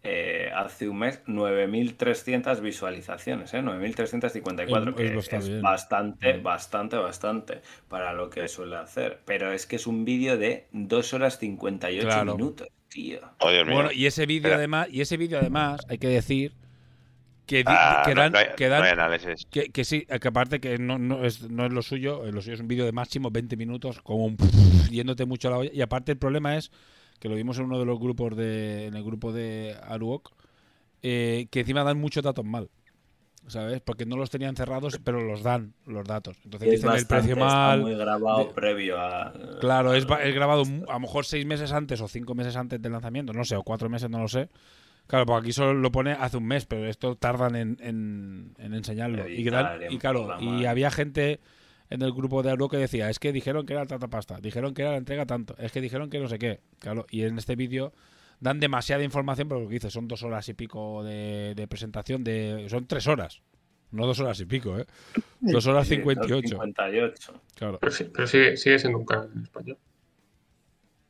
Eh, 0.08 0.50
hace 0.54 0.88
un 0.88 0.98
mes 1.00 1.20
9.300 1.26 2.60
visualizaciones, 2.60 3.52
¿eh? 3.54 3.62
9.354, 3.62 4.90
Es- 4.90 4.94
que 4.96 5.04
es 5.06 5.10
es, 5.10 5.16
bastante 5.16 5.48
bien. 5.50 5.62
bastante, 5.62 6.34
Mm. 6.38 6.42
bastante, 6.42 6.96
bastante 6.96 7.60
para 7.88 8.12
lo 8.12 8.30
que 8.30 8.46
suele 8.48 8.76
hacer. 8.76 9.20
Pero 9.24 9.52
es 9.52 9.66
que 9.66 9.76
es 9.76 9.86
un 9.86 10.04
vídeo 10.04 10.36
de 10.38 10.66
2 10.72 11.12
horas 11.14 11.38
58 11.38 12.06
Claro. 12.06 12.36
minutos, 12.36 12.68
tío. 12.88 13.20
Oh, 13.40 13.50
Dios 13.50 13.66
mío. 13.66 13.74
Bueno, 13.74 13.92
y 13.92 14.06
ese 14.06 14.26
vídeo 14.26 14.54
además, 14.54 14.88
y 14.90 15.00
ese 15.00 15.16
vídeo 15.16 15.38
además, 15.38 15.80
hay 15.88 15.98
que 15.98 16.08
decir 16.08 16.52
que, 17.46 17.62
Ah, 17.66 18.02
que 18.04 18.14
dan, 18.14 18.32
no 18.32 18.38
hay- 18.38 18.46
que 18.56 18.68
dan- 18.68 18.80
no 18.80 18.86
hay 18.86 18.92
análisis. 18.92 19.46
que, 19.50 19.70
que 19.70 19.84
sí, 19.84 20.04
que 20.06 20.28
aparte 20.28 20.60
que 20.60 20.78
no, 20.78 20.98
no, 20.98 21.24
es, 21.24 21.48
no 21.48 21.64
es 21.66 21.72
lo 21.72 21.82
suyo, 21.82 22.26
eh, 22.26 22.32
lo 22.32 22.42
suyo 22.42 22.54
es 22.54 22.60
un 22.60 22.66
vídeo 22.68 22.84
de 22.84 22.92
máximo 22.92 23.30
20 23.30 23.56
minutos, 23.56 24.00
como 24.02 24.24
un 24.24 24.36
yéndote 24.90 25.26
mucho 25.26 25.48
a 25.48 25.50
la 25.52 25.58
olla. 25.58 25.70
Y 25.72 25.80
aparte 25.80 26.12
el 26.12 26.18
problema 26.18 26.56
es, 26.56 26.70
que 27.18 27.28
lo 27.28 27.34
vimos 27.34 27.58
en 27.58 27.64
uno 27.66 27.78
de 27.78 27.84
los 27.86 27.98
grupos 27.98 28.36
de, 28.36 28.86
en 28.86 28.94
el 28.94 29.02
grupo 29.04 29.32
de 29.32 29.76
Aruok, 29.82 30.30
eh, 31.02 31.46
que 31.50 31.60
encima 31.60 31.84
dan 31.84 31.98
muchos 32.00 32.22
datos 32.22 32.44
mal. 32.44 32.68
¿Sabes? 33.48 33.80
Porque 33.80 34.06
no 34.06 34.16
los 34.16 34.28
tenían 34.28 34.56
cerrados, 34.56 34.98
pero 35.04 35.20
los 35.22 35.44
dan, 35.44 35.72
los 35.86 36.04
datos. 36.04 36.36
Entonces 36.44 36.82
el 36.82 37.06
precio 37.06 37.32
está 37.34 37.46
mal. 37.46 37.80
muy 37.80 37.94
grabado 37.94 38.38
de- 38.46 38.52
previo 38.52 38.98
a. 39.00 39.32
Claro, 39.60 39.94
es, 39.94 40.04
es 40.24 40.34
grabado 40.34 40.62
a 40.88 40.92
lo 40.94 41.00
mejor 41.00 41.24
seis 41.24 41.46
meses 41.46 41.70
antes 41.70 42.00
o 42.00 42.08
cinco 42.08 42.34
meses 42.34 42.56
antes 42.56 42.82
del 42.82 42.90
lanzamiento, 42.90 43.32
no 43.32 43.44
sé, 43.44 43.54
o 43.54 43.62
cuatro 43.62 43.88
meses, 43.88 44.10
no 44.10 44.18
lo 44.18 44.26
sé. 44.26 44.48
Claro, 45.06 45.26
porque 45.26 45.42
aquí 45.42 45.52
solo 45.52 45.74
lo 45.74 45.92
pone 45.92 46.10
hace 46.10 46.36
un 46.38 46.44
mes, 46.46 46.66
pero 46.66 46.88
esto 46.88 47.14
tardan 47.14 47.54
en, 47.54 47.76
en- 47.80 48.54
en 48.58 48.74
enseñarlo. 48.74 49.28
Y, 49.28 49.44
gran- 49.44 49.78
claro, 50.00 50.40
y 50.40 50.64
había 50.64 50.90
gente 50.90 51.38
en 51.90 52.02
el 52.02 52.12
grupo 52.12 52.42
de 52.42 52.50
Auro 52.50 52.68
que 52.68 52.76
decía, 52.76 53.08
es 53.10 53.18
que 53.18 53.32
dijeron 53.32 53.66
que 53.66 53.72
era 53.74 53.86
tanta 53.86 54.08
pasta, 54.08 54.38
dijeron 54.40 54.74
que 54.74 54.82
era 54.82 54.92
la 54.92 54.96
entrega 54.98 55.26
tanto, 55.26 55.54
es 55.58 55.72
que 55.72 55.80
dijeron 55.80 56.10
que 56.10 56.18
no 56.18 56.28
sé 56.28 56.38
qué. 56.38 56.60
Claro, 56.78 57.06
y 57.10 57.22
en 57.22 57.38
este 57.38 57.56
vídeo 57.56 57.92
dan 58.40 58.60
demasiada 58.60 59.02
información, 59.04 59.48
pero 59.48 59.60
lo 59.60 59.68
que 59.68 59.74
dice, 59.74 59.90
son 59.90 60.08
dos 60.08 60.22
horas 60.22 60.48
y 60.48 60.54
pico 60.54 61.02
de, 61.04 61.54
de 61.56 61.66
presentación, 61.68 62.22
de 62.24 62.66
son 62.68 62.86
tres 62.86 63.06
horas, 63.06 63.40
no 63.92 64.06
dos 64.06 64.18
horas 64.20 64.38
y 64.40 64.46
pico, 64.46 64.78
¿eh? 64.78 64.86
Dos 65.40 65.66
horas 65.66 65.86
cincuenta 65.88 66.26
y 66.28 66.32
ocho. 66.32 66.48
58. 66.60 67.42
Claro. 67.54 67.78
Pero, 67.80 67.92
sí- 67.92 68.10
pero 68.12 68.26
sigue, 68.26 68.56
sigue 68.56 68.78
siendo 68.78 68.98
un 68.98 69.06
canal 69.06 69.30
en 69.34 69.42
español. 69.44 69.78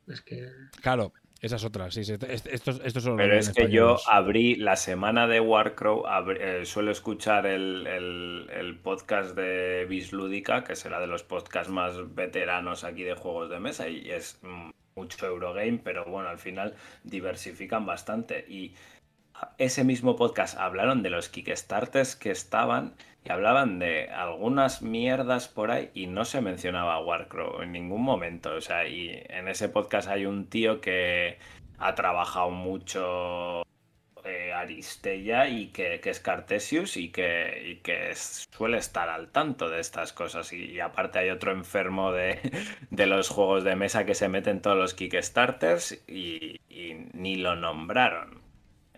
Es 0.07 0.21
que. 0.21 0.49
Claro, 0.83 1.13
esa 1.41 1.57
es 1.57 1.65
otra. 1.65 1.91
Sí, 1.91 2.05
sí, 2.05 2.13
este- 2.15 2.33
este- 2.35 2.55
estos, 2.55 2.81
estos 2.85 3.03
son 3.03 3.17
Pero 3.17 3.37
es 3.39 3.51
que 3.51 3.71
yo 3.71 3.99
abrí 4.09 4.55
la 4.57 4.77
semana 4.77 5.27
de 5.27 5.41
Warcrow, 5.41 6.05
abrí- 6.07 6.39
eh, 6.41 6.65
suelo 6.65 6.91
escuchar 6.91 7.47
el, 7.47 7.87
el- 7.87 8.51
el 8.53 8.79
podcast 8.79 9.37
de 9.37 9.87
Bislúdica, 9.89 10.65
que 10.65 10.77
será 10.77 11.01
de 11.01 11.07
los 11.07 11.23
podcasts 11.23 11.71
más 11.73 12.15
veteranos 12.15 12.85
aquí 12.85 13.03
de 13.03 13.15
juegos 13.15 13.51
de 13.51 13.61
mesa, 13.61 13.89
y 13.89 14.11
es 14.11 14.41
mucho 14.97 15.27
Eurogame, 15.27 15.79
pero 15.85 16.05
bueno, 16.07 16.29
al 16.31 16.39
final 16.39 16.75
diversifican 17.05 17.85
bastante. 17.85 18.45
Y 18.49 18.75
ese 19.59 19.85
mismo 19.85 20.17
podcast 20.17 20.57
hablaron 20.59 21.03
de 21.03 21.11
los 21.11 21.29
Kickstarters 21.29 22.17
que 22.17 22.31
estaban 22.31 22.95
y 23.27 23.33
hablaban 23.33 23.79
de 23.79 24.09
algunas 24.11 24.83
mierdas 24.83 25.49
por 25.49 25.71
ahí 25.71 25.91
y 25.95 26.07
no 26.07 26.25
se 26.25 26.41
mencionaba 26.41 27.01
Warcrow 27.01 27.63
en 27.63 27.73
ningún 27.73 28.03
momento. 28.03 28.55
O 28.55 28.61
sea, 28.61 28.87
y 28.87 29.21
en 29.29 29.49
ese 29.49 29.69
podcast 29.69 30.09
hay 30.09 30.27
un 30.27 30.47
tío 30.47 30.81
que 30.81 31.39
ha 31.79 31.95
trabajado 31.95 32.51
mucho 32.51 33.63
eh, 34.25 34.53
Aristella 34.53 35.49
y 35.49 35.69
que, 35.69 36.01
es 36.05 36.21
Cartesius 36.21 36.97
y 36.97 37.11
que, 37.11 38.13
suele 38.15 38.79
estar 38.79 39.09
al 39.09 39.29
tanto 39.33 39.69
de 39.71 39.81
estas 39.81 40.13
cosas. 40.13 40.53
Y, 40.53 40.79
aparte 40.79 41.19
hay 41.19 41.31
otro 41.31 41.51
enfermo 41.51 42.13
de, 42.13 42.39
de 42.91 43.07
los 43.07 43.29
juegos 43.29 43.65
de 43.65 43.75
mesa 43.75 44.07
que 44.07 44.15
se 44.15 44.29
mete 44.29 44.51
en 44.51 44.63
todos 44.63 44.77
los 44.77 44.95
Kickstarters 44.95 46.05
y 46.07 46.61
ni 47.13 47.37
lo 47.37 47.57
nombraron. 47.57 48.46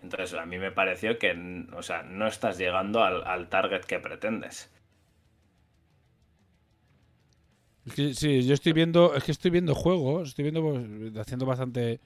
Entonces 0.01 0.33
a 0.33 0.45
mí 0.45 0.57
me 0.57 0.71
pareció 0.71 1.17
que, 1.17 1.65
o 1.73 1.81
sea, 1.81 2.03
no 2.03 2.27
estás 2.27 2.57
llegando 2.57 3.03
al, 3.03 3.23
al 3.25 3.49
target 3.49 3.81
que 3.81 3.99
pretendes. 3.99 4.71
Es 7.85 7.93
que, 7.93 8.13
sí, 8.13 8.43
yo 8.45 8.53
estoy 8.53 8.73
viendo, 8.73 9.15
es 9.15 9.23
que 9.23 9.31
estoy 9.31 9.51
viendo 9.51 9.73
juegos, 9.73 10.29
estoy 10.29 10.43
viendo, 10.43 10.61
pues, 10.61 11.17
haciendo 11.17 11.45
bastante, 11.45 11.99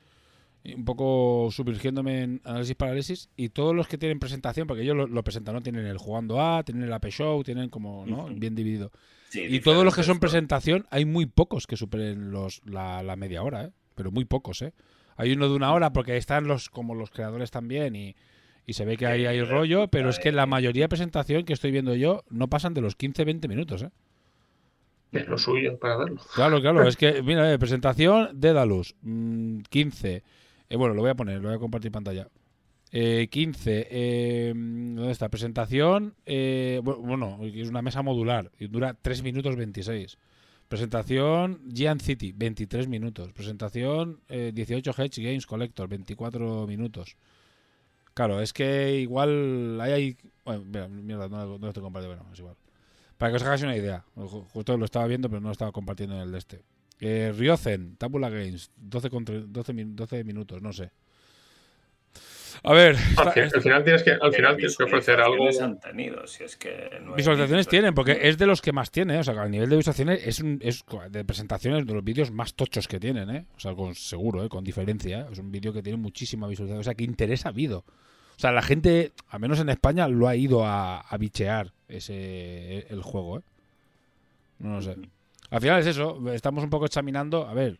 un 0.64 0.86
poco 0.86 1.50
sumergiéndome 1.52 2.24
en 2.24 2.42
análisis 2.46 2.76
parálisis 2.76 3.30
y 3.36 3.50
todos 3.50 3.76
los 3.76 3.88
que 3.88 3.98
tienen 3.98 4.20
presentación, 4.20 4.66
porque 4.68 4.84
ellos 4.84 4.96
lo, 4.96 5.08
lo 5.08 5.24
presentan, 5.24 5.56
¿no? 5.56 5.62
Tienen 5.62 5.86
el 5.86 5.98
jugando 5.98 6.42
A, 6.42 6.64
tienen 6.64 6.84
el 6.84 6.94
AP 6.94 7.08
Show, 7.08 7.44
tienen 7.44 7.70
como, 7.70 8.06
¿no? 8.06 8.28
Bien 8.28 8.56
dividido. 8.56 8.92
Sí, 9.30 9.42
Y 9.42 9.60
todos 9.60 9.84
los 9.84 9.96
que 9.96 10.04
son 10.04 10.20
presentación, 10.20 10.86
hay 10.90 11.06
muy 11.06 11.26
pocos 11.26 11.68
que 11.68 11.76
superen 11.76 12.32
los, 12.32 12.62
la, 12.66 13.04
la 13.04 13.16
media 13.16 13.44
hora, 13.44 13.66
¿eh? 13.66 13.72
Pero 13.96 14.12
muy 14.12 14.26
pocos, 14.26 14.62
¿eh? 14.62 14.74
Hay 15.18 15.32
uno 15.34 15.48
de 15.50 15.56
una 15.56 15.74
hora 15.74 15.94
porque 15.94 16.18
están 16.18 16.48
los 16.48 16.70
como 16.70 16.96
los 16.96 17.10
creadores 17.12 17.52
también 17.52 17.96
y, 17.96 18.16
y 18.66 18.74
se 18.74 18.86
ve 18.86 18.98
que 18.98 19.06
ahí 19.06 19.26
hay 19.26 19.40
Sí, 19.40 19.46
rollo, 19.46 19.88
pero 19.90 20.10
es 20.10 20.20
que 20.20 20.32
la 20.32 20.44
eh. 20.44 20.48
mayoría 20.48 20.86
de 20.86 20.90
presentación 20.90 21.44
que 21.44 21.54
estoy 21.54 21.72
viendo 21.72 21.96
yo 21.96 22.24
no 22.30 22.48
pasan 22.50 22.74
de 22.74 22.82
los 22.82 22.98
15-20 22.98 23.48
minutos, 23.48 23.84
¿eh? 23.84 23.90
Es 25.12 25.28
lo 25.28 25.38
suyo 25.38 25.78
para 25.78 25.98
verlo. 25.98 26.20
Claro, 26.34 26.60
claro, 26.62 26.84
es 26.88 26.98
que, 26.98 27.22
mira, 27.22 27.52
eh, 27.54 27.60
presentación 27.60 28.30
Dedalus, 28.34 28.96
mm, 29.02 29.60
15. 29.70 30.24
Eh, 30.70 30.76
bueno, 30.76 30.96
lo 30.96 31.02
voy 31.02 31.12
a 31.12 31.16
poner, 31.16 31.40
lo 31.42 31.50
voy 31.50 31.58
a 31.58 31.60
compartir 31.60 31.92
pantalla. 31.92 32.28
Eh, 32.92 33.28
15. 33.30 33.88
eh, 33.92 34.54
¿Dónde 34.56 35.12
está? 35.12 35.30
Presentación. 35.30 36.16
eh, 36.26 36.80
bu- 36.84 36.98
bueno, 36.98 37.40
es 37.44 37.70
una 37.70 37.82
mesa 37.82 38.02
modular 38.02 38.52
y 38.60 38.68
dura 38.68 38.96
3 39.00 39.22
minutos 39.24 39.56
26. 39.56 40.18
Presentación 40.74 41.62
Giant 41.72 42.02
City, 42.02 42.34
23 42.36 42.88
minutos. 42.88 43.32
Presentación 43.32 44.22
eh, 44.28 44.52
18 44.56 44.90
Hedge 44.98 45.22
Games 45.22 45.46
Collector, 45.46 45.88
24 45.88 46.66
minutos. 46.66 47.16
Claro, 48.16 48.42
es 48.42 48.54
que 48.54 49.00
igual 49.00 49.80
ahí. 49.82 50.18
Bueno, 50.44 50.64
mira, 50.66 50.88
mierda, 50.88 51.30
no, 51.30 51.60
no 51.60 51.68
estoy 51.68 51.84
compartiendo, 51.84 52.16
bueno, 52.18 52.34
es 52.34 52.40
igual. 52.40 52.56
Para 53.20 53.32
que 53.32 53.36
os 53.36 53.44
hagáis 53.44 53.62
una 53.62 53.78
idea, 53.78 54.04
ju- 54.16 54.48
justo 54.48 54.76
lo 54.76 54.86
estaba 54.86 55.06
viendo, 55.06 55.30
pero 55.30 55.42
no 55.42 55.50
lo 55.50 55.52
estaba 55.52 55.72
compartiendo 55.72 56.16
en 56.16 56.22
el 56.24 56.32
de 56.32 56.38
este. 56.40 56.64
Eh, 57.00 57.32
Ryozen, 57.38 57.96
Tabula 57.98 58.32
Games, 58.32 58.72
12, 58.78 59.12
con 59.12 59.26
tre- 59.28 59.46
12, 59.46 59.74
min- 59.74 59.96
12 59.96 60.24
minutos, 60.24 60.60
no 60.64 60.74
sé. 60.74 60.90
A 62.66 62.72
ver, 62.74 62.96
Al, 63.18 63.28
está- 63.28 63.58
al 63.58 63.62
final 63.62 63.84
tienes 63.84 64.04
que, 64.04 64.12
al 64.12 64.20
Pero 64.20 64.32
final 64.34 64.56
tienes 64.56 64.78
que 64.78 64.84
ofrecer 64.86 65.20
algo. 65.20 65.34
visualizaciones 65.48 65.62
han 65.84 65.92
tenido, 65.92 66.26
si 66.28 66.44
es 66.46 66.56
que 66.56 66.98
no 67.04 67.14
visualizaciones 67.14 67.68
tienen, 67.68 67.94
porque 67.94 68.18
es 68.22 68.38
de 68.38 68.46
los 68.46 68.62
que 68.62 68.72
más 68.72 68.90
tiene, 68.90 69.16
¿eh? 69.16 69.20
o 69.20 69.24
sea, 69.24 69.34
que 69.34 69.42
a 69.42 69.50
nivel 69.50 69.70
de 69.70 69.76
visualizaciones 69.76 70.26
es, 70.26 70.40
un, 70.40 70.60
es 70.62 70.86
de 71.10 71.26
presentaciones 71.26 71.86
de 71.86 71.94
los 71.94 72.04
vídeos 72.04 72.32
más 72.32 72.54
tochos 72.54 72.88
que 72.88 73.02
tienen, 73.02 73.30
¿eh? 73.30 73.46
o 73.58 73.60
sea, 73.60 73.76
con 73.76 73.96
seguro, 73.96 74.46
¿eh? 74.46 74.50
con 74.50 74.64
diferencia, 74.64 75.22
¿eh? 75.22 75.26
es 75.34 75.40
un 75.40 75.52
vídeo 75.52 75.74
que 75.74 75.84
tiene 75.84 75.98
muchísima 75.98 76.48
visualización, 76.48 76.80
o 76.80 76.84
sea, 76.84 76.94
que 76.96 77.04
interesa 77.04 77.50
ha 77.50 77.52
habido. 77.52 77.80
O 77.80 78.40
sea, 78.40 78.52
la 78.54 78.62
gente, 78.62 79.12
al 79.28 79.42
menos 79.42 79.60
en 79.60 79.68
España, 79.70 80.08
lo 80.08 80.28
ha 80.30 80.36
ido 80.38 80.66
a, 80.66 81.02
a 81.02 81.18
bichear 81.18 81.74
ese 81.90 82.88
el 82.90 83.02
juego, 83.04 83.40
¿eh? 83.40 83.42
No 84.60 84.76
lo 84.76 84.82
sé. 84.82 84.96
Al 85.50 85.60
final 85.62 85.82
es 85.82 85.88
eso, 85.88 86.32
estamos 86.32 86.64
un 86.64 86.70
poco 86.70 86.86
examinando, 86.86 87.46
a 87.46 87.54
ver, 87.54 87.78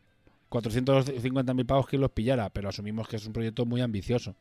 450.000 0.52 1.66
pavos 1.66 1.88
que 1.88 1.98
los 1.98 2.12
pillara, 2.12 2.50
pero 2.50 2.68
asumimos 2.70 3.08
que 3.08 3.16
es 3.16 3.26
un 3.26 3.32
proyecto 3.34 3.66
muy 3.66 3.80
ambicioso. 3.82 4.36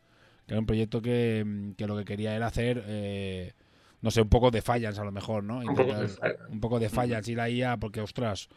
Que 0.46 0.54
era 0.54 0.60
un 0.60 0.66
proyecto 0.66 1.00
que, 1.02 1.42
mm, 1.46 1.72
que 1.72 1.86
lo 1.86 1.96
que 1.96 2.04
quería 2.04 2.34
era 2.34 2.46
hacer, 2.46 2.82
eh, 2.86 3.52
no 4.00 4.10
sé, 4.10 4.20
un 4.22 4.28
poco 4.28 4.50
de 4.50 4.62
fallas 4.62 4.98
a 4.98 5.04
lo 5.04 5.12
mejor, 5.12 5.44
¿no? 5.44 5.58
Un 5.58 5.66
poco 5.74 5.94
de 5.94 6.02
Intentar- 6.04 6.18
fallas. 6.36 6.50
un 6.50 6.60
poco 6.60 6.80
de 6.80 6.88
fallas 6.88 7.28
ir 7.28 7.40
ahí 7.40 7.62
a, 7.62 7.76
porque 7.76 8.00
ostras. 8.00 8.48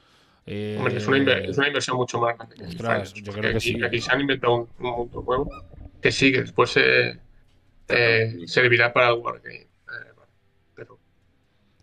eh, 0.48 0.76
Hombre, 0.80 0.98
es, 0.98 1.07
una 1.07 1.34
es 1.34 1.57
una 1.57 1.68
inversión 1.68 1.98
mucho 1.98 2.20
más 2.20 2.36
grande. 2.38 2.56
que 2.56 2.64
el 2.64 2.70
Ostras, 2.70 3.14
yo 3.14 3.24
porque 3.26 3.40
creo 3.41 3.52
que 3.53 3.57
aquí, 3.57 3.74
sí. 3.74 3.84
aquí 3.84 3.99
se 4.02 4.12
han 4.12 4.22
inventado 4.22 4.56
un, 4.56 4.86
un 4.86 5.10
nuevo 5.26 5.49
que 6.02 6.12
sí, 6.12 6.32
que 6.32 6.41
después 6.41 6.70
se, 6.72 7.20
eh, 7.88 8.36
servirá 8.45 8.91
para 8.94 9.10
el 9.10 9.20
Wargame. 9.20 9.65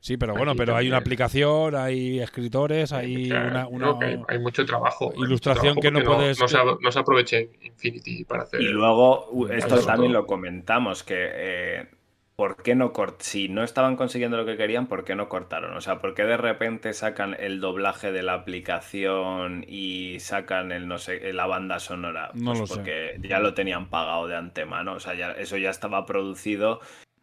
Sí, 0.02 0.16
pero 0.16 0.34
bueno, 0.34 0.50
aquí 0.50 0.58
pero 0.58 0.74
hay 0.74 0.88
una 0.88 0.96
aplicación, 0.96 1.76
hay 1.76 2.18
escritores, 2.18 2.92
hay 2.92 3.30
una, 3.30 3.66
creo 3.66 3.68
una- 3.68 3.98
que 4.00 4.04
hay, 4.04 4.18
hay 4.26 4.38
mucho 4.40 4.66
trabajo. 4.66 5.12
mucho 5.14 5.24
ilustración 5.24 5.74
trabajo 5.76 5.80
que 5.80 5.90
no 5.92 6.02
puedes- 6.02 6.40
No, 6.40 6.48
se, 6.48 6.58
no 6.80 6.90
se 6.90 6.98
aproveche 6.98 7.50
Infinity 7.62 8.24
para 8.24 8.42
hacer. 8.42 8.60
Y 8.60 8.64
luego, 8.70 9.48
esto 9.48 9.76
también 9.86 10.10
todo. 10.10 10.22
lo 10.22 10.26
comentamos, 10.26 11.04
que 11.04 11.14
eh, 11.32 11.86
¿por 12.34 12.60
qué 12.64 12.74
no 12.74 12.92
cort 12.92 13.20
si 13.20 13.48
no 13.48 13.62
estaban 13.62 13.94
consiguiendo 13.94 14.36
lo 14.36 14.44
que 14.44 14.56
querían, 14.56 14.88
¿por 14.88 15.04
qué 15.04 15.14
no 15.14 15.28
cortaron? 15.28 15.76
O 15.76 15.80
sea, 15.80 16.00
¿por 16.00 16.14
qué 16.14 16.24
de 16.24 16.36
repente 16.36 16.94
sacan 16.94 17.36
el 17.38 17.60
doblaje 17.60 18.10
de 18.10 18.24
la 18.24 18.34
aplicación 18.34 19.64
y 19.68 20.18
sacan 20.18 20.72
el 20.72 20.88
no 20.88 20.98
sé, 20.98 21.32
la 21.32 21.46
banda 21.46 21.78
sonora? 21.78 22.32
No 22.34 22.50
Pues 22.54 22.58
lo 22.60 22.66
sé. 22.66 22.74
porque 22.74 23.20
ya 23.22 23.38
lo 23.38 23.54
tenían 23.54 23.88
pagado 23.88 24.26
de 24.26 24.34
antemano, 24.34 24.94
o 24.94 24.98
sea, 25.00 25.14
ya, 25.14 25.30
eso 25.30 25.56
ya 25.58 25.70
estaba 25.70 26.06
producido, 26.06 26.80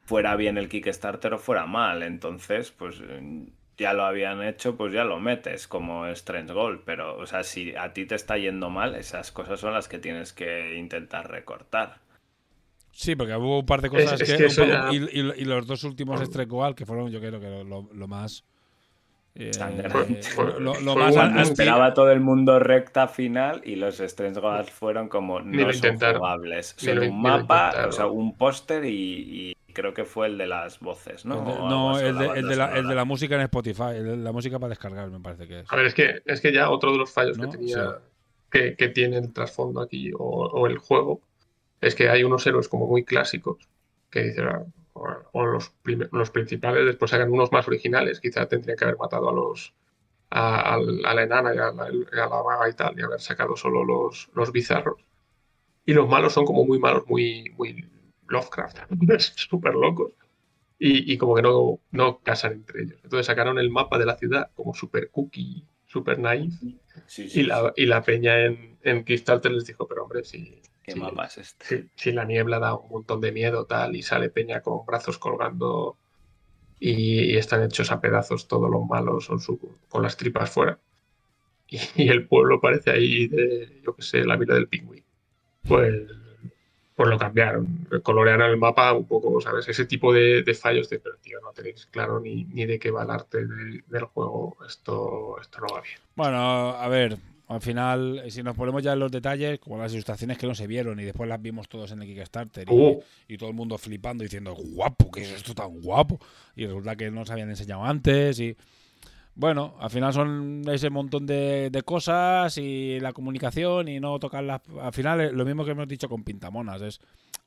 fuera 0.09 0.35
bien 0.35 0.57
el 0.57 0.69
Kickstarter 0.69 1.33
o 1.35 1.37
fuera 1.37 1.65
mal, 1.67 2.01
entonces, 2.01 2.71
pues 2.71 2.95
eh, 3.07 3.45
ya 3.77 3.93
lo 3.93 4.03
habían 4.05 4.41
hecho, 4.43 4.75
pues 4.75 4.91
ya 4.91 5.03
lo 5.03 5.19
metes 5.19 5.67
como 5.67 6.07
Strange 6.07 6.51
Gold, 6.51 6.81
pero, 6.83 7.15
o 7.17 7.25
sea, 7.27 7.43
si 7.43 7.75
a 7.75 7.93
ti 7.93 8.05
te 8.05 8.15
está 8.15 8.37
yendo 8.37 8.71
mal, 8.71 8.95
esas 8.95 9.31
cosas 9.31 9.59
son 9.59 9.73
las 9.73 9.87
que 9.87 9.99
tienes 9.99 10.33
que 10.33 10.75
intentar 10.77 11.29
recortar. 11.29 11.97
Sí, 12.91 13.15
porque 13.15 13.35
hubo 13.35 13.59
un 13.59 13.65
par 13.67 13.81
de 13.81 13.89
cosas 13.89 14.19
Es- 14.19 14.29
es 14.29 14.57
que, 14.57 14.67
ya- 14.67 14.89
y, 14.91 14.97
y- 14.97 15.41
y 15.41 15.45
los 15.45 15.67
dos 15.67 15.83
últimos 15.83 16.19
Strike 16.21 16.49
Goal, 16.49 16.73
que 16.75 16.85
fueron 16.87 17.11
yo 17.11 17.19
creo 17.19 17.39
que 17.39 17.63
lo, 17.63 17.87
lo 17.93 18.07
más 18.07 18.43
Eh. 19.35 19.51
Fue- 20.35 20.59
lo, 20.59 20.73
más 20.95 21.15
un- 21.15 21.37
Esperaba 21.39 21.93
todo 21.93 22.11
el 22.11 22.19
mundo 22.19 22.59
recta 22.59 23.07
final 23.07 23.61
y 23.63 23.75
los 23.75 23.99
Strange 23.99 24.39
Gods 24.41 24.71
fueron 24.71 25.07
como 25.07 25.39
no 25.39 25.71
son 25.73 25.97
jugables. 26.17 26.75
Un 27.09 27.21
mapa, 27.21 27.69
o 27.87 27.91
sea, 27.91 28.07
un 28.07 28.35
póster 28.35 28.83
y, 28.85 28.91
y 29.51 29.55
creo 29.79 29.93
que 29.93 30.05
fue 30.05 30.27
el 30.27 30.37
de 30.37 30.47
las 30.47 30.79
voces, 30.79 31.25
¿no? 31.25 31.43
no, 31.43 31.99
el 31.99 32.17
de, 32.17 32.25
el 32.39 32.47
de 32.47 32.55
la, 32.55 32.77
el 32.77 32.87
de 32.87 32.95
la 32.95 33.05
música 33.05 33.35
en 33.35 33.41
Spotify, 33.41 33.95
el 33.95 34.05
de 34.05 34.17
la 34.17 34.31
música 34.31 34.59
para 34.59 34.69
descargar, 34.69 35.09
me 35.09 35.19
parece 35.19 35.47
que 35.47 35.61
es. 35.61 35.71
A 35.71 35.75
ver, 35.75 35.85
es 35.85 35.93
que, 35.93 36.21
es 36.25 36.41
que 36.41 36.51
ya 36.53 36.69
otro 36.69 36.91
de 36.91 36.97
los 36.97 37.11
fallos 37.11 37.37
¿No? 37.37 37.49
que 37.49 37.57
tenía, 37.57 37.75
Sí. 37.75 37.99
que, 38.51 38.75
que 38.75 38.89
tiene 38.89 39.17
el 39.17 39.31
trasfondo 39.33 39.81
aquí, 39.81 40.11
o, 40.13 40.17
o 40.17 40.67
el 40.67 40.77
juego, 40.77 41.21
es 41.81 41.95
que 41.95 42.09
hay 42.09 42.23
unos 42.23 42.45
héroes 42.47 42.67
como 42.67 42.87
muy 42.87 43.03
clásicos, 43.03 43.69
que 44.09 44.23
dicen, 44.23 44.47
ah, 44.47 44.63
o, 44.93 45.07
o 45.33 45.45
los, 45.45 45.71
los 46.11 46.31
principales, 46.31 46.85
después 46.85 47.13
hagan 47.13 47.31
unos 47.31 47.51
más 47.51 47.67
originales, 47.67 48.19
quizá 48.19 48.47
tendrían 48.47 48.77
que 48.77 48.83
haber 48.85 48.97
matado 48.97 49.29
a 49.29 49.33
los 49.33 49.73
a, 50.31 50.75
a 50.75 50.79
la 51.13 51.23
enana 51.23 51.55
y 51.55 51.57
a 51.57 51.71
la, 51.71 51.85
a 51.85 52.29
la 52.29 52.41
vaga 52.41 52.69
y 52.69 52.73
tal, 52.73 52.99
y 52.99 53.01
haber 53.03 53.19
sacado 53.19 53.55
solo 53.55 53.83
los, 53.83 54.29
los 54.35 54.51
bizarros. 54.51 55.03
Y 55.85 55.93
los 55.93 56.07
malos 56.07 56.33
son 56.33 56.45
como 56.45 56.65
muy 56.65 56.77
malos, 56.79 57.03
muy, 57.07 57.51
muy 57.57 57.87
Lovecraft, 58.29 58.79
súper 59.35 59.73
locos. 59.75 60.13
Y, 60.79 61.13
y 61.13 61.17
como 61.17 61.35
que 61.35 61.41
no, 61.41 61.79
no 61.91 62.19
casan 62.21 62.53
entre 62.53 62.83
ellos. 62.83 62.99
Entonces 63.03 63.25
sacaron 63.27 63.59
el 63.59 63.69
mapa 63.69 63.97
de 63.99 64.05
la 64.05 64.17
ciudad 64.17 64.51
como 64.55 64.73
super 64.73 65.09
cookie. 65.11 65.65
Sí, 67.07 67.29
sí, 67.29 67.39
Y 67.39 67.43
la, 67.43 67.73
y 67.75 67.85
la 67.85 68.01
peña 68.03 68.45
en, 68.45 68.77
en 68.83 69.03
Kickstarter 69.03 69.51
les 69.51 69.65
dijo, 69.65 69.87
pero 69.87 70.03
hombre, 70.03 70.23
si, 70.23 70.61
¿Qué 70.83 70.95
mapa 70.95 71.25
es 71.25 71.37
este? 71.37 71.65
si, 71.65 71.89
si 71.95 72.11
la 72.11 72.25
niebla 72.25 72.59
da 72.59 72.75
un 72.75 72.89
montón 72.89 73.21
de 73.21 73.31
miedo 73.31 73.65
tal 73.65 73.95
y 73.95 74.03
sale 74.03 74.29
peña 74.29 74.61
con 74.61 74.85
brazos 74.85 75.17
colgando 75.19 75.97
y, 76.79 77.33
y 77.33 77.37
están 77.37 77.63
hechos 77.63 77.91
a 77.91 78.01
pedazos 78.01 78.47
todos 78.47 78.69
los 78.69 78.85
malos 78.87 79.27
con, 79.27 79.39
su- 79.39 79.77
con 79.89 80.03
las 80.03 80.17
tripas 80.17 80.51
fuera. 80.51 80.79
Y, 81.67 81.79
y 81.95 82.09
el 82.09 82.27
pueblo 82.27 82.61
parece 82.61 82.91
ahí 82.91 83.27
de, 83.27 83.81
yo 83.85 83.95
qué 83.95 84.01
sé, 84.03 84.25
la 84.25 84.37
vida 84.37 84.55
del 84.55 84.67
pingüino. 84.69 85.05
Pues, 85.67 85.93
pues 86.99 87.07
lo 87.07 87.17
cambiaron, 87.17 87.87
colorearon 88.03 88.51
el 88.51 88.57
mapa 88.57 88.91
un 88.91 89.05
poco, 89.05 89.39
¿sabes? 89.39 89.65
Ese 89.69 89.85
tipo 89.85 90.11
de, 90.11 90.43
de 90.43 90.53
fallos 90.53 90.89
de, 90.89 90.99
pero 90.99 91.15
tío, 91.21 91.39
no 91.39 91.53
tenéis 91.53 91.85
claro 91.85 92.19
ni, 92.19 92.43
ni 92.43 92.65
de 92.65 92.77
qué 92.77 92.91
va 92.91 93.03
el 93.03 93.09
arte 93.09 93.37
del, 93.37 93.85
del 93.87 94.03
juego, 94.03 94.57
esto, 94.67 95.37
esto 95.39 95.61
no 95.61 95.67
va 95.73 95.79
bien. 95.79 95.95
Bueno, 96.17 96.71
a 96.71 96.85
ver, 96.89 97.17
al 97.47 97.61
final, 97.61 98.23
si 98.27 98.43
nos 98.43 98.53
ponemos 98.53 98.83
ya 98.83 98.91
en 98.91 98.99
los 98.99 99.13
detalles, 99.13 99.59
como 99.59 99.77
las 99.77 99.93
ilustraciones 99.93 100.37
que 100.37 100.45
no 100.45 100.53
se 100.53 100.67
vieron 100.67 100.99
y 100.99 101.05
después 101.05 101.29
las 101.29 101.41
vimos 101.41 101.69
todos 101.69 101.89
en 101.93 102.01
el 102.01 102.07
Kickstarter 102.09 102.67
y, 102.69 102.73
Uh. 102.73 103.01
y 103.29 103.37
todo 103.37 103.47
el 103.47 103.55
mundo 103.55 103.77
flipando 103.77 104.25
diciendo, 104.25 104.53
guapo, 104.53 105.09
¿qué 105.09 105.21
es 105.21 105.31
esto 105.31 105.55
tan 105.55 105.79
guapo? 105.79 106.19
Y 106.57 106.65
resulta 106.65 106.97
que 106.97 107.09
no 107.09 107.25
se 107.25 107.31
habían 107.31 107.49
enseñado 107.49 107.85
antes 107.85 108.41
y... 108.41 108.57
Bueno, 109.39 109.77
al 109.79 109.89
final 109.89 110.11
son 110.11 110.63
ese 110.67 110.89
montón 110.89 111.25
de, 111.25 111.69
de 111.71 111.81
cosas 111.83 112.57
y 112.57 112.99
la 112.99 113.13
comunicación 113.13 113.87
y 113.87 114.01
no 114.01 114.19
tocarlas. 114.19 114.59
Al 114.81 114.91
final, 114.91 115.21
es 115.21 115.31
lo 115.31 115.45
mismo 115.45 115.63
que 115.63 115.71
hemos 115.71 115.87
dicho 115.87 116.09
con 116.09 116.25
Pintamonas, 116.25 116.81
es 116.81 116.99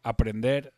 aprender 0.03 0.73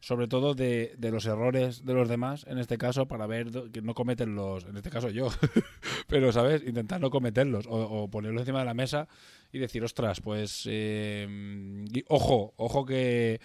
sobre 0.00 0.28
todo 0.28 0.52
de, 0.52 0.94
de 0.98 1.10
los 1.10 1.24
errores 1.24 1.86
de 1.86 1.94
los 1.94 2.06
demás, 2.06 2.44
en 2.46 2.58
este 2.58 2.76
caso, 2.76 3.08
para 3.08 3.26
ver 3.26 3.50
que 3.72 3.80
no 3.80 3.94
cometen 3.94 4.34
los, 4.34 4.66
en 4.66 4.76
este 4.76 4.90
caso 4.90 5.08
yo, 5.08 5.28
pero, 6.06 6.30
¿sabes? 6.32 6.62
Intentar 6.66 7.00
no 7.00 7.08
cometerlos 7.08 7.66
o, 7.66 8.02
o 8.02 8.08
ponerlos 8.10 8.42
encima 8.42 8.58
de 8.58 8.66
la 8.66 8.74
mesa 8.74 9.08
y 9.54 9.58
decir, 9.58 9.82
ostras, 9.82 10.20
pues, 10.20 10.64
eh, 10.66 11.86
ojo, 12.08 12.52
ojo 12.58 12.84
que 12.84 13.40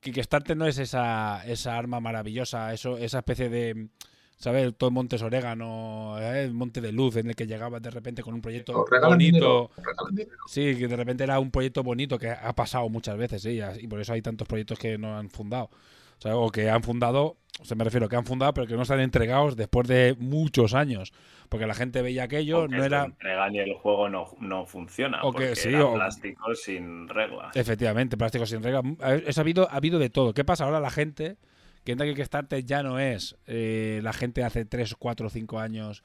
Kickstarter 0.00 0.56
no 0.56 0.66
es 0.66 0.78
esa, 0.78 1.46
esa 1.46 1.78
arma 1.78 2.00
maravillosa, 2.00 2.74
eso, 2.74 2.98
esa 2.98 3.18
especie 3.18 3.48
de, 3.48 3.90
¿sabes? 4.38 4.74
Todo 4.76 4.90
Montes 4.90 5.20
Orégano, 5.22 6.16
¿eh? 6.20 6.44
el 6.44 6.54
Monte 6.54 6.80
de 6.80 6.92
Luz, 6.92 7.16
en 7.16 7.28
el 7.28 7.36
que 7.36 7.46
llegaba 7.46 7.80
de 7.80 7.90
repente 7.90 8.22
con 8.22 8.32
un 8.34 8.40
proyecto 8.40 8.72
bonito. 9.02 9.16
dinero. 9.16 9.70
Sí, 10.46 10.76
que 10.76 10.88
de 10.88 10.96
repente 10.96 11.24
era 11.24 11.38
un 11.38 11.50
proyecto 11.50 11.82
bonito 11.82 12.18
que 12.18 12.30
ha 12.30 12.52
pasado 12.54 12.88
muchas 12.88 13.16
veces, 13.18 13.42
¿sí? 13.42 13.60
y 13.80 13.86
por 13.88 14.00
eso 14.00 14.12
hay 14.14 14.22
tantos 14.22 14.48
proyectos 14.48 14.78
que 14.78 14.96
no 14.96 15.16
han 15.18 15.28
fundado. 15.28 15.68
O, 16.18 16.20
sea, 16.20 16.34
o 16.36 16.50
que 16.50 16.68
han 16.68 16.82
fundado, 16.82 17.36
o 17.60 17.64
sea, 17.64 17.76
me 17.76 17.84
refiero 17.84 18.08
que 18.08 18.16
han 18.16 18.24
fundado, 18.24 18.52
pero 18.52 18.66
que 18.66 18.74
no 18.74 18.82
están 18.82 18.98
entregados 18.98 19.54
después 19.54 19.86
de 19.86 20.16
muchos 20.18 20.74
años. 20.74 21.12
Porque 21.48 21.64
la 21.66 21.74
gente 21.74 22.02
veía 22.02 22.24
aquello, 22.24 22.66
no 22.66 22.80
se 22.80 22.86
era. 22.86 23.04
entregan 23.04 23.54
y 23.54 23.58
el 23.60 23.74
juego 23.74 24.08
no, 24.08 24.26
no 24.40 24.66
funciona. 24.66 25.22
O 25.22 25.32
que 25.32 25.54
sí, 25.54 25.68
era 25.68 25.86
o- 25.86 25.94
plástico 25.94 26.54
sin 26.56 27.08
reglas. 27.08 27.54
Efectivamente, 27.56 28.16
plástico 28.16 28.46
sin 28.46 28.62
regla. 28.64 28.82
Ha, 29.00 29.10
ha 29.12 29.40
habido, 29.40 29.70
ha 29.70 29.76
habido 29.76 29.98
de 30.00 30.10
todo. 30.10 30.34
¿Qué 30.34 30.44
pasa 30.44 30.64
ahora? 30.64 30.80
La 30.80 30.90
gente 30.90 31.36
que 31.96 32.14
Kickstarter 32.14 32.64
ya 32.64 32.82
no 32.82 32.98
es 32.98 33.36
eh, 33.46 34.00
la 34.02 34.12
gente 34.12 34.44
hace 34.44 34.64
3, 34.64 34.94
4, 34.98 35.30
5 35.30 35.58
años 35.58 36.02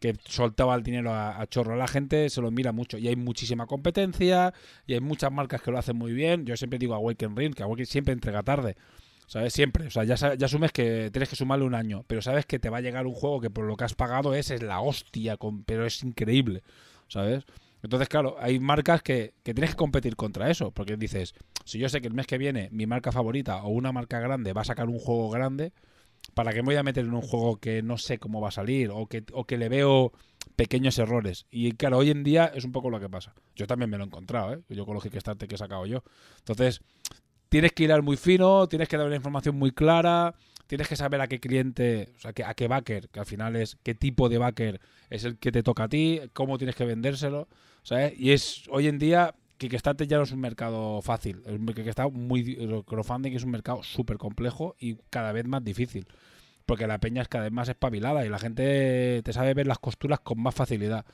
que 0.00 0.14
soltaba 0.26 0.74
el 0.74 0.82
dinero 0.82 1.12
a, 1.12 1.40
a 1.40 1.46
chorro. 1.46 1.76
La 1.76 1.88
gente 1.88 2.28
se 2.30 2.40
lo 2.40 2.50
mira 2.50 2.72
mucho 2.72 2.98
y 2.98 3.08
hay 3.08 3.16
muchísima 3.16 3.66
competencia 3.66 4.52
y 4.86 4.94
hay 4.94 5.00
muchas 5.00 5.32
marcas 5.32 5.62
que 5.62 5.70
lo 5.70 5.78
hacen 5.78 5.96
muy 5.96 6.12
bien. 6.12 6.44
Yo 6.46 6.56
siempre 6.56 6.78
digo 6.78 6.94
Awaken 6.94 7.36
Ring, 7.36 7.54
que 7.54 7.62
Awaken 7.62 7.86
siempre 7.86 8.12
entrega 8.12 8.42
tarde. 8.42 8.76
¿Sabes? 9.26 9.52
Siempre. 9.52 9.88
O 9.88 9.90
sea, 9.90 10.04
ya, 10.04 10.14
ya 10.34 10.46
asumes 10.46 10.72
que 10.72 11.10
tienes 11.10 11.28
que 11.28 11.36
sumarle 11.36 11.64
un 11.64 11.74
año, 11.74 12.04
pero 12.06 12.22
sabes 12.22 12.46
que 12.46 12.58
te 12.58 12.70
va 12.70 12.78
a 12.78 12.80
llegar 12.80 13.06
un 13.06 13.14
juego 13.14 13.40
que 13.40 13.50
por 13.50 13.64
lo 13.64 13.76
que 13.76 13.84
has 13.84 13.94
pagado 13.94 14.34
es, 14.34 14.50
es 14.50 14.62
la 14.62 14.80
hostia, 14.80 15.36
con, 15.36 15.64
pero 15.64 15.84
es 15.84 16.02
increíble. 16.04 16.62
¿Sabes? 17.08 17.44
Entonces, 17.86 18.08
claro, 18.08 18.36
hay 18.40 18.58
marcas 18.58 19.00
que, 19.00 19.34
que 19.44 19.54
tienes 19.54 19.70
que 19.70 19.76
competir 19.76 20.16
contra 20.16 20.50
eso, 20.50 20.72
porque 20.72 20.96
dices, 20.96 21.34
si 21.64 21.78
yo 21.78 21.88
sé 21.88 22.00
que 22.00 22.08
el 22.08 22.14
mes 22.14 22.26
que 22.26 22.36
viene 22.36 22.68
mi 22.72 22.84
marca 22.84 23.12
favorita 23.12 23.62
o 23.62 23.68
una 23.68 23.92
marca 23.92 24.18
grande 24.18 24.52
va 24.52 24.62
a 24.62 24.64
sacar 24.64 24.88
un 24.88 24.98
juego 24.98 25.30
grande, 25.30 25.72
¿para 26.34 26.52
qué 26.52 26.62
me 26.62 26.66
voy 26.66 26.76
a 26.76 26.82
meter 26.82 27.04
en 27.04 27.14
un 27.14 27.22
juego 27.22 27.58
que 27.58 27.82
no 27.82 27.96
sé 27.96 28.18
cómo 28.18 28.40
va 28.40 28.48
a 28.48 28.50
salir 28.50 28.90
o 28.92 29.06
que, 29.06 29.24
o 29.32 29.44
que 29.44 29.56
le 29.56 29.68
veo 29.68 30.12
pequeños 30.56 30.98
errores? 30.98 31.46
Y 31.48 31.72
claro, 31.72 31.98
hoy 31.98 32.10
en 32.10 32.24
día 32.24 32.46
es 32.46 32.64
un 32.64 32.72
poco 32.72 32.90
lo 32.90 32.98
que 32.98 33.08
pasa. 33.08 33.34
Yo 33.54 33.68
también 33.68 33.88
me 33.88 33.98
lo 33.98 34.02
he 34.02 34.06
encontrado, 34.08 34.54
¿eh? 34.54 34.62
Yo 34.68 34.84
con 34.84 34.94
los 34.94 35.04
Kickstarter 35.04 35.48
que 35.48 35.54
he 35.54 35.58
sacado 35.58 35.86
yo. 35.86 36.02
Entonces, 36.38 36.80
tienes 37.48 37.70
que 37.70 37.84
ir 37.84 37.92
al 37.92 38.02
muy 38.02 38.16
fino, 38.16 38.66
tienes 38.68 38.88
que 38.88 38.96
dar 38.96 39.06
una 39.06 39.14
información 39.14 39.56
muy 39.56 39.70
clara, 39.70 40.34
tienes 40.66 40.88
que 40.88 40.96
saber 40.96 41.20
a 41.20 41.28
qué 41.28 41.38
cliente, 41.38 42.12
o 42.16 42.20
sea, 42.20 42.32
a 42.46 42.54
qué 42.54 42.66
backer, 42.66 43.08
que 43.10 43.20
al 43.20 43.26
final 43.26 43.54
es 43.54 43.78
qué 43.84 43.94
tipo 43.94 44.28
de 44.28 44.38
backer 44.38 44.80
es 45.10 45.24
el 45.24 45.38
que 45.38 45.52
te 45.52 45.62
toca 45.62 45.84
a 45.84 45.88
ti, 45.88 46.20
cómo 46.32 46.58
tienes 46.58 46.74
que 46.74 46.84
vendérselo, 46.84 47.48
¿sabes? 47.86 48.14
Y 48.18 48.32
es 48.32 48.64
hoy 48.68 48.88
en 48.88 48.98
día 48.98 49.32
Kickstarter 49.58 50.08
ya 50.08 50.16
no 50.16 50.24
es 50.24 50.32
un 50.32 50.40
mercado 50.40 51.00
fácil, 51.02 51.42
el 51.46 51.64
Kickstarter 51.64 52.12
muy 52.12 52.56
el 52.58 52.84
crowdfunding 52.84 53.32
es 53.32 53.44
un 53.44 53.52
mercado 53.52 53.82
súper 53.84 54.18
complejo 54.18 54.74
y 54.80 54.96
cada 55.08 55.30
vez 55.30 55.46
más 55.46 55.62
difícil. 55.62 56.06
Porque 56.66 56.88
la 56.88 56.98
peña 56.98 57.22
es 57.22 57.28
cada 57.28 57.44
vez 57.44 57.52
más 57.52 57.68
espabilada 57.68 58.26
y 58.26 58.28
la 58.28 58.40
gente 58.40 59.22
te 59.22 59.32
sabe 59.32 59.54
ver 59.54 59.68
las 59.68 59.78
costuras 59.78 60.18
con 60.18 60.40
más 60.42 60.52
facilidad. 60.52 61.06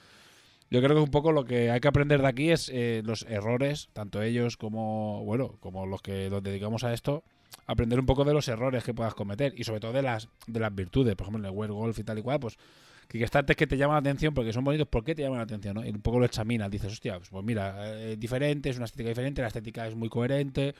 Yo 0.70 0.80
creo 0.80 0.96
que 0.96 1.02
un 1.02 1.10
poco 1.10 1.30
lo 1.30 1.44
que 1.44 1.70
hay 1.70 1.78
que 1.78 1.88
aprender 1.88 2.22
de 2.22 2.28
aquí 2.28 2.50
es 2.50 2.70
eh, 2.72 3.02
los 3.04 3.26
errores, 3.28 3.90
tanto 3.92 4.22
ellos 4.22 4.56
como 4.56 5.22
bueno, 5.26 5.58
como 5.60 5.84
los 5.84 6.00
que 6.00 6.30
nos 6.30 6.42
dedicamos 6.42 6.84
a 6.84 6.94
esto, 6.94 7.22
aprender 7.66 8.00
un 8.00 8.06
poco 8.06 8.24
de 8.24 8.32
los 8.32 8.48
errores 8.48 8.82
que 8.82 8.94
puedas 8.94 9.14
cometer 9.14 9.52
y 9.58 9.64
sobre 9.64 9.80
todo 9.80 9.92
de 9.92 10.00
las 10.00 10.30
de 10.46 10.58
las 10.58 10.74
virtudes, 10.74 11.16
por 11.16 11.26
ejemplo, 11.26 11.46
en 11.46 11.52
el 11.52 11.58
World 11.58 11.74
Golf 11.74 11.98
y 11.98 12.04
tal 12.04 12.18
y 12.18 12.22
cual, 12.22 12.40
pues 12.40 12.56
es 13.20 13.56
que 13.56 13.66
te 13.66 13.76
llaman 13.76 13.94
la 13.96 14.00
atención 14.00 14.32
porque 14.34 14.52
son 14.52 14.64
bonitos, 14.64 14.88
¿por 14.88 15.04
qué 15.04 15.14
te 15.14 15.22
llaman 15.22 15.38
la 15.38 15.44
atención? 15.44 15.74
no? 15.74 15.84
Y 15.84 15.90
un 15.90 16.00
poco 16.00 16.18
lo 16.18 16.24
examinas, 16.24 16.70
dices, 16.70 16.92
hostia, 16.92 17.18
pues, 17.18 17.28
pues 17.28 17.44
mira, 17.44 17.74
eh, 17.94 18.16
diferente, 18.16 18.70
es 18.70 18.76
una 18.76 18.86
estética 18.86 19.08
diferente, 19.10 19.42
la 19.42 19.48
estética 19.48 19.86
es 19.86 19.94
muy 19.94 20.08
coherente, 20.08 20.74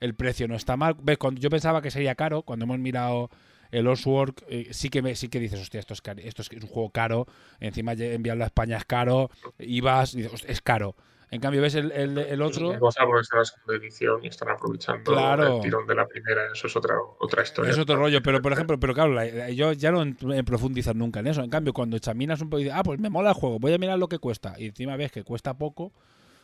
el 0.00 0.14
precio 0.14 0.46
no 0.48 0.54
está 0.54 0.76
mal. 0.76 0.96
¿Ves? 1.02 1.18
Cuando 1.18 1.40
yo 1.40 1.50
pensaba 1.50 1.80
que 1.80 1.90
sería 1.90 2.14
caro, 2.14 2.42
cuando 2.42 2.64
hemos 2.64 2.78
mirado 2.78 3.30
el 3.70 3.86
Oswork, 3.86 4.44
eh, 4.48 4.68
sí 4.70 4.90
que 4.90 5.14
sí 5.14 5.28
que 5.28 5.40
dices, 5.40 5.60
hostia, 5.60 5.80
esto 5.80 5.94
es, 5.94 6.02
esto 6.24 6.42
es 6.42 6.50
un 6.62 6.68
juego 6.68 6.90
caro, 6.90 7.26
encima 7.60 7.92
enviarlo 7.92 8.44
a 8.44 8.46
España 8.46 8.76
es 8.76 8.84
caro, 8.84 9.30
"Hostia, 9.58 10.04
es 10.46 10.60
caro. 10.62 10.94
En 11.30 11.40
cambio, 11.40 11.60
ves 11.60 11.74
el, 11.74 11.92
el, 11.92 12.16
el 12.16 12.40
otro. 12.42 12.72
Es 12.72 12.78
cosa 12.78 13.04
porque 13.04 13.20
está 13.22 13.36
la 13.36 13.44
segunda 13.44 13.74
edición 13.74 14.24
y 14.24 14.28
están 14.28 14.48
aprovechando 14.48 15.12
Claro. 15.12 15.56
el 15.56 15.62
tirón 15.62 15.86
de 15.86 15.94
la 15.94 16.06
primera. 16.08 16.50
Eso 16.52 16.68
es 16.68 16.76
otra, 16.76 16.94
otra 17.18 17.42
historia. 17.42 17.70
Es 17.70 17.78
otro 17.78 17.96
rollo, 17.96 18.22
pero 18.22 18.40
por 18.40 18.52
ejemplo, 18.52 18.80
pero 18.80 18.94
claro, 18.94 19.12
la- 19.12 19.26
la- 19.26 19.50
yo 19.50 19.72
ya 19.72 19.92
no 19.92 20.04
profundizar 20.44 20.96
nunca 20.96 21.20
en 21.20 21.26
eso. 21.26 21.42
En 21.42 21.50
cambio, 21.50 21.72
cuando 21.74 21.96
examinas 21.98 22.40
un 22.40 22.48
poco 22.48 22.60
y 22.60 22.64
dices, 22.64 22.78
ah, 22.78 22.82
pues 22.82 22.98
me 22.98 23.10
mola 23.10 23.28
el 23.30 23.34
juego, 23.34 23.58
voy 23.58 23.74
a 23.74 23.78
mirar 23.78 23.98
lo 23.98 24.08
que 24.08 24.18
cuesta. 24.18 24.54
Y 24.58 24.66
encima 24.66 24.96
ves 24.96 25.12
que 25.12 25.22
cuesta 25.22 25.52
poco, 25.58 25.92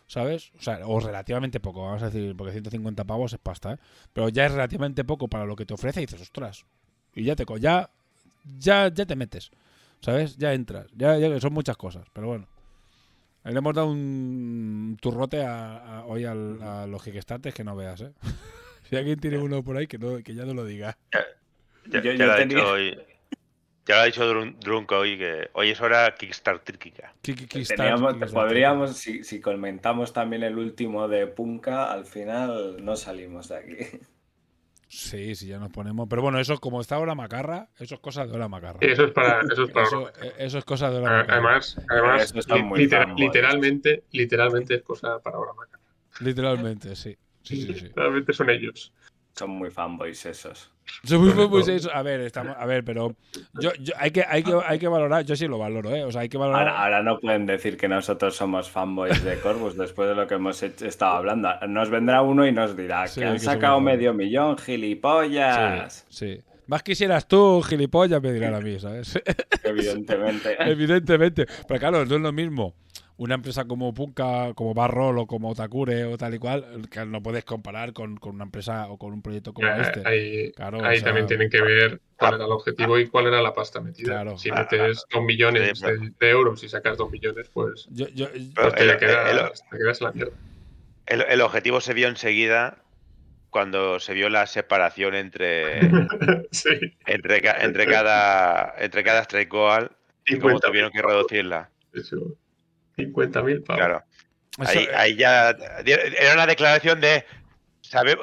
¿sabes? 0.06 0.52
O 0.59 0.62
sea, 0.62 0.81
o 0.85 1.01
relativamente 1.01 1.61
poco, 1.61 1.82
vamos 1.86 2.02
a 2.02 2.11
decir, 2.11 2.36
porque 2.36 2.52
150 2.52 3.05
pavos 3.05 3.32
es 3.32 3.39
pasta, 3.39 3.73
¿eh? 3.73 3.78
Pero 4.12 4.28
ya 4.28 4.44
es 4.44 4.52
relativamente 4.52 5.02
poco 5.05 5.28
para 5.28 5.47
lo 5.47 5.56
que 5.56 5.65
te 5.65 5.73
ofrece 5.73 6.02
y 6.02 6.06
dices, 6.06 6.20
ostras. 6.20 6.66
Y 7.15 7.24
ya 7.24 7.35
te, 7.36 7.47
ya, 7.59 7.89
ya, 8.59 8.89
ya 8.93 9.06
te 9.06 9.16
metes, 9.16 9.51
¿sabes? 10.01 10.36
Ya 10.36 10.52
entras. 10.52 10.89
Ya, 10.94 11.16
ya 11.16 11.40
son 11.40 11.55
muchas 11.55 11.78
cosas, 11.78 12.06
pero 12.12 12.27
bueno. 12.27 12.47
Le 13.45 13.59
hemos 13.59 13.75
dado 13.75 13.89
un 13.91 14.97
turrote 15.01 15.43
a, 15.45 15.77
a- 15.99 16.07
hoy 16.07 16.25
al- 16.25 16.62
a 16.62 16.87
los 16.87 17.03
Kickstarters 17.03 17.55
que 17.55 17.65
no 17.65 17.77
veas, 17.77 18.01
¿eh? 18.01 18.12
si 18.89 18.97
alguien 18.97 19.21
tiene 19.21 19.39
uno 19.39 19.62
por 19.62 19.77
ahí, 19.77 19.87
que, 19.87 19.99
no, 19.99 20.23
que 20.23 20.35
ya 20.35 20.45
no 20.45 20.55
lo 20.55 20.65
diga. 20.65 20.97
Ya, 21.12 22.01
Yo- 22.01 22.01
ya 22.01 22.12
yo 22.15 22.27
lo 22.27 22.33
ha 22.33 22.37
tenía- 22.37 22.66
hoy. 22.66 22.99
Ya 23.87 23.97
lo 23.97 24.01
ha 24.01 24.05
dicho 24.07 24.27
Drun- 24.27 24.59
Drunk 24.61 24.91
hoy 24.93 25.19
que 25.19 25.51
hoy 25.53 25.69
es 25.69 25.81
hora 25.83 26.15
Teníamos- 27.77 28.15
Kickstarter. 28.15 28.31
podríamos, 28.33 28.97
si, 28.97 29.25
si 29.25 29.41
comentamos 29.43 30.15
también 30.15 30.43
el 30.43 30.57
último 30.57 31.07
de 31.07 31.27
Punka, 31.27 31.93
al 31.93 32.07
final 32.07 32.83
no 32.83 32.97
salimos 32.97 33.49
de 33.49 33.57
aquí. 33.57 33.77
Sí, 34.97 35.35
sí, 35.35 35.49
ya 35.49 35.59
nos 35.59 35.71
ponemos. 35.71 36.07
Pero 36.09 36.23
bueno, 36.23 36.39
eso, 36.39 36.59
como 36.59 36.81
está 36.81 36.95
ahora 36.97 37.15
Macarra, 37.15 37.69
eso 37.79 37.97
es 37.97 38.01
cosa 38.01 38.27
de 38.27 38.33
hora 38.33 38.49
Macarra. 38.49 38.79
Sí, 38.81 38.87
Eso 38.89 39.05
es 39.07 39.12
para. 39.12 39.41
Eso 39.41 39.65
es 39.65 39.71
para 39.73 39.87
Eso, 39.87 40.09
eh, 40.23 40.33
eso 40.39 40.59
es 40.59 40.65
cosa 40.65 40.91
de 40.91 40.99
hora 40.99 41.11
Macarra. 41.19 41.33
Además, 41.35 41.77
además 41.89 42.23
Eso 42.23 42.39
está 42.39 42.57
li- 42.57 42.62
muy 42.62 42.79
literal- 42.81 43.07
fanboy. 43.09 43.27
literalmente, 43.27 44.05
literalmente 44.12 44.75
es 44.77 44.83
cosa 44.83 45.19
para 45.19 45.37
ahora 45.37 45.53
Maca. 45.55 45.79
Literalmente, 46.21 46.95
sí. 46.95 47.16
Sí, 47.43 47.57
sí, 47.62 47.75
sí. 47.75 47.85
Literalmente 47.87 48.33
son 48.33 48.51
ellos. 48.51 48.93
Son 49.35 49.51
muy 49.51 49.71
fanboys 49.71 50.25
esos. 50.27 50.71
A 51.93 52.02
ver, 52.02 52.20
estamos, 52.20 52.56
a 52.59 52.66
ver, 52.66 52.85
pero 52.85 53.15
yo, 53.61 53.73
yo- 53.81 53.94
hay, 53.98 54.11
que, 54.11 54.24
hay, 54.28 54.43
que, 54.43 54.52
hay 54.66 54.78
que 54.78 54.89
valorar, 54.89 55.24
yo 55.24 55.36
sí 55.36 55.47
lo 55.47 55.59
valoro, 55.59 55.94
¿eh? 55.94 56.05
O 56.05 56.12
sea, 56.12 56.23
hay 56.23 56.28
que 56.28 56.39
valorar. 56.39 56.69
Ahora, 56.69 56.82
ahora 56.82 57.02
no 57.02 57.19
pueden 57.20 57.47
decir 57.47 57.77
que 57.77 57.89
nosotros 57.89 58.35
somos 58.36 58.70
fanboys 58.70 59.23
de 59.24 59.39
Corvus 59.40 59.77
después 59.77 60.09
de 60.09 60.15
lo 60.15 60.27
que 60.27 60.35
hemos 60.35 60.62
hecho- 60.62 60.86
estado 60.86 61.16
hablando. 61.16 61.48
Nos 61.69 61.90
vendrá 61.90 62.23
uno 62.23 62.47
y 62.47 62.52
nos 62.52 62.77
dirá 62.77 63.06
Sí, 63.06 63.20
que 63.20 63.27
han 63.27 63.32
que 63.35 63.39
sacado 63.40 63.81
medio 63.81 64.15
millón, 64.15 64.56
gilipollas. 64.59 66.06
Sí, 66.09 66.27
sí. 66.36 66.43
Más 66.66 66.82
quisieras 66.82 67.28
tú, 67.28 67.61
gilipollas, 67.62 68.23
me 68.23 68.32
dirán 68.32 68.55
a 68.55 68.61
mí, 68.61 68.78
¿sabes? 68.81 69.20
Evidentemente. 69.65 70.56
Evidentemente. 70.70 71.47
Pero 71.69 71.81
claro, 71.81 72.06
no 72.06 72.15
es 72.16 72.20
lo 72.23 72.32
mismo. 72.32 72.74
Una 73.16 73.36
empresa 73.36 73.65
como 73.66 73.95
Punka, 73.95 74.55
como 74.55 74.74
Barrol 74.74 75.19
o 75.19 75.27
como 75.28 75.55
Takure 75.55 76.05
o 76.05 76.19
tal 76.19 76.35
y 76.35 76.39
cual, 76.41 76.89
que 76.91 77.05
no 77.07 77.23
puedes 77.23 77.45
comparar 77.45 77.93
con, 77.93 78.16
con 78.16 78.35
una 78.35 78.45
empresa 78.45 78.89
o 78.89 78.99
con 78.99 79.12
un 79.12 79.23
proyecto 79.23 79.55
como 79.55 79.69
este. 79.69 80.03
Ahí, 80.05 80.51
Claro, 80.53 80.85
ahí 80.85 80.97
o 80.97 80.99
sea, 80.99 81.05
también 81.05 81.27
tienen 81.28 81.49
que 81.49 81.62
ver 81.62 82.01
cuál 82.16 82.35
era 82.35 82.45
el 82.47 82.51
objetivo 82.51 82.99
y 82.99 83.07
cuál 83.07 83.28
era 83.28 83.41
la 83.41 83.55
pasta 83.55 83.81
metida. 83.81 84.15
Claro. 84.15 84.36
Si 84.36 84.51
metes 84.51 85.05
dos 85.12 85.23
millones 85.23 85.78
Sí, 85.78 85.85
de, 85.86 86.11
de 86.19 86.31
euros 86.31 86.65
y 86.65 86.69
sacas 86.69 86.99
dos 86.99 87.09
millones, 87.12 87.49
pues, 87.55 87.86
Yo, 87.93 88.09
yo, 88.09 88.27
Pero 88.32 88.51
pues 88.70 88.74
te, 88.74 88.82
el- 88.91 88.97
quedas, 88.99 89.31
el- 89.31 89.70
te 89.70 89.78
quedas 89.78 90.01
en 90.01 90.07
la 90.07 90.12
mierda. 90.12 90.32
El, 91.07 91.23
el 91.23 91.41
objetivo 91.41 91.81
se 91.81 91.95
vio 91.95 92.09
enseguida 92.09 92.78
cuando 93.51 94.01
se 94.01 94.12
vio 94.15 94.28
la 94.28 94.47
separación 94.49 95.15
entre, 95.15 95.78
sí. 96.51 96.97
entre, 97.07 97.41
ca- 97.43 97.59
entre 97.61 97.86
cada 97.86 98.74
entre 98.78 99.05
cada 99.05 99.20
strike 99.23 99.49
goal 99.53 99.93
y 100.27 100.39
cómo 100.39 100.59
50.000 100.59 100.61
tuvieron 100.61 100.91
que 100.91 101.03
reducirla. 101.03 101.70
Eso. 101.93 102.36
50.000 102.97 103.65
pavos. 103.65 103.79
Claro. 103.81 104.03
eso- 104.61 104.91
Ahí, 104.97 105.16
ya 105.16 105.51
era 105.51 106.35
una 106.35 106.47
declaración 106.47 107.01
de 107.01 107.25
sabe- 107.81 108.16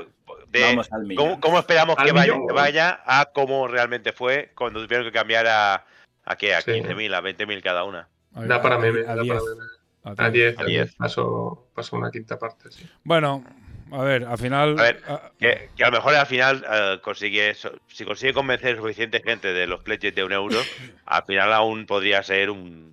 de 0.50 0.62
Vamos 0.64 0.92
al 0.92 1.04
millón. 1.04 1.16
cómo, 1.26 1.40
cómo 1.42 1.60
esperamos 1.60 1.96
que 1.98 2.12
vaya, 2.12 2.34
que 2.48 2.54
vaya 2.54 3.02
a 3.06 3.26
cómo 3.34 3.68
realmente 3.68 4.12
fue 4.14 4.52
cuando 4.56 4.82
tuvieron 4.84 5.06
que 5.06 5.12
cambiar 5.12 5.48
a 5.48 5.86
a 6.24 6.36
qué 6.36 6.54
a 6.56 6.62
Sí. 6.62 6.72
15.000 6.72 7.14
a 7.16 7.22
20.000 7.22 7.62
cada 7.64 7.84
una. 7.84 8.08
a- 8.36 8.46
Da 8.46 8.62
para 8.62 8.78
meme, 8.78 9.02
a 9.02 9.16
da 9.16 9.22
10, 9.24 9.36
para 9.36 9.56
meme. 9.56 9.66
a 10.04 10.10
A 10.26 10.30
10. 10.30 10.32
10, 10.32 10.58
A 10.58 10.62
a 10.62 10.66
10. 10.66 10.84
10. 10.88 10.96
Pasó, 10.96 11.68
pasó 11.76 11.96
una 11.98 12.12
quinta 12.12 12.38
parte, 12.40 12.72
sí. 12.72 12.88
Bueno, 13.04 13.44
a 13.92 14.04
ver, 14.04 14.24
al 14.26 14.38
final. 14.38 14.78
A 14.80 14.84
ver, 14.84 15.02
ah, 15.08 15.32
Que, 15.40 15.70
que 15.76 15.84
a 15.84 15.88
lo 15.90 15.94
mejor 15.98 16.16
al 16.16 16.26
final 16.28 16.66
eh, 16.72 17.00
consigue 17.02 17.54
si 17.88 18.06
consigue 18.06 18.34
convencer 18.34 18.78
suficiente 18.78 19.22
gente 19.22 19.52
de 19.54 19.68
los 19.68 19.82
pledges 19.84 20.14
de 20.16 20.24
un 20.24 20.32
euro, 20.32 20.60
al 21.06 21.24
final 21.24 21.52
aún 21.54 21.86
podría 21.86 22.24
ser 22.24 22.50
un- 22.50 22.92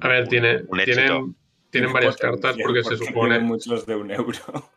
A 0.00 0.08
ver, 0.08 0.22
un- 0.24 0.28
tiene, 0.28 0.62
un 0.68 0.80
éxito. 0.80 1.00
tienen, 1.00 1.36
tienen 1.70 1.92
varias 1.92 2.16
cartas 2.16 2.56
porque 2.62 2.82
se 2.84 2.96
supone. 2.96 3.30
Tienen 3.34 3.44
muchos 3.46 3.86
de 3.86 3.94
un 3.96 4.10
euro. 4.10 4.32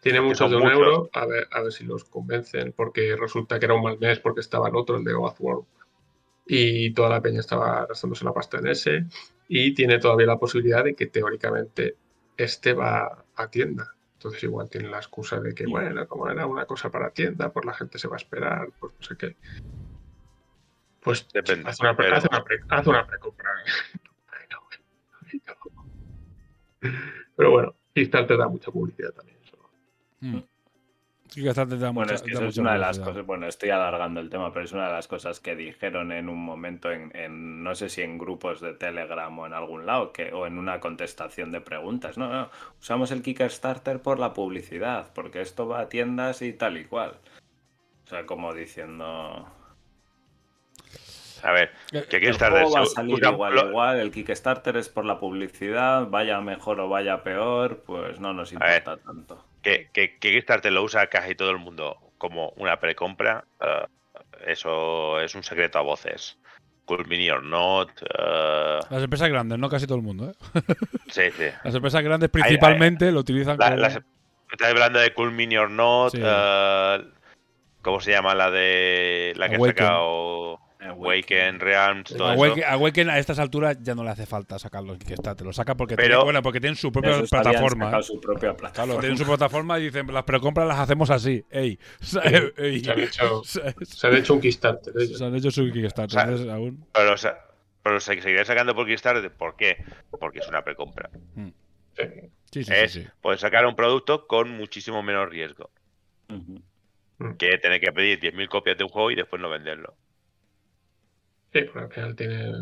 Tiene 0.00 0.20
muchos 0.20 0.48
de 0.48 0.56
un 0.56 0.62
muchos. 0.62 0.78
euro, 0.78 1.10
a 1.12 1.26
ver, 1.26 1.48
a 1.50 1.60
ver 1.60 1.72
si 1.72 1.84
los 1.84 2.04
convencen, 2.04 2.72
porque 2.72 3.16
resulta 3.16 3.58
que 3.58 3.64
era 3.66 3.74
un 3.74 3.82
mal 3.82 3.98
mes 3.98 4.20
porque 4.20 4.40
estaba 4.40 4.68
el 4.68 4.76
otro, 4.76 4.96
el 4.96 5.02
de 5.02 5.12
Oathworld, 5.12 5.64
y 6.46 6.92
toda 6.94 7.08
la 7.10 7.20
peña 7.20 7.40
estaba 7.40 7.84
gastándose 7.84 8.24
la 8.24 8.32
pasta 8.32 8.58
en 8.58 8.68
ese, 8.68 9.06
y 9.48 9.74
tiene 9.74 9.98
todavía 9.98 10.26
la 10.26 10.38
posibilidad 10.38 10.84
de 10.84 10.94
que 10.94 11.06
teóricamente 11.06 11.96
este 12.36 12.74
va 12.74 13.24
a 13.34 13.50
tienda. 13.50 13.92
Entonces 14.14 14.42
igual 14.44 14.70
tiene 14.70 14.88
la 14.88 14.98
excusa 14.98 15.40
de 15.40 15.52
que, 15.52 15.66
bueno, 15.66 16.06
como 16.06 16.28
era 16.30 16.46
una 16.46 16.64
cosa 16.64 16.90
para 16.90 17.10
tienda, 17.10 17.52
pues 17.52 17.66
la 17.66 17.74
gente 17.74 17.98
se 17.98 18.06
va 18.06 18.14
a 18.14 18.18
esperar, 18.18 18.68
pues 18.78 18.92
no 19.00 19.04
sé 19.04 19.16
qué. 19.16 19.36
Pues 21.00 21.26
Depende, 21.32 21.68
haz 21.68 21.80
una, 21.80 21.96
pre- 21.96 22.06
pero- 22.06 22.16
haz 22.18 22.24
una, 22.30 22.44
pre- 22.44 22.60
haz 22.68 22.86
una 22.86 23.06
precompra. 23.06 23.50
Pero 27.36 27.50
bueno, 27.50 27.74
Kickstarter 27.94 28.36
te 28.36 28.42
da 28.42 28.48
mucha 28.48 28.70
publicidad 28.70 29.12
también. 29.12 29.38
eso. 29.44 29.56
mm. 30.20 30.38
Bastante 31.44 31.76
da 31.76 31.90
Bueno, 31.90 32.00
mucha- 32.10 32.14
es 32.14 32.22
que 32.22 32.30
da 32.32 32.38
eso 32.40 32.48
es 32.48 32.56
una 32.56 32.72
de 32.72 32.78
las 32.78 32.98
cosas. 32.98 33.26
Bueno, 33.26 33.46
estoy 33.46 33.68
alargando 33.68 34.18
el 34.18 34.30
tema, 34.30 34.50
pero 34.50 34.64
es 34.64 34.72
una 34.72 34.86
de 34.86 34.92
las 34.94 35.06
cosas 35.08 35.40
que 35.40 35.54
dijeron 35.56 36.10
en 36.10 36.28
un 36.30 36.38
momento 36.42 36.90
en, 36.90 37.14
en- 37.14 37.62
no 37.62 37.74
sé 37.74 37.90
si 37.90 38.00
en 38.00 38.16
grupos 38.16 38.62
de 38.62 38.72
Telegram 38.72 39.38
o 39.38 39.46
en 39.46 39.52
algún 39.52 39.84
lado, 39.84 40.10
que, 40.12 40.32
o 40.32 40.46
en 40.46 40.56
una 40.56 40.80
contestación 40.80 41.52
de 41.52 41.60
preguntas. 41.60 42.16
No, 42.16 42.32
no, 42.32 42.50
usamos 42.80 43.10
el 43.10 43.20
Kickstarter 43.22 44.00
por 44.00 44.18
la 44.18 44.32
publicidad, 44.32 45.12
porque 45.14 45.42
esto 45.42 45.68
va 45.68 45.80
a 45.80 45.88
tiendas 45.90 46.40
y 46.40 46.54
tal 46.54 46.78
y 46.78 46.86
cual. 46.86 47.18
O 48.06 48.08
sea, 48.08 48.24
como 48.24 48.54
diciendo. 48.54 49.46
A 51.42 51.52
ver, 51.52 51.70
que 51.90 51.98
El 51.98 52.06
Kickstarter 52.22 52.62
juego 52.62 52.76
va 52.76 52.82
a 52.82 52.86
salir 52.86 53.18
igual, 53.24 53.54
lo- 53.54 53.68
igual. 53.68 54.00
El 54.00 54.10
Kickstarter 54.10 54.76
es 54.76 54.88
por 54.88 55.04
la 55.04 55.18
publicidad, 55.20 56.06
vaya 56.08 56.40
mejor 56.40 56.80
o 56.80 56.88
vaya 56.88 57.22
peor, 57.22 57.82
pues 57.86 58.20
no 58.20 58.32
nos 58.32 58.52
ver. 58.52 58.82
importa 58.82 59.02
tanto. 59.04 59.44
que, 59.62 59.88
que, 59.92 60.18
que 60.18 60.30
Kickstarter 60.32 60.72
lo 60.72 60.82
usa 60.82 61.06
casi 61.08 61.34
todo 61.34 61.50
el 61.50 61.58
mundo 61.58 61.96
como 62.18 62.50
una 62.56 62.78
precompra, 62.80 63.44
eh, 63.60 63.86
eso 64.46 65.20
es 65.20 65.34
un 65.34 65.42
secreto 65.42 65.78
a 65.78 65.82
voces. 65.82 66.38
Cool 66.84 67.06
Mini 67.06 67.28
or 67.30 67.42
Not, 67.42 67.90
eh, 68.02 68.78
Las 68.88 69.02
empresas 69.02 69.28
grandes, 69.28 69.58
no 69.58 69.68
casi 69.68 69.86
todo 69.86 69.98
el 69.98 70.02
mundo, 70.04 70.30
¿eh? 70.30 70.34
sí, 71.08 71.22
sí. 71.36 71.44
Las 71.62 71.74
empresas 71.74 72.02
grandes 72.02 72.30
principalmente 72.30 73.12
lo 73.12 73.20
utilizan 73.20 73.58
La- 73.58 73.66
como... 73.70 73.76
las- 73.82 74.00
estás 74.50 74.70
hablando 74.70 74.98
de 74.98 75.12
Cool 75.12 75.32
Mini 75.32 75.58
or 75.58 75.70
Not, 75.70 76.12
Sí. 76.12 76.20
eh, 76.24 77.04
¿cómo 77.82 78.00
se 78.00 78.12
llama 78.12 78.34
la 78.34 78.50
de 78.50 79.34
la 79.36 79.48
que 79.50 79.56
ha 79.56 79.58
Awaken. 79.58 79.76
sacado 79.76 80.60
Awaken, 80.88 81.60
Realms, 81.60 82.10
todo 82.14 82.28
Awaken, 82.28 82.58
eso? 82.58 82.68
Awaken 82.68 83.10
a 83.10 83.18
estas 83.18 83.38
alturas 83.38 83.78
ya 83.82 83.94
no 83.94 84.04
le 84.04 84.10
hace 84.10 84.26
falta 84.26 84.58
sacarlo 84.58 84.92
en 84.94 84.98
Kickstarter. 84.98 85.46
Lo 85.46 85.52
saca 85.52 85.76
porque, 85.76 85.96
Pero- 85.96 86.08
tiene, 86.08 86.24
bueno, 86.24 86.42
porque 86.42 86.60
tienen 86.60 86.76
su 86.76 86.90
propia 86.92 87.20
plataforma. 87.30 87.98
¿eh? 87.98 88.02
su 88.02 88.20
propia 88.20 88.56
plataforma. 88.56 88.72
Claro, 88.86 89.00
tienen 89.00 89.18
su 89.18 89.24
plataforma 89.24 89.78
y 89.78 89.84
dicen, 89.84 90.06
las 90.12 90.24
precompras 90.24 90.66
las 90.66 90.78
hacemos 90.78 91.10
así. 91.10 91.44
Ey. 91.50 91.78
Ey. 92.56 92.80
Se 92.80 92.90
han 92.92 93.00
hecho, 93.00 93.42
¿Sabes? 93.44 93.74
se 93.88 94.06
han 94.06 94.16
hecho 94.16 94.34
un 94.34 94.40
Kickstarter. 94.40 94.92
Se 95.06 95.24
han 95.24 95.34
hecho 95.34 95.50
su 95.50 95.70
Kickstarter. 95.70 96.06
O 96.06 96.20
sea, 96.20 96.22
entonces 96.22 96.48
aún... 96.48 96.84
Pero, 96.92 97.10
los- 97.10 97.28
pero 97.82 98.00
se 98.00 98.20
seguirán 98.20 98.44
sacando 98.44 98.74
por 98.74 98.86
Kickstarter, 98.86 99.32
¿por 99.32 99.56
qué? 99.56 99.84
Porque 100.18 100.40
es 100.40 100.48
una 100.48 100.62
precompra. 100.62 101.08
Mm. 101.34 101.48
Sí. 101.96 102.02
Sí, 102.50 102.64
sí, 102.64 102.72
es, 102.74 102.92
sí, 102.92 103.02
sí. 103.02 103.08
Pueden 103.20 103.38
sacar 103.38 103.66
un 103.66 103.76
producto 103.76 104.26
con 104.26 104.50
muchísimo 104.50 105.02
menos 105.02 105.28
riesgo 105.28 105.70
que 107.38 107.58
tener 107.58 107.80
que 107.80 107.92
pedir 107.92 108.20
10.000 108.20 108.48
copias 108.48 108.78
de 108.78 108.84
un 108.84 108.90
juego 108.90 109.10
y 109.10 109.16
después 109.16 109.42
no 109.42 109.48
venderlo. 109.50 109.94
Sí, 111.52 111.60
porque 111.62 111.78
al 111.80 111.90
final 111.92 112.16
tiene. 112.16 112.52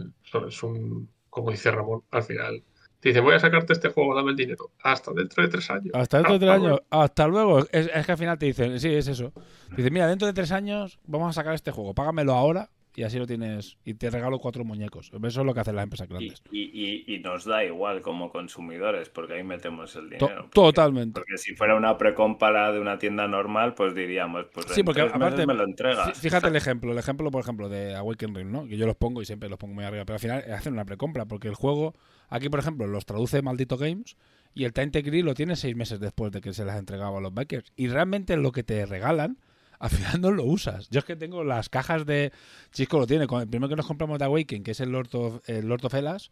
Es 0.48 0.62
un. 0.62 1.08
Como 1.30 1.50
dice 1.50 1.70
Ramón, 1.70 2.02
al 2.10 2.22
final. 2.22 2.62
Te 3.00 3.10
dicen, 3.10 3.24
voy 3.24 3.34
a 3.34 3.38
sacarte 3.40 3.72
este 3.74 3.90
juego, 3.90 4.14
dame 4.14 4.30
el 4.30 4.36
dinero. 4.36 4.72
Hasta 4.82 5.12
dentro 5.12 5.42
de 5.42 5.48
tres 5.50 5.70
años. 5.70 5.90
Hasta 5.94 6.16
dentro 6.18 6.32
de 6.34 6.38
tres 6.40 6.50
Ah, 6.50 6.54
años. 6.54 6.80
Hasta 6.90 7.28
luego. 7.28 7.58
Es, 7.70 7.90
es 7.92 8.06
que 8.06 8.12
al 8.12 8.18
final 8.18 8.38
te 8.38 8.46
dicen, 8.46 8.80
sí, 8.80 8.92
es 8.94 9.06
eso. 9.08 9.32
Dicen, 9.76 9.92
mira, 9.92 10.06
dentro 10.08 10.26
de 10.26 10.32
tres 10.32 10.50
años 10.50 10.98
vamos 11.04 11.28
a 11.28 11.32
sacar 11.34 11.54
este 11.54 11.70
juego. 11.70 11.94
Págamelo 11.94 12.32
ahora 12.32 12.70
y 12.97 13.02
así 13.05 13.18
lo 13.18 13.27
tienes. 13.27 13.77
Y 13.85 13.94
te 13.94 14.10
regalo 14.10 14.39
cuatro 14.40 14.64
muñecos. 14.64 15.10
Eso 15.12 15.40
es 15.40 15.47
lo 15.47 15.55
que 15.55 15.60
hacen 15.60 15.77
las 15.77 15.85
empresas 15.85 16.09
grandes. 16.09 16.43
y- 16.51 16.70
y- 17.06 17.14
y 17.14 17.18
nos 17.20 17.44
da 17.44 17.62
igual 17.64 18.01
como 18.01 18.31
consumidores, 18.31 19.10
porque 19.10 19.35
ahí 19.35 19.44
metemos 19.44 19.94
el 19.97 20.09
To- 20.16 20.27
dinero. 20.27 20.43
porque- 20.44 20.51
totalmente. 20.55 21.20
Porque 21.20 21.36
si 21.39 21.55
fuera 21.55 21.77
una 21.77 21.97
precompra 21.98 22.73
de 22.73 22.81
una 22.81 22.98
tienda 22.98 23.28
normal, 23.28 23.74
pues 23.74 23.94
diríamos, 23.94 24.47
pues 24.52 24.66
Sí, 24.70 24.82
porque 24.82 25.02
aparte, 25.02 25.47
me 25.47 25.55
lo 25.55 25.64
entregas. 25.64 26.18
fíjate 26.18 26.48
el 26.48 26.56
ejemplo, 26.56 26.90
el 26.93 26.98
ejemplo, 26.98 27.31
por 27.31 27.43
ejemplo, 27.43 27.68
de 27.68 27.94
Awaken 27.94 28.35
Ring, 28.35 28.48
¿no? 28.51 28.66
Que 28.66 28.77
yo 28.78 28.86
los 28.86 28.97
pongo 28.97 29.20
y 29.23 29.27
siempre 29.27 29.48
los 29.48 29.59
pongo 29.59 29.74
muy 29.74 29.85
arriba, 29.85 30.05
pero 30.06 30.14
al 30.14 30.20
final 30.20 30.44
hacen 30.52 30.73
una 30.73 30.85
precompra, 30.86 31.27
porque 31.27 31.48
el 31.48 31.55
juego, 31.55 31.94
aquí 32.31 32.48
por 32.48 32.60
ejemplo, 32.60 32.86
los 32.86 33.05
traduce 33.05 33.43
Maldito 33.43 33.77
Games 33.77 34.16
y 34.55 34.64
el 34.64 34.73
Time 34.73 34.90
Agree 34.94 35.23
lo 35.23 35.35
tiene 35.35 35.55
seis 35.56 35.77
meses 35.77 36.01
después 36.01 36.32
de 36.32 36.40
que 36.40 36.55
se 36.55 36.64
las 36.64 36.78
entregaba 36.78 37.18
a 37.18 37.20
los 37.20 37.35
backers. 37.35 37.73
Y 37.77 37.89
realmente 37.89 38.36
lo 38.39 38.52
que 38.52 38.62
te 38.62 38.86
regalan, 38.86 39.36
al 39.78 39.90
final 39.90 40.20
no 40.20 40.30
lo 40.30 40.44
usas. 40.44 40.88
Yo 40.90 40.98
es 41.00 41.04
que 41.04 41.16
tengo 41.16 41.44
las 41.44 41.68
cajas 41.68 42.06
de. 42.06 42.32
Chisco 42.72 42.98
lo 42.98 43.06
tiene, 43.06 43.24
el 43.24 43.48
primero 43.48 43.68
que 43.68 43.76
nos 43.76 43.86
compramos 43.86 44.18
de 44.18 44.24
Awaken, 44.24 44.62
que 44.62 44.70
es 44.72 44.80
el 44.80 44.90
Lord 44.90 45.08
of, 45.14 45.48
el 45.48 45.66
Lord 45.68 45.84
of 45.84 45.94
Hellas, 45.94 46.30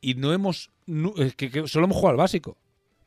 y 0.00 0.14
no 0.14 0.32
hemos. 0.32 0.70
no- 0.86 1.14
es 1.16 1.34
que, 1.34 1.50
que 1.50 1.66
solo 1.68 1.86
hemos 1.86 1.96
jugado 1.96 2.12
al 2.12 2.16
básico. 2.18 2.56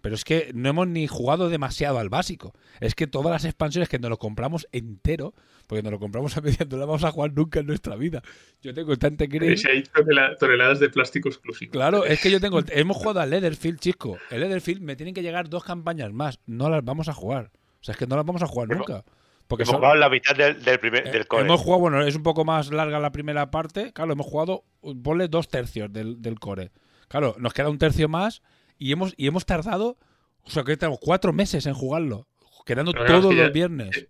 Pero 0.02 0.16
es 0.16 0.24
que 0.24 0.52
no 0.56 0.70
hemos 0.70 0.88
ni 0.88 1.08
jugado 1.08 1.50
demasiado 1.50 2.00
al 2.00 2.08
básico. 2.08 2.54
Es 2.80 2.96
que 2.96 3.06
todas 3.06 3.32
las 3.34 3.44
expansiones 3.44 3.90
que 3.90 4.00
nos 4.00 4.10
lo 4.10 4.18
compramos 4.18 4.66
entero, 4.72 5.34
porque 5.68 5.84
nos 5.84 5.92
lo 5.92 6.00
compramos 6.00 6.38
a 6.38 6.42
medias, 6.42 6.70
no 6.70 6.78
las 6.78 6.88
vamos 6.88 7.04
a 7.04 7.12
jugar 7.12 7.34
nunca 7.34 7.60
en 7.60 7.66
nuestra 7.66 7.98
vida. 7.98 8.24
Yo 8.62 8.74
tengo 8.74 8.96
Tante 8.96 9.26
Y 9.26 9.58
si 9.58 9.68
hay 9.70 9.84
tonela- 9.84 10.38
toneladas 10.38 10.80
de 10.80 10.90
plástico 10.90 11.28
exclusivo. 11.28 11.74
Claro, 11.74 12.06
es 12.06 12.22
que 12.22 12.32
yo 12.32 12.40
tengo. 12.40 12.62
Hemos 12.70 12.96
jugado 12.96 13.20
al 13.20 13.30
Leatherfield, 13.30 13.78
chico. 13.80 14.18
El 14.32 14.40
Leatherfield 14.40 14.82
me 14.82 14.96
tienen 14.96 15.14
que 15.14 15.22
llegar 15.22 15.50
dos 15.50 15.66
campañas 15.66 16.14
más. 16.14 16.40
No 16.46 16.70
las 16.70 16.82
vamos 16.86 17.10
a 17.10 17.14
jugar. 17.14 17.52
O 17.82 17.84
sea, 17.84 17.92
es 17.92 17.98
que 17.98 18.08
no 18.08 18.16
las 18.16 18.26
vamos 18.26 18.42
a 18.42 18.48
jugar 18.48 18.70
nunca. 18.70 19.04
Porque 19.50 19.64
Hemos 19.64 19.72
son- 19.72 19.80
jugado 19.82 19.96
la 19.96 20.10
mitad 20.10 20.36
del, 20.36 20.64
del 20.64 20.80
primer 20.80 21.08
eh, 21.08 21.12
del 21.12 21.28
core. 21.28 21.44
hemos 21.44 21.60
jugado, 21.60 21.80
bueno, 21.82 22.02
es 22.04 22.16
un 22.16 22.24
poco 22.24 22.46
más 22.46 22.72
larga 22.72 23.00
la 23.00 23.12
primera 23.12 23.50
parte. 23.52 23.92
Claro, 23.92 24.14
hemos 24.14 24.28
jugado, 24.28 24.64
ponle 25.04 25.28
dos 25.28 25.50
tercios 25.50 25.92
del, 25.92 26.22
del 26.22 26.40
core. 26.40 26.72
Claro, 27.08 27.36
nos 27.40 27.54
queda 27.54 27.70
un 27.70 27.80
tercio 27.80 28.08
más 28.08 28.42
y 28.78 28.92
hemos, 28.92 29.14
y 29.18 29.26
hemos 29.28 29.46
tardado, 29.48 29.98
o 30.44 30.50
sea, 30.52 30.64
que 30.64 30.78
tenemos 30.78 31.00
cuatro 31.02 31.34
meses 31.34 31.66
en 31.66 31.74
jugarlo. 31.74 32.28
Quedando 32.66 32.92
Pero 32.94 33.06
todos 33.08 33.34
los 33.34 33.52
viernes. 33.52 34.08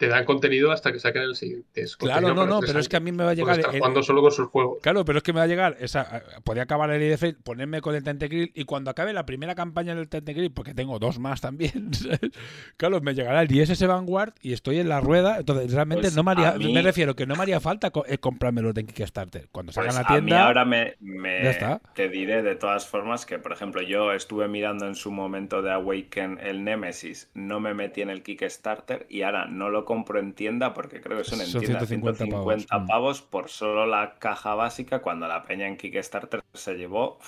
Te 0.00 0.08
dan 0.08 0.24
contenido 0.24 0.72
hasta 0.72 0.92
que 0.92 0.98
saquen 0.98 1.20
el 1.24 1.36
siguiente. 1.36 1.82
Es 1.82 1.94
Claro, 1.94 2.32
no, 2.32 2.46
no, 2.46 2.60
pero 2.60 2.78
es 2.78 2.88
que 2.88 2.96
a 2.96 2.98
años. 3.00 3.04
mí 3.04 3.12
me 3.18 3.22
va 3.24 3.32
a 3.32 3.34
llegar. 3.34 3.58
está 3.58 3.70
el- 3.70 3.78
jugando 3.80 4.02
solo 4.02 4.22
con 4.22 4.32
sus 4.32 4.48
juegos. 4.48 4.78
Claro, 4.80 5.04
pero 5.04 5.18
es 5.18 5.22
que 5.22 5.34
me 5.34 5.40
va 5.40 5.44
a 5.44 5.46
llegar 5.46 5.76
esa. 5.78 6.22
Podría 6.42 6.62
acabar 6.62 6.90
el 6.90 7.02
IDF, 7.02 7.34
ponerme 7.44 7.82
con 7.82 7.94
el 7.94 8.02
Tentacryl 8.02 8.50
y 8.54 8.64
cuando 8.64 8.90
acabe 8.90 9.12
la 9.12 9.26
primera 9.26 9.54
campaña 9.54 9.94
del 9.94 10.08
Tentacryl, 10.08 10.50
porque 10.52 10.72
tengo 10.72 10.98
dos 10.98 11.18
más 11.18 11.42
también, 11.42 11.92
¿sabes? 11.92 12.18
claro, 12.78 13.02
me 13.02 13.12
llegará 13.14 13.42
el 13.42 13.52
ISS 13.54 13.86
Vanguard 13.86 14.32
y 14.40 14.54
estoy 14.54 14.78
en 14.78 14.88
la 14.88 15.00
rueda. 15.00 15.36
Entonces, 15.38 15.70
realmente 15.70 16.04
Pues 16.04 16.16
no 16.16 16.22
me 16.24 16.30
haría. 16.32 16.48
a 16.52 16.56
mí- 16.56 16.72
Me 16.72 16.80
refiero 16.80 17.14
que 17.14 17.26
no 17.26 17.36
me 17.36 17.42
haría 17.42 17.60
falta 17.60 17.90
co- 17.90 18.06
eh, 18.08 18.16
comprármelo 18.16 18.72
de 18.72 18.86
Kickstarter. 18.86 19.48
Cuando 19.52 19.70
salga 19.72 19.88
Pues 19.90 19.98
en 19.98 20.02
la 20.02 20.08
a 20.08 20.20
mí 20.22 20.26
tienda. 20.28 20.46
ahora 20.46 20.64
me, 20.64 20.96
me- 21.00 21.42
Ya 21.44 21.50
está. 21.50 21.80
te 21.94 22.08
diré 22.08 22.42
de 22.42 22.54
todas 22.56 22.86
formas 22.88 23.26
que, 23.26 23.38
por 23.38 23.52
ejemplo, 23.52 23.82
yo 23.82 24.14
estuve 24.14 24.48
mirando 24.48 24.86
en 24.86 24.94
su 24.94 25.10
momento 25.10 25.60
de 25.60 25.72
Awaken 25.72 26.38
el 26.42 26.64
Nemesis, 26.64 27.28
no 27.34 27.60
me 27.60 27.74
metí 27.74 28.00
en 28.00 28.08
el 28.08 28.22
Kickstarter 28.22 29.04
y 29.10 29.20
ahora 29.22 29.44
no 29.44 29.68
lo 29.68 29.84
compro 29.90 30.20
en 30.20 30.34
tienda 30.34 30.72
porque 30.72 31.00
creo 31.00 31.18
que 31.18 31.24
son 31.24 31.40
en 31.40 31.46
Son 31.48 31.60
tienda 31.60 31.80
150 31.84 32.24
150 32.24 32.68
pavos. 32.68 32.86
pavos, 32.88 33.22
Mm. 33.22 33.30
por 33.30 33.48
solo 33.48 33.86
la 33.86 34.14
caja 34.20 34.54
básica 34.54 35.02
cuando 35.02 35.26
la 35.26 35.42
peña 35.42 35.66
en 35.66 35.76
Kickstarter 35.76 36.42
se 36.54 36.74
llevó 36.74 37.18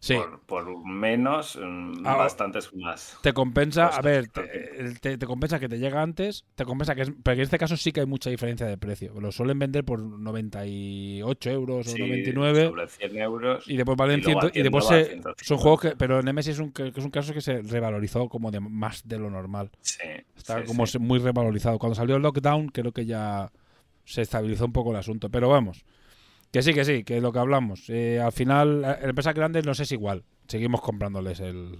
Sí. 0.00 0.14
por, 0.14 0.40
por 0.40 0.84
menos 0.86 1.56
mm, 1.60 2.04
Ah, 2.04 2.16
bastantes 2.16 2.74
más. 2.74 3.16
Te 3.22 3.32
compensa, 3.32 3.86
a 3.86 4.00
ver, 4.02 4.26
te, 4.28 4.94
te- 5.00 5.16
te 5.16 5.26
compensa 5.26 5.58
que 5.60 5.68
te 5.68 5.78
llega 5.78 6.02
antes, 6.02 6.44
te 6.56 6.64
compensa 6.64 6.94
que 6.94 7.02
es, 7.02 7.12
pero 7.22 7.36
en 7.36 7.40
este 7.42 7.56
caso 7.58 7.76
sí 7.76 7.92
que 7.92 8.00
hay 8.00 8.06
mucha 8.06 8.28
diferencia 8.30 8.66
de 8.66 8.76
precio. 8.78 9.14
Lo 9.20 9.30
suelen 9.32 9.58
vender 9.58 9.84
por 9.84 10.00
98 10.00 11.50
euros 11.50 11.86
o 11.86 11.90
Sí, 11.90 11.98
99 12.00 12.66
sobre 12.66 12.88
100 12.88 13.16
euros. 13.18 13.64
y 13.68 13.76
después 13.76 13.96
valen 13.96 14.20
y 14.20 14.22
luego 14.22 14.40
100 14.42 14.52
y 14.54 14.62
después 14.62 14.86
se- 14.86 15.04
150. 15.04 15.44
son 15.44 15.58
juegos 15.58 15.80
que, 15.80 15.90
pero 15.96 16.22
Nemesis 16.22 16.54
es 16.54 16.58
un, 16.60 16.72
que 16.72 16.88
es 16.88 17.04
un 17.04 17.10
caso 17.10 17.32
que 17.32 17.40
se 17.40 17.62
revalorizó 17.62 18.28
como 18.28 18.50
de 18.50 18.60
más 18.60 19.06
de 19.06 19.18
lo 19.18 19.30
normal. 19.30 19.70
Sí, 19.80 19.98
Está 20.36 20.60
sí, 20.60 20.66
como 20.66 20.84
muy 21.00 21.18
revalorizado. 21.18 21.78
Cuando 21.78 21.94
salió 21.94 22.16
el 22.16 22.22
lockdown 22.22 22.68
creo 22.68 22.92
que 22.92 23.06
ya 23.06 23.50
se 24.04 24.22
estabilizó 24.22 24.64
un 24.66 24.72
poco 24.72 24.90
el 24.90 24.96
asunto, 24.96 25.30
pero 25.30 25.48
vamos. 25.48 25.84
Que 26.52 26.62
sí, 26.62 26.72
que 26.72 26.84
sí, 26.84 27.04
que 27.04 27.16
es 27.18 27.22
lo 27.22 27.32
que 27.32 27.38
hablamos. 27.38 27.84
Eh, 27.90 28.20
al 28.20 28.32
final, 28.32 28.82
eh, 28.84 28.98
empresas 29.08 29.34
grandes 29.34 29.66
nos 29.66 29.78
es 29.80 29.92
igual. 29.92 30.24
Seguimos 30.48 30.80
comprándoles 30.80 31.40
el. 31.40 31.78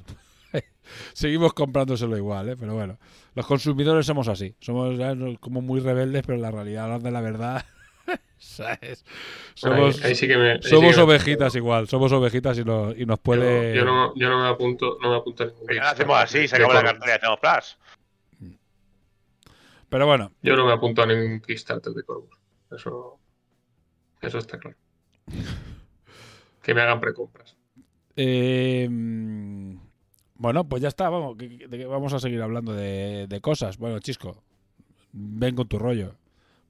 Seguimos 1.15 1.55
comprándoselo 1.55 2.17
igual, 2.17 2.49
¿eh? 2.51 2.57
pero 2.59 2.75
bueno. 2.75 2.99
Los 3.35 3.47
consumidores 3.47 4.07
somos 4.07 4.29
así. 4.29 4.55
Somos 4.61 4.99
como 5.41 5.61
muy 5.63 5.81
rebeldes, 5.81 6.23
pero 6.27 6.37
en 6.37 6.43
la 6.43 6.51
realidad, 6.51 7.01
de 7.01 7.11
la 7.11 7.21
verdad. 7.21 7.65
¿sabes? 8.39 9.05
Somos, 9.55 9.97
Ahí- 10.03 10.11
ahí 10.11 10.15
sí 10.15 10.29
que 10.29 10.37
me- 10.37 10.53
ahí 10.53 10.59
sí 10.63 10.69
somos 10.71 10.97
me- 10.97 11.03
ovejitas 11.03 11.55
igual. 11.57 11.89
Somos 11.89 12.13
ovejitas 12.13 12.59
y, 12.59 12.65
no- 12.65 12.93
y 12.95 13.05
nos 13.07 13.19
puede. 13.19 13.71
Yo, 13.75 13.81
yo 13.81 13.85
no, 13.85 14.13
yo 14.15 14.29
no 14.29 14.43
me 14.43 14.49
apunto, 14.49 14.99
no 15.03 15.11
me 15.11 15.17
apunto 15.17 15.43
a 15.43 15.47
ningún 15.47 15.81
hacemos 15.83 16.17
así, 16.19 16.47
de 16.47 16.59
la 16.59 16.83
cartera 16.83 17.13
y 17.13 17.17
hacemos 17.17 17.39
plus. 17.41 17.79
Pero 19.89 20.07
bueno, 20.07 20.33
Yo 20.43 20.57
no 20.57 20.67
me 20.67 20.73
apunto 20.73 21.03
a 21.03 21.07
ningún 21.07 21.41
Kickstarter 21.41 21.93
de 21.93 22.03
Corvus. 22.03 22.37
Eso, 22.71 23.16
eso 24.27 24.39
está 24.39 24.59
claro. 24.59 24.77
Que 26.63 26.75
me 26.75 26.81
hagan 26.83 27.01
precompras. 27.01 27.57
Eh, 28.17 28.89
bueno, 30.35 30.69
pues 30.69 30.83
ya 30.83 30.89
está, 30.89 31.09
vamos, 31.09 31.37
vamos 31.89 32.13
a 32.13 32.19
seguir 32.21 32.43
hablando 32.43 32.73
de, 32.73 33.27
de 33.29 33.41
cosas. 33.41 33.79
Bueno, 33.79 33.99
Chisco, 34.01 34.43
ven 35.13 35.55
con 35.55 35.69
tu 35.69 35.79
rollo, 35.79 36.15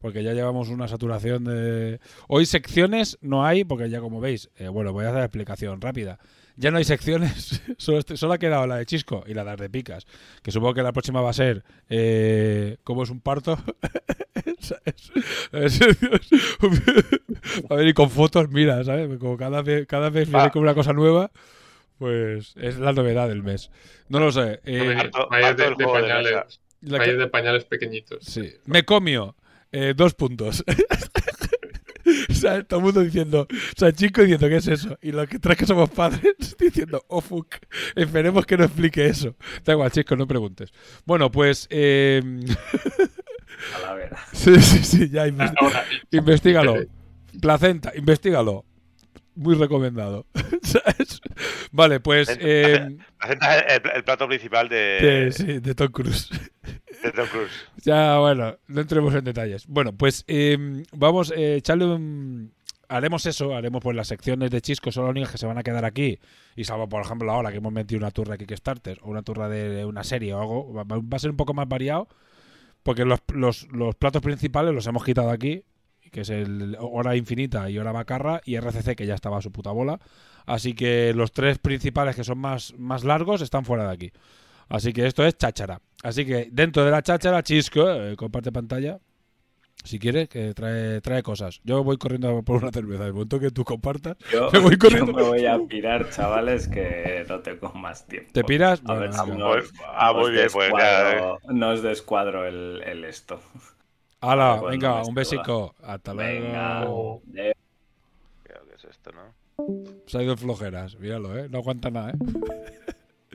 porque 0.01 0.23
ya 0.23 0.33
llevamos 0.33 0.69
una 0.69 0.89
saturación 0.89 1.45
de... 1.45 2.01
Hoy 2.29 2.47
secciones 2.47 3.19
no 3.21 3.45
hay, 3.45 3.65
porque 3.65 3.91
ya 3.91 4.01
como 4.01 4.21
veis, 4.21 4.51
eh, 4.57 4.69
bueno, 4.69 4.93
voy 4.93 5.05
a 5.05 5.11
hacer 5.11 5.23
explicación 5.23 5.81
rápida. 5.81 6.19
Ya 6.59 6.71
no 6.71 6.79
hay 6.79 6.85
secciones, 6.85 7.63
solo, 7.77 7.99
este- 7.99 8.17
solo 8.17 8.33
ha 8.33 8.39
quedado 8.39 8.67
la 8.67 8.77
de 8.77 8.87
Chisco 8.87 9.25
y 9.27 9.35
la 9.35 9.45
de 9.45 9.51
las 9.51 9.61
de 9.61 9.69
Picas, 9.71 10.07
que 10.43 10.51
supongo 10.51 10.73
que 10.75 10.83
la 10.83 10.93
próxima 10.93 11.21
va 11.21 11.29
a 11.31 11.35
ser 11.35 11.63
eh, 11.91 12.79
¿Cómo 12.85 13.03
es 13.03 13.11
un 13.11 13.21
parto? 13.21 13.59
¿Sabes? 14.61 15.11
a 17.71 17.75
ver, 17.75 17.89
y 17.89 17.93
con 17.93 18.11
fotos, 18.11 18.49
mira, 18.51 18.83
¿sabes? 18.85 19.19
Como 19.19 19.37
cada 19.37 19.63
vez, 19.63 19.87
cada 19.87 20.11
vez 20.11 20.29
viene 20.31 20.51
con 20.51 20.63
una 20.63 20.75
cosa 20.75 20.93
nueva, 20.93 21.31
pues 21.99 22.55
es 22.57 22.79
la 22.79 22.93
novedad 22.93 23.29
del 23.29 23.43
mes. 23.43 23.71
No 24.09 24.21
lo 24.21 24.33
sé. 24.33 24.61
eh, 24.65 24.79
de, 24.79 25.11
pañales. 25.85 26.61
que- 26.81 27.17
de 27.17 27.27
pañales 27.29 27.65
pequeñitos. 27.65 28.25
Sí. 28.25 28.53
Me 28.67 28.85
comio. 28.85 29.37
Eh, 29.73 29.95
dos 29.97 30.15
puntos. 30.15 30.65
o 32.31 32.35
sea, 32.35 32.63
todo 32.65 32.81
el 32.81 32.85
mundo 32.87 33.01
diciendo, 33.03 33.47
o 33.51 33.79
sea, 33.79 33.93
chico 33.93 34.23
diciendo, 34.23 34.49
¿qué 34.49 34.57
es 34.57 34.69
eso? 34.69 34.99
Y 35.03 35.13
los 35.13 35.29
que 35.29 35.39
tres 35.39 35.57
que 35.57 35.67
somos 35.67 35.91
padres 35.91 36.35
diciendo, 36.59 37.05
oh 37.09 37.21
fuck, 37.21 37.57
esperemos 37.95 38.47
que 38.47 38.57
no 38.57 38.65
explique 38.65 39.07
eso. 39.07 39.37
Da 39.65 39.73
igual, 39.73 39.91
chico, 39.91 40.17
no 40.17 40.27
preguntes. 40.27 40.73
Bueno, 41.05 41.31
pues, 41.31 41.67
eh, 41.71 42.23
A 43.75 43.81
la 43.81 43.95
vera. 43.95 44.19
sí, 44.33 44.61
sí, 44.61 44.85
sí, 44.85 45.11
ya 45.11 45.27
investigalo. 46.11 46.77
Placenta, 47.41 47.93
investigalo. 47.97 48.65
Muy 49.35 49.55
recomendado. 49.55 50.27
¿Sabes? 50.63 51.21
Vale, 51.71 52.01
pues, 52.01 52.35
eh, 52.41 52.97
Presenta 53.19 53.59
el, 53.59 53.83
el 53.95 54.05
plato 54.05 54.27
principal 54.27 54.69
de, 54.71 54.77
de, 54.77 55.33
sí, 55.33 55.59
de 55.59 55.75
Tom 55.75 55.93
Cruise. 55.93 56.31
Ya, 57.85 58.19
bueno, 58.19 58.57
no 58.67 58.81
entremos 58.81 59.15
en 59.15 59.25
detalles. 59.25 59.67
Bueno, 59.67 59.93
pues 59.93 60.25
eh, 60.27 60.85
vamos, 60.93 61.33
eh, 61.37 61.57
echarle 61.57 61.87
un... 61.87 62.53
Haremos 62.89 63.27
eso, 63.27 63.57
haremos 63.57 63.83
pues 63.83 63.97
las 63.97 64.07
secciones 64.07 64.51
de 64.51 64.61
Chisco, 64.61 64.93
son 64.93 65.05
las 65.05 65.11
únicas 65.11 65.33
que 65.33 65.39
se 65.39 65.47
van 65.47 65.59
a 65.59 65.65
quedar 65.65 65.85
aquí. 65.85 66.21
Y 66.55 66.65
salvo, 66.65 66.89
por 66.89 67.03
ejemplo, 67.03 67.33
ahora 67.33 67.51
que 67.51 67.57
hemos 67.57 67.73
metido 67.73 67.99
una 67.99 68.13
turra 68.13 68.37
de 68.37 68.47
Kickstarter 68.47 69.01
o 69.03 69.11
una 69.11 69.23
turra 69.23 69.49
de 69.49 69.85
una 69.85 70.05
serie 70.05 70.35
o 70.35 70.41
algo, 70.41 70.73
va, 70.73 71.17
a 71.17 71.19
ser 71.19 71.31
un 71.31 71.37
poco 71.37 71.53
más 71.53 71.69
variado. 71.69 72.07
Porque 72.85 73.05
los, 73.05 73.19
los, 73.35 73.67
los 73.73 73.97
platos 73.97 74.23
principales 74.23 74.73
los 74.73 74.87
hemos 74.87 75.03
quitado 75.05 75.31
aquí, 75.31 75.65
que 76.13 76.21
es 76.21 76.31
el 76.31 76.77
Hora 76.79 77.17
Infinita 77.17 77.69
y 77.69 77.79
Hora 77.79 77.93
Macarra 77.93 78.41
y 78.45 78.57
RCC, 78.57 78.95
que 78.95 79.07
ya 79.07 79.15
estaba 79.15 79.39
a 79.39 79.43
su 79.43 79.51
puta 79.51 79.73
bola. 79.73 79.99
Así 80.47 80.75
que 80.75 81.13
los 81.13 81.33
tres 81.33 81.59
principales 81.59 82.15
que 82.15 82.25
son 82.25 82.39
más, 82.39 82.73
más 82.79 83.03
largos 83.03 83.43
están 83.43 83.65
fuera 83.65 83.89
de 83.89 83.93
aquí. 83.93 84.13
Así 84.69 84.93
que 84.93 85.07
esto 85.07 85.25
es 85.25 85.37
cháchara. 85.37 85.81
Así 86.03 86.25
que 86.27 86.49
dentro 86.53 86.85
de 86.85 86.91
la 86.91 87.03
cháchara, 87.03 87.43
Chisco, 87.43 87.91
eh, 87.91 88.17
comparte 88.17 88.53
pantalla. 88.53 88.99
Si 89.85 89.99
quieres, 90.01 90.29
que 90.29 90.53
trae, 90.53 91.01
trae 91.01 91.23
cosas. 91.23 91.61
Yo 91.63 91.85
voy 91.85 91.97
corriendo 91.97 92.43
por 92.43 92.57
una 92.63 92.73
cerveza. 92.73 93.07
El 93.07 93.13
momento 93.13 93.39
que 93.39 93.51
tú 93.51 93.63
compartas, 93.65 94.17
Yo, 94.33 94.51
Me 94.53 94.59
voy 94.59 94.73
yo 94.73 94.79
corriendo. 94.79 95.13
me 95.13 95.23
voy 95.23 95.47
a 95.47 95.59
pirar, 95.69 96.11
chavales, 96.11 96.67
que 96.67 97.25
no 97.29 97.41
tengo 97.41 97.73
más 97.75 98.07
tiempo. 98.07 98.31
¿te 98.33 98.43
piras? 98.43 98.83
A 98.87 98.95
ver 98.95 99.11
Bueno, 99.11 99.25
si 99.25 99.31
no- 99.39 99.49
Pues, 99.49 99.73
ah, 99.87 100.13
muy 100.13 100.33
bien, 100.33 100.49
pues 100.53 100.71
ya. 100.71 100.75
descuadro- 101.15 101.39
no 101.53 101.71
os 101.71 101.83
descuadro 101.83 102.47
el, 102.47 102.83
el 102.85 103.05
esto. 103.05 103.41
Hala, 104.21 104.61
venga, 104.63 105.03
un 105.05 105.15
besico. 105.15 105.75
Hasta 105.85 106.13
Venga. 106.15 106.81
luego. 106.81 107.23
Creo 107.33 107.55
que 108.67 108.75
es 108.75 108.85
esto, 108.87 109.13
¿no? 109.13 109.35
Se 110.07 110.19
ha 110.19 110.23
ido 110.23 110.37
flojeras. 110.37 110.99
Míralo, 110.99 111.39
¿eh? 111.39 111.49
No 111.49 111.59
aguanta 111.59 111.91
nada, 111.91 112.11
¿eh? 112.11 112.15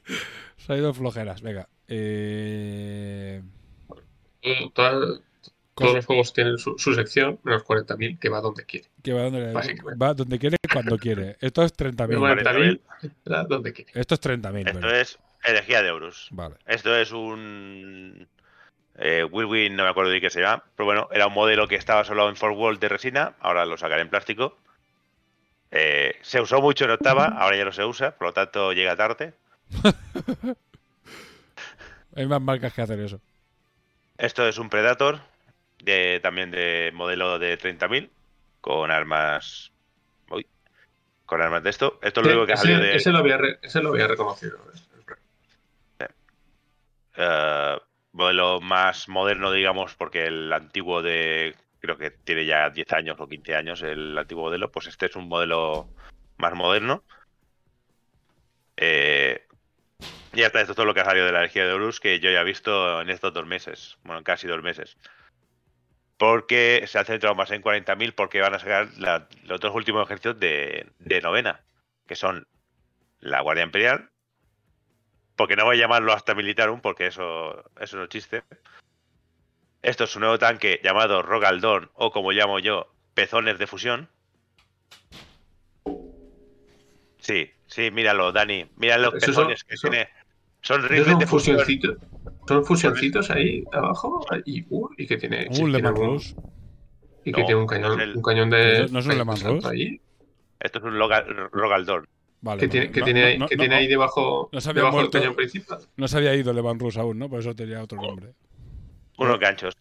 Se 0.58 0.74
ha 0.74 0.78
ido 0.78 0.94
flojeras. 0.94 1.42
Venga. 1.42 1.70
Eh... 1.94 3.42
todas- 4.74 5.20
todos 5.74 5.96
los 5.96 6.06
juegos 6.06 6.34
tienen 6.34 6.58
su, 6.58 6.76
su 6.78 6.94
sección, 6.94 7.40
menos 7.44 7.64
40.000, 7.64 8.20
que 8.20 8.30
va 8.30 8.40
donde 8.42 8.66
quiere. 8.66 8.88
Que 9.02 9.14
va 9.14 9.24
donde, 9.24 9.54
va 9.54 10.14
donde 10.14 10.38
quiere, 10.38 10.58
cuando 10.72 10.98
quiere. 10.98 11.38
Esto 11.40 11.64
es 11.64 11.76
30.000. 11.76 12.18
40.000 12.44 12.80
va 13.32 13.44
donde 13.46 13.74
quiere. 13.74 13.92
Esto 13.96 14.14
es 14.16 14.22
30.000. 14.22 14.68
Esto 14.70 14.90
es 14.90 15.20
energía 15.44 15.82
de 15.82 15.90
euros. 15.90 16.28
Vale. 16.32 16.56
Esto 16.68 16.96
es 16.96 17.12
un 17.12 18.28
eh, 18.96 19.24
Whirlwind, 19.24 19.76
no 19.76 19.84
me 19.84 19.90
acuerdo 19.90 20.12
de 20.12 20.22
qué 20.22 20.30
se 20.30 20.42
llama, 20.42 20.64
pero 20.76 20.86
bueno, 20.86 21.10
era 21.12 21.28
un 21.28 21.34
modelo 21.34 21.68
que 21.68 21.76
estaba 21.76 22.04
solo 22.04 22.30
en 22.30 22.36
Fort 22.36 22.56
Wall 22.56 22.80
de 22.80 22.90
resina, 22.90 23.36
ahora 23.40 23.66
lo 23.66 23.78
sacaré 23.78 24.02
en 24.02 24.10
plástico. 24.10 24.58
Eh, 25.72 26.16
se 26.22 26.42
usó 26.42 26.62
mucho 26.62 26.86
en 26.86 26.92
octava, 26.92 27.26
ahora 27.26 27.58
ya 27.58 27.66
no 27.66 27.72
se 27.72 27.86
usa, 27.86 28.16
por 28.18 28.28
lo 28.28 28.34
tanto 28.34 28.74
llega 28.74 28.96
tarde. 28.96 29.34
Hay 32.16 32.26
más 32.28 32.42
marcas 32.42 32.74
que 32.74 32.82
hacer 32.82 33.00
eso. 33.00 33.22
Esto 34.18 34.48
es 34.48 34.58
un 34.58 34.70
Predator, 34.70 35.22
de, 35.84 36.20
también 36.22 36.52
de 36.52 36.92
modelo 36.94 37.40
de 37.40 37.58
30.000, 37.58 38.10
con 38.60 38.92
armas... 38.92 39.72
Uy, 40.30 40.46
con 41.26 41.42
armas 41.42 41.64
de 41.64 41.70
esto. 41.70 42.00
Esto 42.02 42.22
es 42.22 42.28
lo 42.28 42.34
único 42.34 42.46
que 42.48 42.54
ha 42.54 42.58
salido 42.58 42.80
de... 42.80 42.96
ese 42.96 43.12
lo 43.12 43.20
había, 43.20 43.38
re- 43.38 43.60
ese 43.62 43.82
lo 43.82 43.90
había 43.90 44.08
reconocido. 44.08 44.60
eh, 47.16 47.78
modelo 48.12 48.60
más 48.62 49.08
moderno, 49.08 49.52
digamos, 49.52 49.96
porque 49.96 50.26
el 50.28 50.52
antiguo 50.52 51.02
de, 51.02 51.56
creo 51.80 51.98
que 51.98 52.12
tiene 52.12 52.46
ya 52.46 52.70
10 52.70 52.92
años 52.94 53.18
o 53.20 53.28
15 53.28 53.56
años 53.56 53.82
el 53.82 54.18
antiguo 54.18 54.44
modelo, 54.46 54.72
pues 54.72 54.88
este 54.88 55.06
es 55.08 55.16
un 55.16 55.28
modelo 55.28 55.90
más 56.38 56.54
moderno. 56.54 57.04
Eh, 58.78 59.46
y 60.34 60.40
ya 60.40 60.48
está, 60.48 60.62
esto 60.62 60.72
es 60.74 60.76
todo 60.76 60.86
lo 60.86 60.94
que 60.94 61.02
ha 61.02 61.06
salido 61.06 61.26
de 61.26 61.32
la 61.32 61.40
energía 61.40 61.66
de 61.66 61.74
Horus 61.74 62.00
que 62.00 62.20
yo 62.20 62.32
ya 62.32 62.42
he 62.42 62.46
visto 62.46 63.02
en 63.02 63.10
estos 63.10 63.34
dos 63.34 63.46
meses, 63.46 63.98
bueno, 64.04 64.24
casi 64.24 64.48
dos 64.48 64.62
meses. 64.62 64.98
Porque 66.18 66.84
se 66.88 67.00
ha 67.00 67.04
centrado 67.04 67.36
más 67.36 67.52
en 67.52 67.62
40.000 67.62 68.14
porque 68.14 68.42
van 68.42 68.54
a 68.54 68.60
sacar 68.60 68.90
la- 68.98 69.28
los 69.44 69.60
dos 69.60 69.74
últimos 69.74 70.06
ejércitos 70.06 70.40
de, 70.40 70.88
de 71.00 71.22
novena, 71.22 71.62
que 72.08 72.16
son 72.16 72.48
la 73.20 73.42
Guardia 73.42 73.64
Imperial, 73.64 74.10
porque 75.36 75.56
no 75.56 75.66
voy 75.66 75.78
a 75.78 75.80
llamarlo 75.80 76.14
hasta 76.14 76.36
Militarum, 76.36 76.82
porque 76.82 77.08
eso, 77.08 77.64
eso 77.80 77.98
no 77.98 78.04
es 78.04 78.10
chiste. 78.10 78.44
Esto 79.82 80.04
es 80.04 80.16
un 80.16 80.22
nuevo 80.22 80.38
tanque 80.38 80.80
llamado 80.84 81.24
Rogaldón 81.24 81.90
o 81.96 82.12
como 82.12 82.32
llamo 82.32 82.60
yo, 82.60 82.94
pezones 83.16 83.58
de 83.58 83.66
fusión. 83.68 84.10
Sí, 87.20 87.52
sí, 87.68 87.92
míralo, 87.92 88.32
Dani. 88.32 88.70
Mira 88.76 88.98
los 88.98 89.14
Esos 89.16 89.34
son- 89.36 89.46
pezones 89.48 89.64
que 89.64 89.74
eso- 89.76 89.90
tiene. 89.90 90.10
Son 90.62 90.82
rifles 90.84 91.18
de 91.20 91.28
fusión. 91.28 91.58
fusioncitos. 91.58 91.98
Son 92.48 92.66
fusioncitos 92.66 93.30
ahí 93.32 93.64
abajo 93.72 94.26
y, 94.46 94.66
uh, 94.70 94.90
y 94.98 95.08
que 95.08 95.18
tiene, 95.18 95.48
tiene 95.48 95.72
Le 95.72 95.82
Mans 95.82 96.36
y 97.24 97.32
que 97.32 97.42
No, 97.42 97.46
tiene 97.48 97.62
un 97.62 97.68
cañón, 97.68 98.02
el- 98.02 98.16
un 98.18 98.22
cañón 98.24 98.50
de 98.50 98.88
¿No 98.92 99.00
es 99.00 99.06
un 99.06 99.18
Le 99.18 99.26
Mans 99.26 99.44
Esto 99.44 100.78
es 100.80 100.84
un 100.84 101.00
Rogaldón. 101.52 102.08
Vale. 102.44 102.60
que 102.60 102.68
tiene, 102.68 102.92
que 102.92 103.00
No- 103.02 103.06
tiene, 103.06 103.38
no- 103.38 103.48
que 103.48 103.56
no- 103.56 103.60
tiene 103.62 103.76
ahí 103.76 103.88
debajo, 103.88 104.50
no 104.52 104.60
se 104.62 104.70
había 104.70 104.80
debajo 104.82 104.98
del 104.98 105.04
muerto. 105.06 105.20
cañón 105.20 105.36
principal. 105.36 105.78
No 105.96 106.08
se 106.08 106.18
había 106.18 106.34
ido 106.36 106.52
Levan 106.54 106.80
Rus 106.80 106.98
aún, 106.98 107.20
¿no? 107.20 107.30
Por 107.30 107.40
eso 107.40 107.56
tenía 107.56 107.84
otro 107.84 108.02
nombre. 108.02 108.34
Unos 109.20 109.40
ganchos. 109.40 109.76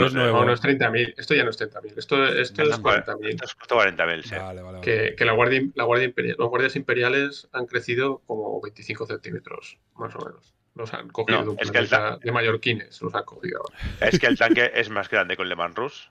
No, 0.00 0.06
es 0.06 0.14
nuevo. 0.14 0.38
no, 0.40 0.44
no 0.46 0.52
es 0.52 0.62
30.000. 0.62 1.14
Esto 1.16 1.34
ya 1.34 1.44
no 1.44 1.50
es 1.50 1.60
30.000. 1.60 1.98
Esto, 1.98 2.24
esto 2.26 2.62
es 2.62 2.80
40.000. 2.80 3.28
Esto 3.28 3.44
es 3.44 3.54
justo 3.54 3.76
40.000, 3.76 4.22
sí. 4.22 4.34
Vale, 4.34 4.62
vale, 4.62 4.62
vale. 4.62 4.80
Que, 4.80 5.14
que 5.16 5.24
la 5.24 5.32
guardia, 5.32 5.62
la 5.74 5.84
guardia 5.84 6.06
imperial, 6.06 6.36
los 6.38 6.48
guardias 6.48 6.76
imperiales 6.76 7.48
han 7.52 7.66
crecido 7.66 8.22
como 8.26 8.60
25 8.60 9.06
centímetros, 9.06 9.78
más 9.96 10.14
o 10.16 10.18
menos. 10.18 10.54
Los 10.74 10.92
han 10.92 11.08
cogido 11.08 11.44
No, 11.44 11.56
es 11.58 11.70
que 11.70 11.78
el 11.78 11.88
de 11.88 12.32
mallorquines, 12.32 13.00
los 13.00 13.14
han 13.14 13.24
cogido 13.24 13.58
ahora. 13.60 13.78
Es 14.00 14.18
que 14.18 14.26
el 14.26 14.36
tanque 14.36 14.72
es 14.74 14.90
más 14.90 15.08
grande 15.08 15.36
con 15.36 15.48
Le 15.48 15.54
Mans 15.54 15.76
Rus. 15.76 16.10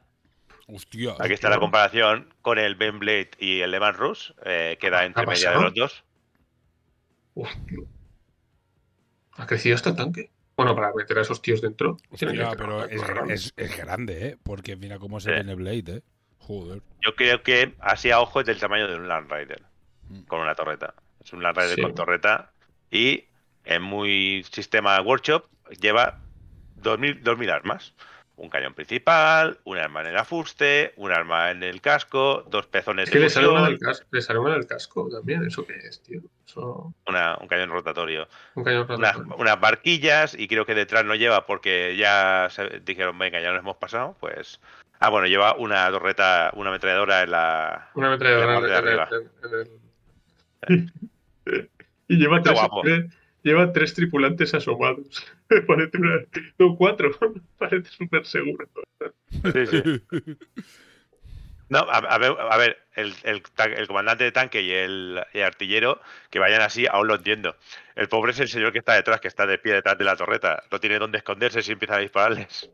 Hostia. 0.68 1.16
Aquí 1.20 1.34
está 1.34 1.50
la 1.50 1.60
comparación 1.60 2.34
con 2.42 2.58
el 2.58 2.76
Ben 2.76 2.98
Blade 3.00 3.32
y 3.38 3.60
el 3.60 3.72
Le 3.72 3.82
Mans 3.82 3.98
Rus. 3.98 4.34
eh, 4.46 4.78
queda 4.80 5.04
entre 5.04 5.24
¿Ha 5.24 5.26
media 5.26 5.52
de 5.52 5.62
los 5.62 5.74
dos. 5.74 6.04
Hostia. 7.36 7.80
¿Ha 9.36 9.48
crecido 9.48 9.76
hasta 9.76 9.90
el 9.90 9.96
tanque? 9.98 10.32
Bueno, 10.56 10.76
para 10.76 10.94
meter 10.94 11.18
a 11.18 11.22
esos 11.22 11.42
tíos 11.42 11.62
dentro. 11.62 11.98
Hostia, 12.12 12.52
pero 12.58 12.86
es, 12.86 13.02
es- 13.30 13.54
es 13.58 13.78
grande, 13.78 14.28
¿eh? 14.28 14.38
Porque 14.44 14.76
mira 14.76 15.00
cómo 15.00 15.20
se 15.20 15.36
el 15.38 15.56
Blade, 15.56 15.84
¿eh? 15.98 16.02
Joder. 16.40 16.82
Yo 17.02 17.16
creo 17.16 17.42
que 17.42 17.74
así 17.80 18.12
a 18.12 18.20
ojo 18.20 18.42
es 18.42 18.46
del 18.46 18.60
tamaño 18.60 18.88
de 18.88 18.96
un 18.98 19.08
Land 19.08 19.32
Rider. 19.32 19.62
Mm. 20.10 20.22
Con 20.24 20.42
una 20.42 20.54
torreta. 20.56 20.94
Es 21.24 21.32
un 21.34 21.42
Land 21.42 21.58
Rider 21.58 21.76
Sí. 21.76 21.82
con 21.82 21.96
torreta. 21.96 22.52
Y 22.92 23.26
en 23.64 23.82
muy 23.82 24.46
sistema 24.52 25.00
workshop 25.02 25.46
lleva 25.82 26.20
2000, 26.76 27.24
2000 27.24 27.50
armas. 27.50 27.94
Un 28.36 28.50
cañón 28.50 28.74
principal, 28.74 29.60
un 29.64 29.78
arma 29.78 30.02
en 30.02 30.08
el 30.08 30.18
afuste, 30.18 30.94
un 30.98 31.12
arma 31.12 31.52
en 31.52 31.62
el 31.62 31.82
casco, 31.82 32.44
dos 32.50 32.66
pezones 32.66 33.06
Es 33.06 33.12
que 33.12 33.20
de 33.20 33.26
le 33.26 33.30
sale, 33.30 33.48
una 33.48 33.60
fusión, 33.60 33.78
del 33.80 33.88
casco, 33.88 34.08
le 34.12 34.22
sale 34.22 34.40
una 34.40 34.54
del 34.56 34.66
casco 34.66 35.08
también. 35.12 35.46
¿Eso 35.46 35.66
qué 35.68 35.76
es, 35.78 36.02
tío? 36.02 36.20
Eso, 36.48 36.94
una- 37.08 37.38
un 37.40 37.48
cañón 37.48 37.70
rotatorio. 37.70 38.28
un 38.56 38.64
cañón 38.64 38.88
unas, 38.90 39.14
rotatorio. 39.16 39.36
unas 39.42 39.60
barquillas 39.60 40.34
y 40.38 40.48
creo 40.48 40.66
que 40.66 40.74
detrás 40.74 41.06
no 41.06 41.14
lleva 41.14 41.46
porque 41.46 41.96
ya 41.96 42.48
se- 42.50 42.80
dijeron, 42.80 43.18
venga, 43.20 43.40
ya 43.40 43.52
nos 43.52 43.60
hemos 43.60 43.78
pasado, 43.78 44.18
pues... 44.20 44.60
Ah, 45.00 45.10
bueno, 45.10 45.28
lleva 45.28 45.56
una 45.56 45.90
torreta, 45.92 46.50
una 46.56 46.70
ametralladora 46.70 47.22
en 47.24 47.32
la... 47.32 47.90
Una 47.94 48.08
ametralladora 48.08 48.54
la 48.54 48.60
parte 48.60 48.72
de 48.72 48.78
en, 48.80 48.88
el- 48.88 49.00
arriba. 49.00 49.10
en- 50.70 50.78
en 50.80 50.92
el- 51.46 51.70
y 52.08 52.18
lleva 52.18 52.42
tres, 52.42 52.56
guapo. 52.58 52.82
tres- 52.84 53.06
lleva 53.44 53.72
tres 53.74 53.94
tripulantes 53.94 54.54
asomados. 54.54 55.24
Parece 55.68 55.98
una... 55.98 56.22
No, 56.60 56.76
cuatro. 56.76 57.12
Parece 57.58 57.90
súper 57.90 58.26
seguro. 58.26 58.68
Sí, 59.32 59.66
sí. 59.68 60.38
No, 61.70 61.80
a, 61.80 61.98
a 61.98 62.18
ver, 62.20 62.36
a 62.40 62.58
ver, 62.58 62.78
el, 62.96 63.16
el 63.24 63.88
comandante 63.88 64.26
de 64.26 64.32
tanque 64.32 64.62
y 64.62 64.72
el, 64.72 65.24
artillero 65.44 66.00
que 66.30 66.38
vayan 66.40 66.62
así, 66.62 66.86
aún 66.86 67.08
lo 67.08 67.16
entiendo. 67.16 67.56
El 67.96 68.10
pobre 68.10 68.32
es 68.32 68.40
el 68.40 68.48
señor 68.48 68.72
que 68.72 68.80
está 68.80 68.94
detrás, 68.94 69.20
que 69.20 69.28
está 69.28 69.48
de 69.48 69.58
pie 69.58 69.74
detrás 69.74 69.98
de 69.98 70.04
la 70.04 70.16
torreta. 70.16 70.64
No 70.72 70.80
tiene 70.80 71.00
dónde 71.00 71.18
esconderse 71.18 71.64
si 71.64 71.72
empiezan 71.72 71.98
a 71.98 72.02
dispararles. 72.02 72.70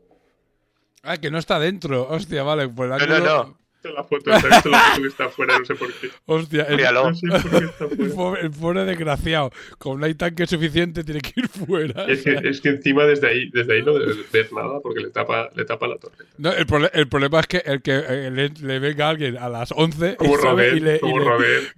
Ah, 1.02 1.16
que 1.16 1.30
no 1.30 1.38
está 1.38 1.58
dentro. 1.58 2.08
Hostia, 2.08 2.42
vale. 2.42 2.68
Pues 2.68 2.90
No, 3.08 3.20
no. 3.20 3.58
La 3.82 4.04
foto, 4.04 4.30
¿has 4.32 4.42
visto 4.42 4.68
la 4.68 4.78
foto 4.80 5.02
que 5.02 5.08
está 5.08 5.24
afuera? 5.24 5.58
No 5.58 5.64
sé 5.64 5.74
por 5.74 5.92
qué. 5.94 6.10
Hostia, 6.26 6.64
el, 6.64 6.76
Míralo. 6.76 7.10
No 7.10 7.14
sé 7.14 7.26
por 7.28 7.58
qué 7.60 7.64
está 7.64 7.84
el 7.86 8.10
pobre, 8.12 8.40
el 8.42 8.50
pobre 8.50 8.84
desgraciado. 8.84 9.50
Como 9.78 9.98
no 9.98 10.06
hay 10.06 10.14
tanque 10.14 10.46
suficiente, 10.46 11.02
tiene 11.02 11.20
que 11.20 11.32
ir 11.40 11.48
fuera. 11.48 12.04
Es, 12.04 12.22
que, 12.22 12.38
es 12.44 12.60
que 12.60 12.68
encima 12.68 13.04
desde 13.06 13.28
ahí, 13.28 13.50
desde 13.50 13.74
ahí 13.74 13.82
no 13.82 13.94
debes 13.94 14.30
ver 14.30 14.52
nada 14.52 14.80
porque 14.80 15.00
le 15.00 15.10
tapa, 15.10 15.48
le 15.54 15.64
tapa 15.64 15.88
la 15.88 15.96
torreta. 15.96 16.24
No, 16.36 16.52
el, 16.52 16.66
el 16.92 17.08
problema 17.08 17.40
es 17.40 17.46
que 17.46 17.62
el 17.64 17.80
que 17.80 18.30
le, 18.30 18.48
le 18.50 18.78
venga 18.78 19.08
alguien 19.08 19.38
a 19.38 19.48
las 19.48 19.72
11 19.72 20.16
Como 20.16 20.34
y, 20.34 20.38
sabe, 20.42 20.70
Roder, 20.70 20.76
y 20.76 20.80
le, 20.80 21.00
y 21.02 21.18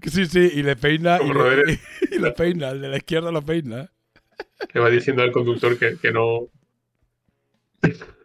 le- 0.02 0.10
sí, 0.10 0.26
sí, 0.26 0.50
y 0.54 0.62
le 0.62 0.74
peina 0.76 1.16
y 1.16 1.28
Como 1.28 1.44
y 2.10 2.18
le 2.18 2.32
peina, 2.32 2.70
el 2.70 2.80
de 2.80 2.88
la 2.88 2.96
izquierda 2.96 3.30
lo 3.30 3.42
peina. 3.42 3.90
Le 4.74 4.80
va 4.80 4.90
diciendo 4.90 5.22
al 5.22 5.32
conductor 5.32 5.78
que, 5.78 5.96
que 6.00 6.10
no. 6.12 6.48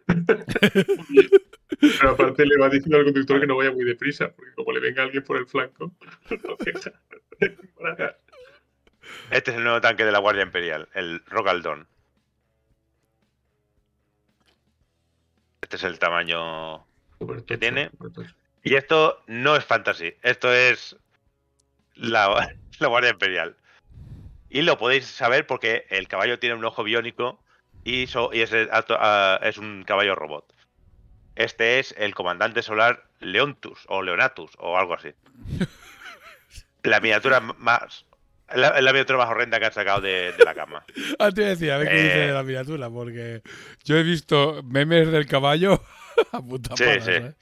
Pero 1.80 2.10
aparte 2.10 2.46
le 2.46 2.58
va 2.58 2.68
diciendo 2.68 2.98
al 2.98 3.04
conductor 3.04 3.40
que 3.40 3.46
no 3.46 3.56
vaya 3.56 3.70
muy 3.70 3.84
deprisa, 3.84 4.30
porque 4.30 4.52
como 4.54 4.72
le 4.72 4.80
venga 4.80 5.02
alguien 5.02 5.22
por 5.22 5.36
el 5.36 5.46
flanco, 5.46 5.92
deja. 6.64 6.92
Este 9.30 9.50
es 9.50 9.56
el 9.56 9.64
nuevo 9.64 9.80
tanque 9.80 10.04
de 10.04 10.12
la 10.12 10.18
Guardia 10.18 10.42
Imperial, 10.42 10.88
el 10.94 11.22
Rogaldón. 11.26 11.86
Este 15.60 15.76
es 15.76 15.84
el 15.84 15.98
tamaño 15.98 16.86
Súper 17.18 17.44
¿Qué 17.44 17.56
tocho, 17.56 17.60
tiene? 17.60 17.90
Y 18.62 18.74
esto 18.74 19.22
no 19.26 19.54
es 19.54 19.64
fantasy, 19.64 20.14
esto 20.22 20.52
es 20.52 20.96
la, 21.94 22.56
la 22.78 22.88
Guardia 22.88 23.10
Imperial. 23.10 23.56
Y 24.50 24.62
lo 24.62 24.78
podéis 24.78 25.06
saber 25.06 25.46
porque 25.46 25.86
el 25.90 26.08
caballo 26.08 26.38
tiene 26.38 26.56
un 26.56 26.64
ojo 26.64 26.82
biónico 26.82 27.38
y, 27.84 28.06
so- 28.06 28.30
y 28.32 28.40
es, 28.42 28.52
el 28.52 28.70
acto- 28.70 28.96
ah, 28.98 29.38
es 29.42 29.58
un 29.58 29.84
caballo 29.84 30.14
robot. 30.14 30.44
Este 31.36 31.78
es 31.78 31.94
el 31.98 32.14
comandante 32.14 32.62
solar 32.62 33.04
Leontus 33.20 33.84
o 33.88 34.02
Leonatus 34.02 34.52
o 34.58 34.76
algo 34.76 34.94
así. 34.94 35.10
La 36.82 37.00
miniatura 37.00 37.40
más. 37.40 38.04
La, 38.54 38.80
la 38.80 38.92
miniatura 38.92 39.18
más 39.18 39.28
horrenda 39.28 39.58
que 39.58 39.66
han 39.66 39.72
sacado 39.72 40.00
de, 40.00 40.32
de 40.32 40.44
la 40.44 40.54
cama. 40.54 40.84
Ah, 41.18 41.30
te 41.30 41.42
decía, 41.42 41.74
a 41.74 41.78
ver 41.78 41.88
qué 41.88 41.94
dice 42.02 42.22
Eh. 42.24 42.26
de 42.28 42.32
la 42.32 42.42
miniatura, 42.42 42.88
porque 42.90 43.42
yo 43.84 43.96
he 43.96 44.02
visto 44.02 44.62
memes 44.64 45.10
del 45.12 45.26
caballo 45.26 45.82
a 46.32 46.40
puta 46.40 46.76
Sí, 46.76 46.84
palas, 46.84 47.04
sí. 47.04 47.10
¿eh? 47.12 47.34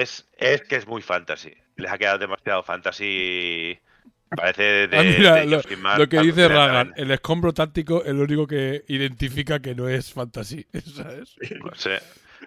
Es, 0.00 0.28
es 0.36 0.62
que 0.62 0.76
es 0.76 0.86
muy 0.86 1.00
fantasy. 1.02 1.54
Les 1.76 1.90
ha 1.90 1.98
quedado 1.98 2.18
demasiado 2.18 2.62
fantasy. 2.62 3.80
Parece 4.36 4.88
de. 4.88 4.96
Ah, 4.96 5.02
mira, 5.02 5.34
de 5.36 5.46
lo, 5.46 6.08
que 6.08 6.20
dice 6.20 6.48
Ragan, 6.48 6.92
el 6.96 7.10
escombro 7.10 7.52
táctico 7.52 8.04
es 8.04 8.14
lo 8.14 8.22
único 8.22 8.46
que 8.46 8.84
identifica 8.88 9.60
que 9.60 9.74
no 9.74 9.88
es 9.88 10.12
fantasy, 10.12 10.66
¿sabes? 10.94 11.36
No 11.64 11.74
sé. 11.74 12.00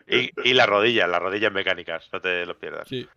Y, 0.07 0.29
y 0.43 0.53
las 0.53 0.67
rodillas, 0.67 1.09
las 1.09 1.21
rodillas 1.21 1.51
mecánicas, 1.51 2.07
no 2.11 2.21
te 2.21 2.45
lo 2.45 2.57
pierdas. 2.57 2.87
Sí. 2.87 3.07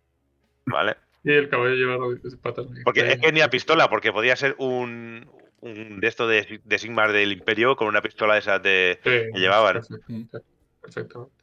¿Vale? 0.65 0.95
Y 1.23 1.31
el 1.31 1.49
caballo 1.49 1.73
lleva 1.73 1.97
rodillas 1.97 2.35
patas. 2.35 2.67
Porque 2.83 3.01
es 3.01 3.19
que 3.19 3.31
ni 3.31 3.41
a 3.41 3.49
pistola, 3.49 3.89
porque 3.89 4.11
podía 4.11 4.35
ser 4.35 4.55
un, 4.57 5.29
un 5.61 5.99
de 5.99 6.07
esto 6.07 6.27
de, 6.27 6.61
de 6.63 6.77
Sigmar 6.77 7.11
del 7.11 7.31
Imperio 7.31 7.75
con 7.75 7.87
una 7.87 8.01
pistola 8.01 8.33
de 8.33 8.39
esas 8.39 8.61
de. 8.61 8.99
Sí, 9.03 9.09
que 9.09 9.39
llevaban. 9.39 9.73
Perfectamente. 9.73 10.39
perfectamente. 10.81 11.34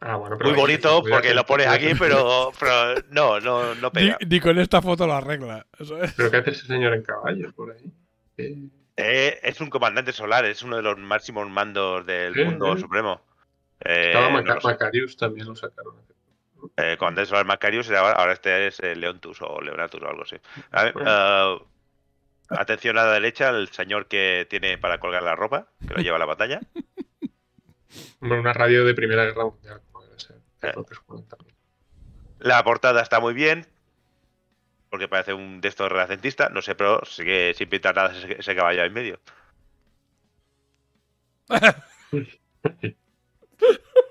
Ah, 0.00 0.16
bueno, 0.16 0.38
pero 0.38 0.50
Muy 0.50 0.58
bonito 0.58 1.02
porque 1.08 1.28
que- 1.28 1.34
lo 1.34 1.44
pones 1.44 1.66
aquí, 1.66 1.90
pero, 1.98 2.52
pero 2.58 2.94
no, 3.10 3.38
no, 3.40 3.74
no 3.74 3.88
Ni, 3.88 3.90
pega. 3.90 4.18
ni 4.26 4.40
con 4.40 4.58
esta 4.58 4.80
foto 4.80 5.06
lo 5.06 5.12
arregla. 5.14 5.66
¿sabes? 5.84 6.14
¿Pero 6.16 6.30
qué 6.30 6.36
hace 6.38 6.50
ese 6.52 6.66
señor 6.66 6.94
en 6.94 7.02
caballo 7.02 7.52
por 7.52 7.72
ahí? 7.72 7.90
Eh, 8.38 8.56
Eh, 8.96 9.40
es 9.42 9.60
un 9.60 9.70
comandante 9.70 10.12
solar, 10.12 10.44
es 10.44 10.62
uno 10.62 10.76
de 10.76 10.82
los 10.82 10.98
máximos 10.98 11.48
mandos 11.48 12.04
del 12.06 12.34
mundo 12.44 12.76
supremo. 12.76 13.20
Eh, 13.84 14.08
Estaba 14.08 14.28
Maca-. 14.30 14.58
Macarius 14.62 15.16
también 15.16 15.46
lo 15.46 15.54
sacaron. 15.56 15.94
Eh, 16.76 16.96
comandante 16.98 17.28
solar 17.30 17.46
Macarius, 17.46 17.90
ahora, 17.90 18.32
este 18.32 18.66
es 18.66 18.80
eh, 18.80 18.94
Leontus 18.94 19.40
o 19.40 19.60
Leonatus 19.62 20.02
o 20.02 20.06
algo 20.08 20.22
así. 20.22 20.36
A 20.72 20.84
ver, 20.84 20.92
Bueno. 20.94 21.66
atención 22.50 22.98
a 22.98 23.04
la 23.04 23.12
derecha, 23.12 23.48
el 23.50 23.68
señor 23.68 24.06
que 24.06 24.46
tiene 24.50 24.76
para 24.76 24.98
colgar 24.98 25.22
la 25.22 25.34
ropa, 25.36 25.68
que 25.86 25.94
lo 25.94 26.02
lleva 26.02 26.16
a 26.16 26.20
la 26.20 26.26
batalla. 26.26 26.60
Bueno, 28.20 28.40
una 28.40 28.52
radio 28.52 28.84
de 28.84 28.94
Primera 28.94 29.24
Guerra 29.24 29.44
Mundial, 29.46 29.80
Eh. 30.62 30.72
Que 30.72 30.82
también. 31.28 31.56
La 32.38 32.62
portada 32.64 33.02
está 33.02 33.20
muy 33.20 33.34
bien, 33.34 33.66
porque 34.88 35.08
parece 35.08 35.34
un 35.34 35.60
de 35.60 35.68
estos 35.68 35.90
renacentista, 35.90 36.48
no 36.48 36.62
sé, 36.62 36.74
pero 36.74 37.04
sigue 37.04 37.52
sin 37.54 37.68
pintar 37.68 37.94
nada 37.94 38.16
ese, 38.16 38.38
ese 38.38 38.56
caballo 38.56 38.82
ahí 38.82 38.88
en 38.88 38.94
medio. 38.94 39.20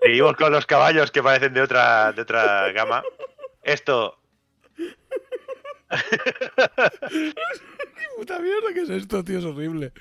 Seguimos 0.01 0.35
con 0.35 0.51
los 0.51 0.65
caballos 0.65 1.11
que 1.11 1.23
parecen 1.23 1.53
de 1.53 1.61
otra, 1.61 2.11
de 2.13 2.21
otra 2.21 2.71
gama. 2.71 3.03
Esto, 3.63 4.19
Puta 8.19 8.37
mierda, 8.39 8.73
¿qué 8.73 8.81
es 8.81 8.89
esto, 8.89 9.23
tío? 9.23 9.39
Es 9.39 9.45
horrible. 9.45 9.93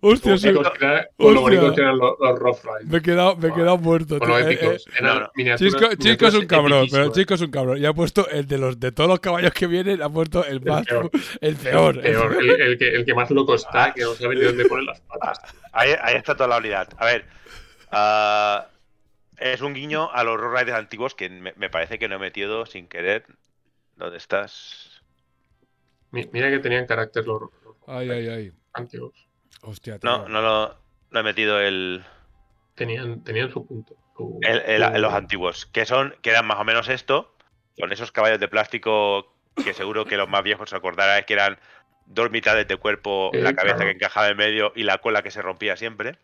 Hostia, 0.00 0.38
sí, 0.38 0.52
lo 0.52 0.62
que 0.62 1.06
con 1.16 1.34
bonito 1.34 1.74
que 1.74 1.80
eran 1.80 1.98
los, 1.98 2.12
los 2.20 2.38
Rough 2.38 2.58
Riders. 2.64 2.86
me 2.86 2.98
he 2.98 3.02
quedado, 3.02 3.36
me 3.36 3.48
he 3.48 3.52
quedado 3.52 3.78
muerto, 3.78 4.20
tío. 4.20 4.38
Eh, 4.38 4.52
épicos. 4.52 4.86
eh, 4.86 4.90
Eran 4.98 5.58
Chisco, 5.58 5.94
Chisco 5.96 6.26
es 6.28 6.34
un 6.34 6.46
cabrón, 6.46 6.86
pero. 6.88 7.10
Chisco 7.12 7.34
es 7.34 7.40
un 7.40 7.50
cabrón. 7.50 7.78
Y 7.78 7.86
ha 7.86 7.92
puesto 7.92 8.28
el 8.28 8.46
de 8.46 8.58
los 8.58 8.78
de 8.78 8.92
todos 8.92 9.10
los 9.10 9.18
caballos 9.18 9.52
que 9.52 9.66
vienen, 9.66 10.02
ha 10.02 10.08
puesto 10.08 10.44
el 10.44 10.60
más 10.60 10.86
peor. 10.86 11.10
el 11.40 11.56
peor. 11.56 12.00
Peor, 12.00 12.36
el, 12.40 12.60
el 12.60 12.78
que, 12.78 12.88
el 12.90 13.04
que 13.04 13.12
más 13.14 13.28
loco 13.32 13.56
está, 13.56 13.92
que 13.92 14.02
no 14.02 14.14
sabe 14.14 14.36
ni 14.36 14.42
dónde 14.42 14.64
poner 14.68 14.84
las 14.84 15.00
patas. 15.00 15.40
ahí, 15.72 15.90
ahí 16.00 16.14
está 16.14 16.36
toda 16.36 16.48
la 16.50 16.58
unidad. 16.58 16.88
A 16.96 17.06
ver, 17.06 17.24
ah, 17.90 18.68
es 19.38 19.60
un 19.62 19.74
guiño 19.74 20.12
a 20.12 20.22
los 20.22 20.38
Road 20.38 20.60
Riders 20.60 20.78
antiguos 20.78 21.16
que 21.16 21.28
me, 21.28 21.52
me 21.56 21.70
parece 21.70 21.98
que 21.98 22.06
no 22.08 22.14
he 22.16 22.18
metido 22.20 22.66
sin 22.66 22.86
querer. 22.86 23.24
¿Dónde 23.96 24.18
estás? 24.18 25.02
Mi- 26.12 26.28
Mira 26.32 26.48
que 26.50 26.60
tenían 26.60 26.86
carácter 26.86 27.26
los 27.26 27.40
Ay, 27.86 28.10
ay, 28.10 28.28
ay. 28.28 28.52
antiguos. 28.72 29.26
Hostia, 29.62 29.98
tío. 29.98 30.10
No, 30.10 30.28
no 30.28 30.40
lo 30.42 30.76
no 31.10 31.20
he 31.20 31.22
metido 31.22 31.60
el, 31.60 32.04
Tenían, 32.74 33.22
tenían 33.22 33.50
su 33.52 33.64
punto. 33.66 33.94
su- 34.16 34.38
el- 34.42 34.60
el- 34.66 34.84
su- 34.84 35.00
los 35.00 35.12
antiguos, 35.14 35.66
que 35.66 35.86
son, 35.86 36.14
que 36.22 36.30
eran 36.30 36.46
más 36.46 36.58
o 36.58 36.64
menos 36.64 36.88
esto, 36.88 37.34
con 37.78 37.92
esos 37.92 38.10
caballos 38.12 38.40
de 38.40 38.48
plástico 38.48 39.32
que 39.62 39.72
seguro 39.74 40.04
que 40.04 40.16
los 40.16 40.28
más 40.28 40.42
viejos 40.42 40.70
se 40.70 40.76
acordarán 40.76 41.22
que 41.24 41.34
eran 41.34 41.58
dos 42.06 42.30
mitades 42.30 42.66
de 42.66 42.76
cuerpo, 42.76 43.30
la 43.32 43.54
cabeza 43.54 43.76
claro. 43.76 43.90
que 43.90 43.96
encajaba 43.96 44.28
en 44.28 44.36
medio 44.36 44.72
y 44.74 44.82
la 44.82 44.98
cola 44.98 45.22
que 45.22 45.30
se 45.30 45.40
rompía 45.42 45.76
siempre. 45.76 46.18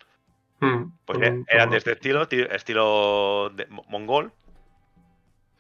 Mm, 0.61 0.85
Pues 1.07 1.20
eh, 1.23 1.31
un- 1.31 1.47
eran 1.49 1.70
de 1.70 1.77
este 1.78 1.93
estilo, 1.93 2.27
ti- 2.28 2.47
estilo 2.51 3.51
de- 3.55 3.66
mo- 3.66 3.85
mongol, 3.89 4.32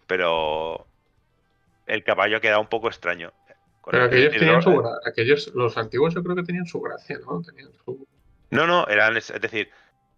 pero 0.06 0.86
el 1.86 2.02
caballo 2.04 2.40
queda 2.40 2.58
un 2.58 2.66
poco 2.66 2.88
extraño. 2.88 3.32
Con 3.80 3.92
Pero 3.92 4.04
el- 4.04 4.10
aquellos 4.10 4.32
tenían 4.36 4.62
su 4.62 4.70
gra- 4.70 4.98
aquellos, 5.06 5.46
los 5.54 5.76
antiguos 5.78 6.14
yo 6.14 6.22
creo 6.22 6.36
que 6.36 6.42
tenían 6.42 6.66
su 6.66 6.80
gracia, 6.80 7.18
¿no? 7.26 7.42
Tenían 7.42 7.70
su, 7.84 8.06
No, 8.50 8.66
no, 8.66 8.86
eran, 8.88 9.16
es 9.16 9.30
es 9.30 9.40
decir, 9.40 9.70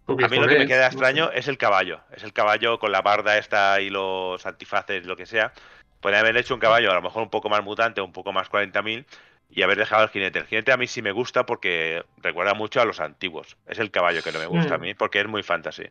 a 0.08 0.12
mí 0.28 0.36
lo 0.38 0.48
que 0.48 0.58
me 0.58 0.66
queda 0.66 0.80
no 0.82 0.86
extraño 0.88 1.30
sé. 1.30 1.38
es 1.38 1.48
el 1.48 1.58
caballo. 1.58 2.00
Es 2.10 2.24
el 2.24 2.32
caballo 2.32 2.78
con 2.78 2.90
la 2.92 3.02
barda 3.02 3.38
esta 3.38 3.80
y 3.80 3.90
los 3.90 4.44
antifaces, 4.46 5.06
lo 5.06 5.16
que 5.16 5.26
sea. 5.26 5.52
Podrían 6.00 6.22
haber 6.24 6.36
hecho 6.38 6.54
un 6.54 6.60
caballo 6.60 6.90
a 6.90 6.94
lo 6.94 7.02
mejor 7.02 7.22
un 7.22 7.30
poco 7.30 7.48
más 7.48 7.62
mutante, 7.62 8.00
un 8.00 8.12
poco 8.12 8.32
más 8.32 8.48
40.000 8.48 9.06
y 9.48 9.62
haber 9.62 9.78
dejado 9.78 10.02
el 10.02 10.08
jinete. 10.08 10.40
El 10.40 10.46
jinete 10.46 10.72
a 10.72 10.76
mí 10.76 10.86
sí 10.88 11.00
me 11.02 11.12
gusta 11.12 11.46
porque 11.46 12.02
recuerda 12.16 12.54
mucho 12.54 12.80
a 12.80 12.84
los 12.84 12.98
antiguos. 12.98 13.56
Es 13.66 13.78
el 13.78 13.90
caballo 13.92 14.22
que 14.24 14.32
no 14.32 14.40
me 14.40 14.46
gusta 14.46 14.74
a 14.74 14.78
Mm. 14.78 14.80
mí 14.80 14.94
porque 14.94 15.20
es 15.20 15.28
muy 15.28 15.42
fantasy. 15.44 15.84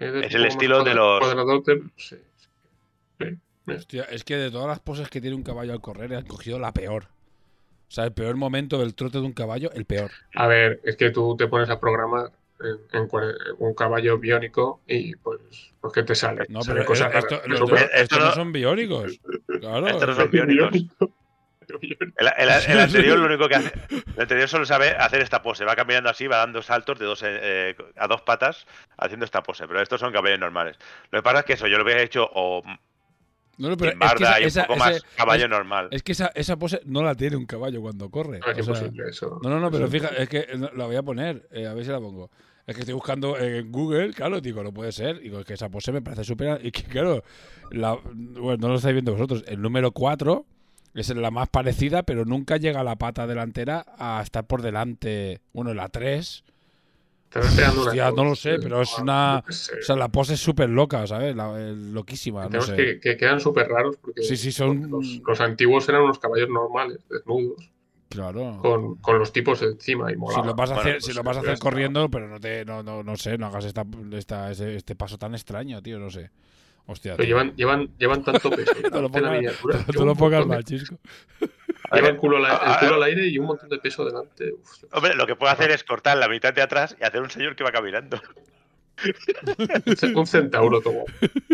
El 0.00 0.24
es 0.24 0.34
el 0.34 0.44
estilo 0.44 0.82
de 0.84 0.94
los- 0.94 1.22
sí. 1.96 2.16
Hostia, 3.66 4.04
es 4.04 4.24
que 4.24 4.36
de 4.36 4.50
todas 4.50 4.66
las 4.68 4.80
poses 4.80 5.08
que 5.08 5.20
tiene 5.20 5.36
un 5.36 5.42
caballo 5.42 5.72
al 5.72 5.80
correr, 5.80 6.14
han 6.14 6.26
cogido 6.26 6.58
la 6.58 6.72
peor. 6.72 7.04
O 7.88 7.90
sea, 7.94 8.04
el 8.04 8.12
peor 8.12 8.36
momento 8.36 8.78
del 8.78 8.94
trote 8.94 9.18
de 9.18 9.24
un 9.24 9.32
caballo, 9.32 9.70
el 9.72 9.84
peor. 9.84 10.10
A 10.34 10.46
ver, 10.46 10.80
es 10.84 10.96
que 10.96 11.10
tú 11.10 11.36
te 11.36 11.46
pones 11.46 11.70
a 11.70 11.78
programar 11.80 12.32
en, 12.60 13.08
un 13.58 13.74
caballo 13.74 14.18
biónico 14.18 14.80
y 14.86 15.14
pues, 15.16 15.40
pues 15.80 15.92
¿qué 15.92 16.02
te 16.02 16.14
sale? 16.14 16.44
No, 16.48 16.60
pero 16.66 16.84
cosas 16.84 17.14
esto, 17.14 17.36
raras. 17.36 17.48
los- 17.48 17.58
Súper- 17.60 17.82
Esto 17.84 17.96
estos 17.96 18.18
no 18.18 18.24
no- 18.26 18.32
son 18.34 18.52
biónicos. 18.52 19.20
Claro. 19.60 19.86
Estos 19.86 20.08
no 20.08 20.14
son 20.14 20.30
biónicos. 20.30 20.70
El, 21.68 22.28
el- 22.38 22.48
el 22.48 22.50
anterior 22.80 23.18
lo 23.18 23.26
único 23.26 23.48
que 23.48 23.54
hace, 23.54 23.72
el 24.16 24.20
anterior 24.22 24.48
solo 24.48 24.66
sabe 24.66 24.90
hacer 24.90 25.22
esta 25.22 25.40
pose, 25.42 25.64
va 25.64 25.74
caminando 25.74 26.10
así, 26.10 26.26
va 26.26 26.36
dando 26.38 26.62
saltos 26.62 26.98
de 26.98 27.06
dos 27.06 27.22
eh, 27.22 27.28
eh, 27.70 27.76
a 27.96 28.06
dos 28.06 28.20
patas 28.22 28.66
haciendo 28.98 29.24
esta 29.24 29.42
pose, 29.42 29.66
pero 29.66 29.80
estos 29.80 30.00
son 30.00 30.12
caballos 30.12 30.38
normales. 30.38 30.76
Lo 31.10 31.18
que 31.18 31.22
pasa 31.22 31.38
es 31.40 31.44
que 31.46 31.52
eso 31.54 31.66
yo 31.66 31.78
lo 31.78 31.84
hubiera 31.84 32.02
hecho 32.02 32.28
o 32.34 32.62
No, 33.58 33.68
no, 33.68 33.76
pero 33.76 33.92
en 33.92 34.02
es 34.02 34.12
que 34.14 34.24
esa- 34.24 34.38
y 34.38 34.42
un 34.42 34.46
esa- 34.48 34.62
poco 34.66 34.72
ese- 34.74 34.84
más 34.92 35.02
caballo 35.16 35.44
es- 35.44 35.50
normal. 35.50 35.88
Es 35.90 36.02
que 36.02 36.12
esa, 36.12 36.30
esa 36.34 36.56
pose 36.56 36.80
no 36.84 37.02
la 37.02 37.14
tiene 37.14 37.36
un 37.36 37.46
caballo 37.46 37.80
cuando 37.80 38.10
corre. 38.10 38.40
No, 38.40 38.46
es 38.52 38.58
O 38.68 38.74
sea, 38.74 38.84
imposible 38.86 39.10
eso. 39.10 39.40
no, 39.42 39.50
no, 39.50 39.60
no, 39.60 39.70
pero 39.70 39.88
fija, 39.88 40.08
es 40.08 40.28
que 40.28 40.46
no, 40.56 40.70
la 40.74 40.86
voy 40.86 40.96
a 40.96 41.02
poner, 41.02 41.46
eh, 41.52 41.66
a 41.66 41.74
ver 41.74 41.84
si 41.84 41.90
la 41.90 42.00
pongo. 42.00 42.30
Es 42.66 42.74
que 42.74 42.80
estoy 42.80 42.94
buscando 42.94 43.38
en 43.38 43.70
Google, 43.70 44.14
claro, 44.14 44.40
digo, 44.40 44.62
no 44.62 44.72
puede 44.72 44.90
ser. 44.90 45.20
Digo, 45.20 45.38
es 45.40 45.44
que 45.44 45.52
esa 45.54 45.68
pose 45.68 45.92
me 45.92 46.00
parece 46.00 46.24
súper. 46.24 46.64
Y 46.64 46.70
que, 46.72 46.82
claro, 46.84 47.22
la, 47.70 47.98
bueno, 48.14 48.56
no 48.58 48.68
lo 48.68 48.74
estáis 48.76 48.94
viendo 48.94 49.12
vosotros. 49.12 49.44
El 49.46 49.60
número 49.60 49.92
4 49.92 50.46
es 50.94 51.14
la 51.14 51.30
más 51.30 51.48
parecida, 51.50 52.04
pero 52.04 52.24
nunca 52.24 52.56
llega 52.56 52.82
la 52.82 52.96
pata 52.96 53.26
delantera 53.26 53.84
a 53.98 54.20
estar 54.22 54.46
por 54.46 54.62
delante. 54.62 55.40
Bueno, 55.52 55.74
la 55.74 55.88
3. 55.90 56.42
Pegando 57.40 57.80
una 57.82 57.90
Hostia, 57.90 58.10
no 58.12 58.24
lo 58.24 58.34
sé, 58.36 58.58
pero 58.58 58.80
es 58.82 58.94
ah, 58.98 59.02
una. 59.02 59.44
sé. 59.48 59.78
O 59.78 59.82
sea, 59.82 59.96
la 59.96 60.08
pose 60.08 60.34
es 60.34 60.40
súper 60.40 60.68
loca, 60.70 61.06
¿sabes? 61.06 61.34
La- 61.34 61.58
eh, 61.58 61.74
loquísima, 61.74 62.42
no 62.44 62.48
Tenemos 62.48 62.66
sé. 62.66 62.76
que, 62.76 63.00
que 63.00 63.16
quedan 63.16 63.40
súper 63.40 63.68
raros 63.68 63.96
porque 63.96 64.22
Sí, 64.22 64.36
sí, 64.36 64.52
son- 64.52 64.90
los, 64.90 65.20
los 65.26 65.40
antiguos 65.40 65.88
eran 65.88 66.02
unos 66.02 66.18
caballos 66.18 66.48
normales, 66.48 66.98
desnudos, 67.10 67.70
Claro. 68.08 68.58
con, 68.62 68.94
con 68.96 69.18
los 69.18 69.32
tipos 69.32 69.60
encima 69.62 70.10
y 70.10 70.14
Si 70.14 70.18
molaba. 70.20 70.46
lo 70.46 70.54
vas 70.54 70.70
a 70.70 70.74
Bueno, 70.74 70.88
hacer, 70.90 71.00
pues, 71.00 71.04
si 71.06 71.12
lo 71.12 71.22
vas 71.24 71.36
a 71.36 71.40
hacer 71.40 71.58
corriendo, 71.58 72.08
pero 72.10 72.28
no 72.28 72.38
te, 72.38 72.64
no, 72.64 72.82
no, 72.82 73.02
no 73.02 73.16
sé, 73.16 73.36
no 73.38 73.46
hagas 73.46 73.64
esta, 73.64 73.84
esta, 74.12 74.50
ese- 74.52 74.76
este 74.76 74.94
paso 74.94 75.18
tan 75.18 75.34
extraño, 75.34 75.82
tío, 75.82 75.98
no 75.98 76.10
sé. 76.10 76.30
Hostia, 76.86 77.16
Pero 77.16 77.26
llevan, 77.26 77.56
llevan, 77.56 77.90
llevan 77.98 78.22
tanto 78.22 78.50
peso. 78.50 78.72
No 78.92 79.00
lo 79.00 79.08
pongas- 79.10 79.42
no 79.98 80.04
lo 80.04 80.14
pongas 80.14 80.46
mal, 80.46 80.62
chisco. 80.64 80.98
Lleva 81.92 82.08
el 82.08 82.16
culo, 82.16 82.38
al- 82.38 82.44
el 82.72 82.78
culo 82.78 82.94
al 82.96 83.02
aire 83.04 83.26
y 83.26 83.38
un 83.38 83.46
montón 83.46 83.68
de 83.68 83.78
peso 83.78 84.04
delante. 84.04 84.52
Uf, 84.52 84.84
Hombre, 84.92 85.14
lo 85.14 85.26
que 85.26 85.36
puedo 85.36 85.52
hacer 85.52 85.70
es 85.70 85.84
cortar 85.84 86.16
la 86.16 86.28
mitad 86.28 86.52
de 86.54 86.62
atrás 86.62 86.96
y 87.00 87.04
hacer 87.04 87.20
un 87.20 87.30
señor 87.30 87.54
que 87.56 87.62
va 87.64 87.72
caminando. 87.72 88.20
sé. 89.96 90.06
Un 90.14 90.26
centauro 90.26 90.80
tomó. 90.80 91.04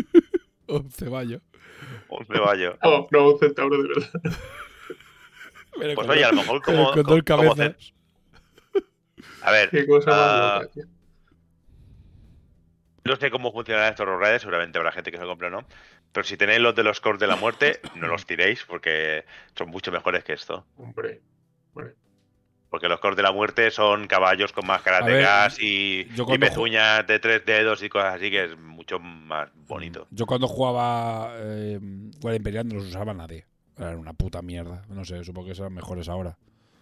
Un 0.68 0.90
ceballo. 0.90 1.40
Un 2.08 2.24
caballo. 2.26 2.76
No, 2.82 3.08
no, 3.10 3.30
un 3.32 3.38
centauro 3.38 3.82
de 3.82 3.88
verdad. 3.88 4.10
Pero 5.78 5.94
Pues 5.94 6.08
oye, 6.08 6.24
a 6.24 6.30
lo 6.30 6.36
mejor 6.36 6.62
como, 6.62 6.92
con 6.92 7.02
dos 7.02 7.22
como- 7.26 7.54
como 7.54 7.74
A 9.42 9.50
ver, 9.52 9.70
Qué 9.70 9.86
cosa 9.86 10.10
Ah, 10.12 10.62
no 13.04 13.16
sé 13.16 13.30
cómo 13.30 13.50
funcionarán 13.52 13.90
estos 13.90 14.06
redes, 14.06 14.42
seguramente 14.42 14.78
habrá 14.78 14.92
gente 14.92 15.10
que 15.10 15.16
se 15.16 15.22
lo 15.22 15.28
compre 15.28 15.48
o 15.48 15.50
no. 15.50 15.66
Pero 16.12 16.24
si 16.24 16.36
tenéis 16.36 16.60
los 16.60 16.74
de 16.74 16.82
los 16.82 17.00
cores 17.00 17.20
de 17.20 17.26
la 17.26 17.36
muerte, 17.36 17.80
no 17.94 18.08
los 18.08 18.26
tiréis 18.26 18.64
porque 18.64 19.24
son 19.56 19.70
mucho 19.70 19.92
mejores 19.92 20.24
que 20.24 20.32
esto. 20.32 20.66
Hombre. 20.76 21.20
hombre. 21.74 21.94
Porque 22.68 22.88
los 22.88 23.00
cores 23.00 23.16
de 23.16 23.22
la 23.24 23.32
muerte 23.32 23.70
son 23.72 24.06
caballos 24.06 24.52
con 24.52 24.66
máscaras 24.66 25.02
A 25.02 25.06
de 25.06 25.20
gas 25.22 25.58
y, 25.60 26.06
y 26.08 26.38
pezuñas 26.38 27.04
de 27.06 27.18
tres 27.18 27.44
dedos 27.44 27.82
y 27.82 27.88
cosas 27.88 28.14
así, 28.14 28.30
que 28.30 28.44
es 28.44 28.56
mucho 28.56 29.00
más 29.00 29.48
bonito. 29.66 30.06
Yo 30.10 30.24
cuando 30.26 30.46
jugaba 30.46 31.32
eh, 31.36 31.78
Guardia 32.20 32.36
Imperial 32.36 32.68
no 32.68 32.76
los 32.76 32.86
usaba 32.86 33.12
nadie. 33.12 33.44
Eran 33.76 33.98
una 33.98 34.12
puta 34.12 34.40
mierda. 34.42 34.82
No 34.88 35.04
sé, 35.04 35.24
supongo 35.24 35.48
que 35.48 35.54
serán 35.56 35.72
mejores 35.74 36.08
ahora. 36.08 36.36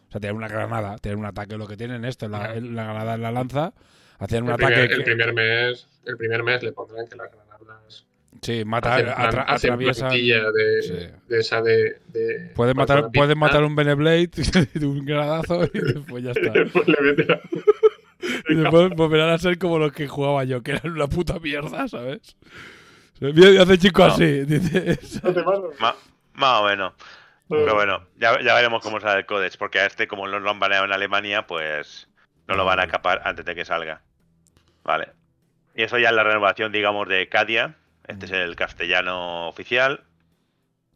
O 0.08 0.10
sea, 0.10 0.20
tenían 0.20 0.36
una 0.36 0.48
granada, 0.48 0.98
tenían 0.98 1.20
un 1.20 1.26
ataque, 1.26 1.56
lo 1.56 1.66
que 1.66 1.76
tienen 1.76 2.04
esto, 2.04 2.28
la, 2.28 2.52
el- 2.54 2.74
la 2.74 2.84
granada 2.84 3.14
en 3.14 3.22
la 3.22 3.30
lanza, 3.32 3.72
hacían 4.18 4.42
un 4.44 4.48
El 4.50 4.54
ataque 4.56 4.72
primer, 4.72 4.88
que, 4.88 4.94
el 4.94 5.04
primer 5.04 5.32
mes, 5.34 5.88
el 6.04 6.16
primer 6.16 6.42
mes 6.42 6.62
le 6.62 6.72
pondrán 6.72 7.06
que 7.06 7.16
las 7.16 7.30
granadas 7.30 8.06
sí, 8.42 8.64
mata, 8.64 8.94
hacen, 8.94 9.06
plan- 9.06 9.16
atra- 9.18 9.44
hacen 9.46 9.70
atraviesan. 9.72 10.08
plantilla 10.08 10.50
de, 10.52 10.82
Sí. 10.82 10.94
de 11.28 11.38
esa 11.38 11.62
de, 11.62 12.00
de 12.08 12.52
Pueden 12.54 12.76
matar, 12.76 13.10
pueden 13.12 13.38
matar 13.38 13.64
un 13.64 13.74
Beneblade 13.76 14.30
de 14.74 14.86
un 14.86 15.04
granadazo 15.04 15.64
y 15.64 15.78
después 15.78 16.24
ya 16.24 16.30
y 16.36 16.38
está. 16.46 16.52
después 16.52 16.88
le 16.88 17.00
meten 17.00 17.32
a- 17.32 17.40
Y 18.48 18.54
después 18.56 18.90
volverán 18.96 19.30
a 19.30 19.38
ser 19.38 19.58
como 19.58 19.78
los 19.78 19.92
que 19.92 20.08
jugaba 20.08 20.44
yo, 20.44 20.62
que 20.62 20.72
eran 20.72 20.92
una 20.92 21.06
puta 21.06 21.38
mierda, 21.38 21.86
¿sabes? 21.88 22.36
Mira, 23.20 23.62
hace 23.62 23.78
chico 23.78 24.06
No. 24.06 24.12
así, 24.14 24.24
dice. 24.44 24.98
Más 26.34 26.60
o 26.60 26.64
menos. 26.66 26.92
Pero 27.48 27.74
bueno, 27.74 28.04
ya, 28.18 28.40
ya 28.42 28.54
veremos 28.54 28.82
cómo 28.82 29.00
sale 29.00 29.20
el 29.20 29.26
Codex, 29.26 29.56
porque 29.56 29.78
a 29.80 29.86
este, 29.86 30.06
como 30.06 30.28
no 30.28 30.38
lo 30.38 30.50
han 30.50 30.60
baneado 30.60 30.84
en 30.84 30.92
Alemania, 30.92 31.46
pues 31.46 32.08
no 32.46 32.54
lo 32.56 32.64
van 32.66 32.78
a 32.80 32.86
capar 32.88 33.22
antes 33.24 33.44
de 33.46 33.54
que 33.54 33.64
salga. 33.64 34.02
Vale. 34.84 35.08
Y 35.74 35.82
eso 35.82 35.96
ya 35.98 36.10
es 36.10 36.14
la 36.14 36.24
renovación, 36.24 36.72
digamos, 36.72 37.08
de 37.08 37.28
Cadia. 37.28 37.76
Este 38.08 38.26
es 38.26 38.32
el 38.32 38.56
castellano 38.56 39.48
oficial. 39.48 40.04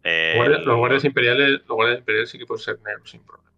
Eh, 0.03 0.33
Los 0.35 0.45
guardias- 0.47 0.67
los 0.67 0.77
guardias 0.79 1.05
imperiales, 1.05 1.51
los 1.67 1.77
guardias 1.77 1.99
imperiales 2.01 2.31
sí 2.31 2.39
que 2.39 2.47
pueden 2.47 2.63
ser 2.65 2.81
negros 2.81 3.11
sin 3.11 3.23
problema. 3.25 3.51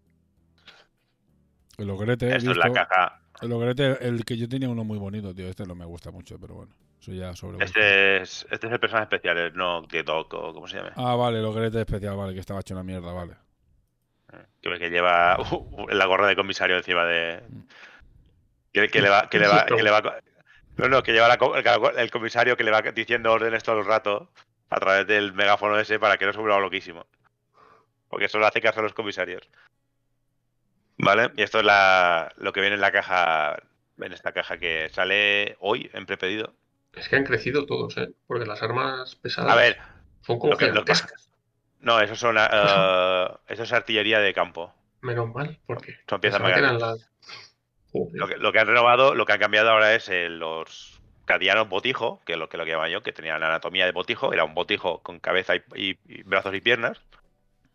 El 1.79 1.91
ogrete, 1.91 2.37
esto 2.37 2.51
es 2.51 2.57
la 2.57 2.71
caja. 2.73 3.21
El 3.41 3.53
ogrete, 3.53 4.07
el 4.07 4.25
que 4.25 4.37
yo 4.37 4.49
tenía 4.49 4.69
uno 4.69 4.85
muy 4.85 4.99
bonito, 4.99 5.35
tío. 5.35 5.49
Este 5.49 5.65
no 5.67 5.75
me 5.75 5.85
gusta 5.85 6.11
mucho, 6.11 6.39
pero 6.39 6.55
bueno. 6.55 6.73
Eso 7.01 7.13
ya 7.13 7.35
sobre. 7.35 7.65
Este 7.65 8.19
es, 8.23 8.47
este 8.51 8.67
es 8.67 8.73
el 8.73 8.81
personaje 8.81 9.05
especial, 9.05 9.37
el 9.39 9.55
no 9.55 9.83
de 9.83 10.03
Doc 10.03 10.33
o 10.35 10.55
como 10.55 10.67
se 10.69 10.77
llame. 10.77 10.91
Ah, 10.97 11.15
vale, 11.17 11.39
el 11.41 11.45
ogrete 11.45 11.81
especial, 11.81 12.17
vale, 12.17 12.33
que 12.35 12.41
estaba 12.41 12.61
hecho 12.61 12.75
una 12.75 12.83
mierda, 12.85 13.13
vale. 13.13 13.35
Que, 14.63 14.69
ve 14.69 14.79
que 14.79 14.91
lleva 14.91 15.37
la 15.91 16.07
gorra 16.07 16.27
de 16.27 16.37
comisario 16.37 16.77
encima 16.77 17.05
de. 17.05 17.43
Que, 18.73 18.89
que 18.89 19.01
le 19.01 19.09
va. 19.09 19.29
Que 19.29 19.39
le 19.39 19.49
va, 19.49 19.67
que 19.67 19.83
le 19.83 19.91
va 19.91 20.19
no, 20.77 20.89
no, 20.89 21.03
que 21.03 21.13
lleva 21.13 21.29
la 21.29 21.39
el, 21.93 21.99
el 21.99 22.11
comisario 22.11 22.57
que 22.57 22.65
le 22.65 22.71
va 22.71 22.83
diciendo 22.83 23.33
órdenes 23.33 23.63
todo 23.63 23.79
el 23.81 23.87
rato 23.87 24.31
a 24.71 24.77
través 24.81 25.07
del 25.07 25.33
megáfono 25.33 25.79
ese 25.79 25.99
para 25.99 26.17
que 26.17 26.27
no 26.27 26.33
se 26.33 26.39
vuelva 26.41 26.59
loquísimo. 26.59 27.07
Porque 28.09 28.27
eso 28.27 28.39
lo 28.39 28.47
hace 28.47 28.61
caso 28.61 28.81
a 28.81 28.83
los 28.83 28.95
comisarios. 28.95 29.49
¿Vale? 30.99 31.33
Y 31.37 31.43
esto 31.43 31.59
es 31.59 31.65
la, 31.65 32.33
lo 32.37 32.53
que 32.53 32.61
viene 32.61 32.75
en 32.77 32.81
la 32.81 32.93
caja. 32.93 33.57
En 34.01 34.13
esta 34.13 34.33
caja 34.33 34.59
que 34.59 34.89
sale 34.91 35.57
hoy 35.61 35.89
en 35.95 36.05
prepedido. 36.05 36.53
Es 36.95 37.09
que 37.09 37.15
han 37.15 37.25
crecido 37.25 37.65
todos, 37.65 37.97
¿eh? 37.97 38.09
Porque 38.27 38.45
las 38.45 38.61
armas 38.61 39.15
pesadas 39.15 39.53
A 39.53 39.57
ver, 39.57 39.79
son 40.23 40.41
como 40.41 40.53
lo 40.53 40.59
que- 40.59 40.67
lo 40.67 40.85
que- 40.85 40.95
gigantescas. 40.95 41.31
no, 41.81 42.01
eso 42.01 42.17
son. 42.17 42.37
eso 42.37 43.63
es 43.63 43.73
artillería 43.73 44.19
de 44.19 44.35
campo. 44.35 44.75
Menos 45.01 45.33
mal, 45.33 45.61
porque 45.67 45.97
Son 46.09 46.21
piezas 46.21 46.41
eran 46.41 46.51
mecánicas. 46.57 46.81
las... 47.01 47.11
Lo 48.13 48.27
que, 48.29 48.37
lo 48.37 48.53
que 48.53 48.59
han 48.59 48.67
renovado, 48.67 49.15
lo 49.15 49.25
que 49.27 49.33
han 49.33 49.39
cambiado 49.41 49.71
ahora 49.71 49.95
es 49.95 50.09
eh, 50.09 50.29
los 50.29 51.01
cadianos 51.25 51.69
botijo, 51.69 52.21
que 52.27 52.33
es 52.35 52.39
lo 52.39 52.49
que 52.49 52.57
lo 52.59 52.65
que 52.65 52.77
yo, 52.91 53.03
que 53.03 53.13
tenían 53.13 53.43
anatomía 53.43 53.87
de 53.87 53.93
botijo, 53.93 54.33
era 54.33 54.45
un 54.45 54.55
botijo 54.55 54.99
con 55.03 55.21
cabeza 55.21 55.55
y, 55.57 55.63
y- 55.75 55.99
y 56.09 56.23
brazos 56.25 56.55
y 56.55 56.61
piernas. 56.61 57.01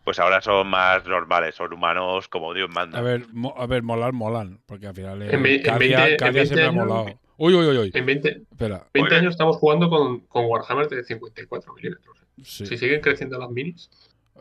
pues 0.04 0.18
ahora 0.20 0.41
son 0.41 0.68
más 0.70 1.06
normales, 1.06 1.56
son 1.56 1.72
humanos 1.74 2.28
como 2.28 2.54
Dios 2.54 2.70
manda. 2.70 2.98
A 3.00 3.02
ver, 3.02 3.26
mo- 3.32 3.54
a 3.58 3.68
ver, 3.68 3.84
molar, 3.84 4.12
molan. 4.14 4.60
Porque 4.66 4.88
al 4.88 4.96
final 4.96 5.22
eh, 5.22 5.30
En 5.34 5.44
ve- 5.44 5.56
en 5.56 5.62
Cadia, 5.64 5.78
20 6.00 6.12
en 6.14 6.18
Cadia 6.18 6.32
20 6.32 6.46
siempre 6.48 6.66
ha 6.66 6.70
años- 6.70 6.86
molado. 6.88 7.20
Uy, 7.38 7.54
uy, 7.54 7.66
uy, 7.68 7.78
uy. 7.78 7.91
En 7.94 8.06
20, 8.06 8.30
Espera. 8.52 8.86
20 8.94 9.12
Oye. 9.12 9.16
años 9.22 9.32
estamos 9.32 9.58
jugando 9.58 9.90
con, 9.90 10.20
con 10.28 10.46
Warhammer 10.46 10.88
de 10.90 11.04
54 11.04 11.74
milímetros. 11.74 12.18
Sí. 12.44 12.66
Si 12.66 12.78
siguen 12.78 13.02
creciendo 13.02 13.38
las 13.38 13.50
minis, 13.50 13.90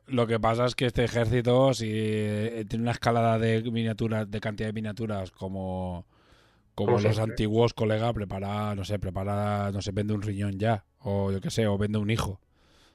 Lo 0.08 0.26
que 0.26 0.40
pasa 0.40 0.64
es 0.66 0.74
que 0.74 0.86
este 0.86 1.04
ejército, 1.04 1.74
si 1.74 1.88
eh, 1.92 2.64
tiene 2.68 2.82
una 2.84 2.92
escalada 2.92 3.38
de 3.38 3.62
miniaturas, 3.70 4.30
de 4.30 4.40
cantidad 4.40 4.68
de 4.68 4.72
miniaturas 4.72 5.30
como, 5.30 6.06
como 6.74 7.00
los 7.00 7.16
siempre. 7.16 7.20
antiguos, 7.20 7.74
colega, 7.74 8.12
prepara, 8.14 8.74
no 8.74 8.84
sé, 8.84 8.98
prepara, 8.98 9.70
no 9.72 9.82
sé, 9.82 9.92
vende 9.92 10.14
un 10.14 10.22
riñón 10.22 10.58
ya. 10.58 10.84
O 11.00 11.32
yo 11.32 11.40
qué 11.40 11.50
sé, 11.50 11.66
o 11.66 11.78
vende 11.78 11.98
un 11.98 12.10
hijo. 12.10 12.40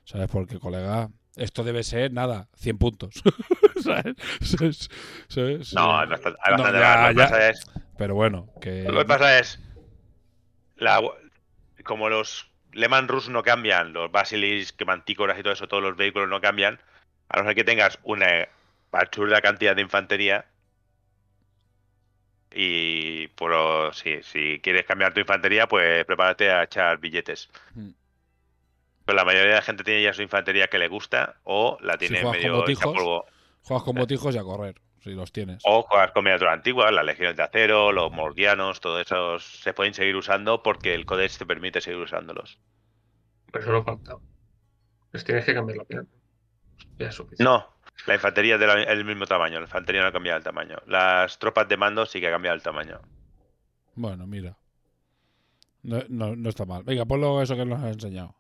¿Sabes? 0.06 0.30
Porque, 0.30 0.60
colega, 0.60 1.10
esto 1.36 1.64
debe 1.64 1.84
ser, 1.84 2.14
nada, 2.14 2.50
100 2.58 2.78
puntos. 2.80 3.22
¿Sabes? 3.84 4.16
¿Sabes? 4.42 4.90
¿Sabes? 5.30 5.74
No, 5.74 5.98
hay 6.00 6.08
bastante, 6.08 6.40
hay 6.44 6.54
No, 6.56 6.64
bastante 6.64 6.80
ya. 6.80 6.98
Lo 6.98 7.08
que 7.08 7.16
ya. 7.16 7.16
pasa 7.16 7.50
es, 7.50 7.72
Pero 7.98 8.16
bueno, 8.16 8.50
que... 8.62 8.92
lo 8.92 9.00
que 9.00 9.06
pasa 9.06 9.40
es 9.40 9.60
la, 10.76 11.02
como 11.84 12.10
los 12.10 12.52
Leman 12.72 13.08
Rus 13.08 13.30
no 13.30 13.44
cambian, 13.44 13.94
los 13.94 14.12
Basilis, 14.12 14.74
que 14.74 14.86
mantícoras 14.86 15.40
y 15.40 15.44
todo 15.44 15.54
eso, 15.54 15.68
todos 15.68 15.84
los 15.84 15.96
vehículos 15.96 16.30
no 16.30 16.42
cambian, 16.42 16.80
a 17.34 17.40
no 17.40 17.46
ser 17.48 17.56
que 17.56 17.64
tengas 17.64 18.00
una 18.04 18.48
absurda 18.92 19.42
cantidad 19.42 19.76
de 19.76 19.82
infantería. 19.82 20.46
Y 22.52 23.28
por 23.30 23.94
si, 23.96 24.22
si 24.22 24.60
quieres 24.62 24.86
cambiar 24.86 25.14
tu 25.14 25.20
infantería, 25.20 25.68
pues 25.68 26.06
prepárate 26.06 26.52
a 26.52 26.64
echar 26.64 27.00
billetes. 27.00 27.50
Mm. 27.74 27.90
Pero 29.06 29.16
la 29.16 29.26
mayoría 29.26 29.50
de 29.50 29.56
la 29.56 29.62
gente 29.64 29.84
tiene 29.84 30.04
ya 30.04 30.14
su 30.14 30.22
infantería 30.22 30.68
que 30.68 30.78
le 30.78 30.88
gusta 30.88 31.38
o 31.44 31.78
la 31.82 31.98
tiene 31.98 32.22
con 32.22 32.32
medio 32.34 32.70
hecha 32.70 32.84
polvo. 32.84 33.26
Juegas 33.64 33.84
con 33.84 33.96
botijos 33.96 34.36
y 34.36 34.38
a 34.38 34.44
correr, 34.44 34.80
si 35.02 35.14
los 35.14 35.32
tienes. 35.32 35.64
O 35.66 35.82
juegas 35.82 36.12
con 36.12 36.24
miniaturas 36.24 36.54
antiguas, 36.54 36.92
las 36.94 37.04
legiones 37.04 37.36
de 37.36 37.44
acero, 37.44 37.92
los 37.92 38.12
mordianos, 38.12 38.80
todos 38.80 39.02
esos 39.02 39.44
se 39.44 39.74
pueden 39.74 39.96
seguir 39.96 40.16
usando 40.16 40.62
porque 40.62 40.94
el 40.94 41.08
Codex 41.08 41.40
te 41.40 41.48
permite 41.48 41.82
seguir 41.82 42.00
usándolos. 42.00 42.60
pero 43.52 43.64
eso 43.64 43.74
no 43.74 43.84
falta. 43.84 44.18
Les 45.12 45.24
tienes 45.24 45.46
que 45.46 45.56
cambiar 45.56 45.80
la 45.80 45.86
piel. 45.86 46.08
Suficiente. 47.12 47.44
No, 47.44 47.68
la 48.06 48.16
infantería 48.16 48.56
es 48.56 48.60
del 48.60 48.70
el 48.70 49.06
mismo 49.06 49.26
tamaño, 49.26 49.60
la 49.60 49.66
infantería 49.66 50.02
no 50.02 50.08
ha 50.08 50.12
cambiado 50.12 50.38
el 50.38 50.44
tamaño. 50.44 50.78
Las 50.88 51.40
tropas 51.40 51.68
de 51.68 51.78
mando 51.78 52.06
sí 52.06 52.20
que 52.20 52.28
ha 52.28 52.32
cambiado 52.32 52.56
el 52.56 52.62
tamaño. 52.62 53.00
Bueno, 53.96 54.26
mira. 54.26 54.56
No, 55.84 56.02
no, 56.10 56.36
no 56.36 56.50
está 56.50 56.66
mal. 56.66 56.84
Venga, 56.84 57.06
ponlo 57.06 57.42
eso 57.42 57.56
que 57.56 57.66
nos 57.66 57.82
has 57.82 57.94
enseñado. 57.94 58.36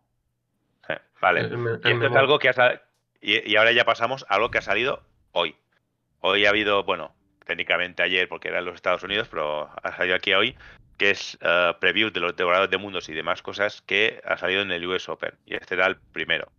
Eh, 0.88 0.97
Vale. 1.21 1.41
El 1.41 1.80
Y 1.84 1.91
esto 1.91 2.05
es 2.07 2.15
algo 2.15 2.39
que 2.39 2.49
ha 2.49 2.81
y, 3.21 3.51
y 3.51 3.55
ahora 3.55 3.71
ya 3.71 3.85
pasamos 3.85 4.25
a 4.27 4.38
lo 4.38 4.51
que 4.51 4.57
ha 4.57 4.61
salido 4.61 5.01
hoy. 5.31 5.55
Hoy 6.19 6.45
ha 6.45 6.49
habido, 6.49 6.84
bueno, 6.84 7.15
técnicamente 7.45 8.03
ayer 8.03 8.27
porque 8.27 8.49
era 8.49 8.59
en 8.59 8.65
los 8.65 8.75
Estados 8.75 9.03
Unidos, 9.03 9.27
pero 9.30 9.69
ha 9.81 9.95
salido 9.95 10.15
aquí 10.15 10.34
hoy, 10.34 10.55
que 10.97 11.11
es 11.11 11.38
eh, 11.41 11.73
preview 11.80 12.09
de 12.11 12.19
los 12.19 12.35
devoradores 12.35 12.69
de 12.69 12.77
mundos 12.77 13.09
y 13.09 13.13
demás 13.13 13.41
cosas 13.41 13.81
que 13.81 14.21
ha 14.25 14.38
salido 14.38 14.61
en 14.61 14.71
el 14.71 14.85
US 14.85 15.07
Open. 15.09 15.34
Y 15.45 15.55
este 15.55 15.75
era 15.75 15.88
el 15.88 15.95
primero. 15.97 16.51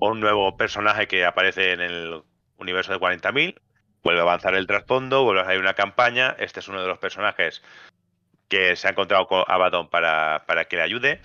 Un 0.00 0.20
nuevo 0.20 0.56
personaje 0.56 1.06
que 1.06 1.24
aparece 1.24 1.72
en 1.72 1.80
el 1.80 2.22
universo 2.56 2.92
de 2.92 2.98
40.000. 2.98 3.60
Vuelve 4.02 4.20
a 4.20 4.22
avanzar 4.22 4.54
el 4.54 4.66
trasfondo, 4.66 5.24
vuelve 5.24 5.42
a 5.42 5.44
salir 5.44 5.60
una 5.60 5.74
campaña. 5.74 6.34
Este 6.38 6.60
es 6.60 6.68
uno 6.68 6.80
de 6.80 6.88
los 6.88 6.98
personajes 6.98 7.62
que 8.48 8.74
se 8.76 8.88
ha 8.88 8.92
encontrado 8.92 9.26
con 9.26 9.44
Abaddon 9.46 9.88
para, 9.90 10.44
para 10.46 10.64
que 10.64 10.76
le 10.76 10.82
ayude. 10.82 11.20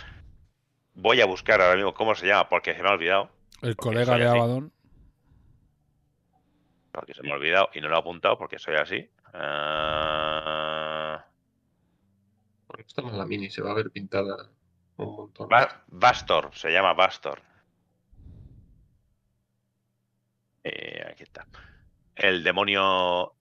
Voy 0.94 1.22
a 1.22 1.26
buscar 1.26 1.62
ahora 1.62 1.76
mismo 1.76 1.94
cómo 1.94 2.16
se 2.16 2.28
llama 2.28 2.50
porque 2.50 2.76
se 2.76 2.84
me 2.84 2.90
ha 2.90 2.94
olvidado. 2.94 3.30
El 3.62 3.76
colega 3.78 4.18
de. 4.18 4.28
Abaddon. 4.28 4.72
Porque 6.92 7.14
se 7.14 7.24
me 7.24 7.32
ha 7.32 7.36
olvidado 7.36 7.70
y 7.74 7.82
no 7.82 7.88
lo 7.90 7.96
he 7.96 8.00
apuntado 8.00 8.38
porque 8.38 8.60
soy 8.60 8.76
así. 8.76 9.10
Ah, 9.34 11.26
Bueno, 12.68 12.84
esta 12.88 13.02
no 13.02 13.08
es 13.10 13.14
la 13.16 13.26
mini, 13.26 13.50
se 13.50 13.62
va 13.62 13.72
a 13.72 13.76
ver 13.76 13.90
pintada 13.92 14.50
un 14.98 15.16
montón. 15.16 15.48
Ba- 15.50 15.84
Bastor, 15.88 16.52
se 16.54 16.72
llama 16.72 16.94
Bastor. 16.94 17.42
Eh, 20.66 21.06
aquí 21.08 21.24
está. 21.24 21.46
El 22.16 22.44
demonio. 22.44 23.34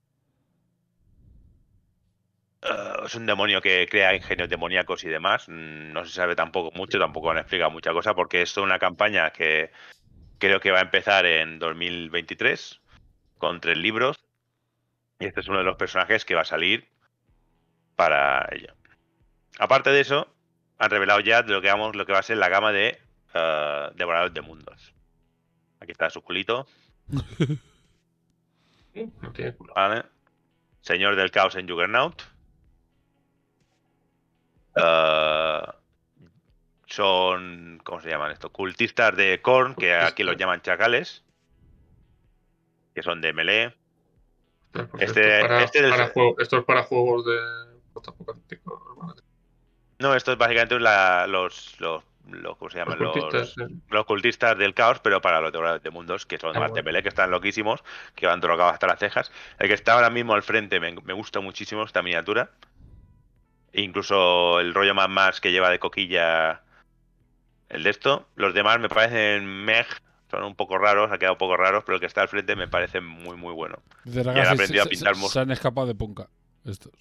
eh, 2.63 2.93
es 3.07 3.15
un 3.15 3.27
demonio 3.27 3.61
que 3.63 3.87
crea 3.91 4.15
ingenios 4.15 4.49
demoníacos 4.49 5.05
y 5.05 5.09
demás. 5.09 5.49
Mm, 5.49 5.93
No 5.93 6.05
se 6.05 6.13
sabe 6.13 6.37
tampoco 6.37 6.71
mucho, 6.77 6.99
tampoco 6.99 7.31
han 7.31 7.39
explicado 7.39 7.71
mucha 7.71 7.93
cosa, 7.93 8.15
porque 8.15 8.43
es 8.43 8.57
una 8.59 8.79
campaña 8.79 9.31
que 9.31 9.71
creo 10.39 10.61
que 10.61 10.71
va 10.71 10.79
a 10.79 10.83
empezar 10.83 11.25
en 11.27 11.59
2023 11.59 12.81
con 13.39 13.61
tres 13.61 13.79
libros. 13.79 14.19
Y 15.19 15.27
este 15.27 15.41
es 15.41 15.49
uno 15.49 15.59
de 15.59 15.65
los 15.65 15.77
personajes 15.77 16.25
que 16.25 16.35
va 16.35 16.43
a 16.43 16.45
salir 16.45 16.89
para 17.97 18.49
ello. 18.53 18.75
Aparte 19.59 19.91
de 19.91 20.01
eso, 20.01 20.29
han 20.79 20.91
revelado 20.91 21.21
ya 21.21 21.43
lo 21.43 21.63
que 21.63 21.69
vamos, 21.69 21.97
lo 21.97 22.05
que 22.07 22.13
va 22.13 22.19
a 22.19 22.23
ser 22.23 22.37
la 22.39 22.49
gama 22.49 22.73
de 22.73 22.99
eh, 23.35 23.91
devoradores 23.95 24.35
de 24.35 24.41
mundos. 24.43 24.95
Aquí 25.81 25.93
está 25.93 26.11
su 26.11 26.23
culito, 26.23 26.67
No 27.09 27.23
tiene 29.33 29.55
culo. 29.55 29.73
¿vale? 29.75 30.05
Señor 30.81 31.17
del 31.17 31.31
caos 31.31 31.55
en 31.57 31.69
Juggernaut. 31.69 32.23
Eh, 34.77 35.63
son, 36.87 37.81
¿cómo 37.85 38.01
se 38.01 38.09
llaman 38.11 38.33
esto? 38.33 38.51
Cultistas 38.51 39.17
de 39.17 39.41
Korn, 39.43 39.75
que 39.75 39.95
aquí 39.95 40.23
los 40.23 40.37
llaman 40.37 40.63
chacales. 40.63 41.23
Que 42.95 43.03
son 43.03 43.21
de 43.21 43.33
melee. 43.33 43.75
Pues 44.73 44.87
Este- 44.99 45.05
esto, 45.05 45.21
es 45.21 45.43
para, 45.43 45.65
este 45.65 45.83
del- 45.83 45.91
para 45.91 46.09
juego- 46.09 46.37
esto 46.39 46.59
es 46.59 46.65
para 46.65 46.83
juegos 46.85 47.25
de. 47.27 47.37
No, 50.01 50.15
esto 50.15 50.33
es 50.33 50.39
básicamente 50.39 50.79
la- 50.81 51.27
los, 51.29 51.79
los, 51.81 52.03
los- 52.29 52.57
¿cómo 52.57 52.71
se 52.71 52.79
llaman? 52.79 52.99
Los 52.99 53.15
Los, 53.17 53.25
cultistas, 53.25 53.71
los 53.89 54.07
cultistas 54.07 54.59
del 54.59 54.75
caos, 54.75 55.01
pero 55.01 55.21
para 55.21 55.41
los 55.41 55.53
devoradores 55.53 55.83
de 55.83 55.91
mundos, 55.91 56.27
que 56.27 56.39
son 56.39 56.57
Ah, 56.57 56.61
más 56.61 56.69
de 56.69 56.73
bueno. 56.81 56.87
melee, 56.87 57.03
que 57.03 57.09
están 57.11 57.31
loquísimos, 57.31 57.83
que 58.15 58.27
van 58.27 58.41
drogados 58.41 58.73
hasta 58.75 58.87
las 58.87 58.99
cejas. 58.99 59.31
El 59.59 59.69
que 59.69 59.75
está 59.75 59.95
ahora 59.95 60.11
mismo 60.11 60.35
al 60.35 60.43
frente 60.43 60.81
me, 60.81 60.93
me 61.03 61.13
gusta 61.13 61.41
muchísimo 61.41 61.83
esta 61.85 62.03
miniatura. 62.03 62.51
Incluso 63.73 64.61
el 64.61 64.73
rollo 64.73 64.95
más 64.95 65.09
más 65.09 65.41
que 65.41 65.51
lleva 65.51 65.69
de 65.71 65.79
coquilla 65.81 66.63
el 67.69 67.83
de 67.83 67.91
esto. 67.91 68.29
Los 68.37 68.55
demás 68.55 68.79
me 68.79 68.89
parecen 68.89 69.45
meh, 69.65 69.85
son 70.31 70.45
un 70.45 70.55
poco 70.55 70.79
raros, 70.79 71.11
ha 71.11 71.19
quedado 71.19 71.35
un 71.35 71.39
poco 71.39 71.57
raros, 71.57 71.83
pero 71.85 71.97
el 71.97 72.01
que 72.01 72.07
está 72.07 72.23
al 72.23 72.29
frente 72.29 72.55
me 72.55 72.69
parece 72.69 73.01
muy 73.01 73.37
muy 73.37 73.53
bueno. 73.53 73.79
Dice 74.05 74.21
han 74.21 74.39
aprendido 74.47 74.83
a 74.83 74.85
se, 74.85 74.91
pintar 74.91 75.17
se- 75.17 75.29
se 75.29 75.41
han 75.41 75.51
escapado 75.51 75.87
de 75.89 75.95
punka. 75.97 76.29
Estos. 76.65 76.93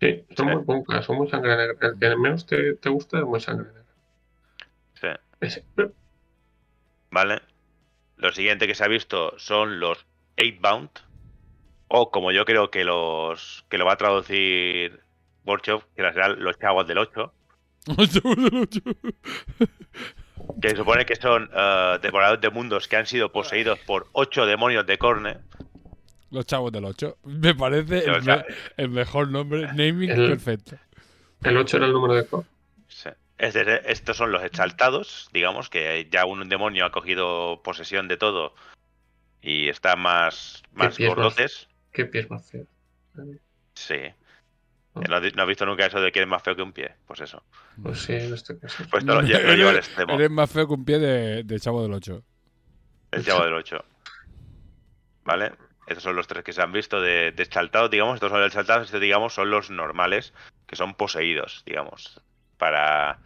Sí, 0.00 0.24
son 0.36 0.48
muy 0.48 0.64
punkas, 0.64 1.04
son 1.06 1.16
muy 1.16 1.28
sangre 1.30 1.56
negra. 1.56 1.76
El 1.80 1.98
que 1.98 2.16
menos 2.16 2.44
te, 2.44 2.74
te 2.74 2.88
gusta 2.90 3.18
es 3.18 3.24
muy 3.24 3.40
sangre 3.40 3.68
negra. 3.68 3.82
¿Vale? 7.10 7.40
Lo 8.16 8.32
siguiente 8.32 8.66
que 8.66 8.74
se 8.74 8.84
ha 8.84 8.88
visto 8.88 9.34
son 9.38 9.80
los 9.80 10.06
8-bound. 10.36 10.90
O 11.88 12.10
como 12.10 12.32
yo 12.32 12.44
creo 12.44 12.70
que 12.70 12.84
los 12.84 13.64
que 13.68 13.76
lo 13.78 13.84
va 13.84 13.92
a 13.94 13.96
traducir 13.96 15.00
Workshop, 15.44 15.82
que 15.94 16.02
serán 16.02 16.42
los 16.42 16.58
chavos 16.58 16.86
del 16.86 16.98
8. 16.98 17.32
Que 20.60 20.70
se 20.70 20.76
supone 20.76 21.04
que 21.06 21.16
son 21.16 21.48
devoradores 22.02 22.40
de 22.40 22.50
mundos 22.50 22.88
que 22.88 22.96
han 22.96 23.06
sido 23.06 23.30
poseídos 23.32 23.78
por 23.80 24.06
8 24.12 24.46
demonios 24.46 24.86
de 24.86 24.98
Corne. 24.98 25.38
Los 26.30 26.46
chavos 26.46 26.72
del 26.72 26.84
8. 26.84 27.18
Me 27.24 27.54
parece 27.54 27.98
el, 28.04 28.22
sea, 28.22 28.36
me- 28.38 28.44
el 28.84 28.88
mejor 28.90 29.28
nombre. 29.28 29.66
Naming 29.74 30.10
el- 30.10 30.30
perfecto. 30.30 30.76
El 31.42 31.56
8 31.56 31.76
era 31.76 31.86
el 31.86 31.92
número 31.92 32.14
de 32.14 32.26
core. 32.26 32.46
Es 33.42 33.54
de- 33.54 33.82
estos 33.86 34.16
son 34.16 34.30
los 34.30 34.44
exaltados, 34.44 35.28
digamos, 35.32 35.68
que 35.68 36.08
ya 36.12 36.24
un 36.26 36.48
demonio 36.48 36.84
ha 36.86 36.92
cogido 36.92 37.60
posesión 37.64 38.06
de 38.06 38.16
todo 38.16 38.54
y 39.40 39.68
está 39.68 39.96
más, 39.96 40.62
más 40.72 40.98
más- 41.00 41.08
gordotes. 41.08 41.68
¿Qué 41.92 42.04
pies 42.04 42.30
más 42.30 42.48
feos? 42.48 42.68
Sí. 43.74 43.96
¿No 44.94 45.16
has, 45.16 45.34
no 45.34 45.42
has 45.42 45.48
visto 45.48 45.66
nunca 45.66 45.86
eso 45.86 46.00
de 46.00 46.12
que 46.12 46.20
es 46.20 46.26
más 46.28 46.40
feo 46.42 46.54
que 46.54 46.62
un 46.62 46.72
pie? 46.72 46.94
Pues 47.04 47.20
eso. 47.20 47.42
Pues 47.82 47.98
sí, 48.02 48.12
en 48.12 48.32
este 48.32 48.56
caso. 48.60 48.84
Pues 48.88 49.02
esto 49.02 49.14
lo, 49.14 49.22
lle- 49.22 49.42
lo 49.42 49.54
lleva 49.54 49.70
al 49.70 49.76
extremo. 49.78 50.14
Eres 50.14 50.30
más 50.30 50.48
feo 50.48 50.68
que 50.68 50.74
un 50.74 50.84
pie 50.84 51.00
de, 51.00 51.42
de 51.42 51.58
chavo 51.60 51.82
del 51.82 51.94
8. 51.94 52.22
El 53.10 53.24
chavo 53.24 53.42
del 53.44 53.54
8. 53.54 53.84
¿Vale? 55.24 55.52
Estos 55.88 56.04
son 56.04 56.14
los 56.14 56.28
tres 56.28 56.44
que 56.44 56.52
se 56.52 56.62
han 56.62 56.70
visto 56.70 57.00
de, 57.00 57.32
de 57.32 57.42
exaltados, 57.42 57.90
digamos. 57.90 58.14
Estos 58.14 58.30
son 58.30 58.38
los 58.38 58.46
exaltados, 58.46 58.84
estos, 58.86 59.00
digamos, 59.00 59.34
son 59.34 59.50
los 59.50 59.68
normales, 59.70 60.32
que 60.68 60.76
son 60.76 60.94
poseídos, 60.94 61.64
digamos. 61.66 62.20
Para 62.56 63.18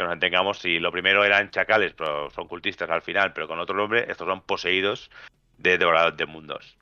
que 0.00 0.04
nos 0.04 0.14
entendamos, 0.14 0.58
si 0.58 0.78
lo 0.78 0.90
primero 0.90 1.24
eran 1.24 1.50
chacales, 1.50 1.92
pero 1.94 2.30
son 2.30 2.48
cultistas 2.48 2.88
al 2.90 3.02
final, 3.02 3.32
pero 3.32 3.46
con 3.46 3.58
otro 3.60 3.76
nombre, 3.76 4.10
estos 4.10 4.26
son 4.26 4.42
poseídos 4.42 5.10
de 5.58 5.78
devoradores 5.78 6.16
de 6.16 6.26
mundos. 6.26 6.78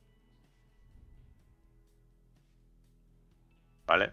¿Vale? 3.86 4.12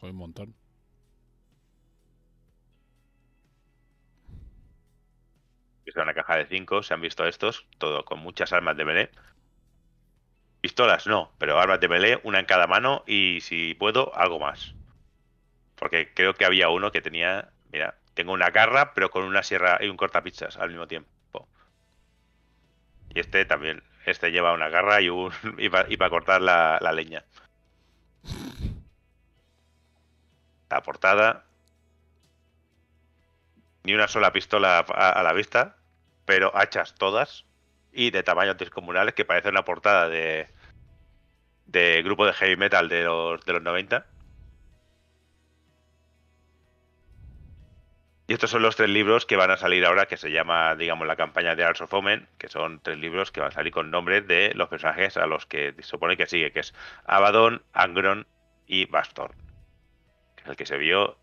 Joder, 0.00 0.12
un 0.12 0.16
montón. 0.16 0.54
sea 5.92 6.04
una 6.04 6.14
caja 6.14 6.36
de 6.36 6.46
5, 6.46 6.84
se 6.84 6.94
han 6.94 7.00
visto 7.00 7.26
estos, 7.26 7.66
todo 7.78 8.04
con 8.04 8.20
muchas 8.20 8.52
armas 8.52 8.76
de 8.76 8.84
melee. 8.84 9.10
Pistolas 10.60 11.06
no, 11.06 11.32
pero 11.38 11.58
armas 11.58 11.80
de 11.80 11.88
melee, 11.88 12.20
una 12.22 12.38
en 12.38 12.46
cada 12.46 12.68
mano 12.68 13.02
y 13.06 13.40
si 13.40 13.74
puedo, 13.74 14.14
algo 14.16 14.38
más. 14.38 14.74
Porque 15.74 16.12
creo 16.14 16.34
que 16.34 16.44
había 16.44 16.68
uno 16.68 16.92
que 16.92 17.00
tenía, 17.00 17.50
mira, 17.72 17.99
tengo 18.20 18.34
una 18.34 18.50
garra, 18.50 18.92
pero 18.92 19.10
con 19.10 19.24
una 19.24 19.42
sierra 19.42 19.78
y 19.80 19.88
un 19.88 19.96
cortapizzas 19.96 20.58
al 20.58 20.68
mismo 20.68 20.86
tiempo. 20.86 21.48
Y 23.08 23.18
este 23.18 23.46
también, 23.46 23.82
este 24.04 24.30
lleva 24.30 24.52
una 24.52 24.68
garra 24.68 25.00
y 25.00 25.08
un 25.08 25.32
y 25.58 25.70
para 25.70 26.10
cortar 26.10 26.42
la, 26.42 26.78
leña. 26.92 27.24
La 30.68 30.82
portada. 30.82 31.46
Ni 33.84 33.94
una 33.94 34.06
sola 34.06 34.34
pistola 34.34 34.84
a, 34.86 35.12
a 35.12 35.22
la 35.22 35.32
vista, 35.32 35.76
pero 36.26 36.54
hachas 36.54 36.94
todas 36.96 37.46
y 37.90 38.10
de 38.10 38.22
tamaños 38.22 38.58
descomunales 38.58 39.14
que 39.14 39.24
parece 39.24 39.48
una 39.48 39.64
portada 39.64 40.10
de, 40.10 40.46
de 41.64 42.02
grupo 42.02 42.26
de 42.26 42.34
heavy 42.34 42.58
metal 42.58 42.90
de 42.90 43.04
los, 43.04 43.42
de 43.46 43.54
los 43.54 43.62
90. 43.62 44.04
Y 48.30 48.34
estos 48.34 48.50
son 48.50 48.62
los 48.62 48.76
tres 48.76 48.88
libros 48.88 49.26
que 49.26 49.34
van 49.34 49.50
a 49.50 49.56
salir 49.56 49.84
ahora, 49.84 50.06
que 50.06 50.16
se 50.16 50.30
llama, 50.30 50.76
digamos, 50.76 51.04
la 51.04 51.16
campaña 51.16 51.56
de 51.56 51.64
Arts 51.64 51.80
of 51.80 51.92
Omen, 51.92 52.28
que 52.38 52.48
son 52.48 52.78
tres 52.78 52.96
libros 52.96 53.32
que 53.32 53.40
van 53.40 53.48
a 53.48 53.52
salir 53.52 53.72
con 53.72 53.90
nombres 53.90 54.24
de 54.28 54.52
los 54.54 54.68
personajes 54.68 55.16
a 55.16 55.26
los 55.26 55.46
que 55.46 55.74
se 55.74 55.82
supone 55.82 56.16
que 56.16 56.28
sigue, 56.28 56.52
que 56.52 56.60
es 56.60 56.72
Abaddon, 57.06 57.60
Angron 57.72 58.28
y 58.68 58.84
Bastor. 58.84 59.34
Que 60.36 60.44
es 60.44 60.48
el 60.48 60.54
que 60.54 60.64
se 60.64 60.78
vio. 60.78 61.18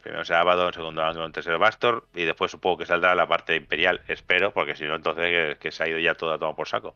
Primero 0.00 0.24
será 0.24 0.42
Abaddon, 0.42 0.72
segundo 0.72 1.02
Angron, 1.02 1.32
tercero 1.32 1.58
Bastor, 1.58 2.06
y 2.14 2.22
después 2.22 2.52
supongo 2.52 2.78
que 2.78 2.86
saldrá 2.86 3.16
la 3.16 3.26
parte 3.26 3.56
imperial, 3.56 4.00
espero, 4.06 4.54
porque 4.54 4.76
si 4.76 4.84
no, 4.84 4.94
entonces 4.94 5.24
que, 5.24 5.58
que 5.58 5.72
se 5.72 5.82
ha 5.82 5.88
ido 5.88 5.98
ya 5.98 6.14
todo 6.14 6.32
a 6.32 6.38
tomar 6.38 6.54
por 6.54 6.68
saco. 6.68 6.94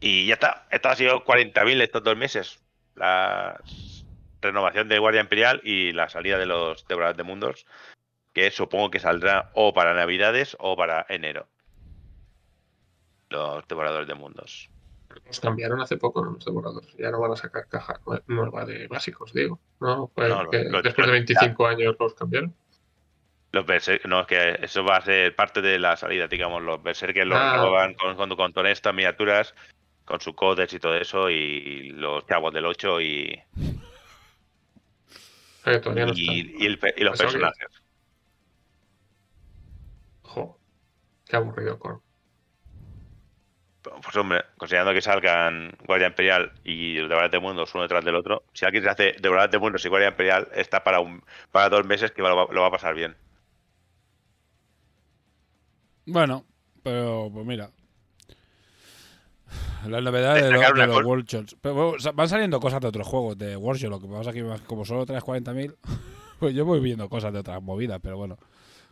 Y 0.00 0.26
ya 0.26 0.34
está. 0.34 0.66
Esto 0.72 0.88
ha 0.88 0.96
sido 0.96 1.24
40.000 1.24 1.82
estos 1.82 2.02
dos 2.02 2.16
meses 2.16 2.64
la 2.94 3.60
renovación 4.40 4.88
de 4.88 4.98
Guardia 4.98 5.20
Imperial 5.22 5.60
y 5.64 5.92
la 5.92 6.08
salida 6.08 6.38
de 6.38 6.46
los 6.46 6.86
Devoradores 6.86 7.16
de 7.16 7.22
Mundos, 7.24 7.66
que 8.32 8.50
supongo 8.50 8.90
que 8.90 9.00
saldrá 9.00 9.50
o 9.54 9.72
para 9.72 9.94
Navidades 9.94 10.56
o 10.60 10.76
para 10.76 11.06
enero. 11.08 11.46
Los 13.30 13.66
Devoradores 13.68 14.06
de 14.08 14.14
Mundos. 14.14 14.70
Los 15.26 15.40
cambiaron 15.40 15.80
hace 15.80 15.96
poco, 15.96 16.24
¿no? 16.24 16.32
Los 16.32 16.44
Devoradores. 16.44 16.92
Ya 16.98 17.10
no 17.10 17.20
van 17.20 17.32
a 17.32 17.36
sacar 17.36 17.66
caja 17.68 18.00
nueva 18.26 18.64
de 18.64 18.86
básicos, 18.88 19.32
digo. 19.32 19.60
No, 19.80 20.10
los- 20.16 20.50
después 20.50 20.72
de 20.96 21.02
los- 21.02 21.10
25 21.10 21.66
años 21.66 21.96
los 21.98 22.14
cambiaron. 22.14 22.54
Los 23.52 23.64
Berserk, 23.66 24.04
no, 24.06 24.22
es 24.22 24.26
que 24.26 24.58
eso 24.62 24.84
va 24.84 24.96
a 24.96 25.02
ser 25.02 25.36
parte 25.36 25.62
de 25.62 25.78
la 25.78 25.96
salida, 25.96 26.26
digamos. 26.26 26.60
Los 26.62 26.82
Berserkers 26.82 27.26
los 27.28 27.38
Ah. 27.38 27.52
renovan 27.54 27.94
con, 27.94 28.52
con, 28.52 28.66
estas 28.66 28.92
miniaturas, 28.92 29.54
con 30.04 30.20
su 30.20 30.34
codex 30.34 30.72
y 30.74 30.78
todo 30.78 30.94
eso, 30.96 31.30
y 31.30 31.90
los 31.90 32.26
chavos 32.26 32.52
del 32.52 32.66
8 32.66 33.00
y, 33.00 33.40
no 35.66 35.72
y, 35.72 35.74
están. 35.76 35.98
y 35.98 36.66
el 36.66 36.78
pe- 36.78 36.94
y 36.96 37.04
los 37.04 37.14
Eso 37.14 37.26
que- 37.28 37.32
personajes. 37.32 37.68
Jo, 40.22 40.58
qué 41.26 41.36
aburrido 41.36 41.78
con. 41.78 42.02
Pues 43.82 44.16
hombre, 44.16 44.42
considerando 44.56 44.94
que 44.94 45.02
salgan 45.02 45.76
Guardia 45.86 46.06
Imperial 46.08 46.52
y 46.64 46.94
Devoradores 46.94 47.30
de 47.32 47.38
Mundos 47.38 47.74
uno 47.74 47.82
detrás 47.82 48.02
del 48.04 48.14
otro, 48.14 48.42
si 48.54 48.64
alguien 48.64 48.82
se 48.82 48.88
hace 48.90 49.12
Devoradores 49.20 49.52
de 49.52 49.58
Mundos 49.58 49.84
y 49.84 49.88
Guardia 49.88 50.08
Imperial, 50.08 50.48
está 50.54 50.82
para 50.82 51.00
un 51.00 51.22
para 51.50 51.68
dos 51.68 51.84
meses 51.84 52.10
que 52.12 52.22
lo 52.22 52.34
va, 52.34 52.46
lo 52.52 52.62
va 52.62 52.68
a 52.68 52.70
pasar 52.70 52.94
bien. 52.94 53.14
Bueno, 56.06 56.44
pero 56.82 57.30
pues 57.32 57.46
mira. 57.46 57.70
Las 59.86 60.02
novedades 60.02 60.44
de, 60.44 60.50
los- 60.50 60.74
de 60.74 61.02
Workshops. 61.04 61.56
Pero 61.60 61.94
van 62.14 62.28
saliendo 62.28 62.60
cosas 62.60 62.80
de 62.80 62.88
otros 62.88 63.06
juegos 63.06 63.36
de 63.38 63.56
Workshop. 63.56 63.90
Lo 63.90 64.00
que 64.00 64.06
pasa 64.08 64.30
es 64.30 64.36
que 64.36 64.66
como 64.66 64.84
solo 64.84 65.04
traes 65.06 65.22
40.000, 65.24 65.74
pues 66.38 66.54
yo 66.54 66.64
voy 66.64 66.80
viendo 66.80 67.08
cosas 67.08 67.32
de 67.32 67.40
otras 67.40 67.62
movidas. 67.62 68.00
Pero 68.02 68.16
bueno, 68.16 68.38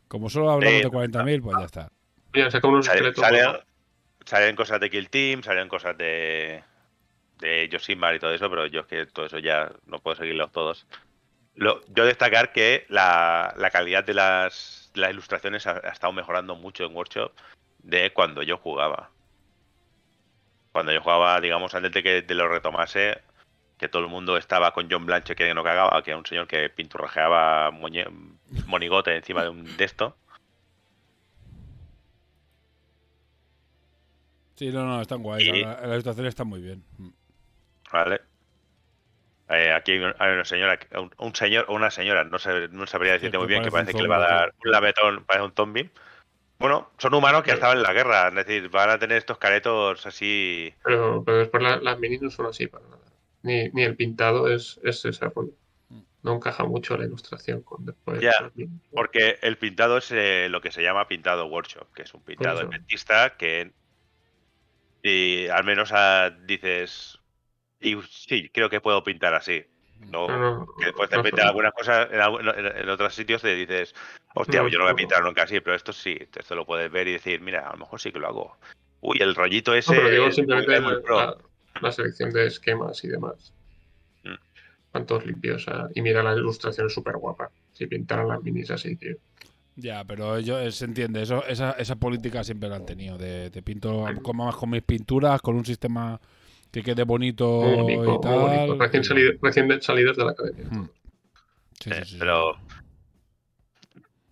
como 0.09 0.29
solo 0.31 0.51
hablamos 0.51 0.77
Sí, 0.79 0.83
de 0.83 0.91
40.000, 0.91 1.43
pues 1.43 1.57
ya 1.59 1.65
está. 1.65 1.91
Mira, 2.35 2.51
saca 2.51 2.67
unos 2.69 2.87
Sale- 2.87 3.09
esqueletos. 3.11 3.65
salen, 4.25 4.57
cosas 4.57 4.81
de 4.81 4.91
Kill 4.91 5.11
Team, 5.11 5.43
salen 5.43 5.69
cosas 5.69 5.97
de 5.99 6.63
de 7.41 7.69
Yoshimar 7.69 8.15
y 8.15 8.21
todo 8.21 8.33
eso, 8.33 8.49
pero 8.49 8.67
yo 8.67 8.81
es 8.83 8.87
que 8.87 9.05
todo 9.07 9.27
eso 9.27 9.39
ya 9.41 9.73
no 9.87 9.99
puedo 9.99 10.15
seguirlos 10.17 10.53
todos. 10.53 10.87
Lo- 11.57 11.81
yo 11.89 12.07
destacar 12.07 12.53
que 12.53 12.87
la, 12.89 13.53
la 13.59 13.71
calidad 13.71 14.05
de 14.05 14.15
las, 14.15 14.93
las 14.95 15.11
ilustraciones 15.11 15.67
ha, 15.67 15.73
ha 15.83 15.89
estado 15.91 16.13
mejorando 16.13 16.55
mucho 16.55 16.85
en 16.85 16.95
Workshop 16.95 17.33
de 17.83 18.13
cuando 18.13 18.43
yo 18.45 18.59
jugaba. 18.59 19.11
Cuando 20.73 20.93
yo 20.93 21.03
jugaba, 21.03 21.41
digamos, 21.41 21.75
antes 21.75 21.93
de 21.93 22.03
que 22.03 22.23
de 22.23 22.35
lo 22.35 22.49
retomase, 22.49 23.21
que 23.79 23.89
todo 23.89 24.03
el 24.03 24.09
mundo 24.09 24.37
estaba 24.39 24.73
con 24.73 24.89
John 24.91 25.05
Blanche 25.05 25.35
que 25.37 25.53
no 25.55 25.63
cagaba, 25.63 26.03
que 26.03 26.11
era 26.11 26.19
un 26.19 26.25
señor 26.27 26.47
que 26.47 26.71
pinturrajeaba 26.71 27.71
moñe- 27.71 28.09
monigote 28.67 29.15
encima 29.15 29.43
de 29.43 29.51
un 29.51 29.77
de 29.77 29.85
esto. 29.85 30.17
Sí, 34.57 34.71
no, 34.71 34.85
no, 34.87 35.01
están 35.03 35.23
guays. 35.23 35.47
Y- 35.47 35.63
La, 35.63 35.87
la 35.87 35.97
situación 35.97 36.27
está 36.27 36.45
muy 36.45 36.61
bien. 36.63 36.85
Mm. 36.99 37.09
Vale. 37.93 38.21
Eh, 39.49 39.73
aquí 39.73 39.93
hay 39.93 39.99
un- 39.99 40.15
hay 40.19 40.33
una 40.33 40.45
señora, 40.47 40.79
un, 40.97 41.11
un 41.19 41.35
señor 41.35 41.67
o 41.69 41.75
una 41.75 41.91
señora, 41.91 42.25
no, 42.25 42.39
sé, 42.39 42.69
no 42.69 42.87
sabría 42.87 43.13
decirte 43.13 43.37
muy 43.37 43.47
bien, 43.49 43.63
que 43.63 43.71
parece 43.71 43.93
que 43.93 44.03
le 44.03 44.09
va 44.09 44.17
a 44.17 44.21
dar 44.21 44.55
un 44.65 44.71
lametón, 44.71 45.25
parece 45.25 45.45
un 45.45 45.53
zombie. 45.53 45.91
Bueno, 46.63 46.91
son 46.97 47.13
humanos 47.13 47.43
que 47.43 47.47
Pero- 47.49 47.57
estaban 47.57 47.77
en 47.77 47.83
la 47.83 47.93
guerra, 47.93 48.29
es 48.29 48.35
decir, 48.35 48.69
van 48.71 48.89
a 48.91 48.99
tener 48.99 49.19
estos 49.19 49.37
caretos 49.37 50.07
así. 50.07 50.73
Pero, 50.85 51.23
pero 51.25 51.39
después 51.39 51.63
la- 51.63 51.77
las 51.79 51.99
minis 51.99 52.23
no 52.23 52.31
son 52.31 52.47
así 52.47 52.67
para 52.69 52.85
nada. 52.87 53.03
Ni, 53.43 53.69
ni 53.71 53.83
el 53.83 53.97
pintado 53.97 54.49
es, 54.49 54.81
es 54.85 55.05
ese 55.05 55.29
rollo. 55.29 55.53
No 56.23 56.37
encaja 56.37 56.63
mucho 56.65 56.97
la 56.97 57.05
ilustración 57.05 57.63
con 57.63 57.85
después. 57.85 58.21
Ya, 58.21 58.31
minis. 58.55 58.81
Porque 58.93 59.39
el 59.43 59.59
pintado 59.59 59.99
es 59.99 60.11
eh, 60.13 60.47
lo 60.49 60.61
que 60.61 60.71
se 60.71 60.81
llama 60.83 61.09
pintado 61.09 61.47
workshop, 61.47 61.93
que 61.93 62.03
es 62.03 62.15
un 62.15 62.23
pintado 62.23 62.63
inventista 62.63 63.37
que. 63.37 63.73
Y 65.03 65.49
al 65.49 65.65
menos 65.65 65.91
ah, 65.93 66.31
dices. 66.47 67.19
Y 67.81 68.01
sí, 68.09 68.49
creo 68.55 68.71
que 68.71 68.81
puedo 68.81 69.03
pintar 69.03 69.35
así. 69.35 69.65
No, 70.11 70.29
No, 70.29 70.39
no, 70.39 70.67
que 70.79 70.87
después 70.87 71.09
te 71.09 71.17
no, 71.17 71.23
pintan 71.23 71.45
no. 71.45 71.49
algunas 71.51 71.73
cosas 71.73 72.09
en, 72.11 72.21
algún- 72.21 72.49
en- 72.49 72.77
en 72.79 72.89
otros 72.89 73.15
sitios 73.15 73.41
te 73.43 73.55
dices, 73.55 73.95
hostia, 74.35 74.59
No, 74.61 74.65
pues 74.65 74.73
yo 74.73 74.79
no 74.79 74.85
voy 74.85 74.91
a 74.91 74.93
no. 74.93 74.97
pintar 74.97 75.23
nunca 75.23 75.43
así, 75.45 75.61
pero 75.61 75.77
esto 75.77 75.93
sí, 75.93 76.19
esto 76.35 76.55
lo 76.55 76.67
puedes 76.67 76.91
ver 76.91 77.09
y 77.09 77.13
decir, 77.13 77.41
mira, 77.41 77.69
a 77.69 77.73
lo 77.73 77.79
mejor 77.79 78.01
sí 78.01 78.13
que 78.13 78.19
lo 78.19 78.27
hago. 78.29 78.57
Uy, 79.01 79.19
el 79.21 79.35
rollito 79.35 79.75
ese 79.75 79.93
No, 79.95 79.99
pero 80.01 80.11
digo 80.11 80.27
es 80.27 80.35
simplemente 80.35 80.81
muy- 80.81 80.91
es 80.91 80.95
muy 80.97 81.03
pro. 81.03 81.17
la, 81.19 81.37
la 81.81 81.93
selección 81.93 82.31
de 82.31 82.47
esquemas 82.47 83.03
y 83.05 83.09
demás. 83.09 83.53
Mm. 84.25 84.35
Cuántos 84.91 85.25
limpios. 85.27 85.67
Y 85.95 86.03
mira, 86.03 86.23
la 86.23 86.35
ilustración 86.35 86.87
es 86.89 86.93
súper 86.95 87.17
guapa. 87.17 87.51
Si 87.73 87.87
pintaran 87.87 88.29
las 88.29 88.43
minis 88.43 88.71
así, 88.71 88.97
tío. 88.97 89.17
Ya, 89.75 90.05
pero 90.05 90.37
ellos 90.37 90.61
eh, 90.61 90.71
se 90.71 90.85
entiende, 90.85 91.23
eso, 91.23 91.47
esa, 91.47 91.73
esa 91.73 91.97
política 91.97 92.45
siempre 92.45 92.69
la 92.69 92.77
han 92.77 92.85
tenido, 92.85 93.17
de, 93.17 93.49
de 93.49 93.63
pinto 93.63 94.05
como 94.23 94.45
más 94.45 94.55
con 94.57 94.69
mis 94.69 94.83
pinturas, 94.83 95.41
con 95.41 95.57
un 95.57 95.65
sistema 95.65 96.21
que 96.73 96.83
quede 96.83 97.05
bonito 97.05 97.53
y 98.09 98.19
tal. 98.19 98.41
bonito. 98.41 98.77
Recién, 98.79 99.05
salido- 99.05 99.33
recién 99.43 99.69
de- 99.69 99.81
salidos 99.83 100.17
de 100.17 100.25
la 100.25 100.31
academia. 100.33 100.67
Mm. 100.71 100.89
Sí, 101.81 101.91
Eh, 101.91 101.95
sí, 101.95 102.05
sí, 102.05 102.11
sí. 102.13 102.19
pero 102.19 102.57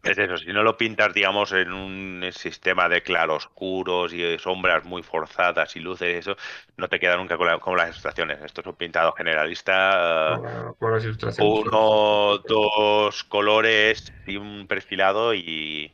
es 0.02 0.16
eso, 0.16 0.38
si 0.38 0.46
no 0.52 0.62
lo 0.62 0.76
pintas, 0.78 1.12
digamos, 1.12 1.52
en 1.52 1.72
un 1.72 2.24
sistema 2.32 2.88
de 2.88 3.02
claroscuros 3.02 4.14
y 4.14 4.38
sombras 4.38 4.84
muy 4.84 5.02
forzadas 5.02 5.76
y 5.76 5.80
luces, 5.80 6.16
eso, 6.16 6.36
no 6.78 6.88
te 6.88 6.98
queda 6.98 7.16
nunca 7.18 7.36
con 7.36 7.46
la- 7.46 7.58
como 7.58 7.76
las 7.76 7.88
ilustraciones. 7.88 8.40
Esto 8.42 8.62
es 8.62 8.66
un 8.66 8.76
pintado 8.76 9.12
generalista. 9.12 10.40
Como 10.78 10.90
las 10.90 11.04
ilustraciones. 11.04 11.60
uno, 11.66 12.38
dos 12.48 13.24
colores 13.24 14.10
y 14.26 14.36
un 14.38 14.66
perfilado 14.66 15.34
y 15.34 15.92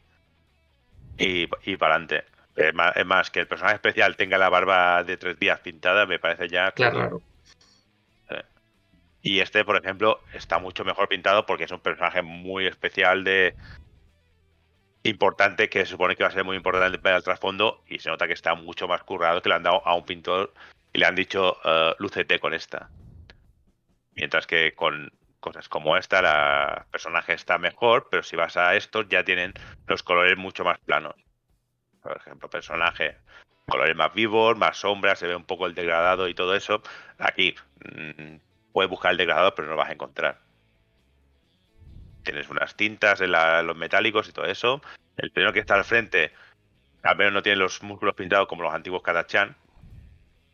y, 1.18 1.48
y 1.64 1.77
para 1.77 1.94
adelante. 1.97 2.24
Es 2.57 2.74
más, 2.74 2.97
es 2.97 3.07
más, 3.07 3.31
que 3.31 3.41
el 3.41 3.47
personaje 3.47 3.77
especial 3.77 4.16
tenga 4.16 4.39
la 4.39 4.49
barba 4.49 5.05
de 5.05 5.16
tres 5.16 5.39
días 5.39 5.61
pintada, 5.61 6.07
me 6.07 6.19
parece 6.19 6.49
ya. 6.49 6.73
Claro, 6.73 6.97
claro. 6.97 7.23
Y 9.27 9.41
este, 9.41 9.65
por 9.65 9.77
ejemplo, 9.77 10.20
está 10.35 10.61
mucho 10.61 10.85
mejor 10.85 11.09
pintado 11.09 11.47
porque 11.47 11.65
es 11.65 11.73
un 11.73 11.81
personaje 11.81 12.23
muy 12.23 12.65
especial 12.69 13.24
de 13.24 13.57
importante 15.03 15.69
que 15.69 15.81
se 15.81 15.87
supone 15.87 16.15
que 16.15 16.23
va 16.23 16.28
a 16.28 16.33
ser 16.33 16.45
muy 16.45 16.57
importante 16.57 16.97
para 16.99 17.16
el 17.16 17.24
trasfondo 17.24 17.83
y 17.89 17.99
se 17.99 18.09
nota 18.09 18.28
que 18.28 18.35
está 18.35 18.55
mucho 18.55 18.87
más 18.87 19.03
currado 19.03 19.43
que 19.43 19.49
le 19.49 19.57
han 19.57 19.65
dado 19.65 19.85
a 19.85 19.97
un 19.97 20.05
pintor 20.05 20.55
y 20.93 21.01
le 21.01 21.07
han 21.07 21.16
dicho 21.16 21.57
eh, 21.65 21.95
lúcete 21.99 22.39
con 22.39 22.55
esta. 22.55 22.89
Mientras 24.15 24.47
que 24.47 24.74
con 24.77 25.11
cosas 25.41 25.69
como 25.69 25.97
esta, 25.97 26.23
la 26.23 26.83
el 26.85 26.91
personaje 26.93 27.33
está 27.33 27.59
mejor, 27.59 28.07
pero 28.09 28.23
si 28.23 28.37
vas 28.37 28.57
a 28.57 28.77
estos 28.77 29.09
ya 29.09 29.24
tienen 29.24 29.55
los 29.89 30.05
colores 30.05 30.39
mucho 30.39 30.62
más 30.62 30.78
planos. 30.78 31.16
Por 32.07 32.16
ejemplo, 32.19 32.49
personaje, 32.49 33.16
colores 33.69 33.97
más 33.97 34.15
vivos, 34.15 34.57
más 34.57 34.77
sombras, 34.77 35.19
se 35.19 35.27
ve 35.27 35.35
un 35.35 35.45
poco 35.45 35.66
el 35.66 35.74
degradado 35.74 36.28
y 36.28 36.35
todo 36.35 36.55
eso. 36.55 36.83
Aquí 37.19 37.57
mm, 37.85 38.37
puedes 38.73 38.89
buscar 38.89 39.11
el 39.11 39.16
degradado, 39.16 39.55
pero 39.55 39.66
no 39.66 39.73
lo 39.73 39.78
vas 39.78 39.91
a 39.91 39.95
encontrar. 39.95 40.39
tienes 42.23 42.49
unas 42.49 42.77
tintas 42.77 43.20
en 43.20 43.33
los 43.33 43.77
metálicos 43.77 44.28
y 44.28 44.33
todo 44.33 44.45
eso. 44.45 44.81
El 45.16 45.33
primero 45.33 45.53
que 45.53 45.61
está 45.61 45.74
al 45.74 45.85
frente, 45.85 46.33
al 47.03 47.16
menos 47.16 47.33
no 47.33 47.43
tiene 47.43 47.59
los 47.59 47.83
músculos 47.83 48.15
pintados 48.15 48.47
como 48.47 48.62
los 48.62 48.74
antiguos 48.74 49.03
Katachan. 49.03 49.57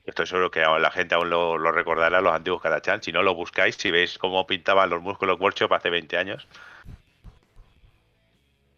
Estoy 0.06 0.26
seguro 0.26 0.50
que 0.50 0.60
la 0.60 0.90
gente 0.90 1.14
aún 1.14 1.28
lo, 1.28 1.58
lo 1.58 1.70
recordará, 1.70 2.22
los 2.22 2.34
antiguos 2.34 2.62
Katachan. 2.62 3.02
Si 3.02 3.12
no, 3.12 3.22
lo 3.22 3.34
buscáis, 3.34 3.76
si 3.76 3.90
veis 3.90 4.16
cómo 4.16 4.46
pintaban 4.46 4.88
los 4.88 5.02
músculos 5.02 5.38
Workshop 5.38 5.72
hace 5.74 5.90
20 5.90 6.16
años. 6.16 6.48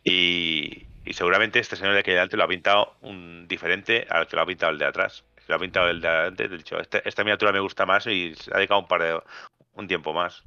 Y, 0.05 0.87
y 1.05 1.13
seguramente 1.15 1.59
este 1.59 1.77
señor 1.77 1.95
de 1.95 2.01
aquí 2.01 2.11
delante 2.11 2.37
lo 2.37 2.45
ha 2.45 2.49
pintado 2.49 2.97
un 3.03 3.47
diferente 3.49 4.07
al 4.11 4.27
que 4.27 4.37
lo 4.37 4.43
ha 4.43 4.47
pintado 4.47 4.73
el 4.73 4.79
de 4.79 4.87
atrás. 4.87 5.25
Lo 5.49 5.57
ha 5.57 5.59
pintado 5.59 5.89
el 5.91 6.01
de 6.01 6.09
adelante. 6.09 6.49
De 6.49 6.57
hecho, 6.57 6.81
este- 6.81 7.07
esta 7.09 7.25
miniatura 7.25 7.53
me 7.53 7.61
gusta 7.61 7.87
más 7.87 8.07
y 8.07 8.35
se 8.35 8.51
ha 8.53 8.57
dedicado 8.59 8.81
un 8.81 8.89
par 8.89 9.03
de 9.03 9.21
un 9.75 9.89
tiempo 9.89 10.13
más. 10.15 10.45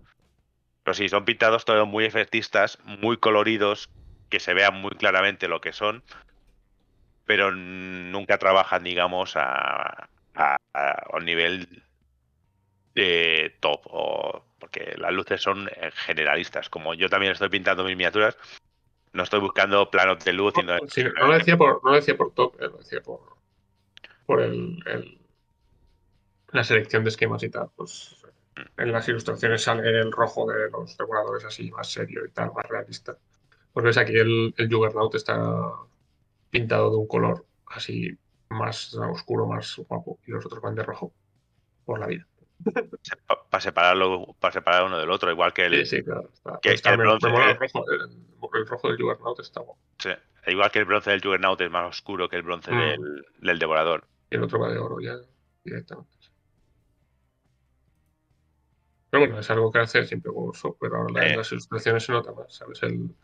Pero 0.83 0.95
sí, 0.95 1.09
son 1.09 1.25
pintados 1.25 1.65
todos 1.65 1.87
muy 1.87 2.05
efectistas, 2.05 2.79
muy 2.85 3.17
coloridos, 3.17 3.89
que 4.29 4.39
se 4.39 4.53
vean 4.55 4.75
muy 4.75 4.91
claramente 4.91 5.47
lo 5.49 5.61
que 5.61 5.73
son, 5.73 6.03
pero 7.25 7.51
nunca 7.51 8.37
trabajan, 8.37 8.83
digamos, 8.83 9.35
a, 9.35 10.09
a- 10.35 10.57
a 10.73 11.17
un 11.17 11.25
nivel 11.25 11.83
de 12.95 13.55
top, 13.59 13.81
o, 13.85 14.45
porque 14.59 14.95
las 14.97 15.11
luces 15.13 15.41
son 15.41 15.69
generalistas. 16.05 16.69
Como 16.69 16.93
yo 16.93 17.09
también 17.09 17.33
estoy 17.33 17.49
pintando 17.49 17.83
mis 17.83 17.95
miniaturas, 17.95 18.37
no 19.17 19.23
estoy 19.23 19.39
buscando 19.41 19.89
planos 19.91 20.23
de 20.23 20.33
luz. 20.33 20.53
no- 20.63 20.77
Sí, 20.87 21.03
no 21.03 21.27
lo 21.27 21.33
decía 21.33 21.57
por, 21.57 21.83
no 21.83 21.89
lo 21.89 21.95
decía 21.97 22.15
por 22.15 22.33
top, 22.33 22.55
eh, 22.61 22.67
lo 22.67 22.77
decía 22.77 23.01
por, 23.01 23.19
por 24.25 24.41
el, 24.41 24.79
el- 24.85 25.21
la 26.51 26.63
selección 26.63 27.03
de 27.03 27.09
esquemas 27.09 27.43
y 27.43 27.49
tal. 27.49 27.69
Pues 27.75 28.15
en 28.77 28.91
las 28.91 29.07
ilustraciones 29.09 29.63
sale 29.63 29.89
el 29.89 30.11
rojo 30.11 30.49
de 30.51 30.69
los 30.69 30.97
devoradores 30.97 31.45
así, 31.45 31.69
más 31.71 31.91
serio 31.91 32.25
y 32.25 32.31
tal, 32.31 32.51
más 32.53 32.65
realista. 32.67 33.17
Pues 33.73 33.83
ves 33.83 33.97
aquí 33.97 34.15
el, 34.17 34.53
el 34.57 34.71
Juggernaut 34.71 35.13
está 35.15 35.37
pintado 36.49 36.89
de 36.91 36.97
un 36.97 37.07
color 37.07 37.45
así 37.67 38.17
más 38.49 38.93
oscuro, 38.95 39.45
más 39.45 39.75
guapo, 39.87 40.19
y 40.25 40.31
los 40.31 40.45
otros 40.45 40.61
van 40.61 40.75
de 40.75 40.83
rojo 40.83 41.13
por 41.85 41.99
la 41.99 42.07
vida. 42.07 42.25
Para 43.49 43.61
separarlo, 43.61 44.35
para 44.39 44.51
separar 44.53 44.83
uno 44.85 44.97
del 44.97 45.09
otro, 45.09 45.31
igual 45.31 45.53
que 45.53 45.65
el, 45.65 45.85
Sí, 45.85 45.97
sí, 45.97 46.03
claro. 46.03 46.29
Está, 46.33 46.59
que- 46.61 46.73
está- 46.73 46.89
que 46.89 46.95
el 46.95 47.01
bronce- 47.01 47.29
rojo, 47.29 47.85
el, 47.91 48.59
el 48.61 48.67
rojo 48.67 48.87
del 48.89 48.97
Juggernaut 49.01 49.39
está 49.39 49.61
guapo. 49.61 49.79
sí, 49.99 50.09
igual 50.47 50.71
que 50.71 50.79
el 50.79 50.85
bronce 50.85 51.11
del 51.11 51.21
Juggernaut 51.21 51.59
es 51.61 51.71
más 51.71 51.87
oscuro 51.89 52.27
que 52.29 52.35
el 52.37 52.43
bronce 52.43 52.71
Mm. 52.71 52.77
del, 52.79 53.25
del 53.39 53.59
devorador. 53.59 54.07
y 54.29 54.35
el 54.35 54.43
otro 54.43 54.59
va 54.59 54.69
de 54.69 54.77
oro 54.77 54.99
ya 54.99 55.15
directamente. 55.63 56.11
Pero 59.09 59.21
bueno, 59.21 59.39
es 59.39 59.49
algo 59.49 59.71
que 59.71 59.79
hace 59.79 60.05
siempre 60.05 60.33
con 60.33 60.49
uso, 60.49 60.75
pero 60.79 60.97
ahora 60.97 61.25
Eh. 61.25 61.31
en 61.31 61.37
las 61.37 61.51
ilustraciones 61.51 62.03
se 62.03 62.11
nota 62.11 62.31
más, 62.33 62.53
¿sabes? 62.53 62.83
El, 62.83 63.15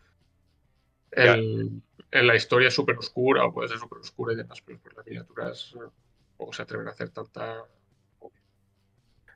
el- 1.12 1.82
en 2.12 2.28
la 2.28 2.36
historia 2.36 2.70
es 2.70 2.74
súper 2.74 2.98
oscura, 2.98 3.44
o 3.46 3.54
puede 3.54 3.68
ser 3.70 3.80
súper 3.80 4.00
oscura 4.00 4.34
y 4.34 4.38
demás, 4.38 4.62
pero 4.62 4.80
pues 4.80 4.96
las 4.96 5.06
miniaturas 5.06 5.74
eh, 5.76 5.90
poco 6.38 6.54
se 6.54 6.62
atreven 6.62 6.88
a 6.88 6.92
hacer 6.92 7.10
tanta. 7.10 7.66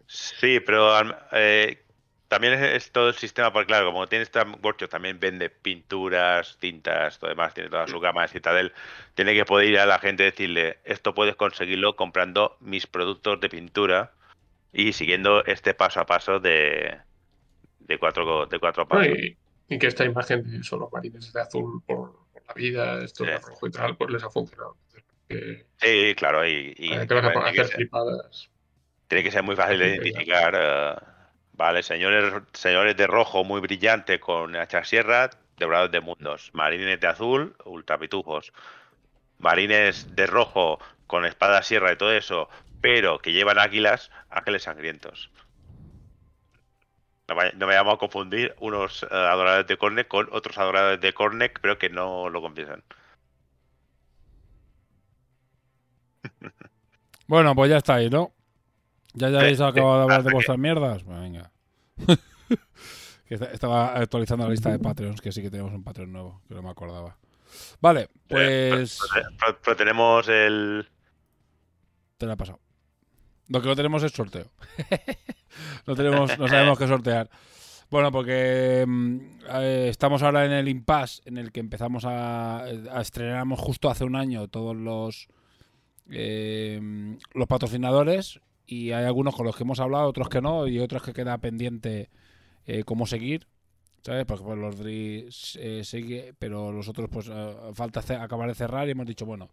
Sí, 0.07 0.61
pero 0.61 0.89
eh, 1.33 1.83
también 2.29 2.53
es, 2.53 2.61
es 2.85 2.91
todo 2.91 3.09
el 3.09 3.13
sistema, 3.15 3.51
porque 3.51 3.67
claro, 3.67 3.87
como 3.87 4.07
tiene 4.07 4.23
esta 4.23 4.43
workshop, 4.43 4.89
también 4.89 5.19
vende 5.19 5.49
pinturas, 5.49 6.57
tintas, 6.59 7.19
todo 7.19 7.29
demás, 7.29 7.53
tiene 7.53 7.69
toda 7.69 7.87
su 7.87 7.99
gama 7.99 8.23
de 8.23 8.29
Citadel, 8.29 8.73
tiene 9.15 9.33
que 9.33 9.45
poder 9.45 9.69
ir 9.69 9.79
a 9.79 9.85
la 9.85 9.99
gente 9.99 10.23
y 10.23 10.27
decirle, 10.27 10.79
esto 10.85 11.13
puedes 11.13 11.35
conseguirlo 11.35 11.95
comprando 11.95 12.57
mis 12.61 12.87
productos 12.87 13.39
de 13.41 13.49
pintura 13.49 14.13
y 14.71 14.93
siguiendo 14.93 15.43
este 15.45 15.73
paso 15.73 15.99
a 15.99 16.05
paso 16.05 16.39
de, 16.39 16.97
de 17.79 17.97
cuatro 17.99 18.45
de 18.45 18.59
cuatro 18.59 18.87
pasos. 18.87 19.07
Y, 19.07 19.37
y 19.67 19.77
que 19.77 19.87
esta 19.87 20.05
imagen 20.05 20.49
de 20.49 20.63
son 20.63 20.79
los 20.79 20.91
marines 20.91 21.33
de 21.33 21.41
azul 21.41 21.81
por, 21.85 22.13
por 22.31 22.47
la 22.47 22.53
vida, 22.53 23.03
esto 23.03 23.25
Sí. 23.25 23.31
de 23.31 23.37
rojo 23.39 23.67
y 23.67 23.71
tal, 23.71 23.97
pues 23.97 24.09
les 24.11 24.23
ha 24.23 24.29
funcionado. 24.29 24.77
Que, 25.27 25.65
Sí, 25.77 26.15
claro, 26.15 26.47
y, 26.47 26.73
vas 26.89 27.11
a 27.11 27.47
hacer 27.49 27.67
flipadas. 27.67 28.49
Tiene 29.07 29.23
que 29.23 29.31
ser 29.31 29.43
muy 29.43 29.55
fácil 29.55 29.79
de 29.79 29.95
identificar. 29.95 30.53
eh, 30.55 30.95
vale, 31.53 31.83
señores, 31.83 32.33
señores 32.53 32.95
de 32.97 33.07
rojo 33.07 33.43
muy 33.43 33.61
brillante 33.61 34.19
con 34.19 34.55
hacha 34.55 34.83
sierra, 34.83 35.29
devoradores 35.57 35.91
de 35.91 36.01
mundos. 36.01 36.51
Marines 36.53 36.99
de 36.99 37.07
azul, 37.07 37.55
ultrapitujos. 37.65 38.53
Marines 39.39 40.15
de 40.15 40.27
rojo 40.27 40.79
con 41.07 41.25
espada 41.25 41.61
sierra 41.63 41.93
y 41.93 41.97
todo 41.97 42.11
eso, 42.11 42.49
pero 42.81 43.19
que 43.19 43.31
llevan 43.33 43.59
águilas, 43.59 44.11
ángeles 44.29 44.63
sangrientos. 44.63 45.31
No, 47.27 47.35
no 47.35 47.41
me 47.59 47.65
vayamos 47.65 47.95
a 47.95 47.97
confundir 47.97 48.55
unos 48.59 49.03
eh, 49.03 49.07
adoradores 49.11 49.67
de 49.67 49.77
Cornec 49.77 50.07
con 50.07 50.29
otros 50.31 50.57
adoradores 50.57 51.01
de 51.01 51.13
Cornec, 51.13 51.59
pero 51.61 51.77
que 51.77 51.89
no 51.89 52.29
lo 52.29 52.41
confiesan. 52.41 52.83
Bueno, 57.27 57.53
pues 57.55 57.69
ya 57.69 57.77
está 57.77 57.95
ahí, 57.95 58.09
¿no? 58.09 58.36
¿Ya, 59.17 59.29
ya 59.29 59.39
habéis 59.39 59.57
Sí, 59.57 59.63
acabado 59.63 59.97
de 59.97 60.03
hablar 60.03 60.23
de 60.23 60.31
vuestras 60.33 60.57
mierdas? 60.57 61.03
Venga. 61.05 61.51
Que 63.27 63.33
Estaba 63.35 63.93
actualizando 63.97 64.45
la 64.45 64.51
lista 64.51 64.71
de 64.71 64.79
Patreons, 64.79 65.19
que 65.19 65.33
sí 65.33 65.41
que 65.41 65.49
tenemos 65.51 65.73
un 65.73 65.83
Patreon 65.83 66.13
nuevo, 66.13 66.41
que 66.47 66.53
no 66.55 66.61
me 66.61 66.69
acordaba. 66.69 67.17
Vale, 67.81 68.07
pues... 68.25 68.99
Pero, 69.13 69.27
pero- 69.37 69.59
pero 69.61 69.75
tenemos 69.75 70.29
el. 70.29 70.87
Te 72.17 72.25
la 72.25 72.33
he 72.33 72.37
pasado. 72.37 72.61
Lo 73.49 73.61
que 73.61 73.67
no 73.67 73.75
tenemos 73.75 74.01
es 74.03 74.13
sorteo. 74.13 74.49
no, 75.87 75.95
tenemos, 75.95 76.39
no 76.39 76.47
sabemos 76.47 76.79
qué 76.79 76.87
sortear. 76.87 77.29
Bueno, 77.89 78.13
porque 78.13 78.85
mm, 78.87 79.17
eh, 79.55 79.87
estamos 79.89 80.23
ahora 80.23 80.45
en 80.45 80.53
el 80.53 80.69
impasse 80.69 81.21
en 81.25 81.37
el 81.37 81.51
que 81.51 81.59
empezamos 81.59 82.05
a, 82.05 82.59
a 82.63 83.01
estrenamos 83.01 83.59
justo 83.59 83.89
hace 83.89 84.05
un 84.05 84.15
año 84.15 84.47
todos 84.47 84.75
los 84.75 85.27
eh, 86.09 86.79
los 87.33 87.47
patrocinadores 87.47 88.39
y 88.67 88.91
hay 88.91 89.05
algunos 89.05 89.35
con 89.35 89.45
los 89.47 89.55
que 89.55 89.63
hemos 89.63 89.79
hablado, 89.79 90.07
otros 90.09 90.29
que 90.29 90.41
no 90.41 90.67
y 90.67 90.77
otros 90.79 91.01
que 91.01 91.13
queda 91.13 91.37
pendiente 91.39 92.09
eh, 92.65 92.83
cómo 92.83 93.07
seguir. 93.07 93.47
¿Sabes? 94.03 94.25
Porque 94.25 94.43
pues, 94.45 94.57
los 94.59 94.75
eh, 95.57 95.81
sigue, 95.83 96.33
pero 96.37 96.71
los 96.71 96.87
otros 96.87 97.09
pues 97.09 97.27
eh, 97.31 97.55
falta 97.73 98.01
acabar 98.23 98.47
de 98.47 98.55
cerrar 98.55 98.87
y 98.87 98.91
hemos 98.91 99.07
dicho, 99.07 99.25
bueno, 99.25 99.49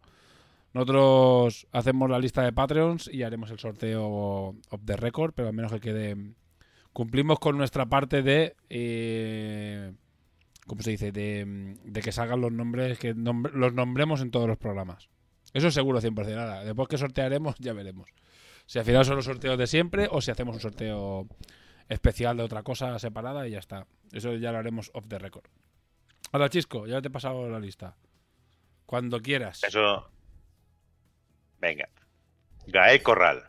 nosotros 0.75 1.67
hacemos 1.73 2.11
la 2.11 2.19
lista 2.19 2.43
de 2.43 2.53
Patreons 2.53 3.09
y 3.13 3.23
haremos 3.23 3.51
el 3.51 3.59
sorteo 3.59 4.07
of 4.71 4.81
the 4.85 4.97
record, 4.97 5.33
pero 5.35 5.49
al 5.49 5.55
menos 5.55 5.73
que 5.73 5.81
quede. 5.81 6.17
Cumplimos 6.93 7.39
con 7.41 7.57
nuestra 7.57 7.87
parte 7.87 8.23
de. 8.23 8.55
Eh, 8.71 9.93
¿Cómo 10.67 10.83
se 10.83 10.91
dice? 10.93 11.13
De, 11.13 12.01
que 12.03 12.13
salgan 12.13 12.41
los 12.41 12.53
nombres, 12.53 12.99
que 12.99 13.15
nombre- 13.15 13.53
los 13.55 13.75
nombremos 13.75 14.21
en 14.21 14.31
todos 14.31 14.47
los 14.49 14.57
programas. 14.57 15.09
Eso 15.53 15.71
seguro 15.71 16.01
100%. 16.01 16.31
Ahora, 16.39 16.65
después 16.65 16.89
que 16.89 16.99
sortearemos, 16.99 17.57
ya 17.59 17.73
veremos. 17.73 18.09
Si 18.67 18.79
al 18.79 18.85
final 18.85 19.05
son 19.05 19.17
los 19.17 19.25
sorteos 19.25 19.59
de 19.59 19.67
siempre 19.67 20.09
o 20.11 20.21
si 20.21 20.31
hacemos 20.31 20.55
un 20.55 20.61
sorteo 20.61 21.27
especial 21.89 22.37
de 22.37 22.43
otra 22.43 22.63
cosa 22.63 22.99
separada 22.99 23.47
y 23.47 23.53
ya 23.53 23.59
está. 23.59 23.87
Eso 24.13 24.35
ya 24.35 24.53
lo 24.53 24.59
haremos 24.59 24.91
off 24.95 25.07
the 25.09 25.19
record. 25.19 25.45
Ahora, 26.33 26.49
Chisco, 26.49 26.87
ya 26.87 27.01
te 27.01 27.09
he 27.09 27.11
pasado 27.11 27.49
la 27.49 27.61
lista. 27.61 27.97
Cuando 28.87 29.21
quieras. 29.21 29.63
Eso. 29.65 30.11
Venga. 31.61 31.89
Gael 32.67 33.03
Corral. 33.03 33.49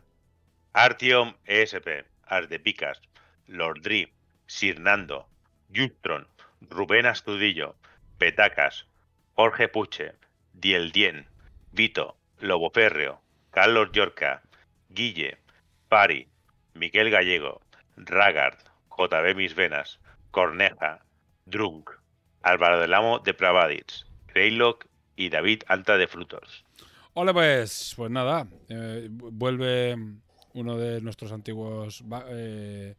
Artiom 0.72 1.34
ESP. 1.46 2.06
Ardepicas. 2.24 3.00
Lordri. 3.46 4.12
Sirnando. 4.46 5.28
Justron. 5.74 6.28
Rubén 6.60 7.06
Astudillo. 7.06 7.76
Petacas. 8.18 8.86
Jorge 9.34 9.68
Puche. 9.68 10.14
Dieldien. 10.52 11.26
Vito. 11.72 12.16
Lobo 12.38 12.70
Férreo. 12.70 13.20
Carlos 13.50 13.90
Yorca. 13.92 14.42
Guille. 15.00 15.36
Pari. 15.88 16.26
Miguel 16.74 17.10
Gallego. 17.10 17.60
Ragard. 17.96 18.58
JB 18.98 19.36
Mis 19.36 19.54
Venas. 19.54 20.00
Corneja. 20.30 21.04
Drunk. 21.44 21.90
Álvaro 22.42 22.80
del 22.80 22.94
Amo 22.94 23.18
de 23.20 23.34
Pravadits. 23.34 24.06
Greylock 24.28 24.86
y 25.14 25.28
David 25.28 25.62
Anta 25.68 25.96
de 25.96 26.06
Frutos. 26.08 26.64
Hola, 27.14 27.32
pues, 27.32 27.94
pues 27.96 28.10
nada, 28.10 28.46
eh, 28.68 29.08
vu- 29.10 29.30
vuelve 29.32 29.96
uno 30.52 30.76
de 30.76 31.00
nuestros 31.00 31.32
antiguos 31.32 32.02
eh, 32.28 32.94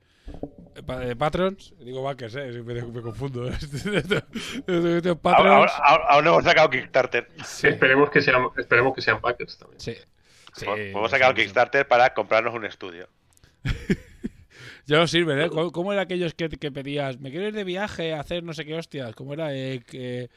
eh, 0.76 1.16
patrons. 1.16 1.74
Digo 1.80 2.02
backers, 2.02 2.36
eh, 2.36 2.64
me, 2.66 2.82
me 2.82 3.02
confundo. 3.02 3.48
Estos 3.52 4.24
Ahora, 4.68 5.16
patrons. 5.22 5.72
ahora- 5.84 6.06
ahora- 6.10 6.30
hemos 6.30 6.44
sacado 6.44 6.70
Kickstarter. 6.72 7.28
Sí, 7.46 7.68
Esperemos, 7.68 8.10
que 8.10 8.22
sean, 8.22 8.44
esperemos 8.58 8.94
que 8.96 9.02
sean 9.02 9.22
backers 9.22 9.58
también. 9.58 9.80
sí. 9.80 9.96
Sí, 10.58 10.66
Hemos 10.70 11.10
sí, 11.10 11.16
sacado 11.16 11.34
sí. 11.36 11.42
Kickstarter 11.42 11.88
para 11.88 12.14
comprarnos 12.14 12.54
un 12.54 12.66
estudio. 12.66 13.08
Ya 14.86 14.98
nos 15.00 15.12
sirven, 15.12 15.38
¿eh? 15.42 15.50
¿Cómo, 15.50 15.70
cómo 15.74 15.92
era 15.92 16.04
aquellos 16.04 16.34
que, 16.34 16.48
que 16.48 16.72
pedías? 16.72 17.20
¿Me 17.20 17.30
quieres 17.30 17.54
de 17.54 17.66
viaje 17.66 18.14
a 18.14 18.22
hacer 18.22 18.42
no 18.44 18.54
sé 18.54 18.64
qué 18.64 18.74
hostias? 18.76 19.14
¿Cómo 19.16 19.34
era? 19.34 19.54
Eh, 19.54 19.84
eh, 19.92 20.30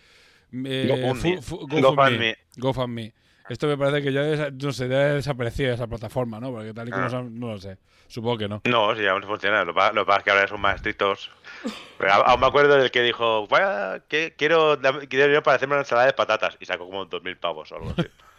GoFundMe. 0.52 1.40
fu- 1.40 1.58
fu- 1.58 1.68
GoFundMe. 1.68 2.36
GoFundMe. 2.56 3.12
Esto 3.48 3.68
me 3.68 3.78
parece 3.78 4.02
que 4.02 4.12
ya 4.12 4.50
no 4.50 4.72
sé, 4.72 4.88
debe 4.88 5.02
haber 5.02 5.14
desaparecido 5.16 5.72
esa 5.72 5.86
plataforma, 5.86 6.40
¿no? 6.40 6.50
Porque 6.50 6.74
tal 6.74 6.88
y 6.88 6.90
como 6.90 7.04
Ah. 7.06 7.24
no 7.30 7.46
lo 7.52 7.60
sé. 7.60 7.78
Supongo 8.08 8.38
que 8.38 8.48
no. 8.48 8.60
No, 8.64 8.96
sí, 8.96 9.06
aún 9.06 9.22
funciona. 9.22 9.64
Lo 9.64 9.72
que 9.72 9.76
pa- 9.78 9.92
lo 9.92 10.02
que 10.02 10.06
pasa 10.06 10.18
es 10.18 10.24
que 10.24 10.30
ahora 10.32 10.48
son 10.48 10.60
más 10.60 10.74
estrictos. 10.76 11.30
Pero 11.98 12.12
aún 12.12 12.40
me 12.40 12.46
acuerdo 12.48 12.76
del 12.76 12.90
que 12.90 13.02
dijo, 13.02 13.46
"Vaya, 13.46 14.02
que 14.08 14.34
quiero, 14.36 14.80
quiero 15.08 15.26
dinero 15.26 15.42
para 15.44 15.56
hacerme 15.58 15.74
una 15.74 15.82
ensalada 15.82 16.08
de 16.08 16.12
patatas. 16.12 16.56
Y 16.58 16.66
sacó 16.66 16.86
como 16.86 17.06
2.000 17.06 17.36
pavos 17.38 17.70
o 17.70 17.76
algo 17.76 17.94
así. 17.96 18.02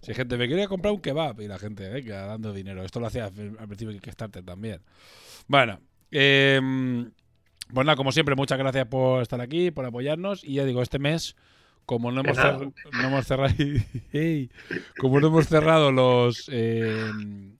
Si 0.00 0.14
gente 0.14 0.36
me 0.36 0.48
quería 0.48 0.66
comprar 0.66 0.94
un 0.94 1.00
kebab 1.00 1.40
y 1.40 1.48
la 1.48 1.58
gente, 1.58 1.88
venga, 1.88 2.26
dando 2.26 2.52
dinero. 2.52 2.84
Esto 2.84 3.00
lo 3.00 3.06
hacía 3.06 3.26
al 3.26 3.66
principio 3.66 3.92
de 3.92 4.00
Kickstarter 4.00 4.42
también. 4.42 4.80
Bueno, 5.46 5.80
em, 6.10 7.10
pues 7.72 7.86
nada, 7.86 7.96
como 7.96 8.12
siempre, 8.12 8.34
muchas 8.34 8.58
gracias 8.58 8.86
por 8.86 9.22
estar 9.22 9.40
aquí, 9.40 9.70
por 9.70 9.84
apoyarnos. 9.84 10.42
Y 10.42 10.54
ya 10.54 10.64
digo, 10.64 10.80
este 10.80 10.98
mes, 10.98 11.36
como 11.84 12.10
no 12.12 12.20
hemos, 12.20 12.36
no 12.36 12.42
cerrado, 12.42 12.72
como 14.98 15.20
no 15.20 15.26
hemos 15.28 15.48
cerrado 15.48 15.92
los 15.92 16.48
em, 16.48 17.56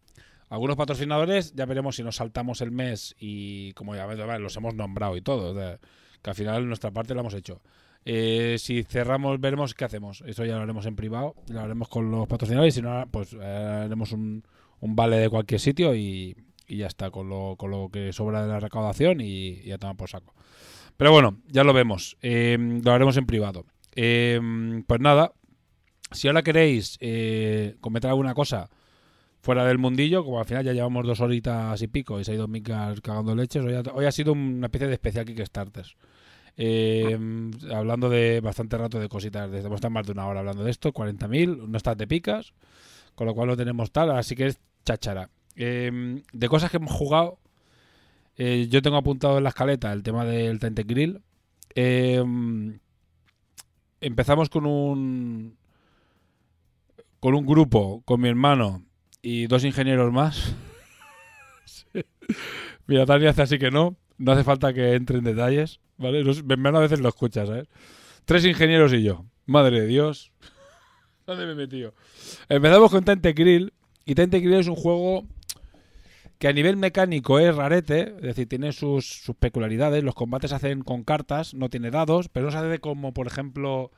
algunos 0.49 0.77
patrocinadores, 0.77 1.55
ya 1.55 1.67
veremos 1.67 1.97
si 1.97 2.03
nos 2.03 2.17
saltamos 2.17 2.61
el 2.61 2.71
mes 2.71 3.15
y 3.19 3.73
como 3.75 3.95
ya 3.95 4.07
ves, 4.07 4.19
los 4.41 4.57
hemos 4.57 4.75
nombrado 4.75 5.17
y 5.17 5.21
todo. 5.21 5.53
o 5.53 5.55
sea, 5.55 5.79
que 6.23 6.31
al 6.31 6.37
final 6.37 6.67
nuestra 6.67 6.91
parte 6.91 7.15
la 7.15 7.21
hemos 7.21 7.35
hecho. 7.35 7.61
Eh, 8.05 8.57
si 8.59 8.83
cerramos, 8.83 9.41
veremos 9.41 9.75
qué 9.75 9.85
hacemos. 9.85 10.23
Eso 10.27 10.45
ya 10.45 10.57
lo 10.57 10.63
haremos 10.63 10.87
en 10.87 10.97
privado, 10.97 11.35
lo 11.49 11.61
haremos 11.61 11.89
con 11.89 12.11
los 12.11 12.27
patrocinadores. 12.27 12.75
Si 12.75 12.83
no, 12.83 13.07
pues 13.11 13.35
eh, 13.35 13.85
haremos 13.85 14.13
un, 14.13 14.43
vale 14.81 15.17
de 15.17 15.31
cualquier 15.31 15.61
sitio 15.61 15.95
y, 15.95 16.37
ya 16.69 16.87
está, 16.87 17.11
con 17.11 17.29
lo, 17.29 17.57
con 17.57 17.71
lo 17.71 17.89
que 17.91 18.13
sobra 18.13 18.43
de 18.43 18.49
la 18.49 18.61
recaudación 18.61 19.21
y, 19.21 19.63
ya 19.63 19.79
toma 19.79 19.95
por 19.95 20.09
saco. 20.09 20.35
Pero 20.97 21.13
bueno, 21.13 21.39
ya 21.49 21.65
lo 21.65 21.73
vemos. 21.73 22.17
Eh, 22.23 22.59
lo 22.83 22.93
haremos 22.93 23.17
en 23.17 23.27
privado. 23.27 23.65
Eh, 23.95 24.41
pues 24.87 25.01
nada, 25.01 25.33
si 26.13 26.29
ahora 26.29 26.43
queréis 26.43 26.97
eh, 27.01 27.77
comentar 27.81 28.11
alguna 28.11 28.35
cosa 28.35 28.69
fuera 29.41 29.65
del 29.65 29.79
mundillo, 29.79 30.25
como 30.25 30.39
al 30.39 30.45
final 30.45 30.65
ya 30.65 30.73
llevamos 30.73 31.07
dos 31.07 31.21
horitas 31.21 31.81
y 31.83 31.89
pico 31.89 32.21
y 32.21 32.25
se 32.25 32.33
ha 32.33 32.35
ido 32.35 32.49
Mika 32.49 32.95
cagando 33.03 33.35
leches, 33.35 33.65
hoy 33.65 34.05
ha, 34.05 34.13
sido 34.13 34.33
una 34.33 34.67
especie 34.67 34.89
de 34.89 34.95
especial 34.95 35.25
Kickstarters. 35.25 35.97
Eh, 36.57 37.19
hablando 37.73 38.09
de 38.09 38.41
bastante 38.41 38.77
rato 38.77 38.99
de 38.99 39.09
cositas, 39.09 39.51
desde 39.51 39.73
estar 39.75 39.91
más 39.91 40.07
de 40.07 40.13
una 40.13 40.27
hora 40.27 40.41
hablando 40.41 40.65
de 40.65 40.71
esto, 40.71 40.93
40.000, 40.93 41.69
no 41.69 41.77
estás 41.77 41.97
de 41.97 42.07
picas, 42.07 42.53
con 43.15 43.27
lo 43.27 43.35
cual 43.35 43.49
lo 43.49 43.57
tenemos 43.57 43.91
tal, 43.93 44.11
así 44.11 44.35
que 44.35 44.47
es 44.47 44.61
cháchara. 44.85 45.31
Eh, 45.57 46.23
de 46.33 46.49
cosas 46.49 46.71
que 46.71 46.77
hemos 46.79 46.93
jugado, 46.93 47.39
eh, 48.37 48.69
yo 48.71 48.81
tengo 48.83 48.97
apuntado 48.97 49.39
en 49.39 49.45
la 49.45 49.51
escaleta 49.51 49.93
el 49.93 50.03
tema 50.03 50.25
del 50.25 50.59
Tente 50.59 50.85
Grill. 50.85 51.23
Eh, 51.75 52.25
empezamos 54.01 54.49
con 54.49 54.67
un 54.67 55.57
con 57.21 57.35
un 57.35 57.45
grupo, 57.45 58.03
con 58.07 58.21
mi 58.21 58.29
hermano 58.29 58.83
y 59.21 59.47
dos 59.47 59.65
ingenieros 59.65 60.11
más. 60.13 60.55
Mira, 62.87 63.05
Tania 63.05 63.31
hace 63.31 63.43
así 63.43 63.59
que 63.59 63.71
no. 63.71 63.97
No 64.21 64.33
hace 64.33 64.45
falta 64.45 64.75
que 64.75 64.95
entre 64.97 65.17
en 65.17 65.25
detalles, 65.25 65.81
¿vale? 65.97 66.23
Hermano 66.51 66.77
a 66.77 66.83
veces 66.83 67.01
lo 67.01 67.09
escucha, 67.09 67.47
¿sabes? 67.47 67.69
Tres 68.27 68.45
ingenieros 68.45 68.93
y 68.93 69.03
yo. 69.03 69.25
Madre 69.47 69.81
de 69.81 69.87
Dios. 69.87 70.31
¿Dónde 71.27 71.47
me 71.47 71.53
he 71.53 71.55
metido? 71.55 71.95
Empezamos 72.51 72.91
con 72.91 73.03
Tente 73.03 73.33
Grill. 73.33 73.73
Y 74.05 74.15
Tente 74.15 74.41
Grill 74.41 74.61
es 74.61 74.69
un 74.69 74.77
juego 74.77 75.25
que 76.39 76.49
a 76.49 76.53
nivel 76.53 76.77
mecánico 76.77 77.39
es 77.39 77.57
rarete, 77.57 78.15
es 78.17 78.23
decir, 78.23 78.47
tiene 78.47 78.73
sus, 78.73 79.07
sus 79.07 79.35
peculiaridades. 79.37 80.05
Los 80.05 80.15
combates 80.15 80.51
se 80.51 80.57
hacen 80.57 80.83
con 80.83 81.03
cartas, 81.03 81.55
no 81.55 81.71
tiene 81.71 81.91
dados, 81.91 82.29
pero 82.29 82.45
no 82.45 82.53
se 82.53 82.59
hace 82.59 82.79
como, 82.79 83.15
por 83.15 83.27
ejemplo, 83.27 83.91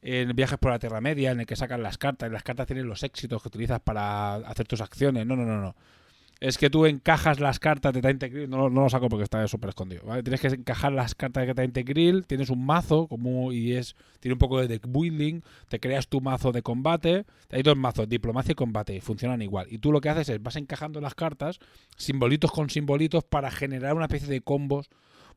en 0.00 0.34
viajes 0.34 0.58
por 0.58 0.70
la 0.72 0.78
Tierra 0.78 1.02
Media, 1.02 1.32
en 1.32 1.40
el 1.40 1.46
que 1.46 1.54
sacan 1.54 1.82
las 1.82 1.98
cartas, 1.98 2.30
y 2.30 2.32
las 2.32 2.44
cartas 2.44 2.66
tienen 2.66 2.88
los 2.88 3.02
éxitos 3.02 3.42
que 3.42 3.48
utilizas 3.48 3.80
para 3.80 4.36
hacer 4.36 4.66
tus 4.66 4.80
acciones. 4.80 5.26
No, 5.26 5.36
no, 5.36 5.44
no, 5.44 5.60
no. 5.60 5.76
Es 6.38 6.58
que 6.58 6.68
tú 6.68 6.84
encajas 6.84 7.40
las 7.40 7.58
cartas 7.58 7.94
de 7.94 8.02
Tainted 8.02 8.30
Grill, 8.30 8.50
no, 8.50 8.68
no 8.68 8.82
lo 8.82 8.90
saco 8.90 9.08
porque 9.08 9.22
está 9.24 9.48
súper 9.48 9.70
escondido. 9.70 10.02
Tienes 10.22 10.40
que 10.42 10.48
encajar 10.48 10.92
las 10.92 11.14
cartas 11.14 11.46
de 11.46 11.54
Tainted 11.54 11.86
Grill, 11.86 12.26
tienes 12.26 12.50
un 12.50 12.66
mazo 12.66 13.06
como 13.08 13.52
y 13.52 13.72
es 13.72 13.96
tiene 14.20 14.34
un 14.34 14.38
poco 14.38 14.60
de 14.60 14.68
deck 14.68 14.84
building, 14.86 15.40
te 15.68 15.80
creas 15.80 16.08
tu 16.08 16.20
mazo 16.20 16.52
de 16.52 16.60
combate, 16.60 17.24
hay 17.50 17.62
dos 17.62 17.76
mazos, 17.78 18.06
diplomacia 18.06 18.52
y 18.52 18.54
combate, 18.54 19.00
funcionan 19.00 19.40
igual. 19.40 19.66
Y 19.70 19.78
tú 19.78 19.92
lo 19.92 20.02
que 20.02 20.10
haces 20.10 20.28
es 20.28 20.42
vas 20.42 20.56
encajando 20.56 21.00
las 21.00 21.14
cartas, 21.14 21.58
simbolitos 21.96 22.52
con 22.52 22.68
simbolitos 22.68 23.24
para 23.24 23.50
generar 23.50 23.94
una 23.94 24.04
especie 24.04 24.28
de 24.28 24.42
combos. 24.42 24.90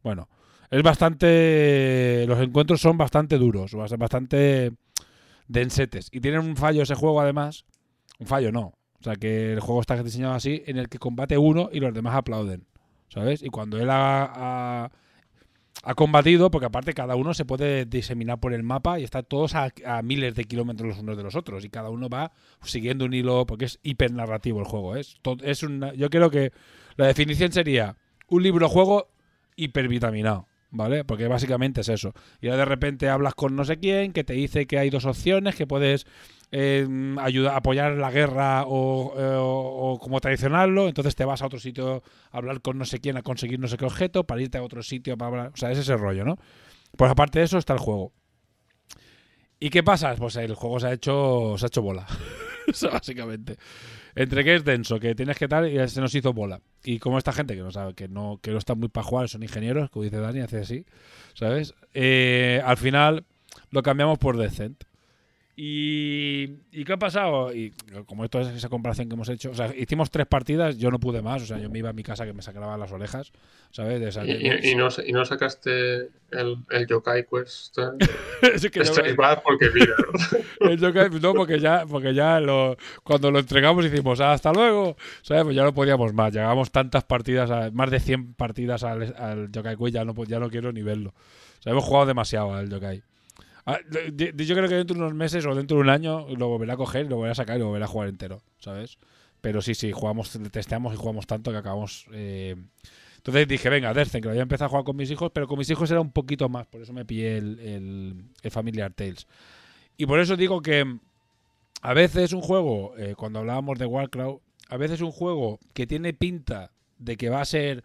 Bueno, 0.03 0.27
es 0.69 0.83
bastante 0.83 2.25
los 2.27 2.39
encuentros 2.41 2.81
son 2.81 2.97
bastante 2.97 3.37
duros, 3.37 3.73
bast- 3.73 3.97
bastante 3.97 4.73
densetes 5.47 6.09
y 6.11 6.19
tienen 6.19 6.41
un 6.41 6.57
fallo 6.57 6.83
ese 6.83 6.95
juego 6.95 7.21
además, 7.21 7.63
un 8.19 8.27
fallo 8.27 8.51
no, 8.51 8.73
o 8.99 9.03
sea 9.03 9.15
que 9.15 9.53
el 9.53 9.59
juego 9.59 9.81
está 9.81 10.01
diseñado 10.03 10.33
así 10.33 10.63
en 10.65 10.77
el 10.77 10.89
que 10.89 10.97
combate 10.99 11.37
uno 11.37 11.69
y 11.71 11.79
los 11.79 11.93
demás 11.93 12.15
aplauden, 12.15 12.65
¿sabes? 13.09 13.41
Y 13.43 13.49
cuando 13.49 13.77
él 13.79 13.89
ha, 13.89 14.85
ha- 15.83 15.95
combatido, 15.95 16.51
porque 16.51 16.65
aparte 16.65 16.93
cada 16.93 17.15
uno 17.15 17.33
se 17.33 17.45
puede 17.45 17.85
diseminar 17.85 18.39
por 18.39 18.53
el 18.53 18.63
mapa 18.63 18.99
y 18.99 19.03
están 19.05 19.23
todos 19.25 19.55
a, 19.55 19.71
miles 20.03 20.35
de 20.35 20.43
kilómetros 20.43 20.89
los 20.89 20.99
unos 20.99 21.15
de 21.17 21.23
los 21.23 21.35
otros 21.35 21.63
y 21.63 21.69
cada 21.69 21.89
uno 21.89 22.09
va 22.09 22.31
siguiendo 22.63 23.05
un 23.05 23.13
hilo 23.13 23.45
porque 23.45 23.65
es 23.65 23.79
hiper 23.83 24.11
narrativo 24.11 24.59
el 24.59 24.65
juego. 24.65 24.95
Es, 24.97 25.17
to- 25.21 25.37
es 25.41 25.63
una, 25.63 25.93
yo 25.93 26.09
creo 26.09 26.29
que 26.29 26.51
la 26.97 27.07
definición 27.07 27.51
sería 27.53 27.95
un 28.27 28.43
libro 28.43 28.67
juego 28.67 29.07
hipervitaminado. 29.55 30.47
¿Vale? 30.71 31.03
Porque 31.03 31.27
básicamente 31.27 31.81
es 31.81 31.89
eso. 31.89 32.13
Y 32.41 32.45
ahora 32.47 32.57
de 32.59 32.65
repente 32.65 33.09
hablas 33.09 33.33
con 33.33 33.55
no 33.55 33.65
sé 33.65 33.77
quién 33.79 34.13
que 34.13 34.23
te 34.23 34.33
dice 34.33 34.67
que 34.67 34.77
hay 34.77 34.91
dos 34.91 35.05
opciones, 35.05 35.55
que 35.55 35.65
puedes 35.65 36.05
eh, 36.51 36.87
ayudar, 37.19 37.55
apoyar 37.55 37.93
la 37.93 38.11
guerra 38.11 38.63
o, 38.65 39.13
eh, 39.17 39.35
o- 39.39 39.99
como 40.01 40.19
traicionarlo, 40.19 40.87
entonces 40.87 41.15
te 41.15 41.25
vas 41.25 41.41
a 41.41 41.45
otro 41.45 41.59
sitio 41.59 42.03
a 42.31 42.37
hablar 42.37 42.61
con 42.61 42.77
no 42.77 42.85
sé 42.85 42.99
quién 42.99 43.17
a 43.17 43.21
conseguir 43.21 43.59
no 43.59 43.67
sé 43.67 43.77
qué 43.77 43.85
objeto, 43.85 44.25
para 44.25 44.41
irte 44.41 44.57
a 44.57 44.63
otro 44.63 44.81
sitio 44.83 45.17
para 45.17 45.27
hablar. 45.29 45.51
O 45.53 45.57
sea, 45.57 45.71
es 45.71 45.77
ese 45.79 45.95
rollo, 45.97 46.25
¿no? 46.25 46.37
Pues 46.97 47.11
aparte 47.11 47.39
de 47.39 47.45
eso 47.45 47.57
está 47.57 47.73
el 47.73 47.79
juego. 47.79 48.11
¿Y 49.59 49.69
qué 49.69 49.83
pasa? 49.83 50.15
Pues 50.15 50.35
el 50.37 50.55
juego 50.55 50.79
se 50.79 50.87
ha 50.87 50.93
hecho, 50.93 51.55
se 51.57 51.65
ha 51.65 51.67
hecho 51.67 51.81
bola. 51.81 52.07
Básicamente. 52.91 53.57
Entre 54.15 54.43
que 54.43 54.55
es 54.55 54.63
denso, 54.63 54.99
que 54.99 55.15
tienes 55.15 55.37
que 55.37 55.47
tal, 55.47 55.67
y 55.71 55.87
se 55.89 56.01
nos 56.01 56.15
hizo 56.15 56.33
bola. 56.33 56.61
Y 56.83 56.99
como 56.99 57.17
esta 57.17 57.33
gente 57.33 57.55
que 57.55 57.61
no 57.61 57.71
sabe, 57.71 57.93
que 57.93 58.07
no, 58.07 58.39
que 58.41 58.51
no 58.51 58.57
está 58.57 58.75
muy 58.75 58.87
para 58.89 59.03
jugar, 59.05 59.29
son 59.29 59.43
ingenieros, 59.43 59.89
como 59.89 60.03
dice 60.03 60.17
Dani, 60.17 60.39
hace 60.39 60.59
así, 60.59 60.85
¿sabes? 61.33 61.73
Eh, 61.93 62.61
al 62.65 62.77
final 62.77 63.25
lo 63.69 63.83
cambiamos 63.83 64.17
por 64.17 64.37
Decent. 64.37 64.83
¿Y, 65.61 66.61
¿Y 66.71 66.85
qué 66.85 66.93
ha 66.93 66.97
pasado? 66.97 67.53
Y 67.53 67.73
como 68.05 68.23
esto 68.23 68.39
es 68.39 68.47
esa 68.47 68.69
comparación 68.69 69.09
que 69.09 69.15
hemos 69.15 69.27
hecho, 69.27 69.51
o 69.51 69.53
sea, 69.53 69.75
hicimos 69.75 70.09
tres 70.09 70.25
partidas, 70.25 70.77
yo 70.77 70.89
no 70.89 71.01
pude 71.01 71.21
más, 71.21 71.41
o 71.41 71.45
sea, 71.45 71.57
yo 71.59 71.69
me 71.69 71.79
iba 71.79 71.89
a 71.89 71.93
mi 71.93 72.01
casa 72.01 72.25
que 72.25 72.31
me 72.31 72.41
sacaba 72.41 72.77
las 72.77 72.93
orejas, 72.93 73.33
¿sabes? 73.69 73.99
De 73.99 74.07
esa- 74.07 74.25
Y, 74.25 74.31
y- 74.31 74.71
y 74.71 74.75
no, 74.75 74.87
y 75.05 75.11
no 75.11 75.25
sacaste 75.25 76.11
el, 76.31 76.55
el 76.69 76.87
Yokai 76.87 77.25
Quest 77.27 77.77
Es 78.53 78.61
que 78.71 78.79
yo- 78.79 78.83
Straight 78.83 79.17
Back 79.17 79.41
porque 79.43 79.69
mira, 79.73 79.95
El 80.61 80.79
Yokai, 80.79 81.09
no, 81.19 81.33
porque 81.33 81.59
ya, 81.59 81.85
porque 81.85 82.13
ya 82.13 82.39
lo, 82.39 82.77
cuando 83.03 83.29
lo 83.29 83.39
entregamos 83.39 83.83
hicimos 83.85 84.21
"Ah, 84.21 84.31
hasta 84.31 84.53
luego, 84.53 84.95
¿sabes? 85.23 85.43
Pues 85.43 85.57
ya 85.57 85.63
no 85.65 85.73
podíamos 85.73 86.13
más. 86.13 86.31
Llegábamos 86.31 86.71
tantas 86.71 87.03
partidas, 87.03 87.51
a- 87.51 87.69
más 87.71 87.91
de 87.91 87.99
100 87.99 88.33
partidas 88.35 88.83
al, 88.85 89.13
al 89.17 89.51
Yokai 89.51 89.75
Quest, 89.75 89.93
ya 89.93 90.05
no, 90.05 90.13
ya 90.23 90.39
no 90.39 90.49
quiero 90.49 90.71
ni 90.71 90.83
verlo. 90.83 91.09
O 91.09 91.61
sea, 91.61 91.73
hemos 91.73 91.83
jugado 91.83 92.05
demasiado 92.05 92.53
al 92.53 92.69
Yokai. 92.69 93.03
Ah, 93.71 93.79
Yo 93.89 94.55
creo 94.55 94.67
que 94.69 94.75
dentro 94.75 94.95
de 94.95 95.01
unos 95.03 95.13
meses 95.13 95.45
o 95.45 95.53
dentro 95.53 95.77
de 95.77 95.83
un 95.83 95.89
año 95.89 96.27
lo 96.35 96.47
volveré 96.47 96.71
a 96.71 96.77
coger, 96.77 97.07
lo 97.09 97.17
volveré 97.17 97.31
a 97.33 97.35
sacar 97.35 97.57
y 97.57 97.59
lo 97.59 97.67
volveré 97.67 97.85
a 97.85 97.87
jugar 97.87 98.07
entero, 98.09 98.41
¿sabes? 98.59 98.97
Pero 99.41 99.61
sí, 99.61 99.75
sí, 99.75 99.91
jugamos, 99.91 100.31
testeamos 100.51 100.93
y 100.93 100.97
jugamos 100.97 101.27
tanto 101.27 101.51
que 101.51 101.57
acabamos. 101.57 102.05
eh, 102.11 102.55
Entonces 103.17 103.47
dije, 103.47 103.69
venga, 103.69 103.93
Derzen, 103.93 104.21
que 104.21 104.25
lo 104.27 104.31
había 104.31 104.43
empezado 104.43 104.67
a 104.67 104.69
jugar 104.69 104.85
con 104.85 104.95
mis 104.95 105.11
hijos, 105.11 105.31
pero 105.33 105.47
con 105.47 105.57
mis 105.59 105.69
hijos 105.69 105.89
era 105.91 106.01
un 106.01 106.11
poquito 106.11 106.49
más, 106.49 106.65
por 106.67 106.81
eso 106.81 106.93
me 106.93 107.05
pillé 107.05 107.37
el, 107.37 107.59
el, 107.59 108.23
el 108.41 108.51
Familiar 108.51 108.91
Tales. 108.93 109.27
Y 109.97 110.05
por 110.05 110.19
eso 110.19 110.35
digo 110.37 110.61
que 110.61 110.85
a 111.81 111.93
veces 111.93 112.33
un 112.33 112.41
juego, 112.41 112.93
eh, 112.97 113.15
cuando 113.17 113.39
hablábamos 113.39 113.77
de 113.79 113.85
Warcraft, 113.85 114.39
a 114.69 114.77
veces 114.77 115.01
un 115.01 115.11
juego 115.11 115.59
que 115.73 115.87
tiene 115.87 116.13
pinta 116.13 116.71
de 116.97 117.17
que 117.17 117.29
va 117.29 117.41
a 117.41 117.45
ser 117.45 117.83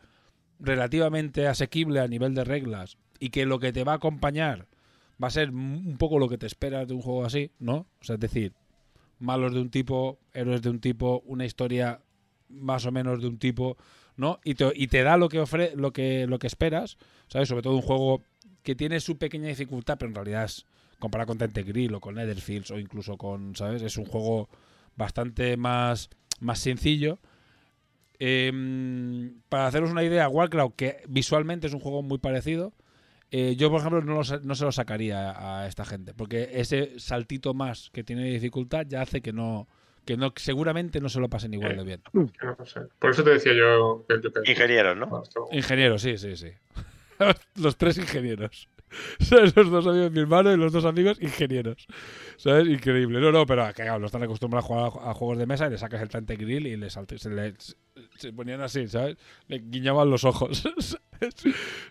relativamente 0.60 1.46
asequible 1.46 2.00
a 2.00 2.08
nivel 2.08 2.34
de 2.34 2.44
reglas 2.44 2.96
y 3.18 3.30
que 3.30 3.46
lo 3.46 3.58
que 3.58 3.72
te 3.72 3.84
va 3.84 3.92
a 3.92 3.96
acompañar 3.96 4.66
va 5.22 5.28
a 5.28 5.30
ser 5.30 5.50
un 5.50 5.96
poco 5.98 6.18
lo 6.18 6.28
que 6.28 6.38
te 6.38 6.46
esperas 6.46 6.88
de 6.88 6.94
un 6.94 7.02
juego 7.02 7.24
así, 7.24 7.50
¿no? 7.58 7.86
O 8.00 8.04
sea, 8.04 8.14
es 8.14 8.20
decir, 8.20 8.52
malos 9.18 9.54
de 9.54 9.60
un 9.60 9.70
tipo, 9.70 10.18
héroes 10.32 10.62
de 10.62 10.70
un 10.70 10.80
tipo, 10.80 11.22
una 11.26 11.44
historia 11.44 12.00
más 12.48 12.86
o 12.86 12.92
menos 12.92 13.20
de 13.20 13.28
un 13.28 13.38
tipo, 13.38 13.76
¿no? 14.16 14.40
Y 14.44 14.54
te, 14.54 14.72
y 14.74 14.86
te 14.88 15.02
da 15.02 15.16
lo 15.16 15.28
que 15.28 15.40
ofre, 15.40 15.72
lo 15.76 15.92
que 15.92 16.26
lo 16.26 16.38
que 16.38 16.46
esperas, 16.46 16.98
¿sabes? 17.28 17.48
Sobre 17.48 17.62
todo 17.62 17.74
un 17.74 17.82
juego 17.82 18.22
que 18.62 18.74
tiene 18.74 19.00
su 19.00 19.18
pequeña 19.18 19.48
dificultad, 19.48 19.96
pero 19.98 20.10
en 20.10 20.14
realidad 20.14 20.44
es 20.44 20.66
comparado 20.98 21.28
con 21.28 21.38
Tente 21.38 21.88
o 21.94 22.00
con 22.00 22.14
Netherfields 22.14 22.70
o 22.70 22.78
incluso 22.78 23.16
con, 23.16 23.54
¿sabes? 23.56 23.82
Es 23.82 23.96
un 23.96 24.06
juego 24.06 24.48
bastante 24.96 25.56
más 25.56 26.10
más 26.40 26.58
sencillo. 26.58 27.18
Em, 28.18 29.40
para 29.48 29.66
haceros 29.66 29.90
una 29.90 30.04
idea, 30.04 30.28
Warcraft, 30.28 30.76
que 30.76 31.02
visualmente 31.08 31.66
es 31.66 31.74
un 31.74 31.80
juego 31.80 32.02
muy 32.02 32.18
parecido, 32.18 32.72
eh, 33.36 33.56
yo, 33.56 33.68
por 33.70 33.80
ejemplo, 33.80 34.00
no, 34.02 34.14
lo 34.14 34.22
sa- 34.24 34.40
no 34.42 34.54
se 34.54 34.64
lo 34.64 34.70
sacaría 34.70 35.32
a 35.62 35.66
esta 35.66 35.84
gente, 35.84 36.14
porque 36.14 36.50
ese 36.52 36.98
saltito 37.00 37.52
más 37.54 37.90
que 37.92 38.04
tiene 38.04 38.24
dificultad 38.30 38.86
ya 38.86 39.02
hace 39.02 39.20
que 39.22 39.32
no, 39.32 39.66
que 40.04 40.16
no, 40.16 40.32
seguramente 40.36 41.00
no 41.00 41.08
se 41.08 41.18
lo 41.18 41.28
pasen 41.28 41.52
igual 41.54 41.76
de 41.76 41.84
bien. 41.84 42.02
Que 42.38 42.46
no 42.46 42.64
sé. 42.66 42.80
Por 42.98 43.10
eso 43.10 43.24
te 43.24 43.30
decía 43.30 43.52
yo 43.54 44.04
que. 44.08 44.20
Ingenieros, 44.50 44.96
¿no? 44.96 45.08
Ingenieros, 45.52 46.02
sí, 46.02 46.16
sí, 46.18 46.36
sí. 46.36 46.48
los 47.60 47.76
tres 47.76 47.98
ingenieros. 47.98 48.68
¿Sabes? 49.20 49.54
Los 49.56 49.70
dos 49.70 49.86
amigos, 49.86 50.10
mi 50.12 50.20
hermano 50.20 50.52
y 50.52 50.56
los 50.56 50.72
dos 50.72 50.84
amigos 50.84 51.18
ingenieros. 51.20 51.86
¿Sabes? 52.36 52.66
Increíble. 52.68 53.20
No, 53.20 53.32
no, 53.32 53.46
pero 53.46 53.62
cagado, 53.74 53.98
no 53.98 54.06
están 54.06 54.22
acostumbrados 54.22 54.64
a 54.64 54.68
jugar 54.68 55.08
a, 55.08 55.14
juegos 55.14 55.38
de 55.38 55.46
mesa 55.46 55.66
y 55.66 55.70
le 55.70 55.78
sacas 55.78 56.02
el 56.02 56.08
Tante 56.08 56.36
Grill 56.36 56.66
y 56.66 56.76
le 56.76 56.88
salte- 56.90 57.18
se, 57.18 57.30
le- 57.30 57.54
se 58.16 58.32
ponían 58.32 58.60
así, 58.60 58.86
¿sabes? 58.88 59.16
Le 59.48 59.58
guiñaban 59.58 60.10
los 60.10 60.24
ojos. 60.24 60.64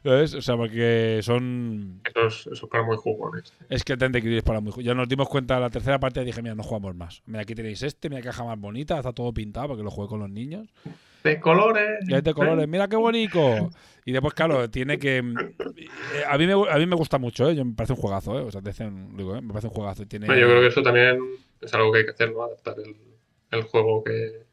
¿Sabes? 0.04 0.34
O 0.36 0.42
sea, 0.42 0.56
porque 0.58 1.20
son. 1.24 2.02
Esos, 2.14 2.48
esos 2.48 2.70
para 2.70 2.84
muy 2.84 2.98
jugones. 2.98 3.54
Es 3.70 3.84
que 3.84 3.94
el 3.94 4.00
Tente 4.00 4.20
Grill 4.20 4.38
es 4.38 4.44
para 4.44 4.60
muy. 4.60 4.72
ju- 4.72 4.82
Ya 4.82 4.94
nos 4.94 5.08
dimos 5.08 5.30
cuenta 5.30 5.60
la 5.60 5.70
tercera 5.70 6.00
parte 6.00 6.22
y 6.22 6.26
dije, 6.26 6.42
mira, 6.42 6.56
no 6.56 6.64
jugamos 6.64 6.96
más. 6.96 7.22
Mira, 7.26 7.42
aquí 7.42 7.56
tenéis 7.56 7.82
este, 7.84 8.10
mira, 8.10 8.22
caja 8.22 8.44
más 8.44 8.60
bonita, 8.60 8.98
está 8.98 9.14
todo 9.14 9.34
pintado 9.34 9.70
porque 9.70 9.84
lo 9.84 9.92
jugué 9.92 10.08
con 10.08 10.20
los 10.20 10.30
niños. 10.30 10.68
De 11.24 11.40
colores. 11.40 12.00
Y 12.08 12.22
de 12.22 12.34
colores, 12.34 12.68
mira 12.68 12.88
qué 12.88 12.96
bonito. 12.96 13.70
Y 14.06 14.12
después, 14.12 14.34
claro, 14.34 14.70
tiene 14.70 15.00
que. 15.00 15.18
eh, 15.20 16.24
A 16.30 16.38
mí 16.38 16.46
me, 16.46 16.54
a 16.54 16.78
mí 16.78 16.86
me 16.86 16.96
gusta 16.96 17.18
mucho, 17.18 17.50
¿eh? 17.50 17.56
Yo, 17.56 17.64
me 17.64 17.74
parece 17.74 17.94
un 17.94 18.00
juegazo, 18.00 18.38
¿eh? 18.38 18.42
O 18.44 18.52
sea, 18.52 18.62
te 18.62 18.72
digo, 19.16 19.36
¿eh? 19.36 19.42
me 19.42 19.50
parece 19.50 19.68
un 19.68 19.74
juegazo. 19.74 20.04
y 20.04 20.06
Tiene 20.08 20.28
yo 20.28 20.34
creo 20.34 20.60
que 20.62 20.68
eso 20.68 20.84
también 20.84 21.18
es 21.62 21.74
algo 21.74 21.92
que 21.92 22.00
hay 22.00 22.06
que 22.06 22.12
hacer, 22.12 22.34
¿no? 22.34 22.44
Adaptar 22.44 22.76
el, 22.80 22.96
el 23.52 23.64
juego 23.64 24.04
que, 24.04 24.44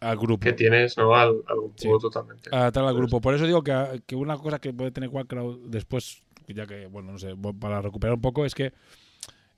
al 0.00 0.16
grupo. 0.16 0.42
que 0.44 0.52
tienes, 0.52 0.96
¿no? 0.98 1.14
Al, 1.14 1.42
al 1.46 1.56
Sí. 1.76 1.86
juego 1.86 2.00
totalmente. 2.00 2.50
Adaptar 2.52 2.84
al 2.84 2.94
grupo. 2.96 3.20
Por 3.20 3.34
eso 3.34 3.46
digo 3.46 3.62
que, 3.62 4.02
que 4.06 4.16
una 4.16 4.36
cosa 4.36 4.58
que 4.58 4.72
puede 4.72 4.90
tener 4.90 5.10
Quackcrow 5.10 5.60
después, 5.68 6.22
ya 6.48 6.66
que, 6.66 6.86
bueno, 6.86 7.12
no 7.12 7.18
sé, 7.18 7.34
para 7.60 7.80
recuperar 7.80 8.14
un 8.14 8.20
poco, 8.22 8.44
es 8.44 8.54
que 8.54 8.72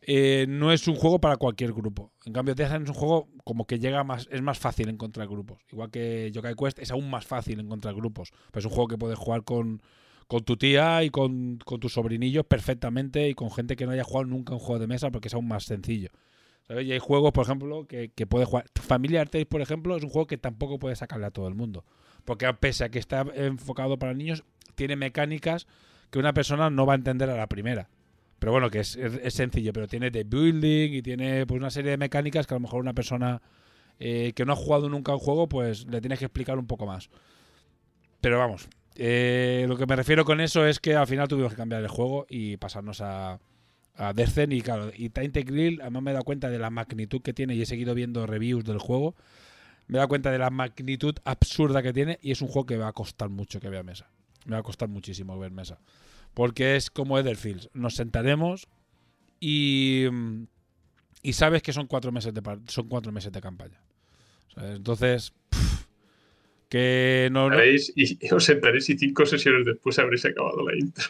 eh, 0.02 0.46
no 0.48 0.72
es 0.72 0.88
un 0.88 0.94
juego 0.94 1.20
para 1.20 1.36
cualquier 1.36 1.72
grupo. 1.72 2.12
En 2.24 2.32
cambio, 2.32 2.54
Deathland 2.54 2.84
es 2.84 2.90
un 2.90 2.94
juego 2.94 3.28
como 3.44 3.66
que 3.66 3.78
llega 3.78 4.02
más, 4.04 4.28
es 4.30 4.42
más 4.42 4.58
fácil 4.58 4.88
encontrar 4.88 5.28
grupos. 5.28 5.60
Igual 5.70 5.90
que 5.90 6.30
Yokai 6.32 6.54
Quest 6.54 6.78
es 6.78 6.90
aún 6.90 7.10
más 7.10 7.26
fácil 7.26 7.60
encontrar 7.60 7.94
grupos. 7.94 8.32
Pero 8.50 8.60
es 8.60 8.64
un 8.64 8.70
juego 8.70 8.88
que 8.88 8.98
puedes 8.98 9.18
jugar 9.18 9.44
con, 9.44 9.82
con 10.26 10.42
tu 10.44 10.56
tía 10.56 11.04
y 11.04 11.10
con, 11.10 11.58
con 11.64 11.80
tus 11.80 11.92
sobrinillos 11.92 12.46
perfectamente 12.46 13.28
y 13.28 13.34
con 13.34 13.50
gente 13.50 13.76
que 13.76 13.84
no 13.84 13.92
haya 13.92 14.04
jugado 14.04 14.26
nunca 14.26 14.54
un 14.54 14.60
juego 14.60 14.78
de 14.78 14.86
mesa 14.86 15.10
porque 15.10 15.28
es 15.28 15.34
aún 15.34 15.48
más 15.48 15.64
sencillo. 15.64 16.10
¿Sabes? 16.66 16.86
Y 16.86 16.92
hay 16.92 16.98
juegos, 16.98 17.32
por 17.32 17.44
ejemplo, 17.44 17.86
que, 17.86 18.10
que 18.14 18.26
puede 18.26 18.46
jugar. 18.46 18.66
Familiar 18.80 19.28
Tales, 19.28 19.46
por 19.46 19.60
ejemplo, 19.60 19.96
es 19.96 20.02
un 20.02 20.10
juego 20.10 20.26
que 20.26 20.38
tampoco 20.38 20.78
puede 20.78 20.96
sacarle 20.96 21.26
a 21.26 21.30
todo 21.30 21.46
el 21.48 21.54
mundo. 21.54 21.84
Porque 22.24 22.52
pese 22.54 22.84
a 22.84 22.90
que 22.90 22.98
está 22.98 23.26
enfocado 23.34 23.98
para 23.98 24.14
niños, 24.14 24.44
tiene 24.76 24.96
mecánicas 24.96 25.66
que 26.10 26.18
una 26.18 26.32
persona 26.32 26.70
no 26.70 26.86
va 26.86 26.94
a 26.94 26.96
entender 26.96 27.28
a 27.28 27.36
la 27.36 27.46
primera. 27.48 27.88
Pero 28.40 28.50
bueno, 28.52 28.70
que 28.70 28.80
es, 28.80 28.96
es- 28.96 29.34
sencillo, 29.34 29.72
pero 29.72 29.86
tiene 29.86 30.10
de 30.10 30.24
building 30.24 30.94
y 30.94 31.02
tiene 31.02 31.46
pues 31.46 31.60
una 31.60 31.70
serie 31.70 31.92
de 31.92 31.96
mecánicas 31.98 32.46
que 32.48 32.54
a 32.54 32.56
lo 32.56 32.60
mejor 32.62 32.80
una 32.80 32.94
persona 32.94 33.40
eh, 34.00 34.32
que 34.34 34.44
no 34.44 34.54
ha 34.54 34.56
jugado 34.56 34.88
nunca 34.88 35.12
un 35.12 35.20
juego, 35.20 35.48
pues 35.48 35.86
le 35.86 36.00
tienes 36.00 36.18
que 36.18 36.24
explicar 36.26 36.58
un 36.58 36.66
poco 36.66 36.86
más. 36.86 37.10
Pero 38.20 38.38
vamos, 38.38 38.68
eh, 38.96 39.64
lo 39.68 39.76
que 39.76 39.86
me 39.86 39.96
refiero 39.96 40.24
con 40.24 40.40
eso 40.40 40.66
es 40.66 40.78
que 40.80 40.94
al 40.94 41.06
final 41.06 41.28
tuvimos 41.28 41.52
que 41.52 41.56
cambiar 41.56 41.82
el 41.82 41.88
juego 41.88 42.26
y 42.28 42.56
pasarnos 42.58 43.00
a, 43.00 43.38
a 43.96 44.12
Descent 44.12 44.52
y 44.52 44.60
claro, 44.62 44.90
y 44.94 45.10
Tainted 45.10 45.46
Grill, 45.46 45.80
además 45.80 46.02
me 46.02 46.10
he 46.10 46.14
dado 46.14 46.24
cuenta 46.24 46.50
de 46.50 46.58
la 46.58 46.70
magnitud 46.70 47.22
que 47.22 47.32
tiene 47.32 47.54
y 47.54 47.62
he 47.62 47.66
seguido 47.66 47.94
viendo 47.94 48.26
reviews 48.26 48.64
del 48.64 48.78
juego. 48.78 49.14
Me 49.88 49.96
he 49.96 49.98
dado 49.98 50.08
cuenta 50.08 50.30
de 50.30 50.38
la 50.38 50.50
magnitud 50.50 51.16
absurda 51.24 51.82
que 51.82 51.92
tiene 51.92 52.18
y 52.22 52.32
es 52.32 52.42
un 52.42 52.48
juego 52.48 52.66
que 52.66 52.76
va 52.76 52.88
a 52.88 52.92
costar 52.92 53.28
mucho 53.28 53.60
que 53.60 53.70
vea 53.70 53.82
mesa. 53.82 54.08
Me 54.46 54.52
va 54.52 54.60
a 54.60 54.62
costar 54.62 54.88
muchísimo 54.88 55.38
ver 55.38 55.50
mesa. 55.52 55.78
Porque 56.34 56.76
es 56.76 56.90
como 56.90 57.18
Etherfields. 57.18 57.68
Nos 57.74 57.94
sentaremos 57.96 58.68
y, 59.40 60.06
mm, 60.10 60.44
y 61.22 61.32
sabes 61.32 61.62
que 61.62 61.72
son 61.72 61.86
cuatro 61.86 62.12
meses 62.12 62.32
de, 62.34 62.42
son 62.66 62.88
cuatro 62.88 63.12
meses 63.12 63.32
de 63.32 63.40
campaña. 63.40 63.80
¿Sabes? 64.54 64.76
Entonces, 64.76 65.32
pff, 65.50 65.84
que 66.68 67.28
no, 67.32 67.48
Haréis- 67.48 67.92
y, 67.96 68.18
os 68.34 68.44
sentaréis 68.44 68.88
y 68.90 68.96
cinco 68.98 69.26
sesiones 69.26 69.66
después 69.66 69.98
habréis 69.98 70.24
acabado 70.24 70.68
la 70.68 70.76
intro. 70.78 71.04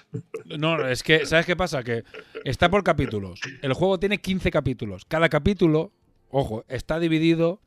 No, 0.59 0.87
es 0.89 1.03
que, 1.03 1.27
¿sabes 1.27 1.47
qué 1.47 1.57
pasa? 1.57 1.83
Que 1.83 2.05
está 2.45 2.71
por 2.71 2.83
capítulos. 2.83 3.41
El 3.63 3.75
juego 3.75 3.99
tiene 4.01 4.19
15 4.19 4.51
capítulos. 4.51 5.05
Cada 5.05 5.29
capítulo, 5.29 5.93
ojo, 6.31 6.65
está 6.69 6.99
dividido 6.99 7.61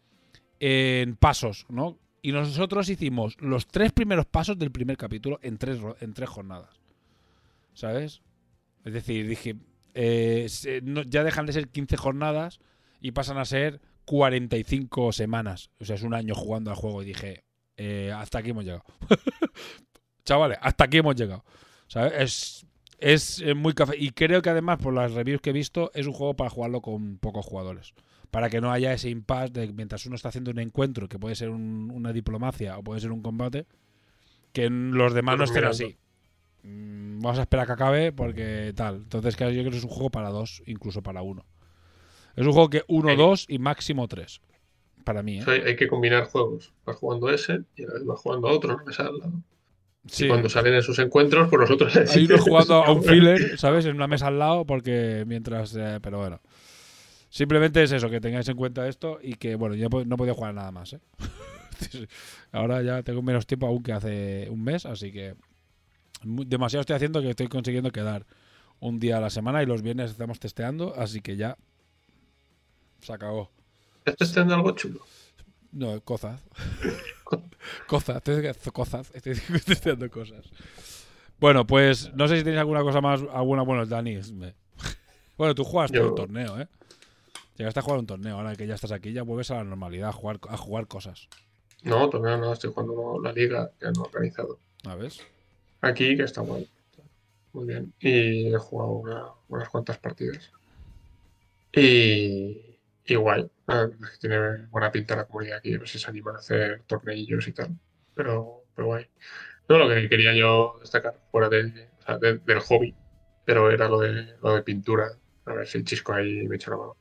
en 0.60 1.16
pasos, 1.16 1.66
¿no? 1.70 2.00
Y 2.22 2.32
nosotros 2.32 2.88
hicimos 2.90 3.36
los 3.40 3.68
tres 3.68 3.92
primeros 3.92 4.26
pasos 4.26 4.58
del 4.58 4.72
primer 4.72 4.96
capítulo 4.98 5.40
en 5.44 5.58
tres, 5.58 5.80
en 6.00 6.14
tres 6.14 6.30
jornadas. 6.30 6.70
¿Sabes? 7.74 8.22
Es 8.86 8.94
decir, 8.94 9.28
dije, 9.28 9.56
eh, 9.94 10.45
se- 10.50 10.82
no- 10.82 11.04
ya 11.04 11.24
dejan 11.24 11.45
de 11.45 11.54
ser 11.54 11.70
15 11.70 11.98
jornadas 11.98 12.60
y 13.00 13.12
pasan 13.12 13.38
a 13.38 13.45
ser 13.45 13.82
45 14.06 15.12
semanas. 15.14 15.70
O 15.80 15.86
sea, 15.86 15.95
es 15.95 16.04
un 16.04 16.14
año 16.14 16.36
jugando 16.36 16.72
al 16.72 16.78
juego 16.78 17.02
y 17.02 17.06
dije, 17.06 17.44
eh, 17.78 18.12
hasta 18.16 18.40
aquí 18.40 18.50
hemos 18.52 18.66
llegado. 18.66 18.84
Chavales, 20.26 20.58
hasta 20.62 20.86
aquí 20.86 20.98
hemos 20.98 21.16
llegado. 21.16 21.44
¿Sabes? 21.88 22.14
Es, 22.18 22.66
es 23.00 23.40
eh, 23.41 23.54
muy 23.54 23.74
café. 23.74 23.95
Y 23.98 24.12
creo 24.12 24.41
que 24.41 24.50
además, 24.50 24.80
por 24.80 24.94
las 24.94 25.12
reviews 25.12 25.41
que 25.41 25.50
he 25.50 25.54
visto, 25.54 25.91
es 25.94 26.08
un 26.08 26.14
juego 26.14 26.36
para 26.36 26.50
jugarlo 26.50 26.82
con 26.82 27.18
pocos 27.18 27.45
jugadores. 27.45 27.94
Para 28.32 28.50
que 28.50 28.62
no 28.62 28.72
haya 28.72 28.94
ese 28.94 29.10
impasse 29.10 29.52
de 29.54 29.72
mientras 29.74 30.06
uno 30.06 30.16
está 30.16 30.30
haciendo 30.30 30.52
un 30.52 30.60
encuentro, 30.60 31.08
que 31.08 31.20
puede 31.20 31.36
ser 31.36 31.50
un- 31.50 31.91
una 31.94 32.14
diplomacia 32.14 32.78
o 32.78 32.84
puede 32.84 33.02
ser 33.02 33.12
un 33.12 33.22
combate, 33.22 33.68
que 34.54 34.70
los 34.70 35.14
demás 35.14 35.38
no 35.38 35.44
estén 35.44 35.64
así. 35.70 35.98
Mm, 36.64 37.19
Vamos 37.22 37.40
a 37.40 37.44
esperar 37.44 37.64
a 37.64 37.68
que 37.68 37.73
acabe 37.73 38.11
porque 38.11 38.73
tal. 38.76 38.95
Entonces, 38.98 39.35
claro, 39.35 39.52
yo 39.53 39.61
creo 39.61 39.72
que 39.72 39.77
es 39.77 39.84
un 39.84 39.90
juego 39.90 40.10
para 40.10 40.30
dos, 40.30 40.64
incluso 40.65 41.02
para 41.02 41.22
uno. 41.22 41.45
Es 42.35 42.45
un 42.45 42.53
juego 42.53 42.69
que 42.69 42.84
uno, 42.88 43.10
Sí. 43.11 43.15
dos 43.15 43.45
y 43.48 43.60
máximo 43.60 44.07
tres. 44.07 44.41
Para 45.03 45.22
mí, 45.22 45.40
O 45.40 45.41
¿eh? 45.41 45.45
sea, 45.45 45.53
hay, 45.68 45.76
que 45.76 45.88
combinar 45.88 46.26
juegos. 46.26 46.73
Vas 46.85 46.95
jugando 46.95 47.30
ese 47.30 47.61
y 47.76 47.84
a 47.84 47.88
la 47.88 47.94
vez 47.95 48.06
vas 48.06 48.19
jugando 48.19 48.48
a 48.48 48.52
otro, 48.53 48.77
no 48.77 48.91
al 49.06 49.18
lado. 49.19 49.34
Sí. 50.06 50.26
Y 50.26 50.27
cuando 50.27 50.49
salen 50.49 50.73
esos 50.73 50.98
encuentros, 50.99 51.49
pues 51.49 51.60
nosotros 51.61 51.95
Hay 52.15 52.26
uno 52.26 52.38
jugando 52.40 52.84
a 52.84 52.91
un 52.91 53.03
filler, 53.03 53.57
¿sabes? 53.57 53.85
En 53.85 53.95
una 53.95 54.07
mesa 54.07 54.27
al 54.27 54.40
lado, 54.40 54.65
porque 54.65 55.23
mientras. 55.27 55.76
eh, 55.76 55.99
pero 56.02 56.19
bueno. 56.19 56.41
Simplemente 57.30 57.81
es 57.81 57.91
eso, 57.91 58.10
que 58.10 58.22
tengáis 58.22 58.48
en 58.48 58.56
cuenta 58.56 58.88
esto 58.88 59.18
y 59.22 59.34
que, 59.35 59.56
bueno, 59.56 59.73
yo 59.76 59.90
po- 59.90 60.06
no 60.06 60.18
podía 60.18 60.34
jugar 60.35 60.53
nada 60.53 60.72
más, 60.72 60.94
¿eh? 60.94 60.99
Ahora 62.52 62.81
ya 62.84 63.02
tengo 63.03 63.22
menos 63.22 63.48
tiempo 63.48 63.65
aún 63.68 63.81
que 63.84 63.91
hace 63.94 64.48
un 64.49 64.64
mes, 64.64 64.85
así 64.85 65.11
que. 65.11 65.35
Demasiado 66.24 66.82
estoy 66.82 66.95
haciendo 66.95 67.22
que 67.22 67.30
estoy 67.32 67.48
consiguiendo 67.48 67.91
quedar 67.91 68.26
un 68.80 69.00
día 69.00 69.18
a 69.18 69.22
la 69.22 69.30
semana 69.30 69.62
y 69.64 69.66
los 69.66 69.82
viernes 69.82 70.12
estamos 70.12 70.40
testeando, 70.40 70.94
así 70.98 71.22
que 71.22 71.36
ya. 71.36 71.58
Se 73.02 73.14
acabó. 73.14 73.50
¿Estás 74.00 74.16
testeando 74.18 74.56
algo 74.56 74.72
chulo? 74.72 75.00
No, 75.72 76.00
cosas. 76.02 76.41
cosas, 77.88 78.22
cosas, 78.74 79.12
estoy 79.14 79.36
testeando 79.66 80.10
cosas. 80.10 80.45
Bueno, 81.40 81.66
pues 81.68 82.14
no 82.14 82.28
sé 82.28 82.38
si 82.38 82.44
tenéis 82.44 82.60
alguna 82.62 82.82
cosa 82.82 83.02
más, 83.02 83.22
alguna, 83.34 83.64
bueno, 83.64 83.86
Dani. 83.86 84.20
me- 84.34 84.54
Bueno, 85.38 85.56
tú 85.56 85.64
jugaste 85.64 85.98
Yo- 85.98 86.10
un 86.10 86.16
torneo, 86.16 86.60
¿eh? 86.62 86.68
Llegaste 87.58 87.80
a 87.80 87.84
jugar 87.84 88.00
un 88.00 88.08
torneo, 88.08 88.38
ahora 88.38 88.56
que 88.56 88.66
ya 88.66 88.76
estás 88.76 88.91
aquí, 88.91 89.14
ya 89.14 89.22
vuelves 89.24 89.52
a 89.52 89.56
la 89.56 89.64
normalidad, 89.64 90.10
a 90.10 90.14
jugar, 90.14 90.40
a 90.50 90.58
jugar 90.58 90.88
cosas. 90.88 91.28
No, 91.84 92.10
todavía 92.10 92.38
no, 92.38 92.54
estoy 92.54 92.72
jugando 92.72 93.20
la 93.22 93.32
liga 93.32 93.72
que 93.80 93.86
han 93.88 93.98
organizado. 93.98 94.58
¿A 94.86 94.95
ver? 94.95 95.12
Aquí, 95.84 96.15
que 96.18 96.23
está 96.23 96.41
guay. 96.41 96.68
Muy 97.53 97.65
bien. 97.68 97.93
Y 97.99 98.47
he 98.53 98.57
jugado 98.57 98.91
una- 98.93 99.27
unas 99.49 99.69
cuantas 99.69 99.97
partidas. 99.99 100.51
Y, 101.73 102.77
y 103.05 103.15
guay. 103.15 103.49
Tiene 104.19 104.65
buena 104.69 104.91
pinta 104.91 105.15
la 105.15 105.26
comunidad 105.26 105.57
aquí. 105.57 105.73
A 105.76 105.80
ver 105.80 105.88
si 105.88 105.99
se 105.99 106.10
animan 106.10 106.35
a 106.35 106.39
hacer 106.39 106.84
torneillos 106.88 107.47
y 107.47 107.51
tal. 107.53 107.69
Pero, 108.15 108.64
pero 108.76 108.88
guay. 108.88 109.05
No, 109.69 109.77
lo 109.77 109.89
que 109.89 110.10
quería 110.10 110.34
yo 110.34 110.77
destacar 110.80 111.19
fuera 111.31 111.49
de, 111.49 111.89
o 111.99 112.03
sea, 112.05 112.18
de- 112.18 112.39
del 112.39 112.60
hobby, 112.60 112.95
pero 113.45 113.72
era 113.72 113.88
lo 113.88 113.99
de, 113.99 114.35
lo 114.41 114.55
de 114.55 114.64
pintura. 114.64 115.11
A 115.45 115.53
ver 115.53 115.68
si 115.68 115.77
el 115.77 115.85
chisco 115.85 116.14
ahí 116.14 116.47
me 116.47 116.55
echa 116.55 116.72
la 116.72 116.77
mano. 116.77 116.97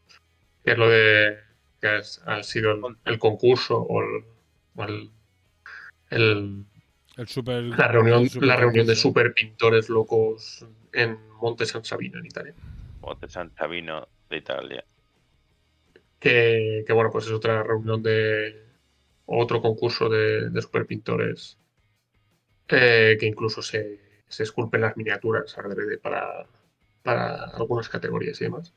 Que 0.64 0.72
es 0.72 0.78
lo 0.78 0.88
de 0.88 1.38
que 1.80 1.98
es- 1.98 2.20
ha 2.26 2.42
sido 2.42 2.72
el, 2.72 2.96
el 3.04 3.18
concurso 3.18 3.78
o 3.80 4.02
el, 4.02 4.24
o 4.76 4.84
el- 4.84 5.10
el 6.10 6.66
El 7.16 7.28
super. 7.28 7.62
la 7.62 7.88
reunión, 7.88 8.22
el 8.22 8.30
super 8.30 8.48
la 8.48 8.56
reunión 8.56 8.86
de 8.86 8.94
concurso. 8.94 9.08
super 9.08 9.34
pintores 9.34 9.88
locos 9.88 10.66
en 10.92 11.18
Monte 11.40 11.66
San 11.66 11.84
Sabino, 11.84 12.18
en 12.18 12.26
Italia. 12.26 12.54
Monte 13.00 13.28
San 13.28 13.54
Sabino 13.54 14.08
de 14.30 14.36
Italia. 14.36 14.84
Que, 16.18 16.84
que, 16.86 16.92
bueno, 16.92 17.10
pues 17.10 17.26
es 17.26 17.32
otra 17.32 17.62
reunión 17.62 18.02
de 18.02 18.64
otro 19.26 19.60
concurso 19.60 20.08
de, 20.08 20.50
de 20.50 20.62
super 20.62 20.86
pintores 20.86 21.58
eh, 22.68 23.16
que 23.18 23.26
incluso 23.26 23.60
se, 23.60 24.22
se 24.28 24.42
esculpen 24.44 24.80
las 24.80 24.96
miniaturas 24.96 25.56
adrede 25.58 25.98
para, 25.98 26.46
para 27.02 27.44
algunas 27.44 27.88
categorías 27.88 28.40
y 28.40 28.44
demás. 28.44 28.72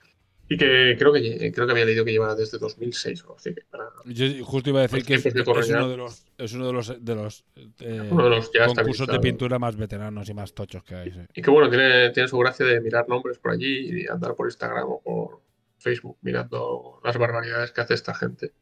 Y 0.47 0.57
que 0.57 0.95
creo 0.99 1.11
que 1.11 1.51
creo 1.51 1.65
que 1.65 1.71
había 1.71 1.85
leído 1.85 2.05
que 2.05 2.11
lleva 2.11 2.35
desde 2.35 2.59
2006 2.59 3.23
o 3.25 3.35
así 3.35 3.53
que 3.55 3.61
para 3.63 3.85
Yo 4.05 4.25
justo 4.45 4.69
iba 4.69 4.79
a 4.79 4.83
decir 4.83 5.03
que 5.03 5.15
es, 5.15 5.23
que 5.23 5.41
uno 5.41 5.89
de 5.89 5.97
los, 5.97 6.23
es 6.37 6.53
uno 6.53 6.67
de 6.67 6.73
los, 6.73 7.03
de 7.03 7.15
los, 7.15 7.45
eh, 7.79 8.07
Uno 8.11 8.23
de 8.25 8.29
los 8.29 8.51
ya 8.53 8.67
concursos 8.67 9.07
de 9.07 9.19
pintura 9.19 9.57
más 9.57 9.75
veteranos 9.75 10.29
y 10.29 10.33
más 10.35 10.53
tochos 10.53 10.83
que 10.83 10.93
hay. 10.95 11.11
sí. 11.11 11.21
Y 11.33 11.41
que 11.41 11.49
bueno, 11.49 11.67
tiene, 11.69 12.11
tiene 12.11 12.29
su 12.29 12.37
gracia 12.37 12.63
de 12.65 12.79
mirar 12.79 13.09
nombres 13.09 13.39
por 13.39 13.51
allí 13.53 14.03
y 14.03 14.07
andar 14.07 14.35
por 14.35 14.45
Instagram 14.45 14.85
o 14.87 15.01
por 15.01 15.41
Facebook 15.79 16.17
mirando 16.21 17.01
las 17.03 17.17
barbaridades 17.17 17.71
que 17.71 17.81
hace 17.81 17.95
esta 17.95 18.13
gente. 18.13 18.53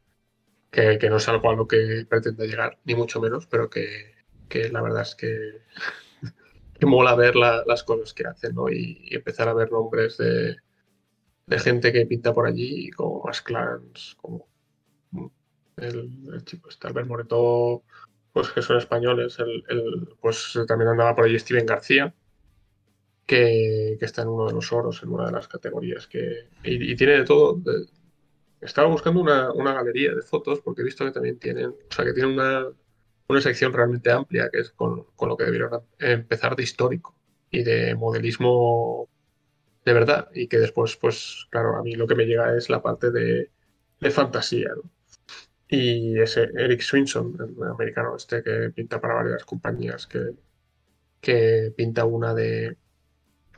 Que, 0.70 0.98
que 0.98 1.08
no 1.10 1.18
es 1.18 1.28
algo 1.28 1.50
a 1.50 1.54
lo 1.54 1.68
que 1.68 2.04
pretende 2.08 2.48
llegar, 2.48 2.78
ni 2.84 2.94
mucho 2.96 3.20
menos, 3.20 3.46
pero 3.46 3.68
que, 3.70 4.14
que 4.48 4.70
la 4.70 4.80
verdad 4.82 5.02
es 5.02 5.14
que, 5.14 5.60
que 6.80 6.86
mola 6.86 7.14
ver 7.14 7.36
la- 7.36 7.62
las 7.66 7.84
cosas 7.84 8.12
que 8.14 8.26
hacen, 8.26 8.54
¿no? 8.54 8.68
Y, 8.70 9.02
y 9.04 9.14
empezar 9.14 9.48
a 9.48 9.54
ver 9.54 9.70
nombres 9.70 10.16
de, 10.16 10.56
de 11.46 11.58
gente 11.58 11.92
que 11.92 12.06
pinta 12.06 12.32
por 12.32 12.46
allí, 12.46 12.90
como 12.90 13.22
más 13.24 13.42
clans, 13.42 14.16
como 14.20 14.48
el, 15.76 16.44
chico 16.44 16.68
este, 16.68 16.86
Albert 16.86 17.06
Moreto, 17.08 17.82
pues 18.32 18.50
que 18.50 18.62
son 18.62 18.78
españoles, 18.78 19.38
el, 19.38 19.64
el- 19.68 20.08
pues 20.20 20.58
también 20.66 20.90
andaba 20.90 21.14
por 21.14 21.24
allí 21.24 21.38
Steven 21.38 21.66
García, 21.66 22.14
que, 23.26 23.96
que 23.98 24.04
está 24.04 24.22
en 24.22 24.28
uno 24.28 24.46
de 24.46 24.52
los 24.52 24.72
oros, 24.72 25.02
en 25.02 25.10
una 25.10 25.26
de 25.26 25.32
las 25.32 25.48
categorías 25.48 26.06
que. 26.06 26.48
Y, 26.62 26.94
tiene 26.96 27.14
de 27.18 27.24
todo. 27.24 27.60
estaba 28.60 28.88
buscando 28.88 29.20
una, 29.20 29.52
una 29.52 29.72
galería 29.72 30.14
de 30.14 30.22
fotos, 30.22 30.60
porque 30.60 30.82
he 30.82 30.84
visto 30.84 31.04
que 31.04 31.12
también 31.12 31.38
tienen. 31.38 31.68
O 31.70 31.94
sea, 31.94 32.04
que 32.04 32.12
tienen 32.12 32.34
una, 32.34 32.66
una 33.28 33.40
sección 33.40 33.72
realmente 33.72 34.10
amplia, 34.10 34.50
que 34.50 34.60
es 34.60 34.70
con, 34.70 35.04
con 35.16 35.28
lo 35.28 35.36
que 35.36 35.44
debieron 35.44 35.82
empezar 35.98 36.54
de 36.56 36.62
histórico 36.64 37.16
y 37.50 37.62
de 37.62 37.94
modelismo 37.94 39.08
de 39.84 39.92
verdad. 39.92 40.30
Y 40.34 40.48
que 40.48 40.58
después, 40.58 40.96
pues, 40.96 41.46
claro, 41.50 41.76
a 41.76 41.82
mí 41.82 41.94
lo 41.94 42.06
que 42.06 42.14
me 42.14 42.26
llega 42.26 42.56
es 42.56 42.68
la 42.70 42.82
parte 42.82 43.10
de, 43.10 43.50
de 44.00 44.10
fantasía, 44.10 44.70
¿no? 44.76 44.90
Y 45.68 46.18
ese 46.20 46.50
Eric 46.56 46.82
Swinson, 46.82 47.36
el 47.40 47.64
americano 47.68 48.16
este 48.16 48.42
que 48.42 48.70
pinta 48.74 49.00
para 49.00 49.14
varias 49.14 49.44
compañías, 49.44 50.06
que, 50.06 50.20
que 51.20 51.72
pinta 51.76 52.04
una 52.04 52.34
de 52.34 52.76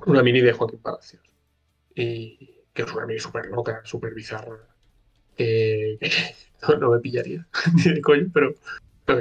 una 0.07 0.23
mini 0.23 0.40
de 0.40 0.53
Joaquín 0.53 0.81
Palacios. 0.81 1.23
Y 1.94 2.65
que 2.74 2.82
es 2.82 2.93
una 2.93 3.07
mini 3.07 3.20
súper 3.20 3.47
loca, 3.48 3.82
súper 3.85 4.15
bizarra. 4.15 4.59
Que, 5.36 5.98
no, 6.81 6.90
me 6.93 7.01
pillaría 7.01 7.47
ni 7.77 7.94
de 7.94 8.01
coño, 8.03 8.28
pero, 8.35 8.55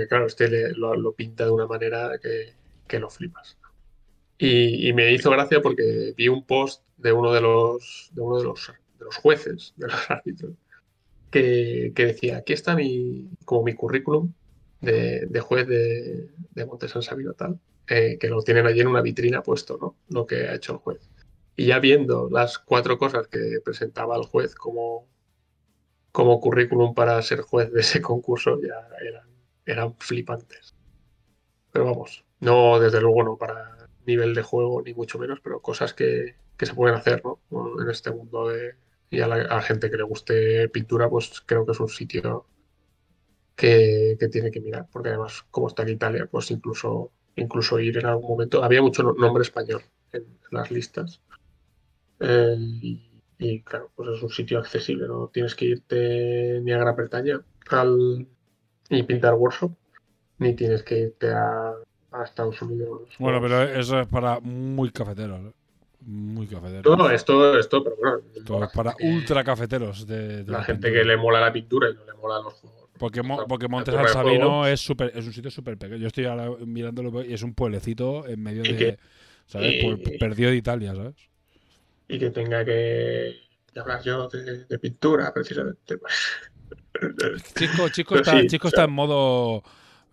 claro, 0.10 0.28
este 0.28 0.50
le- 0.50 0.74
lo, 0.74 0.96
lo 0.96 1.14
pinta 1.16 1.46
de 1.46 1.52
una 1.52 1.68
manera 1.68 2.20
que, 2.22 2.54
que 2.88 3.00
lo 3.00 3.10
flipas. 3.10 3.58
Y, 4.38 4.90
y 4.90 4.94
me 4.94 5.14
hizo 5.14 5.32
gracia 5.32 5.62
porque 5.62 6.14
vi 6.18 6.28
un 6.28 6.46
post 6.46 6.84
de 6.98 7.14
uno 7.14 7.32
de 7.32 7.42
los, 7.42 8.10
de 8.14 8.22
uno 8.22 8.38
de 8.38 8.44
los, 8.44 8.74
de 9.00 9.06
los 9.06 9.16
jueces, 9.18 9.74
de 9.78 9.88
los 9.88 10.12
árbitros, 10.12 10.54
que, 11.32 11.94
que 11.96 12.06
decía, 12.06 12.38
aquí 12.38 12.54
está 12.54 12.76
mi, 12.76 13.30
como 13.46 13.64
mi 13.64 13.74
currículum 13.74 14.34
de, 14.82 15.26
de 15.28 15.40
juez 15.40 15.68
de, 15.68 16.30
de 16.52 16.66
Monte 16.66 16.88
San 16.88 17.02
Sabino 17.02 17.34
tal, 17.34 17.60
eh, 17.88 18.18
que 18.20 18.30
lo 18.30 18.42
tienen 18.42 18.66
allí 18.66 18.82
en 18.82 18.88
una 18.88 19.02
vitrina 19.02 19.44
puesto, 19.44 19.78
¿no? 19.80 19.96
Lo 20.10 20.26
que 20.26 20.48
ha 20.48 20.56
hecho 20.56 20.74
el 20.74 20.80
juez. 20.80 21.10
Y 21.56 21.68
ya 21.68 21.80
viendo 21.80 22.30
las 22.30 22.60
cuatro 22.60 22.98
cosas 22.98 23.28
que 23.28 23.60
presentaba 23.64 24.18
el 24.18 24.24
juez 24.24 24.56
como, 24.56 25.08
como 26.12 26.40
currículum 26.42 26.94
para 26.94 27.22
ser 27.22 27.42
juez 27.42 27.72
de 27.72 27.82
ese 27.82 28.02
concurso, 28.02 28.60
ya 28.62 28.88
eran, 29.02 29.28
eran 29.66 29.96
flipantes. 30.00 30.76
Pero 31.72 31.86
vamos, 31.86 32.26
no, 32.40 32.80
desde 32.80 33.02
luego 33.02 33.24
no 33.24 33.38
para 33.38 33.85
nivel 34.06 34.34
de 34.34 34.42
juego, 34.44 34.82
ni 34.82 34.94
mucho 34.94 35.20
menos, 35.20 35.40
pero 35.42 35.62
cosas 35.62 35.94
que, 35.94 36.36
que 36.58 36.66
se 36.66 36.74
pueden 36.74 36.96
hacer, 36.96 37.24
¿no? 37.24 37.40
En 37.82 37.90
este 37.90 38.12
mundo 38.12 38.50
de... 38.50 38.76
Y 39.10 39.22
a 39.22 39.28
la, 39.28 39.62
gente 39.62 39.90
que 39.90 39.98
le 39.98 40.04
guste 40.04 40.68
pintura, 40.70 41.10
pues 41.10 41.42
creo 41.46 41.66
que 41.66 41.72
es 41.74 41.80
un 41.80 41.90
sitio 41.90 42.48
que, 43.56 44.18
que 44.20 44.28
tiene 44.30 44.52
que 44.52 44.60
mirar, 44.60 44.88
porque 44.92 45.10
además, 45.10 45.46
como 45.52 45.68
está 45.68 45.84
en 45.84 45.90
Italia, 45.90 46.28
pues 46.30 46.52
incluso, 46.52 47.12
incluso 47.36 47.80
ir 47.80 47.98
en 47.98 48.08
algún 48.08 48.30
momento. 48.30 48.64
Había 48.64 48.82
mucho 48.82 49.04
no- 49.04 49.14
nombre 49.14 49.44
español 49.44 49.84
en, 50.12 50.26
las 50.52 50.72
listas. 50.72 51.22
Eh, 52.20 52.56
y, 52.82 53.22
y, 53.38 53.62
claro, 53.62 53.92
pues 53.96 54.10
es 54.10 54.24
un 54.24 54.30
sitio 54.30 54.60
accesible, 54.60 55.08
no 55.08 55.30
tienes 55.34 55.56
que 55.56 55.66
irte 55.66 56.60
ni 56.62 56.72
a 56.72 56.78
Gran 56.78 56.96
Bretaña 56.96 57.42
al, 57.70 58.28
y 58.90 59.04
pintar 59.04 59.36
workshop, 59.36 59.72
ni 60.40 60.56
tienes 60.56 60.84
que 60.84 61.00
irte 61.00 61.30
a, 61.32 61.74
a 62.22 62.24
Estados 62.26 62.62
Unidos. 62.62 63.02
Bueno, 63.20 63.40
Pues, 63.40 63.52
pero 63.52 63.80
eso 63.80 64.00
es 64.02 64.08
para 64.08 64.40
muy 64.40 64.92
cafeteros. 64.92 65.40
¿eh? 65.42 65.52
Muy 66.08 66.46
cafeteros. 66.48 66.84
todo 66.84 67.10
esto, 67.10 67.58
esto, 67.58 67.84
pero 67.84 67.96
bueno, 67.98 68.18
Todo 68.46 68.64
es 68.66 68.72
para 68.72 68.94
que- 68.94 69.08
ultra 69.10 69.44
cafeteros. 69.44 70.06
De, 70.06 70.44
de 70.44 70.52
la 70.52 70.64
gente 70.64 70.88
pintura. 70.88 71.02
que 71.04 71.08
le 71.08 71.18
mola 71.18 71.40
la 71.42 71.52
pintura 71.52 71.90
y 71.90 71.94
no 71.96 72.06
le 72.06 72.14
mola 72.14 72.40
los 72.42 72.54
juegos. 72.54 72.90
Porque, 73.00 73.22
Mo- 73.24 73.42
la- 73.42 73.46
porque 73.48 73.66
la 73.66 73.70
Monte 73.70 73.92
torre 73.92 74.08
San 74.10 74.24
de 74.26 74.30
Sabino 74.32 74.68
es, 74.68 74.80
super, 74.80 75.12
es 75.16 75.26
un 75.26 75.34
sitio 75.34 75.50
súper 75.52 75.78
pequeño. 75.78 75.98
Yo 75.98 76.08
estoy 76.08 76.26
ahora 76.26 76.50
mirándolo 76.66 77.24
y 77.26 77.34
es 77.34 77.42
un 77.44 77.54
pueblecito 77.54 78.26
en 78.28 78.42
medio 78.42 78.64
de. 78.64 78.76
que- 78.78 78.98
¿Sabes? 79.48 79.74
y- 79.74 79.82
Por- 79.84 80.18
perdido 80.18 80.50
de 80.52 80.56
Italia, 80.58 80.96
¿sabes? 80.96 81.16
y 82.08 82.20
que 82.20 82.30
tenga 82.30 82.64
que, 82.64 83.36
que 83.74 83.80
hablar 83.80 84.02
yo 84.04 84.30
de, 84.30 84.66
de 84.66 84.80
pintura, 84.80 85.34
precisamente. 85.34 85.98
pues. 85.98 86.14
Chico, 87.58 87.90
Chico, 87.90 88.16
está, 88.16 88.40
sí, 88.40 88.48
Chico 88.48 88.68
o 88.68 88.70
está 88.70 88.84
en 88.86 88.92
modo 88.92 89.64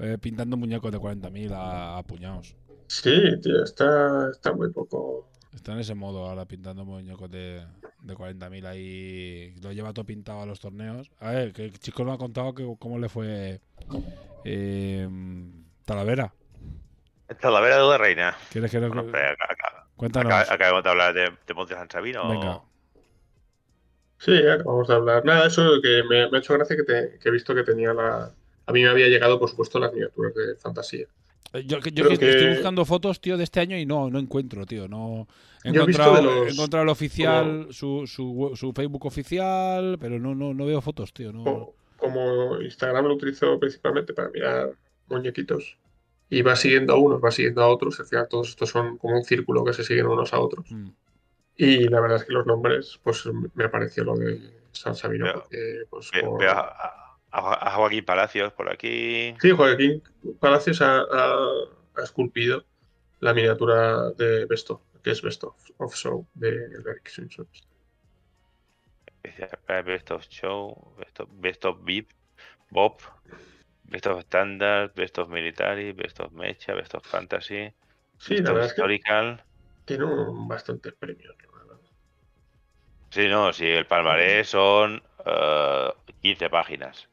eh, 0.03 0.19
pintando 0.21 0.57
muñecos 0.57 0.93
de 0.93 0.99
40.000 0.99 1.53
a, 1.53 1.97
a 1.99 2.03
puñados. 2.03 2.55
Sí, 2.89 3.11
tío, 3.41 3.65
está, 3.65 4.31
está 4.31 4.53
muy 4.53 4.71
poco. 4.71 5.29
Está 5.55 5.73
en 5.73 5.79
ese 5.81 5.95
modo 5.95 6.27
ahora 6.29 6.45
pintando 6.47 6.85
muñecos 6.85 7.31
de, 7.31 7.65
de 8.03 8.15
40.000 8.15 8.67
ahí. 8.67 9.55
Lo 9.63 9.73
lleva 9.73 9.93
todo 9.93 10.05
pintado 10.05 10.43
a 10.43 10.47
los 10.47 10.61
torneos. 10.61 11.11
A 11.21 11.31
ver, 11.31 11.53
que 11.53 11.71
Chico 11.73 12.05
nos 12.05 12.15
ha 12.15 12.19
contado 12.19 12.55
que 12.55 12.65
cómo 12.79 12.99
le 12.99 13.09
fue 13.09 13.61
eh, 14.45 15.09
Talavera. 15.85 16.33
Talavera 17.41 17.77
de 17.77 17.83
Duda 17.83 17.99
Reina. 17.99 18.37
¿Quieres 18.51 18.71
que 18.71 18.81
nos- 18.81 18.91
Bueno, 18.93 19.09
pero 19.11 19.31
acá- 19.33 19.47
acá- 19.51 19.87
Cuéntanos. 19.97 20.33
acá- 20.33 20.55
acabamos 20.55 20.85
de 20.85 20.91
hablar 20.91 21.15
de, 21.15 21.33
de 21.47 21.55
Monte 21.55 21.75
San 21.75 21.89
Sabino. 21.91 22.29
Venga. 22.29 22.61
Sí, 24.19 24.37
acabamos 24.47 24.89
de 24.89 24.95
hablar. 24.95 25.25
Nada, 25.25 25.47
eso 25.47 25.63
que 25.83 26.03
me, 26.09 26.31
me 26.31 26.37
ha 26.37 26.41
hecho 26.41 26.55
gracia 26.55 26.77
que, 26.77 26.83
te- 26.85 27.19
que 27.19 27.29
he 27.29 27.33
visto 27.33 27.55
que 27.55 27.63
tenía 27.63 27.93
la. 27.95 28.33
A 28.67 28.73
mí 28.73 28.83
me 28.83 28.89
había 28.89 29.09
llegado, 29.09 29.39
por 29.39 29.49
supuesto, 29.51 29.79
las 29.79 29.93
miniaturas 29.93 30.35
de 30.35 30.57
fantasía. 30.57 31.07
Eh, 31.53 31.65
Yo, 31.67 31.81
que- 31.81 31.91
yo 31.93 32.05
Creo 32.07 32.19
que 32.19 32.31
estoy 32.31 32.51
buscando 32.55 32.85
fotos, 32.85 33.21
tío, 33.21 33.37
de 33.37 33.45
este 33.45 33.61
año 33.61 33.77
y 33.77 33.85
no, 33.85 34.09
no 34.11 34.19
encuentro, 34.19 34.65
tío. 34.67 34.89
No 34.89 35.27
he 35.65 35.69
encontrado, 35.71 36.23
los- 36.23 36.47
he 36.49 36.51
encontrado 36.53 36.85
el 36.85 36.89
oficial, 36.89 37.67
su, 37.71 38.07
su, 38.07 38.53
su 38.55 38.73
Facebook 38.73 39.05
oficial, 39.07 39.99
pero 40.01 40.19
no, 40.19 40.35
no, 40.35 40.55
no 40.55 40.65
veo 40.67 40.81
fotos, 40.81 41.13
tío. 41.13 41.33
No. 41.33 41.45
Como, 41.45 41.75
como 41.97 42.61
Instagram 42.63 43.07
lo 43.07 43.15
utilizo 43.15 43.59
principalmente 43.61 44.13
para 44.15 44.31
mirar 44.31 44.71
muñequitos. 45.09 45.77
Y 46.31 46.41
va 46.41 46.57
siguiendo 46.57 46.95
a 46.95 46.99
unos, 46.99 47.23
va 47.23 47.31
siguiendo 47.31 47.63
a 47.63 47.69
otros. 47.69 48.01
Al 48.01 48.07
final, 48.07 48.27
todos 48.31 48.49
estos 48.49 48.71
son 48.71 48.97
como 48.97 49.17
un 49.19 49.25
círculo 49.25 49.63
que 49.65 49.75
se 49.75 49.85
siguen 49.85 50.07
unos 50.07 50.33
a 50.33 50.41
otros. 50.41 50.71
Mm. 50.71 50.89
Y 51.57 51.89
la 51.89 52.01
verdad 52.01 52.17
es 52.17 52.25
que 52.25 52.33
los 52.33 52.47
nombres, 52.47 52.99
pues 53.03 53.25
me 53.55 53.65
apareció 53.65 54.03
lo 54.05 54.15
de 54.17 54.41
San 54.73 54.95
Sabino. 54.97 55.27
Veo- 55.27 55.35
porque, 55.43 55.59
pues, 55.91 56.11
Ve- 56.15 56.23
por- 56.23 56.41
Veo 56.41 56.51
a, 57.33 57.71
Joaquín 57.77 58.05
Palacios 58.05 58.53
por 58.53 58.71
aquí. 58.71 59.35
Sí, 59.41 59.51
Joaquín 59.51 60.03
Palacios 60.41 60.81
ha, 60.83 61.01
ha- 61.01 61.49
ha 61.97 62.03
esculpido 62.03 62.65
la 63.21 63.33
miniatura 63.35 64.11
de 64.11 64.45
Best 64.47 64.71
of, 64.71 64.81
que 65.03 65.11
es 65.11 65.23
Best 65.23 65.45
of, 65.45 65.55
of 65.79 65.95
Show 65.95 66.27
de 66.35 66.49
Eric 66.49 67.09
Simpson. 67.09 67.47
Best 69.87 70.11
of 70.11 70.23
Show, 70.29 70.95
Best 70.99 71.21
of, 71.21 71.29
Best 71.41 71.65
of 71.65 71.79
VIP, 71.85 72.11
Bob, 72.71 72.99
Best 73.85 74.07
of 74.07 74.21
Standard, 74.25 74.93
Best 74.95 75.19
of 75.19 75.29
Military, 75.29 75.93
Best 75.93 76.21
of 76.21 76.33
Mecha, 76.33 76.75
Best 76.75 76.95
of 76.95 77.05
Fantasy, 77.07 77.73
Sí, 78.19 78.35
Best 78.35 78.45
la 78.45 78.51
of 78.51 78.55
verdad 78.57 78.67
es 78.67 78.75
que 78.75 78.81
Historical. 78.95 79.45
tiene 79.85 80.05
un 80.05 80.49
bastantes 80.49 80.93
premios. 80.95 81.35
la 81.53 81.59
verdad. 81.59 81.81
Sí, 83.11 83.29
no, 83.29 83.53
sí, 83.53 83.67
el 83.67 83.87
palmarés 83.87 84.49
son 84.49 85.03
eh, 85.25 85.93
15 86.23 86.51
páginas. 86.51 87.09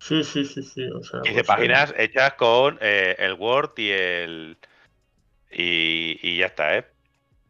Sí, 0.00 0.22
sí, 0.24 0.44
sí, 0.44 0.62
sí. 0.62 0.88
O 0.90 1.02
sea, 1.02 1.20
15 1.22 1.34
pues, 1.34 1.46
páginas 1.46 1.94
hechas 1.96 2.34
con 2.34 2.78
eh, 2.80 3.16
el 3.18 3.34
Word 3.34 3.72
y 3.78 3.90
el. 3.90 4.56
Y, 5.50 6.18
y 6.22 6.38
ya 6.38 6.46
está, 6.46 6.76
¿eh? 6.76 6.86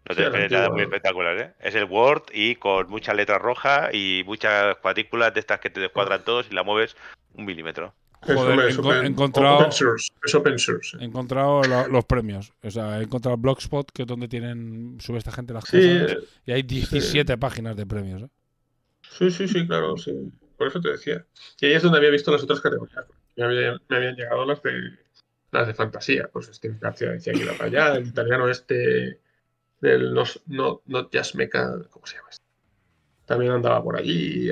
No 0.08 0.14
Sí, 0.14 0.20
te 0.20 0.24
esperes 0.24 0.50
nada 0.52 0.70
muy 0.70 0.82
espectacular, 0.82 1.38
¿eh? 1.38 1.52
Es 1.60 1.74
el 1.74 1.84
Word 1.84 2.22
y 2.32 2.54
con 2.54 2.88
muchas 2.88 3.14
letras 3.16 3.42
rojas 3.42 3.90
y 3.92 4.22
muchas 4.24 4.76
cuadrículas 4.76 5.34
de 5.34 5.40
estas 5.40 5.60
que 5.60 5.68
te 5.68 5.80
descuadran 5.80 6.24
todos 6.24 6.46
y 6.50 6.54
la 6.54 6.62
mueves 6.62 6.96
un 7.34 7.44
milímetro. 7.44 7.92
es, 8.26 8.34
Joder, 8.34 8.52
hombre, 8.52 8.68
es 8.68 8.78
enco- 8.78 8.88
open- 8.88 9.04
he 9.04 9.06
encontrado- 9.06 9.56
open 9.58 9.72
source, 9.72 10.08
es 10.24 10.34
open 10.34 10.58
source. 10.58 10.96
He 10.98 11.04
encontrado 11.04 11.62
lo- 11.66 11.88
los 11.88 12.04
premios. 12.06 12.52
O 12.62 12.70
sea, 12.70 12.98
he 13.00 13.02
encontrado 13.02 13.36
Blogspot, 13.36 13.90
que 13.92 14.02
es 14.02 14.08
donde 14.08 14.28
tienen 14.28 14.96
sube 15.00 15.18
esta 15.18 15.30
gente 15.32 15.52
las 15.52 15.64
Sí, 15.64 15.76
cosas. 15.76 16.16
Y 16.46 16.52
hay 16.52 16.62
17 16.62 17.36
páginas 17.36 17.76
de 17.76 17.84
premios. 17.86 18.22
¿eh? 18.22 18.28
sí, 19.18 19.30
sí, 19.30 19.46
sí, 19.48 19.66
claro, 19.66 19.96
sí. 19.98 20.12
Por 20.58 20.66
eso 20.66 20.80
te 20.80 20.90
decía. 20.90 21.24
Y 21.60 21.66
ahí 21.66 21.72
es 21.72 21.82
donde 21.82 21.98
había 21.98 22.10
visto 22.10 22.30
las 22.30 22.42
otras 22.42 22.60
categorías. 22.60 23.06
Me 23.36 23.44
habían, 23.44 24.16
llegado 24.16 24.44
las 24.44 24.62
de 24.62 24.98
las 25.52 25.66
de 25.66 25.74
fantasía. 25.74 26.28
Pues 26.30 26.46
Steve 26.52 26.76
García 26.80 27.12
decía 27.12 27.32
que 27.32 27.42
iba 27.42 27.52
para 27.52 27.66
allá. 27.66 27.96
El 27.96 28.08
italiano 28.08 28.48
este 28.48 29.20
del 29.80 30.12
no, 30.12 30.24
no, 30.46 30.82
Not 30.86 31.14
Just 31.14 31.36
Mecha, 31.36 31.70
¿cómo 31.90 32.04
se 32.04 32.16
llama 32.16 32.28
este? 32.30 32.48
también 33.28 33.52
andaba 33.52 33.82
por 33.84 33.96
allí 33.96 34.48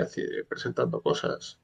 presentando 0.49 1.01
cosas. 1.01 1.59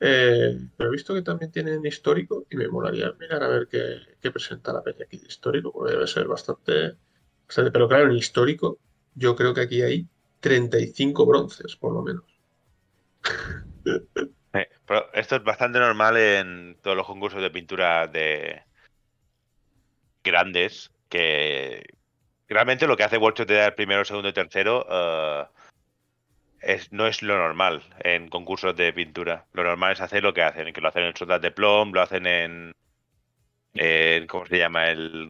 Eh, 0.00 0.58
pero 0.74 0.88
he 0.88 0.92
visto 0.92 1.12
que 1.12 1.20
también 1.20 1.52
tienen 1.52 1.84
histórico 1.84 2.46
y 2.50 2.56
me 2.56 2.66
molaría 2.66 3.12
mirar 3.20 3.42
a 3.44 3.48
ver 3.48 3.68
qué, 3.68 3.98
qué 4.18 4.30
presenta 4.30 4.72
la 4.72 4.82
peña 4.82 5.04
aquí 5.04 5.18
de 5.18 5.26
histórico, 5.26 5.70
porque 5.70 5.92
debe 5.92 6.06
ser 6.06 6.26
bastante, 6.26 6.96
bastante. 7.46 7.70
Pero 7.70 7.86
claro, 7.86 8.10
en 8.10 8.16
histórico, 8.16 8.78
yo 9.14 9.36
creo 9.36 9.52
que 9.52 9.60
aquí 9.60 9.82
hay 9.82 10.08
35 10.40 11.26
bronces, 11.26 11.76
por 11.76 11.92
lo 11.92 12.00
menos. 12.00 12.24
Eh, 14.52 14.68
esto 15.14 15.36
es 15.36 15.44
bastante 15.44 15.78
normal 15.78 16.16
en 16.16 16.76
todos 16.82 16.96
los 16.96 17.06
concursos 17.06 17.40
de 17.40 17.50
pintura 17.50 18.06
de 18.06 18.62
grandes, 20.24 20.90
que 21.08 21.84
realmente 22.48 22.86
lo 22.86 22.96
que 22.96 23.04
hace 23.04 23.18
Workshop 23.18 23.46
de 23.46 23.54
dar 23.54 23.74
primero, 23.74 24.04
segundo 24.04 24.28
y 24.28 24.32
tercero 24.32 24.86
eh, 24.90 25.44
es, 26.60 26.92
no 26.92 27.06
es 27.06 27.22
lo 27.22 27.36
normal 27.36 27.82
en 28.00 28.28
concursos 28.28 28.76
de 28.76 28.92
pintura. 28.92 29.46
Lo 29.52 29.62
normal 29.64 29.92
es 29.92 30.00
hacer 30.00 30.22
lo 30.22 30.34
que 30.34 30.42
hacen, 30.42 30.72
que 30.72 30.80
lo 30.80 30.88
hacen 30.88 31.04
en 31.04 31.16
sotas 31.16 31.40
de 31.40 31.52
plom, 31.52 31.92
lo 31.92 32.02
hacen 32.02 32.26
en, 32.26 32.74
en 33.74 34.26
¿cómo 34.26 34.46
se 34.46 34.58
llama? 34.58 34.88
El, 34.88 35.28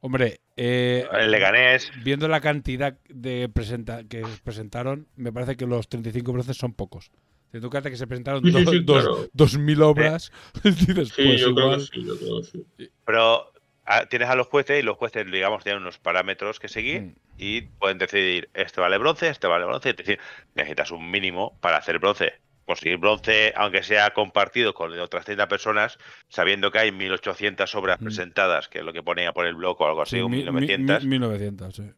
Hombre, 0.00 0.40
eh, 0.56 1.06
el 1.12 1.30
Leganés. 1.30 1.90
viendo 2.02 2.26
la 2.28 2.40
cantidad 2.40 2.98
de 3.08 3.48
presenta 3.52 4.04
que 4.04 4.24
presentaron, 4.42 5.06
me 5.16 5.32
parece 5.32 5.56
que 5.56 5.66
los 5.66 5.88
35 5.88 6.32
bronces 6.32 6.56
son 6.56 6.72
pocos. 6.72 7.10
En 7.52 7.68
cuenta 7.68 7.90
que 7.90 7.96
se 7.96 8.06
presentaron 8.06 8.42
Sí, 8.44 8.50
dos- 8.50 8.70
sí, 8.70 8.80
dos- 8.84 9.02
claro. 9.04 9.28
2.000 9.34 9.82
obras, 9.82 10.32
dices, 10.64 11.08
Sí, 11.10 11.22
pues 11.24 11.40
yo 11.40 11.54
creo 11.54 11.70
que 11.76 11.80
sí, 11.80 12.04
yo 12.06 12.16
creo 12.18 12.40
que 12.40 12.46
sí. 12.46 12.90
Pero 13.04 13.52
ah, 13.84 14.06
tienes 14.08 14.28
a 14.28 14.36
los 14.36 14.46
jueces 14.46 14.78
y 14.80 14.82
los 14.84 14.96
jueces, 14.96 15.26
digamos, 15.30 15.64
tienen 15.64 15.82
unos 15.82 15.98
parámetros 15.98 16.60
que 16.60 16.68
seguir 16.68 17.02
Mm. 17.02 17.14
y 17.38 17.60
pueden 17.62 17.98
decidir, 17.98 18.48
este 18.54 18.80
vale 18.80 18.98
bronce, 18.98 19.28
este 19.28 19.48
vale 19.48 19.64
bronce. 19.66 19.90
Es 19.90 19.96
decir, 19.96 20.18
necesitas 20.54 20.90
un 20.92 21.10
mínimo 21.10 21.58
para 21.60 21.76
hacer 21.78 21.98
bronce. 21.98 22.34
Conseguir 22.70 22.98
bronce, 22.98 23.52
aunque 23.56 23.82
sea 23.82 24.10
compartido 24.10 24.74
con 24.74 24.96
otras 25.00 25.24
30 25.24 25.48
personas, 25.48 25.98
sabiendo 26.28 26.70
que 26.70 26.78
hay 26.78 26.92
1800 26.92 27.74
obras 27.74 28.00
Mm. 28.00 28.04
presentadas, 28.04 28.68
que 28.68 28.78
es 28.78 28.84
lo 28.84 28.92
que 28.92 29.02
ponía 29.02 29.32
por 29.32 29.44
el 29.44 29.56
blog 29.56 29.80
o 29.80 29.88
algo 29.88 30.02
así, 30.02 30.16
Sí, 30.18 30.22
o 30.22 30.28
mi- 30.28 30.36
mi- 30.44 30.52
1900. 30.52 31.02
mi- 31.02 31.10
1900, 31.10 31.74
sí. 31.74 31.90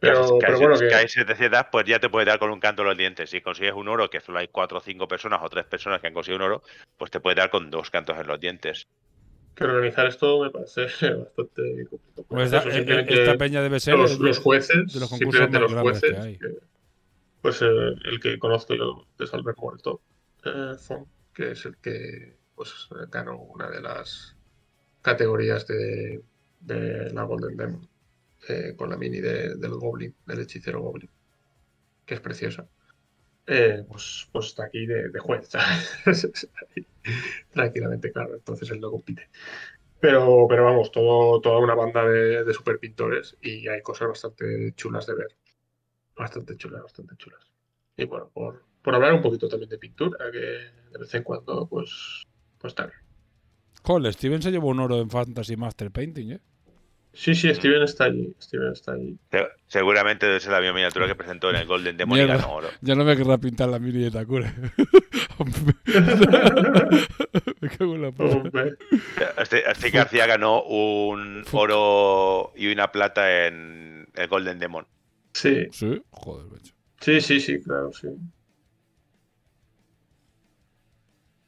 Pero, 0.00 0.22
que, 0.38 0.46
pero 0.46 0.54
hay, 0.54 0.60
bueno, 0.60 0.78
que 0.78 0.88
que, 0.88 0.94
hay 0.94 1.08
700, 1.08 1.66
pues 1.70 1.84
ya 1.84 1.98
te 1.98 2.08
puede 2.08 2.24
dar 2.24 2.38
con 2.38 2.48
un 2.50 2.58
canto 2.58 2.80
en 2.80 2.88
los 2.88 2.96
dientes. 2.96 3.28
Si 3.28 3.42
consigues 3.42 3.74
un 3.74 3.86
oro, 3.88 4.08
que 4.08 4.20
solo 4.20 4.38
hay 4.38 4.48
4 4.48 4.78
o 4.78 4.80
5 4.80 5.06
personas 5.06 5.40
o 5.42 5.48
3 5.50 5.66
personas 5.66 6.00
que 6.00 6.06
han 6.06 6.14
conseguido 6.14 6.38
un 6.42 6.50
oro, 6.52 6.62
pues 6.96 7.10
te 7.10 7.20
puede 7.20 7.36
dar 7.36 7.50
con 7.50 7.68
dos 7.70 7.90
cantos 7.90 8.16
en 8.18 8.26
los 8.26 8.40
dientes. 8.40 8.86
que 9.54 9.64
organizar 9.64 10.06
esto 10.06 10.40
me 10.42 10.48
parece 10.50 10.86
bastante 11.36 11.86
complicado. 11.90 12.26
Pues 12.28 12.46
Eso, 12.48 12.56
esta, 12.56 12.70
eh, 12.70 12.72
simplemente 12.72 13.14
esta 13.14 13.36
peña 13.36 13.60
debe 13.60 13.78
ser 13.78 13.98
los, 13.98 14.12
el- 14.12 14.22
los 14.24 14.38
jueces, 14.38 14.90
de 14.94 15.00
los 15.00 15.10
concursos 15.10 15.18
simplemente 15.20 15.58
más 15.60 15.70
los 15.70 15.82
jueces, 15.82 16.10
que 16.12 16.16
hay. 16.16 16.38
que- 16.38 16.64
pues 17.42 17.60
eh, 17.60 17.66
el 18.06 18.20
que 18.20 18.38
conozco 18.38 18.74
yo 18.74 19.06
es 19.18 19.34
Albert 19.34 19.58
Muerto, 19.58 20.00
eh, 20.44 20.76
que 21.32 21.50
es 21.52 21.64
el 21.66 21.76
que 21.78 22.36
pues 22.54 22.72
ganó 23.10 23.38
una 23.38 23.68
de 23.70 23.80
las 23.80 24.36
categorías 25.02 25.66
de, 25.66 26.22
de 26.60 27.10
la 27.12 27.22
Golden 27.24 27.56
Demon 27.56 27.88
eh, 28.48 28.74
con 28.76 28.90
la 28.90 28.96
mini 28.98 29.20
de- 29.20 29.56
del 29.56 29.72
Goblin, 29.74 30.14
del 30.26 30.40
hechicero 30.40 30.80
Goblin, 30.82 31.10
que 32.06 32.14
es 32.14 32.20
preciosa. 32.20 32.66
Eh, 33.46 33.84
pues, 33.88 34.28
pues 34.32 34.48
está 34.48 34.66
aquí 34.66 34.86
de, 34.86 35.10
de 35.10 35.20
juez, 35.20 35.50
tranquilamente, 37.52 38.12
claro, 38.12 38.34
entonces 38.34 38.70
él 38.70 38.80
no 38.80 38.90
compite. 38.90 39.28
Pero, 40.00 40.46
pero 40.48 40.64
vamos, 40.64 40.92
todo, 40.92 41.40
toda 41.40 41.58
una 41.60 41.74
banda 41.74 42.04
de, 42.06 42.44
de 42.44 42.54
super 42.54 42.78
pintores 42.80 43.36
y 43.42 43.68
hay 43.68 43.82
cosas 43.82 44.08
bastante 44.08 44.72
chulas 44.76 45.06
de 45.06 45.14
ver. 45.16 45.28
Bastante 46.16 46.56
chulas, 46.56 46.82
bastante 46.82 47.16
chulas. 47.16 47.40
Y 47.96 48.04
bueno, 48.06 48.30
por, 48.34 48.64
por 48.84 48.94
hablar 48.94 49.14
un 49.14 49.22
poquito 49.22 49.48
también 49.48 49.70
de 49.70 49.78
pintura, 49.78 50.18
que 50.30 50.38
de 50.38 50.98
vez 51.00 51.12
en 51.14 51.22
cuando, 51.22 51.66
pues, 51.66 52.22
pues 52.58 52.72
está 52.72 52.84
bien. 52.86 52.98
Joder, 53.82 54.12
Steven 54.12 54.42
se 54.42 54.50
llevó 54.50 54.68
un 54.68 54.78
oro 54.80 55.00
en 55.00 55.08
Fantasy 55.10 55.56
Master 55.56 55.90
Painting, 55.90 56.32
¿eh? 56.32 56.40
Sí, 57.14 57.34
sí, 57.34 57.52
Steven 57.54 57.82
está 57.82 58.04
allí. 58.04 58.34
Steven 58.42 58.72
está 58.72 58.92
allí. 58.92 59.16
Se- 59.30 59.46
Seguramente 59.68 60.26
debe 60.26 60.40
ser 60.40 60.50
la 60.52 60.58
misma 60.60 60.74
miniatura 60.74 61.06
que 61.06 61.14
presentó 61.14 61.48
en 61.50 61.56
el 61.56 61.66
Golden 61.66 61.96
Demon 61.96 62.18
y 62.18 62.22
Mierda. 62.22 62.36
ganó 62.42 62.54
oro. 62.56 62.68
Ya 62.80 62.94
no 62.96 63.04
me 63.04 63.16
querrá 63.16 63.38
pintar 63.38 63.68
la 63.68 63.78
mini 63.78 64.02
de 64.02 64.10
Takure. 64.10 64.52
me 67.60 67.68
cago 67.68 67.94
en 67.94 68.02
la 68.02 68.10
puta. 68.10 68.36
Hombre, 68.36 68.74
Este, 69.38 69.70
este 69.70 69.90
García 69.90 70.26
ganó 70.26 70.62
un 70.64 71.44
oro 71.52 72.52
y 72.56 72.72
una 72.72 72.90
plata 72.90 73.46
en 73.46 74.08
el 74.14 74.28
Golden 74.28 74.58
Demon. 74.58 74.86
sí, 75.32 75.66
Sí, 75.72 76.02
joder, 76.10 76.46
macho. 76.50 76.74
sí, 77.00 77.20
sí, 77.20 77.40
sí, 77.40 77.60
claro, 77.62 77.92
sí. 77.92 78.08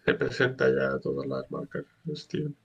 Se 0.07 0.15
presenta 0.15 0.69
ya 0.69 0.99
todas 1.01 1.27
las 1.27 1.51
marcas, 1.51 1.85
Steven. 2.15 2.57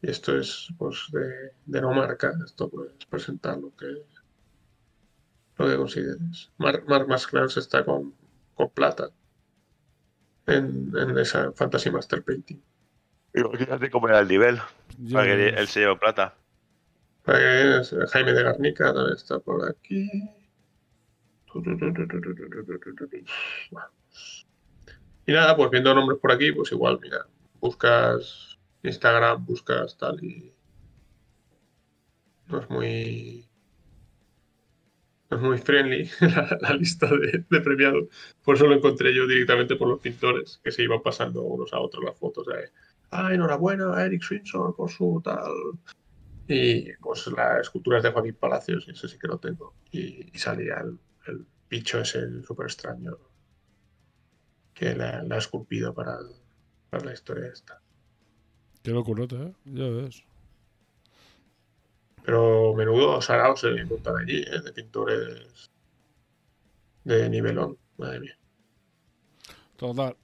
Y 0.00 0.10
esto 0.10 0.36
es, 0.38 0.68
pues, 0.78 1.06
de, 1.12 1.52
de 1.66 1.80
no 1.82 1.92
marca. 1.92 2.32
Esto, 2.42 2.70
pues, 2.70 2.92
presentar 3.10 3.58
lo 3.58 3.76
que, 3.76 3.86
lo 5.58 5.68
que 5.68 5.76
consideres. 5.76 6.50
Mark, 6.56 6.84
Mark 6.88 7.06
Masclans 7.06 7.58
está 7.58 7.84
con, 7.84 8.14
con 8.54 8.70
plata 8.70 9.10
en, 10.46 10.90
en 10.96 11.18
esa 11.18 11.52
Fantasy 11.52 11.90
Master 11.90 12.22
Painting. 12.22 12.62
Imagínate 13.34 13.90
cómo 13.90 14.08
era 14.08 14.20
el 14.20 14.28
nivel. 14.28 14.58
Para 15.12 15.26
que 15.26 15.48
él 15.50 15.68
se 15.68 15.80
llevó 15.80 15.98
plata. 15.98 16.34
Que 17.26 17.82
Jaime 18.08 18.32
de 18.32 18.42
Garnica 18.42 18.94
también 18.94 19.14
está 19.14 19.38
por 19.38 19.68
aquí. 19.68 20.08
Y 25.30 25.32
nada, 25.32 25.54
pues 25.54 25.70
viendo 25.70 25.94
nombres 25.94 26.18
por 26.18 26.32
aquí, 26.32 26.50
pues 26.50 26.72
igual, 26.72 26.98
mira, 27.00 27.24
buscas 27.60 28.58
Instagram, 28.82 29.46
buscas 29.46 29.96
tal 29.96 30.24
y 30.24 30.52
no 32.48 32.58
es 32.58 32.68
muy 32.68 33.48
no 35.30 35.36
es 35.36 35.42
muy 35.44 35.58
friendly 35.58 36.10
la, 36.60 36.74
lista 36.74 37.06
de, 37.06 37.44
de 37.48 37.60
premiados. 37.60 38.08
Por 38.42 38.56
eso 38.56 38.66
lo 38.66 38.74
encontré 38.74 39.14
yo 39.14 39.24
directamente 39.28 39.76
por 39.76 39.86
los 39.86 40.00
pintores 40.00 40.60
que 40.64 40.72
se 40.72 40.82
iban 40.82 41.00
pasando 41.00 41.42
unos 41.42 41.72
a 41.74 41.78
otros 41.78 42.02
las 42.02 42.18
fotos 42.18 42.46
de 42.46 42.68
ah, 43.12 43.32
enhorabuena 43.32 43.94
a 43.94 44.06
Eric 44.06 44.24
Swinson 44.24 44.74
por 44.74 44.90
su 44.90 45.22
tal 45.22 45.52
y 46.48 46.92
pues 46.94 47.28
las 47.28 47.60
esculturas 47.60 48.02
de 48.02 48.10
Joaquín 48.10 48.34
Palacios, 48.34 48.84
y 48.88 48.90
ese 48.90 49.06
sí 49.06 49.16
que 49.16 49.28
lo 49.28 49.38
tengo. 49.38 49.76
Y, 49.92 50.28
y 50.34 50.38
salía 50.38 50.80
el, 50.80 50.98
el 51.28 51.46
bicho 51.68 52.00
ese 52.00 52.42
súper 52.42 52.66
extraño 52.66 53.29
que 54.80 54.94
la, 54.96 55.22
la 55.22 55.34
ha 55.34 55.38
esculpido 55.38 55.92
para, 55.92 56.16
para 56.88 57.04
la 57.04 57.12
historia 57.12 57.48
esta. 57.52 57.82
Qué 58.82 58.90
locurota, 58.92 59.36
¿eh? 59.36 59.52
Ya 59.66 59.86
ves. 59.88 60.24
Pero 62.24 62.74
menudo 62.74 63.20
sarao 63.20 63.56
se 63.58 63.84
montan 63.84 64.16
allí, 64.16 64.40
¿eh? 64.40 64.60
de 64.64 64.72
pintores 64.72 65.70
de 67.04 67.28
nivelón, 67.28 67.76
madre 67.98 68.20
mía. 68.20 68.38
Total. 69.76 70.16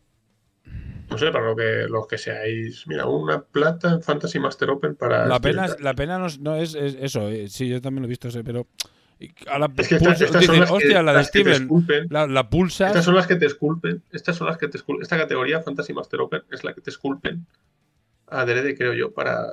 No 1.10 1.18
sé, 1.18 1.30
para 1.30 1.46
lo 1.46 1.54
que, 1.56 1.86
los 1.88 2.06
que 2.06 2.16
seáis. 2.18 2.86
Mira, 2.86 3.06
una 3.06 3.42
plata 3.42 3.90
en 3.92 4.02
Fantasy 4.02 4.38
Master 4.38 4.70
Open 4.70 4.96
para. 4.96 5.26
La 5.26 5.36
Steven 5.36 5.56
pena, 5.56 5.76
la 5.80 5.94
pena 5.94 6.18
no 6.18 6.26
es, 6.26 6.38
no 6.40 6.56
es- 6.56 6.74
es 6.74 6.94
eso. 6.98 7.28
eh, 7.28 7.48
Sí, 7.48 7.68
yo 7.68 7.80
también 7.82 8.02
lo 8.02 8.06
he 8.06 8.08
visto 8.08 8.28
ese, 8.28 8.42
pero. 8.42 8.66
Ahora 9.48 9.70
Es 9.76 9.88
que 9.88 9.96
pulsa- 9.96 10.12
estas, 10.12 10.20
estas 10.22 10.44
son 10.44 10.60
las 10.60 10.68
que, 10.70 10.76
hostia, 10.76 11.02
la 11.02 11.12
de 11.12 11.18
las 11.18 11.30
que 11.30 11.38
te 11.38 11.44
Steven. 11.44 11.62
esculpen. 11.62 12.06
La, 12.10 12.26
la 12.26 12.50
pulsas. 12.50 12.88
Estas 12.88 13.04
son 13.04 13.14
las 13.14 13.26
que 13.26 13.36
te 13.36 13.46
esculpen. 13.46 14.02
Estas 14.12 14.36
son 14.36 14.46
las 14.46 14.58
que 14.58 14.68
te 14.68 14.76
esculpen. 14.76 15.02
Esta 15.02 15.16
categoría 15.16 15.62
Fantasy 15.62 15.92
Master 15.94 16.20
Open 16.20 16.42
es 16.50 16.64
la 16.64 16.74
que 16.74 16.80
te 16.82 16.90
esculpen 16.90 17.46
adrede, 18.28 18.76
creo 18.76 18.92
yo, 18.92 19.12
para. 19.14 19.46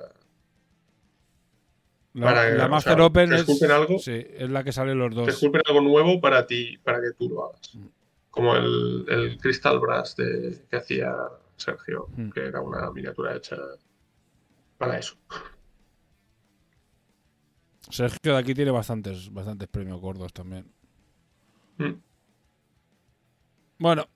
la, 2.13 2.25
para- 2.25 2.49
la 2.55 2.67
Master 2.67 2.95
sea, 2.95 3.05
Open 3.05 3.29
te 3.29 3.35
es. 3.35 3.41
esculpen 3.41 3.71
algo. 3.71 3.99
Sí, 3.99 4.25
es 4.37 4.49
la 4.49 4.63
que 4.63 4.71
salen 4.71 4.99
los 4.99 5.09
Te 5.11 5.15
dos. 5.15 5.27
esculpen 5.29 5.61
algo 5.65 5.81
nuevo 5.81 6.19
para 6.21 6.45
ti, 6.45 6.77
para 6.83 7.01
que 7.01 7.11
tú 7.17 7.29
lo 7.29 7.45
hagas. 7.49 7.77
Como 8.29 8.55
el, 8.55 9.05
el 9.07 9.37
Crystal 9.37 9.79
Brass 9.79 10.15
de, 10.15 10.57
que 10.69 10.75
hacía 10.77 11.15
Sergio, 11.55 12.07
Mm. 12.17 12.29
que 12.31 12.45
era 12.47 12.61
una 12.61 12.91
miniatura 12.91 13.35
hecha 13.35 13.55
para 14.77 14.97
eso. 14.99 15.15
Sergio 17.89 18.33
de 18.33 18.37
aquí 18.39 18.53
tiene 18.53 18.71
bastantes, 18.71 19.31
bastantes 19.31 19.67
premios 19.67 19.99
gordos 19.99 20.31
también. 20.33 20.65
Mm. 21.77 21.93
Bueno, 23.79 24.07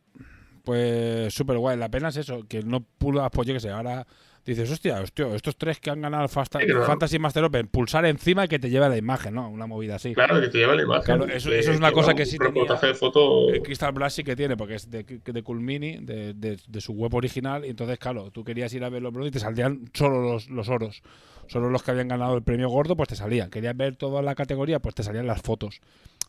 pues 0.64 1.34
súper 1.34 1.58
guay. 1.58 1.78
La 1.78 1.90
pena 1.90 2.10
es 2.10 2.18
eso, 2.18 2.44
que 2.48 2.64
no 2.64 2.82
pulas, 2.82 3.30
pues 3.32 3.48
yo 3.48 3.54
que 3.54 3.60
sé, 3.60 3.70
ahora 3.70 4.06
dices, 4.46 4.72
hostia, 4.72 5.02
hostia, 5.02 5.28
estos 5.36 5.58
tres 5.58 5.78
que 5.82 5.90
han 5.90 6.00
ganado 6.02 6.24
el 6.24 6.30
Fasta- 6.30 6.60
Sí, 6.62 6.68
claro. 6.68 6.86
Fantasy 6.86 7.20
Master 7.20 7.44
Open, 7.44 7.68
pulsar 7.68 8.06
encima 8.06 8.46
y 8.46 8.48
que 8.48 8.60
te 8.60 8.70
lleve 8.70 8.88
la 8.88 8.96
imagen, 8.96 9.34
¿no? 9.34 9.50
Una 9.50 9.68
movida 9.68 9.96
así. 9.96 10.14
Claro, 10.14 10.40
que 10.40 10.48
te 10.48 10.58
lleva 10.60 10.74
la 10.74 10.84
imagen. 10.84 11.04
Claro, 11.04 11.26
eso- 11.26 11.50
de- 11.50 11.60
eso 11.60 11.72
es 11.74 11.78
una 11.78 11.92
cosa 11.92 12.14
que 12.14 12.22
un 12.24 12.28
sí 12.30 12.38
tenía. 12.38 12.64
de 12.64 12.94
foto. 12.94 13.50
El 13.50 13.62
Crystal 13.62 13.92
Blast 13.92 14.16
sí 14.16 14.24
que 14.24 14.38
tiene, 14.38 14.56
porque 14.56 14.76
es 14.76 14.90
de, 14.90 15.04
de 15.04 15.44
Culmini, 15.44 15.98
de, 15.98 16.34
de- 16.34 16.60
de 16.66 16.82
su 16.82 16.94
web 16.94 17.14
original. 17.14 17.66
Y 17.66 17.70
entonces, 17.72 18.00
claro, 18.00 18.32
tú 18.32 18.46
querías 18.46 18.74
ir 18.74 18.86
a 18.86 18.90
ver 18.90 19.02
los 19.02 19.12
bronces 19.12 19.32
y 19.32 19.34
te 19.34 19.40
saldrían 19.40 19.90
solo 19.94 20.22
los, 20.22 20.50
los 20.50 20.70
oros. 20.70 21.02
Solo 21.48 21.70
los 21.70 21.82
que 21.84 21.92
habían 21.92 22.08
ganado 22.08 22.36
el 22.36 22.44
premio 22.44 22.70
gordo, 22.70 22.96
pues 22.96 23.10
te 23.10 23.16
salían. 23.16 23.50
Querías 23.50 23.76
ver 23.76 23.96
toda 23.96 24.22
la 24.22 24.36
categoría, 24.36 24.80
pues 24.80 24.96
te 24.96 25.04
salían 25.04 25.28
las 25.28 25.42
fotos. 25.42 25.80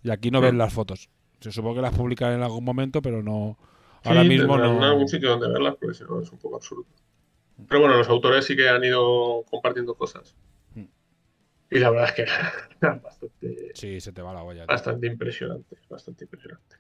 Y 0.03 0.11
aquí 0.11 0.31
no 0.31 0.41
ven 0.41 0.55
Mm. 0.55 0.59
las 0.59 0.73
fotos. 0.73 1.09
Se 1.41 1.51
supongo 1.53 1.77
que 1.77 1.83
las 1.83 1.95
publican 1.95 2.33
en 2.33 2.43
algún 2.43 2.65
momento, 2.65 3.03
pero 3.03 3.23
no. 3.23 3.59
Ahora 4.05 4.23
Sí, 4.23 4.29
mismo 4.29 4.57
no. 4.57 4.83
algún 4.85 5.09
sitio 5.09 5.31
donde 5.31 5.49
verlas, 5.49 5.75
porque 5.81 5.95
si 5.95 6.05
no 6.05 6.21
es 6.21 6.31
un 6.31 6.39
poco 6.39 6.57
absurdo. 6.57 6.85
Pero 7.69 7.81
bueno, 7.81 7.97
los 7.97 8.09
autores 8.09 8.45
sí 8.45 8.55
que 8.57 8.69
han 8.69 8.85
ido 8.85 9.45
compartiendo 9.51 9.95
cosas. 9.97 10.37
Mm. 10.75 10.85
Y 11.73 11.79
la 11.81 11.91
verdad 11.91 12.09
es 12.09 12.13
que 12.15 12.25
bastante, 13.03 13.71
Sí, 13.75 14.01
se 14.01 14.13
te 14.13 14.23
va 14.23 14.33
la 14.33 14.43
olla. 14.43 14.61
tío. 14.65 14.67
bastante 14.69 15.07
impresionantes, 15.09 15.81
bastante 15.89 16.25
impresionantes. 16.25 16.79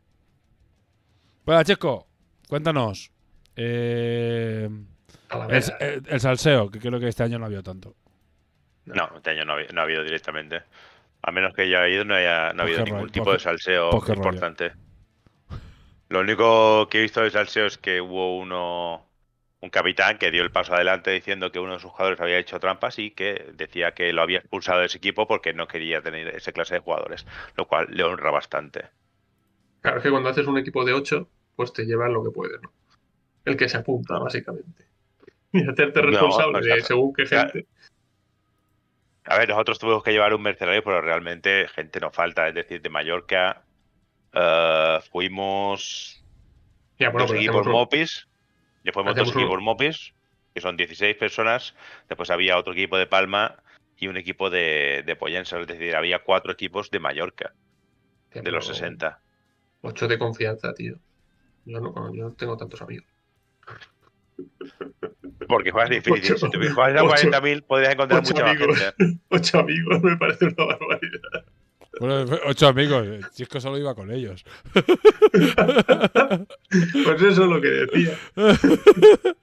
Bueno, 1.44 1.62
Chesco, 1.64 2.06
cuéntanos. 2.48 3.10
Eh, 3.56 4.68
el, 5.32 5.46
vez, 5.48 5.72
el- 5.80 6.02
el 6.08 6.20
salseo, 6.20 6.70
que 6.70 6.78
creo 6.78 7.00
que 7.00 7.08
este 7.08 7.24
año 7.24 7.38
no 7.40 7.46
había 7.46 7.62
tanto. 7.62 7.96
No, 8.92 9.10
este 9.16 9.30
año 9.30 9.44
no 9.44 9.52
ha, 9.54 9.56
habi- 9.56 9.72
no 9.72 9.80
ha 9.80 9.84
habido 9.84 10.04
directamente. 10.04 10.62
A 11.22 11.32
menos 11.32 11.54
que 11.54 11.68
yo 11.70 11.78
haya 11.80 11.88
ido, 11.94 12.04
no, 12.04 12.14
haya, 12.14 12.52
no 12.54 12.62
ha 12.62 12.64
habido 12.66 12.82
ningún 12.82 13.10
rollo, 13.10 13.10
tipo 13.10 13.32
de 13.32 13.38
salseo 13.40 14.06
rollo. 14.08 14.08
importante. 14.08 14.74
Lo 16.08 16.20
único 16.20 16.88
que 16.90 16.98
he 16.98 17.02
visto 17.02 17.20
de 17.22 17.30
salseo 17.30 17.66
es 17.66 17.78
que 17.78 18.00
hubo 18.00 18.38
uno, 18.38 19.06
un 19.60 19.70
capitán 19.70 20.18
que 20.18 20.30
dio 20.30 20.42
el 20.42 20.50
paso 20.52 20.74
adelante 20.74 21.10
diciendo 21.10 21.50
que 21.52 21.60
uno 21.60 21.74
de 21.74 21.80
sus 21.80 21.90
jugadores 21.92 22.20
había 22.20 22.38
hecho 22.38 22.60
trampas 22.60 22.98
y 22.98 23.10
que 23.12 23.52
decía 23.54 23.92
que 23.94 24.12
lo 24.12 24.22
había 24.22 24.38
expulsado 24.38 24.80
de 24.80 24.86
ese 24.86 24.98
equipo 24.98 25.26
porque 25.26 25.52
no 25.54 25.68
quería 25.68 26.02
tener 26.02 26.28
esa 26.28 26.52
clase 26.52 26.74
de 26.74 26.80
jugadores, 26.80 27.26
lo 27.56 27.66
cual 27.68 27.86
le 27.90 28.04
honra 28.04 28.30
bastante. 28.30 28.86
Claro, 29.80 29.98
es 29.98 30.02
que 30.02 30.10
cuando 30.10 30.28
haces 30.28 30.46
un 30.46 30.58
equipo 30.58 30.84
de 30.84 30.92
8, 30.92 31.30
pues 31.56 31.72
te 31.72 31.84
llevan 31.84 32.12
lo 32.12 32.24
que 32.24 32.30
puedes, 32.30 32.60
¿no? 32.62 32.72
El 33.44 33.56
que 33.56 33.68
se 33.68 33.78
apunta, 33.78 34.18
básicamente. 34.18 34.86
Y 35.52 35.68
hacerte 35.68 36.02
responsable 36.02 36.62
de 36.74 36.82
según 36.82 37.12
qué 37.14 37.26
claro. 37.28 37.52
gente. 37.52 37.68
A 39.28 39.38
ver, 39.38 39.48
nosotros 39.48 39.78
tuvimos 39.78 40.02
que 40.02 40.12
llevar 40.12 40.32
un 40.34 40.42
mercenario, 40.42 40.82
pero 40.82 41.00
realmente 41.00 41.68
gente 41.68 42.00
no 42.00 42.10
falta. 42.10 42.48
Es 42.48 42.54
decir, 42.54 42.80
de 42.80 42.88
Mallorca 42.88 43.62
eh, 44.32 44.98
fuimos 45.10 46.24
Ya, 46.98 47.10
bueno, 47.10 47.26
dos 47.26 47.36
equipos 47.36 47.66
un- 47.66 47.72
Mopis. 47.72 48.28
Fuimos 48.92 49.14
dos 49.16 49.28
un- 49.28 49.34
equipos 49.34 49.60
Mopis, 49.60 50.14
que 50.54 50.60
son 50.60 50.76
16 50.76 51.16
personas. 51.16 51.74
Después 52.08 52.30
había 52.30 52.56
otro 52.56 52.72
equipo 52.72 52.96
de 52.96 53.06
Palma 53.06 53.62
y 53.96 54.08
un 54.08 54.16
equipo 54.16 54.48
de, 54.48 55.02
de 55.04 55.16
Pollensa. 55.16 55.60
Es 55.60 55.66
decir, 55.66 55.94
había 55.94 56.20
cuatro 56.20 56.52
equipos 56.52 56.90
de 56.90 57.00
Mallorca, 57.00 57.54
de 58.30 58.50
los 58.50 58.64
pero 58.66 58.74
60. 58.74 59.20
Ocho 59.82 60.08
de 60.08 60.18
confianza, 60.18 60.72
tío. 60.72 60.98
Yo 61.64 61.80
no, 61.80 62.14
yo 62.14 62.24
no 62.24 62.32
tengo 62.32 62.56
tantos 62.56 62.80
amigos. 62.80 63.06
Porque 65.48 65.70
juegas 65.70 65.90
difícil. 65.90 66.34
Ocho- 66.34 66.46
si 66.46 66.50
te 66.58 66.70
juegas 66.70 67.00
a 67.00 67.04
ocho- 67.04 67.14
40.000 67.30 67.62
podrías 67.62 67.92
encontrar 67.94 68.20
ocho 68.20 68.32
mucha 68.34 68.44
más 68.44 68.56
amigos. 68.56 68.78
gente. 68.78 69.18
Ocho 69.30 69.58
amigos 69.58 70.02
me 70.02 70.16
parece 70.16 70.44
una 70.46 70.64
barbaridad. 70.66 71.44
Bueno, 72.00 72.38
ocho 72.46 72.68
amigos. 72.68 73.06
eh, 73.08 73.20
Chisco 73.34 73.60
solo 73.60 73.76
iba 73.78 73.94
con 73.94 74.10
ellos. 74.12 74.44
Pues 77.04 77.22
eso 77.22 77.42
es 77.44 77.48
lo 77.48 77.60
que 77.60 77.68
decía. 77.68 78.16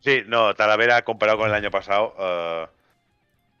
Sí, 0.00 0.22
no, 0.26 0.54
Talavera 0.54 1.02
comparado 1.02 1.38
con 1.38 1.48
el 1.48 1.54
año 1.54 1.70
pasado 1.70 2.14
eh, 2.18 2.66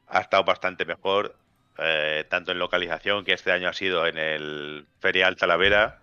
ha 0.08 0.20
estado 0.20 0.44
bastante 0.44 0.84
mejor, 0.84 1.34
eh, 1.78 2.24
tanto 2.28 2.52
en 2.52 2.58
localización, 2.58 3.24
que 3.24 3.32
este 3.32 3.50
año 3.50 3.68
ha 3.68 3.72
sido 3.72 4.06
en 4.06 4.18
el 4.18 4.86
Ferial 5.00 5.36
Talavera, 5.36 6.00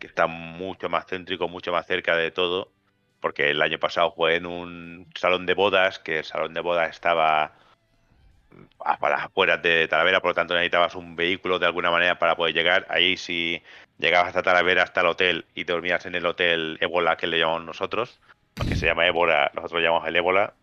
que 0.00 0.08
está 0.08 0.26
mucho 0.26 0.88
más 0.88 1.06
céntrico, 1.06 1.48
mucho 1.48 1.72
más 1.72 1.86
cerca 1.86 2.16
de 2.16 2.32
todo, 2.32 2.72
porque 3.20 3.50
el 3.50 3.62
año 3.62 3.78
pasado 3.78 4.12
fue 4.12 4.36
en 4.36 4.46
un 4.46 5.06
salón 5.14 5.46
de 5.46 5.54
bodas, 5.54 5.98
que 6.00 6.18
el 6.18 6.24
salón 6.24 6.54
de 6.54 6.60
bodas 6.60 6.90
estaba 6.90 7.44
a 7.44 8.92
a 8.94 9.08
las 9.10 9.24
afueras 9.24 9.62
de 9.62 9.86
Talavera, 9.88 10.20
por 10.20 10.30
lo 10.30 10.34
tanto 10.34 10.54
necesitabas 10.54 10.94
un 10.94 11.16
vehículo 11.16 11.58
de 11.58 11.66
alguna 11.66 11.90
manera 11.90 12.18
para 12.18 12.36
poder 12.36 12.54
llegar. 12.54 12.86
Ahí 12.90 13.16
si 13.16 13.62
llegabas 13.98 14.28
hasta 14.28 14.42
Talavera, 14.42 14.82
hasta 14.82 15.00
el 15.02 15.06
hotel, 15.08 15.46
y 15.54 15.64
dormías 15.64 16.06
en 16.06 16.14
el 16.14 16.26
hotel 16.26 16.78
Ébola, 16.80 17.16
que 17.16 17.26
le 17.26 17.38
llamamos 17.38 17.64
nosotros, 17.64 18.20
que 18.68 18.76
se 18.76 18.86
llama 18.86 19.06
Ébola, 19.06 19.50
nosotros 19.54 19.82
llamamos 19.82 20.08
el 20.08 20.16
Ébola. 20.16 20.54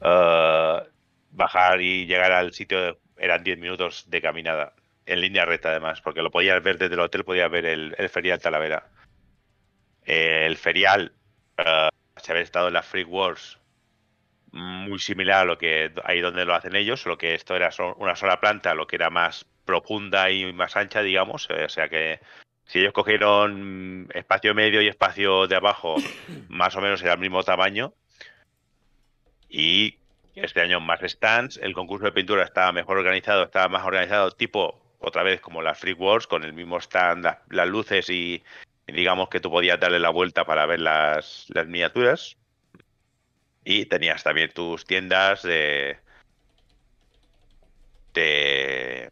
eh, 0.00 0.82
bajar 1.30 1.80
y 1.80 2.06
llegar 2.06 2.32
al 2.32 2.52
sitio 2.52 2.98
eran 3.16 3.42
10 3.44 3.58
minutos 3.58 4.04
de 4.08 4.22
caminada, 4.22 4.74
en 5.08 5.20
línea 5.20 5.44
recta 5.44 5.70
además, 5.70 6.00
porque 6.00 6.22
lo 6.22 6.30
podías 6.30 6.62
ver 6.62 6.78
desde 6.78 6.94
el 6.94 7.00
hotel, 7.00 7.24
podías 7.24 7.50
ver 7.50 7.64
el, 7.66 7.94
el 7.98 8.08
ferial 8.08 8.40
Talavera. 8.40 8.86
El 10.04 10.56
ferial, 10.56 11.12
eh, 11.56 11.88
se 12.16 12.32
había 12.32 12.42
estado 12.44 12.68
en 12.68 12.74
las 12.74 12.86
Freak 12.86 13.08
Wars, 13.10 13.58
muy 14.52 14.98
similar 14.98 15.42
a 15.42 15.44
lo 15.44 15.58
que 15.58 15.92
ahí 16.04 16.20
donde 16.20 16.44
lo 16.44 16.54
hacen 16.54 16.74
ellos, 16.76 17.02
solo 17.02 17.18
que 17.18 17.34
esto 17.34 17.54
era 17.56 17.70
so- 17.70 17.94
una 17.96 18.16
sola 18.16 18.40
planta, 18.40 18.74
lo 18.74 18.86
que 18.86 18.96
era 18.96 19.10
más 19.10 19.44
profunda 19.64 20.30
y 20.30 20.52
más 20.52 20.76
ancha, 20.76 21.02
digamos, 21.02 21.46
eh, 21.50 21.64
o 21.64 21.68
sea 21.68 21.88
que 21.88 22.20
si 22.64 22.80
ellos 22.80 22.92
cogieron 22.92 24.08
espacio 24.14 24.54
medio 24.54 24.80
y 24.82 24.88
espacio 24.88 25.46
de 25.46 25.56
abajo, 25.56 25.96
más 26.48 26.74
o 26.76 26.80
menos 26.80 27.02
era 27.02 27.14
el 27.14 27.18
mismo 27.18 27.42
tamaño. 27.42 27.92
Y 29.48 29.98
este 30.34 30.60
año 30.60 30.80
más 30.80 31.00
stands, 31.02 31.56
el 31.58 31.72
concurso 31.74 32.04
de 32.06 32.12
pintura 32.12 32.44
estaba 32.44 32.72
mejor 32.72 32.98
organizado, 32.98 33.44
estaba 33.44 33.68
más 33.68 33.84
organizado, 33.84 34.30
tipo 34.30 34.80
otra 34.98 35.22
vez 35.22 35.40
como 35.40 35.62
las 35.62 35.78
Freak 35.78 36.00
Wars, 36.00 36.26
con 36.26 36.44
el 36.44 36.52
mismo 36.52 36.78
stand, 36.80 37.24
la- 37.24 37.42
las, 37.48 37.68
luces 37.68 38.08
y, 38.10 38.42
y 38.86 38.92
digamos 38.92 39.28
que 39.28 39.40
tú 39.40 39.50
podías 39.50 39.78
darle 39.80 39.98
la 39.98 40.10
vuelta 40.10 40.44
para 40.44 40.66
ver 40.66 40.80
las, 40.80 41.46
las 41.48 41.66
miniaturas. 41.66 42.36
Y 43.64 43.86
tenías 43.86 44.22
también 44.22 44.50
tus 44.52 44.84
tiendas 44.86 45.42
de, 45.42 45.98
de 48.14 49.10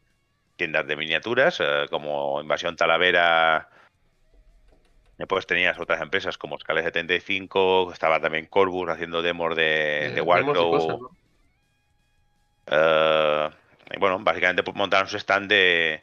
tiendas 0.56 0.86
de 0.86 0.96
miniaturas, 0.96 1.58
eh, 1.60 1.86
como 1.90 2.40
Invasión 2.40 2.76
Talavera. 2.76 3.68
Después 5.18 5.46
tenías 5.46 5.78
otras 5.78 6.00
empresas 6.02 6.36
como 6.36 6.58
Scale 6.58 6.82
75, 6.82 7.90
estaba 7.92 8.20
también 8.20 8.46
Corbus 8.46 8.88
haciendo 8.90 9.22
demos 9.22 9.56
de, 9.56 10.12
de 10.14 10.20
Eh, 12.68 12.74
y 12.74 13.35
bueno, 13.98 14.18
básicamente 14.20 14.62
pues, 14.62 14.76
montaron 14.76 15.08
su 15.08 15.16
stand 15.16 15.48
de. 15.48 16.02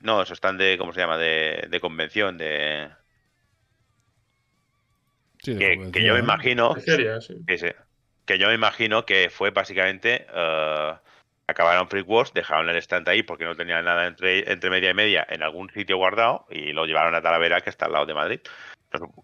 no, 0.00 0.24
su 0.24 0.34
stand 0.34 0.60
de. 0.60 0.78
¿Cómo 0.78 0.92
se 0.92 1.00
llama? 1.00 1.18
De, 1.18 1.66
de 1.68 1.80
convención. 1.80 2.38
De, 2.38 2.88
Sí, 5.42 5.54
de 5.54 5.90
que, 5.92 6.02
yo 6.02 6.14
me 6.14 6.20
¿eh? 6.20 6.22
imagino. 6.22 6.74
Sí. 6.80 6.96
que, 8.26 8.38
yo 8.38 8.48
me 8.48 8.54
imagino 8.54 9.04
que 9.06 9.30
fue 9.30 9.50
básicamente. 9.50 10.26
eh, 10.32 10.92
acabaron 11.46 11.88
Freak 11.88 12.06
Wars, 12.06 12.34
dejaron 12.34 12.68
el 12.68 12.76
stand 12.76 13.08
ahí 13.08 13.22
porque 13.22 13.46
no 13.46 13.56
tenían 13.56 13.86
nada 13.86 14.06
entre, 14.06 14.52
entre 14.52 14.68
media 14.68 14.90
y 14.90 14.94
media 14.94 15.26
en 15.30 15.42
algún 15.42 15.70
sitio 15.70 15.96
guardado 15.96 16.44
y 16.50 16.72
lo 16.72 16.84
llevaron 16.84 17.14
a 17.14 17.22
Talavera, 17.22 17.62
que 17.62 17.70
está 17.70 17.86
al 17.86 17.92
lado 17.92 18.04
de 18.04 18.12
Madrid. 18.12 18.40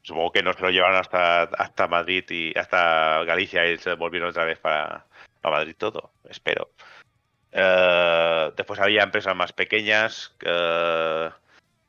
Supongo 0.02 0.32
que 0.32 0.42
no 0.42 0.54
se 0.54 0.62
lo 0.62 0.70
llevaron 0.70 0.96
hasta, 0.96 1.42
hasta 1.42 1.86
Madrid 1.86 2.24
y 2.30 2.58
hasta 2.58 3.24
Galicia 3.24 3.70
y 3.70 3.76
se 3.76 3.94
volvieron 3.94 4.30
otra 4.30 4.44
vez 4.44 4.58
para, 4.58 5.04
para 5.44 5.56
Madrid 5.58 5.76
todo, 5.76 6.10
espero. 6.30 6.70
Eh, 7.52 8.50
después 8.56 8.80
había 8.80 9.02
empresas 9.02 9.36
más 9.36 9.52
pequeñas, 9.52 10.34
eh, 10.40 11.28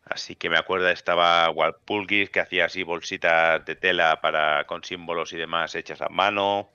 así 0.03 0.35
que 0.35 0.49
me 0.49 0.57
acuerdo 0.57 0.89
estaba 0.89 1.49
Walpurgis 1.51 2.29
que 2.29 2.41
hacía 2.41 2.65
así 2.65 2.83
bolsitas 2.83 3.63
de 3.63 3.77
tela 3.77 4.19
para 4.19 4.65
con 4.65 4.83
símbolos 4.83 5.31
y 5.31 5.37
demás 5.37 5.73
hechas 5.73 6.01
a 6.01 6.09
mano. 6.09 6.69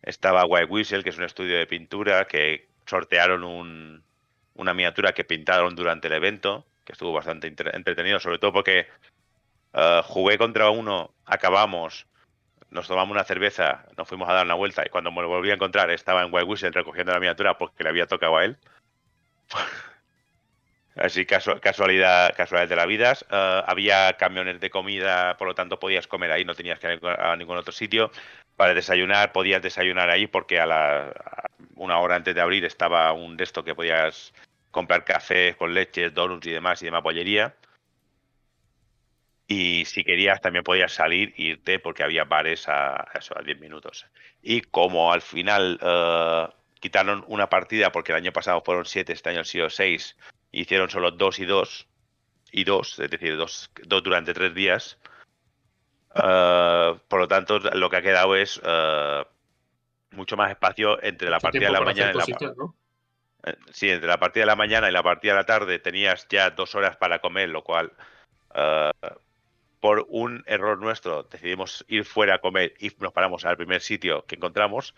Estaba 0.00 0.46
White 0.46 0.70
Whistle, 0.70 1.04
que 1.04 1.10
es 1.10 1.18
un 1.18 1.24
estudio 1.24 1.58
de 1.58 1.66
pintura 1.66 2.24
que 2.26 2.66
sortearon 2.86 3.44
un- 3.44 4.02
una 4.54 4.72
miniatura 4.72 5.12
que 5.12 5.24
pintaron 5.24 5.76
durante 5.76 6.06
el 6.08 6.14
evento, 6.14 6.64
que 6.86 6.92
estuvo 6.92 7.12
bastante 7.12 7.46
entretenido, 7.46 8.20
sobre 8.20 8.38
todo 8.38 8.54
porque 8.54 8.86
eh, 9.74 10.00
jugué 10.04 10.38
contra 10.38 10.70
uno, 10.70 11.12
acabamos, 11.26 12.06
nos 12.70 12.88
tomamos 12.88 13.12
una 13.12 13.24
cerveza, 13.24 13.84
nos 13.96 14.08
fuimos 14.08 14.28
a 14.28 14.32
dar 14.34 14.44
una 14.46 14.54
vuelta 14.54 14.82
y 14.86 14.90
cuando 14.90 15.10
me 15.12 15.22
lo 15.22 15.28
volví 15.28 15.50
a 15.50 15.54
encontrar 15.54 15.90
estaba 15.90 16.22
en 16.22 16.32
White 16.32 16.46
Whistle 16.46 16.70
recogiendo 16.70 17.12
la 17.12 17.20
miniatura 17.20 17.56
porque 17.58 17.82
le 17.84 17.90
había 17.90 18.06
tocado 18.06 18.36
a 18.36 18.44
él. 18.44 18.56
Así 20.96 21.26
casu- 21.26 21.60
casualidad, 21.60 22.34
casualidad 22.34 22.68
de 22.70 22.76
la 22.76 22.86
vida. 22.86 23.12
Eh, 23.30 23.62
había 23.66 24.14
camiones 24.14 24.60
de 24.60 24.70
comida, 24.70 25.36
por 25.36 25.48
lo 25.48 25.54
tanto 25.54 25.78
podías 25.78 26.06
comer 26.06 26.32
ahí, 26.32 26.44
no 26.44 26.54
tenías 26.54 26.78
que 26.78 26.94
ir 26.94 27.06
a 27.06 27.36
ningún 27.36 27.58
otro 27.58 27.72
sitio. 27.72 28.10
Para 28.56 28.72
desayunar, 28.72 29.32
podías 29.32 29.60
desayunar 29.60 30.08
ahí 30.08 30.26
porque 30.26 30.58
a 30.58 30.64
la 30.66 31.12
una 31.74 31.98
hora 31.98 32.16
antes 32.16 32.34
de 32.34 32.40
abrir 32.40 32.64
estaba 32.64 33.12
un 33.12 33.36
de 33.36 33.46
que 33.64 33.74
podías 33.74 34.32
comprar 34.70 35.04
café 35.04 35.54
con 35.56 35.74
leche, 35.74 36.08
donuts 36.10 36.46
y 36.46 36.50
demás 36.52 36.80
y 36.82 36.86
demás 36.86 37.02
pollería. 37.02 37.54
Y 39.48 39.84
si 39.84 40.02
querías 40.02 40.40
también 40.40 40.64
podías 40.64 40.92
salir 40.92 41.32
e 41.36 41.42
irte 41.42 41.78
porque 41.78 42.02
había 42.02 42.24
bares 42.24 42.68
a, 42.68 42.96
a 42.96 43.18
eso, 43.18 43.38
a 43.38 43.42
10 43.42 43.60
minutos. 43.60 44.06
Y 44.42 44.62
como 44.62 45.12
al 45.12 45.22
final 45.22 45.78
eh, 45.80 46.48
quitaron 46.80 47.24
una 47.28 47.48
partida 47.48 47.92
porque 47.92 48.12
el 48.12 48.18
año 48.18 48.32
pasado 48.32 48.60
fueron 48.62 48.84
7, 48.84 49.12
este 49.12 49.30
año 49.30 49.40
han 49.40 49.44
sido 49.44 49.70
6, 49.70 50.16
hicieron 50.50 50.90
solo 50.90 51.12
2 51.12 51.38
y 51.38 51.44
2 51.44 51.88
y 52.52 52.64
2, 52.64 52.98
es 53.00 53.10
decir, 53.10 53.36
2 53.36 53.70
dos 53.84 54.02
durante 54.02 54.34
3 54.34 54.52
días. 54.54 54.98
eh, 56.16 56.94
por 57.08 57.20
lo 57.20 57.28
tanto, 57.28 57.58
lo 57.58 57.88
que 57.88 57.96
ha 57.96 58.02
quedado 58.02 58.34
es 58.34 58.60
eh, 58.64 59.24
mucho 60.10 60.36
más 60.36 60.50
espacio 60.50 61.00
entre 61.04 61.30
la 61.30 61.38
partida 61.38 61.66
de 61.66 61.72
la 61.72 61.80
mañana 61.82 62.10
y 62.10 62.14
la 62.14 62.20
cositas, 62.20 62.56
¿no? 62.56 62.74
Sí, 63.72 63.90
entre 63.90 64.08
la 64.08 64.18
partida 64.18 64.42
de 64.42 64.46
la 64.46 64.56
mañana 64.56 64.88
y 64.88 64.92
la 64.92 65.04
partida 65.04 65.34
de 65.34 65.38
la 65.38 65.46
tarde 65.46 65.78
tenías 65.78 66.26
ya 66.28 66.50
dos 66.50 66.74
horas 66.74 66.96
para 66.96 67.20
comer, 67.20 67.48
lo 67.48 67.62
cual 67.62 67.92
por 69.80 70.06
un 70.08 70.42
error 70.46 70.78
nuestro 70.78 71.24
decidimos 71.24 71.84
ir 71.88 72.04
fuera 72.04 72.36
a 72.36 72.38
comer 72.38 72.74
y 72.80 72.90
nos 72.98 73.12
paramos 73.12 73.44
al 73.44 73.56
primer 73.56 73.80
sitio 73.80 74.24
que 74.26 74.36
encontramos. 74.36 74.94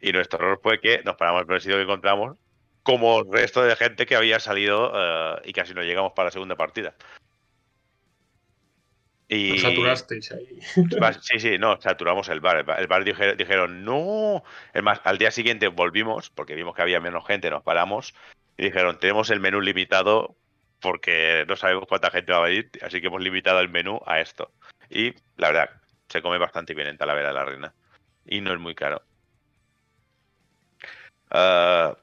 Y 0.00 0.12
nuestro 0.12 0.38
error 0.38 0.60
fue 0.62 0.80
que 0.80 1.02
nos 1.04 1.16
paramos 1.16 1.40
al 1.40 1.46
primer 1.46 1.62
sitio 1.62 1.76
que 1.76 1.82
encontramos, 1.82 2.38
como 2.82 3.20
el 3.20 3.32
resto 3.32 3.62
de 3.62 3.74
gente 3.76 4.06
que 4.06 4.16
había 4.16 4.38
salido 4.40 4.92
eh, 4.94 5.40
y 5.44 5.52
casi 5.52 5.74
no 5.74 5.82
llegamos 5.82 6.12
para 6.12 6.26
la 6.26 6.30
segunda 6.32 6.56
partida. 6.56 6.94
Y... 9.28 9.58
Saturasteis 9.58 10.30
ahí. 10.32 10.60
Sí, 11.20 11.40
sí, 11.40 11.58
no, 11.58 11.80
saturamos 11.80 12.28
el 12.28 12.40
bar. 12.40 12.58
El 12.58 12.62
bar, 12.62 12.80
el 12.80 12.86
bar 12.86 13.04
dije- 13.04 13.34
dijeron, 13.34 13.84
no. 13.84 14.44
Es 14.72 14.82
más, 14.82 15.00
al 15.02 15.18
día 15.18 15.32
siguiente 15.32 15.66
volvimos, 15.66 16.30
porque 16.30 16.54
vimos 16.54 16.76
que 16.76 16.82
había 16.82 17.00
menos 17.00 17.26
gente, 17.26 17.50
nos 17.50 17.64
paramos 17.64 18.14
y 18.56 18.64
dijeron, 18.66 19.00
tenemos 19.00 19.30
el 19.30 19.40
menú 19.40 19.60
limitado 19.60 20.36
porque 20.80 21.44
no 21.48 21.56
sabemos 21.56 21.86
cuánta 21.88 22.10
gente 22.10 22.32
va 22.32 22.38
a 22.38 22.48
venir, 22.48 22.70
así 22.82 23.00
que 23.00 23.08
hemos 23.08 23.22
limitado 23.22 23.60
el 23.60 23.68
menú 23.68 24.00
a 24.06 24.20
esto. 24.20 24.52
Y 24.90 25.14
la 25.36 25.48
verdad, 25.48 25.70
se 26.08 26.22
come 26.22 26.38
bastante 26.38 26.74
bien 26.74 26.88
en 26.88 26.98
Talavera 26.98 27.28
de 27.28 27.34
la 27.34 27.44
Reina. 27.44 27.74
Y 28.26 28.40
no 28.40 28.52
es 28.52 28.58
muy 28.58 28.74
caro. 28.74 29.02
Ah, 31.30 31.96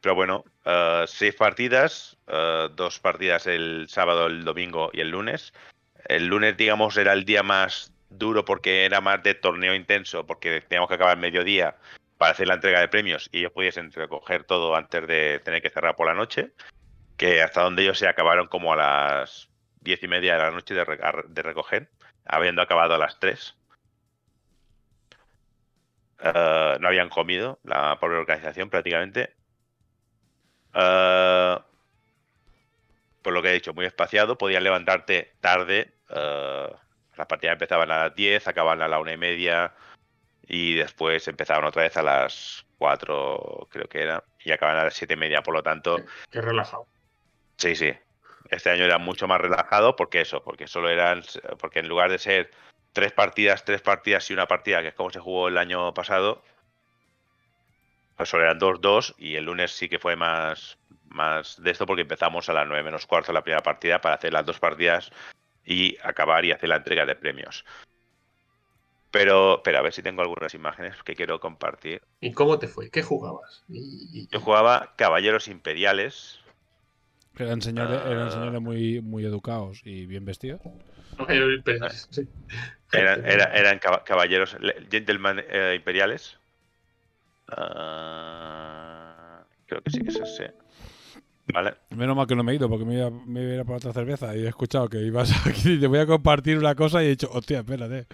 pero 0.00 0.14
bueno, 0.14 0.44
ah, 0.64 1.04
seis 1.06 1.34
partidas, 1.34 2.16
ah, 2.28 2.68
dos 2.74 2.98
partidas 2.98 3.46
el 3.46 3.86
sábado, 3.88 4.26
el 4.26 4.44
domingo 4.44 4.90
y 4.92 5.00
el 5.00 5.10
lunes. 5.10 5.52
El 6.08 6.26
lunes, 6.26 6.56
digamos, 6.56 6.96
era 6.96 7.12
el 7.12 7.24
día 7.24 7.42
más 7.42 7.92
duro 8.10 8.44
porque 8.44 8.84
era 8.84 9.00
más 9.00 9.22
de 9.22 9.34
torneo 9.34 9.74
intenso, 9.74 10.26
porque 10.26 10.60
teníamos 10.62 10.88
que 10.88 10.94
acabar 10.96 11.16
mediodía 11.16 11.76
para 12.18 12.32
hacer 12.32 12.46
la 12.46 12.54
entrega 12.54 12.80
de 12.80 12.88
premios 12.88 13.28
y 13.32 13.38
ellos 13.40 13.52
pudiesen 13.52 13.90
recoger 13.92 14.44
todo 14.44 14.76
antes 14.76 15.06
de 15.06 15.40
tener 15.40 15.62
que 15.62 15.70
cerrar 15.70 15.96
por 15.96 16.06
la 16.06 16.14
noche, 16.14 16.52
hasta 17.42 17.62
donde 17.62 17.82
ellos 17.82 17.98
se 17.98 18.08
acabaron 18.08 18.48
como 18.48 18.72
a 18.72 18.76
las 18.76 19.48
diez 19.80 20.02
y 20.02 20.08
media 20.08 20.34
de 20.34 20.38
la 20.42 20.50
noche 20.50 20.74
de, 20.74 20.84
de 21.28 21.42
recoger, 21.42 21.90
habiendo 22.24 22.62
acabado 22.62 22.94
a 22.94 22.98
las 22.98 23.18
tres. 23.18 23.56
Eh, 26.24 26.76
no 26.80 26.88
habían 26.88 27.08
comido 27.08 27.58
la 27.64 27.98
pobre 27.98 28.18
organización 28.18 28.70
prácticamente. 28.70 29.34
Eh, 30.74 31.58
por 33.22 33.32
lo 33.32 33.42
que 33.42 33.50
he 33.50 33.54
dicho, 33.54 33.74
muy 33.74 33.86
espaciado. 33.86 34.38
Podías 34.38 34.62
levantarte 34.62 35.32
tarde. 35.40 35.92
eh, 36.10 36.72
las 37.16 37.26
partidas 37.26 37.54
empezaban 37.54 37.90
a 37.90 38.04
las 38.04 38.14
10, 38.14 38.48
acababan 38.48 38.82
a 38.82 38.88
la 38.88 38.98
una 38.98 39.12
y 39.12 39.16
media. 39.16 39.74
Y 40.46 40.74
después 40.74 41.26
empezaban 41.28 41.64
otra 41.64 41.82
vez 41.82 41.96
a 41.96 42.02
las 42.02 42.64
4, 42.78 43.68
creo 43.70 43.88
que 43.88 44.02
era. 44.02 44.24
Y 44.44 44.50
acababan 44.52 44.80
a 44.80 44.84
las 44.84 44.94
siete 44.94 45.14
y 45.14 45.16
media. 45.16 45.42
Por 45.42 45.54
lo 45.54 45.62
tanto, 45.62 45.98
Qué 46.30 46.40
relajado. 46.40 46.86
Sí, 47.62 47.76
sí. 47.76 47.92
Este 48.50 48.70
año 48.70 48.82
era 48.82 48.98
mucho 48.98 49.28
más 49.28 49.40
relajado 49.40 49.94
porque 49.94 50.20
eso, 50.20 50.42
porque 50.42 50.66
solo 50.66 50.88
eran, 50.88 51.22
porque 51.60 51.78
en 51.78 51.86
lugar 51.86 52.10
de 52.10 52.18
ser 52.18 52.50
tres 52.92 53.12
partidas, 53.12 53.64
tres 53.64 53.80
partidas 53.82 54.28
y 54.28 54.34
una 54.34 54.48
partida, 54.48 54.82
que 54.82 54.88
es 54.88 54.94
como 54.94 55.10
se 55.10 55.20
jugó 55.20 55.46
el 55.46 55.56
año 55.56 55.94
pasado, 55.94 56.42
pues 58.16 58.28
solo 58.28 58.42
eran 58.42 58.58
dos, 58.58 58.80
dos 58.80 59.14
y 59.16 59.36
el 59.36 59.44
lunes 59.44 59.70
sí 59.70 59.88
que 59.88 60.00
fue 60.00 60.16
más, 60.16 60.76
más 61.06 61.62
de 61.62 61.70
esto 61.70 61.86
porque 61.86 62.02
empezamos 62.02 62.48
a 62.48 62.52
las 62.52 62.66
nueve 62.66 62.82
menos 62.82 63.06
cuarto 63.06 63.32
la 63.32 63.44
primera 63.44 63.62
partida 63.62 64.00
para 64.00 64.16
hacer 64.16 64.32
las 64.32 64.44
dos 64.44 64.58
partidas 64.58 65.12
y 65.64 65.96
acabar 66.02 66.44
y 66.44 66.50
hacer 66.50 66.68
la 66.68 66.76
entrega 66.76 67.06
de 67.06 67.14
premios. 67.14 67.64
Pero, 69.12 69.60
pero 69.62 69.78
a 69.78 69.82
ver 69.82 69.92
si 69.92 70.02
tengo 70.02 70.22
algunas 70.22 70.52
imágenes 70.54 71.00
que 71.04 71.14
quiero 71.14 71.38
compartir. 71.38 72.02
¿Y 72.20 72.32
cómo 72.32 72.58
te 72.58 72.66
fue? 72.66 72.90
¿Qué 72.90 73.04
jugabas? 73.04 73.62
Yo 73.68 74.40
jugaba 74.40 74.94
Caballeros 74.96 75.46
Imperiales. 75.46 76.41
Eran 77.38 77.62
señores, 77.62 78.00
eran 78.06 78.28
Ah. 78.28 78.30
señores 78.30 78.60
muy, 78.60 79.00
muy 79.00 79.24
educados 79.24 79.80
y 79.84 80.06
bien 80.06 80.24
vestidos. 80.24 80.60
Pero- 81.26 81.90
sí. 82.10 82.28
Eran, 82.92 83.24
era- 83.26 83.44
eran 83.56 83.78
caba- 83.78 84.04
caballeros, 84.04 84.56
le- 84.60 84.86
gentleman 84.90 85.40
eh, 85.48 85.74
imperiales. 85.76 86.38
Ah, 87.48 89.44
creo 89.66 89.80
que 89.82 89.90
sí 89.90 90.00
que 90.02 90.08
es 90.10 90.16
ese. 90.20 90.52
Vale. 91.52 91.74
Menos 91.90 92.16
mal 92.16 92.26
que 92.26 92.36
no 92.36 92.42
me 92.44 92.52
he 92.52 92.54
ido 92.56 92.68
porque 92.68 92.84
me 92.84 92.94
iba, 92.94 93.10
me 93.10 93.42
iba 93.42 93.50
a 93.50 93.54
ir 93.54 93.60
a 93.60 93.64
por 93.64 93.76
otra 93.76 93.92
cerveza 93.92 94.34
y 94.36 94.44
he 94.44 94.48
escuchado 94.48 94.88
que 94.88 94.98
ibas 94.98 95.30
aquí 95.46 95.72
y 95.72 95.80
te 95.80 95.86
voy 95.86 95.98
a 95.98 96.06
compartir 96.06 96.56
una 96.58 96.74
cosa 96.74 97.02
y 97.02 97.06
he 97.06 97.10
dicho, 97.10 97.28
hostia, 97.32 97.58
espérate. 97.60 98.06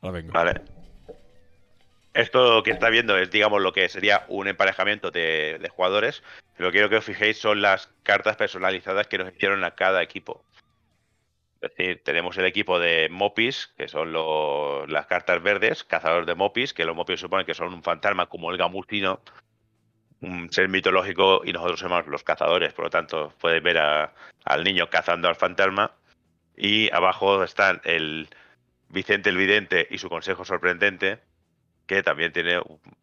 Ahora 0.00 0.12
vengo. 0.18 0.32
Vale. 0.32 0.60
Esto 2.14 2.62
que 2.62 2.70
está 2.70 2.90
viendo 2.90 3.18
es, 3.18 3.30
digamos, 3.30 3.60
lo 3.60 3.72
que 3.72 3.88
sería 3.88 4.24
un 4.28 4.46
emparejamiento 4.46 5.10
de, 5.10 5.68
jugadores. 5.74 6.22
Lo 6.58 6.68
que 6.68 6.74
quiero 6.74 6.88
que 6.88 6.96
os 6.96 7.04
fijéis 7.04 7.38
son 7.38 7.60
las 7.60 7.88
cartas 8.04 8.36
personalizadas 8.36 9.08
que 9.08 9.18
nos 9.18 9.34
hicieron 9.34 9.64
a 9.64 9.72
cada 9.72 10.00
equipo. 10.00 10.44
Es 11.60 11.70
decir, 11.70 12.02
tenemos 12.04 12.36
el 12.38 12.44
equipo 12.44 12.78
de 12.78 13.08
Mopis, 13.10 13.72
que 13.76 13.88
son 13.88 14.12
lo- 14.12 14.86
las 14.86 15.06
cartas 15.06 15.42
verdes, 15.42 15.82
cazadores 15.82 16.26
de 16.26 16.36
Mopis, 16.36 16.72
que 16.72 16.84
los 16.84 16.94
Mopis 16.94 17.18
suponen 17.18 17.46
que 17.46 17.54
son 17.54 17.74
un 17.74 17.82
fantasma 17.82 18.26
como 18.26 18.52
el 18.52 18.58
Gamustino, 18.58 19.20
un 20.20 20.52
ser 20.52 20.68
mitológico, 20.68 21.42
y 21.44 21.52
nosotros 21.52 21.80
somos 21.80 22.06
los 22.06 22.22
cazadores. 22.22 22.72
Por 22.74 22.84
lo 22.84 22.90
tanto, 22.90 23.32
puedes 23.40 23.62
ver 23.62 23.78
a- 23.78 24.12
al 24.44 24.62
niño 24.62 24.88
cazando 24.88 25.26
al 25.26 25.34
fantasma. 25.36 25.90
Y 26.56 26.92
abajo 26.92 27.42
están 27.42 27.80
el 27.82 28.28
Vicente 28.88 29.30
el 29.30 29.36
Vidente 29.36 29.88
y 29.90 29.98
su 29.98 30.08
consejo 30.08 30.44
sorprendente, 30.44 31.18
que 31.86 32.02
también 32.02 32.32
tiene 32.32 32.60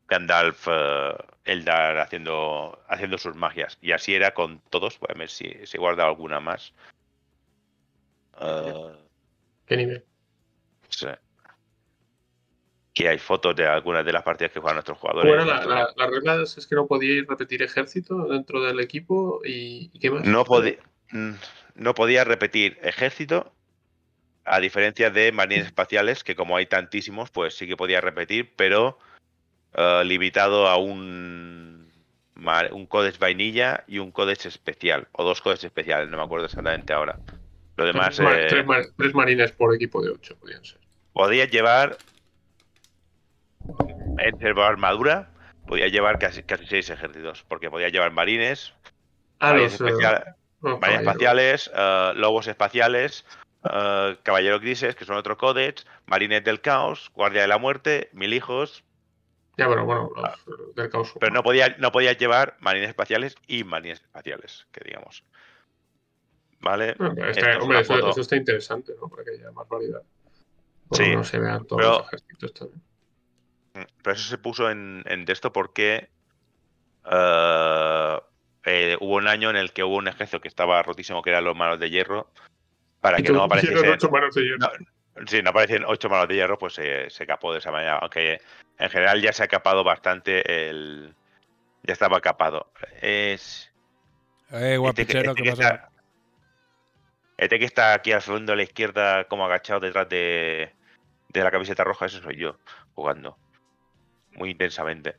Gandalf 0.07 0.67
eh, 0.69 1.13
Eldar 1.45 1.99
haciendo, 1.99 2.81
haciendo 2.87 3.17
sus 3.17 3.35
magias. 3.35 3.77
Y 3.81 3.91
así 3.91 4.13
era 4.15 4.33
con 4.33 4.59
todos. 4.69 4.99
Voy 4.99 5.09
a 5.13 5.17
ver 5.17 5.29
si, 5.29 5.53
si 5.65 5.77
he 5.77 5.79
guardado 5.79 6.09
alguna 6.09 6.39
más. 6.39 6.73
Eh, 8.39 8.95
¿Qué 9.65 9.77
nivel? 9.77 10.05
sí. 10.89 11.07
Aquí 12.93 13.07
hay 13.07 13.19
fotos 13.19 13.55
de 13.55 13.65
algunas 13.65 14.03
de 14.05 14.11
las 14.11 14.21
partidas 14.23 14.51
que 14.51 14.59
juegan 14.59 14.75
nuestros 14.75 14.97
jugadores. 14.97 15.33
Bueno, 15.33 15.45
la, 15.45 15.63
la- 15.65 15.93
las 15.95 16.09
reglas 16.09 16.57
es 16.57 16.67
que 16.67 16.75
no 16.75 16.87
podíais 16.87 17.25
repetir 17.25 17.61
ejército 17.63 18.25
dentro 18.27 18.61
del 18.61 18.81
equipo 18.81 19.39
y, 19.45 19.89
¿y 19.93 19.99
qué 19.99 20.11
más? 20.11 20.25
No, 20.25 20.43
podía, 20.43 20.75
no 21.75 21.93
podía 21.93 22.25
repetir 22.25 22.77
ejército, 22.81 23.53
a 24.45 24.59
diferencia 24.59 25.09
de 25.09 25.31
marines 25.31 25.67
espaciales, 25.67 26.23
que 26.23 26.35
como 26.35 26.57
hay 26.57 26.65
tantísimos, 26.65 27.29
pues 27.29 27.55
sí 27.55 27.67
que 27.67 27.77
podía 27.77 28.01
repetir, 28.01 28.53
pero 28.55 28.97
eh, 29.73 30.03
limitado 30.05 30.67
a 30.67 30.77
un, 30.77 31.89
un 32.71 32.85
codex 32.87 33.19
vainilla 33.19 33.83
y 33.87 33.99
un 33.99 34.11
codex 34.11 34.45
especial, 34.45 35.07
o 35.11 35.23
dos 35.23 35.41
codex 35.41 35.63
especiales, 35.63 36.09
no 36.09 36.17
me 36.17 36.23
acuerdo 36.23 36.45
exactamente 36.45 36.91
ahora. 36.93 37.19
Lo 37.77 37.85
demás, 37.85 38.15
Tres, 38.17 38.29
eh, 38.37 38.47
tres 38.49 38.65
mar- 38.65 38.85
tres 38.97 39.13
marines 39.13 39.51
por 39.51 39.73
equipo 39.75 40.03
de 40.03 40.11
ocho 40.11 40.35
podían 40.37 40.63
ser. 40.65 40.79
podías 41.13 41.49
llevar 41.49 41.97
en 44.17 44.37
servo 44.39 44.63
armadura, 44.63 45.29
podías 45.65 45.91
llevar 45.91 46.19
casi, 46.19 46.43
casi 46.43 46.65
seis 46.65 46.89
ejércitos, 46.89 47.43
porque 47.47 47.69
podías 47.69 47.91
llevar 47.91 48.11
marines, 48.11 48.73
Ah, 49.39 49.53
marines, 49.53 49.79
los, 49.79 50.01
eh, 50.03 50.23
Marines 50.79 51.01
espaciales, 51.01 51.71
eh, 51.73 52.11
lobos 52.15 52.47
espaciales, 52.47 53.25
eh, 53.63 54.17
caballeros 54.23 54.61
grises, 54.61 54.95
que 54.95 55.05
son 55.05 55.15
otro 55.17 55.37
códex, 55.37 55.85
marines 56.05 56.43
del 56.43 56.61
caos, 56.61 57.11
guardia 57.13 57.41
de 57.41 57.47
la 57.47 57.57
muerte, 57.57 58.09
mil 58.13 58.33
hijos, 58.33 58.83
Ya, 59.57 59.67
pero 59.67 59.85
bueno, 59.85 60.11
los 60.15 60.75
del 60.75 60.89
caos. 60.89 61.11
Ah. 61.13 61.17
pero 61.19 61.33
no 61.33 61.43
podía, 61.43 61.75
no 61.77 61.91
podías 61.91 62.17
llevar 62.17 62.57
marines 62.59 62.89
espaciales 62.89 63.35
y 63.47 63.63
marines 63.63 64.01
espaciales, 64.01 64.65
que 64.71 64.81
digamos. 64.85 65.23
¿Vale? 66.61 66.95
Bueno, 66.97 67.15
pero 67.15 67.27
hombre, 67.61 67.65
una 67.65 67.79
eso, 67.79 67.93
foto. 67.95 68.09
eso 68.11 68.21
está 68.21 68.35
interesante, 68.35 68.93
¿no? 69.01 69.09
Para 69.09 69.23
que 69.23 69.31
haya 69.31 69.51
más 69.51 69.67
variedad. 69.67 70.01
Bueno, 70.89 71.05
Sí, 71.05 71.15
no 71.15 71.23
se 71.23 71.39
vean 71.39 71.65
todos 71.65 71.81
pero- 71.81 71.97
los 71.99 72.07
ejércitos 72.07 72.53
también. 72.53 72.81
Mm, 73.73 73.81
Pero 74.03 74.13
eso 74.15 74.29
se 74.29 74.37
puso 74.37 74.69
en, 74.69 75.03
en 75.07 75.25
texto 75.25 75.51
porque 75.53 76.09
eh, 77.11 78.19
eh, 78.65 78.97
hubo 78.99 79.15
un 79.15 79.27
año 79.27 79.49
en 79.49 79.55
el 79.55 79.71
que 79.73 79.83
hubo 79.83 79.95
un 79.95 80.07
ejército 80.07 80.39
que 80.41 80.47
estaba 80.49 80.81
rotísimo, 80.83 81.21
que 81.21 81.29
eran 81.31 81.43
los 81.45 81.55
manos 81.55 81.79
de 81.79 81.89
hierro, 81.89 82.29
para 83.01 83.17
que 83.17 83.29
no 83.29 83.39
tú- 83.39 83.43
apareciesen. 83.45 83.77
hicieron 83.77 83.95
ocho 83.95 84.09
manos 84.09 84.35
de 84.35 84.41
hierro. 84.43 84.57
No, 85.43 85.49
aparecen 85.49 85.83
ocho 85.85 86.09
manos 86.09 86.27
de 86.27 86.35
hierro, 86.35 86.57
pues 86.57 86.73
se, 86.73 87.09
se 87.09 87.25
capó 87.27 87.51
de 87.51 87.59
esa 87.59 87.71
manera. 87.71 87.97
Aunque 87.97 88.39
en 88.77 88.89
general 88.89 89.21
ya 89.21 89.33
se 89.33 89.43
ha 89.43 89.47
capado 89.47 89.83
bastante 89.83 90.69
el. 90.69 91.13
Ya 91.83 91.93
estaba 91.93 92.21
capado. 92.21 92.71
Es. 93.01 93.71
Eh, 94.51 94.77
guapichero, 94.77 95.31
este 95.31 95.35
¿qué 95.35 95.43
que 95.43 95.49
pasa? 95.55 95.69
está- 95.73 95.87
este 97.37 97.57
que 97.59 97.65
está 97.65 97.93
aquí 97.93 98.11
al 98.11 98.21
fondo 98.21 98.53
a 98.53 98.55
la 98.55 98.63
izquierda, 98.63 99.23
como 99.25 99.45
agachado 99.45 99.79
detrás 99.79 100.07
de, 100.09 100.73
de 101.29 101.43
la 101.43 101.49
camiseta 101.49 101.83
roja, 101.83 102.05
ese 102.05 102.21
soy 102.21 102.35
yo, 102.37 102.57
jugando. 102.93 103.37
Muy 104.33 104.51
intensamente. 104.51 105.15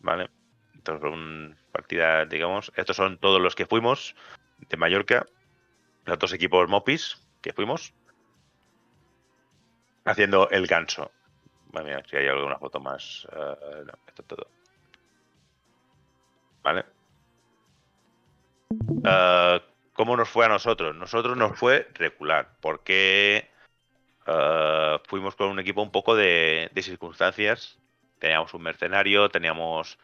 ¿Vale? 0.00 0.30
Entonces, 0.74 1.10
una 1.10 1.56
partida, 1.72 2.24
digamos. 2.26 2.70
Estos 2.76 2.96
son 2.96 3.18
todos 3.18 3.40
los 3.40 3.54
que 3.56 3.66
fuimos 3.66 4.14
de 4.68 4.76
Mallorca. 4.76 5.26
Los 6.04 6.18
dos 6.18 6.32
equipos 6.32 6.68
Mopis 6.68 7.18
que 7.40 7.52
fuimos. 7.52 7.92
Haciendo 10.04 10.50
el 10.50 10.66
ganso. 10.66 11.10
Si 12.08 12.16
hay 12.16 12.28
alguna 12.28 12.58
foto 12.58 12.78
más. 12.80 13.26
eh, 13.32 13.82
no, 13.86 13.92
esto 14.06 14.22
es 14.22 14.28
todo. 14.28 14.46
Vale. 16.62 16.84
Eh, 19.04 19.60
¿Cómo 19.92 20.16
nos 20.16 20.28
fue 20.28 20.46
a 20.46 20.48
nosotros? 20.48 20.94
Nosotros 20.94 21.36
nos 21.36 21.58
fue 21.58 21.88
regular, 21.94 22.48
porque 22.60 23.48
eh, 24.26 24.98
fuimos 25.06 25.36
con 25.36 25.48
un 25.48 25.58
equipo 25.58 25.82
un 25.82 25.90
poco 25.90 26.14
de 26.16 26.70
circunstancias. 26.82 27.78
Teníamos 28.18 28.54
un 28.54 28.62
mercenario, 28.62 29.28
teníamos 29.28 29.98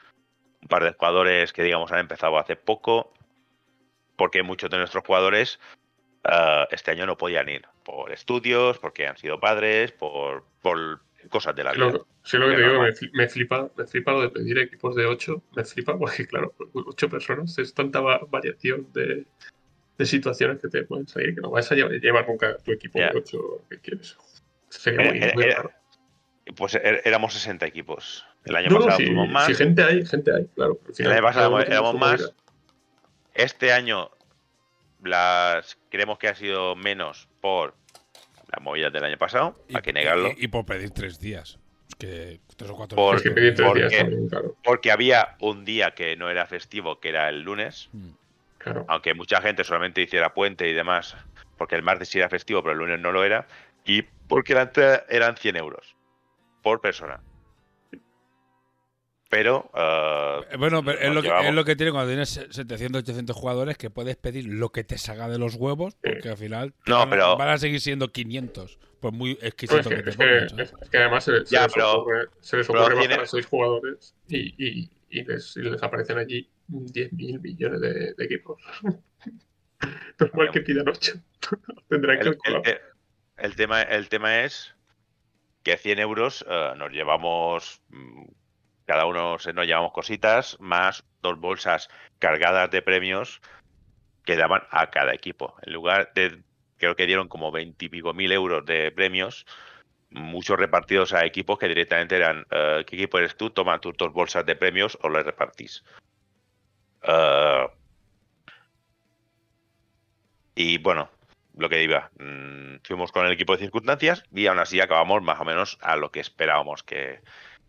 un 0.62 0.68
par 0.68 0.84
de 0.84 0.92
jugadores 0.92 1.52
que, 1.52 1.62
digamos, 1.62 1.90
han 1.92 2.00
empezado 2.00 2.38
hace 2.38 2.56
poco, 2.56 3.12
porque 4.16 4.42
muchos 4.42 4.70
de 4.70 4.78
nuestros 4.78 5.04
jugadores 5.04 5.58
eh, 6.24 6.66
este 6.70 6.90
año 6.90 7.06
no 7.06 7.16
podían 7.16 7.48
ir 7.48 7.62
por 7.84 8.12
estudios, 8.12 8.78
porque 8.78 9.06
han 9.06 9.16
sido 9.16 9.38
padres, 9.40 9.92
por, 9.92 10.44
por 10.62 11.00
cosas 11.28 11.54
de 11.54 11.64
la 11.64 11.72
vida. 11.72 11.86
Lo, 11.86 12.06
sí, 12.22 12.36
lo 12.38 12.48
que 12.48 12.56
te 12.56 12.62
digo, 12.68 12.82
me, 12.82 12.90
fli- 12.92 13.10
me 13.12 13.28
flipa, 13.28 13.70
me 13.76 13.86
flipa 13.86 14.12
lo 14.12 14.22
de 14.22 14.30
pedir 14.30 14.58
equipos 14.58 14.94
de 14.96 15.06
8, 15.06 15.42
me 15.56 15.64
flipa 15.64 15.98
porque, 15.98 16.26
claro, 16.26 16.54
8 16.74 17.08
personas 17.08 17.58
es 17.58 17.74
tanta 17.74 18.00
va- 18.00 18.20
variación 18.28 18.92
de, 18.92 19.26
de 19.98 20.06
situaciones 20.06 20.60
que 20.60 20.68
te 20.68 20.82
pueden 20.84 21.06
salir 21.08 21.34
que 21.34 21.40
no 21.40 21.50
vas 21.50 21.70
a 21.72 21.74
lle- 21.74 22.00
llevar 22.00 22.26
nunca 22.28 22.56
tu 22.58 22.72
equipo 22.72 22.98
Ya. 22.98 23.10
de 23.10 23.18
8 23.18 23.38
que 23.70 23.78
quieres. 23.80 24.16
Sería 24.68 25.10
muy, 25.10 25.18
Eh, 25.22 25.32
muy 25.34 25.44
eh, 25.44 25.54
raro. 25.54 25.72
Pues 26.56 26.74
er- 26.74 27.02
éramos 27.04 27.34
60 27.34 27.66
equipos. 27.66 28.24
El 28.44 28.56
año 28.56 28.70
No, 28.70 28.78
pasado 28.78 28.96
si, 28.98 29.04
tuvimos 29.04 29.28
más. 29.28 29.46
si 29.46 29.54
gente 29.54 29.82
hay, 29.82 30.04
gente 30.06 30.32
hay, 30.34 30.46
claro. 30.54 30.78
Al 30.82 30.88
el 30.88 30.94
final, 30.94 31.12
año 31.12 31.22
pasado 31.22 31.60
éramos 31.60 31.94
más. 31.98 32.34
Este 33.34 33.72
año 33.72 34.10
las 35.02 35.78
creemos 35.90 36.18
que 36.18 36.28
ha 36.28 36.34
sido 36.34 36.76
menos 36.76 37.28
por 37.40 37.74
las 38.52 38.62
movidas 38.62 38.92
del 38.92 39.04
año 39.04 39.18
pasado. 39.18 39.56
Hay 39.72 39.82
que 39.82 39.92
negarlo. 39.92 40.30
Y, 40.36 40.44
y 40.44 40.48
por 40.48 40.64
pedir 40.66 40.90
tres 40.90 41.20
días. 41.20 41.58
Que 41.98 42.40
tres 42.56 42.70
o 42.70 42.76
cuatro 42.76 42.96
Por- 42.96 43.16
Es 43.16 43.22
días. 43.22 43.34
que 43.34 43.40
pedir 43.40 43.54
tres 43.54 43.66
porque- 43.68 43.88
días 43.88 44.00
también, 44.02 44.28
claro. 44.28 44.56
Porque 44.64 44.90
había 44.90 45.36
un 45.40 45.64
día 45.64 45.92
que 45.92 46.16
no 46.16 46.30
era 46.30 46.46
festivo, 46.46 47.00
que 47.00 47.08
era 47.10 47.28
el 47.28 47.42
lunes. 47.42 47.88
Mm. 47.92 48.10
claro. 48.58 48.84
Aunque 48.88 49.14
mucha 49.14 49.40
gente 49.42 49.64
solamente 49.64 50.02
hiciera 50.02 50.32
puente 50.34 50.68
y 50.68 50.72
demás. 50.72 51.16
Porque 51.58 51.74
el 51.76 51.82
martes 51.82 52.08
sí 52.08 52.18
era 52.18 52.28
festivo, 52.28 52.62
pero 52.62 52.72
el 52.72 52.78
lunes 52.78 53.00
no 53.00 53.12
lo 53.12 53.22
era. 53.24 53.46
Y 53.84 54.02
porque 54.02 54.54
la 54.54 54.62
entrada 54.62 55.04
eran 55.08 55.36
100 55.36 55.56
euros 55.56 55.94
por 56.62 56.80
persona. 56.80 57.20
Pero 59.30 59.70
Eh, 59.74 60.56
Bueno, 60.58 60.82
pero 60.84 60.98
es 60.98 61.14
lo, 61.14 61.22
que, 61.22 61.28
llevamos. 61.28 61.46
es 61.48 61.54
lo 61.54 61.64
que 61.64 61.76
tiene 61.76 61.92
cuando 61.92 62.08
tienes 62.10 62.28
700, 62.50 63.02
800 63.02 63.34
jugadores 63.36 63.78
que 63.78 63.88
puedes 63.88 64.16
pedir 64.16 64.46
lo 64.46 64.70
que 64.70 64.82
te 64.84 64.98
salga 64.98 65.28
de 65.28 65.38
los 65.38 65.54
huevos, 65.54 65.94
porque 66.02 66.28
al 66.30 66.36
final 66.36 66.74
No, 66.86 66.98
van, 66.98 67.08
a- 67.08 67.10
pero- 67.10 67.36
van 67.36 67.48
a 67.48 67.58
seguir 67.58 67.80
siendo 67.80 68.08
500, 68.12 68.78
por 69.00 69.12
muy 69.12 69.38
exquisito 69.40 69.78
es, 69.80 69.86
que, 69.88 69.94
que 69.96 70.02
te 70.02 70.10
es 70.10 70.16
que- 70.16 70.24
pongan. 70.24 70.48
¿sabes? 70.50 70.74
es 70.82 70.90
que 70.90 70.98
además 70.98 71.24
se, 71.24 71.46
se 71.46 71.54
Ya, 71.54 71.62
les 71.64 71.72
pero- 71.74 71.92
ocurre, 72.00 72.26
se 72.40 72.56
les 72.56 72.66
tiene- 72.66 73.14
a 73.14 73.26
seis 73.26 73.46
jugadores 73.46 74.14
y, 74.28 74.38
y, 74.58 74.90
y 75.10 75.24
les, 75.24 75.56
y 75.56 75.60
les 75.62 75.82
aparecen 75.82 76.18
allí 76.18 76.50
10.000 76.68 77.40
millones 77.40 77.80
de, 77.80 78.14
de 78.14 78.24
equipos. 78.24 78.60
Normal 80.18 80.50
que 80.52 80.60
pidan 80.60 80.88
8. 80.88 81.12
Tendrán 81.88 82.18
el, 82.18 82.26
el 82.26 82.32
calculado. 82.34 82.62
te- 82.62 82.80
el 83.38 83.54
tema, 83.56 83.82
el 83.82 84.08
tema 84.08 84.40
es 84.44 84.74
que 85.62 85.76
100 85.76 85.98
euros 86.00 86.44
eh, 86.48 86.72
nos 86.76 86.90
llevamos, 86.90 87.80
mm, 87.88 88.24
cada 88.90 89.06
uno 89.06 89.36
nos 89.54 89.66
llevamos 89.66 89.92
cositas, 89.92 90.58
más 90.58 91.04
dos 91.22 91.38
bolsas 91.38 91.88
cargadas 92.18 92.72
de 92.72 92.82
premios 92.82 93.40
que 94.24 94.34
daban 94.34 94.64
a 94.68 94.90
cada 94.90 95.14
equipo. 95.14 95.54
En 95.62 95.74
lugar 95.74 96.10
de, 96.16 96.42
creo 96.76 96.96
que 96.96 97.06
dieron 97.06 97.28
como 97.28 97.52
20 97.52 97.84
y 97.84 97.88
pico 97.88 98.12
mil 98.14 98.32
euros 98.32 98.66
de 98.66 98.90
premios, 98.90 99.46
muchos 100.10 100.58
repartidos 100.58 101.12
a 101.12 101.24
equipos 101.24 101.56
que 101.56 101.68
directamente 101.68 102.16
eran, 102.16 102.44
eh, 102.50 102.84
¿qué 102.84 102.96
equipo 102.96 103.18
eres 103.18 103.36
tú? 103.36 103.50
Toma 103.50 103.80
tus 103.80 103.96
dos 103.96 104.12
bolsas 104.12 104.44
de 104.44 104.56
premios 104.56 104.98
o 105.02 105.08
le 105.08 105.22
repartís. 105.22 105.84
Eh, 107.04 107.68
y 110.56 110.78
bueno, 110.78 111.10
lo 111.56 111.68
que 111.68 111.80
iba, 111.84 112.10
mm, 112.18 112.78
fuimos 112.82 113.12
con 113.12 113.24
el 113.24 113.30
equipo 113.30 113.52
de 113.52 113.62
circunstancias 113.62 114.24
y 114.32 114.48
aún 114.48 114.58
así 114.58 114.80
acabamos 114.80 115.22
más 115.22 115.38
o 115.38 115.44
menos 115.44 115.78
a 115.80 115.94
lo 115.94 116.10
que 116.10 116.18
esperábamos 116.18 116.82
que 116.82 117.20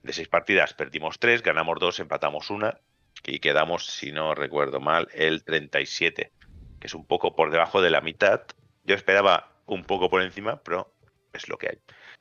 de 0.04 0.14
seis 0.14 0.28
partidas 0.28 0.74
perdimos 0.74 1.20
tres, 1.20 1.44
ganamos 1.44 1.80
dos, 1.80 2.00
empatamos 2.00 2.50
una 2.50 2.80
y 3.26 3.40
quedamos, 3.40 3.86
si 3.86 4.12
no 4.12 4.34
recuerdo 4.34 4.80
mal, 4.80 5.08
el 5.14 5.44
37, 5.44 6.32
que 6.80 6.88
es 6.88 6.94
un 6.94 7.06
poco 7.06 7.36
por 7.36 7.52
debajo 7.52 7.82
de 7.82 7.92
la 7.92 8.02
mitad. 8.02 8.42
Yo 8.84 8.96
esperaba 8.96 9.52
un 9.68 9.84
poco 9.84 10.10
por 10.10 10.22
encima, 10.22 10.62
pero 10.64 10.94
es 11.34 11.48
lo 11.48 11.58
que 11.58 11.70
hay. 11.70 11.78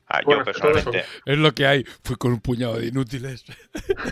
Ah, 0.06 0.20
Bueno, 0.24 0.40
yo 0.40 0.44
personalmente 0.44 1.04
Es 1.24 1.38
lo 1.38 1.52
que 1.52 1.66
hay. 1.66 1.84
Fui 2.04 2.16
con 2.16 2.32
un 2.32 2.40
puñado 2.40 2.78
de 2.78 2.86
inútiles. 2.86 3.44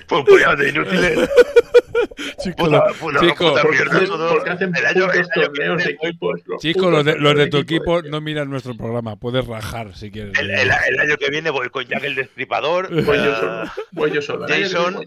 fue 0.07 0.19
un 0.19 0.25
puñado 0.25 0.57
de 0.57 0.69
inútiles. 0.71 1.29
Chicos, 2.43 2.55
Puta, 2.69 2.85
lo- 2.89 2.95
puta, 2.95 3.21
chico, 3.21 3.49
puta 3.51 3.63
Porque 3.63 3.77
mierda, 3.79 3.97
hacen, 3.97 4.09
todo. 4.09 4.29
porque 4.35 4.51
hacen 4.51 4.77
El 4.77 4.87
año- 4.87 5.07
putos 5.07 5.15
el 5.15 5.21
año 5.21 5.29
que 5.33 5.41
torneos 5.47 5.79
de 5.79 5.85
viene- 5.85 5.99
equipos. 6.03 6.41
los 6.47 6.61
chicos, 6.61 6.83
putos 6.83 6.93
los 6.93 7.05
de, 7.05 7.13
los 7.13 7.23
torneos 7.23 7.39
de 7.39 7.47
tu 7.51 7.57
equipo 7.59 8.03
no 8.03 8.21
miran 8.21 8.51
nuestro 8.51 8.77
programa. 8.77 9.17
Puedes 9.17 9.47
rajar 9.47 9.97
si 9.97 10.11
quieres. 10.11 10.39
El, 10.39 10.51
el- 10.51 10.71
el 10.89 11.01
año 11.01 11.17
que 11.17 11.31
viene 11.31 11.51
voy 11.51 11.69
con 11.71 11.85
Jack 11.87 12.05
el 12.05 12.15
Destripador. 12.15 12.89
Voy 13.05 13.17
yo 13.17 13.33
eh, 13.33 13.37
solo. 13.41 13.71
Voy 13.93 14.11
yo 14.13 14.23
solo. 14.23 14.47
Jason. 14.49 15.07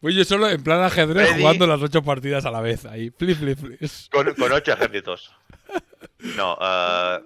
Voy 0.00 0.14
yo 0.14 0.24
solo. 0.24 0.48
En 0.48 0.62
plan 0.62 0.80
ajedrez 0.82 1.26
Freddy. 1.28 1.40
jugando 1.42 1.66
las 1.66 1.82
ocho 1.82 2.02
partidas 2.02 2.46
a 2.46 2.50
la 2.50 2.60
vez. 2.60 2.84
Ahí, 2.86 3.10
flip, 3.10 3.36
flip, 3.38 3.58
flip. 3.58 3.80
con, 4.10 4.32
con 4.34 4.52
ocho 4.52 4.72
ejércitos. 4.72 5.32
No, 6.36 6.56
eh, 6.60 7.18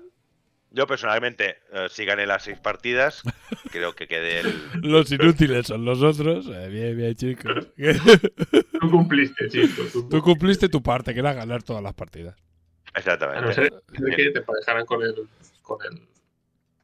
yo 0.74 0.86
personalmente 0.86 1.56
eh, 1.72 1.86
sí 1.90 2.04
gané 2.04 2.26
las 2.26 2.44
seis 2.44 2.58
partidas. 2.58 3.22
Creo 3.70 3.94
que 3.94 4.06
quedé 4.08 4.40
el. 4.40 4.54
Los 4.82 5.10
inútiles 5.12 5.66
son 5.66 5.84
los 5.84 6.02
otros. 6.02 6.46
Eh, 6.48 6.68
bien, 6.68 6.96
bien, 6.96 7.14
chicos. 7.14 7.68
Tú 8.80 8.90
cumpliste, 8.90 9.48
chico. 9.48 9.82
Tú, 9.92 10.08
Tú 10.08 10.22
cumpliste 10.22 10.68
tu 10.68 10.82
parte, 10.82 11.14
que 11.14 11.20
era 11.20 11.32
ganar 11.32 11.62
todas 11.62 11.82
las 11.82 11.94
partidas. 11.94 12.34
A 12.34 12.92
no 12.92 12.98
Exactamente. 12.98 13.54
ser 13.54 13.70
que 14.16 14.30
te 14.30 14.38
emparejaran 14.40 14.84
con 14.86 15.02
el, 15.02 15.14
con 15.62 15.78
el, 15.90 16.02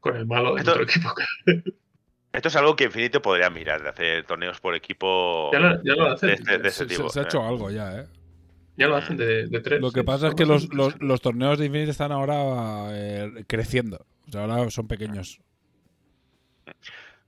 con 0.00 0.16
el 0.16 0.26
malo 0.26 0.54
de 0.54 0.60
Esto- 0.60 0.70
otro 0.72 0.84
equipo. 0.84 1.14
Esto 2.32 2.48
es 2.48 2.56
algo 2.56 2.76
que 2.76 2.84
Infinito 2.84 3.20
podría 3.22 3.48
mirar, 3.50 3.82
de 3.82 3.88
hacer 3.88 4.24
torneos 4.24 4.60
por 4.60 4.74
equipo 4.74 5.50
Ya 5.52 5.58
lo, 5.60 5.82
ya 5.82 5.94
lo 5.94 6.14
de, 6.14 6.32
este- 6.34 6.58
de 6.58 6.68
ese 6.68 6.84
Se, 6.84 6.88
se- 6.90 6.96
tipo. 6.96 7.08
se 7.08 7.20
ha 7.20 7.22
eh. 7.22 7.26
hecho 7.26 7.42
algo 7.42 7.70
ya, 7.70 8.00
¿eh? 8.00 8.06
Ya 8.78 8.86
lo 8.86 8.94
hacen 8.94 9.16
de, 9.16 9.48
de 9.48 9.60
tres. 9.60 9.80
Lo 9.80 9.90
que 9.90 10.04
pasa 10.04 10.28
es 10.28 10.34
que 10.36 10.46
los, 10.46 10.68
los, 10.72 11.20
torneos 11.20 11.58
de 11.58 11.66
Infinity 11.66 11.90
están 11.90 12.12
ahora 12.12 12.90
eh, 12.92 13.44
creciendo. 13.48 14.06
O 14.28 14.30
sea, 14.30 14.42
ahora 14.42 14.70
son 14.70 14.86
pequeños. 14.86 15.40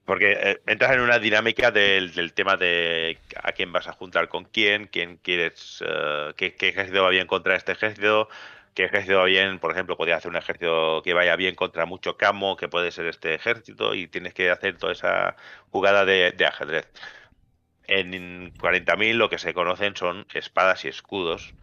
Porque 0.04 0.30
eh, 0.30 0.60
entras 0.68 0.92
en 0.92 1.00
una 1.00 1.18
dinámica 1.18 1.72
del, 1.72 2.14
del 2.14 2.34
tema 2.34 2.56
de 2.56 3.18
a 3.42 3.50
quién 3.50 3.72
vas 3.72 3.88
a 3.88 3.92
juntar 3.92 4.28
con 4.28 4.44
quién, 4.44 4.86
quién 4.86 5.16
quieres, 5.16 5.82
eh, 5.84 6.32
qué, 6.36 6.54
qué 6.54 6.68
ejército 6.68 7.02
va 7.02 7.10
bien 7.10 7.26
contra 7.26 7.56
este 7.56 7.72
ejército, 7.72 8.28
qué 8.74 8.84
ejército 8.84 9.18
va 9.18 9.24
bien, 9.24 9.58
por 9.58 9.72
ejemplo, 9.72 9.96
podría 9.96 10.18
hacer 10.18 10.30
un 10.30 10.36
ejército 10.36 11.02
que 11.02 11.14
vaya 11.14 11.34
bien 11.34 11.56
contra 11.56 11.84
mucho 11.84 12.16
camo, 12.16 12.56
que 12.56 12.68
puede 12.68 12.92
ser 12.92 13.06
este 13.06 13.34
ejército, 13.34 13.92
y 13.96 14.06
tienes 14.06 14.34
que 14.34 14.50
hacer 14.50 14.78
toda 14.78 14.92
esa 14.92 15.34
jugada 15.70 16.04
de, 16.04 16.30
de 16.30 16.46
ajedrez. 16.46 16.88
En 17.90 18.54
40.000 18.54 19.14
lo 19.14 19.28
que 19.28 19.38
se 19.38 19.52
conocen 19.52 19.96
son 19.96 20.24
espadas 20.32 20.84
y 20.84 20.88
escudos, 20.88 21.54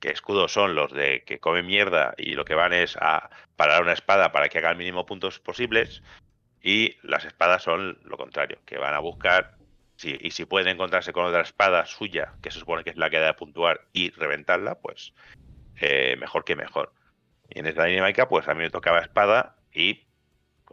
que 0.00 0.08
escudos 0.08 0.50
son 0.50 0.74
los 0.74 0.90
de 0.90 1.24
que 1.26 1.40
comen 1.40 1.66
mierda 1.66 2.14
y 2.16 2.32
lo 2.32 2.46
que 2.46 2.54
van 2.54 2.72
es 2.72 2.96
a 2.96 3.28
parar 3.54 3.82
una 3.82 3.92
espada 3.92 4.32
para 4.32 4.48
que 4.48 4.56
haga 4.56 4.70
el 4.70 4.78
mínimo 4.78 5.04
puntos 5.04 5.38
posibles, 5.40 6.02
y 6.62 6.96
las 7.02 7.26
espadas 7.26 7.64
son 7.64 7.98
lo 8.02 8.16
contrario, 8.16 8.58
que 8.64 8.78
van 8.78 8.94
a 8.94 8.98
buscar, 8.98 9.58
y 10.02 10.30
si 10.30 10.46
pueden 10.46 10.68
encontrarse 10.68 11.12
con 11.12 11.26
otra 11.26 11.42
espada 11.42 11.84
suya, 11.84 12.32
que 12.40 12.50
se 12.50 12.60
supone 12.60 12.82
que 12.82 12.90
es 12.90 12.96
la 12.96 13.10
que 13.10 13.18
da 13.18 13.26
de 13.26 13.34
puntuar, 13.34 13.82
y 13.92 14.08
reventarla, 14.12 14.76
pues 14.76 15.12
eh, 15.80 16.16
mejor 16.18 16.46
que 16.46 16.56
mejor. 16.56 16.94
Y 17.50 17.58
en 17.58 17.66
esta 17.66 17.84
dinámica, 17.84 18.26
pues 18.26 18.48
a 18.48 18.54
mí 18.54 18.60
me 18.60 18.70
tocaba 18.70 19.00
espada 19.00 19.56
y 19.70 20.07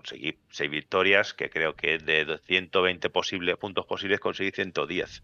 conseguí 0.06 0.38
seis 0.52 0.70
victorias, 0.70 1.34
que 1.34 1.50
creo 1.50 1.76
que 1.76 1.98
de 1.98 2.40
120 2.46 3.10
posibles, 3.10 3.58
puntos 3.58 3.86
posibles 3.86 4.20
conseguí 4.20 4.52
110. 4.52 5.24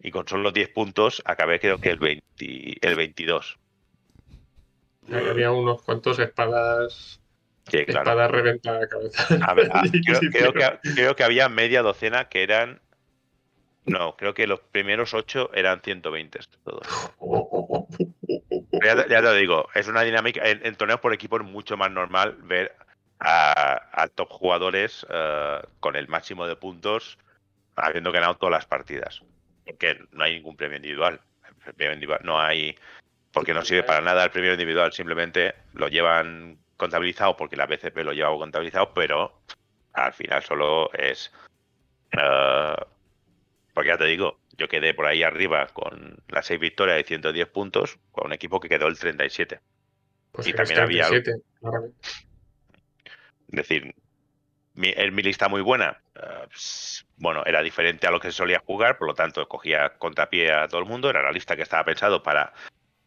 Y 0.00 0.10
con 0.10 0.26
solo 0.26 0.50
10 0.50 0.70
puntos 0.70 1.22
acabé 1.24 1.60
creo 1.60 1.78
que 1.78 1.90
el, 1.90 1.98
20, 1.98 2.78
el 2.80 2.94
22. 2.96 3.58
Ahí 5.12 5.26
había 5.28 5.52
unos 5.52 5.82
cuantos 5.82 6.18
espadas. 6.18 7.20
Sí, 7.70 7.84
claro. 7.84 8.10
Espadas 8.10 8.30
reventa 8.32 8.72
la 8.72 8.88
cabeza. 8.88 9.38
A 9.46 9.54
ver, 9.54 9.70
ah, 9.72 9.82
creo, 10.32 10.52
que, 10.52 10.78
creo 10.94 11.14
que 11.14 11.24
había 11.24 11.48
media 11.48 11.82
docena 11.82 12.28
que 12.28 12.42
eran. 12.42 12.80
No, 13.84 14.16
creo 14.16 14.34
que 14.34 14.46
los 14.46 14.60
primeros 14.60 15.14
ocho 15.14 15.50
eran 15.54 15.80
120 15.80 16.40
todos. 16.64 16.86
Ya, 18.84 18.96
ya 18.96 19.06
te 19.06 19.22
lo 19.22 19.34
digo, 19.34 19.68
es 19.74 19.86
una 19.86 20.02
dinámica. 20.02 20.48
En, 20.48 20.64
en 20.64 20.74
torneos 20.74 20.98
por 20.98 21.12
equipo 21.12 21.36
es 21.36 21.44
mucho 21.44 21.76
más 21.76 21.90
normal 21.90 22.36
ver 22.42 22.74
a, 23.24 24.02
a 24.02 24.08
top 24.08 24.28
jugadores 24.30 25.06
eh, 25.08 25.60
con 25.80 25.96
el 25.96 26.08
máximo 26.08 26.46
de 26.46 26.56
puntos 26.56 27.18
habiendo 27.76 28.10
ganado 28.12 28.36
todas 28.36 28.52
las 28.52 28.66
partidas. 28.66 29.22
Porque 29.64 29.98
no 30.10 30.24
hay 30.24 30.34
ningún 30.34 30.56
premio 30.56 30.76
individual. 30.76 31.20
El 31.66 31.74
premio 31.74 31.94
individual 31.94 32.20
no 32.24 32.40
hay. 32.40 32.76
Porque 33.32 33.54
no 33.54 33.64
sirve 33.64 33.84
para 33.84 34.00
nada 34.00 34.24
el 34.24 34.30
premio 34.30 34.52
individual, 34.52 34.92
simplemente 34.92 35.54
lo 35.74 35.88
llevan 35.88 36.58
contabilizado 36.76 37.36
porque 37.36 37.56
la 37.56 37.66
BCP 37.66 37.96
lo 37.98 38.12
lleva 38.12 38.36
contabilizado, 38.36 38.92
pero 38.92 39.40
al 39.92 40.12
final 40.12 40.42
solo 40.42 40.92
es. 40.92 41.32
eh, 42.12 42.74
porque 43.72 43.88
ya 43.88 43.96
te 43.96 44.04
digo, 44.04 44.38
yo 44.58 44.68
quedé 44.68 44.92
por 44.92 45.06
ahí 45.06 45.22
arriba 45.22 45.66
con 45.68 46.18
las 46.28 46.44
6 46.46 46.60
victorias 46.60 47.00
y 47.00 47.04
110 47.04 47.48
puntos, 47.48 47.98
con 48.10 48.26
un 48.26 48.32
equipo 48.34 48.60
que 48.60 48.68
quedó 48.68 48.86
el 48.88 48.98
37. 48.98 49.60
Pues 50.32 50.46
Y 50.46 50.50
eres 50.50 50.68
también 50.68 50.80
había- 50.80 51.06
37, 51.08 51.42
claramente. 51.60 51.96
Es 53.52 53.68
decir, 53.68 53.94
mi, 54.74 54.94
mi 55.12 55.22
lista 55.22 55.48
muy 55.48 55.60
buena, 55.60 56.00
pues, 56.48 57.06
bueno, 57.16 57.44
era 57.44 57.62
diferente 57.62 58.06
a 58.06 58.10
lo 58.10 58.20
que 58.20 58.28
se 58.28 58.38
solía 58.38 58.62
jugar, 58.64 58.98
por 58.98 59.08
lo 59.08 59.14
tanto 59.14 59.46
cogía 59.48 59.96
contrapié 59.98 60.52
a 60.52 60.68
todo 60.68 60.80
el 60.80 60.86
mundo, 60.86 61.10
era 61.10 61.22
la 61.22 61.32
lista 61.32 61.56
que 61.56 61.62
estaba 61.62 61.84
pensado 61.84 62.22
para 62.22 62.52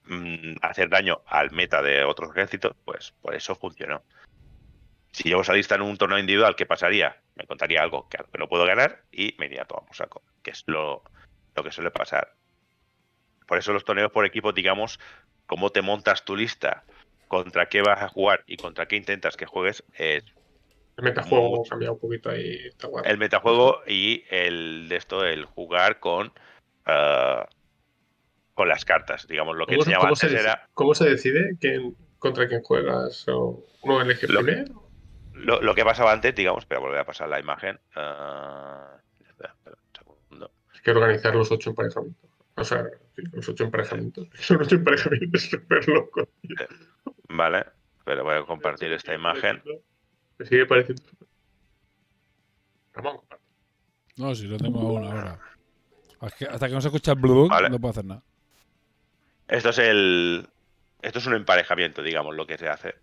mm, 0.05 0.57
hacer 0.61 0.89
daño 0.89 1.21
al 1.25 1.51
meta 1.51 1.81
de 1.81 2.03
otros 2.03 2.31
ejércitos, 2.31 2.75
pues 2.85 3.13
por 3.21 3.35
eso 3.35 3.55
funcionó. 3.55 4.03
Si 5.11 5.29
llevo 5.29 5.41
esa 5.41 5.53
lista 5.53 5.75
en 5.75 5.81
un 5.81 5.97
torneo 5.97 6.19
individual, 6.19 6.55
¿qué 6.55 6.65
pasaría? 6.65 7.21
Me 7.35 7.47
contaría 7.47 7.81
algo 7.81 8.07
que, 8.09 8.17
no 8.37 8.47
puedo 8.47 8.65
ganar 8.65 9.03
y 9.11 9.35
me 9.39 9.45
iría 9.45 9.63
a 9.63 9.65
tomar 9.65 9.85
por 9.85 9.95
saco, 9.95 10.21
que 10.43 10.51
es 10.51 10.63
lo, 10.67 11.03
lo 11.55 11.63
que 11.63 11.71
suele 11.71 11.89
pasar. 11.89 12.35
Por 13.47 13.57
eso 13.57 13.73
los 13.73 13.85
torneos 13.85 14.11
por 14.11 14.25
equipo, 14.25 14.51
digamos, 14.51 14.99
cómo 15.45 15.71
te 15.71 15.81
montas 15.81 16.25
tu 16.25 16.35
lista, 16.35 16.83
contra 17.43 17.67
qué 17.67 17.81
vas 17.81 18.01
a 18.01 18.07
jugar 18.09 18.43
y 18.47 18.57
contra 18.57 18.87
qué 18.87 18.95
intentas 18.95 19.35
que 19.37 19.45
juegues, 19.45 19.83
es 19.93 20.23
El 20.97 21.03
metajuego 21.03 21.63
ha 21.65 21.69
cambiado 21.69 21.95
un 21.95 21.99
poquito 21.99 22.29
ahí. 22.29 22.67
Está 22.67 22.87
guapo. 22.87 23.07
el 23.07 23.17
metajuego 23.17 23.81
y 23.87 24.23
el 24.29 24.87
de 24.89 24.95
esto, 24.95 25.25
el 25.25 25.45
jugar 25.45 25.99
con 25.99 26.31
ah, 26.85 27.47
con 28.53 28.69
las 28.69 28.85
cartas. 28.85 29.27
Digamos, 29.27 29.57
lo 29.57 29.65
que 29.65 29.73
¿Cómo, 29.75 29.83
se- 29.83 29.91
enseñaba 29.91 30.15
se 30.15 30.25
antes 30.27 30.31
decide, 30.31 30.49
era 30.49 30.69
cómo 30.73 30.93
se 30.95 31.09
decide 31.09 31.57
quién- 31.59 31.95
contra 32.19 32.47
quién 32.47 32.61
juegas? 32.63 33.27
¿O 33.27 33.63
¿Uno 33.81 34.01
elige 34.01 34.27
Lo 34.27 34.39
que- 34.43 34.53
primero? 34.53 34.81
lo, 35.33 35.61
lo 35.61 35.75
que 35.75 35.83
pasaba 35.83 36.13
antes, 36.13 36.33
digamos, 36.33 36.63
espera, 36.63 36.79
volver 36.79 36.99
a 36.99 37.05
pasar 37.05 37.27
la 37.27 37.39
imagen. 37.39 37.77
ah, 37.95 38.95
espera, 39.27 39.53
espera, 39.57 39.75
un 39.75 39.95
segundo. 39.97 40.51
Hay 40.73 40.79
que 40.81 40.91
organizar 40.91 41.35
los 41.35 41.51
ocho 41.51 41.71
emparejamientos. 41.71 42.29
O 42.57 42.63
sea, 42.63 42.85
sí, 43.15 43.23
los 43.31 43.47
ocho 43.49 43.65
emparejamientos. 43.65 44.27
Son 44.33 44.61
ocho 44.61 44.75
emparejamientos 44.75 45.43
súper 45.43 45.87
locos. 45.87 46.27
Vale, 47.29 47.65
pero 48.03 48.23
voy 48.23 48.35
a 48.35 48.45
compartir 48.45 48.91
esta 48.93 49.13
imagen. 49.13 49.61
Me 50.37 50.45
sigue 50.45 50.65
pareciendo. 50.65 51.03
Ramón, 52.93 53.17
comparte. 53.17 53.45
No, 54.17 54.33
si 54.33 54.47
lo 54.47 54.57
tengo 54.57 54.79
aún 54.79 55.05
ahora. 55.05 55.39
Hasta 56.21 56.67
que 56.67 56.73
no 56.73 56.81
se 56.81 56.87
escucha 56.87 57.11
el 57.11 57.19
Blue 57.19 57.49
Vale. 57.49 57.69
no 57.69 57.79
puedo 57.79 57.91
hacer 57.91 58.05
nada. 58.05 58.23
Esto 59.47 59.69
es 59.69 59.77
el. 59.79 60.47
Esto 61.01 61.19
es 61.19 61.25
un 61.27 61.35
emparejamiento, 61.35 62.01
digamos, 62.01 62.35
lo 62.35 62.47
que 62.47 62.57
se 62.57 62.67
hace. 62.67 62.95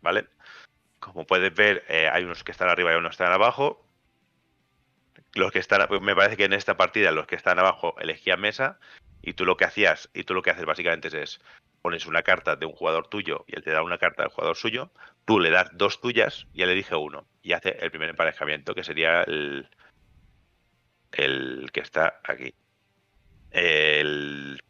¿Vale? 0.00 0.28
Como 1.00 1.26
puedes 1.26 1.52
ver, 1.54 1.84
eh, 1.88 2.08
hay 2.10 2.24
unos 2.24 2.44
que 2.44 2.52
están 2.52 2.68
arriba 2.68 2.92
y 2.92 2.96
unos 2.96 3.10
que 3.10 3.24
están 3.24 3.32
abajo. 3.32 3.84
Los 5.34 5.50
que 5.52 5.58
están, 5.58 5.86
pues 5.88 6.00
me 6.02 6.14
parece 6.14 6.36
que 6.36 6.44
en 6.44 6.52
esta 6.52 6.76
partida 6.76 7.10
los 7.10 7.26
que 7.26 7.36
están 7.36 7.58
abajo 7.58 7.94
elegían 8.00 8.40
mesa 8.40 8.78
y 9.22 9.32
tú 9.32 9.46
lo 9.46 9.56
que 9.56 9.64
hacías 9.64 10.10
y 10.14 10.24
tú 10.24 10.34
lo 10.34 10.42
que 10.42 10.50
haces 10.50 10.66
básicamente 10.66 11.08
es, 11.08 11.14
es 11.14 11.40
pones 11.80 12.06
una 12.06 12.22
carta 12.22 12.56
de 12.56 12.66
un 12.66 12.72
jugador 12.72 13.08
tuyo 13.08 13.44
y 13.48 13.56
él 13.56 13.64
te 13.64 13.70
da 13.70 13.82
una 13.82 13.98
carta 13.98 14.22
del 14.22 14.32
jugador 14.32 14.56
suyo, 14.56 14.90
tú 15.24 15.40
le 15.40 15.50
das 15.50 15.70
dos 15.72 16.00
tuyas 16.00 16.46
y 16.52 16.62
él 16.62 16.70
elige 16.70 16.94
uno 16.94 17.26
y 17.42 17.52
hace 17.52 17.76
el 17.80 17.90
primer 17.90 18.10
emparejamiento 18.10 18.74
que 18.74 18.84
sería 18.84 19.22
el 19.22 19.68
el 21.12 21.70
que 21.72 21.80
está 21.80 22.20
aquí. 22.24 22.54
El 23.50 24.62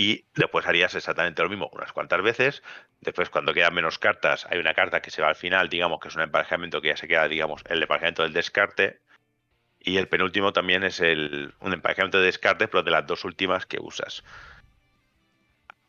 y 0.00 0.24
después 0.34 0.66
harías 0.66 0.94
exactamente 0.94 1.42
lo 1.42 1.50
mismo 1.50 1.68
unas 1.74 1.92
cuantas 1.92 2.22
veces. 2.22 2.62
Después, 3.02 3.28
cuando 3.28 3.52
quedan 3.52 3.74
menos 3.74 3.98
cartas, 3.98 4.46
hay 4.48 4.58
una 4.58 4.72
carta 4.72 5.02
que 5.02 5.10
se 5.10 5.20
va 5.20 5.28
al 5.28 5.36
final, 5.36 5.68
digamos 5.68 6.00
que 6.00 6.08
es 6.08 6.14
un 6.14 6.22
emparejamiento 6.22 6.80
que 6.80 6.88
ya 6.88 6.96
se 6.96 7.06
queda, 7.06 7.28
digamos, 7.28 7.62
el 7.68 7.82
emparejamiento 7.82 8.22
del 8.22 8.32
descarte. 8.32 9.00
Y 9.82 9.96
el 9.96 10.08
penúltimo 10.08 10.52
también 10.52 10.84
es 10.84 11.00
el, 11.00 11.54
un 11.60 11.72
emparejamiento 11.72 12.18
de 12.18 12.26
descarte, 12.26 12.68
pero 12.68 12.82
de 12.82 12.90
las 12.90 13.06
dos 13.06 13.24
últimas 13.24 13.64
que 13.66 13.78
usas. 13.80 14.22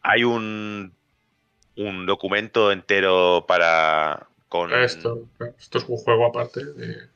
Hay 0.01 0.23
un, 0.23 0.93
un 1.75 2.05
documento 2.05 2.71
entero 2.71 3.45
para. 3.47 4.27
con 4.47 4.71
Esto, 4.73 5.27
esto 5.57 5.77
es 5.77 5.85
un 5.87 5.97
juego 5.97 6.25
aparte. 6.25 6.63
de- 6.65 7.09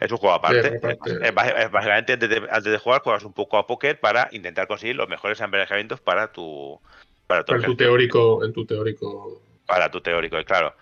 es 0.00 0.10
un 0.10 0.18
juego 0.18 0.34
aparte. 0.34 0.68
Sí, 0.68 0.76
aparte. 0.76 1.26
Es 1.28 1.34
bas- 1.34 1.54
es 1.56 1.70
básicamente 1.70 2.12
antes 2.14 2.28
de, 2.28 2.36
antes 2.50 2.72
de 2.72 2.78
jugar 2.78 3.02
juegas 3.02 3.24
un 3.24 3.32
poco 3.32 3.58
a 3.58 3.66
póker 3.66 4.00
para 4.00 4.28
intentar 4.32 4.66
conseguir 4.66 4.96
los 4.96 5.08
mejores 5.08 5.40
emparejamientos 5.40 6.00
para 6.00 6.32
tu 6.32 6.80
para 7.26 7.44
tu, 7.44 7.54
en 7.54 7.62
tu 7.62 7.76
teórico, 7.76 8.44
en 8.44 8.52
tu 8.52 8.64
teórico. 8.64 9.42
para 9.66 9.90
tu 9.90 10.00
teórico, 10.00 10.36
claro. 10.44 10.74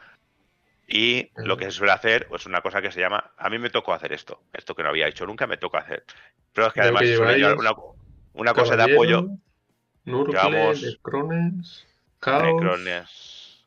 Y 0.92 1.30
lo 1.36 1.56
que 1.56 1.66
se 1.66 1.70
suele 1.70 1.92
hacer 1.92 2.26
es 2.34 2.46
una 2.46 2.62
cosa 2.62 2.82
que 2.82 2.90
se 2.90 2.98
llama, 3.00 3.32
a 3.36 3.48
mí 3.48 3.58
me 3.60 3.70
tocó 3.70 3.94
hacer 3.94 4.12
esto, 4.12 4.42
esto 4.52 4.74
que 4.74 4.82
no 4.82 4.88
había 4.88 5.06
hecho 5.06 5.24
nunca 5.24 5.46
me 5.46 5.56
tocó 5.56 5.76
hacer. 5.76 6.04
Pero 6.52 6.66
es 6.66 6.72
que 6.72 6.80
además 6.80 7.02
que 7.02 7.06
se 7.08 7.16
suele 7.16 7.38
llevar 7.38 7.56
una, 7.58 7.72
una 8.34 8.54
cosa 8.54 8.76
de 8.76 8.92
apoyo, 8.92 9.26
Nurgle, 10.04 10.32
Llevamos- 10.34 10.82
Necrones, 10.82 11.86
Caos. 12.18 12.42
Necrones, 12.42 13.64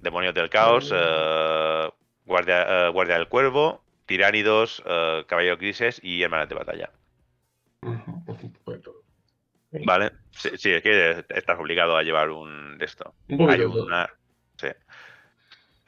Demonios 0.00 0.34
del 0.34 0.50
Caos, 0.50 0.92
eh, 0.94 1.90
Guardia, 2.26 2.86
eh, 2.86 2.88
Guardia 2.90 3.14
del 3.16 3.28
Cuervo, 3.28 3.82
Tiránidos, 4.04 4.82
eh, 4.84 5.24
Caballero 5.26 5.56
Grises 5.56 5.98
y 6.04 6.22
Hermanas 6.22 6.48
de 6.50 6.54
Batalla. 6.56 6.90
Vale, 9.86 10.10
sí, 10.32 10.50
sí, 10.58 10.72
es 10.72 10.82
que 10.82 11.24
estás 11.28 11.58
obligado 11.58 11.96
a 11.96 12.02
llevar 12.02 12.28
un 12.30 12.76
de 12.76 12.84
esto. 12.84 13.14
Un 13.28 13.48
Hay 13.50 13.60
una. 13.62 14.10
Sí. 14.56 14.66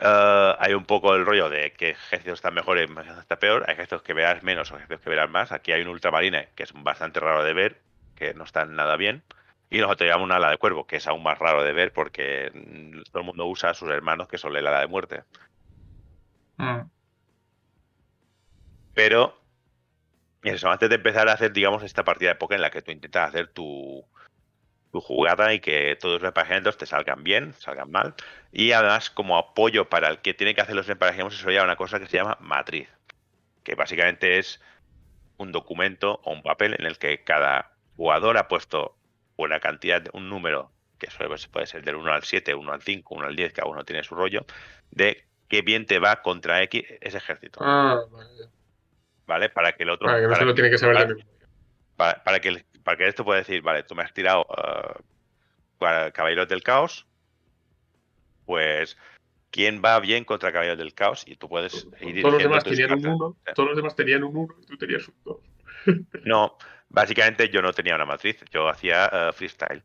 Eh, 0.04 0.56
hay 0.58 0.74
un 0.74 0.84
poco 0.84 1.14
el 1.14 1.24
rollo 1.24 1.48
de 1.48 1.72
que 1.74 1.90
ejércitos 1.90 2.34
están 2.34 2.54
mejores, 2.54 2.90
está 3.20 3.38
peor. 3.38 3.64
Hay 3.68 3.74
ejércitos 3.74 4.02
que 4.02 4.14
verás 4.14 4.42
menos 4.42 4.72
o 4.72 4.74
ejércitos 4.74 5.00
que 5.00 5.10
verás 5.10 5.30
más. 5.30 5.52
Aquí 5.52 5.70
hay 5.70 5.82
un 5.82 5.88
ultramarine 5.88 6.48
que 6.56 6.64
es 6.64 6.72
bastante 6.74 7.20
raro 7.20 7.44
de 7.44 7.52
ver, 7.54 7.80
que 8.16 8.34
no 8.34 8.42
están 8.42 8.74
nada 8.74 8.96
bien. 8.96 9.22
Y 9.70 9.78
nosotros 9.78 10.06
llevamos 10.06 10.26
una 10.26 10.36
ala 10.36 10.50
de 10.50 10.58
cuervo, 10.58 10.86
que 10.88 10.96
es 10.96 11.06
aún 11.06 11.22
más 11.22 11.38
raro 11.38 11.62
de 11.62 11.72
ver 11.72 11.92
porque 11.92 12.50
mm, 12.52 13.02
todo 13.12 13.20
el 13.20 13.26
mundo 13.26 13.46
usa 13.46 13.70
a 13.70 13.74
sus 13.74 13.88
hermanos, 13.90 14.26
que 14.26 14.38
son 14.38 14.56
el 14.56 14.66
ala 14.66 14.80
de 14.80 14.86
muerte. 14.88 15.22
Mm. 16.56 16.80
Pero, 18.94 19.38
eso, 20.42 20.68
antes 20.68 20.88
de 20.88 20.96
empezar 20.96 21.28
a 21.28 21.34
hacer, 21.34 21.52
digamos, 21.52 21.84
esta 21.84 22.04
partida 22.04 22.30
de 22.30 22.34
póker 22.34 22.56
en 22.56 22.62
la 22.62 22.70
que 22.70 22.82
tú 22.82 22.90
intentas 22.90 23.28
hacer 23.28 23.48
tu, 23.48 24.04
tu 24.92 25.00
jugada 25.00 25.54
y 25.54 25.60
que 25.60 25.96
todos 25.98 26.20
los 26.20 26.28
emparejamientos 26.28 26.76
te 26.76 26.86
salgan 26.86 27.24
bien, 27.24 27.54
salgan 27.54 27.90
mal. 27.90 28.14
Y 28.52 28.72
además, 28.72 29.10
como 29.10 29.38
apoyo 29.38 29.88
para 29.88 30.08
el 30.08 30.18
que 30.18 30.34
tiene 30.34 30.54
que 30.54 30.60
hacer 30.60 30.76
los 30.76 30.88
emparejamientos, 30.88 31.36
se 31.38 31.42
suele 31.42 31.62
una 31.62 31.76
cosa 31.76 31.98
que 31.98 32.06
se 32.06 32.18
llama 32.18 32.36
matriz, 32.40 32.88
que 33.64 33.74
básicamente 33.74 34.38
es 34.38 34.60
un 35.38 35.50
documento 35.50 36.20
o 36.24 36.32
un 36.32 36.42
papel 36.42 36.76
en 36.78 36.84
el 36.86 36.98
que 36.98 37.24
cada 37.24 37.72
jugador 37.96 38.36
ha 38.36 38.48
puesto 38.48 38.94
una 39.36 39.60
cantidad, 39.60 40.04
un 40.12 40.28
número, 40.28 40.70
que 40.98 41.10
suele, 41.10 41.34
puede 41.50 41.66
ser 41.66 41.82
del 41.82 41.96
1 41.96 42.12
al 42.12 42.22
7, 42.22 42.54
1 42.54 42.72
al 42.72 42.82
5, 42.82 43.14
1 43.14 43.26
al 43.26 43.34
10, 43.34 43.54
cada 43.54 43.68
uno 43.70 43.84
tiene 43.84 44.04
su 44.04 44.14
rollo, 44.14 44.44
de 44.90 45.24
qué 45.48 45.62
bien 45.62 45.86
te 45.86 45.98
va 45.98 46.20
contra 46.20 46.62
X 46.64 46.84
ese 47.00 47.16
ejército. 47.16 47.60
Ah, 47.62 48.02
vale. 48.10 48.28
¿Vale? 49.26 49.48
Para 49.48 49.72
que 49.72 49.84
el 49.84 49.90
otro. 49.90 50.08
Vale, 50.08 50.22
que 50.22 50.28
para 50.28 50.44
lo 50.44 50.54
tiene 50.54 50.70
que 50.70 50.78
saber 50.78 51.16
para 51.96 52.40
que, 52.40 52.48
el- 52.48 52.64
para 52.84 52.96
que 52.96 53.06
esto 53.08 53.24
pueda 53.24 53.38
decir, 53.40 53.62
vale, 53.62 53.82
tú 53.84 53.94
me 53.94 54.02
has 54.02 54.12
tirado 54.12 54.46
para 55.78 56.10
Caballeros 56.12 56.48
del 56.48 56.62
Caos, 56.62 57.06
pues 58.46 58.96
¿quién 59.50 59.82
va 59.84 59.98
bien 60.00 60.24
contra 60.24 60.52
Caballeros 60.52 60.78
del 60.78 60.94
Caos? 60.94 61.24
Y 61.26 61.36
tú 61.36 61.48
puedes 61.48 61.86
ir 62.00 62.22
Todos 62.22 62.34
los 62.34 62.42
demás 62.42 62.64
tenían 62.64 62.92
un 62.92 63.00
cartas. 63.02 63.14
1, 63.16 63.36
todos 63.54 63.68
los 63.68 63.76
demás 63.76 63.96
tenían 63.96 64.24
un 64.24 64.36
1 64.36 64.54
y 64.62 64.66
tú 64.66 64.76
tenías 64.76 65.08
un 65.08 65.14
2. 65.24 65.36
No, 66.24 66.56
básicamente 66.88 67.48
yo 67.48 67.60
no 67.62 67.72
tenía 67.72 67.94
una 67.94 68.04
matriz, 68.06 68.38
yo 68.50 68.68
hacía 68.68 69.06
eh, 69.12 69.30
freestyle. 69.32 69.82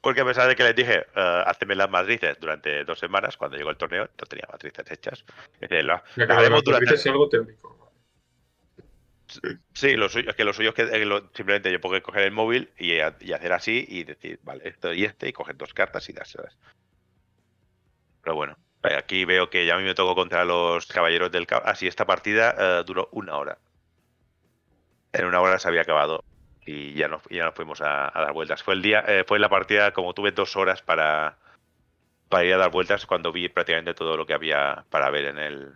Porque 0.00 0.20
a 0.20 0.24
pesar 0.24 0.48
de 0.48 0.54
que 0.54 0.62
les 0.62 0.76
dije, 0.76 0.98
eh, 1.16 1.42
hazme 1.44 1.74
las 1.74 1.90
matrices 1.90 2.38
durante 2.38 2.84
dos 2.84 2.98
semanas, 2.98 3.36
cuando 3.36 3.56
llegó 3.56 3.70
el 3.70 3.76
torneo, 3.76 4.04
no 4.04 4.26
tenía 4.26 4.46
matrices 4.50 4.88
hechas. 4.90 5.24
Dice, 5.60 5.82
"La- 5.82 6.02
Ya 6.16 6.24
las 6.24 6.28
que 6.28 6.32
haremos 6.34 6.62
durante- 6.64 6.94
es 6.94 7.06
algo 7.08 7.28
teórico. 7.28 7.87
Sí, 9.74 9.96
lo 9.96 10.06
es 10.06 10.34
que 10.36 10.44
lo 10.44 10.52
suyo 10.52 10.70
es 10.70 10.74
que 10.74 11.22
simplemente 11.34 11.70
yo 11.70 11.80
puedo 11.80 12.02
coger 12.02 12.24
el 12.24 12.32
móvil 12.32 12.70
y, 12.78 12.98
hacer 13.00 13.52
así 13.52 13.84
y 13.88 14.04
decir, 14.04 14.40
vale, 14.42 14.68
esto 14.68 14.92
y 14.92 15.04
este, 15.04 15.28
y 15.28 15.32
coger 15.32 15.56
dos 15.56 15.74
cartas 15.74 16.08
y 16.08 16.12
dárselas. 16.12 16.56
Pero 18.22 18.34
bueno, 18.34 18.56
eh, 18.84 18.94
aquí 18.94 19.24
veo 19.24 19.50
que 19.50 19.66
ya 19.66 19.74
a 19.74 19.78
mí 19.78 19.84
me 19.84 19.94
tocó 19.94 20.14
contra 20.14 20.44
los 20.44 20.86
caballeros 20.86 21.30
del 21.30 21.46
caos. 21.46 21.62
Así, 21.66 21.86
esta 21.86 22.06
partida 22.06 22.54
eh, 22.58 22.82
duró 22.86 23.08
una 23.12 23.36
hora. 23.36 23.58
En 25.12 25.24
una 25.24 25.40
hora 25.40 25.58
se 25.58 25.68
había 25.68 25.82
acabado 25.82 26.24
y 26.64 26.94
ya 26.94 27.08
nos, 27.08 27.22
ya 27.30 27.50
fuimos 27.52 27.80
a, 27.80 28.06
a 28.16 28.22
dar 28.22 28.32
vueltas. 28.32 28.62
Fue 28.62 28.74
el 28.74 28.82
día, 28.82 29.04
eh, 29.06 29.24
fue 29.26 29.38
la 29.38 29.48
partida, 29.48 29.92
como 29.92 30.14
tuve 30.14 30.32
dos 30.32 30.56
horas 30.56 30.82
para, 30.82 31.38
para 32.28 32.44
ir 32.44 32.54
a 32.54 32.58
dar 32.58 32.70
vueltas, 32.70 33.06
cuando 33.06 33.32
vi 33.32 33.48
prácticamente 33.48 33.94
todo 33.94 34.16
lo 34.16 34.26
que 34.26 34.34
había 34.34 34.84
para 34.90 35.10
ver 35.10 35.26
en 35.26 35.38
el, 35.38 35.72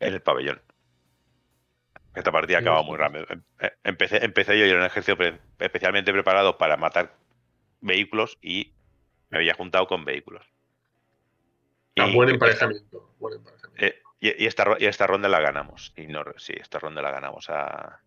en 0.00 0.14
el 0.14 0.22
pabellón. 0.22 0.60
Esta 2.16 2.32
partida 2.32 2.60
sí. 2.60 2.64
muy 2.84 2.96
rápido. 2.96 3.26
Em- 3.28 3.42
eh, 3.60 3.70
Empecé, 3.84 4.24
empecé 4.24 4.58
yo 4.58 4.66
y 4.66 4.70
era 4.70 4.80
un 4.80 4.86
ejército 4.86 5.16
pre- 5.16 5.38
especialmente 5.58 6.12
preparado 6.12 6.58
para 6.58 6.76
matar 6.76 7.14
vehículos 7.80 8.38
y 8.42 8.72
me 9.30 9.38
había 9.38 9.54
juntado 9.54 9.86
con 9.86 10.04
vehículos. 10.04 10.44
Ah, 11.98 12.08
buen 12.14 12.28
emparejamiento. 12.30 13.14
Buen 13.18 13.36
emparejamiento. 13.36 13.84
eh, 13.86 14.00
y, 14.20 14.42
y 14.44 14.46
esta, 14.46 14.64
y 14.78 14.86
esta 14.86 15.06
ronda 15.06 15.28
la 15.28 15.40
ganamos. 15.40 15.92
Y 15.96 16.06
no, 16.06 16.24
sí, 16.38 16.54
esta 16.58 16.78
ronda 16.78 17.02
la 17.02 17.10
ganamos 17.10 17.48
a. 17.50 18.00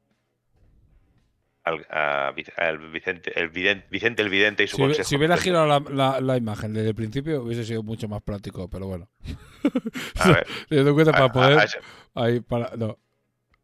Al, 1.63 1.85
a 1.91 2.31
Vic- 2.35 2.53
al 2.57 2.77
Vicente, 2.89 3.37
el 3.39 3.49
Vidente, 3.49 3.85
Vicente 3.91 4.21
el 4.23 4.29
Vidente 4.29 4.63
y 4.63 4.67
su 4.67 4.77
Si, 4.77 4.81
consejo. 4.81 5.07
si 5.07 5.15
hubiera 5.17 5.37
girado 5.37 5.67
la, 5.67 5.79
la- 5.91 6.21
la 6.21 6.37
imagen 6.37 6.73
desde 6.73 6.89
el 6.89 6.95
principio, 6.95 7.43
hubiese 7.43 7.63
sido 7.65 7.83
mucho 7.83 8.07
más 8.07 8.23
práctico, 8.23 8.69
pero 8.69 8.87
bueno. 8.87 9.09
A 10.19 10.31
ver, 10.31 10.47
Teniendo 10.69 10.91
en 10.91 10.95
cuenta 10.95 11.11
a- 11.11 11.13
para 11.13 11.25
a- 11.25 11.31
poder. 11.31 11.69
Ahí, 12.15 12.39
para. 12.39 12.75
No. 12.75 12.97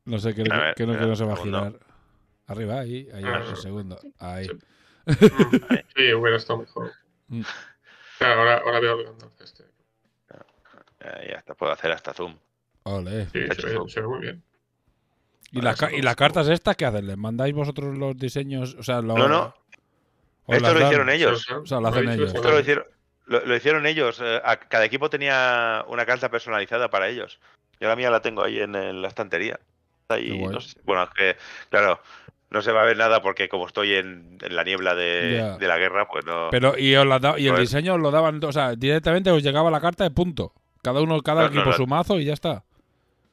No 0.06 0.20
sé, 0.20 0.34
que, 0.36 0.44
ver, 0.44 0.76
que 0.76 0.86
no, 0.86 0.94
que 0.94 0.98
espera, 1.00 1.08
no 1.08 1.16
se 1.16 1.26
va 1.26 1.34
a 1.34 1.38
girar. 1.38 1.74
Arriba, 2.48 2.80
ahí, 2.80 3.10
ahí, 3.14 3.24
Ah, 3.26 3.44
un 3.50 3.56
segundo. 3.58 4.00
Ahí. 4.20 4.46
Sí. 4.48 4.54
Sí, 5.96 6.14
hubiera 6.14 6.38
estado 6.38 6.60
mejor. 6.60 6.92
Mm. 7.28 7.42
Claro, 8.18 8.40
ahora, 8.42 8.58
ahora 8.66 8.80
veo 8.80 9.00
el 9.00 9.06
Gandalf 9.06 9.42
este. 9.42 9.64
eh, 11.02 11.28
ya 11.32 11.38
está, 11.38 11.54
puedo 11.54 11.72
hacer 11.72 11.92
hasta 11.92 12.14
zoom. 12.14 12.38
Ole. 12.84 13.26
Sí, 13.26 13.42
se 13.42 13.68
ve, 13.68 13.74
zoom. 13.74 13.90
se 13.90 14.02
ve 14.02 14.08
muy 14.08 14.20
bien. 14.22 14.44
¿Y, 15.52 15.62
las 15.62 15.80
¿Y 15.94 16.02
las 16.02 16.16
cartas 16.16 16.48
estas 16.50 16.76
qué 16.76 16.86
hacen? 16.86 17.08
¿Les 17.08 17.18
mandáis 17.18 17.54
vosotros 17.54 17.98
los 17.98 18.18
diseños? 18.18 18.76
O 18.80 18.84
sea, 18.84 19.02
lo- 19.02 19.18
No, 19.18 19.28
no. 19.28 19.56
Esto 20.48 20.74
lo 20.74 20.82
hicieron 20.86 21.10
ellos. 21.10 21.50
O 21.50 21.66
sea, 21.66 21.80
lo 21.80 21.88
hacen 21.88 22.10
ellos. 22.10 22.34
Esto 22.34 22.52
lo 22.52 22.60
hicieron, 22.60 22.86
lo, 23.26 23.46
lo 23.46 23.56
hicieron 23.56 23.86
ellos. 23.86 24.20
eh, 24.24 24.42
a- 24.44 24.58
cada 24.60 24.86
equipo 24.86 25.10
tenía 25.10 25.84
una 25.88 26.06
carta 26.06 26.30
personalizada 26.30 26.90
para 26.90 27.08
ellos. 27.10 27.40
Yo 27.80 27.88
la 27.88 27.96
mía 27.96 28.10
la 28.10 28.22
tengo 28.22 28.44
ahí 28.44 28.60
en, 28.60 28.76
en 28.76 29.02
la 29.02 29.08
estantería. 29.08 29.60
Ahí, 30.10 30.38
no 30.40 30.60
sé- 30.62 30.80
bueno, 30.84 31.04
es 31.04 31.10
que, 31.12 31.36
claro, 31.70 32.00
no 32.52 32.62
se 32.62 32.72
va 32.72 32.84
a 32.84 32.86
ver 32.86 32.96
nada 32.98 33.22
porque 33.22 33.50
como 33.50 33.66
estoy 33.68 33.94
en, 33.96 34.38
en 34.42 34.56
la 34.56 34.64
niebla 34.64 34.94
de, 34.96 35.58
la 35.60 35.78
guerra, 35.78 36.08
pues 36.08 36.26
no. 36.26 36.50
Pero, 36.52 36.78
¿y, 36.78 36.96
os 36.96 37.06
las 37.08 37.22
da- 37.22 37.40
y 37.40 37.48
el 37.48 37.54
Pues- 37.56 37.70
diseño 37.72 37.96
os 37.96 38.00
lo 38.02 38.12
daban? 38.12 38.44
O 38.44 38.52
sea, 38.52 38.76
directamente 38.76 39.32
os 39.32 39.42
llegaba 39.44 39.72
la 39.72 39.82
carta 39.82 40.04
de 40.04 40.12
punto. 40.12 40.54
Cada 40.84 41.02
uno, 41.02 41.22
cada 41.22 41.42
No, 41.44 41.48
equipo 41.48 41.66
no. 41.66 41.74
su 41.74 41.88
mazo 41.88 42.20
y 42.20 42.26
ya 42.26 42.34
está. 42.34 42.64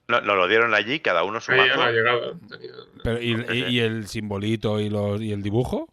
no- 0.09 0.21
Nos 0.23 0.37
lo 0.37 0.49
dieron 0.49 0.75
allí, 0.75 1.01
cada 1.01 1.25
uno 1.25 1.41
su 1.41 1.53
mazo. 1.53 1.77
la 1.79 1.91
llegada. 1.93 2.33
tenía- 2.51 2.71
Pero, 3.05 3.21
¿y, 3.23 3.35
No 3.35 3.47
sé. 3.47 3.57
y- 3.57 3.65
y 3.67 3.81
el 3.81 4.07
simbolito 4.09 4.81
y, 4.81 4.89
los, 4.91 5.21
y 5.21 5.33
el 5.33 5.43
dibujo? 5.43 5.89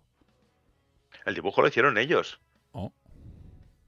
El 1.25 1.35
dibujo 1.35 1.61
lo 1.61 1.67
hicieron 1.67 1.97
ellos. 1.97 2.39
Oh. 2.71 2.91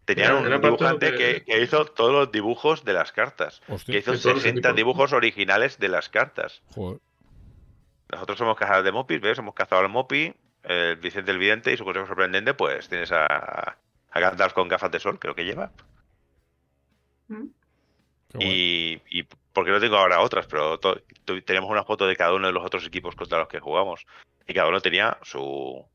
Tenían 0.06 0.36
un 0.36 0.62
dibujante 0.62 1.12
de- 1.12 1.18
que, 1.18 1.44
que 1.46 1.62
hizo 1.62 1.86
todos 1.86 2.12
los 2.12 2.32
dibujos 2.32 2.84
de 2.84 2.94
las 2.94 3.12
cartas. 3.12 3.62
Hostia, 3.68 3.94
Que 3.94 4.00
hizo 4.00 4.12
de 4.12 4.18
todos 4.18 4.34
los 4.36 4.44
60 4.44 4.60
equipos. 4.70 4.76
dibujos 4.76 5.14
originales 5.14 5.78
de 5.80 5.88
las 5.90 6.10
cartas. 6.10 6.62
joder. 6.74 7.00
Nosotros 8.12 8.38
somos 8.40 8.58
cazadores 8.58 8.84
de 8.86 8.92
Mopis, 8.92 9.22
¿ves? 9.22 9.38
Hemos 9.40 9.54
cazado 9.56 9.82
al 9.82 9.90
Mopi, 9.90 10.34
el 10.64 10.98
Vicente 10.98 11.32
el 11.32 11.38
Vidente 11.38 11.72
y 11.72 11.78
su 11.78 11.86
consejo 11.86 12.08
sorprendente, 12.08 12.54
pues 12.54 12.90
tienes 12.90 13.12
a, 13.14 13.26
a 13.26 14.20
Gandalf 14.20 14.54
con 14.54 14.68
gafas 14.68 14.92
de 14.92 15.00
sol, 15.00 15.18
creo 15.18 15.34
que 15.34 15.46
lleva. 15.46 15.72
Guay. 17.30 17.48
Y, 18.40 19.02
y 19.20 19.24
porque 19.54 19.72
no 19.72 19.80
tengo 19.80 19.96
ahora 19.98 20.22
otras, 20.22 20.48
pero 20.48 20.80
tenemos 21.46 21.70
una 21.70 21.84
foto 21.84 22.08
de 22.08 22.16
cada 22.16 22.34
uno 22.34 22.48
de 22.48 22.54
los 22.54 22.66
otros 22.66 22.86
equipos 22.86 23.16
contra 23.16 23.40
los 23.40 23.48
que 23.48 23.60
jugamos. 23.60 24.06
Y 24.48 24.54
cada 24.54 24.68
uno 24.70 24.82
tenía 24.82 25.18
su 25.24 25.86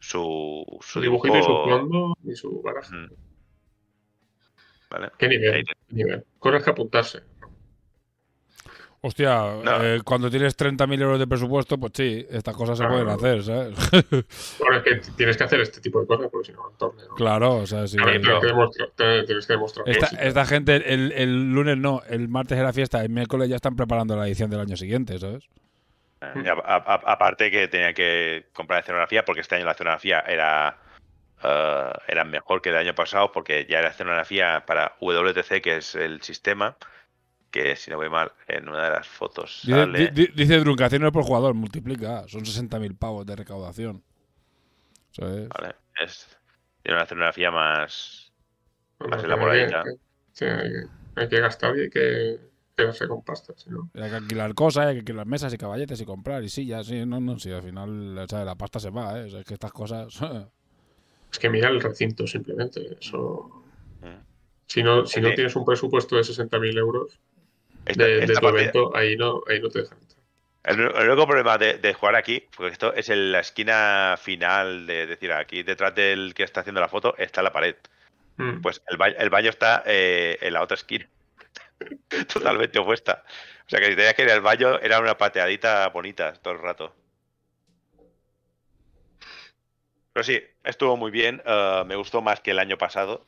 su, 0.00 0.64
dibujito 1.00 1.38
y 1.38 1.42
su 1.42 1.48
fondo 1.48 2.14
y 2.24 2.34
su 2.36 2.62
baraja. 2.62 2.94
Mm. 2.94 3.08
¿Vale? 4.90 5.10
¿Qué 5.18 5.28
nivel? 5.28 5.64
¿Qué 5.64 5.94
nivel? 5.94 6.24
Cosas 6.38 6.62
que 6.64 6.70
apuntarse. 6.70 7.20
Hostia, 9.00 9.54
No. 9.62 9.84
eh, 9.84 10.00
cuando 10.04 10.28
tienes 10.28 10.56
30.000 10.56 11.00
euros 11.00 11.20
de 11.20 11.26
presupuesto, 11.28 11.78
pues 11.78 11.92
sí, 11.94 12.26
estas 12.30 12.56
cosas 12.56 12.76
se 12.78 12.84
pueden 12.84 13.06
hacer, 13.08 13.44
¿sabes? 13.44 13.78
Ahora 14.60 14.78
es 14.78 14.82
que 14.82 15.12
tienes 15.16 15.36
que 15.36 15.44
hacer 15.44 15.60
este 15.60 15.80
tipo 15.80 16.00
de 16.00 16.06
cosas 16.08 16.28
porque 16.32 16.46
si 16.50 16.52
no, 16.52 16.68
el 16.68 16.76
torneo. 16.76 17.14
claro, 17.14 17.56
o 17.58 17.66
sea, 17.66 17.86
sí. 17.86 17.96
A 18.00 18.04
ver, 18.04 18.20
pero- 18.20 18.40
tienes 18.40 18.40
que 18.40 18.46
demostrar. 18.48 18.88
te- 18.96 19.22
Tienes 19.22 19.46
que 19.46 19.52
demostrar 19.52 19.88
Esta, 19.88 20.06
esta 20.20 20.44
gente, 20.46 20.92
el, 20.92 21.12
el 21.12 21.52
lunes 21.52 21.76
no, 21.78 22.02
el 22.08 22.28
martes 22.28 22.58
era 22.58 22.72
fiesta, 22.72 23.00
el 23.04 23.10
miércoles 23.10 23.48
ya 23.48 23.54
están 23.56 23.76
preparando 23.76 24.16
la 24.16 24.26
edición 24.26 24.50
del 24.50 24.60
año 24.60 24.76
siguiente, 24.76 25.16
¿sabes? 25.20 25.44
Y 26.44 26.48
a- 26.48 26.54
a- 26.54 26.76
a- 26.94 27.12
aparte 27.12 27.52
que 27.52 27.68
tenía 27.68 27.92
que 27.94 28.46
comprar 28.52 28.80
escenografía, 28.80 29.24
porque 29.24 29.42
este 29.42 29.54
año 29.54 29.64
la 29.64 29.72
escenografía 29.72 30.18
era, 30.26 30.76
eh, 31.42 31.92
era 32.08 32.24
mejor 32.24 32.62
que 32.62 32.70
el 32.70 32.76
año 32.76 32.94
pasado, 32.94 33.30
porque 33.32 33.66
ya 33.68 33.78
era 33.80 33.88
escenografía 33.88 34.64
para 34.66 34.96
WTC, 35.00 35.60
que 35.62 35.76
es 35.76 35.94
el 35.94 36.22
sistema, 36.22 36.76
que 37.50 37.76
si 37.76 37.90
no 37.90 37.96
voy 37.96 38.10
mal, 38.10 38.32
en 38.46 38.68
una 38.68 38.84
de 38.84 38.90
las 38.90 39.06
fotos 39.06 39.60
Dice, 39.64 39.78
sale... 39.78 40.10
di- 40.10 40.26
di- 40.26 40.32
dice 40.34 40.62
por 41.10 41.24
jugador, 41.24 41.54
multiplica, 41.54 42.26
son 42.28 42.44
60.000 42.44 42.96
pavos 42.96 43.24
de 43.26 43.36
recaudación. 43.36 44.02
¿Sabes? 45.12 45.48
Vale, 45.48 45.74
es, 46.00 46.28
tiene 46.82 46.96
una 46.96 47.04
escenografía 47.04 47.50
más... 47.50 48.32
Bueno, 48.98 49.16
más 49.16 49.24
elaboradita. 49.24 49.78
hay 49.78 49.84
que- 49.84 50.00
sí, 50.32 50.44
hay, 50.44 50.70
que- 50.72 51.20
hay 51.20 51.28
que 51.28 51.40
gastar 51.40 51.76
y 51.76 51.80
hay 51.82 51.90
que 51.90 52.38
quedarse 52.76 53.08
con 53.08 53.22
pasta. 53.24 53.54
Si 53.56 53.70
no. 53.70 53.90
Hay 53.94 54.10
que 54.10 54.16
alquilar 54.16 54.54
cosas, 54.54 54.86
hay 54.86 54.94
que 54.94 55.00
alquilar 55.00 55.26
mesas 55.26 55.52
y 55.52 55.58
caballetes 55.58 56.00
y 56.00 56.04
comprar 56.04 56.44
y 56.44 56.48
sillas, 56.48 56.86
sí, 56.86 57.04
no, 57.06 57.20
no, 57.20 57.38
sí, 57.38 57.50
al 57.50 57.62
final 57.62 58.18
o 58.18 58.28
sea, 58.28 58.44
la 58.44 58.54
pasta 58.54 58.78
se 58.78 58.90
va, 58.90 59.18
¿eh? 59.18 59.24
O 59.24 59.28
sea, 59.30 59.40
es 59.40 59.46
que 59.46 59.54
estas 59.54 59.72
cosas... 59.72 60.18
Es 61.30 61.38
que 61.38 61.48
mira 61.50 61.68
el 61.68 61.80
recinto 61.80 62.26
simplemente. 62.26 62.96
Eso. 63.00 63.64
Mm. 64.00 64.06
Si 64.66 64.82
no, 64.82 65.06
si 65.06 65.20
no 65.20 65.32
tienes 65.34 65.54
un 65.56 65.64
presupuesto 65.64 66.16
de 66.16 66.22
60.000 66.22 66.76
euros 66.78 67.18
Esta- 67.86 68.04
de, 68.04 68.26
tu 68.26 68.32
partida- 68.34 68.48
evento, 68.62 68.96
ahí 68.96 69.16
no, 69.16 69.42
ahí 69.48 69.60
no 69.60 69.68
te 69.68 69.80
dejan 69.82 69.98
entrar. 69.98 70.18
El, 70.64 70.80
el 70.80 71.08
único 71.10 71.26
problema 71.26 71.56
de, 71.56 71.78
de 71.78 71.94
jugar 71.94 72.16
aquí, 72.16 72.44
porque 72.56 72.72
esto 72.72 72.92
es 72.92 73.08
en 73.08 73.32
la 73.32 73.40
esquina 73.40 74.16
final, 74.20 74.86
de, 74.86 75.06
decir, 75.06 75.32
aquí 75.32 75.62
detrás 75.62 75.94
del 75.94 76.34
que 76.34 76.42
está 76.42 76.60
haciendo 76.60 76.80
la 76.80 76.88
foto 76.88 77.14
está 77.16 77.42
la 77.42 77.52
pared. 77.52 77.76
Mm. 78.36 78.60
Pues 78.60 78.82
el 78.88 78.96
baño, 78.98 79.14
el 79.18 79.30
baño 79.30 79.50
está 79.50 79.82
eh, 79.86 80.36
en 80.42 80.52
la 80.52 80.62
otra 80.62 80.74
esquina. 80.76 81.08
Totalmente 82.32 82.78
opuesta. 82.78 83.24
O 83.66 83.70
sea 83.70 83.80
que 83.80 83.86
si 83.86 83.96
tenías 83.96 84.14
que 84.14 84.22
ir 84.22 84.30
al 84.30 84.40
baño, 84.40 84.78
era 84.80 84.98
una 85.00 85.16
pateadita 85.16 85.88
bonita 85.88 86.32
todo 86.34 86.54
el 86.54 86.60
rato. 86.60 86.94
Pero 90.12 90.24
sí, 90.24 90.40
estuvo 90.64 90.96
muy 90.96 91.10
bien. 91.10 91.42
eh, 91.44 91.84
me 91.86 91.96
gustó 91.96 92.22
más 92.22 92.40
que 92.40 92.50
el 92.52 92.58
año 92.58 92.78
pasado. 92.78 93.26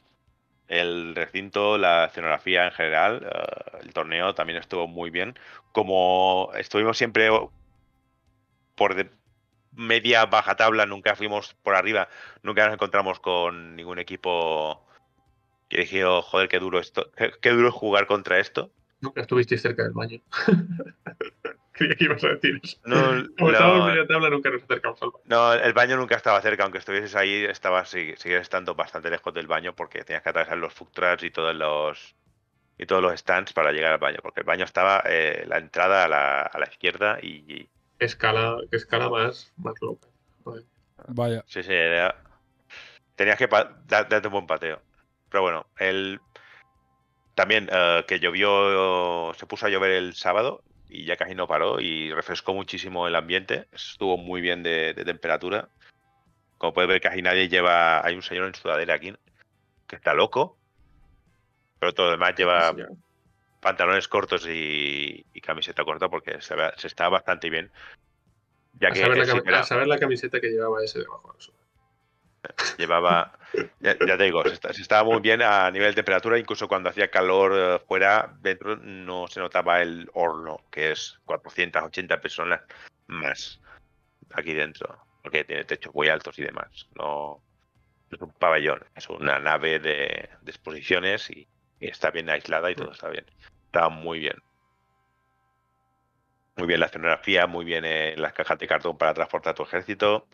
El 0.69 1.15
recinto, 1.17 1.79
la 1.79 2.07
escenografía 2.07 2.67
en 2.67 2.73
general, 2.73 3.27
eh, 3.33 3.79
el 3.83 3.93
torneo 3.95 4.35
también 4.35 4.59
estuvo 4.61 4.89
muy 4.89 5.11
bien. 5.11 5.39
Como 5.73 6.53
estuvimos 6.57 6.99
siempre 6.99 7.31
por 8.75 8.95
de- 8.95 9.11
media 9.73 10.27
baja 10.27 10.57
tabla, 10.57 10.87
nunca 10.87 11.15
fuimos 11.17 11.55
por 11.63 11.75
arriba, 11.77 12.09
nunca 12.43 12.65
nos 12.67 12.75
encontramos 12.75 13.21
con 13.21 13.77
ningún 13.77 13.99
equipo 13.99 14.85
que 15.69 15.79
dijeron, 15.83 16.23
joder, 16.23 16.49
qué 16.49 16.59
duro 16.61 16.81
esto, 16.81 17.13
qué, 17.17 17.33
qué 17.43 17.51
duro 17.51 17.69
es 17.69 17.75
jugar 17.75 18.07
contra 18.07 18.41
esto. 18.41 18.73
Nunca 19.01 19.23
estuvisteis 19.23 19.63
cerca 19.63 19.83
del 19.85 19.93
baño. 19.93 20.21
Creía 21.81 21.95
que 21.97 22.05
ibas 22.05 22.23
a 22.25 22.29
decir 22.29 22.61
eso. 22.63 22.77
No, 22.85 22.97
Como 23.39 23.51
no, 23.51 23.51
estábamos 23.53 23.87
media 23.87 24.07
tabla, 24.07 24.29
nunca 24.31 24.51
nos 24.51 24.63
acercamos 24.63 25.01
al 25.03 25.11
baño. 25.11 25.25
no, 25.25 25.53
el 25.55 25.73
baño 25.73 25.97
nunca 25.97 26.15
estaba 26.17 26.41
cerca, 26.43 26.63
aunque 26.65 26.79
estuvieses 26.79 27.17
ahí, 27.17 27.45
estabas 27.45 27.89
sigue- 27.89 28.17
sigues 28.19 28.43
estando 28.43 28.75
bastante 28.75 29.09
lejos 29.11 29.33
del 29.33 29.47
baño 29.47 29.75
porque 29.75 30.05
tenías 30.05 30.23
que 30.23 30.29
atravesar 30.29 30.59
los 30.59 30.75
food 30.75 30.89
trucks 30.93 31.23
y 31.23 31.31
todos 31.31 31.55
los 31.55 32.15
y 32.77 32.87
todos 32.87 33.03
los 33.03 33.19
stands 33.19 33.53
para 33.53 33.73
llegar 33.73 33.93
al 33.93 33.99
baño, 33.99 34.19
porque 34.23 34.41
el 34.41 34.47
baño 34.47 34.65
estaba 34.65 35.03
eh, 35.07 35.45
la 35.47 35.59
entrada 35.59 36.05
a 36.05 36.09
la, 36.09 36.41
a 36.43 36.59
la 36.59 36.67
izquierda 36.67 37.19
y, 37.23 37.45
y- 37.53 37.69
Escala, 37.99 38.57
que 38.71 38.77
escala 38.79 39.09
más, 39.11 39.53
más 39.59 39.75
loca. 39.83 40.09
Vaya. 41.09 41.43
sí, 41.47 41.63
sí, 41.63 41.73
era- 41.73 42.15
tenías 43.17 43.37
que 43.39 43.49
darte 43.87 44.27
un 44.29 44.33
buen 44.33 44.47
pateo. 44.47 44.81
Pero 45.29 45.43
bueno, 45.43 45.67
el 45.79 46.21
también 47.35 47.69
eh, 47.73 48.05
que 48.07 48.19
llovió, 48.21 49.33
se 49.35 49.47
puso 49.47 49.67
a 49.67 49.69
llover 49.71 49.93
el 49.93 50.15
sábado 50.15 50.63
y 50.91 51.05
ya 51.05 51.17
casi 51.17 51.35
no 51.35 51.47
paró 51.47 51.81
y 51.81 52.13
refrescó 52.13 52.53
muchísimo 52.53 53.07
el 53.07 53.15
ambiente. 53.15 53.69
Estuvo 53.73 54.17
muy 54.19 54.41
bien 54.41 54.63
de, 54.63 54.93
de 54.93 55.05
temperatura. 55.05 55.69
Como 56.59 56.75
puedes 56.75 56.89
ver, 56.89 57.01
casi 57.01 57.23
nadie 57.23 57.49
lleva. 57.49 58.05
Hay 58.05 58.15
un 58.15 58.23
señor 58.23 58.47
en 58.47 58.55
sudadera 58.55 58.95
aquí 58.95 59.15
que 59.87 59.97
está 59.97 60.15
loco, 60.15 60.57
pero 61.79 61.95
todo 61.95 62.07
lo 62.07 62.13
demás 62.13 62.35
lleva 62.37 62.75
pantalones 63.61 64.09
cortos 64.09 64.47
y, 64.47 65.25
y 65.33 65.41
camiseta 65.41 65.85
corta 65.85 66.09
porque 66.09 66.41
se, 66.41 66.55
está 66.87 67.09
bastante 67.09 67.51
bien. 67.51 67.71
Ya 68.75 68.89
A 68.89 68.93
que 68.93 69.01
saber, 69.01 69.47
la 69.47 69.61
a 69.61 69.65
saber 69.65 69.99
camiseta 69.99 70.41
que 70.41 70.49
llevaba 70.49 70.83
ese 70.83 71.01
debajo. 71.01 71.35
Eso. 71.39 71.53
Llevaba, 72.79 73.39
ya, 73.81 73.97
ya 74.07 74.17
te 74.17 74.25
digo, 74.25 74.43
se, 74.45 74.55
está- 74.55 74.73
se 74.73 74.83
estaba 74.83 75.05
muy 75.05 75.21
bien 75.21 75.43
a 75.43 75.71
nivel 75.71 75.91
de 75.91 75.97
temperatura, 75.97 76.39
incluso 76.39 76.69
cuando 76.69 76.91
hacía 76.91 77.11
calor 77.11 77.53
eh, 77.55 77.79
fuera, 77.87 78.35
dentro 78.41 78.77
no 78.77 79.27
se 79.29 79.41
notaba 79.41 79.81
el 79.83 80.09
horno, 80.15 80.65
que 80.71 80.93
es 80.93 81.19
480 81.25 82.21
personas 82.21 82.63
más 83.09 83.61
aquí 84.33 84.55
dentro, 84.55 85.05
porque 85.23 85.45
tiene 85.45 85.65
techos 85.65 85.95
muy 85.95 86.09
altos 86.09 86.39
y 86.39 86.43
demás. 86.43 86.89
No, 86.95 87.43
no 88.11 88.17
es 88.17 88.21
un 88.23 88.33
pabellón, 88.33 88.85
es 88.95 89.09
una 89.09 89.39
nave 89.39 89.79
de, 89.79 90.29
de 90.41 90.51
exposiciones 90.51 91.29
y, 91.31 91.49
y 91.79 91.89
está 91.89 92.11
bien 92.11 92.31
aislada 92.31 92.71
y 92.71 92.75
todo 92.75 92.93
está 92.93 93.09
bien. 93.09 93.27
Está 93.67 93.89
muy 93.89 94.21
bien. 94.21 94.37
Muy 96.57 96.67
bien 96.67 96.81
la 96.81 96.87
escenografía, 96.87 97.47
muy 97.47 97.65
bien 97.65 97.85
eh, 97.85 98.15
las 98.17 98.33
cajas 98.33 98.59
de 98.59 98.67
cartón 98.67 98.99
para 98.99 99.15
transportar 99.15 99.55
tu 99.55 99.63
ejército. 99.63 100.29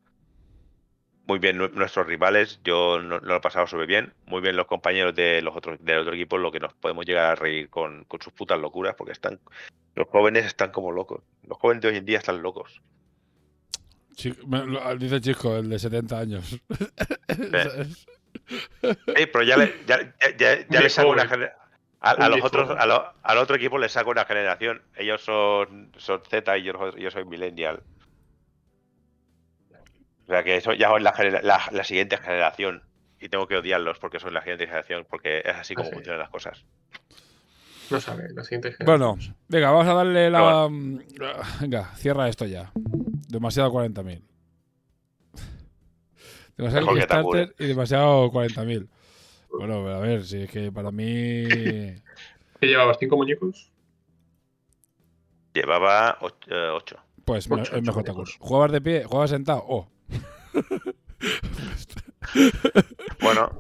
Muy 1.27 1.39
bien 1.39 1.59
nu- 1.59 1.69
nuestros 1.69 2.07
rivales, 2.07 2.61
yo 2.65 3.01
no, 3.01 3.21
no 3.21 3.27
lo 3.27 3.37
he 3.37 3.41
pasado 3.41 3.67
súper 3.67 3.87
bien, 3.87 4.15
muy 4.27 4.41
bien 4.41 4.57
los 4.57 4.67
compañeros 4.67 5.15
de 5.15 5.43
los 5.43 5.57
otros 5.57 5.79
del 5.85 5.99
otro 5.99 6.15
equipo, 6.15 6.39
lo 6.39 6.53
que 6.53 6.61
nos 6.61 6.73
podemos 6.75 7.05
llegar 7.05 7.33
a 7.33 7.35
reír 7.35 7.69
con, 7.69 8.05
con 8.05 8.21
sus 8.23 8.33
putas 8.33 8.59
locuras, 8.61 8.95
porque 8.97 9.13
están 9.13 9.41
los 9.95 10.09
jóvenes 10.09 10.47
están 10.47 10.71
como 10.71 10.93
locos, 10.93 11.23
los 11.43 11.59
jóvenes 11.59 11.83
de 11.83 11.89
hoy 11.89 11.97
en 11.97 12.05
día 12.05 12.19
están 12.19 12.43
locos. 12.43 12.81
Me- 14.47 14.65
lo- 14.67 14.97
dice 14.97 15.21
Chisco, 15.21 15.57
el 15.57 15.69
de 15.69 15.79
70 15.79 16.19
años. 16.19 16.59
Pero 19.13 19.43
ya 19.43 19.57
le, 19.57 19.75
ya, 19.87 20.15
ya- 20.39 20.67
ya- 20.69 20.81
le 20.81 20.91
saco 20.91 21.11
una. 21.11 21.23
A, 22.01 22.11
a 22.11 22.29
los 22.29 22.45
otros, 22.45 22.71
a 22.79 22.87
lo- 22.87 23.13
al 23.23 23.39
otro 23.39 23.57
equipo 23.57 23.79
le 23.79 23.89
saco 23.89 24.11
una 24.11 24.25
generación. 24.25 24.83
Ellos 24.97 25.23
son, 25.23 25.91
son 25.97 26.23
Z 26.31 26.59
y 26.59 26.63
yo, 26.63 26.97
yo 26.97 27.11
soy 27.11 27.25
Millennial. 27.25 27.83
O 30.27 30.31
sea 30.33 30.43
que 30.43 30.57
eso 30.57 30.73
ya 30.73 30.91
es 30.97 31.03
la, 31.03 31.13
genera- 31.13 31.43
la, 31.43 31.61
la 31.71 31.85
siguiente 31.85 32.17
generación. 32.19 32.83
Y 33.21 33.29
tengo 33.29 33.47
que 33.47 33.57
odiarlos 33.57 33.99
porque 33.99 34.19
son 34.21 34.35
la 34.35 34.41
siguiente 34.43 34.67
generación, 34.67 35.07
porque 35.09 35.39
es 35.39 35.55
así 35.55 35.75
como 35.75 35.87
Ah, 35.87 35.91
sí. 35.91 35.95
funcionan 35.95 36.19
las 36.21 36.29
cosas. 36.31 36.65
No 37.91 38.01
sabe, 38.01 38.29
la 38.35 38.43
siguiente 38.43 38.75
Bueno, 38.85 39.11
generación. 39.15 39.37
venga, 39.49 39.71
vamos 39.71 39.87
a 39.87 39.95
darle 39.95 40.31
la. 40.31 40.69
Mm, 40.69 40.99
Venga, 41.61 41.85
cierra 41.97 42.29
esto 42.29 42.45
ya. 42.45 42.73
Demasiado 43.29 43.71
40.000. 43.73 44.23
Demasiado 46.57 46.87
Kickstarter 46.89 47.49
Takure. 47.49 47.55
y 47.59 47.67
demasiado 47.69 48.31
40.000. 48.33 48.89
Bueno, 49.51 49.89
a 49.89 49.99
ver, 50.01 50.25
si 50.25 50.43
es 50.43 50.51
que 50.51 50.73
para 50.73 50.91
mí. 50.91 51.05
¿Qué 51.49 52.67
llevabas? 52.67 52.97
¿Cinco 52.99 53.17
muñecos? 53.17 53.71
Llevaba 55.55 56.19
8. 56.21 56.97
Pues 57.25 57.49
me- 57.49 57.61
Ocho, 57.63 57.77
es 57.77 57.83
mejor 57.83 58.03
ocho 58.03 58.07
Takure. 58.13 58.25
minutos. 58.25 58.37
¿Juegas 58.41 58.73
de 58.73 58.81
pie? 58.81 59.05
¿Juegas 59.05 59.31
sentado? 59.31 59.65
Oh. 59.67 59.89
Bueno, 63.21 63.59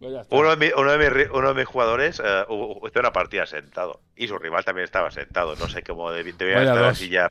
Pues 0.00 0.26
uno 0.30 0.54
de, 0.54 0.56
mi- 0.56 0.72
uno 0.80 0.92
de 0.92 0.98
mis, 0.98 1.08
ri- 1.08 1.30
uno 1.32 1.48
de 1.48 1.54
mis 1.54 1.66
jugadores 1.66 2.22
eh, 2.24 2.44
hizo 2.48 3.00
una 3.00 3.12
partida 3.12 3.46
sentado. 3.46 4.00
Y 4.16 4.28
su 4.28 4.38
rival 4.38 4.64
también 4.64 4.84
estaba 4.84 5.10
sentado. 5.10 5.56
No 5.56 5.68
sé 5.68 5.82
cómo 5.82 6.10
debían 6.12 6.36
Vaya 6.38 6.62
estar 6.62 6.78
dos. 6.78 6.86
así 6.88 7.08
ya. 7.08 7.30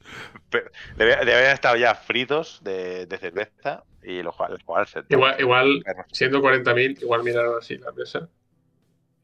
Debían 0.97 1.19
haber 1.21 1.53
estado 1.53 1.75
ya 1.77 1.95
fritos 1.95 2.59
de, 2.63 3.05
de 3.05 3.17
cerveza 3.17 3.83
y 4.03 4.21
los 4.21 4.35
jugadores 4.35 4.89
sentados. 4.91 5.11
Igual, 5.11 5.39
igual 5.39 5.83
siendo 6.11 6.41
40.000, 6.41 7.01
igual 7.01 7.23
miraron 7.23 7.57
así 7.57 7.77
la 7.77 7.91
mesa. 7.93 8.27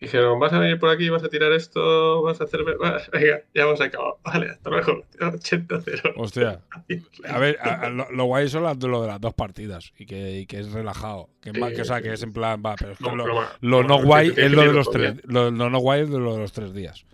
Dijeron, 0.04 0.38
vas 0.40 0.52
a 0.54 0.60
venir 0.60 0.78
por 0.80 0.90
aquí, 0.90 1.10
vas 1.10 1.24
a 1.24 1.30
tirar 1.30 1.52
esto, 1.54 2.22
vas 2.22 2.40
a 2.42 2.44
hacerme... 2.44 2.76
va, 2.76 3.02
Venga, 3.14 3.42
ya 3.54 3.64
hemos 3.64 3.80
acabado. 3.82 4.20
Vale, 4.24 4.50
hasta 4.50 4.70
luego. 4.70 5.04
80-0. 5.20 6.14
Hostia. 6.18 6.62
A 7.30 7.40
ver, 7.40 7.58
a- 7.62 7.82
a 7.86 7.90
lo, 7.90 8.12
lo 8.12 8.26
guay 8.26 8.50
son 8.50 8.64
las, 8.64 8.78
lo 8.84 9.02
de 9.02 9.08
las 9.08 9.22
dos 9.22 9.34
partidas 9.34 9.94
y 9.98 10.06
que, 10.06 10.40
y 10.40 10.46
que 10.46 10.60
es 10.60 10.72
relajado. 10.72 11.30
Que, 11.42 11.52
es 11.52 11.58
más- 11.58 11.74
que, 11.74 11.82
o 11.82 11.86
sea, 11.86 12.02
que 12.02 12.12
es 12.14 12.22
en 12.22 12.34
plan, 12.34 12.62
va, 12.66 12.76
pero 12.78 12.92
es 12.92 12.98
que 12.98 13.04
No, 13.06 13.16
lo, 13.16 13.84
no 13.84 14.04
guay 14.04 14.34
es 14.36 14.52
lo 14.52 14.62
de 14.64 14.74
los 14.74 14.90
tres. 14.92 15.16
Lo, 15.26 15.50
lo 15.52 15.70
no 15.70 15.80
guay 15.80 16.02
es 16.02 16.10
de 16.12 16.20
lo 16.20 16.34
de 16.34 16.40
los 16.40 16.52
tres 16.52 16.74
días. 16.74 17.06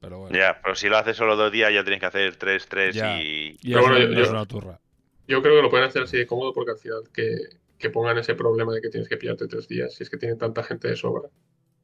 Pero 0.00 0.18
bueno, 0.18 0.36
Ya, 0.36 0.58
pero 0.60 0.74
si 0.74 0.88
lo 0.88 0.96
haces 0.98 1.16
solo 1.16 1.36
dos 1.36 1.52
días 1.52 1.72
ya 1.72 1.84
tienes 1.84 2.00
que 2.00 2.06
hacer 2.06 2.34
tres, 2.34 2.66
tres 2.66 2.94
Ya. 2.96 3.22
y... 3.22 3.56
y 3.62 3.72
Pero 3.72 3.82
bueno, 3.82 3.98
yo- 4.00 4.20
es 4.20 4.26
yo- 4.26 4.30
una 4.32 4.46
turra. 4.46 4.80
Yo 5.28 5.40
creo 5.42 5.54
que 5.54 5.62
lo 5.62 5.70
pueden 5.70 5.86
hacer 5.86 6.02
así 6.02 6.16
de 6.16 6.26
cómodo 6.26 6.52
porque 6.52 6.72
al 6.72 6.78
final 6.78 7.02
que, 7.14 7.36
que 7.78 7.88
pongan 7.88 8.18
ese 8.18 8.34
problema 8.34 8.74
de 8.74 8.80
que 8.80 8.88
tienes 8.88 9.08
que 9.08 9.16
pillarte 9.16 9.46
tres 9.46 9.68
días 9.68 9.94
si 9.94 10.02
es 10.02 10.10
que 10.10 10.16
tienen 10.16 10.36
tanta 10.38 10.64
gente 10.64 10.88
de 10.88 10.96
sobra. 10.96 11.28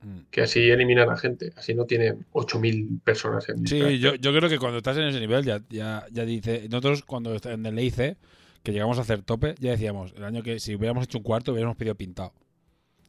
Mm. 0.03 0.19
Que 0.31 0.43
así 0.43 0.71
eliminan 0.71 1.11
a 1.11 1.17
gente. 1.17 1.53
Así 1.57 1.75
no 1.75 1.85
tienen 1.85 2.27
8.000 2.33 3.01
personas 3.03 3.49
en 3.49 3.67
Sí, 3.67 3.99
yo, 3.99 4.15
yo 4.15 4.33
creo 4.33 4.49
que 4.49 4.59
cuando 4.59 4.79
estás 4.79 4.97
en 4.97 5.05
ese 5.05 5.21
nivel 5.21 5.45
ya, 5.45 5.61
ya, 5.69 6.07
ya 6.11 6.25
dice. 6.25 6.69
Nosotros 6.71 7.03
cuando 7.03 7.37
en 7.45 7.67
el 7.67 7.79
EIC, 7.79 8.17
que 8.63 8.73
llegamos 8.73 8.99
a 8.99 9.03
hacer 9.03 9.23
tope, 9.23 9.55
ya 9.59 9.73
decíamos, 9.73 10.15
el 10.17 10.25
año 10.25 10.43
que 10.43 10.61
si 10.61 10.75
hubiéramos 10.75 11.05
hecho 11.05 11.19
un 11.19 11.25
cuarto, 11.25 11.53
hubiéramos 11.53 11.77
pedido 11.77 11.95
pintado. 11.95 12.33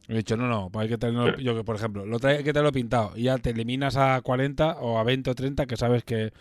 He 0.08 0.16
dicho, 0.16 0.36
no, 0.36 0.48
no, 0.48 0.70
pues 0.70 0.84
hay 0.84 0.88
que 0.88 0.98
tenerlo, 0.98 1.36
yo 1.38 1.54
que 1.54 1.62
por 1.62 1.76
ejemplo, 1.76 2.04
lo 2.04 2.18
trae, 2.18 2.38
hay 2.38 2.44
que 2.44 2.52
tenerlo 2.52 2.72
pintado. 2.72 3.12
Y 3.14 3.24
ya 3.24 3.38
te 3.38 3.50
eliminas 3.50 3.96
a 3.96 4.20
40 4.22 4.78
o 4.80 4.98
a 4.98 5.04
20 5.04 5.30
o 5.30 5.34
30, 5.34 5.66
que 5.66 5.76
sabes 5.76 6.02
que 6.02 6.32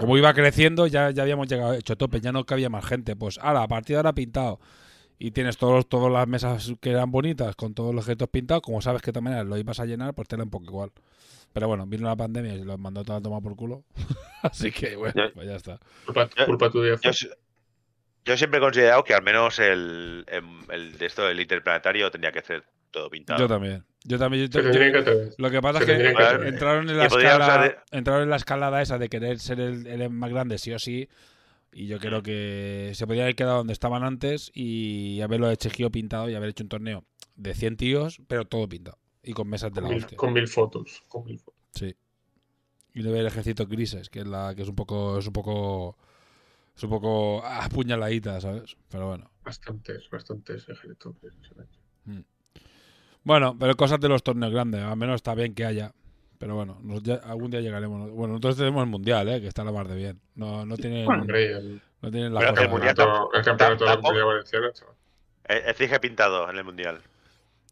como 0.00 0.16
iba 0.16 0.32
creciendo, 0.32 0.86
ya, 0.86 1.10
ya 1.10 1.22
habíamos 1.22 1.46
llegado 1.46 1.74
hecho 1.74 1.96
tope, 1.96 2.20
ya 2.20 2.32
no 2.32 2.44
cabía 2.44 2.70
más 2.70 2.84
gente. 2.84 3.16
Pues 3.16 3.38
ala, 3.40 3.62
a 3.62 3.68
partir 3.68 3.94
de 3.94 3.98
ahora 3.98 4.14
pintado. 4.14 4.58
Y 5.18 5.30
tienes 5.30 5.56
todos, 5.56 5.88
todas 5.88 6.12
las 6.12 6.26
mesas 6.26 6.72
que 6.80 6.90
eran 6.90 7.10
bonitas, 7.10 7.54
con 7.56 7.72
todos 7.74 7.94
los 7.94 8.04
objetos 8.04 8.28
pintados, 8.28 8.62
como 8.62 8.80
sabes 8.82 9.00
que 9.00 9.12
maneras 9.20 9.46
lo 9.46 9.56
ibas 9.56 9.78
a 9.80 9.86
llenar, 9.86 10.12
pues 10.14 10.28
te 10.28 10.34
era 10.34 10.44
un 10.44 10.50
poco 10.50 10.64
igual. 10.64 10.90
Pero 11.52 11.68
bueno, 11.68 11.86
vino 11.86 12.08
la 12.08 12.16
pandemia 12.16 12.54
y 12.54 12.64
los 12.64 12.78
mandó 12.80 13.04
todo 13.04 13.16
a 13.16 13.20
tomar 13.22 13.40
por 13.40 13.54
culo. 13.54 13.84
Así 14.42 14.72
que 14.72 14.96
bueno, 14.96 15.14
Ya- 15.16 15.32
pues 15.32 15.46
ya 15.46 15.54
está. 15.56 15.78
Culpa, 16.46 16.68
tuya. 16.70 16.96
Yo, 18.24 18.36
siempre 18.38 18.58
he 18.58 18.60
considerado 18.60 19.04
que 19.04 19.14
al 19.14 19.22
menos 19.22 19.58
el, 19.58 20.24
em- 20.28 20.62
el 20.70 20.96
de 20.98 21.06
esto 21.06 21.26
del 21.26 21.38
interplanetario 21.40 22.10
tendría 22.10 22.32
que 22.32 22.40
ser 22.40 22.64
todo 22.90 23.08
pintado. 23.10 23.38
Yo 23.38 23.46
también. 23.48 23.84
Yo 24.04 24.18
también. 24.18 24.48
yo- 24.48 24.62
Se 24.62 24.72
yo- 24.72 25.30
lo 25.38 25.50
que 25.50 25.60
pasa 25.62 25.78
se 25.80 25.92
es 25.92 25.98
que 25.98 26.48
entraron 26.48 26.88
en 26.90 26.96
la 26.98 27.04
escala, 27.06 27.84
entraron 27.92 28.22
en 28.22 28.30
la 28.30 28.36
escalada 28.36 28.82
esa 28.82 28.98
de 28.98 29.08
querer 29.08 29.38
ser 29.38 29.60
el, 29.60 29.86
el 29.86 30.10
más 30.10 30.30
grande 30.30 30.58
sí 30.58 30.72
o 30.72 30.78
sí. 30.78 31.08
Y 31.74 31.88
yo 31.88 31.98
creo 31.98 32.22
que 32.22 32.92
se 32.94 33.06
podría 33.06 33.24
haber 33.24 33.34
quedado 33.34 33.58
donde 33.58 33.72
estaban 33.72 34.04
antes 34.04 34.52
y 34.54 35.20
haberlo 35.22 35.50
hecho 35.50 35.70
pintado 35.90 36.30
y 36.30 36.34
haber 36.34 36.50
hecho 36.50 36.62
un 36.62 36.68
torneo 36.68 37.04
de 37.34 37.52
100 37.52 37.76
tíos, 37.76 38.22
pero 38.28 38.44
todo 38.44 38.68
pintado. 38.68 38.98
Y 39.22 39.32
con 39.32 39.48
mesas 39.48 39.72
de 39.72 39.80
la 39.80 39.88
mil, 39.88 39.98
hostia. 39.98 40.16
con 40.16 40.32
mil 40.32 40.46
fotos. 40.46 41.02
Con 41.08 41.24
mil 41.24 41.38
fotos. 41.38 41.60
Sí. 41.74 41.96
Y 42.94 43.02
no 43.02 43.10
ver 43.10 43.26
ejércitos 43.26 43.68
grises, 43.68 44.08
que 44.08 44.20
es 44.20 44.26
la 44.26 44.54
que 44.54 44.62
es 44.62 44.68
un 44.68 44.76
poco 44.76 45.18
es 45.18 45.26
un 45.26 45.32
poco 45.32 45.96
es 46.76 46.82
un 46.84 46.90
poco 46.90 47.44
apuñaladita, 47.44 48.40
¿sabes? 48.40 48.76
Pero 48.88 49.08
bueno. 49.08 49.30
Bastantes, 49.44 50.08
bastantes 50.10 50.68
ejércitos. 50.68 51.16
Bueno, 53.24 53.56
pero 53.58 53.74
cosas 53.74 53.98
de 54.00 54.08
los 54.08 54.22
torneos 54.22 54.52
grandes, 54.52 54.82
al 54.82 54.96
menos 54.96 55.16
está 55.16 55.34
bien 55.34 55.54
que 55.54 55.64
haya. 55.64 55.94
Pero 56.38 56.54
bueno, 56.56 56.78
nos- 56.82 57.02
ya- 57.02 57.20
algún 57.24 57.50
día 57.50 57.60
llegaremos. 57.60 58.10
Bueno, 58.10 58.32
nosotros 58.34 58.56
tenemos 58.56 58.82
el 58.84 58.90
mundial, 58.90 59.28
¿eh? 59.28 59.40
que 59.40 59.46
está 59.46 59.62
a 59.62 59.64
la 59.64 59.72
mar 59.72 59.88
de 59.88 59.96
bien. 59.96 60.20
No, 60.34 60.66
no 60.66 60.76
tienen, 60.76 61.06
el, 61.10 61.80
no 62.02 62.10
tienen 62.10 62.34
la 62.34 62.40
cosa. 62.40 62.62
el 62.62 62.68
campeonato, 62.70 63.30
el 63.32 63.42
campeonato 63.44 63.84
de 63.84 63.90
la 63.90 63.96
Comunidad 63.96 64.26
Valenciana, 64.26 64.70
el 65.44 65.74
Cije 65.74 66.00
pintado 66.00 66.50
en 66.50 66.56
el 66.56 66.64
mundial. 66.64 67.00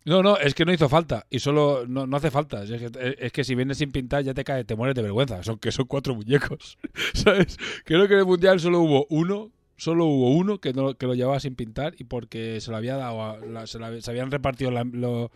No, 0.05 0.23
no, 0.23 0.36
es 0.36 0.55
que 0.55 0.65
no 0.65 0.73
hizo 0.73 0.89
falta. 0.89 1.26
Y 1.31 1.39
solo 1.39 1.84
no, 1.86 2.07
no 2.08 2.16
hace 2.16 2.31
falta. 2.31 2.65
Es 2.65 2.70
que, 2.70 3.16
es 3.20 3.32
que 3.32 3.44
si 3.44 3.55
vienes 3.55 3.78
sin 3.78 3.92
pintar 3.92 4.23
ya 4.24 4.34
te 4.34 4.42
cae, 4.42 4.65
te 4.65 4.74
mueres 4.74 4.97
de 4.97 5.02
vergüenza. 5.02 5.42
Son 5.44 5.58
que 5.58 5.70
son 5.70 5.86
cuatro 5.86 6.15
muñecos. 6.15 6.76
¿Sabes? 7.15 7.57
Creo 7.84 8.08
que 8.08 8.15
en 8.15 8.20
el 8.20 8.26
mundial 8.26 8.58
solo 8.60 8.81
hubo 8.81 9.07
uno. 9.10 9.50
Solo 9.76 10.05
hubo 10.05 10.31
uno 10.36 10.58
que, 10.58 10.73
no, 10.73 10.94
que 10.94 11.07
lo 11.07 11.15
llevaba 11.15 11.41
sin 11.41 11.55
pintar 11.57 11.94
y 11.99 12.05
porque 12.05 12.60
se 12.60 12.70
lo 12.70 12.76
había 12.76 12.97
dado 12.97 13.23
a- 13.23 13.39
la- 13.39 13.66
se, 13.66 13.78
la- 13.81 14.00
se 14.00 14.10
habían 14.10 14.31
repartido 14.31 14.70
la- 14.70 14.84
lo- 14.84 15.31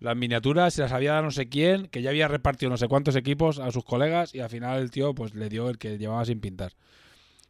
las 0.00 0.16
miniaturas, 0.16 0.74
se 0.74 0.82
las 0.82 0.92
había 0.92 1.12
dado 1.12 1.24
no 1.24 1.30
sé 1.30 1.48
quién, 1.48 1.86
que 1.86 2.02
ya 2.02 2.10
había 2.10 2.26
repartido 2.28 2.70
no 2.70 2.76
sé 2.76 2.88
cuántos 2.88 3.16
equipos 3.16 3.58
a 3.58 3.70
sus 3.70 3.84
colegas 3.84 4.34
y 4.34 4.40
al 4.40 4.48
final 4.50 4.80
el 4.80 4.90
tío 4.90 5.14
pues 5.14 5.34
le 5.34 5.48
dio 5.48 5.68
el 5.70 5.78
que 5.78 5.98
llevaba 5.98 6.24
sin 6.24 6.40
pintar. 6.40 6.72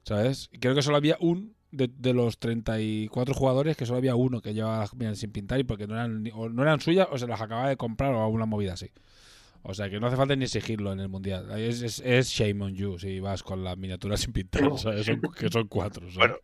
¿Sabes? 0.02 0.48
Y 0.52 0.58
creo 0.58 0.74
que 0.74 0.82
solo 0.82 0.96
había 0.96 1.16
un 1.20 1.54
de, 1.72 1.88
de 1.96 2.14
los 2.14 2.38
34 2.38 3.34
jugadores 3.34 3.76
que 3.76 3.86
solo 3.86 3.98
había 3.98 4.16
uno 4.16 4.40
que 4.40 4.54
llevaba 4.54 4.78
las 4.80 4.94
minas 4.94 5.18
sin 5.18 5.30
pintar 5.30 5.60
y 5.60 5.64
porque 5.64 5.86
no 5.86 5.94
eran, 5.94 6.24
o 6.34 6.48
no 6.48 6.62
eran 6.62 6.80
suyas 6.80 7.06
o 7.10 7.18
se 7.18 7.26
las 7.28 7.40
acababa 7.40 7.68
de 7.68 7.76
comprar 7.76 8.12
o 8.14 8.22
alguna 8.24 8.46
movida 8.46 8.72
así. 8.72 8.90
O 9.62 9.74
sea 9.74 9.90
que 9.90 10.00
no 10.00 10.06
hace 10.06 10.16
falta 10.16 10.34
ni 10.34 10.44
exigirlo 10.46 10.90
en 10.92 11.00
el 11.00 11.08
mundial. 11.10 11.50
Es, 11.60 11.82
es, 11.82 12.00
es 12.04 12.28
shame 12.30 12.64
on 12.64 12.74
you 12.74 12.98
si 12.98 13.20
vas 13.20 13.42
con 13.42 13.62
las 13.62 13.76
miniaturas 13.76 14.20
sin 14.22 14.32
pintar, 14.32 14.62
No. 14.62 14.78
¿sabes? 14.78 15.04
Son- 15.06 15.20
que 15.20 15.48
son 15.50 15.68
cuatro. 15.68 16.00
¿sabes? 16.10 16.16
Bueno, 16.16 16.36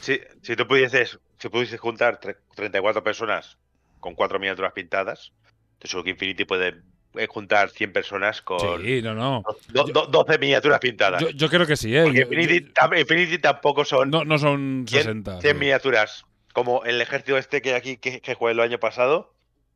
si, 0.00 0.18
si 0.40 0.54
tú 0.56 0.66
pudieses, 0.68 1.18
si 1.38 1.48
pudieses 1.48 1.80
juntar 1.80 2.20
tre- 2.20 2.36
34 2.54 3.02
personas 3.02 3.58
con 3.98 4.14
cuatro 4.14 4.38
miniaturas 4.38 4.72
pintadas, 4.72 5.32
te 5.80 6.02
que 6.04 6.10
Infinity 6.10 6.44
puede 6.44 6.76
eh, 7.14 7.26
juntar 7.28 7.70
100 7.70 7.92
personas 7.92 8.40
con 8.42 8.80
sí, 8.84 9.02
no, 9.02 9.14
no. 9.14 9.42
do- 9.72 9.84
do- 9.84 10.06
12 10.06 10.38
miniaturas 10.38 10.78
pintadas. 10.78 11.20
Yo, 11.20 11.30
yo 11.30 11.48
creo 11.48 11.66
que 11.66 11.74
sí, 11.76 11.96
¿eh? 11.96 12.04
Porque 12.04 12.18
Yo- 12.20 12.22
Infinity, 12.24 12.60
yo- 12.66 12.72
tam- 12.72 13.00
Infinity 13.00 13.38
tampoco 13.38 13.84
son 13.84 14.10
no, 14.10 14.24
no 14.24 14.38
son 14.38 14.84
100, 14.86 15.02
60. 15.02 15.40
100 15.40 15.54
sí. 15.54 15.58
miniaturas 15.58 16.24
como 16.52 16.84
el 16.84 17.00
ejército 17.00 17.36
este 17.38 17.62
que 17.62 17.74
aquí 17.74 17.96
que, 17.96 18.20
que 18.20 18.34
jugué 18.34 18.52
el 18.52 18.60
año 18.60 18.78
pasado, 18.78 19.32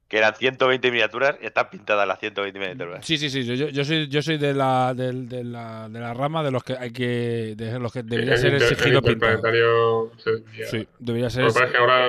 que 0.06 0.18
eran 0.18 0.34
120 0.36 0.90
miniaturas 0.92 1.36
y 1.42 1.46
están 1.46 1.70
pintadas 1.70 2.06
las 2.06 2.20
120 2.20 2.58
miniaturas. 2.58 3.04
Sí, 3.04 3.16
sí, 3.18 3.30
sí. 3.30 3.44
Yo, 3.44 3.54
yo- 3.54 3.68
yo 3.70 3.84
soy, 3.84 4.06
yo 4.08 4.22
soy 4.22 4.36
de 4.38 4.52
la, 4.54 4.92
del- 4.94 5.28
de, 5.28 5.42
la, 5.42 5.88
de 5.88 5.98
la 5.98 6.12
rama 6.14 6.44
de 6.44 6.50
los 6.52 6.62
que 6.62 6.74
hay 6.78 6.92
que. 6.92 7.54
de 7.56 7.78
los 7.80 7.92
que 7.92 8.02
debería 8.04 8.34
El 8.34 8.38
ser 8.38 8.54
exigido 8.54 8.98
el 8.98 9.04
pintado. 9.04 10.12
se 10.18 10.66
Sí, 10.66 10.88
debería 11.00 11.30
ser. 11.30 11.44
Pasa 11.46 11.64
es 11.64 11.70
que 11.72 11.78
ahora 11.78 12.08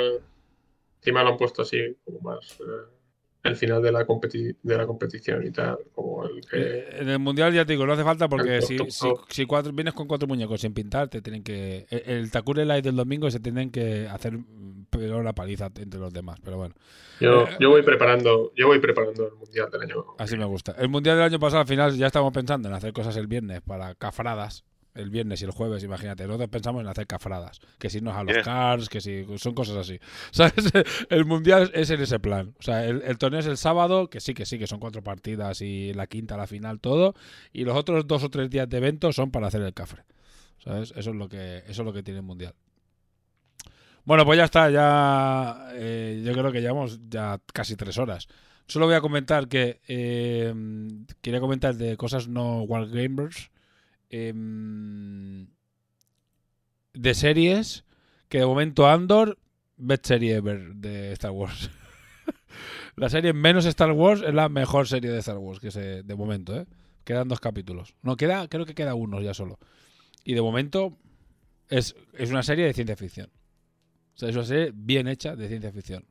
encima 1.00 1.24
lo 1.24 1.30
han 1.30 1.38
puesto 1.38 1.62
así, 1.64 1.80
como 2.04 2.20
más 2.20 2.60
eh, 2.60 2.64
el 3.46 3.56
final 3.56 3.82
de 3.82 3.92
la, 3.92 4.06
competi- 4.06 4.56
de 4.62 4.78
la 4.78 4.86
competición 4.86 5.46
y 5.46 5.52
tal, 5.52 5.78
como 5.94 6.26
el 6.26 6.42
que... 6.42 6.58
Eh, 6.58 6.88
En 7.02 7.10
el 7.10 7.20
mundial 7.20 7.54
ya 7.54 7.66
te 7.66 7.74
digo, 7.74 7.86
no 7.86 7.94
hace 7.94 8.04
falta 8.04 8.28
porque 8.28 8.62
si, 8.62 8.78
si, 9.30 9.46
cuatro, 9.46 9.72
vienes 9.72 9.94
con 9.94 10.08
cuatro 10.08 10.28
muñecos 10.28 10.62
sin 10.62 10.74
pintar, 10.74 11.08
te 11.10 11.22
tienen 11.22 11.44
que. 11.44 11.86
El, 11.90 12.02
el 12.06 12.32
Takure 12.32 12.66
Light 12.66 12.84
del 12.84 12.96
domingo 12.96 13.30
se 13.32 13.40
tienen 13.40 13.72
que 13.72 14.08
hacer 14.08 14.38
pegar 14.90 15.20
una 15.20 15.34
paliza 15.34 15.68
entre 15.78 16.00
los 16.00 16.12
demás, 16.14 16.40
pero 16.44 16.58
bueno, 16.58 16.76
Yo, 17.20 17.44
Eh, 17.44 17.58
yo 17.60 17.70
voy 17.70 17.82
preparando, 17.84 18.52
yo 18.56 18.68
voy 18.68 18.80
preparando 18.80 19.28
el 19.28 19.34
mundial 19.36 19.70
del 19.72 19.82
año. 19.82 20.06
así 20.18 20.38
me 20.38 20.46
gusta. 20.46 20.74
El 20.78 20.90
mundial 20.90 21.18
del 21.18 21.26
año 21.26 21.40
pasado 21.40 21.62
al 21.62 21.68
final 21.68 21.96
ya 21.98 22.08
estábamos 22.08 22.34
pensando 22.34 22.68
en 22.68 22.74
hacer 22.76 22.94
cosas 22.94 23.16
el 23.18 23.28
viernes 23.28 23.62
para 23.62 23.96
cafradas 23.96 24.64
el 24.96 25.10
viernes 25.10 25.42
y 25.42 25.46
el 25.46 25.52
jueves, 25.52 25.84
imagínate. 25.84 26.26
Nosotros 26.26 26.50
pensamos 26.50 26.82
en 26.82 26.88
hacer 26.88 27.06
cafradas, 27.06 27.60
que 27.78 27.90
si 27.90 28.02
nos 28.02 28.16
a 28.16 28.24
los 28.24 28.38
cars, 28.44 28.90
que 28.90 29.02
si 29.02 29.26
son 29.38 29.54
cosas 29.54 29.78
así. 29.78 30.00
¿Sabes? 30.32 30.72
El 31.10 31.26
mundial 31.26 31.72
es 31.74 31.90
en 31.90 32.02
ese 32.02 32.20
plan. 32.20 32.56
O 32.60 32.64
sea, 32.64 32.86
el, 32.86 33.02
el 33.04 33.18
torneo 33.18 33.40
es 33.40 33.46
el 33.46 33.58
sábado, 33.58 34.10
que 34.10 34.20
sí, 34.20 34.34
que 34.34 34.46
sí, 34.46 34.58
que 34.58 34.68
son 34.68 34.80
cuatro 34.80 35.04
partidas 35.04 35.62
y 35.62 35.94
la 35.94 36.08
quinta, 36.08 36.38
la 36.38 36.48
final, 36.48 36.80
todo. 36.80 37.14
Y 37.54 37.66
los 37.66 37.76
otros 37.76 38.08
dos 38.08 38.24
o 38.24 38.30
tres 38.30 38.50
días 38.50 38.68
de 38.70 38.78
evento 38.78 39.12
son 39.14 39.32
para 39.32 39.48
hacer 39.48 39.62
el 39.62 39.74
cafre. 39.74 40.04
¿Sabes? 40.64 40.94
Eso 40.96 41.12
es 41.12 41.16
lo 41.16 41.30
que, 41.30 41.58
eso 41.68 41.82
es 41.82 41.86
lo 41.86 41.94
que 41.94 42.02
tiene 42.02 42.20
el 42.20 42.26
mundial. 42.26 42.56
Bueno, 44.06 44.24
pues 44.24 44.38
ya 44.38 44.46
está, 44.46 44.70
ya 44.70 45.70
eh, 45.74 46.22
yo 46.24 46.34
creo 46.34 46.52
que 46.52 46.62
llevamos 46.62 47.00
ya 47.10 47.40
casi 47.54 47.76
tres 47.76 47.98
horas. 47.98 48.28
Solo 48.68 48.86
voy 48.86 48.96
a 48.96 49.02
comentar 49.02 49.48
que 49.48 49.82
eh, 49.88 50.54
quería 51.22 51.40
comentar 51.40 51.76
de 51.76 51.98
cosas 51.98 52.28
no 52.28 52.62
Wargamers. 52.62 53.52
Em, 54.10 55.48
de 56.94 57.14
series 57.14 57.86
que 58.30 58.40
de 58.40 58.46
momento 58.46 58.88
Andor, 58.88 59.38
best 59.78 60.06
serie 60.06 60.36
ever 60.36 60.76
de 60.76 61.12
Star 61.14 61.32
Wars. 61.32 61.70
la 62.96 63.10
serie 63.10 63.34
menos 63.34 63.66
Star 63.66 63.92
Wars 63.92 64.22
es 64.22 64.34
la 64.34 64.50
mejor 64.50 64.88
serie 64.88 65.12
de 65.12 65.20
Star 65.20 65.38
Wars 65.38 65.60
que 65.60 65.72
se, 65.72 66.04
de 66.04 66.16
momento, 66.16 66.56
¿eh? 66.56 66.66
Quedan 67.04 67.28
dos 67.28 67.40
capítulos. 67.40 67.94
No, 68.02 68.18
queda, 68.18 68.48
creo 68.48 68.66
que 68.66 68.74
queda 68.74 68.96
uno 68.96 69.22
ya 69.22 69.34
solo. 69.34 69.60
Y 70.24 70.34
de 70.34 70.42
momento 70.42 70.98
es, 71.70 71.96
es 72.14 72.32
una 72.32 72.42
serie 72.42 72.66
de 72.66 72.74
ciencia 72.74 72.96
ficción. 72.96 73.30
O 74.16 74.18
sea, 74.18 74.30
es 74.30 74.36
una 74.36 74.46
serie 74.46 74.72
bien 74.74 75.08
hecha 75.08 75.36
de 75.36 75.48
ciencia 75.48 75.72
ficción. 75.72 76.06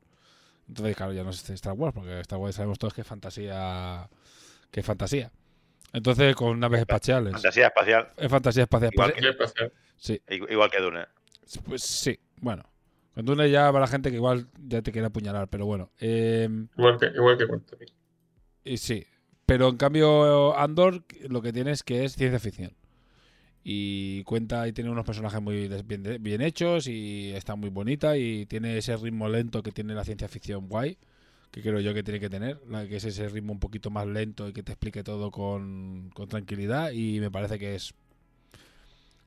Entonces, 0.67 0.95
claro, 0.95 1.13
ya 1.13 1.23
no 1.23 1.31
es 1.31 1.49
Star 1.49 1.73
Wars, 1.73 1.93
porque 1.93 2.19
Star 2.21 2.39
Wars 2.39 2.55
sabemos 2.55 2.79
todos 2.79 2.93
que 2.93 3.01
es 3.01 3.07
fantasía. 3.07 4.09
Que 4.71 4.79
es 4.79 4.85
fantasía. 4.85 5.31
Entonces, 5.95 6.35
con 6.35 6.59
naves 6.59 6.81
espaciales. 6.81 7.33
Fantasía 7.33 7.67
espacial, 7.67 8.09
Es 8.17 8.29
fantasía 8.29 8.63
espacial. 8.63 8.91
Igual 8.93 9.13
Pues, 9.13 9.23
¿Qué 9.25 9.33
pasa? 9.33 9.71
sí, 9.97 10.21
igual 10.29 10.69
que 10.69 10.81
Dune. 10.81 11.05
pues 11.65 11.83
sí. 11.83 12.19
Bueno. 12.41 12.63
Con 13.13 13.25
Dune 13.25 13.49
ya 13.49 13.71
va 13.71 13.79
la 13.79 13.87
gente 13.87 14.09
que 14.09 14.17
igual 14.17 14.47
ya 14.59 14.81
te 14.81 14.91
quiere 14.91 15.07
apuñalar, 15.07 15.47
pero 15.47 15.65
bueno. 15.65 15.89
Eh, 16.01 16.49
Igual 16.77 16.99
que, 16.99 17.05
igual 17.15 17.37
que 17.37 17.45
y 18.65 18.77
sí. 18.77 19.05
Pero 19.45 19.69
en 19.69 19.77
cambio, 19.77 20.57
Andor 20.57 21.05
lo 21.29 21.41
que 21.41 21.53
tiene 21.53 21.71
es 21.71 21.83
que 21.83 22.03
es 22.03 22.13
ciencia 22.15 22.39
ficción. 22.39 22.75
Y 23.63 24.23
cuenta 24.23 24.67
y 24.67 24.73
tiene 24.73 24.89
unos 24.89 25.05
personajes 25.05 25.41
muy 25.41 25.67
bien 26.19 26.41
hechos 26.41 26.87
y 26.87 27.31
está 27.33 27.55
muy 27.55 27.69
bonita 27.69 28.17
y 28.17 28.45
tiene 28.47 28.77
ese 28.77 28.97
ritmo 28.97 29.29
lento 29.29 29.63
que 29.63 29.71
tiene 29.71 29.93
la 29.95 30.03
ciencia 30.03 30.27
ficción 30.27 30.67
guay, 30.67 30.97
que 31.55 31.61
creo 31.61 31.79
yo 31.79 31.93
que 31.93 32.03
tiene 32.03 32.19
que 32.19 32.29
tener, 32.29 32.59
que 32.89 32.97
es 32.97 33.05
ese 33.05 33.29
ritmo 33.29 33.53
un 33.53 33.61
poquito 33.61 33.89
más 33.89 34.05
lento 34.05 34.49
y 34.49 34.51
que 34.51 34.61
te 34.61 34.73
explique 34.73 35.05
todo 35.05 35.31
con, 35.31 36.11
tranquilidad 36.27 36.91
y 36.91 37.21
me 37.21 37.31
parece 37.31 37.57
que 37.57 37.75
es, 37.75 37.93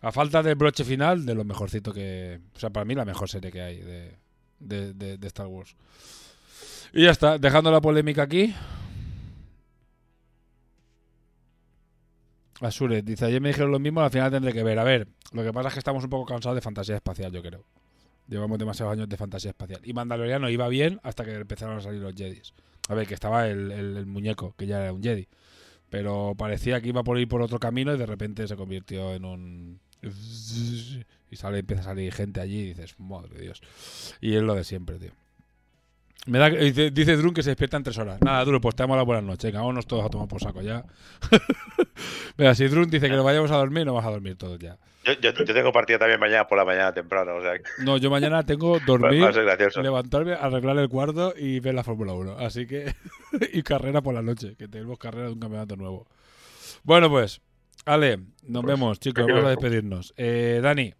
a 0.02 0.12
falta 0.12 0.42
del 0.42 0.54
broche 0.54 0.84
final, 0.84 1.24
de 1.24 1.34
lo 1.34 1.44
mejorcito 1.44 1.90
que... 1.90 2.38
O 2.54 2.58
sea, 2.58 2.68
para 2.68 2.84
mí 2.84 2.94
la 2.94 3.06
mejor 3.06 3.30
serie 3.30 3.50
que 3.50 3.62
hay 3.62 3.80
de, 4.60 5.18
Star 5.22 5.46
Wars. 5.46 5.74
Y 6.92 7.04
ya 7.04 7.12
está, 7.12 7.38
dejando 7.38 7.70
la 7.70 7.80
polémica 7.80 8.24
aquí. 8.24 8.54
Asure 12.60 13.00
dice, 13.00 13.24
ayer 13.24 13.40
me 13.40 13.48
dijeron 13.48 13.72
lo 13.72 13.78
mismo, 13.78 14.02
al 14.02 14.10
final 14.10 14.30
tendré 14.30 14.52
que 14.52 14.62
ver. 14.62 14.78
A 14.78 14.84
ver, 14.84 15.08
lo 15.32 15.42
que 15.42 15.52
pasa 15.54 15.68
es 15.68 15.74
que 15.74 15.80
estamos 15.80 16.04
un 16.04 16.10
poco 16.10 16.26
cansados 16.26 16.56
de 16.56 16.60
fantasía 16.60 16.96
espacial, 16.96 17.32
yo 17.32 17.40
creo. 17.40 17.64
Llevamos 18.28 18.58
demasiados 18.58 18.92
años 18.92 19.08
de 19.08 19.16
fantasía 19.16 19.50
espacial. 19.50 19.80
Y 19.84 19.92
Mandaloriano 19.94 20.48
iba 20.50 20.68
bien 20.68 21.00
hasta 21.02 21.24
que 21.24 21.34
empezaron 21.34 21.78
a 21.78 21.80
salir 21.80 22.00
los 22.00 22.14
Jedis. 22.14 22.52
A 22.88 22.94
ver, 22.94 23.06
que 23.06 23.14
estaba 23.14 23.48
el, 23.48 23.70
el- 23.72 24.06
muñeco, 24.06 24.54
que 24.56 24.66
ya 24.66 24.82
era 24.82 24.92
un 24.92 25.02
Jedi. 25.02 25.28
Pero 25.90 26.34
parecía 26.36 26.80
que 26.80 26.88
iba 26.88 27.02
por 27.02 27.18
ir 27.18 27.28
por 27.28 27.40
otro 27.42 27.58
camino 27.58 27.94
y 27.94 27.98
de 27.98 28.06
repente 28.06 28.46
se 28.46 28.56
convirtió 28.56 29.14
en 29.14 29.24
un... 29.24 29.80
Y 31.30 31.36
sale, 31.36 31.58
empieza 31.58 31.82
a 31.82 31.84
salir 31.86 32.12
gente 32.12 32.40
allí 32.40 32.58
y 32.60 32.66
dices, 32.68 32.98
madre 32.98 33.34
de 33.34 33.42
Dios. 33.42 33.62
Y 34.20 34.34
es 34.34 34.42
lo 34.42 34.54
de 34.54 34.64
siempre, 34.64 34.98
tío. 34.98 35.12
Me 36.28 36.38
da, 36.38 36.50
dice, 36.50 36.90
dice 36.90 37.16
Drun 37.16 37.32
que 37.32 37.42
se 37.42 37.50
despierta 37.50 37.78
en 37.78 37.84
tres 37.84 37.96
horas. 37.96 38.20
Nada, 38.20 38.44
Drun, 38.44 38.60
pues 38.60 38.74
te 38.76 38.82
damos 38.82 38.96
la 38.98 39.02
buenas 39.02 39.24
noches. 39.24 39.44
Venga, 39.44 39.60
vámonos 39.60 39.86
todos 39.86 40.04
a 40.04 40.10
tomar 40.10 40.28
por 40.28 40.40
saco 40.42 40.60
ya. 40.60 40.84
Venga, 42.36 42.54
si 42.54 42.68
Drun 42.68 42.90
dice 42.90 43.08
que 43.08 43.16
nos 43.16 43.24
vayamos 43.24 43.50
a 43.50 43.56
dormir, 43.56 43.86
nos 43.86 43.94
vas 43.94 44.04
a 44.04 44.10
dormir 44.10 44.36
todos 44.36 44.58
ya. 44.58 44.76
Yo, 45.04 45.14
yo, 45.14 45.32
yo 45.32 45.54
tengo 45.54 45.72
partida 45.72 45.98
también 45.98 46.20
mañana 46.20 46.46
por 46.46 46.58
la 46.58 46.66
mañana 46.66 46.92
temprano, 46.92 47.36
o 47.36 47.40
sea, 47.40 47.56
que 47.56 47.62
No, 47.82 47.96
yo 47.96 48.10
mañana 48.10 48.42
tengo 48.44 48.78
dormir, 48.86 49.24
levantarme, 49.82 50.34
arreglar 50.34 50.76
el 50.78 50.88
cuarto 50.90 51.32
y 51.34 51.60
ver 51.60 51.74
la 51.74 51.82
Fórmula 51.82 52.12
1. 52.12 52.38
Así 52.38 52.66
que. 52.66 52.94
y 53.52 53.62
carrera 53.62 54.02
por 54.02 54.12
la 54.12 54.20
noche, 54.22 54.54
que 54.56 54.68
tenemos 54.68 54.98
carrera 54.98 55.28
de 55.28 55.32
un 55.32 55.40
campeonato 55.40 55.76
nuevo. 55.76 56.06
Bueno, 56.82 57.08
pues. 57.08 57.40
Ale, 57.86 58.18
nos 58.42 58.64
Pues, 58.64 58.74
vemos, 58.74 59.00
chicos. 59.00 59.24
Vamos 59.26 59.44
a 59.44 59.50
despedirnos. 59.50 60.12
Eh, 60.18 60.60
Dani, 60.62 60.92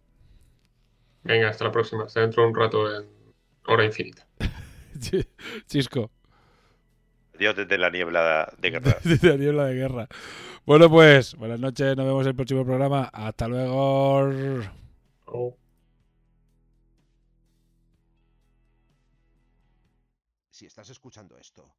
Venga, 1.23 1.50
hasta 1.50 1.65
la 1.65 1.73
próxima. 1.73 2.05
Hasta 2.05 2.20
dentro 2.20 2.44
de 2.44 2.48
un 2.48 2.55
rato 2.55 2.97
en 2.97 3.07
hora 3.66 3.84
infinita. 3.84 4.27
Chisco. 5.67 6.10
Dios 7.39 7.55
desde 7.55 7.78
la 7.78 7.91
niebla 7.91 8.52
de 8.58 8.70
guerra. 8.70 8.97
de 9.05 9.39
niebla 9.39 9.67
de 9.67 9.75
guerra. 9.75 10.08
Bueno, 10.67 10.91
pues, 10.91 11.34
buenas 11.36 11.60
noches. 11.60 11.97
Nos 11.97 12.07
vemos 12.07 12.23
en 12.23 12.28
el 12.28 12.34
próximo 12.34 12.65
programa. 12.65 13.05
Hasta 13.12 13.49
luego. 13.49 14.62
Oh. 15.26 15.57
Si 20.50 20.67
estás 20.67 20.91
escuchando 20.91 21.39
esto, 21.39 21.76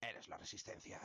eres 0.00 0.28
la 0.28 0.38
resistencia. 0.38 1.00